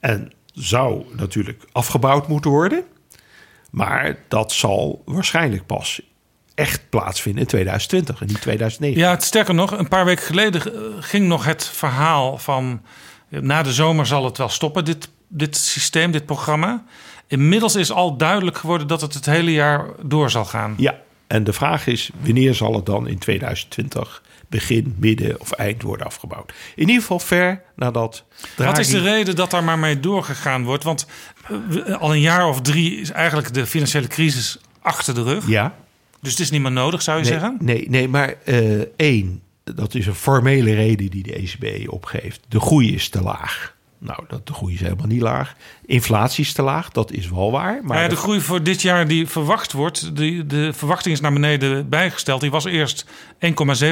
En 0.00 0.32
zou 0.52 1.04
natuurlijk 1.16 1.64
afgebouwd 1.72 2.28
moeten 2.28 2.50
worden, 2.50 2.84
maar 3.72 4.16
dat 4.28 4.52
zal 4.52 5.02
waarschijnlijk 5.04 5.66
pas 5.66 6.00
echt 6.54 6.90
plaatsvinden 6.90 7.40
in 7.40 7.48
2020 7.48 8.20
en 8.20 8.26
niet 8.26 8.40
2009. 8.40 9.00
Ja, 9.00 9.10
het, 9.10 9.22
sterker 9.22 9.54
nog, 9.54 9.70
een 9.70 9.88
paar 9.88 10.04
weken 10.04 10.24
geleden 10.24 10.74
eh, 10.74 10.80
ging 11.00 11.26
nog 11.26 11.44
het 11.44 11.64
verhaal 11.64 12.38
van... 12.38 12.82
eh, 13.30 13.40
na 13.40 13.62
de 13.62 13.72
zomer 13.72 14.06
zal 14.06 14.24
het 14.24 14.38
wel 14.38 14.48
stoppen, 14.48 14.84
dit, 14.84 15.08
dit 15.28 15.56
systeem, 15.56 16.10
dit 16.10 16.26
programma. 16.26 16.84
Inmiddels 17.26 17.74
is 17.76 17.92
al 17.92 18.16
duidelijk 18.16 18.56
geworden 18.56 18.86
dat 18.86 19.00
het 19.00 19.14
het 19.14 19.26
hele 19.26 19.52
jaar 19.52 19.86
door 20.02 20.30
zal 20.30 20.44
gaan. 20.44 20.74
Ja, 20.76 20.98
en 21.26 21.44
de 21.44 21.52
vraag 21.52 21.86
is 21.86 22.10
wanneer 22.20 22.54
zal 22.54 22.74
het 22.74 22.86
dan 22.86 23.08
in 23.08 23.18
2020 23.18 24.22
begin, 24.52 24.94
midden 24.98 25.40
of 25.40 25.52
eind 25.52 25.82
worden 25.82 26.06
afgebouwd? 26.06 26.52
In 26.74 26.86
ieder 26.86 27.00
geval 27.00 27.18
ver 27.18 27.62
nadat 27.76 28.24
Draghi... 28.56 28.72
Wat 28.72 28.78
is 28.78 28.88
de 28.88 29.00
reden 29.00 29.36
dat 29.36 29.50
daar 29.50 29.64
maar 29.64 29.78
mee 29.78 30.00
doorgegaan 30.00 30.64
wordt? 30.64 30.84
Want 30.84 31.06
eh, 31.86 32.00
al 32.00 32.12
een 32.12 32.20
jaar 32.20 32.48
of 32.48 32.60
drie 32.60 33.00
is 33.00 33.10
eigenlijk 33.10 33.54
de 33.54 33.66
financiële 33.66 34.06
crisis 34.06 34.58
achter 34.80 35.14
de 35.14 35.22
rug. 35.22 35.48
Ja, 35.48 35.74
Dus 36.20 36.30
het 36.30 36.40
is 36.40 36.50
niet 36.50 36.62
meer 36.62 36.72
nodig, 36.72 37.02
zou 37.02 37.18
je 37.18 37.24
nee, 37.24 37.32
zeggen? 37.32 37.56
nee, 37.60 37.86
nee, 37.88 38.08
maar 38.08 38.34
eh, 38.44 38.80
één, 38.96 39.42
dat 39.64 39.94
is 39.94 40.06
een 40.06 40.14
formele 40.14 40.74
reden 40.74 41.10
die 41.10 41.22
de 41.22 41.34
ECB 41.34 41.90
opgeeft. 41.92 42.40
De 42.48 42.60
groei 42.60 42.94
is 42.94 43.08
te 43.08 43.22
laag. 43.22 43.74
Nou, 44.04 44.24
dat, 44.28 44.46
de 44.46 44.52
groei 44.52 44.74
is 44.74 44.80
helemaal 44.80 45.06
niet 45.06 45.20
laag. 45.20 45.54
Inflatie 45.86 46.44
is 46.44 46.52
te 46.52 46.62
laag, 46.62 46.90
dat 46.90 47.12
is 47.12 47.28
wel 47.28 47.50
waar. 47.50 47.72
Maar 47.72 47.84
Maar 47.84 48.02
ja, 48.02 48.08
de 48.08 48.16
groei 48.16 48.40
voor 48.40 48.62
dit 48.62 48.82
jaar 48.82 49.08
die 49.08 49.26
verwacht 49.26 49.72
wordt, 49.72 50.16
die, 50.16 50.46
de 50.46 50.72
verwachting 50.72 51.14
is 51.14 51.20
naar 51.20 51.32
beneden 51.32 51.88
bijgesteld. 51.88 52.40
Die 52.40 52.50
was 52.50 52.64
eerst 52.64 53.04
1,7 53.04 53.10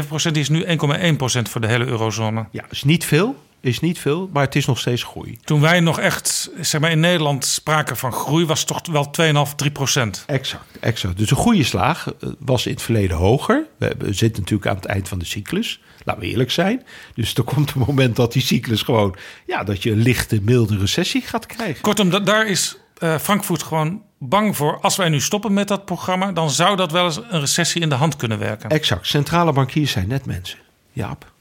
procent, 0.08 0.34
die 0.34 0.42
is 0.42 0.48
nu 0.48 0.64
1,1 1.12 1.16
procent 1.16 1.48
voor 1.48 1.60
de 1.60 1.66
hele 1.66 1.84
eurozone. 1.84 2.46
ja, 2.50 2.64
is 2.70 2.82
niet 2.82 3.04
veel, 3.04 3.36
is 3.60 3.80
niet 3.80 3.98
veel, 3.98 4.30
maar 4.32 4.44
het 4.44 4.56
is 4.56 4.66
nog 4.66 4.78
steeds 4.78 5.02
groei. 5.02 5.38
Toen 5.44 5.60
wij 5.60 5.80
nog 5.80 5.98
echt, 6.00 6.50
zeg 6.60 6.80
maar 6.80 6.90
in 6.90 7.00
Nederland 7.00 7.44
spraken 7.44 7.96
van 7.96 8.12
groei, 8.12 8.46
was 8.46 8.58
het 8.58 8.68
toch 8.68 8.80
wel 8.86 9.46
2,5, 9.48 9.54
3 9.54 9.70
procent. 9.70 10.24
Exact, 10.26 10.64
exact. 10.80 11.16
Dus 11.16 11.28
de 11.28 11.34
goede 11.34 11.64
slaag 11.64 12.06
eh, 12.06 12.28
was 12.38 12.66
in 12.66 12.72
het 12.72 12.82
verleden 12.82 13.16
hoger. 13.16 13.66
We 13.78 13.94
zitten 13.98 14.42
natuurlijk 14.42 14.70
aan 14.70 14.76
het 14.76 14.84
eind 14.84 15.08
van 15.08 15.18
de 15.18 15.24
cyclus. 15.24 15.80
Laten 16.04 16.22
we 16.22 16.28
eerlijk 16.28 16.50
zijn. 16.50 16.82
Dus 17.14 17.34
er 17.34 17.42
komt 17.42 17.70
een 17.74 17.82
moment 17.86 18.16
dat 18.16 18.32
die 18.32 18.42
cyclus 18.42 18.82
gewoon... 18.82 19.16
ja, 19.46 19.64
dat 19.64 19.82
je 19.82 19.90
een 19.90 20.02
lichte, 20.02 20.40
milde 20.42 20.78
recessie 20.78 21.22
gaat 21.22 21.46
krijgen. 21.46 21.82
Kortom, 21.82 22.10
da- 22.10 22.18
daar 22.20 22.46
is 22.46 22.76
eh, 22.98 23.18
Frankfurt 23.18 23.62
gewoon 23.62 24.02
bang 24.18 24.56
voor. 24.56 24.80
Als 24.80 24.96
wij 24.96 25.08
nu 25.08 25.20
stoppen 25.20 25.52
met 25.52 25.68
dat 25.68 25.84
programma, 25.84 26.32
dan 26.32 26.50
zou 26.50 26.76
dat 26.76 26.92
wel 26.92 27.04
eens 27.04 27.20
een 27.30 27.40
recessie 27.40 27.80
in 27.80 27.88
de 27.88 27.94
hand 27.94 28.16
kunnen 28.16 28.38
werken. 28.38 28.70
Exact. 28.70 29.06
Centrale 29.06 29.52
bankiers 29.52 29.90
zijn 29.90 30.08
net 30.08 30.26
mensen. 30.26 30.58
Jaap. 30.92 31.32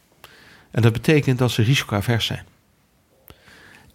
En 0.72 0.82
dat 0.82 0.94
betekent 0.94 1.38
dat 1.38 1.52
ze 1.52 1.62
risicoavers 1.62 2.26
zijn. 2.26 2.46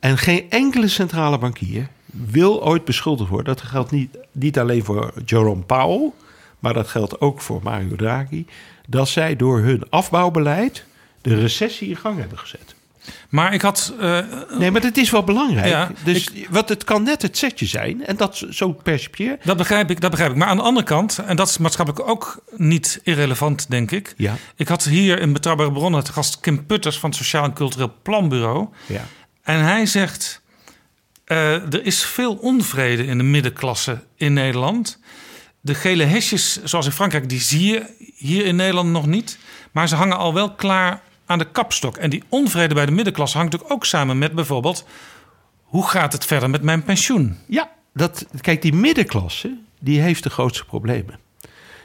En 0.00 0.18
geen 0.18 0.50
enkele 0.50 0.88
centrale 0.88 1.38
bankier 1.38 1.88
wil 2.06 2.64
ooit 2.64 2.84
beschuldigd 2.84 3.30
worden. 3.30 3.54
Dat 3.56 3.64
geldt 3.64 3.90
niet, 3.90 4.18
niet 4.32 4.58
alleen 4.58 4.84
voor 4.84 5.12
Jerome 5.24 5.62
Powell, 5.62 6.10
maar 6.58 6.74
dat 6.74 6.88
geldt 6.88 7.20
ook 7.20 7.40
voor 7.40 7.60
Mario 7.62 7.96
Draghi. 7.96 8.44
Dat 8.86 9.08
zij 9.08 9.36
door 9.36 9.58
hun 9.58 9.82
afbouwbeleid 9.90 10.84
de 11.20 11.34
recessie 11.34 11.88
in 11.88 11.96
gang 11.96 12.18
hebben 12.18 12.38
gezet. 12.38 12.74
Maar 13.28 13.54
ik 13.54 13.62
had 13.62 13.94
eh, 14.00 14.18
Nee, 14.58 14.70
maar 14.70 14.82
het 14.82 14.96
is 14.96 15.10
wel 15.10 15.24
belangrijk. 15.24 15.66
Ja, 15.66 15.90
dus 16.04 16.30
wat 16.50 16.68
het 16.68 16.84
kan 16.84 17.02
net 17.02 17.22
het 17.22 17.36
setje 17.36 17.66
zijn. 17.66 18.06
En 18.06 18.16
dat 18.16 18.46
zo 18.50 18.72
percipieer. 18.72 19.38
Dat 19.44 19.56
begrijp 19.56 19.90
ik, 19.90 20.00
dat 20.00 20.10
begrijp 20.10 20.30
ik. 20.32 20.36
Maar 20.36 20.48
aan 20.48 20.56
de 20.56 20.62
andere 20.62 20.86
kant, 20.86 21.18
en 21.18 21.36
dat 21.36 21.48
is 21.48 21.58
maatschappelijk 21.58 22.08
ook 22.08 22.42
niet 22.56 23.00
irrelevant, 23.02 23.70
denk 23.70 23.90
ik. 23.90 24.14
Ja. 24.16 24.36
Ik 24.56 24.68
had 24.68 24.84
hier 24.84 25.20
in 25.20 25.32
Betrouwbare 25.32 25.72
Bronnen 25.72 26.04
te 26.04 26.12
gast 26.12 26.40
Kim 26.40 26.66
Putters 26.66 26.98
van 26.98 27.10
het 27.10 27.18
Sociaal 27.18 27.44
en 27.44 27.52
Cultureel 27.52 27.94
Planbureau. 28.02 28.68
Ja. 28.86 29.06
En 29.42 29.60
hij 29.60 29.86
zegt, 29.86 30.42
eh, 31.24 31.52
er 31.52 31.84
is 31.84 32.04
veel 32.04 32.34
onvrede 32.34 33.06
in 33.06 33.18
de 33.18 33.24
middenklasse 33.24 34.02
in 34.16 34.32
Nederland. 34.32 34.98
De 35.64 35.74
gele 35.74 36.04
hesjes, 36.04 36.62
zoals 36.64 36.86
in 36.86 36.92
Frankrijk, 36.92 37.28
die 37.28 37.40
zie 37.40 37.72
je 37.72 38.10
hier 38.16 38.46
in 38.46 38.56
Nederland 38.56 38.90
nog 38.90 39.06
niet. 39.06 39.38
Maar 39.72 39.88
ze 39.88 39.94
hangen 39.94 40.16
al 40.16 40.34
wel 40.34 40.54
klaar 40.54 41.02
aan 41.26 41.38
de 41.38 41.50
kapstok. 41.50 41.96
En 41.96 42.10
die 42.10 42.22
onvrede 42.28 42.74
bij 42.74 42.86
de 42.86 42.92
middenklasse 42.92 43.36
hangt 43.36 43.52
natuurlijk 43.52 43.76
ook 43.76 43.86
samen 43.86 44.18
met 44.18 44.32
bijvoorbeeld... 44.32 44.86
hoe 45.62 45.88
gaat 45.88 46.12
het 46.12 46.24
verder 46.24 46.50
met 46.50 46.62
mijn 46.62 46.82
pensioen? 46.82 47.36
Ja, 47.48 47.70
dat, 47.94 48.26
kijk, 48.40 48.62
die 48.62 48.72
middenklasse, 48.72 49.56
die 49.80 50.00
heeft 50.00 50.22
de 50.22 50.30
grootste 50.30 50.64
problemen. 50.64 51.18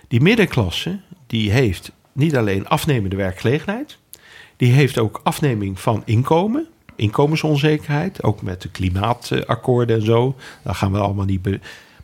Die 0.07 0.21
middenklasse, 0.21 0.99
die 1.27 1.51
heeft 1.51 1.91
niet 2.13 2.35
alleen 2.35 2.67
afnemende 2.67 3.15
werkgelegenheid, 3.15 3.97
die 4.57 4.71
heeft 4.71 4.97
ook 4.97 5.19
afneming 5.23 5.79
van 5.79 6.01
inkomen, 6.05 6.67
inkomensonzekerheid, 6.95 8.23
ook 8.23 8.41
met 8.41 8.61
de 8.61 8.69
klimaatakkoorden 8.69 9.99
en 9.99 10.05
zo. 10.05 10.35
Daar 10.63 10.75
gaan 10.75 10.91
we 10.91 10.99
allemaal 10.99 11.25
niet. 11.25 11.41
Be 11.41 11.59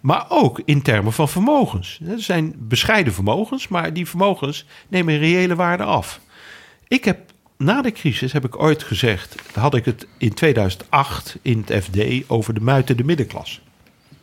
maar 0.05 0.25
ook 0.29 0.61
in 0.65 0.81
termen 0.81 1.13
van 1.13 1.29
vermogens. 1.29 1.99
Er 2.07 2.19
zijn 2.19 2.55
bescheiden 2.57 3.13
vermogens, 3.13 3.67
maar 3.67 3.93
die 3.93 4.07
vermogens 4.07 4.65
nemen 4.87 5.17
reële 5.17 5.55
waarde 5.55 5.83
af. 5.83 6.19
Ik 6.87 7.05
heb 7.05 7.19
na 7.57 7.81
de 7.81 7.91
crisis 7.91 8.31
heb 8.31 8.45
ik 8.45 8.61
ooit 8.61 8.83
gezegd, 8.83 9.35
had 9.53 9.75
ik 9.75 9.85
het 9.85 10.07
in 10.17 10.33
2008 10.33 11.37
in 11.41 11.65
het 11.65 11.83
FD 11.83 12.29
over 12.29 12.53
de 12.53 12.59
muitende 12.59 13.03
middenklasse. 13.03 13.59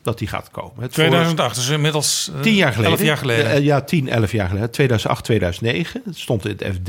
Dat 0.02 0.18
die 0.18 0.28
gaat 0.28 0.50
komen. 0.50 0.82
Het 0.82 0.92
2008, 0.92 1.54
dus 1.54 1.68
inmiddels 1.68 2.30
eh, 2.34 2.40
Tien 2.40 2.54
jaar 2.54 2.72
geleden. 2.72 2.92
11 2.92 3.02
jaar 3.02 3.16
geleden. 3.16 3.50
Eh, 3.50 3.64
ja, 3.64 3.80
10, 3.80 4.08
11 4.08 4.32
jaar 4.32 4.48
geleden. 4.48 4.70
2008, 4.70 5.24
2009. 5.24 6.02
Het 6.04 6.18
stond 6.18 6.44
in 6.44 6.56
het 6.58 6.74
FD. 6.74 6.88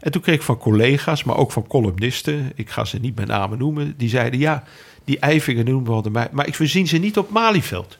En 0.00 0.10
toen 0.10 0.22
kreeg 0.22 0.34
ik 0.34 0.42
van 0.42 0.58
collega's, 0.58 1.24
maar 1.24 1.36
ook 1.36 1.52
van 1.52 1.66
columnisten, 1.66 2.52
ik 2.54 2.70
ga 2.70 2.84
ze 2.84 2.98
niet 2.98 3.16
met 3.16 3.26
namen 3.26 3.58
noemen, 3.58 3.94
die 3.96 4.08
zeiden 4.08 4.40
ja, 4.40 4.64
die 5.04 5.18
Eivingen 5.18 5.64
noemen 5.64 5.84
we 5.84 5.90
wel 5.90 6.02
de 6.02 6.10
mij, 6.10 6.28
maar 6.32 6.46
ik 6.46 6.54
voorzien 6.54 6.86
ze 6.86 6.98
niet 6.98 7.18
op 7.18 7.30
Malieveld. 7.30 7.98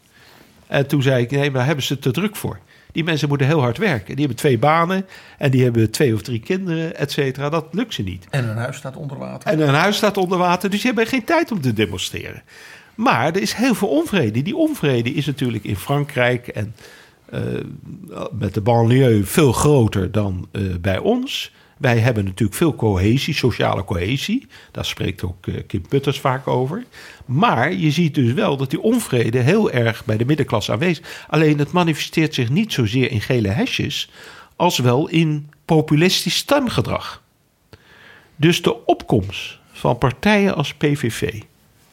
En 0.75 0.87
toen 0.87 1.03
zei 1.03 1.23
ik, 1.23 1.31
nee, 1.31 1.41
maar 1.41 1.53
daar 1.53 1.67
hebben 1.67 1.85
ze 1.85 1.99
te 1.99 2.11
druk 2.11 2.37
voor. 2.37 2.59
Die 2.93 3.05
mensen 3.05 3.29
moeten 3.29 3.47
heel 3.47 3.61
hard 3.61 3.79
werken. 3.79 4.07
Die 4.17 4.25
hebben 4.25 4.37
twee 4.37 4.59
banen 4.59 5.07
en 5.39 5.51
die 5.51 5.63
hebben 5.63 5.91
twee 5.91 6.15
of 6.15 6.23
drie 6.23 6.41
kinderen, 6.41 6.97
et 6.97 7.13
cetera. 7.13 7.49
Dat 7.49 7.67
lukt 7.71 7.95
ze 7.95 8.03
niet. 8.03 8.27
En 8.31 8.49
een 8.49 8.57
huis 8.57 8.77
staat 8.77 8.97
onder 8.97 9.19
water. 9.19 9.53
En 9.53 9.61
een 9.61 9.75
huis 9.75 9.97
staat 9.97 10.17
onder 10.17 10.39
water, 10.39 10.71
dus 10.71 10.79
die 10.79 10.93
hebben 10.93 11.07
geen 11.07 11.25
tijd 11.25 11.53
om 11.53 11.61
te 11.61 11.73
demonstreren. 11.73 12.43
Maar 12.95 13.27
er 13.27 13.41
is 13.41 13.53
heel 13.53 13.75
veel 13.75 13.89
onvrede. 13.89 14.43
Die 14.43 14.57
onvrede 14.57 15.11
is 15.11 15.27
natuurlijk 15.27 15.65
in 15.65 15.77
Frankrijk 15.77 16.49
en 16.49 16.75
eh, 17.31 17.41
met 18.33 18.55
de 18.55 18.61
banlieue 18.61 19.25
veel 19.25 19.53
groter 19.53 20.13
dan 20.13 20.49
eh, 20.53 20.63
bij 20.81 20.99
ons. 20.99 21.53
Wij 21.79 21.99
hebben 21.99 22.25
natuurlijk 22.25 22.59
veel 22.59 22.75
cohesie, 22.75 23.35
sociale 23.35 23.85
cohesie. 23.85 24.47
Daar 24.71 24.85
spreekt 24.85 25.23
ook 25.23 25.47
eh, 25.47 25.55
Kim 25.67 25.89
Putters 25.89 26.21
vaak 26.21 26.49
over. 26.49 26.85
Maar 27.25 27.73
je 27.73 27.91
ziet 27.91 28.15
dus 28.15 28.33
wel 28.33 28.57
dat 28.57 28.71
die 28.71 28.81
onvrede 28.81 29.39
heel 29.39 29.71
erg 29.71 30.05
bij 30.05 30.17
de 30.17 30.25
middenklasse 30.25 30.73
aanwezig 30.73 31.05
is. 31.05 31.11
Alleen 31.29 31.59
het 31.59 31.73
manifesteert 31.73 32.35
zich 32.35 32.51
niet 32.51 32.73
zozeer 32.73 33.11
in 33.11 33.21
gele 33.21 33.49
hesjes... 33.49 34.11
als 34.57 34.79
wel 34.79 35.09
in 35.09 35.51
populistisch 35.65 36.37
stemgedrag. 36.37 37.23
Dus 38.37 38.63
de 38.63 38.87
opkomst 38.87 39.59
van 39.73 39.99
partijen 39.99 40.55
als 40.55 40.75
PVV 40.75 41.43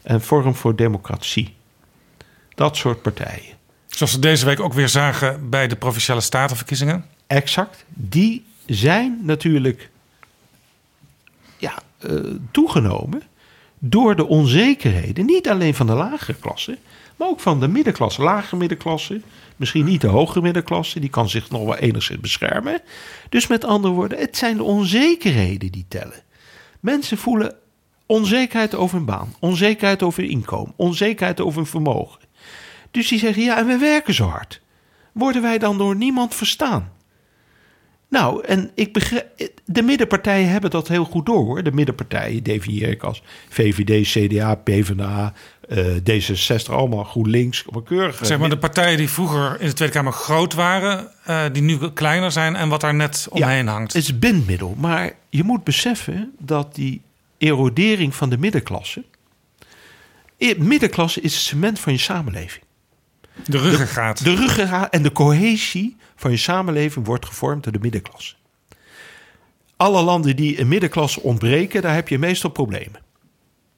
en 0.02 0.22
Forum 0.22 0.56
voor 0.56 0.76
Democratie. 0.76 1.54
Dat 2.56 2.78
soort 2.78 3.02
partijen. 3.02 3.60
Zoals 3.88 4.14
we 4.14 4.20
deze 4.20 4.46
week 4.46 4.60
ook 4.60 4.74
weer 4.74 4.90
zagen 4.90 5.50
bij 5.50 5.68
de 5.68 5.76
Provinciale 5.76 6.22
Statenverkiezingen. 6.22 7.06
Exact. 7.28 7.86
Die 7.88 8.46
zijn 8.66 9.20
natuurlijk 9.22 9.90
ja, 11.58 11.74
eh, 12.00 12.16
toegenomen 12.52 13.22
door 13.80 14.16
de 14.16 14.28
onzekerheden. 14.28 15.26
Niet 15.26 15.50
alleen 15.50 15.74
van 15.74 15.88
de 15.88 15.94
lagere 15.94 16.38
klasse, 16.40 16.78
maar 17.16 17.28
ook 17.28 17.40
van 17.40 17.60
de 17.60 17.68
middenklasse, 17.68 18.22
lagere 18.22 18.58
middenklasse. 18.58 19.22
Misschien 19.56 19.86
niet 19.86 20.02
de 20.02 20.08
hogere 20.08 20.42
middenklasse, 20.42 21.00
die 21.00 21.10
kan 21.10 21.30
zich 21.30 21.50
nog 21.50 21.64
wel 21.64 21.76
enigszins 21.76 22.20
beschermen. 22.20 22.82
Dus 23.30 23.48
met 23.48 23.64
andere 23.64 23.94
woorden, 23.94 24.18
het 24.20 24.38
zijn 24.38 24.58
de 24.58 24.64
onzekerheden 24.64 25.72
die 25.72 25.86
tellen. 25.88 26.24
Mensen 26.80 27.18
voelen 27.18 27.56
onzekerheid 28.06 28.76
over 28.76 28.96
hun 28.96 29.06
baan, 29.06 29.36
onzekerheid 29.40 30.04
over 30.04 30.22
hun 30.22 30.32
inkomen, 30.32 30.74
onzekerheid 30.76 31.42
over 31.42 31.58
hun 31.58 31.70
vermogen. 31.70 32.20
Dus 32.92 33.08
die 33.08 33.20
zeggen, 33.20 33.44
ja, 33.44 33.58
en 33.58 33.68
we 33.68 33.78
werken 33.78 34.14
zo 34.14 34.26
hard. 34.26 34.62
Worden 35.12 35.42
wij 35.42 35.58
dan 35.58 35.78
door 35.78 35.96
niemand 35.96 36.36
verstaan? 36.36 36.92
Nou, 38.12 38.46
en 38.46 38.72
ik 38.76 38.94
begrijp, 38.94 39.28
de 39.66 39.82
middenpartijen 39.82 40.50
hebben 40.50 40.70
dat 40.70 40.88
heel 40.88 41.06
goed 41.06 41.26
door 41.26 41.46
hoor. 41.46 41.64
De 41.64 41.72
middenpartijen 41.72 42.44
definieer 42.44 42.90
ik 42.90 43.04
als 43.04 43.24
VVD, 43.50 44.08
CDA, 44.08 44.56
PvdA, 44.56 45.34
eh, 45.70 45.86
D66, 45.86 46.72
allemaal 46.72 47.04
GroenLinks, 47.04 47.66
keurig. 47.86 48.20
Zeg 48.22 48.40
maar 48.40 48.50
de 48.50 48.58
partijen 48.58 48.98
die 48.98 49.10
vroeger 49.10 49.62
in 49.62 49.68
de 49.68 49.74
Tweede 49.74 49.94
Kamer 49.94 50.12
groot 50.12 50.54
waren, 50.54 51.12
eh, 51.24 51.44
die 51.52 51.62
nu 51.62 51.78
kleiner 51.94 52.32
zijn 52.32 52.56
en 52.56 52.70
wat 52.70 52.82
daar 52.82 52.96
net 52.96 53.28
omheen 53.30 53.68
hangt. 53.68 53.94
Het 53.94 54.04
is 54.04 54.20
bindmiddel, 54.20 54.76
maar 54.78 55.12
je 55.30 55.44
moet 55.44 55.64
beseffen 55.64 56.32
dat 56.40 56.76
die 56.76 57.02
erodering 57.38 58.16
van 58.16 58.30
de 58.30 58.38
middenklasse. 58.38 59.04
eh, 60.38 60.58
Middenklasse 60.58 61.22
is 61.22 61.34
het 61.34 61.44
cement 61.44 61.80
van 61.80 61.94
je 61.94 62.00
samenleving. 62.00 62.64
De 63.46 63.58
ruggengraat. 63.58 64.24
De 64.24 64.36
ruggengraat 64.36 64.94
en 64.94 65.04
de 65.04 65.12
cohesie 65.12 65.96
van 66.16 66.32
je 66.32 66.38
samenleving 66.38 67.06
wordt 67.06 67.26
gevormd 67.26 67.64
door 67.64 67.74
de 67.74 67.80
middenklasse. 67.80 68.36
Alle 69.78 70.02
landen 70.02 70.36
die 70.36 70.60
een 70.60 70.68
middenklasse 70.68 71.22
ontbreken, 71.22 71.82
daar 71.82 71.94
heb 71.94 72.08
je 72.08 72.20
meestal 72.20 72.50
problemen. 72.50 73.02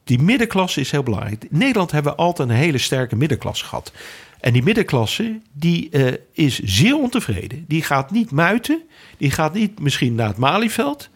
Die 0.03 0.21
middenklasse 0.21 0.79
is 0.79 0.91
heel 0.91 1.03
belangrijk. 1.03 1.43
In 1.43 1.57
Nederland 1.57 1.91
hebben 1.91 2.11
we 2.11 2.17
altijd 2.17 2.49
een 2.49 2.55
hele 2.55 2.77
sterke 2.77 3.15
middenklasse 3.15 3.65
gehad. 3.65 3.91
En 4.39 4.53
die 4.53 4.63
middenklasse 4.63 5.39
die, 5.53 5.89
eh, 5.89 6.13
is 6.31 6.59
zeer 6.59 6.97
ontevreden. 6.97 7.65
Die 7.67 7.83
gaat 7.83 8.11
niet 8.11 8.31
muiten. 8.31 8.81
Die 9.17 9.31
gaat 9.31 9.53
niet 9.53 9.79
misschien 9.79 10.15
naar 10.15 10.27
het 10.27 10.37
Malieveld. 10.37 11.09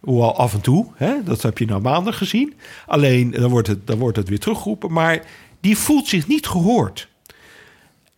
Hoewel 0.00 0.36
af 0.36 0.54
en 0.54 0.60
toe, 0.60 0.86
hè, 0.94 1.22
dat 1.24 1.42
heb 1.42 1.58
je 1.58 1.66
nou 1.66 1.80
maandag 1.80 2.18
gezien. 2.18 2.54
Alleen 2.86 3.30
dan 3.30 3.50
wordt, 3.50 3.68
het, 3.68 3.86
dan 3.86 3.98
wordt 3.98 4.16
het 4.16 4.28
weer 4.28 4.38
teruggeroepen. 4.38 4.92
Maar 4.92 5.24
die 5.60 5.78
voelt 5.78 6.08
zich 6.08 6.26
niet 6.26 6.46
gehoord. 6.46 7.08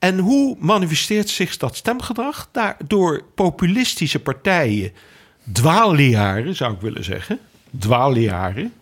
En 0.05 0.19
hoe 0.19 0.57
manifesteert 0.59 1.29
zich 1.29 1.57
dat 1.57 1.77
stemgedrag? 1.77 2.49
Daar, 2.53 2.77
door 2.87 3.23
populistische 3.35 4.19
partijen, 4.19 4.93
dwaalleraren 5.53 6.57
zou 6.57 6.75
ik 6.75 6.81
willen 6.81 7.05
zeggen. 7.05 7.39
Dwaalleraren, 7.79 8.73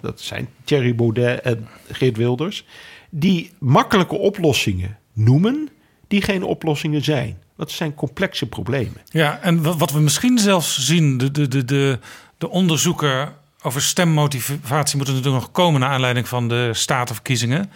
dat 0.00 0.20
zijn 0.20 0.48
Thierry 0.64 0.94
Baudet 0.94 1.40
en 1.40 1.68
Geert 1.90 2.16
Wilders. 2.16 2.64
Die 3.10 3.50
makkelijke 3.58 4.16
oplossingen 4.16 4.98
noemen, 5.12 5.68
die 6.08 6.22
geen 6.22 6.42
oplossingen 6.42 7.04
zijn. 7.04 7.38
Dat 7.56 7.70
zijn 7.70 7.94
complexe 7.94 8.46
problemen. 8.46 9.00
Ja, 9.04 9.38
en 9.40 9.62
wa- 9.62 9.76
wat 9.76 9.92
we 9.92 10.00
misschien 10.00 10.38
zelfs 10.38 10.86
zien, 10.86 11.18
de, 11.18 11.30
de, 11.30 11.48
de, 11.48 11.64
de, 11.64 11.98
de 12.38 12.48
onderzoeken 12.48 13.32
over 13.62 13.82
stemmotivatie 13.82 14.96
moeten 14.96 15.14
natuurlijk 15.14 15.42
nog 15.42 15.52
komen 15.52 15.80
naar 15.80 15.90
aanleiding 15.90 16.28
van 16.28 16.48
de 16.48 16.70
statenverkiezingen. 16.72 17.70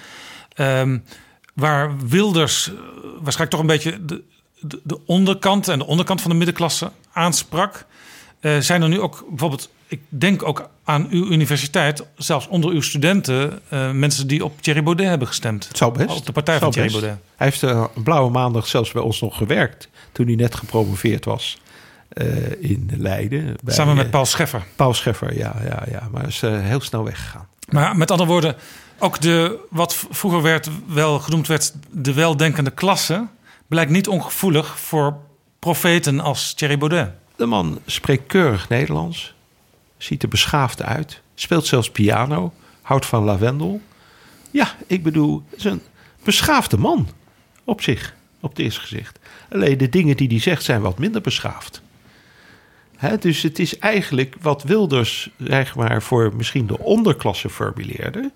Ehm, 0.55 0.98
waar 1.52 1.98
Wilders 2.06 2.68
eh, 2.68 2.74
waarschijnlijk 3.20 3.50
toch 3.50 3.60
een 3.60 3.66
beetje 3.66 4.05
de, 4.05 4.22
de, 4.60 4.81
de 4.82 4.98
onderkant 5.06 5.68
en 5.68 5.78
de 5.78 5.86
onderkant 5.86 6.20
van 6.20 6.31
de 6.31 6.36
middenklasse 6.36 6.90
aansprak. 7.12 7.86
eh, 8.40 8.58
zijn 8.58 8.82
er 8.82 8.89
nu 8.89 9.00
ook 9.00 9.24
bijvoorbeeld, 9.28 9.70
ik 9.86 10.00
denk 10.08 10.42
ook 10.42 10.68
aan 10.84 11.06
uw 11.10 11.26
universiteit, 11.31 12.05
zelfs 12.16 12.48
onder 12.48 12.70
uw 12.70 12.81
studenten, 12.81 13.60
eh, 13.68 13.90
mensen 13.90 14.26
die 14.26 14.44
op 14.44 14.62
Thierry 14.62 14.82
Baudet 14.82 15.06
hebben 15.06 15.28
gestemd. 15.28 15.68
Het 15.68 15.76
zou 15.76 15.98
best. 15.98 16.18
Op 16.18 16.26
de 16.26 16.32
partij 16.32 16.58
van 16.58 16.70
Thierry 16.70 16.90
best. 16.90 17.00
Baudet. 17.00 17.22
Hij 17.36 17.47
heeft 17.47 17.62
eh, 17.62 17.84
Blauwe 18.05 18.31
Maandag 18.31 18.66
zelfs 18.66 18.92
bij 18.92 19.02
ons 19.02 19.20
nog 19.20 19.36
gewerkt. 19.36 19.89
Toen 20.12 20.26
hij 20.26 20.34
net 20.34 20.55
gepromoveerd 20.55 21.24
was 21.24 21.60
in 22.60 22.90
Leiden. 22.97 23.56
bij, 23.62 23.74
Samen 23.74 23.97
met 23.97 24.10
Paul 24.10 24.24
Scheffer. 24.24 24.64
Paul 24.76 24.94
Scheffer, 24.94 25.36
ja, 25.36 25.56
ja, 25.64 25.82
ja. 25.90 26.08
Maar 26.10 26.26
is 26.26 26.40
heel 26.40 26.81
snel 26.81 27.05
weggegaan. 27.05 27.47
Maar 27.68 27.97
met 27.97 28.10
andere 28.10 28.28
woorden, 28.28 28.56
ook 28.98 29.20
de, 29.20 29.58
wat 29.70 30.06
vroeger 30.10 30.42
werd, 30.42 30.68
wel 30.86 31.18
genoemd 31.18 31.46
werd, 31.46 31.74
de 31.90 32.12
weldenkende 32.12 32.70
klasse, 32.70 33.26
blijkt 33.66 33.90
niet 33.90 34.08
ongevoelig 34.08 34.78
voor 34.78 35.16
profeten 35.58 36.20
als 36.20 36.54
Thierry 36.54 36.78
Baudet. 36.78 37.10
De 37.36 37.46
man 37.46 37.80
spreekt 37.86 38.26
keurig 38.26 38.68
Nederlands. 38.68 39.34
Ziet 39.96 40.22
er 40.22 40.28
beschaafd 40.28 40.82
uit. 40.82 41.20
Speelt 41.34 41.66
zelfs 41.66 41.90
piano. 41.90 42.52
Houdt 42.82 43.06
van 43.06 43.24
lavendel. 43.24 43.80
Ja, 44.50 44.74
ik 44.86 45.02
bedoel, 45.02 45.42
het 45.50 45.58
is 45.58 45.64
een 45.64 45.82
beschaafde 46.24 46.76
man. 46.76 47.08
Op 47.64 47.80
zich. 47.80 48.14
Op 48.40 48.50
het 48.50 48.58
eerste 48.58 48.80
gezicht. 48.80 49.18
Alleen 49.50 49.78
de 49.78 49.88
dingen 49.88 50.16
die 50.16 50.28
hij 50.28 50.40
zegt 50.40 50.62
zijn 50.62 50.80
wat 50.80 50.98
minder 50.98 51.20
beschaafd. 51.20 51.82
Dus 53.20 53.42
het 53.42 53.58
is 53.58 53.78
eigenlijk 53.78 54.36
wat 54.40 54.62
Wilders, 54.62 55.30
zeg 55.38 55.74
maar, 55.74 56.02
voor 56.02 56.32
misschien 56.36 56.66
de 56.66 56.78
onderklasse 56.78 57.50
formuleerde. 57.50 58.32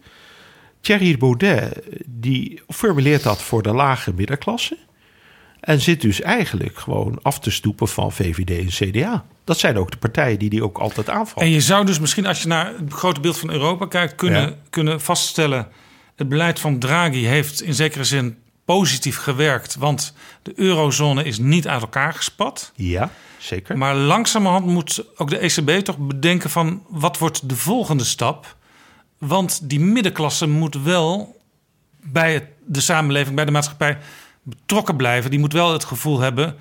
Thierry 0.86 1.16
Baudet, 1.16 1.82
die 2.06 2.60
formuleert 2.68 3.22
dat 3.22 3.42
voor 3.42 3.62
de 3.62 3.72
lage 3.72 4.12
middenklasse. 4.14 4.76
En 5.60 5.80
zit 5.80 6.00
dus 6.00 6.20
eigenlijk 6.20 6.78
gewoon 6.78 7.18
af 7.22 7.38
te 7.40 7.50
stoepen 7.50 7.88
van 7.88 8.12
VVD 8.12 8.50
en 8.50 8.90
CDA. 8.90 9.24
Dat 9.44 9.58
zijn 9.58 9.78
ook 9.78 9.90
de 9.90 9.96
partijen 9.96 10.38
die 10.38 10.50
die 10.50 10.62
ook 10.64 10.78
altijd 10.78 11.10
aanvallen. 11.10 11.48
En 11.48 11.54
je 11.54 11.60
zou 11.60 11.86
dus 11.86 11.98
misschien, 11.98 12.26
als 12.26 12.42
je 12.42 12.48
naar 12.48 12.66
het 12.78 12.92
grote 12.92 13.20
beeld 13.20 13.38
van 13.38 13.50
Europa 13.50 13.86
kijkt, 13.86 14.14
kunnen, 14.14 14.42
Ja. 14.42 14.54
kunnen 14.70 15.00
vaststellen: 15.00 15.68
het 16.16 16.28
beleid 16.28 16.60
van 16.60 16.78
Draghi 16.78 17.24
heeft 17.24 17.62
in 17.62 17.74
zekere 17.74 18.04
zin 18.04 18.36
positief 18.64 19.16
gewerkt, 19.16 19.76
want 19.76 20.14
de 20.42 20.52
eurozone 20.56 21.24
is 21.24 21.38
niet 21.38 21.68
uit 21.68 21.80
elkaar 21.82 22.12
gespat. 22.12 22.72
Ja, 22.74 23.10
zeker. 23.38 23.78
Maar 23.78 23.94
langzamerhand 23.94 24.66
moet 24.66 25.04
ook 25.16 25.30
de 25.30 25.38
ECB 25.38 25.70
toch 25.84 25.98
bedenken 25.98 26.50
van 26.50 26.82
wat 26.88 27.18
wordt 27.18 27.48
de 27.48 27.56
volgende 27.56 28.04
stap? 28.04 28.56
Want 29.18 29.68
die 29.68 29.80
middenklasse 29.80 30.46
moet 30.46 30.82
wel 30.82 31.40
bij 32.02 32.34
het, 32.34 32.44
de 32.66 32.80
samenleving, 32.80 33.36
bij 33.36 33.44
de 33.44 33.50
maatschappij 33.50 33.98
betrokken 34.42 34.96
blijven. 34.96 35.30
Die 35.30 35.38
moet 35.38 35.52
wel 35.52 35.72
het 35.72 35.84
gevoel 35.84 36.20
hebben, 36.20 36.56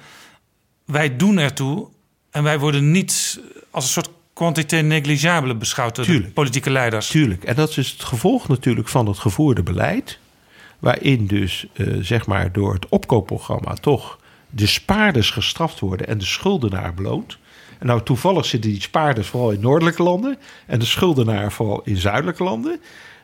wij 0.85 1.16
doen 1.16 1.38
ertoe 1.38 1.88
en 2.32 2.43
wij 2.43 2.59
worden 2.59 2.92
niet 2.92 3.40
als 3.72 3.84
een 3.84 3.92
soort 3.92 4.09
quantité 4.34 4.77
negligible 4.77 5.56
beschouwd 5.56 5.95
door 5.95 6.06
de 6.06 6.32
politieke 6.34 6.69
leiders. 6.69 7.08
Tuurlijk. 7.08 7.43
En 7.43 7.56
dat 7.56 7.77
is 7.77 7.92
het 7.92 8.03
gevolg 8.03 8.48
natuurlijk 8.48 8.88
van 8.88 9.08
het 9.08 9.17
gevoerde 9.17 9.64
beleid. 9.64 10.19
Waarin 10.80 11.27
dus, 11.27 11.66
eh, 11.74 11.88
zeg 12.01 12.25
maar, 12.25 12.51
door 12.51 12.74
het 12.74 12.90
opkoopprogramma 12.90 13.74
toch 13.74 14.19
de 14.50 14.67
spaarders 14.67 15.30
gestraft 15.30 15.80
worden 15.80 16.08
en 16.08 16.17
de 16.17 16.25
schuldenaar 16.25 16.93
beloond. 16.93 17.38
En 17.85 17.91
nou, 17.91 18.03
toevallig 18.03 18.45
zitten 18.45 18.69
die 18.72 18.81
spaarders 18.81 19.27
vooral 19.27 19.51
in 19.51 19.59
noordelijke 19.59 20.03
landen 20.03 20.38
en 20.65 20.80
de 20.80 20.85
schuldenaar 20.85 21.51
vooral 21.51 21.81
in 21.83 21.97
zuidelijke 21.97 22.43
landen. 22.43 22.80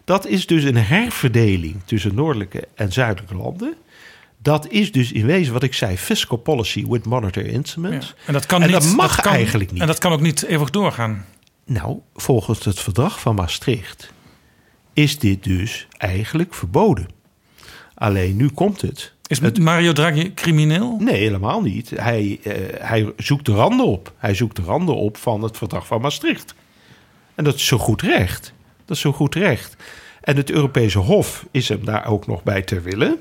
Dat 0.05 0.27
is 0.27 0.45
dus 0.47 0.63
een 0.63 0.75
herverdeling 0.77 1.75
tussen 1.85 2.15
noordelijke 2.15 2.67
en 2.75 2.91
zuidelijke 2.93 3.35
landen. 3.35 3.73
Dat 4.37 4.67
is 4.67 4.91
dus 4.91 5.11
in 5.11 5.25
wezen 5.25 5.53
wat 5.53 5.63
ik 5.63 5.73
zei, 5.73 5.97
fiscal 5.97 6.37
policy 6.37 6.85
with 6.87 7.05
monetary 7.05 7.47
instruments. 7.49 8.07
Ja. 8.07 8.13
En 8.27 8.33
dat 8.33 8.45
kan 8.45 8.61
En 8.61 8.71
niet. 8.71 8.81
dat 8.81 8.93
mag 8.95 9.21
kan- 9.21 9.33
eigenlijk 9.33 9.71
niet. 9.71 9.81
En 9.81 9.87
dat 9.87 9.97
kan 9.99 10.11
ook 10.11 10.21
niet 10.21 10.43
eeuwig 10.43 10.69
doorgaan. 10.69 11.25
Nou, 11.65 11.99
volgens 12.15 12.65
het 12.65 12.79
verdrag 12.79 13.19
van 13.19 13.35
Maastricht 13.35 14.13
is 14.93 15.19
dit 15.19 15.43
dus 15.43 15.87
eigenlijk 15.97 16.53
verboden. 16.53 17.07
Alleen 17.93 18.35
nu 18.35 18.49
komt 18.49 18.81
het. 18.81 19.13
Is 19.31 19.39
Mario 19.59 19.91
Draghi 19.93 20.33
crimineel? 20.33 20.97
Nee, 20.99 21.15
helemaal 21.15 21.61
niet. 21.61 21.89
Hij, 21.89 22.39
eh, 22.43 22.53
hij 22.87 23.13
zoekt 23.17 23.45
de 23.45 23.51
randen 23.51 23.85
op. 23.85 24.13
Hij 24.17 24.33
zoekt 24.33 24.55
de 24.55 24.61
randen 24.61 24.95
op 24.95 25.17
van 25.17 25.43
het 25.43 25.57
verdrag 25.57 25.87
van 25.87 26.01
Maastricht. 26.01 26.55
En 27.35 27.43
dat 27.43 27.55
is 27.55 27.65
zo 27.65 27.77
goed 27.77 28.01
recht. 28.01 28.53
Dat 28.85 28.95
is 28.95 29.01
zo 29.01 29.11
goed 29.11 29.35
recht. 29.35 29.75
En 30.21 30.37
het 30.37 30.51
Europese 30.51 30.97
Hof 30.97 31.45
is 31.51 31.69
hem 31.69 31.85
daar 31.85 32.05
ook 32.05 32.27
nog 32.27 32.43
bij 32.43 32.61
ter 32.61 32.83
wille. 32.83 33.17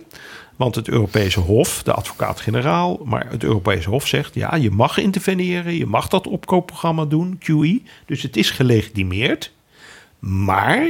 Want 0.56 0.74
het 0.74 0.89
Europese 0.89 1.40
Hof, 1.40 1.82
de 1.82 1.92
advocaat-generaal, 1.92 3.00
maar 3.05 3.26
het 3.30 3.44
Europese 3.44 3.89
Hof 3.89 4.06
zegt: 4.06 4.34
ja, 4.34 4.55
je 4.55 4.70
mag 4.70 4.98
interveneren, 4.98 5.76
je 5.76 5.86
mag 5.86 6.08
dat 6.08 6.26
opkoopprogramma 6.26 7.05
doen, 7.05 7.39
QE. 7.39 7.82
Dus 8.06 8.22
het 8.22 8.36
is 8.36 8.50
gelegitimeerd. 8.50 9.52
Maar 10.18 10.89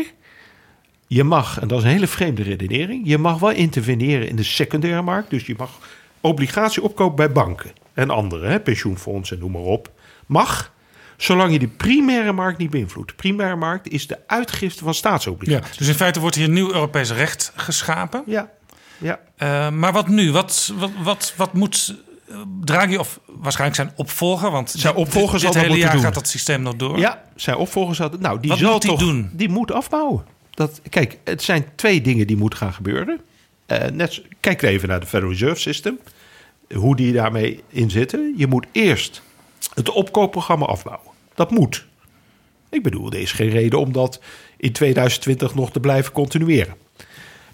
je 1.12 1.24
mag, 1.24 1.60
en 1.60 1.68
dat 1.68 1.78
is 1.78 1.84
een 1.84 1.90
hele 1.90 2.06
vreemde 2.06 2.42
redenering, 2.42 3.02
je 3.06 3.18
mag 3.18 3.38
wel 3.38 3.50
interveneren 3.50 4.28
in 4.28 4.36
de 4.36 4.42
secundaire 4.42 5.02
markt. 5.02 5.30
Dus 5.30 5.46
je 5.46 5.54
mag 5.58 5.70
obligatie 6.20 6.82
opkopen 6.82 7.16
bij 7.16 7.32
banken 7.32 7.70
en 7.94 8.10
andere, 8.10 8.46
hè, 8.46 8.60
pensioenfondsen, 8.60 9.38
noem 9.38 9.50
maar 9.52 9.62
op. 9.62 9.90
Mag, 10.26 10.72
zolang 11.16 11.52
je 11.52 11.58
de 11.58 11.68
primaire 11.68 12.32
markt 12.32 12.58
niet 12.58 12.70
beïnvloedt. 12.70 13.08
De 13.08 13.14
primaire 13.14 13.56
markt 13.56 13.88
is 13.88 14.06
de 14.06 14.18
uitgifte 14.26 14.78
van 14.78 14.92
Ja, 14.92 14.98
staatsobligaties. 14.98 15.76
dus 15.76 15.88
in 15.88 15.94
feite 15.94 16.20
wordt 16.20 16.36
hier 16.36 16.48
nieuw 16.48 16.72
Europees 16.72 17.12
recht 17.12 17.52
geschapen. 17.56 18.22
Ja, 18.26 18.50
ja. 18.98 19.20
Eh, 19.36 19.70
maar 19.70 19.92
wat 19.92 20.08
nu? 20.08 20.32
Wat, 20.32 20.72
wat, 20.78 20.90
wat, 21.02 21.34
wat 21.36 21.52
moet 21.52 21.94
Draghi 22.64 22.96
of 22.98 23.20
waarschijnlijk 23.26 23.80
zijn 23.80 23.92
opvolger, 23.96 24.50
want 24.50 24.70
Zijn 24.70 24.94
opvolger 24.94 25.32
dit, 25.32 25.40
zal 25.40 25.52
dit 25.52 25.62
hele 25.62 25.78
jaar 25.78 25.92
doen. 25.92 26.00
gaat 26.02 26.14
dat 26.14 26.28
systeem 26.28 26.62
nog 26.62 26.76
door. 26.76 26.98
Ja, 26.98 27.22
zijn 27.36 27.56
opvolgers 27.56 27.98
hadden. 27.98 28.20
Nou, 28.20 28.40
die 28.40 28.50
Wat 28.50 28.58
zal 28.58 28.72
moet 28.72 28.82
die 28.82 28.90
toch, 28.90 29.00
doen? 29.00 29.30
Die 29.32 29.48
moet 29.48 29.72
afbouwen. 29.72 30.24
Dat, 30.60 30.80
kijk, 30.88 31.18
het 31.24 31.42
zijn 31.42 31.64
twee 31.74 32.00
dingen 32.00 32.26
die 32.26 32.36
moeten 32.36 32.58
gaan 32.58 32.72
gebeuren. 32.72 33.20
Eh, 33.66 33.88
net, 33.90 34.22
kijk 34.40 34.62
even 34.62 34.88
naar 34.88 35.00
de 35.00 35.06
Federal 35.06 35.32
Reserve 35.32 35.60
System. 35.60 35.98
Hoe 36.74 36.96
die 36.96 37.12
daarmee 37.12 37.62
in 37.68 37.90
zitten. 37.90 38.34
Je 38.36 38.46
moet 38.46 38.66
eerst 38.72 39.22
het 39.74 39.90
opkoopprogramma 39.90 40.66
afbouwen. 40.66 41.10
Dat 41.34 41.50
moet. 41.50 41.86
Ik 42.68 42.82
bedoel, 42.82 43.12
er 43.12 43.20
is 43.20 43.32
geen 43.32 43.48
reden 43.48 43.78
om 43.78 43.92
dat 43.92 44.20
in 44.56 44.72
2020 44.72 45.54
nog 45.54 45.72
te 45.72 45.80
blijven 45.80 46.12
continueren. 46.12 46.74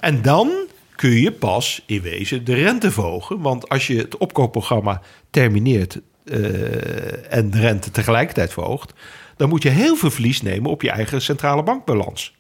En 0.01 0.23
dan 0.23 0.53
kun 0.97 1.21
je 1.21 1.33
pas 1.33 1.83
in 1.87 2.01
wezen 2.01 2.45
de 2.45 2.55
rente 2.55 2.91
verhogen. 2.91 3.41
Want 3.41 3.69
als 3.69 3.87
je 3.87 3.97
het 3.97 4.17
opkoopprogramma 4.17 5.03
termineert 5.31 6.01
eh, 6.25 7.33
en 7.33 7.51
de 7.51 7.61
rente 7.61 7.91
tegelijkertijd 7.91 8.53
verhoogt, 8.53 8.93
dan 9.37 9.49
moet 9.49 9.63
je 9.63 9.69
heel 9.69 9.97
veel 9.97 10.11
verlies 10.11 10.43
nemen 10.43 10.71
op 10.71 10.83
je 10.83 10.91
eigen 10.91 11.23
centrale 11.23 11.63
bankbalans. 11.63 12.35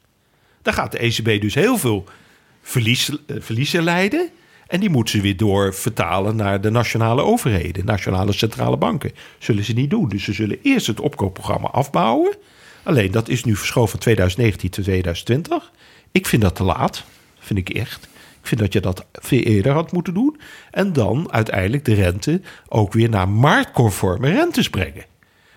Dan 0.67 0.75
gaat 0.75 0.93
de 0.93 0.99
ECB 0.99 1.41
dus 1.41 1.55
heel 1.55 1.79
veel 1.79 2.05
eh, 2.07 3.37
verliezen 3.39 3.83
leiden. 3.83 4.31
En 4.67 4.81
die 4.81 4.91
moeten 4.91 5.17
ze 5.17 5.23
weer 5.23 5.37
door 5.37 5.75
vertalen 5.75 6.37
naar 6.37 6.61
de 6.61 6.71
nationale 6.71 7.23
overheden, 7.23 7.85
nationale 7.85 8.33
centrale 8.33 8.77
banken. 8.77 9.13
Zullen 9.39 9.65
ze 9.65 9.73
niet 9.73 9.91
doen. 9.91 10.09
Dus 10.09 10.25
ze 10.25 10.33
zullen 10.33 10.59
eerst 10.63 10.87
het 10.87 11.01
opkoopprogramma 11.01 11.69
afbouwen. 11.69 12.35
Alleen 12.83 13.11
dat 13.11 13.29
is 13.29 13.45
nu 13.45 13.57
verschoven 13.57 13.91
van 13.91 13.99
2019 13.99 14.71
tot 14.71 14.85
2020. 14.85 15.73
Ik 16.13 16.27
vind 16.27 16.43
dat 16.43 16.55
te 16.55 16.65
laat. 16.65 17.05
Vind 17.39 17.59
ik 17.59 17.71
echt. 17.71 18.05
Ik 18.41 18.47
vind 18.47 18.61
dat 18.61 18.73
je 18.73 18.81
dat 18.81 19.07
veel 19.13 19.41
eerder 19.41 19.73
had 19.73 19.93
moeten 19.93 20.15
doen. 20.15 20.41
En 20.71 20.93
dan 20.93 21.33
uiteindelijk 21.33 21.85
de 21.85 21.95
rente 21.95 22.41
ook 22.69 22.93
weer 22.93 23.09
naar 23.09 23.29
marktconforme 23.29 24.31
rentes 24.31 24.71
brengen. 24.71 25.05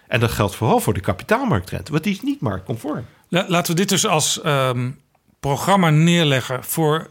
En 0.09 0.19
dat 0.19 0.31
geldt 0.31 0.55
vooral 0.55 0.79
voor 0.79 0.93
de 0.93 0.99
kapitaalmarktrente, 0.99 1.91
want 1.91 2.03
die 2.03 2.13
is 2.13 2.21
niet 2.21 2.41
marktconform. 2.41 3.05
La- 3.27 3.45
Laten 3.47 3.71
we 3.71 3.79
dit 3.79 3.89
dus 3.89 4.05
als 4.07 4.41
ehm, 4.41 4.89
programma 5.39 5.89
neerleggen 5.89 6.63
voor 6.63 7.09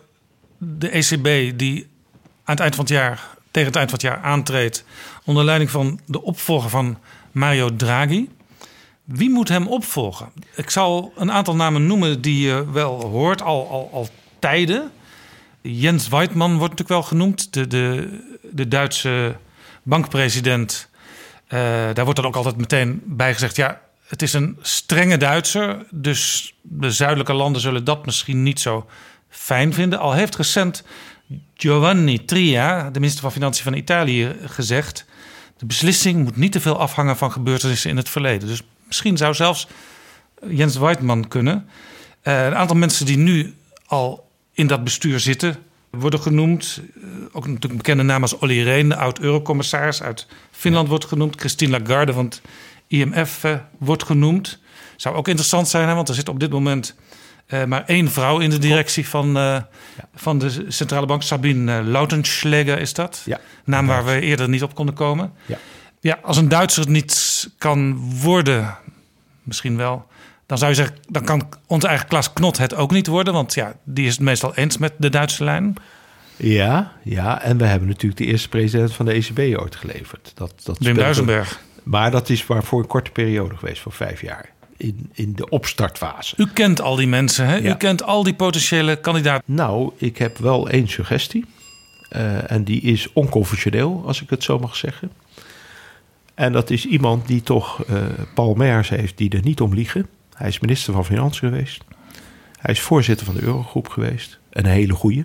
de 0.59 0.89
ECB 0.89 1.59
die 1.59 1.83
aan 2.45 2.55
het 2.55 2.61
eind 2.61 2.75
van 2.75 2.85
het 2.85 2.93
jaar, 2.93 3.21
tegen 3.51 3.69
het 3.69 3.77
eind 3.77 3.91
van 3.91 3.99
het 3.99 4.09
jaar 4.09 4.21
aantreedt 4.23 4.85
onder 5.25 5.45
leiding 5.45 5.71
van 5.71 6.01
de 6.07 6.23
opvolger 6.23 6.71
van 6.71 6.99
Mario 7.33 7.77
Draghi. 7.77 8.29
Wie 9.05 9.31
moet 9.31 9.49
hem 9.49 9.67
opvolgen? 9.67 10.29
Ik 10.55 10.71
zal 10.71 11.13
een 11.17 11.33
aantal 11.33 11.55
namen 11.55 11.87
noemen 11.87 12.21
die 12.21 12.47
je 12.47 12.71
wel 12.73 13.03
hoort 13.05 13.43
al, 13.43 13.69
al, 13.71 13.91
al 13.93 14.09
tijden. 14.39 14.91
Jens 15.61 16.09
Weidmann 16.09 16.57
wordt 16.59 16.71
natuurlijk 16.79 16.89
wel 17.01 17.03
genoemd, 17.03 17.53
de, 17.53 17.67
de, 17.67 18.09
de 18.51 18.69
Duitse 18.69 19.37
bankpresident. 19.83 20.88
Eh, 21.49 21.59
daar 21.95 22.05
wordt 22.05 22.17
dan 22.17 22.29
ook 22.29 22.37
altijd 22.37 22.57
meteen 22.57 23.03
bij 23.05 23.33
gezegd: 23.33 23.57
ja, 23.57 23.81
het 24.07 24.23
is 24.23 24.33
een 24.33 24.59
strenge 24.63 25.17
Duitser. 25.17 25.87
Dus 25.91 26.55
de 26.63 26.91
zuidelijke 26.91 27.33
landen 27.33 27.61
zullen 27.61 27.85
dat 27.85 28.07
misschien 28.07 28.43
niet 28.43 28.61
zo 28.61 28.87
fijn 29.29 29.75
vinden. 29.75 29.99
Al 29.99 30.13
heeft 30.13 30.37
recent 30.37 30.85
Giovanni 31.55 32.25
Tria, 32.25 32.91
de 32.91 32.99
minister 32.99 33.23
van 33.23 33.33
Financiën 33.33 33.65
van 33.65 33.75
Italië, 33.75 34.37
gezegd: 34.45 35.05
de 35.57 35.67
beslissing 35.67 36.25
moet 36.25 36.37
niet 36.37 36.53
te 36.53 36.61
veel 36.61 36.79
afhangen 36.79 37.17
van 37.17 37.33
gebeurtenissen 37.33 37.91
in 37.91 37.97
het 37.97 38.09
verleden. 38.09 38.49
Dus 38.49 38.63
misschien 38.87 39.17
zou 39.17 39.35
zelfs 39.35 39.67
Jens 40.49 40.77
Weidmann 40.77 41.29
kunnen. 41.29 41.69
Eh, 42.23 42.45
een 42.45 42.55
aantal 42.55 42.77
mensen 42.77 43.07
die 43.07 43.19
nu 43.19 43.55
al 43.87 44.31
in 44.53 44.67
dat 44.67 44.85
bestuur 44.85 45.21
zitten 45.21 45.57
worden 45.99 46.21
genoemd. 46.21 46.81
Eh, 46.97 47.03
ook 47.33 47.47
natuurlijk 47.47 47.65
een 47.65 47.77
bekende 47.77 48.03
naam 48.03 48.23
als 48.23 48.39
Olly 48.39 48.63
Rehn, 48.63 48.89
de 48.89 48.97
oud-eurocommissaris 48.97 50.03
uit 50.03 50.27
Finland 50.51 50.89
wordt 50.89 51.05
genoemd. 51.05 51.41
Christine 51.41 51.79
Lagarde 51.79 52.13
van 52.13 52.25
het 52.25 52.41
IMF 52.87 53.45
eh, 53.45 53.55
wordt 53.79 54.05
genoemd. 54.05 54.59
Zou 54.97 55.17
ook 55.17 55.29
interessant 55.29 55.69
zijn, 55.69 55.89
hè, 55.89 55.95
want 55.95 56.09
er 56.09 56.15
zit 56.15 56.29
op 56.29 56.41
dit 56.41 56.51
moment 56.51 56.95
eh, 57.47 57.65
maar 57.65 57.85
één 57.87 58.11
vrouw 58.11 58.39
in 58.39 58.51
de 58.51 58.59
directie 58.59 59.09
van, 59.09 59.65
van 60.15 60.39
de 60.39 60.65
centrale 60.69 61.07
bank. 61.07 61.23
Sabine 61.23 61.83
Lautenschläger 61.83 62.79
is 62.79 62.95
dat. 62.95 63.23
Ja. 63.25 63.41
Naam 63.65 63.87
waar 63.87 64.05
we 64.05 64.21
eerder 64.21 64.49
niet 64.49 64.63
op 64.63 64.75
konden 64.75 64.95
komen. 64.95 65.33
Ja. 65.47 65.59
Ja, 66.01 66.19
als 66.23 66.37
een 66.37 66.49
Duitser 66.49 66.83
het 66.83 66.93
niet 66.93 67.49
kan 67.59 68.01
worden, 68.21 68.77
misschien 69.43 69.77
wel. 69.77 70.07
Dan 70.49 70.59
zou 70.59 70.71
je 70.71 70.77
zeggen, 70.77 70.97
dan 71.09 71.25
kan 71.25 71.49
onze 71.67 71.89
eigen 71.89 72.09
Klaas 72.09 72.33
Knot 72.33 72.59
het 72.59 72.75
ook 72.75 72.91
niet 72.91 73.07
worden. 73.07 73.33
Want 73.33 73.55
ja, 73.55 73.75
die 73.85 74.07
is 74.07 74.13
het 74.13 74.21
meestal 74.21 74.55
eens 74.55 74.79
met 74.79 74.93
de 74.99 75.09
Duitse 75.09 75.45
lijn. 75.45 75.75
Ja, 76.37 76.93
ja, 77.03 77.43
en 77.43 77.59
we 77.59 77.65
hebben 77.65 77.89
natuurlijk 77.89 78.21
de 78.21 78.27
eerste 78.27 78.49
president 78.49 78.93
van 78.93 79.07
de 79.07 79.13
ECB 79.13 79.59
ooit 79.61 79.77
geleverd. 79.77 80.33
Dat, 80.35 80.53
dat 80.65 80.79
Wim 80.79 80.95
Duisenberg. 80.95 81.61
Maar 81.83 82.11
dat 82.11 82.29
is 82.29 82.47
maar 82.47 82.65
voor 82.65 82.81
een 82.81 82.87
korte 82.87 83.11
periode 83.11 83.57
geweest, 83.57 83.83
voor 83.83 83.93
vijf 83.93 84.23
jaar. 84.23 84.53
In, 84.77 85.11
in 85.13 85.33
de 85.35 85.49
opstartfase. 85.49 86.35
U 86.39 86.47
kent 86.53 86.81
al 86.81 86.97
die 86.97 87.07
mensen, 87.07 87.47
hè? 87.47 87.57
Ja. 87.57 87.71
U 87.71 87.75
kent 87.75 88.03
al 88.03 88.23
die 88.23 88.35
potentiële 88.35 89.01
kandidaten. 89.01 89.55
Nou, 89.55 89.93
ik 89.97 90.19
heb 90.19 90.39
wel 90.39 90.69
één 90.69 90.89
suggestie. 90.89 91.45
Eh, 92.09 92.51
en 92.51 92.65
die 92.65 92.81
is 92.81 93.13
onconventioneel, 93.13 94.03
als 94.07 94.23
ik 94.23 94.31
het 94.31 94.43
zo 94.43 94.59
mag 94.59 94.77
zeggen. 94.77 95.11
En 96.35 96.53
dat 96.53 96.71
is 96.71 96.87
iemand 96.87 97.27
die 97.27 97.43
toch 97.43 97.85
eh 97.85 97.97
Palmers 98.35 98.89
heeft, 98.89 99.17
die 99.17 99.31
er 99.31 99.43
niet 99.43 99.61
om 99.61 99.75
liegen. 99.75 100.07
Hij 100.39 100.49
is 100.49 100.59
minister 100.59 100.93
van 100.93 101.05
Financiën 101.05 101.49
geweest. 101.49 101.85
Hij 102.59 102.75
is 102.75 102.81
voorzitter 102.81 103.27
van 103.27 103.35
de 103.35 103.43
Eurogroep 103.43 103.89
geweest. 103.89 104.39
Een 104.51 104.67
hele 104.67 104.93
goeie. 104.93 105.25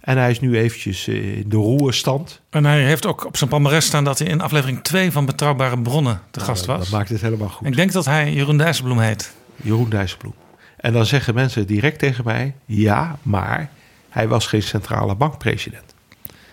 En 0.00 0.18
hij 0.18 0.30
is 0.30 0.40
nu 0.40 0.58
eventjes 0.58 1.08
eh, 1.08 1.36
in 1.36 1.48
de 1.48 1.56
roerstand. 1.56 2.40
En 2.50 2.64
hij 2.64 2.84
heeft 2.84 3.06
ook 3.06 3.24
op 3.24 3.36
zijn 3.36 3.50
palmarès 3.50 3.84
staan 3.86 4.04
dat 4.04 4.18
hij 4.18 4.28
in 4.28 4.40
aflevering 4.40 4.82
2 4.82 5.12
van 5.12 5.26
Betrouwbare 5.26 5.82
Bronnen 5.82 6.20
te 6.30 6.40
gast 6.40 6.66
was. 6.66 6.78
Dat 6.78 6.88
maakt 6.88 7.08
het 7.08 7.20
helemaal 7.20 7.48
goed. 7.48 7.66
Ik 7.66 7.76
denk 7.76 7.92
dat 7.92 8.04
hij 8.04 8.32
Jeroen 8.32 8.56
Dijsselbloem 8.56 8.98
heet. 8.98 9.34
Jeroen 9.56 9.88
Dijsselbloem. 9.88 10.34
En 10.76 10.92
dan 10.92 11.06
zeggen 11.06 11.34
mensen 11.34 11.66
direct 11.66 11.98
tegen 11.98 12.24
mij: 12.24 12.54
ja, 12.64 13.18
maar 13.22 13.70
hij 14.08 14.28
was 14.28 14.46
geen 14.46 14.62
centrale 14.62 15.14
bankpresident. 15.14 15.94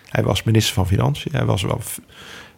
Hij 0.08 0.22
was 0.22 0.42
minister 0.42 0.74
van 0.74 0.86
Financiën. 0.86 1.32
Hij 1.32 1.44
was 1.44 1.62
wel 1.62 1.80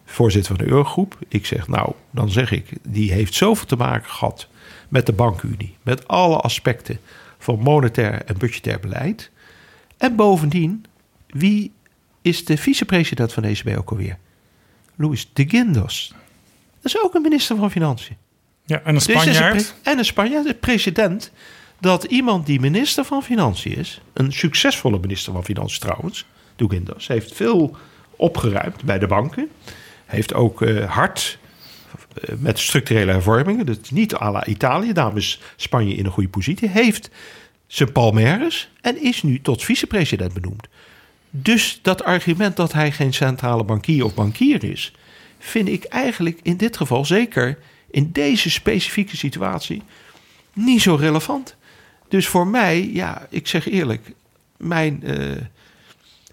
voorzitter 0.05 0.55
van 0.55 0.65
de 0.65 0.71
Eurogroep. 0.71 1.17
Ik 1.27 1.45
zeg, 1.45 1.67
nou, 1.67 1.91
dan 2.11 2.29
zeg 2.29 2.51
ik, 2.51 2.69
die 2.87 3.11
heeft 3.11 3.33
zoveel 3.33 3.65
te 3.65 3.75
maken 3.75 4.09
gehad 4.09 4.47
met 4.87 5.05
de 5.05 5.13
bankunie. 5.13 5.77
Met 5.83 6.07
alle 6.07 6.37
aspecten 6.37 6.99
van 7.37 7.59
monetair 7.59 8.21
en 8.25 8.37
budgetair 8.37 8.79
beleid. 8.79 9.31
En 9.97 10.15
bovendien, 10.15 10.85
wie 11.27 11.71
is 12.21 12.45
de 12.45 12.57
vicepresident 12.57 13.33
van 13.33 13.43
de 13.43 13.49
ECB 13.49 13.77
ook 13.77 13.89
alweer? 13.89 14.17
Luis 14.95 15.29
de 15.33 15.49
Guindos. 15.49 16.13
Dat 16.81 16.95
is 16.95 17.03
ook 17.03 17.13
een 17.13 17.21
minister 17.21 17.55
van 17.55 17.71
Financiën. 17.71 18.17
Ja, 18.65 18.75
en 18.79 18.87
een 18.87 18.93
Dus 18.93 19.07
een 19.07 19.21
Spanjaard. 19.21 19.73
pre- 19.81 19.91
en 19.91 19.97
een 19.97 20.05
Spanjaard, 20.05 20.47
de 20.47 20.53
president. 20.53 21.31
Dat 21.79 22.03
iemand 22.03 22.45
die 22.45 22.59
minister 22.59 23.03
van 23.05 23.23
Financiën 23.23 23.75
is, 23.75 24.01
een 24.13 24.31
succesvolle 24.31 24.99
minister 24.99 25.33
van 25.33 25.43
Financiën 25.43 25.79
trouwens, 25.79 26.25
Duguindos, 26.55 27.07
heeft 27.07 27.33
veel 27.35 27.75
opgeruimd 28.15 28.83
bij 28.83 28.99
de 28.99 29.07
banken. 29.07 29.49
Heeft 30.05 30.33
ook 30.33 30.61
eh, 30.61 30.91
hard 30.91 31.37
met 32.37 32.59
structurele 32.59 33.11
hervormingen, 33.11 33.65
dus 33.65 33.77
niet 33.91 34.15
à 34.15 34.31
la 34.31 34.45
Italië, 34.45 34.93
daarom 34.93 35.21
Spanje 35.55 35.95
in 35.95 36.05
een 36.05 36.11
goede 36.11 36.29
positie, 36.29 36.69
heeft 36.69 37.09
zijn 37.67 37.91
palmares 37.91 38.69
en 38.81 39.03
is 39.03 39.23
nu 39.23 39.41
tot 39.41 39.63
vicepresident 39.63 40.33
benoemd. 40.33 40.67
Dus 41.29 41.79
dat 41.81 42.03
argument 42.03 42.55
dat 42.55 42.73
hij 42.73 42.91
geen 42.91 43.13
centrale 43.13 43.63
bankier 43.63 44.05
of 44.05 44.13
bankier 44.13 44.63
is, 44.63 44.93
vind 45.39 45.67
ik 45.67 45.83
eigenlijk 45.83 46.39
in 46.43 46.57
dit 46.57 46.77
geval 46.77 47.05
zeker 47.05 47.57
in 47.91 48.09
deze 48.11 48.49
specifieke 48.49 49.17
situatie 49.17 49.81
niet 50.53 50.81
zo 50.81 50.95
relevant. 50.95 51.55
Dus 52.07 52.27
voor 52.27 52.47
mij, 52.47 52.89
ja, 52.93 53.27
ik 53.29 53.47
zeg 53.47 53.67
eerlijk, 53.67 54.11
mijn 54.57 55.03
eh, 55.03 55.31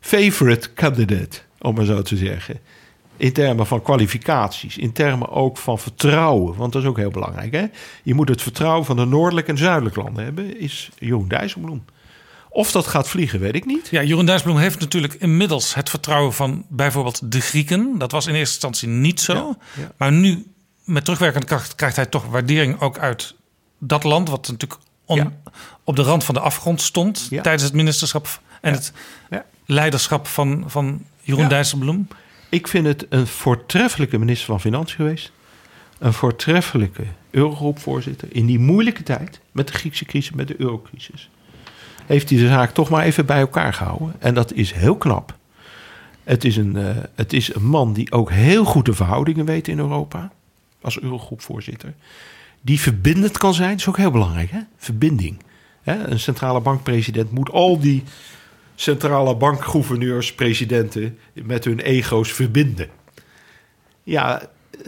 favorite 0.00 0.72
candidate, 0.74 1.40
om 1.58 1.74
maar 1.74 1.84
zo 1.84 2.02
te 2.02 2.16
zeggen. 2.16 2.60
In 3.16 3.32
termen 3.32 3.66
van 3.66 3.82
kwalificaties, 3.82 4.76
in 4.78 4.92
termen 4.92 5.30
ook 5.30 5.56
van 5.58 5.78
vertrouwen, 5.78 6.56
want 6.56 6.72
dat 6.72 6.82
is 6.82 6.88
ook 6.88 6.96
heel 6.96 7.10
belangrijk. 7.10 7.52
Hè? 7.52 7.64
Je 8.02 8.14
moet 8.14 8.28
het 8.28 8.42
vertrouwen 8.42 8.84
van 8.84 8.96
de 8.96 9.04
noordelijke 9.04 9.50
en 9.50 9.58
zuidelijke 9.58 10.02
landen 10.02 10.24
hebben, 10.24 10.60
is 10.60 10.90
Jeroen 10.98 11.28
Dijsselbloem. 11.28 11.84
Of 12.48 12.72
dat 12.72 12.86
gaat 12.86 13.08
vliegen, 13.08 13.40
weet 13.40 13.54
ik 13.54 13.64
niet. 13.66 13.88
Ja, 13.90 14.02
Jeroen 14.02 14.26
Dijsselbloem 14.26 14.60
heeft 14.60 14.80
natuurlijk 14.80 15.14
inmiddels 15.14 15.74
het 15.74 15.90
vertrouwen 15.90 16.32
van 16.32 16.64
bijvoorbeeld 16.68 17.32
de 17.32 17.40
Grieken. 17.40 17.98
Dat 17.98 18.10
was 18.12 18.26
in 18.26 18.34
eerste 18.34 18.52
instantie 18.54 18.88
niet 18.88 19.20
zo. 19.20 19.54
ja. 19.76 19.92
Maar 19.96 20.12
nu, 20.12 20.46
met 20.84 21.04
terugwerkende 21.04 21.46
kracht, 21.46 21.74
krijgt 21.74 21.96
hij 21.96 22.06
toch 22.06 22.24
waardering 22.26 22.80
ook 22.80 22.98
uit 22.98 23.34
dat 23.78 24.04
land. 24.04 24.28
Wat 24.28 24.48
natuurlijk 24.48 24.80
on- 25.04 25.16
Ja. 25.16 25.32
op 25.84 25.96
de 25.96 26.02
rand 26.02 26.24
van 26.24 26.34
de 26.34 26.40
afgrond 26.40 26.80
stond 26.82 27.28
tijdens 27.28 27.62
het 27.62 27.72
ministerschap 27.72 28.40
en 28.60 28.72
het 28.72 28.92
Ja. 29.30 29.44
leiderschap 29.66 30.26
van, 30.26 30.64
van 30.66 31.04
Jeroen. 31.20 31.48
Dijsselbloem. 31.48 32.08
Ik 32.55 32.68
vind 32.68 32.86
het 32.86 33.07
een 33.08 33.26
voortreffelijke 33.26 34.18
minister 34.18 34.47
van 34.47 34.60
Financiën 34.60 34.97
geweest. 34.97 35.33
Een 35.99 36.12
voortreffelijke 36.12 37.02
Eurogroepvoorzitter. 37.31 38.28
In 38.33 38.47
die 38.47 38.58
moeilijke 38.58 39.02
tijd, 39.02 39.41
met 39.52 39.66
de 39.66 39.73
Griekse 39.73 40.05
crisis, 40.05 40.34
met 40.34 40.49
de 40.49 40.60
eurocrisis. 40.60 41.31
Heeft 42.07 42.31
hij 42.31 42.39
de 42.39 42.49
zaak 42.49 42.70
toch 42.70 42.91
maar 42.91 43.05
even 43.05 43.26
bij 43.26 43.41
elkaar 43.41 43.73
gehouden. 43.73 44.15
En 44.18 44.34
dat 44.34 44.52
is 44.52 44.73
heel 44.73 44.97
knap. 44.97 45.36
Het 46.24 46.44
is, 46.44 46.57
een, 46.57 46.76
eh, 46.76 46.97
het 47.15 47.33
is 47.33 47.55
een 47.55 47.66
man 47.66 47.92
die 47.92 48.12
ook 48.12 48.31
heel 48.31 48.65
goed 48.65 48.84
de 48.84 48.94
verhoudingen 48.94 49.44
weet 49.44 49.68
in 49.68 49.78
Europa. 49.78 50.33
Als 50.81 51.00
Eurogroepvoorzitter. 51.00 51.94
Die 52.60 52.81
verbindend 52.81 53.39
kan 53.39 53.55
zijn. 53.55 53.70
Dat 53.70 53.78
is 53.78 53.89
ook 53.89 53.97
heel 53.97 54.10
belangrijk. 54.10 54.50
Hè? 54.50 54.60
Verbinding. 54.76 55.39
Een 55.84 56.20
centrale 56.20 56.60
bankpresident 56.60 57.31
moet 57.31 57.50
al 57.50 57.78
die 57.78 58.02
centrale 58.74 59.36
bankgouverneurs, 59.36 60.34
presidenten 60.34 61.18
met 61.32 61.64
hun 61.64 61.80
ego's 61.80 62.32
verbinden. 62.32 62.88
Ja, 64.02 64.42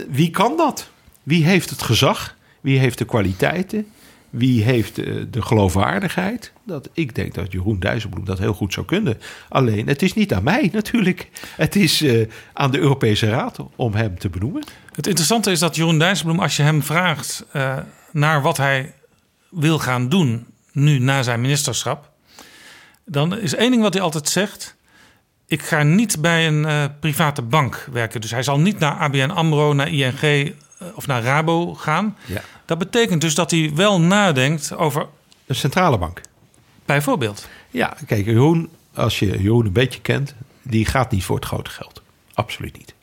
wie 0.08 0.30
kan 0.30 0.56
dat? 0.56 0.90
Wie 1.22 1.44
heeft 1.44 1.70
het 1.70 1.82
gezag? 1.82 2.36
Wie 2.60 2.78
heeft 2.78 2.98
de 2.98 3.04
kwaliteiten? 3.04 3.86
Wie 4.30 4.62
heeft 4.62 4.98
eh, 4.98 5.14
de 5.30 5.42
geloofwaardigheid? 5.42 6.52
Dat, 6.64 6.88
ik 6.92 7.14
denk 7.14 7.34
dat 7.34 7.52
Jeroen 7.52 7.78
Dijsselbloem 7.78 8.24
dat 8.24 8.38
heel 8.38 8.54
goed 8.54 8.72
zou 8.72 8.86
kunnen. 8.86 9.18
Alleen, 9.48 9.86
het 9.86 10.02
is 10.02 10.14
niet 10.14 10.34
aan 10.34 10.42
mij 10.42 10.70
natuurlijk. 10.72 11.28
Het 11.56 11.76
is 11.76 12.02
eh, 12.02 12.26
aan 12.52 12.70
de 12.70 12.78
Europese 12.78 13.28
Raad 13.28 13.58
om 13.76 13.94
hem 13.94 14.18
te 14.18 14.28
benoemen. 14.28 14.64
Het 14.94 15.06
interessante 15.06 15.50
is 15.50 15.58
dat 15.58 15.76
Jeroen 15.76 15.98
Dijsselbloem, 15.98 16.40
als 16.40 16.56
je 16.56 16.62
hem 16.62 16.82
vraagt 16.82 17.46
uh, 17.52 17.76
naar 18.12 18.42
wat 18.42 18.56
hij 18.56 18.94
wil 19.50 19.78
gaan 19.78 20.08
doen 20.08 20.46
nu 20.72 20.98
na 20.98 21.22
zijn 21.22 21.40
ministerschap, 21.40 22.10
dan 23.06 23.38
is 23.38 23.54
één 23.54 23.70
ding 23.70 23.82
wat 23.82 23.94
hij 23.94 24.02
altijd 24.02 24.28
zegt. 24.28 24.76
Ik 25.46 25.62
ga 25.62 25.82
niet 25.82 26.20
bij 26.20 26.46
een 26.46 26.62
uh, 26.62 26.84
private 27.00 27.42
bank 27.42 27.88
werken. 27.92 28.20
Dus 28.20 28.30
hij 28.30 28.42
zal 28.42 28.60
niet 28.60 28.78
naar 28.78 28.92
ABN 28.92 29.30
AMRO, 29.30 29.72
naar 29.72 29.88
ING 29.88 30.22
uh, 30.22 30.52
of 30.94 31.06
naar 31.06 31.22
Rabo 31.22 31.74
gaan. 31.74 32.16
Ja. 32.26 32.40
Dat 32.64 32.78
betekent 32.78 33.20
dus 33.20 33.34
dat 33.34 33.50
hij 33.50 33.70
wel 33.74 34.00
nadenkt 34.00 34.76
over... 34.76 35.06
Een 35.46 35.54
centrale 35.54 35.98
bank. 35.98 36.20
Bijvoorbeeld. 36.84 37.48
Ja, 37.70 37.96
kijk, 38.06 38.24
Jeroen, 38.24 38.70
als 38.94 39.18
je 39.18 39.42
Jeroen 39.42 39.66
een 39.66 39.72
beetje 39.72 40.00
kent... 40.00 40.34
die 40.62 40.84
gaat 40.84 41.10
niet 41.10 41.24
voor 41.24 41.36
het 41.36 41.44
grote 41.44 41.70
geld. 41.70 42.02
Absoluut 42.34 42.78
niet. 42.78 42.94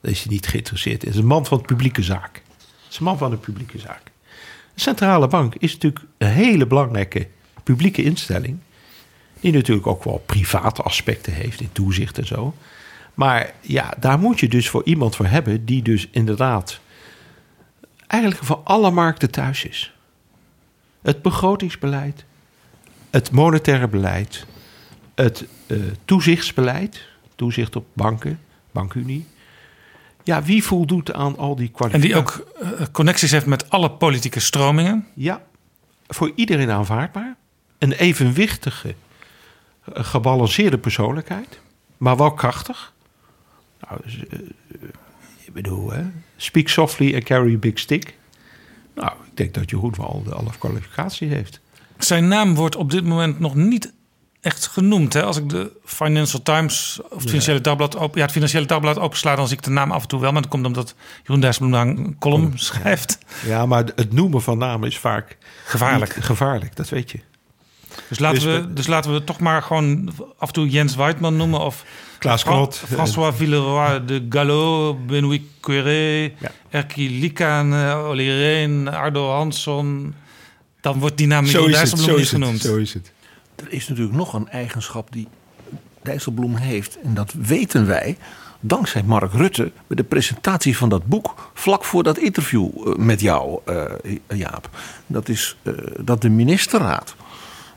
Daar 0.00 0.10
is 0.12 0.22
hij 0.22 0.32
niet 0.32 0.46
geïnteresseerd 0.46 1.04
in. 1.04 1.10
Is 1.10 1.16
een 1.16 1.26
man 1.26 1.46
van 1.46 1.58
de 1.58 1.64
publieke 1.64 2.02
zaak. 2.02 2.42
Het 2.56 2.92
is 2.92 2.98
een 2.98 3.04
man 3.04 3.18
van 3.18 3.30
de 3.30 3.36
publieke 3.36 3.78
zaak. 3.78 4.02
Een 4.74 4.80
centrale 4.80 5.28
bank 5.28 5.54
is 5.54 5.72
natuurlijk 5.72 6.04
een 6.18 6.28
hele 6.28 6.66
belangrijke 6.66 7.28
publieke 7.62 8.02
instelling... 8.02 8.58
die 9.40 9.52
natuurlijk 9.52 9.86
ook 9.86 10.04
wel 10.04 10.22
private 10.26 10.82
aspecten 10.82 11.32
heeft 11.32 11.60
in 11.60 11.72
toezicht 11.72 12.18
en 12.18 12.26
zo... 12.26 12.54
Maar 13.14 13.52
ja, 13.60 13.94
daar 13.98 14.18
moet 14.18 14.40
je 14.40 14.48
dus 14.48 14.68
voor 14.68 14.84
iemand 14.84 15.16
voor 15.16 15.26
hebben 15.26 15.64
die 15.64 15.82
dus 15.82 16.08
inderdaad 16.10 16.80
eigenlijk 18.06 18.44
voor 18.44 18.60
alle 18.64 18.90
markten 18.90 19.30
thuis 19.30 19.64
is. 19.64 19.94
Het 21.02 21.22
begrotingsbeleid, 21.22 22.24
het 23.10 23.30
monetaire 23.30 23.88
beleid, 23.88 24.46
het 25.14 25.44
uh, 25.66 25.82
toezichtsbeleid, 26.04 27.06
toezicht 27.34 27.76
op 27.76 27.86
banken, 27.92 28.40
bankunie. 28.70 29.26
Ja, 30.22 30.42
wie 30.42 30.64
voldoet 30.64 31.12
aan 31.12 31.38
al 31.38 31.56
die 31.56 31.68
kwaliteiten? 31.68 32.18
En 32.18 32.24
die 32.24 32.32
ook 32.32 32.52
uh, 32.80 32.86
connecties 32.92 33.30
heeft 33.30 33.46
met 33.46 33.70
alle 33.70 33.90
politieke 33.90 34.40
stromingen? 34.40 35.06
Ja, 35.14 35.42
voor 36.06 36.32
iedereen 36.34 36.70
aanvaardbaar. 36.70 37.36
Een 37.78 37.92
evenwichtige, 37.92 38.94
gebalanceerde 39.92 40.78
persoonlijkheid, 40.78 41.60
maar 41.96 42.16
wel 42.16 42.32
krachtig. 42.32 42.92
Nou, 43.80 44.00
dus, 44.04 44.16
ik 45.44 45.52
bedoel, 45.52 45.90
hè? 45.90 46.02
speak 46.36 46.68
softly 46.68 47.14
and 47.14 47.24
carry 47.24 47.54
a 47.54 47.58
big 47.58 47.78
stick. 47.78 48.14
Nou, 48.94 49.12
ik 49.30 49.36
denk 49.36 49.54
dat 49.54 49.70
Jeroen 49.70 49.94
wel 49.96 50.22
de 50.24 50.34
alle 50.34 50.50
kwalificatie 50.58 51.28
heeft. 51.28 51.60
Zijn 51.98 52.28
naam 52.28 52.54
wordt 52.54 52.76
op 52.76 52.90
dit 52.90 53.04
moment 53.04 53.40
nog 53.40 53.54
niet 53.54 53.92
echt 54.40 54.66
genoemd. 54.66 55.12
Hè? 55.12 55.22
Als 55.22 55.36
ik 55.36 55.48
de 55.48 55.72
Financial 55.84 56.42
Times 56.42 57.00
of 57.10 57.20
het 57.20 57.28
Financiële 57.28 57.60
Dagblad 57.60 57.94
op, 57.94 58.14
ja, 58.14 58.22
het 58.22 58.32
Financiële 58.32 58.66
Dagblad 58.66 58.98
opensla, 58.98 59.36
dan 59.36 59.48
zie 59.48 59.56
ik 59.56 59.62
de 59.62 59.70
naam 59.70 59.92
af 59.92 60.02
en 60.02 60.08
toe 60.08 60.20
wel. 60.20 60.32
Maar 60.32 60.42
dat 60.42 60.50
komt 60.50 60.66
omdat 60.66 60.94
Jeroen 61.22 61.40
Dijsselbloem 61.40 61.72
daar 61.72 61.86
een 61.86 62.16
column 62.18 62.58
schrijft. 62.58 63.18
Ja. 63.42 63.48
ja, 63.48 63.66
maar 63.66 63.84
het 63.94 64.12
noemen 64.12 64.42
van 64.42 64.58
namen 64.58 64.88
is 64.88 64.98
vaak 64.98 65.36
gevaarlijk. 65.64 66.12
Gevaarlijk, 66.12 66.76
dat 66.76 66.88
weet 66.88 67.10
je. 67.10 67.20
Dus 68.08 68.18
laten, 68.18 68.40
dus, 68.40 68.44
we, 68.44 68.72
dus 68.72 68.86
laten 68.86 69.12
we 69.12 69.24
toch 69.24 69.40
maar 69.40 69.62
gewoon 69.62 70.12
af 70.38 70.48
en 70.48 70.54
toe 70.54 70.68
Jens 70.68 70.94
Weidman 70.94 71.36
noemen 71.36 71.60
of 71.60 71.84
Klaas 72.18 72.42
Knot. 72.42 72.82
François 72.86 73.36
Villeroy 73.36 74.04
de 74.04 74.26
Gallo, 74.28 74.94
Benoît 75.06 75.42
ja. 76.38 76.50
Erki 76.70 77.20
Likan, 77.20 77.72
Olly 78.08 78.30
Reen, 78.30 78.88
Ardo 78.88 79.30
Hansson. 79.30 80.14
Dan 80.80 80.98
wordt 80.98 81.16
die 81.16 81.26
naam 81.26 81.44
Jeroen 81.44 81.70
Dijsselbloem 81.70 82.16
niet 82.16 82.28
genoemd. 82.28 82.60
Zo 82.60 82.76
is 82.76 82.94
het. 82.94 83.12
Er 83.56 83.72
is 83.72 83.88
natuurlijk 83.88 84.16
nog 84.16 84.32
een 84.32 84.48
eigenschap 84.48 85.12
die 85.12 85.28
Dijsselbloem 86.02 86.56
heeft. 86.56 86.98
En 87.02 87.14
dat 87.14 87.32
weten 87.32 87.86
wij 87.86 88.16
dankzij 88.60 89.02
Mark 89.02 89.32
Rutte 89.32 89.72
bij 89.86 89.96
de 89.96 90.04
presentatie 90.04 90.76
van 90.76 90.88
dat 90.88 91.06
boek. 91.06 91.50
vlak 91.54 91.84
voor 91.84 92.02
dat 92.02 92.18
interview 92.18 92.96
met 92.96 93.20
jou, 93.20 93.60
uh, 93.68 93.84
Jaap. 94.28 94.70
Dat 95.06 95.28
is 95.28 95.56
uh, 95.62 95.74
dat 96.00 96.22
de 96.22 96.28
ministerraad 96.28 97.14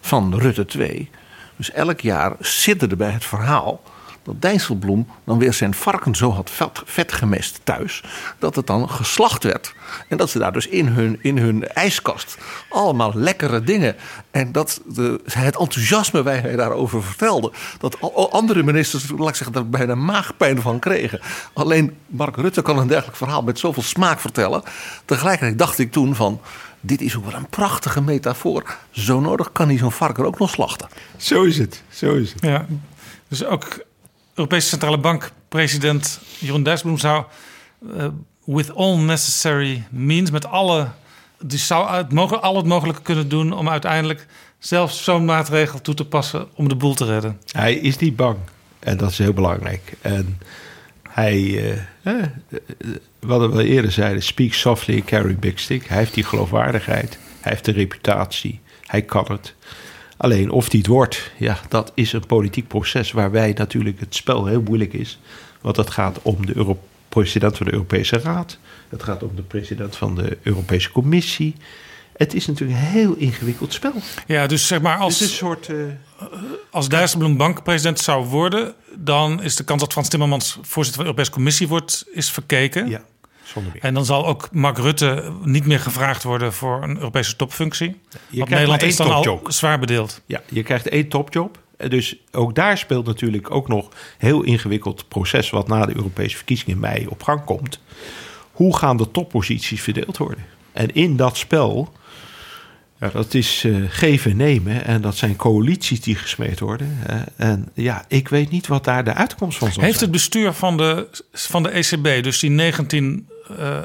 van 0.01 0.35
Rutte 0.37 0.65
2. 0.65 1.09
dus 1.55 1.71
elk 1.71 1.99
jaar 1.99 2.35
sidderde 2.39 2.95
bij 2.95 3.11
het 3.11 3.25
verhaal 3.25 3.81
dat 4.29 4.41
Dijsselbloem 4.41 5.07
dan 5.23 5.39
weer 5.39 5.53
zijn 5.53 5.73
varken 5.73 6.15
zo 6.15 6.31
had 6.31 6.49
vet, 6.49 6.81
vet 6.85 7.11
gemest 7.11 7.59
thuis. 7.63 8.03
Dat 8.39 8.55
het 8.55 8.67
dan 8.67 8.89
geslacht 8.89 9.43
werd. 9.43 9.73
En 10.07 10.17
dat 10.17 10.29
ze 10.29 10.39
daar 10.39 10.51
dus 10.51 10.67
in 10.67 10.87
hun, 10.87 11.19
in 11.21 11.37
hun 11.37 11.67
ijskast 11.67 12.37
allemaal 12.69 13.11
lekkere 13.15 13.63
dingen. 13.63 13.95
En 14.31 14.51
dat 14.51 14.81
de, 14.85 15.21
het 15.23 15.57
enthousiasme 15.57 16.23
waar 16.23 16.41
hij 16.41 16.55
daarover 16.55 17.03
vertelde. 17.03 17.51
Dat 17.79 17.97
andere 18.31 18.63
ministers, 18.63 19.09
laat 19.09 19.29
ik 19.29 19.35
zeggen, 19.35 19.55
daar 19.55 19.69
bijna 19.69 19.95
maagpijn 19.95 20.61
van 20.61 20.79
kregen. 20.79 21.19
Alleen 21.53 21.97
Mark 22.07 22.35
Rutte 22.35 22.61
kan 22.61 22.77
een 22.77 22.87
dergelijk 22.87 23.17
verhaal 23.17 23.41
met 23.41 23.59
zoveel 23.59 23.83
smaak 23.83 24.19
vertellen. 24.19 24.63
Tegelijkertijd 25.05 25.57
dacht 25.57 25.79
ik 25.79 25.91
toen 25.91 26.15
van 26.15 26.41
dit 26.81 27.01
is 27.01 27.15
ook 27.15 27.25
wel 27.25 27.33
een 27.33 27.49
prachtige 27.49 28.01
metafoor. 28.01 28.77
Zo 28.91 29.19
nodig 29.19 29.51
kan 29.51 29.67
hij 29.67 29.77
zo'n 29.77 29.91
varken 29.91 30.25
ook 30.25 30.39
nog 30.39 30.49
slachten. 30.49 30.89
Zo 31.17 31.43
is 31.43 31.57
het, 31.57 31.83
zo 31.89 32.13
is 32.13 32.33
het. 32.33 32.41
Ja, 32.41 32.65
dus 33.27 33.45
ook 33.45 33.85
Europese 34.33 34.67
Centrale 34.67 34.97
Bank 34.97 35.31
president 35.49 36.19
Jeroen 36.39 36.63
Dijsselbloem 36.63 36.99
zou 36.99 37.23
uh, 37.81 38.07
with 38.45 38.75
all 38.75 38.97
necessary 38.97 39.87
means 39.89 40.31
met 40.31 40.45
alle 40.45 40.87
die 41.41 41.59
zou 41.59 41.95
het 41.95 42.13
mogelijk, 42.13 42.43
al 42.43 42.55
het 42.55 42.65
mogelijke 42.65 43.01
kunnen 43.01 43.29
doen 43.29 43.53
om 43.53 43.69
uiteindelijk 43.69 44.27
zelfs 44.59 45.03
zo'n 45.03 45.25
maatregel 45.25 45.81
toe 45.81 45.93
te 45.93 46.05
passen 46.05 46.47
om 46.53 46.69
de 46.69 46.75
boel 46.75 46.93
te 46.93 47.05
redden. 47.05 47.41
Hij 47.51 47.75
is 47.75 47.97
niet 47.97 48.15
bang 48.15 48.37
en 48.79 48.97
dat 48.97 49.09
is 49.09 49.17
heel 49.17 49.33
belangrijk. 49.33 49.93
En 50.01 50.37
hij, 51.09 51.39
uh, 51.41 51.71
eh, 52.01 52.25
wat 53.19 53.53
we 53.53 53.65
eerder 53.65 53.91
zeiden, 53.91 54.23
speak 54.23 54.53
softly, 54.53 55.01
carry 55.01 55.35
big 55.35 55.59
stick. 55.59 55.87
Hij 55.87 55.97
heeft 55.97 56.13
die 56.13 56.23
geloofwaardigheid, 56.23 57.17
hij 57.39 57.51
heeft 57.51 57.65
de 57.65 57.71
reputatie, 57.71 58.59
hij 58.85 59.01
kan 59.01 59.25
het. 59.27 59.53
Alleen 60.17 60.49
of 60.51 60.69
die 60.69 60.79
het 60.79 60.89
wordt, 60.89 61.31
ja, 61.37 61.59
dat 61.69 61.91
is 61.95 62.13
een 62.13 62.25
politiek 62.25 62.67
proces 62.67 63.11
waarbij 63.11 63.53
natuurlijk 63.57 63.99
het 63.99 64.15
spel 64.15 64.45
heel 64.45 64.61
moeilijk 64.61 64.93
is. 64.93 65.19
Want 65.61 65.75
dat 65.75 65.89
gaat 65.89 66.19
om 66.21 66.45
de 66.45 66.55
Euro 66.55 66.79
president 67.09 67.57
van 67.57 67.65
de 67.65 67.73
Europese 67.73 68.19
Raad. 68.19 68.57
Het 68.89 69.03
gaat 69.03 69.23
om 69.23 69.35
de 69.35 69.41
president 69.41 69.95
van 69.95 70.15
de 70.15 70.37
Europese 70.41 70.91
Commissie. 70.91 71.55
Het 72.17 72.33
is 72.33 72.45
natuurlijk 72.47 72.79
een 72.79 72.85
heel 72.85 73.15
ingewikkeld 73.15 73.73
spel. 73.73 73.93
Ja, 74.27 74.47
dus 74.47 74.67
zeg 74.67 74.81
maar 74.81 74.97
als, 74.97 75.21
een 75.21 75.27
soort, 75.27 75.67
uh, 75.67 75.83
als 76.71 76.89
Dijsselbloem 76.89 77.37
bankpresident 77.37 77.99
zou 77.99 78.25
worden, 78.25 78.73
dan 78.95 79.43
is 79.43 79.55
de 79.55 79.63
kans 79.63 79.81
dat 79.81 79.91
Frans 79.91 80.09
Timmermans 80.09 80.57
voorzitter 80.61 80.93
van 80.93 81.03
de 81.03 81.09
Europese 81.09 81.31
Commissie 81.31 81.67
wordt, 81.67 82.05
is 82.11 82.31
verkeken. 82.31 82.89
Ja. 82.89 83.03
Zonder 83.43 83.71
meer. 83.73 83.81
En 83.83 83.93
dan 83.93 84.05
zal 84.05 84.27
ook 84.27 84.49
Mark 84.51 84.77
Rutte 84.77 85.31
niet 85.43 85.65
meer 85.65 85.79
gevraagd 85.79 86.23
worden 86.23 86.53
voor 86.53 86.83
een 86.83 86.97
Europese 86.97 87.35
topfunctie. 87.35 88.01
Je 88.29 88.39
Want 88.39 88.49
Nederland 88.49 88.81
is 88.81 88.95
dan 88.95 89.11
al 89.11 89.39
zwaar 89.47 89.79
bedeeld. 89.79 90.21
Ja, 90.25 90.41
je 90.49 90.63
krijgt 90.63 90.87
één 90.89 91.07
topjob. 91.07 91.59
Dus 91.87 92.15
ook 92.31 92.55
daar 92.55 92.77
speelt 92.77 93.05
natuurlijk 93.05 93.51
ook 93.51 93.67
nog 93.67 93.89
heel 94.17 94.41
ingewikkeld 94.43 95.07
proces... 95.07 95.49
wat 95.49 95.67
na 95.67 95.85
de 95.85 95.95
Europese 95.95 96.35
verkiezingen 96.35 96.73
in 96.73 96.79
mei 96.79 97.07
op 97.07 97.23
gang 97.23 97.43
komt. 97.43 97.79
Hoe 98.51 98.77
gaan 98.77 98.97
de 98.97 99.11
topposities 99.11 99.81
verdeeld 99.81 100.17
worden? 100.17 100.45
En 100.71 100.93
in 100.93 101.17
dat 101.17 101.37
spel, 101.37 101.93
ja, 102.99 103.09
dat 103.09 103.33
is 103.33 103.63
uh, 103.65 103.85
geven 103.89 104.31
en 104.31 104.37
nemen... 104.37 104.85
en 104.85 105.01
dat 105.01 105.15
zijn 105.15 105.35
coalities 105.35 106.01
die 106.01 106.15
gesmeed 106.15 106.59
worden. 106.59 106.97
Uh, 107.09 107.15
en 107.35 107.69
ja, 107.73 108.05
ik 108.07 108.27
weet 108.27 108.51
niet 108.51 108.67
wat 108.67 108.83
daar 108.83 109.03
de 109.03 109.13
uitkomst 109.13 109.57
van 109.57 109.71
zal 109.71 109.83
Heeft 109.83 109.97
zijn. 109.97 110.11
het 110.11 110.19
bestuur 110.19 110.53
van 110.53 110.77
de, 110.77 111.07
van 111.31 111.63
de 111.63 111.69
ECB, 111.69 112.23
dus 112.23 112.39
die 112.39 112.49
19 112.49 113.27
uh, 113.59 113.77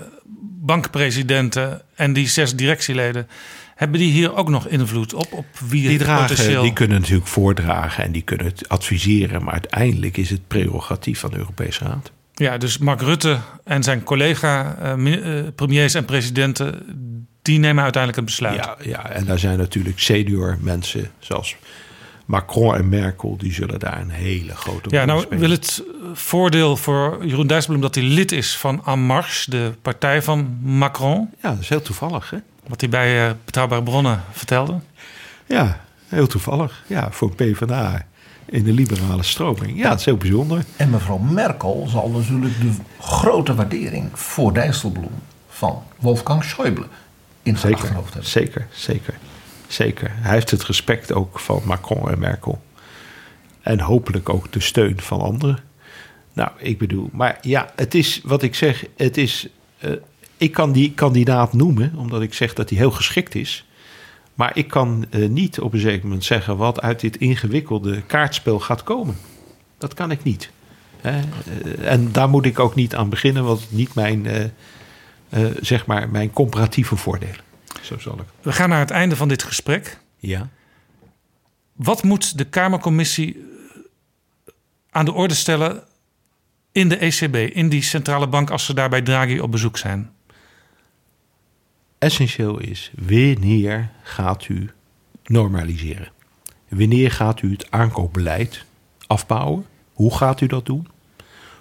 bankpresidenten 0.60 1.82
en 1.94 2.12
die 2.12 2.28
zes 2.28 2.56
directieleden... 2.56 3.28
hebben 3.74 3.98
die 4.00 4.12
hier 4.12 4.34
ook 4.34 4.48
nog 4.48 4.68
invloed 4.68 5.14
op? 5.14 5.32
op 5.32 5.46
wie 5.68 5.88
Die, 5.88 5.98
dragen, 5.98 6.26
potentieel... 6.26 6.62
die 6.62 6.72
kunnen 6.72 7.00
natuurlijk 7.00 7.28
voordragen 7.28 8.04
en 8.04 8.12
die 8.12 8.22
kunnen 8.22 8.46
het 8.46 8.68
adviseren... 8.68 9.44
maar 9.44 9.52
uiteindelijk 9.52 10.16
is 10.16 10.30
het 10.30 10.48
prerogatief 10.48 11.20
van 11.20 11.30
de 11.30 11.36
Europese 11.36 11.84
Raad. 11.84 12.12
Ja, 12.34 12.58
dus 12.58 12.78
Mark 12.78 13.00
Rutte 13.00 13.38
en 13.64 13.82
zijn 13.82 14.02
collega-premiers 14.02 15.94
en 15.94 16.04
presidenten... 16.04 16.82
die 17.44 17.58
nemen 17.58 17.82
uiteindelijk 17.82 18.20
een 18.20 18.28
besluit. 18.28 18.64
Ja, 18.64 18.76
ja, 18.82 19.10
en 19.10 19.24
daar 19.24 19.38
zijn 19.38 19.58
natuurlijk 19.58 19.98
senior 20.00 20.56
mensen 20.60 21.10
zoals 21.18 21.56
Macron 22.24 22.74
en 22.74 22.88
Merkel 22.88 23.36
die 23.36 23.52
zullen 23.52 23.78
daar 23.78 24.00
een 24.00 24.10
hele 24.10 24.54
grote 24.54 24.88
Ja, 24.90 24.98
rol 24.98 25.06
nou 25.06 25.20
spelen. 25.20 25.38
wil 25.38 25.50
het 25.50 25.82
voordeel 26.12 26.76
voor 26.76 27.18
Jeroen 27.26 27.46
Dijsselbloem 27.46 27.82
dat 27.82 27.94
hij 27.94 28.04
lid 28.04 28.32
is 28.32 28.56
van 28.56 28.82
En 28.86 28.98
Marche, 28.98 29.50
de 29.50 29.72
partij 29.82 30.22
van 30.22 30.58
Macron. 30.62 31.30
Ja, 31.42 31.50
dat 31.50 31.58
is 31.60 31.68
heel 31.68 31.82
toevallig, 31.82 32.30
hè? 32.30 32.36
Wat 32.66 32.80
hij 32.80 32.90
bij 32.90 33.28
eh, 33.28 33.34
Betrouwbare 33.44 33.82
Bronnen 33.82 34.22
vertelde. 34.32 34.78
Ja, 35.46 35.80
heel 36.08 36.26
toevallig. 36.26 36.82
Ja, 36.86 37.08
voor 37.10 37.28
een 37.28 37.52
PvdA 37.52 38.06
in 38.44 38.64
de 38.64 38.72
liberale 38.72 39.22
stroming. 39.22 39.78
Ja, 39.78 39.88
dat 39.88 39.98
is 39.98 40.04
heel 40.04 40.16
bijzonder. 40.16 40.64
En 40.76 40.90
mevrouw 40.90 41.18
Merkel 41.18 41.86
zal 41.90 42.10
natuurlijk 42.10 42.60
de 42.60 42.70
grote 43.00 43.54
waardering 43.54 44.08
voor 44.12 44.54
Dijsselbloem 44.54 45.22
van 45.48 45.82
Wolfgang 45.98 46.44
Schäuble 46.44 46.86
in 47.44 47.52
haar 47.52 47.60
Zeker, 47.60 47.78
achterhoofd 47.78 48.12
hebben. 48.12 48.30
zeker, 48.30 48.66
zeker, 48.72 49.14
zeker. 49.66 50.10
Hij 50.14 50.32
heeft 50.32 50.50
het 50.50 50.64
respect 50.64 51.12
ook 51.12 51.38
van 51.40 51.62
Macron 51.64 52.10
en 52.10 52.18
Merkel. 52.18 52.62
En 53.60 53.80
hopelijk 53.80 54.28
ook 54.28 54.52
de 54.52 54.60
steun 54.60 55.00
van 55.00 55.20
anderen. 55.20 55.58
Nou, 56.32 56.50
ik 56.58 56.78
bedoel, 56.78 57.08
maar 57.12 57.38
ja, 57.40 57.72
het 57.76 57.94
is 57.94 58.20
wat 58.24 58.42
ik 58.42 58.54
zeg, 58.54 58.84
het 58.96 59.16
is. 59.16 59.48
eh, 59.78 59.90
ik 60.36 60.52
kan 60.52 60.72
die 60.72 60.92
kandidaat 60.92 61.52
noemen, 61.52 61.92
omdat 61.96 62.22
ik 62.22 62.34
zeg 62.34 62.54
dat 62.54 62.68
hij 62.68 62.78
heel 62.78 62.90
geschikt 62.90 63.34
is. 63.34 63.64
Maar 64.34 64.56
ik 64.56 64.68
kan 64.68 65.06
eh, 65.10 65.28
niet 65.28 65.60
op 65.60 65.72
een 65.72 65.80
zeker 65.80 66.02
moment 66.06 66.24
zeggen 66.24 66.56
wat 66.56 66.80
uit 66.80 67.00
dit 67.00 67.16
ingewikkelde 67.16 68.02
kaartspel 68.02 68.60
gaat 68.60 68.82
komen. 68.82 69.16
Dat 69.78 69.94
kan 69.94 70.10
ik 70.10 70.22
niet. 70.22 70.50
Hè? 71.00 71.10
Eh, 71.20 71.90
en 71.92 72.12
daar 72.12 72.28
moet 72.28 72.44
ik 72.44 72.58
ook 72.58 72.74
niet 72.74 72.94
aan 72.94 73.08
beginnen, 73.08 73.44
want 73.44 73.60
het 73.60 73.72
niet 73.72 73.94
mijn, 73.94 74.26
zeg 75.60 75.86
maar, 75.86 76.08
mijn 76.08 76.30
comparatieve 76.30 76.96
voordelen. 76.96 77.40
Zo 77.82 77.98
zal 77.98 78.18
ik. 78.18 78.26
We 78.42 78.52
gaan 78.52 78.68
naar 78.68 78.78
het 78.78 78.90
einde 78.90 79.16
van 79.16 79.28
dit 79.28 79.42
gesprek. 79.42 79.98
Ja. 80.16 80.48
Wat 81.72 82.02
moet 82.02 82.38
de 82.38 82.44
Kamercommissie 82.44 83.34
eh, 83.34 84.52
aan 84.90 85.04
de 85.04 85.12
orde 85.12 85.34
stellen 85.34 85.82
in 86.72 86.88
de 86.88 86.96
ECB, 86.96 87.34
in 87.54 87.68
die 87.68 87.82
centrale 87.82 88.26
bank, 88.26 88.50
als 88.50 88.64
ze 88.64 88.74
daar 88.74 88.88
bij 88.88 89.02
Draghi 89.02 89.40
op 89.40 89.50
bezoek 89.50 89.78
zijn? 89.78 90.10
Essentieel 91.98 92.58
is, 92.58 92.92
wanneer 92.96 93.90
gaat 94.02 94.48
u 94.48 94.70
normaliseren? 95.24 96.12
Wanneer 96.68 97.10
gaat 97.10 97.42
u 97.42 97.50
het 97.50 97.70
aankoopbeleid 97.70 98.64
afbouwen? 99.06 99.66
Hoe 99.92 100.16
gaat 100.16 100.40
u 100.40 100.46
dat 100.46 100.66
doen? 100.66 100.88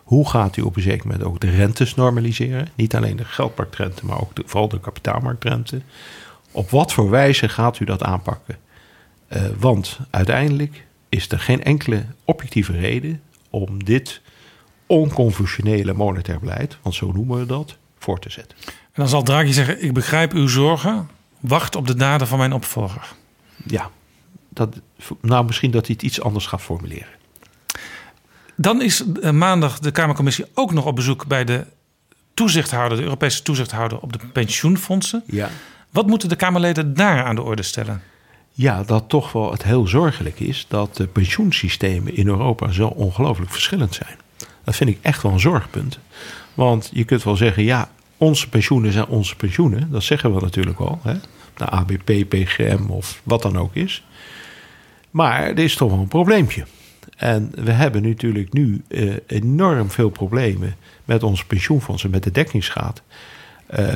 Hoe 0.04 0.30
gaat 0.30 0.58
u 0.58 0.62
op 0.62 0.76
een 0.76 0.82
zeker 0.82 1.08
moment 1.08 1.24
ook 1.24 1.40
de 1.40 1.50
rentes 1.50 1.96
normaliseren? 1.96 2.68
Niet 2.76 2.96
alleen 2.96 3.16
de 3.16 3.26
geldmarktrente, 3.26 4.06
maar 4.06 4.22
ook 4.22 4.36
de, 4.36 4.44
vooral 4.46 4.70
de 4.70 4.80
kapitaalmarktrente. 4.80 5.82
Op 6.52 6.70
wat 6.70 6.94
voor 6.94 7.10
wijze 7.10 7.50
gaat 7.50 7.80
u 7.80 7.86
dat 7.86 8.04
aanpakken? 8.04 8.58
Eh, 9.28 9.42
want 9.60 10.00
uiteindelijk 10.10 10.86
is 11.10 11.32
er 11.32 11.40
geen 11.40 11.64
enkele 11.64 12.06
objectieve 12.26 12.72
reden 12.72 13.22
om 13.50 13.84
dit 13.84 14.22
onconventionele 14.86 15.94
monetair 15.94 16.40
beleid, 16.40 16.78
want 16.82 16.96
zo 16.96 17.12
noemen 17.12 17.40
we 17.40 17.46
dat, 17.46 17.78
voor 18.00 18.20
te 18.20 18.30
zetten. 18.30 18.58
En 18.66 18.74
dan 18.94 19.08
zal 19.08 19.24
Draghi 19.24 19.54
zeggen: 19.54 19.84
Ik 19.84 19.94
begrijp 19.94 20.34
uw 20.34 20.48
zorgen. 20.48 21.10
Wacht 21.40 21.76
op 21.76 21.88
de 21.88 21.96
daden 21.96 22.28
van 22.28 22.38
mijn 22.38 22.54
opvolger. 22.54 23.14
Ja, 23.66 23.90
dat, 24.50 24.82
nou 25.22 25.46
misschien 25.46 25.72
dat 25.72 25.86
hij 25.86 25.96
het 25.96 26.06
iets 26.06 26.22
anders 26.22 26.46
gaat 26.46 26.62
formuleren. 26.62 27.22
Dan 28.56 28.82
is 28.82 29.04
eh, 29.22 29.32
maandag 29.32 29.80
de 29.80 29.92
Kamercommissie 29.92 30.46
ook 30.54 30.74
nog 30.74 30.86
op 30.86 30.96
bezoek 30.96 31.28
bij 31.28 31.44
de 31.44 31.66
toezichthouder, 32.34 32.98
de 32.98 33.04
Europese 33.04 33.42
toezichthouder 33.42 34.00
op 34.00 34.14
de 34.14 34.20
pensioenfondsen. 34.34 35.24
Ja. 35.26 35.50
Wat 35.90 36.08
moeten 36.08 36.30
de 36.30 36.36
Kamerleden 36.36 36.94
daar 36.94 37.24
aan 37.24 37.36
de 37.36 37.42
orde 37.42 37.64
stellen? 37.64 38.02
Ja, 38.52 38.84
dat 38.84 39.10
toch 39.10 39.32
wel 39.32 39.52
het 39.52 39.64
heel 39.64 39.88
zorgelijk 39.88 40.40
is 40.40 40.66
dat 40.68 40.96
de 40.96 41.08
pensioensystemen 41.08 42.16
in 42.16 42.28
Europa 42.28 42.72
zo 42.72 42.88
ongelooflijk 42.88 43.52
verschillend 43.52 43.94
zijn. 43.94 44.18
Dat 44.64 44.76
vind 44.76 44.90
ik 44.90 44.98
echt 45.02 45.22
wel 45.22 45.32
een 45.32 45.40
zorgpunt. 45.40 46.00
Want 46.54 46.90
je 46.94 47.04
kunt 47.04 47.24
wel 47.24 47.36
zeggen, 47.36 47.64
ja, 47.64 47.90
onze 48.18 48.50
pensioenen 48.50 48.92
zijn 48.92 49.08
onze 49.08 49.36
pensioenen. 49.36 49.92
Dat 49.92 50.04
zeggen 50.04 50.34
we 50.36 50.42
natuurlijk 50.42 50.80
wel. 50.80 51.00
Hè? 51.04 51.14
De 51.58 51.66
ABP, 51.66 52.30
PGM 52.30 52.90
of 52.90 53.22
wat 53.24 53.42
dan 53.42 53.58
ook 53.58 53.76
is. 53.76 54.04
Maar 55.12 55.42
er 55.42 55.60
is 55.60 55.76
toch 55.76 55.90
wel 55.90 56.00
een 56.00 56.08
probleempje. 56.08 56.66
En 57.24 57.52
we 57.56 57.72
hebben 57.72 58.03
natuurlijk 58.03 58.53
nu 58.53 58.84
eh, 58.88 59.14
enorm 59.27 59.92
veel 59.92 60.10
problemen 60.10 60.76
met 61.06 61.24
onze 61.24 61.45
pensioenfondsen, 61.45 62.10
met 62.10 62.24
de 62.24 62.32
dekkingsgraad. 62.32 63.02
eh, 63.66 63.88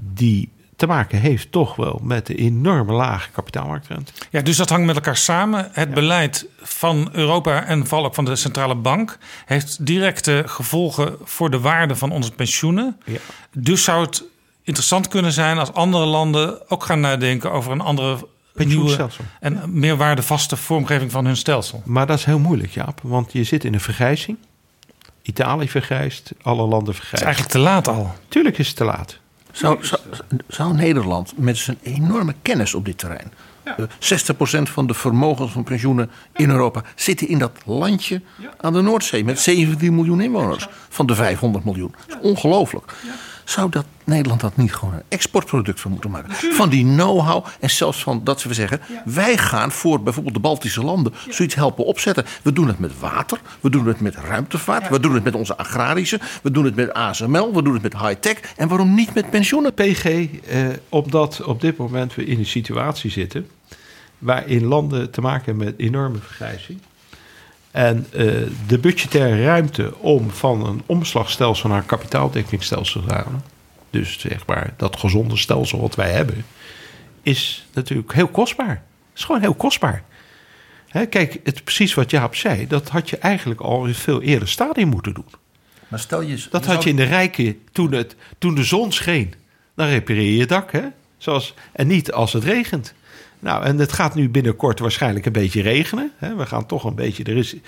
die 0.00 0.48
te 0.76 0.86
maken 0.86 1.18
heeft 1.20 1.52
toch 1.52 1.76
wel 1.76 2.00
met 2.02 2.26
de 2.26 2.34
enorme 2.34 2.92
lage 2.92 3.30
kapitaalmarktrente. 3.30 4.12
Ja, 4.30 4.40
dus 4.40 4.56
dat 4.56 4.68
hangt 4.68 4.86
met 4.86 4.94
elkaar 4.94 5.16
samen. 5.16 5.68
Het 5.72 5.94
beleid 5.94 6.46
van 6.62 7.08
Europa 7.12 7.64
en 7.64 7.86
vooral 7.86 8.06
ook 8.06 8.14
van 8.14 8.24
de 8.24 8.36
centrale 8.36 8.74
bank 8.74 9.18
heeft 9.46 9.86
directe 9.86 10.42
gevolgen 10.46 11.16
voor 11.24 11.50
de 11.50 11.60
waarde 11.60 11.96
van 11.96 12.12
onze 12.12 12.32
pensioenen. 12.32 13.00
Ja. 13.04 13.18
Dus 13.52 13.84
zou 13.84 14.04
het 14.04 14.24
interessant 14.62 15.08
kunnen 15.08 15.32
zijn 15.32 15.58
als 15.58 15.72
andere 15.72 16.04
landen 16.04 16.70
ook 16.70 16.84
gaan 16.84 17.00
nadenken 17.00 17.52
over 17.52 17.72
een 17.72 17.80
andere 17.80 18.26
nieuwe 18.54 18.74
Pensioenstelsel. 18.84 19.24
en 19.40 19.60
meer 19.78 19.96
waardevaste 19.96 20.56
vormgeving 20.56 21.10
van 21.10 21.24
hun 21.26 21.36
stelsel. 21.36 21.82
Maar 21.84 22.06
dat 22.06 22.18
is 22.18 22.24
heel 22.24 22.38
moeilijk, 22.38 22.72
Jaap. 22.72 23.00
Want 23.02 23.32
je 23.32 23.44
zit 23.44 23.64
in 23.64 23.74
een 23.74 23.80
vergrijzing. 23.80 24.36
Italië 25.22 25.68
vergrijst, 25.68 26.32
alle 26.42 26.66
landen 26.66 26.78
Het 26.78 26.88
is 26.88 26.96
vergrijzen. 27.08 27.26
eigenlijk 27.26 27.54
te 27.56 27.58
laat 27.58 27.88
al. 27.88 28.14
Tuurlijk 28.28 28.58
is 28.58 28.66
het 28.68 28.76
te 28.76 28.84
laat. 28.84 29.18
Zou, 29.52 29.84
zou, 29.86 30.00
zou 30.48 30.74
Nederland 30.74 31.32
met 31.36 31.56
zijn 31.56 31.78
enorme 31.82 32.34
kennis 32.42 32.74
op 32.74 32.84
dit 32.84 32.98
terrein. 32.98 33.32
eh, 33.62 33.74
60% 33.78 34.62
van 34.62 34.86
de 34.86 34.94
vermogens 34.94 35.52
van 35.52 35.64
pensioenen 35.64 36.10
in 36.36 36.50
Europa 36.50 36.82
zitten 36.94 37.28
in 37.28 37.38
dat 37.38 37.52
landje 37.64 38.22
aan 38.60 38.72
de 38.72 38.80
Noordzee 38.80 39.24
met 39.24 39.40
17 39.40 39.94
miljoen 39.94 40.20
inwoners 40.20 40.66
van 40.88 41.06
de 41.06 41.14
500 41.14 41.64
miljoen. 41.64 41.94
Dat 42.06 42.16
is 42.22 42.28
ongelooflijk. 42.30 42.94
Zou 43.50 43.70
dat 43.70 43.86
Nederland 44.04 44.40
dat 44.40 44.56
niet 44.56 44.74
gewoon 44.74 44.94
een 44.94 45.02
exportproduct 45.08 45.80
van 45.80 45.90
moeten 45.90 46.10
maken? 46.10 46.32
Van 46.32 46.68
die 46.68 46.84
know-how 46.84 47.44
en 47.60 47.70
zelfs 47.70 48.02
van 48.02 48.24
dat 48.24 48.42
we 48.42 48.54
zeggen: 48.54 48.80
wij 49.04 49.38
gaan 49.38 49.72
voor 49.72 50.02
bijvoorbeeld 50.02 50.34
de 50.34 50.40
Baltische 50.40 50.84
landen 50.84 51.12
zoiets 51.28 51.54
helpen 51.54 51.84
opzetten. 51.84 52.24
We 52.42 52.52
doen 52.52 52.68
het 52.68 52.78
met 52.78 52.98
water, 52.98 53.40
we 53.60 53.70
doen 53.70 53.86
het 53.86 54.00
met 54.00 54.14
ruimtevaart, 54.14 54.88
we 54.88 55.00
doen 55.00 55.14
het 55.14 55.24
met 55.24 55.34
onze 55.34 55.56
agrarische, 55.56 56.20
we 56.42 56.50
doen 56.50 56.64
het 56.64 56.74
met 56.74 56.92
ASML, 56.92 57.54
we 57.54 57.62
doen 57.62 57.72
het 57.72 57.82
met 57.82 57.98
high-tech 57.98 58.40
en 58.56 58.68
waarom 58.68 58.94
niet 58.94 59.14
met 59.14 59.30
pensioenen? 59.30 59.74
PG, 59.74 60.04
eh, 60.04 60.68
omdat 60.88 61.42
op 61.42 61.60
dit 61.60 61.76
moment 61.76 62.14
we 62.14 62.24
in 62.24 62.38
een 62.38 62.46
situatie 62.46 63.10
zitten 63.10 63.48
waarin 64.18 64.64
landen 64.64 65.10
te 65.10 65.20
maken 65.20 65.44
hebben 65.44 65.64
met 65.64 65.78
enorme 65.78 66.18
vergrijzing. 66.18 66.80
En 67.70 68.06
eh, 68.12 68.26
de 68.66 68.78
budgettaire 68.78 69.44
ruimte 69.44 69.98
om 69.98 70.30
van 70.30 70.66
een 70.66 70.82
omslagstelsel 70.86 71.68
naar 71.68 71.78
een 71.78 71.86
kapitaaldekkingsstelsel 71.86 73.02
te 73.02 73.08
gaan, 73.08 73.44
dus 73.90 74.18
zeg 74.18 74.46
maar 74.46 74.74
dat 74.76 74.96
gezonde 74.96 75.36
stelsel 75.36 75.80
wat 75.80 75.94
wij 75.94 76.10
hebben, 76.10 76.44
is 77.22 77.66
natuurlijk 77.72 78.12
heel 78.12 78.28
kostbaar. 78.28 78.68
Het 78.68 79.18
is 79.18 79.24
gewoon 79.24 79.40
heel 79.40 79.54
kostbaar. 79.54 80.02
Hè, 80.88 81.06
kijk, 81.06 81.40
het, 81.44 81.64
precies 81.64 81.94
wat 81.94 82.10
Jaap 82.10 82.34
zei, 82.34 82.66
dat 82.66 82.88
had 82.88 83.10
je 83.10 83.18
eigenlijk 83.18 83.60
al 83.60 83.86
in 83.86 83.94
veel 83.94 84.22
eerder 84.22 84.48
stadium 84.48 84.88
moeten 84.88 85.14
doen. 85.14 85.28
Maar 85.88 85.98
stel 85.98 86.20
je, 86.20 86.46
Dat 86.50 86.66
had 86.66 86.82
je 86.82 86.90
in 86.90 86.96
de 86.96 87.04
rijken 87.04 87.58
toen, 87.72 87.92
het, 87.92 88.16
toen 88.38 88.54
de 88.54 88.64
zon 88.64 88.92
scheen. 88.92 89.34
Dan 89.74 89.86
repareer 89.86 90.22
je 90.22 90.36
je 90.36 90.46
dak, 90.46 90.72
hè? 90.72 90.82
Zoals, 91.18 91.54
en 91.72 91.86
niet 91.86 92.12
als 92.12 92.32
het 92.32 92.44
regent. 92.44 92.94
Nou, 93.40 93.64
en 93.64 93.78
het 93.78 93.92
gaat 93.92 94.14
nu 94.14 94.28
binnenkort 94.28 94.78
waarschijnlijk 94.78 95.26
een 95.26 95.32
beetje 95.32 95.62
regenen. 95.62 96.12
Hè? 96.16 96.36
We 96.36 96.46
gaan 96.46 96.66
toch 96.66 96.84
een 96.84 96.94
beetje 96.94 97.24
de 97.24 97.60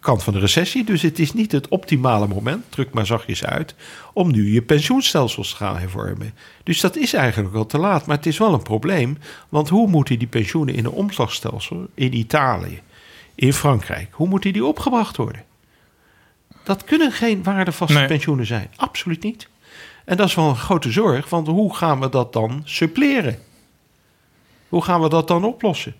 kant 0.00 0.22
van 0.22 0.32
de 0.32 0.38
recessie. 0.38 0.84
Dus 0.84 1.02
het 1.02 1.18
is 1.18 1.32
niet 1.32 1.52
het 1.52 1.68
optimale 1.68 2.26
moment, 2.26 2.64
druk 2.68 2.92
maar 2.92 3.06
zachtjes 3.06 3.44
uit, 3.44 3.74
om 4.12 4.30
nu 4.30 4.52
je 4.52 4.62
pensioenstelsels 4.62 5.50
te 5.50 5.56
gaan 5.56 5.78
hervormen. 5.78 6.34
Dus 6.62 6.80
dat 6.80 6.96
is 6.96 7.12
eigenlijk 7.12 7.54
al 7.54 7.66
te 7.66 7.78
laat. 7.78 8.06
Maar 8.06 8.16
het 8.16 8.26
is 8.26 8.38
wel 8.38 8.52
een 8.52 8.62
probleem. 8.62 9.18
Want 9.48 9.68
hoe 9.68 9.88
moeten 9.88 10.18
die 10.18 10.28
pensioenen 10.28 10.74
in 10.74 10.84
een 10.84 10.90
omslagstelsel 10.90 11.86
in 11.94 12.14
Italië, 12.14 12.80
in 13.34 13.52
Frankrijk, 13.52 14.08
hoe 14.12 14.28
moeten 14.28 14.52
die 14.52 14.64
opgebracht 14.64 15.16
worden? 15.16 15.44
Dat 16.64 16.84
kunnen 16.84 17.12
geen 17.12 17.42
waardevaste 17.42 17.94
Nee. 17.98 18.06
pensioenen 18.06 18.46
zijn. 18.46 18.70
Absoluut 18.76 19.22
niet. 19.22 19.48
En 20.04 20.16
dat 20.16 20.28
is 20.28 20.34
wel 20.34 20.48
een 20.48 20.56
grote 20.56 20.90
zorg, 20.90 21.28
want 21.28 21.46
hoe 21.46 21.76
gaan 21.76 22.00
we 22.00 22.08
dat 22.08 22.32
dan 22.32 22.62
suppleren? 22.64 23.38
Hoe 24.68 24.82
gaan 24.82 25.00
we 25.00 25.08
dat 25.08 25.28
dan 25.28 25.44
oplossen? 25.44 25.94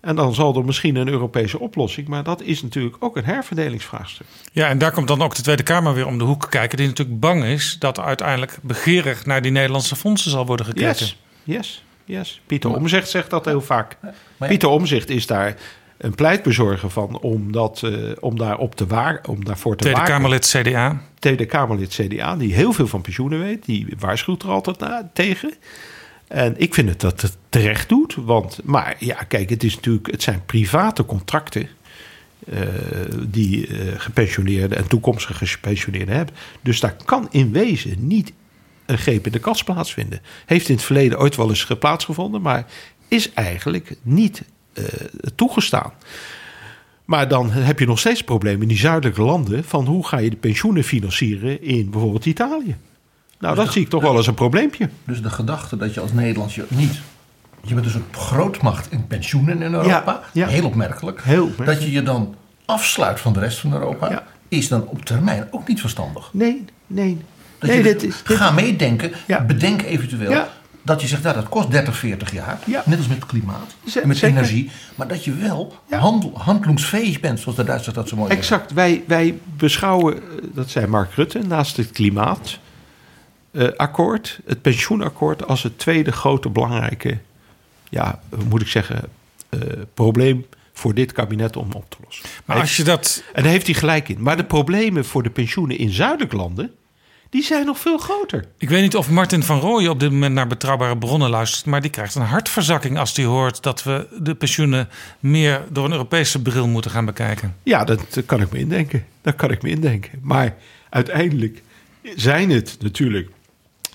En 0.00 0.16
dan 0.16 0.34
zal 0.34 0.56
er 0.56 0.64
misschien 0.64 0.96
een 0.96 1.08
Europese 1.08 1.58
oplossing, 1.58 2.08
maar 2.08 2.22
dat 2.22 2.42
is 2.42 2.62
natuurlijk 2.62 2.96
ook 2.98 3.16
een 3.16 3.24
herverdelingsvraagstuk. 3.24 4.26
Ja, 4.52 4.68
en 4.68 4.78
daar 4.78 4.92
komt 4.92 5.08
dan 5.08 5.22
ook 5.22 5.34
de 5.34 5.42
Tweede 5.42 5.62
Kamer 5.62 5.94
weer 5.94 6.06
om 6.06 6.18
de 6.18 6.24
hoek 6.24 6.46
kijken, 6.50 6.76
die 6.76 6.86
natuurlijk 6.86 7.20
bang 7.20 7.44
is 7.44 7.76
dat 7.78 7.98
er 7.98 8.04
uiteindelijk 8.04 8.58
begeerig 8.62 9.26
naar 9.26 9.42
die 9.42 9.52
Nederlandse 9.52 9.96
fondsen 9.96 10.30
zal 10.30 10.46
worden 10.46 10.66
gekeken. 10.66 10.88
Yes, 10.88 11.16
yes, 11.44 11.84
yes. 12.04 12.40
Pieter 12.46 12.74
Omzicht 12.74 13.08
zegt 13.08 13.30
dat 13.30 13.44
heel 13.44 13.60
vaak. 13.60 13.96
ja. 14.38 14.46
Pieter 14.46 14.68
Omzicht 14.68 15.10
is 15.10 15.26
daar 15.26 15.56
een 15.98 16.14
pleitbezorger 16.14 16.90
van 16.90 17.20
om, 17.20 17.52
dat, 17.52 17.82
eh, 17.84 17.92
om, 18.20 18.38
daar 18.38 18.58
op 18.58 18.74
te 18.74 18.86
waar, 18.86 19.20
om 19.28 19.44
daarvoor 19.44 19.76
te 19.76 19.82
Tweede 19.82 19.98
waken. 19.98 20.14
Kamerlid 20.14 20.46
CDA. 20.46 21.00
Tweede 21.18 21.46
Kamerlid 21.46 21.88
CDA, 21.94 22.36
die 22.36 22.54
heel 22.54 22.72
veel 22.72 22.86
van 22.86 23.00
pensioenen 23.00 23.40
weet, 23.40 23.64
die 23.64 23.94
waarschuwt 23.98 24.42
er 24.42 24.48
altijd 24.48 24.78
na, 24.78 25.10
tegen. 25.12 25.54
En 26.32 26.54
ik 26.56 26.74
vind 26.74 26.88
het 26.88 27.00
dat 27.00 27.20
het 27.20 27.36
terecht 27.48 27.88
doet. 27.88 28.14
Want, 28.14 28.60
maar 28.64 28.96
ja, 28.98 29.14
kijk, 29.14 29.50
het, 29.50 29.64
is 29.64 29.74
natuurlijk, 29.74 30.10
het 30.10 30.22
zijn 30.22 30.42
private 30.46 31.04
contracten. 31.04 31.68
eh, 32.52 32.60
die 33.28 33.66
eh, 33.66 34.00
gepensioneerden 34.00 34.78
en 34.78 34.88
toekomstige 34.88 35.46
gepensioneerden 35.46 36.16
hebben. 36.16 36.34
Dus 36.60 36.80
daar 36.80 36.96
kan 37.04 37.28
in 37.30 37.52
wezen 37.52 38.06
niet 38.06 38.32
een 38.86 38.98
greep 38.98 39.26
in 39.26 39.32
de 39.32 39.38
kas 39.38 39.64
plaatsvinden. 39.64 40.20
Heeft 40.46 40.68
in 40.68 40.74
het 40.74 40.84
verleden 40.84 41.18
ooit 41.18 41.36
wel 41.36 41.48
eens 41.48 41.66
plaatsgevonden, 41.78 42.42
maar 42.42 42.66
is 43.08 43.32
eigenlijk 43.32 43.96
niet 44.02 44.42
eh, 44.72 44.84
toegestaan. 45.34 45.92
Maar 47.04 47.28
dan 47.28 47.50
heb 47.50 47.78
je 47.78 47.86
nog 47.86 47.98
steeds 47.98 48.16
het 48.16 48.26
probleem 48.26 48.62
in 48.62 48.68
die 48.68 48.78
zuidelijke 48.78 49.22
landen 49.22 49.64
van 49.64 49.86
hoe 49.86 50.06
ga 50.06 50.18
je 50.18 50.30
de 50.30 50.36
pensioenen 50.36 50.84
financieren 50.84 51.62
in 51.62 51.90
bijvoorbeeld 51.90 52.26
Italië. 52.26 52.76
Nou, 53.42 53.54
dat 53.56 53.72
zie 53.72 53.82
ik 53.82 53.88
toch 53.88 54.02
wel 54.02 54.16
als 54.16 54.26
een 54.26 54.34
probleempje. 54.34 54.88
Dus 55.04 55.22
de 55.22 55.30
gedachte 55.30 55.76
dat 55.76 55.94
je 55.94 56.00
als 56.00 56.12
Nederlands 56.12 56.54
je 56.54 56.64
niet. 56.68 57.00
Je 57.62 57.74
bent 57.74 57.86
dus 57.86 57.94
een 57.94 58.04
grootmacht 58.10 58.90
in 58.92 59.06
pensioenen 59.06 59.62
in 59.62 59.72
Europa. 59.74 60.20
ja. 60.32 60.46
Heel 60.46 60.64
opmerkelijk. 60.64 61.22
Heel 61.22 61.42
opmerkelijk. 61.44 61.78
Dat 61.80 61.88
je 61.88 61.92
je 61.94 62.02
dan 62.02 62.34
afsluit 62.64 63.20
van 63.20 63.32
de 63.32 63.40
rest 63.40 63.58
van 63.58 63.72
Europa. 63.72 64.10
Ja. 64.10 64.22
Is 64.48 64.68
dan 64.68 64.86
op 64.86 65.04
termijn 65.04 65.46
ook 65.50 65.68
niet 65.68 65.80
verstandig. 65.80 66.28
Nee, 66.32 66.64
nee. 66.86 67.18
Dat 67.58 67.68
nee, 67.70 67.78
je 67.78 67.82
dit 67.84 68.02
is, 68.02 68.22
dit- 68.26 68.36
ga 68.36 68.50
meedenken. 68.50 69.12
Bedenk 69.46 69.82
eventueel. 69.82 70.44
Dat 70.82 71.00
je 71.00 71.06
zegt, 71.06 71.22
ja, 71.22 71.32
dat 71.32 71.48
kost 71.48 71.70
30, 71.70 71.96
40 71.96 72.32
jaar. 72.32 72.58
Ja. 72.66 72.82
Net 72.86 72.98
als 72.98 73.06
met 73.06 73.26
klimaat. 73.26 73.74
Z- 73.84 73.96
en 73.96 74.08
met 74.08 74.16
zeker. 74.16 74.36
energie. 74.36 74.70
Maar 74.94 75.08
dat 75.08 75.24
je 75.24 75.34
wel 75.34 75.74
Ja. 75.90 75.98
handel, 75.98 76.32
handelingsfähig 76.34 77.20
bent. 77.20 77.40
Zoals 77.40 77.56
de 77.56 77.64
Duitsers 77.64 77.94
dat 77.94 78.08
zo 78.08 78.16
mooi 78.16 78.28
zeggen. 78.34 78.54
Exact. 78.56 78.72
Wij, 78.72 79.02
wij 79.06 79.38
beschouwen, 79.56 80.14
eh, 80.16 80.20
dat 80.54 80.70
zei 80.70 80.86
Mark 80.86 81.12
Rutte, 81.14 81.38
naast 81.38 81.76
het 81.76 81.90
klimaatakkoord, 83.52 84.40
het 84.46 84.62
pensioenakkoord, 84.62 85.46
als 85.46 85.62
het 85.62 85.78
tweede 85.78 86.12
grote 86.12 86.48
belangrijke, 86.48 87.18
ja, 87.88 88.20
moet 88.48 88.60
ik 88.60 88.68
zeggen, 88.68 89.08
eh, 89.48 89.60
probleem 89.94 90.46
voor 90.72 90.94
dit 90.94 91.12
kabinet 91.12 91.56
om 91.56 91.72
op 91.72 91.90
te 91.90 91.96
lossen. 92.04 92.24
Maar 92.44 92.60
als 92.60 92.76
je 92.76 92.84
dat 92.84 93.22
En 93.32 93.42
daar 93.42 93.52
heeft 93.52 93.66
hij 93.66 93.74
gelijk 93.74 94.08
in. 94.08 94.22
Maar 94.22 94.36
de 94.36 94.44
problemen 94.44 95.04
voor 95.04 95.22
de 95.22 95.30
pensioenen 95.30 95.78
in 95.78 95.90
zuidelijke 95.90 96.36
landen, 96.36 96.70
die 97.30 97.42
zijn 97.42 97.66
nog 97.66 97.78
veel 97.78 97.98
groter. 97.98 98.44
Ik 98.58 98.68
weet 98.68 98.82
niet 98.82 98.96
of 98.96 99.10
Martin 99.10 99.42
van 99.42 99.58
Rooyen 99.58 99.90
op 99.90 100.00
dit 100.00 100.10
moment 100.10 100.34
naar 100.34 100.46
betrouwbare 100.46 100.98
bronnen 100.98 101.30
luistert, 101.30 101.66
maar 101.66 101.80
die 101.80 101.90
krijgt 101.90 102.14
een 102.14 102.22
hartverzakking 102.22 102.98
als 102.98 103.16
hij 103.16 103.24
hoort 103.24 103.62
dat 103.62 103.82
we 103.82 104.06
de 104.20 104.34
pensioenen 104.34 104.88
meer 105.18 105.64
door 105.70 105.84
een 105.84 105.92
Europese 105.92 106.42
bril 106.42 106.68
moeten 106.68 106.90
gaan 106.90 107.04
bekijken. 107.04 107.56
Ja, 107.62 107.84
dat 107.84 108.22
kan 108.26 108.40
ik 108.40 108.52
me 108.52 108.58
indenken. 108.58 109.06
Dat 109.22 109.34
kan 109.34 109.50
ik 109.50 109.62
me 109.62 109.68
indenken. 109.68 110.18
Maar 110.22 110.56
uiteindelijk 110.88 111.62
zijn 112.16 112.50
het 112.50 112.76
natuurlijk... 112.80 113.30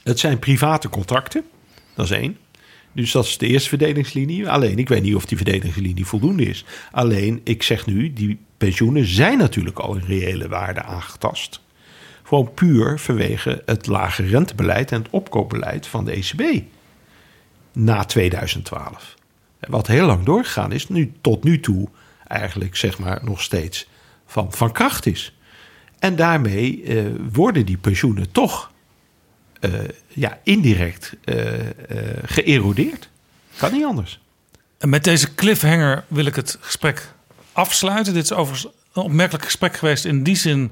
Het 0.08 0.20
zijn 0.20 0.40
private 0.40 0.90
contracten. 0.90 1.44
Dat 1.96 2.06
is 2.06 2.12
één. 2.12 2.38
Dus 2.92 3.12
dat 3.12 3.26
is 3.26 3.38
de 3.38 3.48
eerste 3.48 3.70
verdelingslinie. 3.70 4.50
Alleen, 4.50 4.78
ik 4.78 4.90
weet 4.90 5.02
niet 5.02 5.16
of 5.16 5.26
die 5.26 5.38
verdelingslinie 5.38 6.06
voldoende 6.06 6.44
is. 6.44 6.66
Alleen, 6.92 7.42
ik 7.44 7.64
zeg 7.64 7.86
nu, 7.86 8.14
die 8.14 8.40
pensioenen 8.58 9.06
zijn 9.06 9.38
natuurlijk 9.38 9.80
al 9.80 9.96
in 9.96 10.06
reële 10.06 10.48
waarde 10.48 10.84
aangetast. 10.84 11.62
Gewoon 12.24 12.54
puur 12.54 13.00
vanwege 13.00 13.62
het 13.66 13.88
lage 13.88 14.24
rentebeleid 14.24 14.92
en 14.92 15.02
het 15.02 15.12
opkoopbeleid 15.12 15.88
van 15.88 16.06
de 16.06 16.12
ECB. 16.12 16.64
Na 17.74 18.06
2012. 18.06 19.16
Wat 19.60 19.88
heel 19.88 20.06
lang 20.06 20.26
doorgegaan 20.26 20.72
is, 20.72 20.88
nu, 20.88 21.12
tot 21.22 21.44
nu 21.44 21.60
toe 21.60 21.88
eigenlijk 22.28 22.76
zeg 22.76 23.00
maar 23.00 23.20
nog 23.24 23.42
steeds 23.42 23.88
van, 24.26 24.52
van 24.54 24.72
kracht 24.72 25.06
is. 25.06 25.38
En 26.00 26.16
daarmee 26.16 26.84
eh, 26.84 27.06
worden 27.32 27.66
die 27.66 27.78
pensioenen 27.78 28.32
toch 28.32 28.76
eh, 29.60 29.72
ja, 30.08 30.40
indirect 30.44 31.14
eh, 31.24 31.60
eh, 31.60 32.24
geërodeerd. 32.26 33.10
Kan 33.58 33.72
niet 33.72 33.86
anders. 33.86 34.20
En 34.78 34.90
met 34.90 35.04
deze 35.04 35.36
cliffhanger 35.36 36.04
wil 36.08 36.26
ik 36.26 36.36
het 36.36 36.58
gesprek 36.62 37.14
afsluiten. 37.52 38.14
Dit 38.14 38.24
is 38.24 38.34
overigens 38.34 38.74
een 38.94 39.02
opmerkelijk 39.04 39.46
gesprek 39.46 39.78
geweest 39.78 40.06
in 40.06 40.24
die 40.24 40.36
zin. 40.36 40.72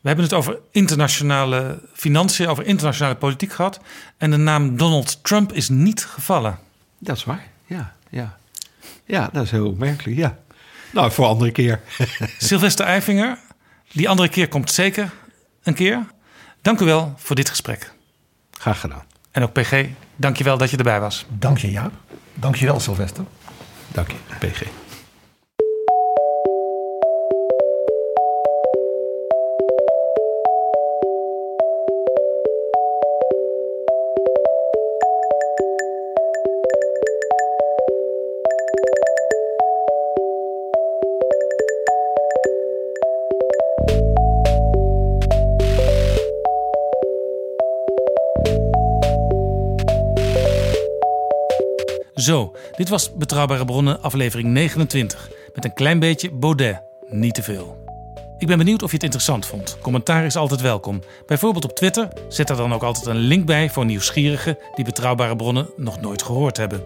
We 0.00 0.10
hebben 0.10 0.24
het 0.24 0.34
over 0.34 0.58
internationale 0.70 1.80
financiën, 1.92 2.46
over 2.46 2.66
internationale 2.66 3.16
politiek 3.16 3.52
gehad. 3.52 3.80
En 4.16 4.30
de 4.30 4.36
naam 4.36 4.76
Donald 4.76 5.24
Trump 5.24 5.52
is 5.52 5.68
niet 5.68 6.04
gevallen. 6.04 6.58
Dat 6.98 7.16
is 7.16 7.24
waar. 7.24 7.46
Ja, 7.66 7.94
ja. 8.08 8.38
ja 9.04 9.28
dat 9.32 9.44
is 9.44 9.50
heel 9.50 9.66
opmerkelijk. 9.66 10.16
Ja. 10.16 10.38
Nou, 10.92 11.12
voor 11.12 11.24
een 11.24 11.30
andere 11.30 11.50
keer. 11.50 11.80
Sylvester 12.38 12.86
Eifinger, 12.86 13.38
die 13.92 14.08
andere 14.08 14.28
keer 14.28 14.48
komt 14.48 14.70
zeker 14.70 15.10
een 15.62 15.74
keer. 15.74 16.06
Dank 16.62 16.80
u 16.80 16.84
wel 16.84 17.14
voor 17.16 17.36
dit 17.36 17.48
gesprek. 17.48 17.93
Graag 18.64 18.80
gedaan. 18.80 19.02
En 19.30 19.42
ook 19.42 19.52
PG, 19.52 19.86
dank 20.16 20.36
je 20.36 20.44
wel 20.44 20.58
dat 20.58 20.70
je 20.70 20.76
erbij 20.76 21.00
was. 21.00 21.26
Dank 21.28 21.58
je 21.58 21.70
Jaap. 21.70 21.92
Dank 22.34 22.56
je 22.56 22.66
wel 22.66 22.80
Sylvester. 22.80 23.24
Dank 23.92 24.08
je, 24.10 24.16
PG. 24.38 24.62
Zo, 52.24 52.54
dit 52.76 52.88
was 52.88 53.14
Betrouwbare 53.14 53.64
Bronnen, 53.64 54.02
aflevering 54.02 54.48
29. 54.48 55.30
Met 55.54 55.64
een 55.64 55.74
klein 55.74 55.98
beetje 55.98 56.30
Baudet, 56.30 56.82
niet 57.08 57.34
te 57.34 57.42
veel. 57.42 57.84
Ik 58.38 58.46
ben 58.46 58.58
benieuwd 58.58 58.82
of 58.82 58.88
je 58.88 58.94
het 58.94 59.04
interessant 59.04 59.46
vond. 59.46 59.78
Commentaar 59.80 60.24
is 60.24 60.36
altijd 60.36 60.60
welkom. 60.60 61.02
Bijvoorbeeld 61.26 61.64
op 61.64 61.74
Twitter. 61.74 62.08
Zet 62.28 62.50
er 62.50 62.56
dan 62.56 62.72
ook 62.74 62.82
altijd 62.82 63.06
een 63.06 63.16
link 63.16 63.46
bij 63.46 63.70
voor 63.70 63.84
nieuwsgierigen 63.84 64.58
die 64.74 64.84
Betrouwbare 64.84 65.36
Bronnen 65.36 65.68
nog 65.76 66.00
nooit 66.00 66.22
gehoord 66.22 66.56
hebben. 66.56 66.82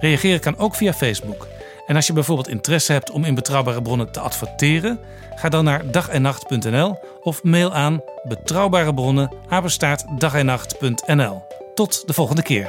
Reageren 0.00 0.40
kan 0.40 0.58
ook 0.58 0.74
via 0.74 0.92
Facebook. 0.92 1.46
En 1.86 1.96
als 1.96 2.06
je 2.06 2.12
bijvoorbeeld 2.12 2.48
interesse 2.48 2.92
hebt 2.92 3.10
om 3.10 3.24
in 3.24 3.34
Betrouwbare 3.34 3.82
Bronnen 3.82 4.12
te 4.12 4.20
adverteren, 4.20 4.98
ga 5.34 5.48
dan 5.48 5.64
naar 5.64 5.90
dagennacht.nl 5.90 6.98
of 7.20 7.42
mail 7.42 7.72
aan 7.72 8.02
betrouwbare 8.22 8.94
bronnen. 8.94 9.30
Tot 11.74 12.06
de 12.06 12.12
volgende 12.12 12.42
keer. 12.42 12.68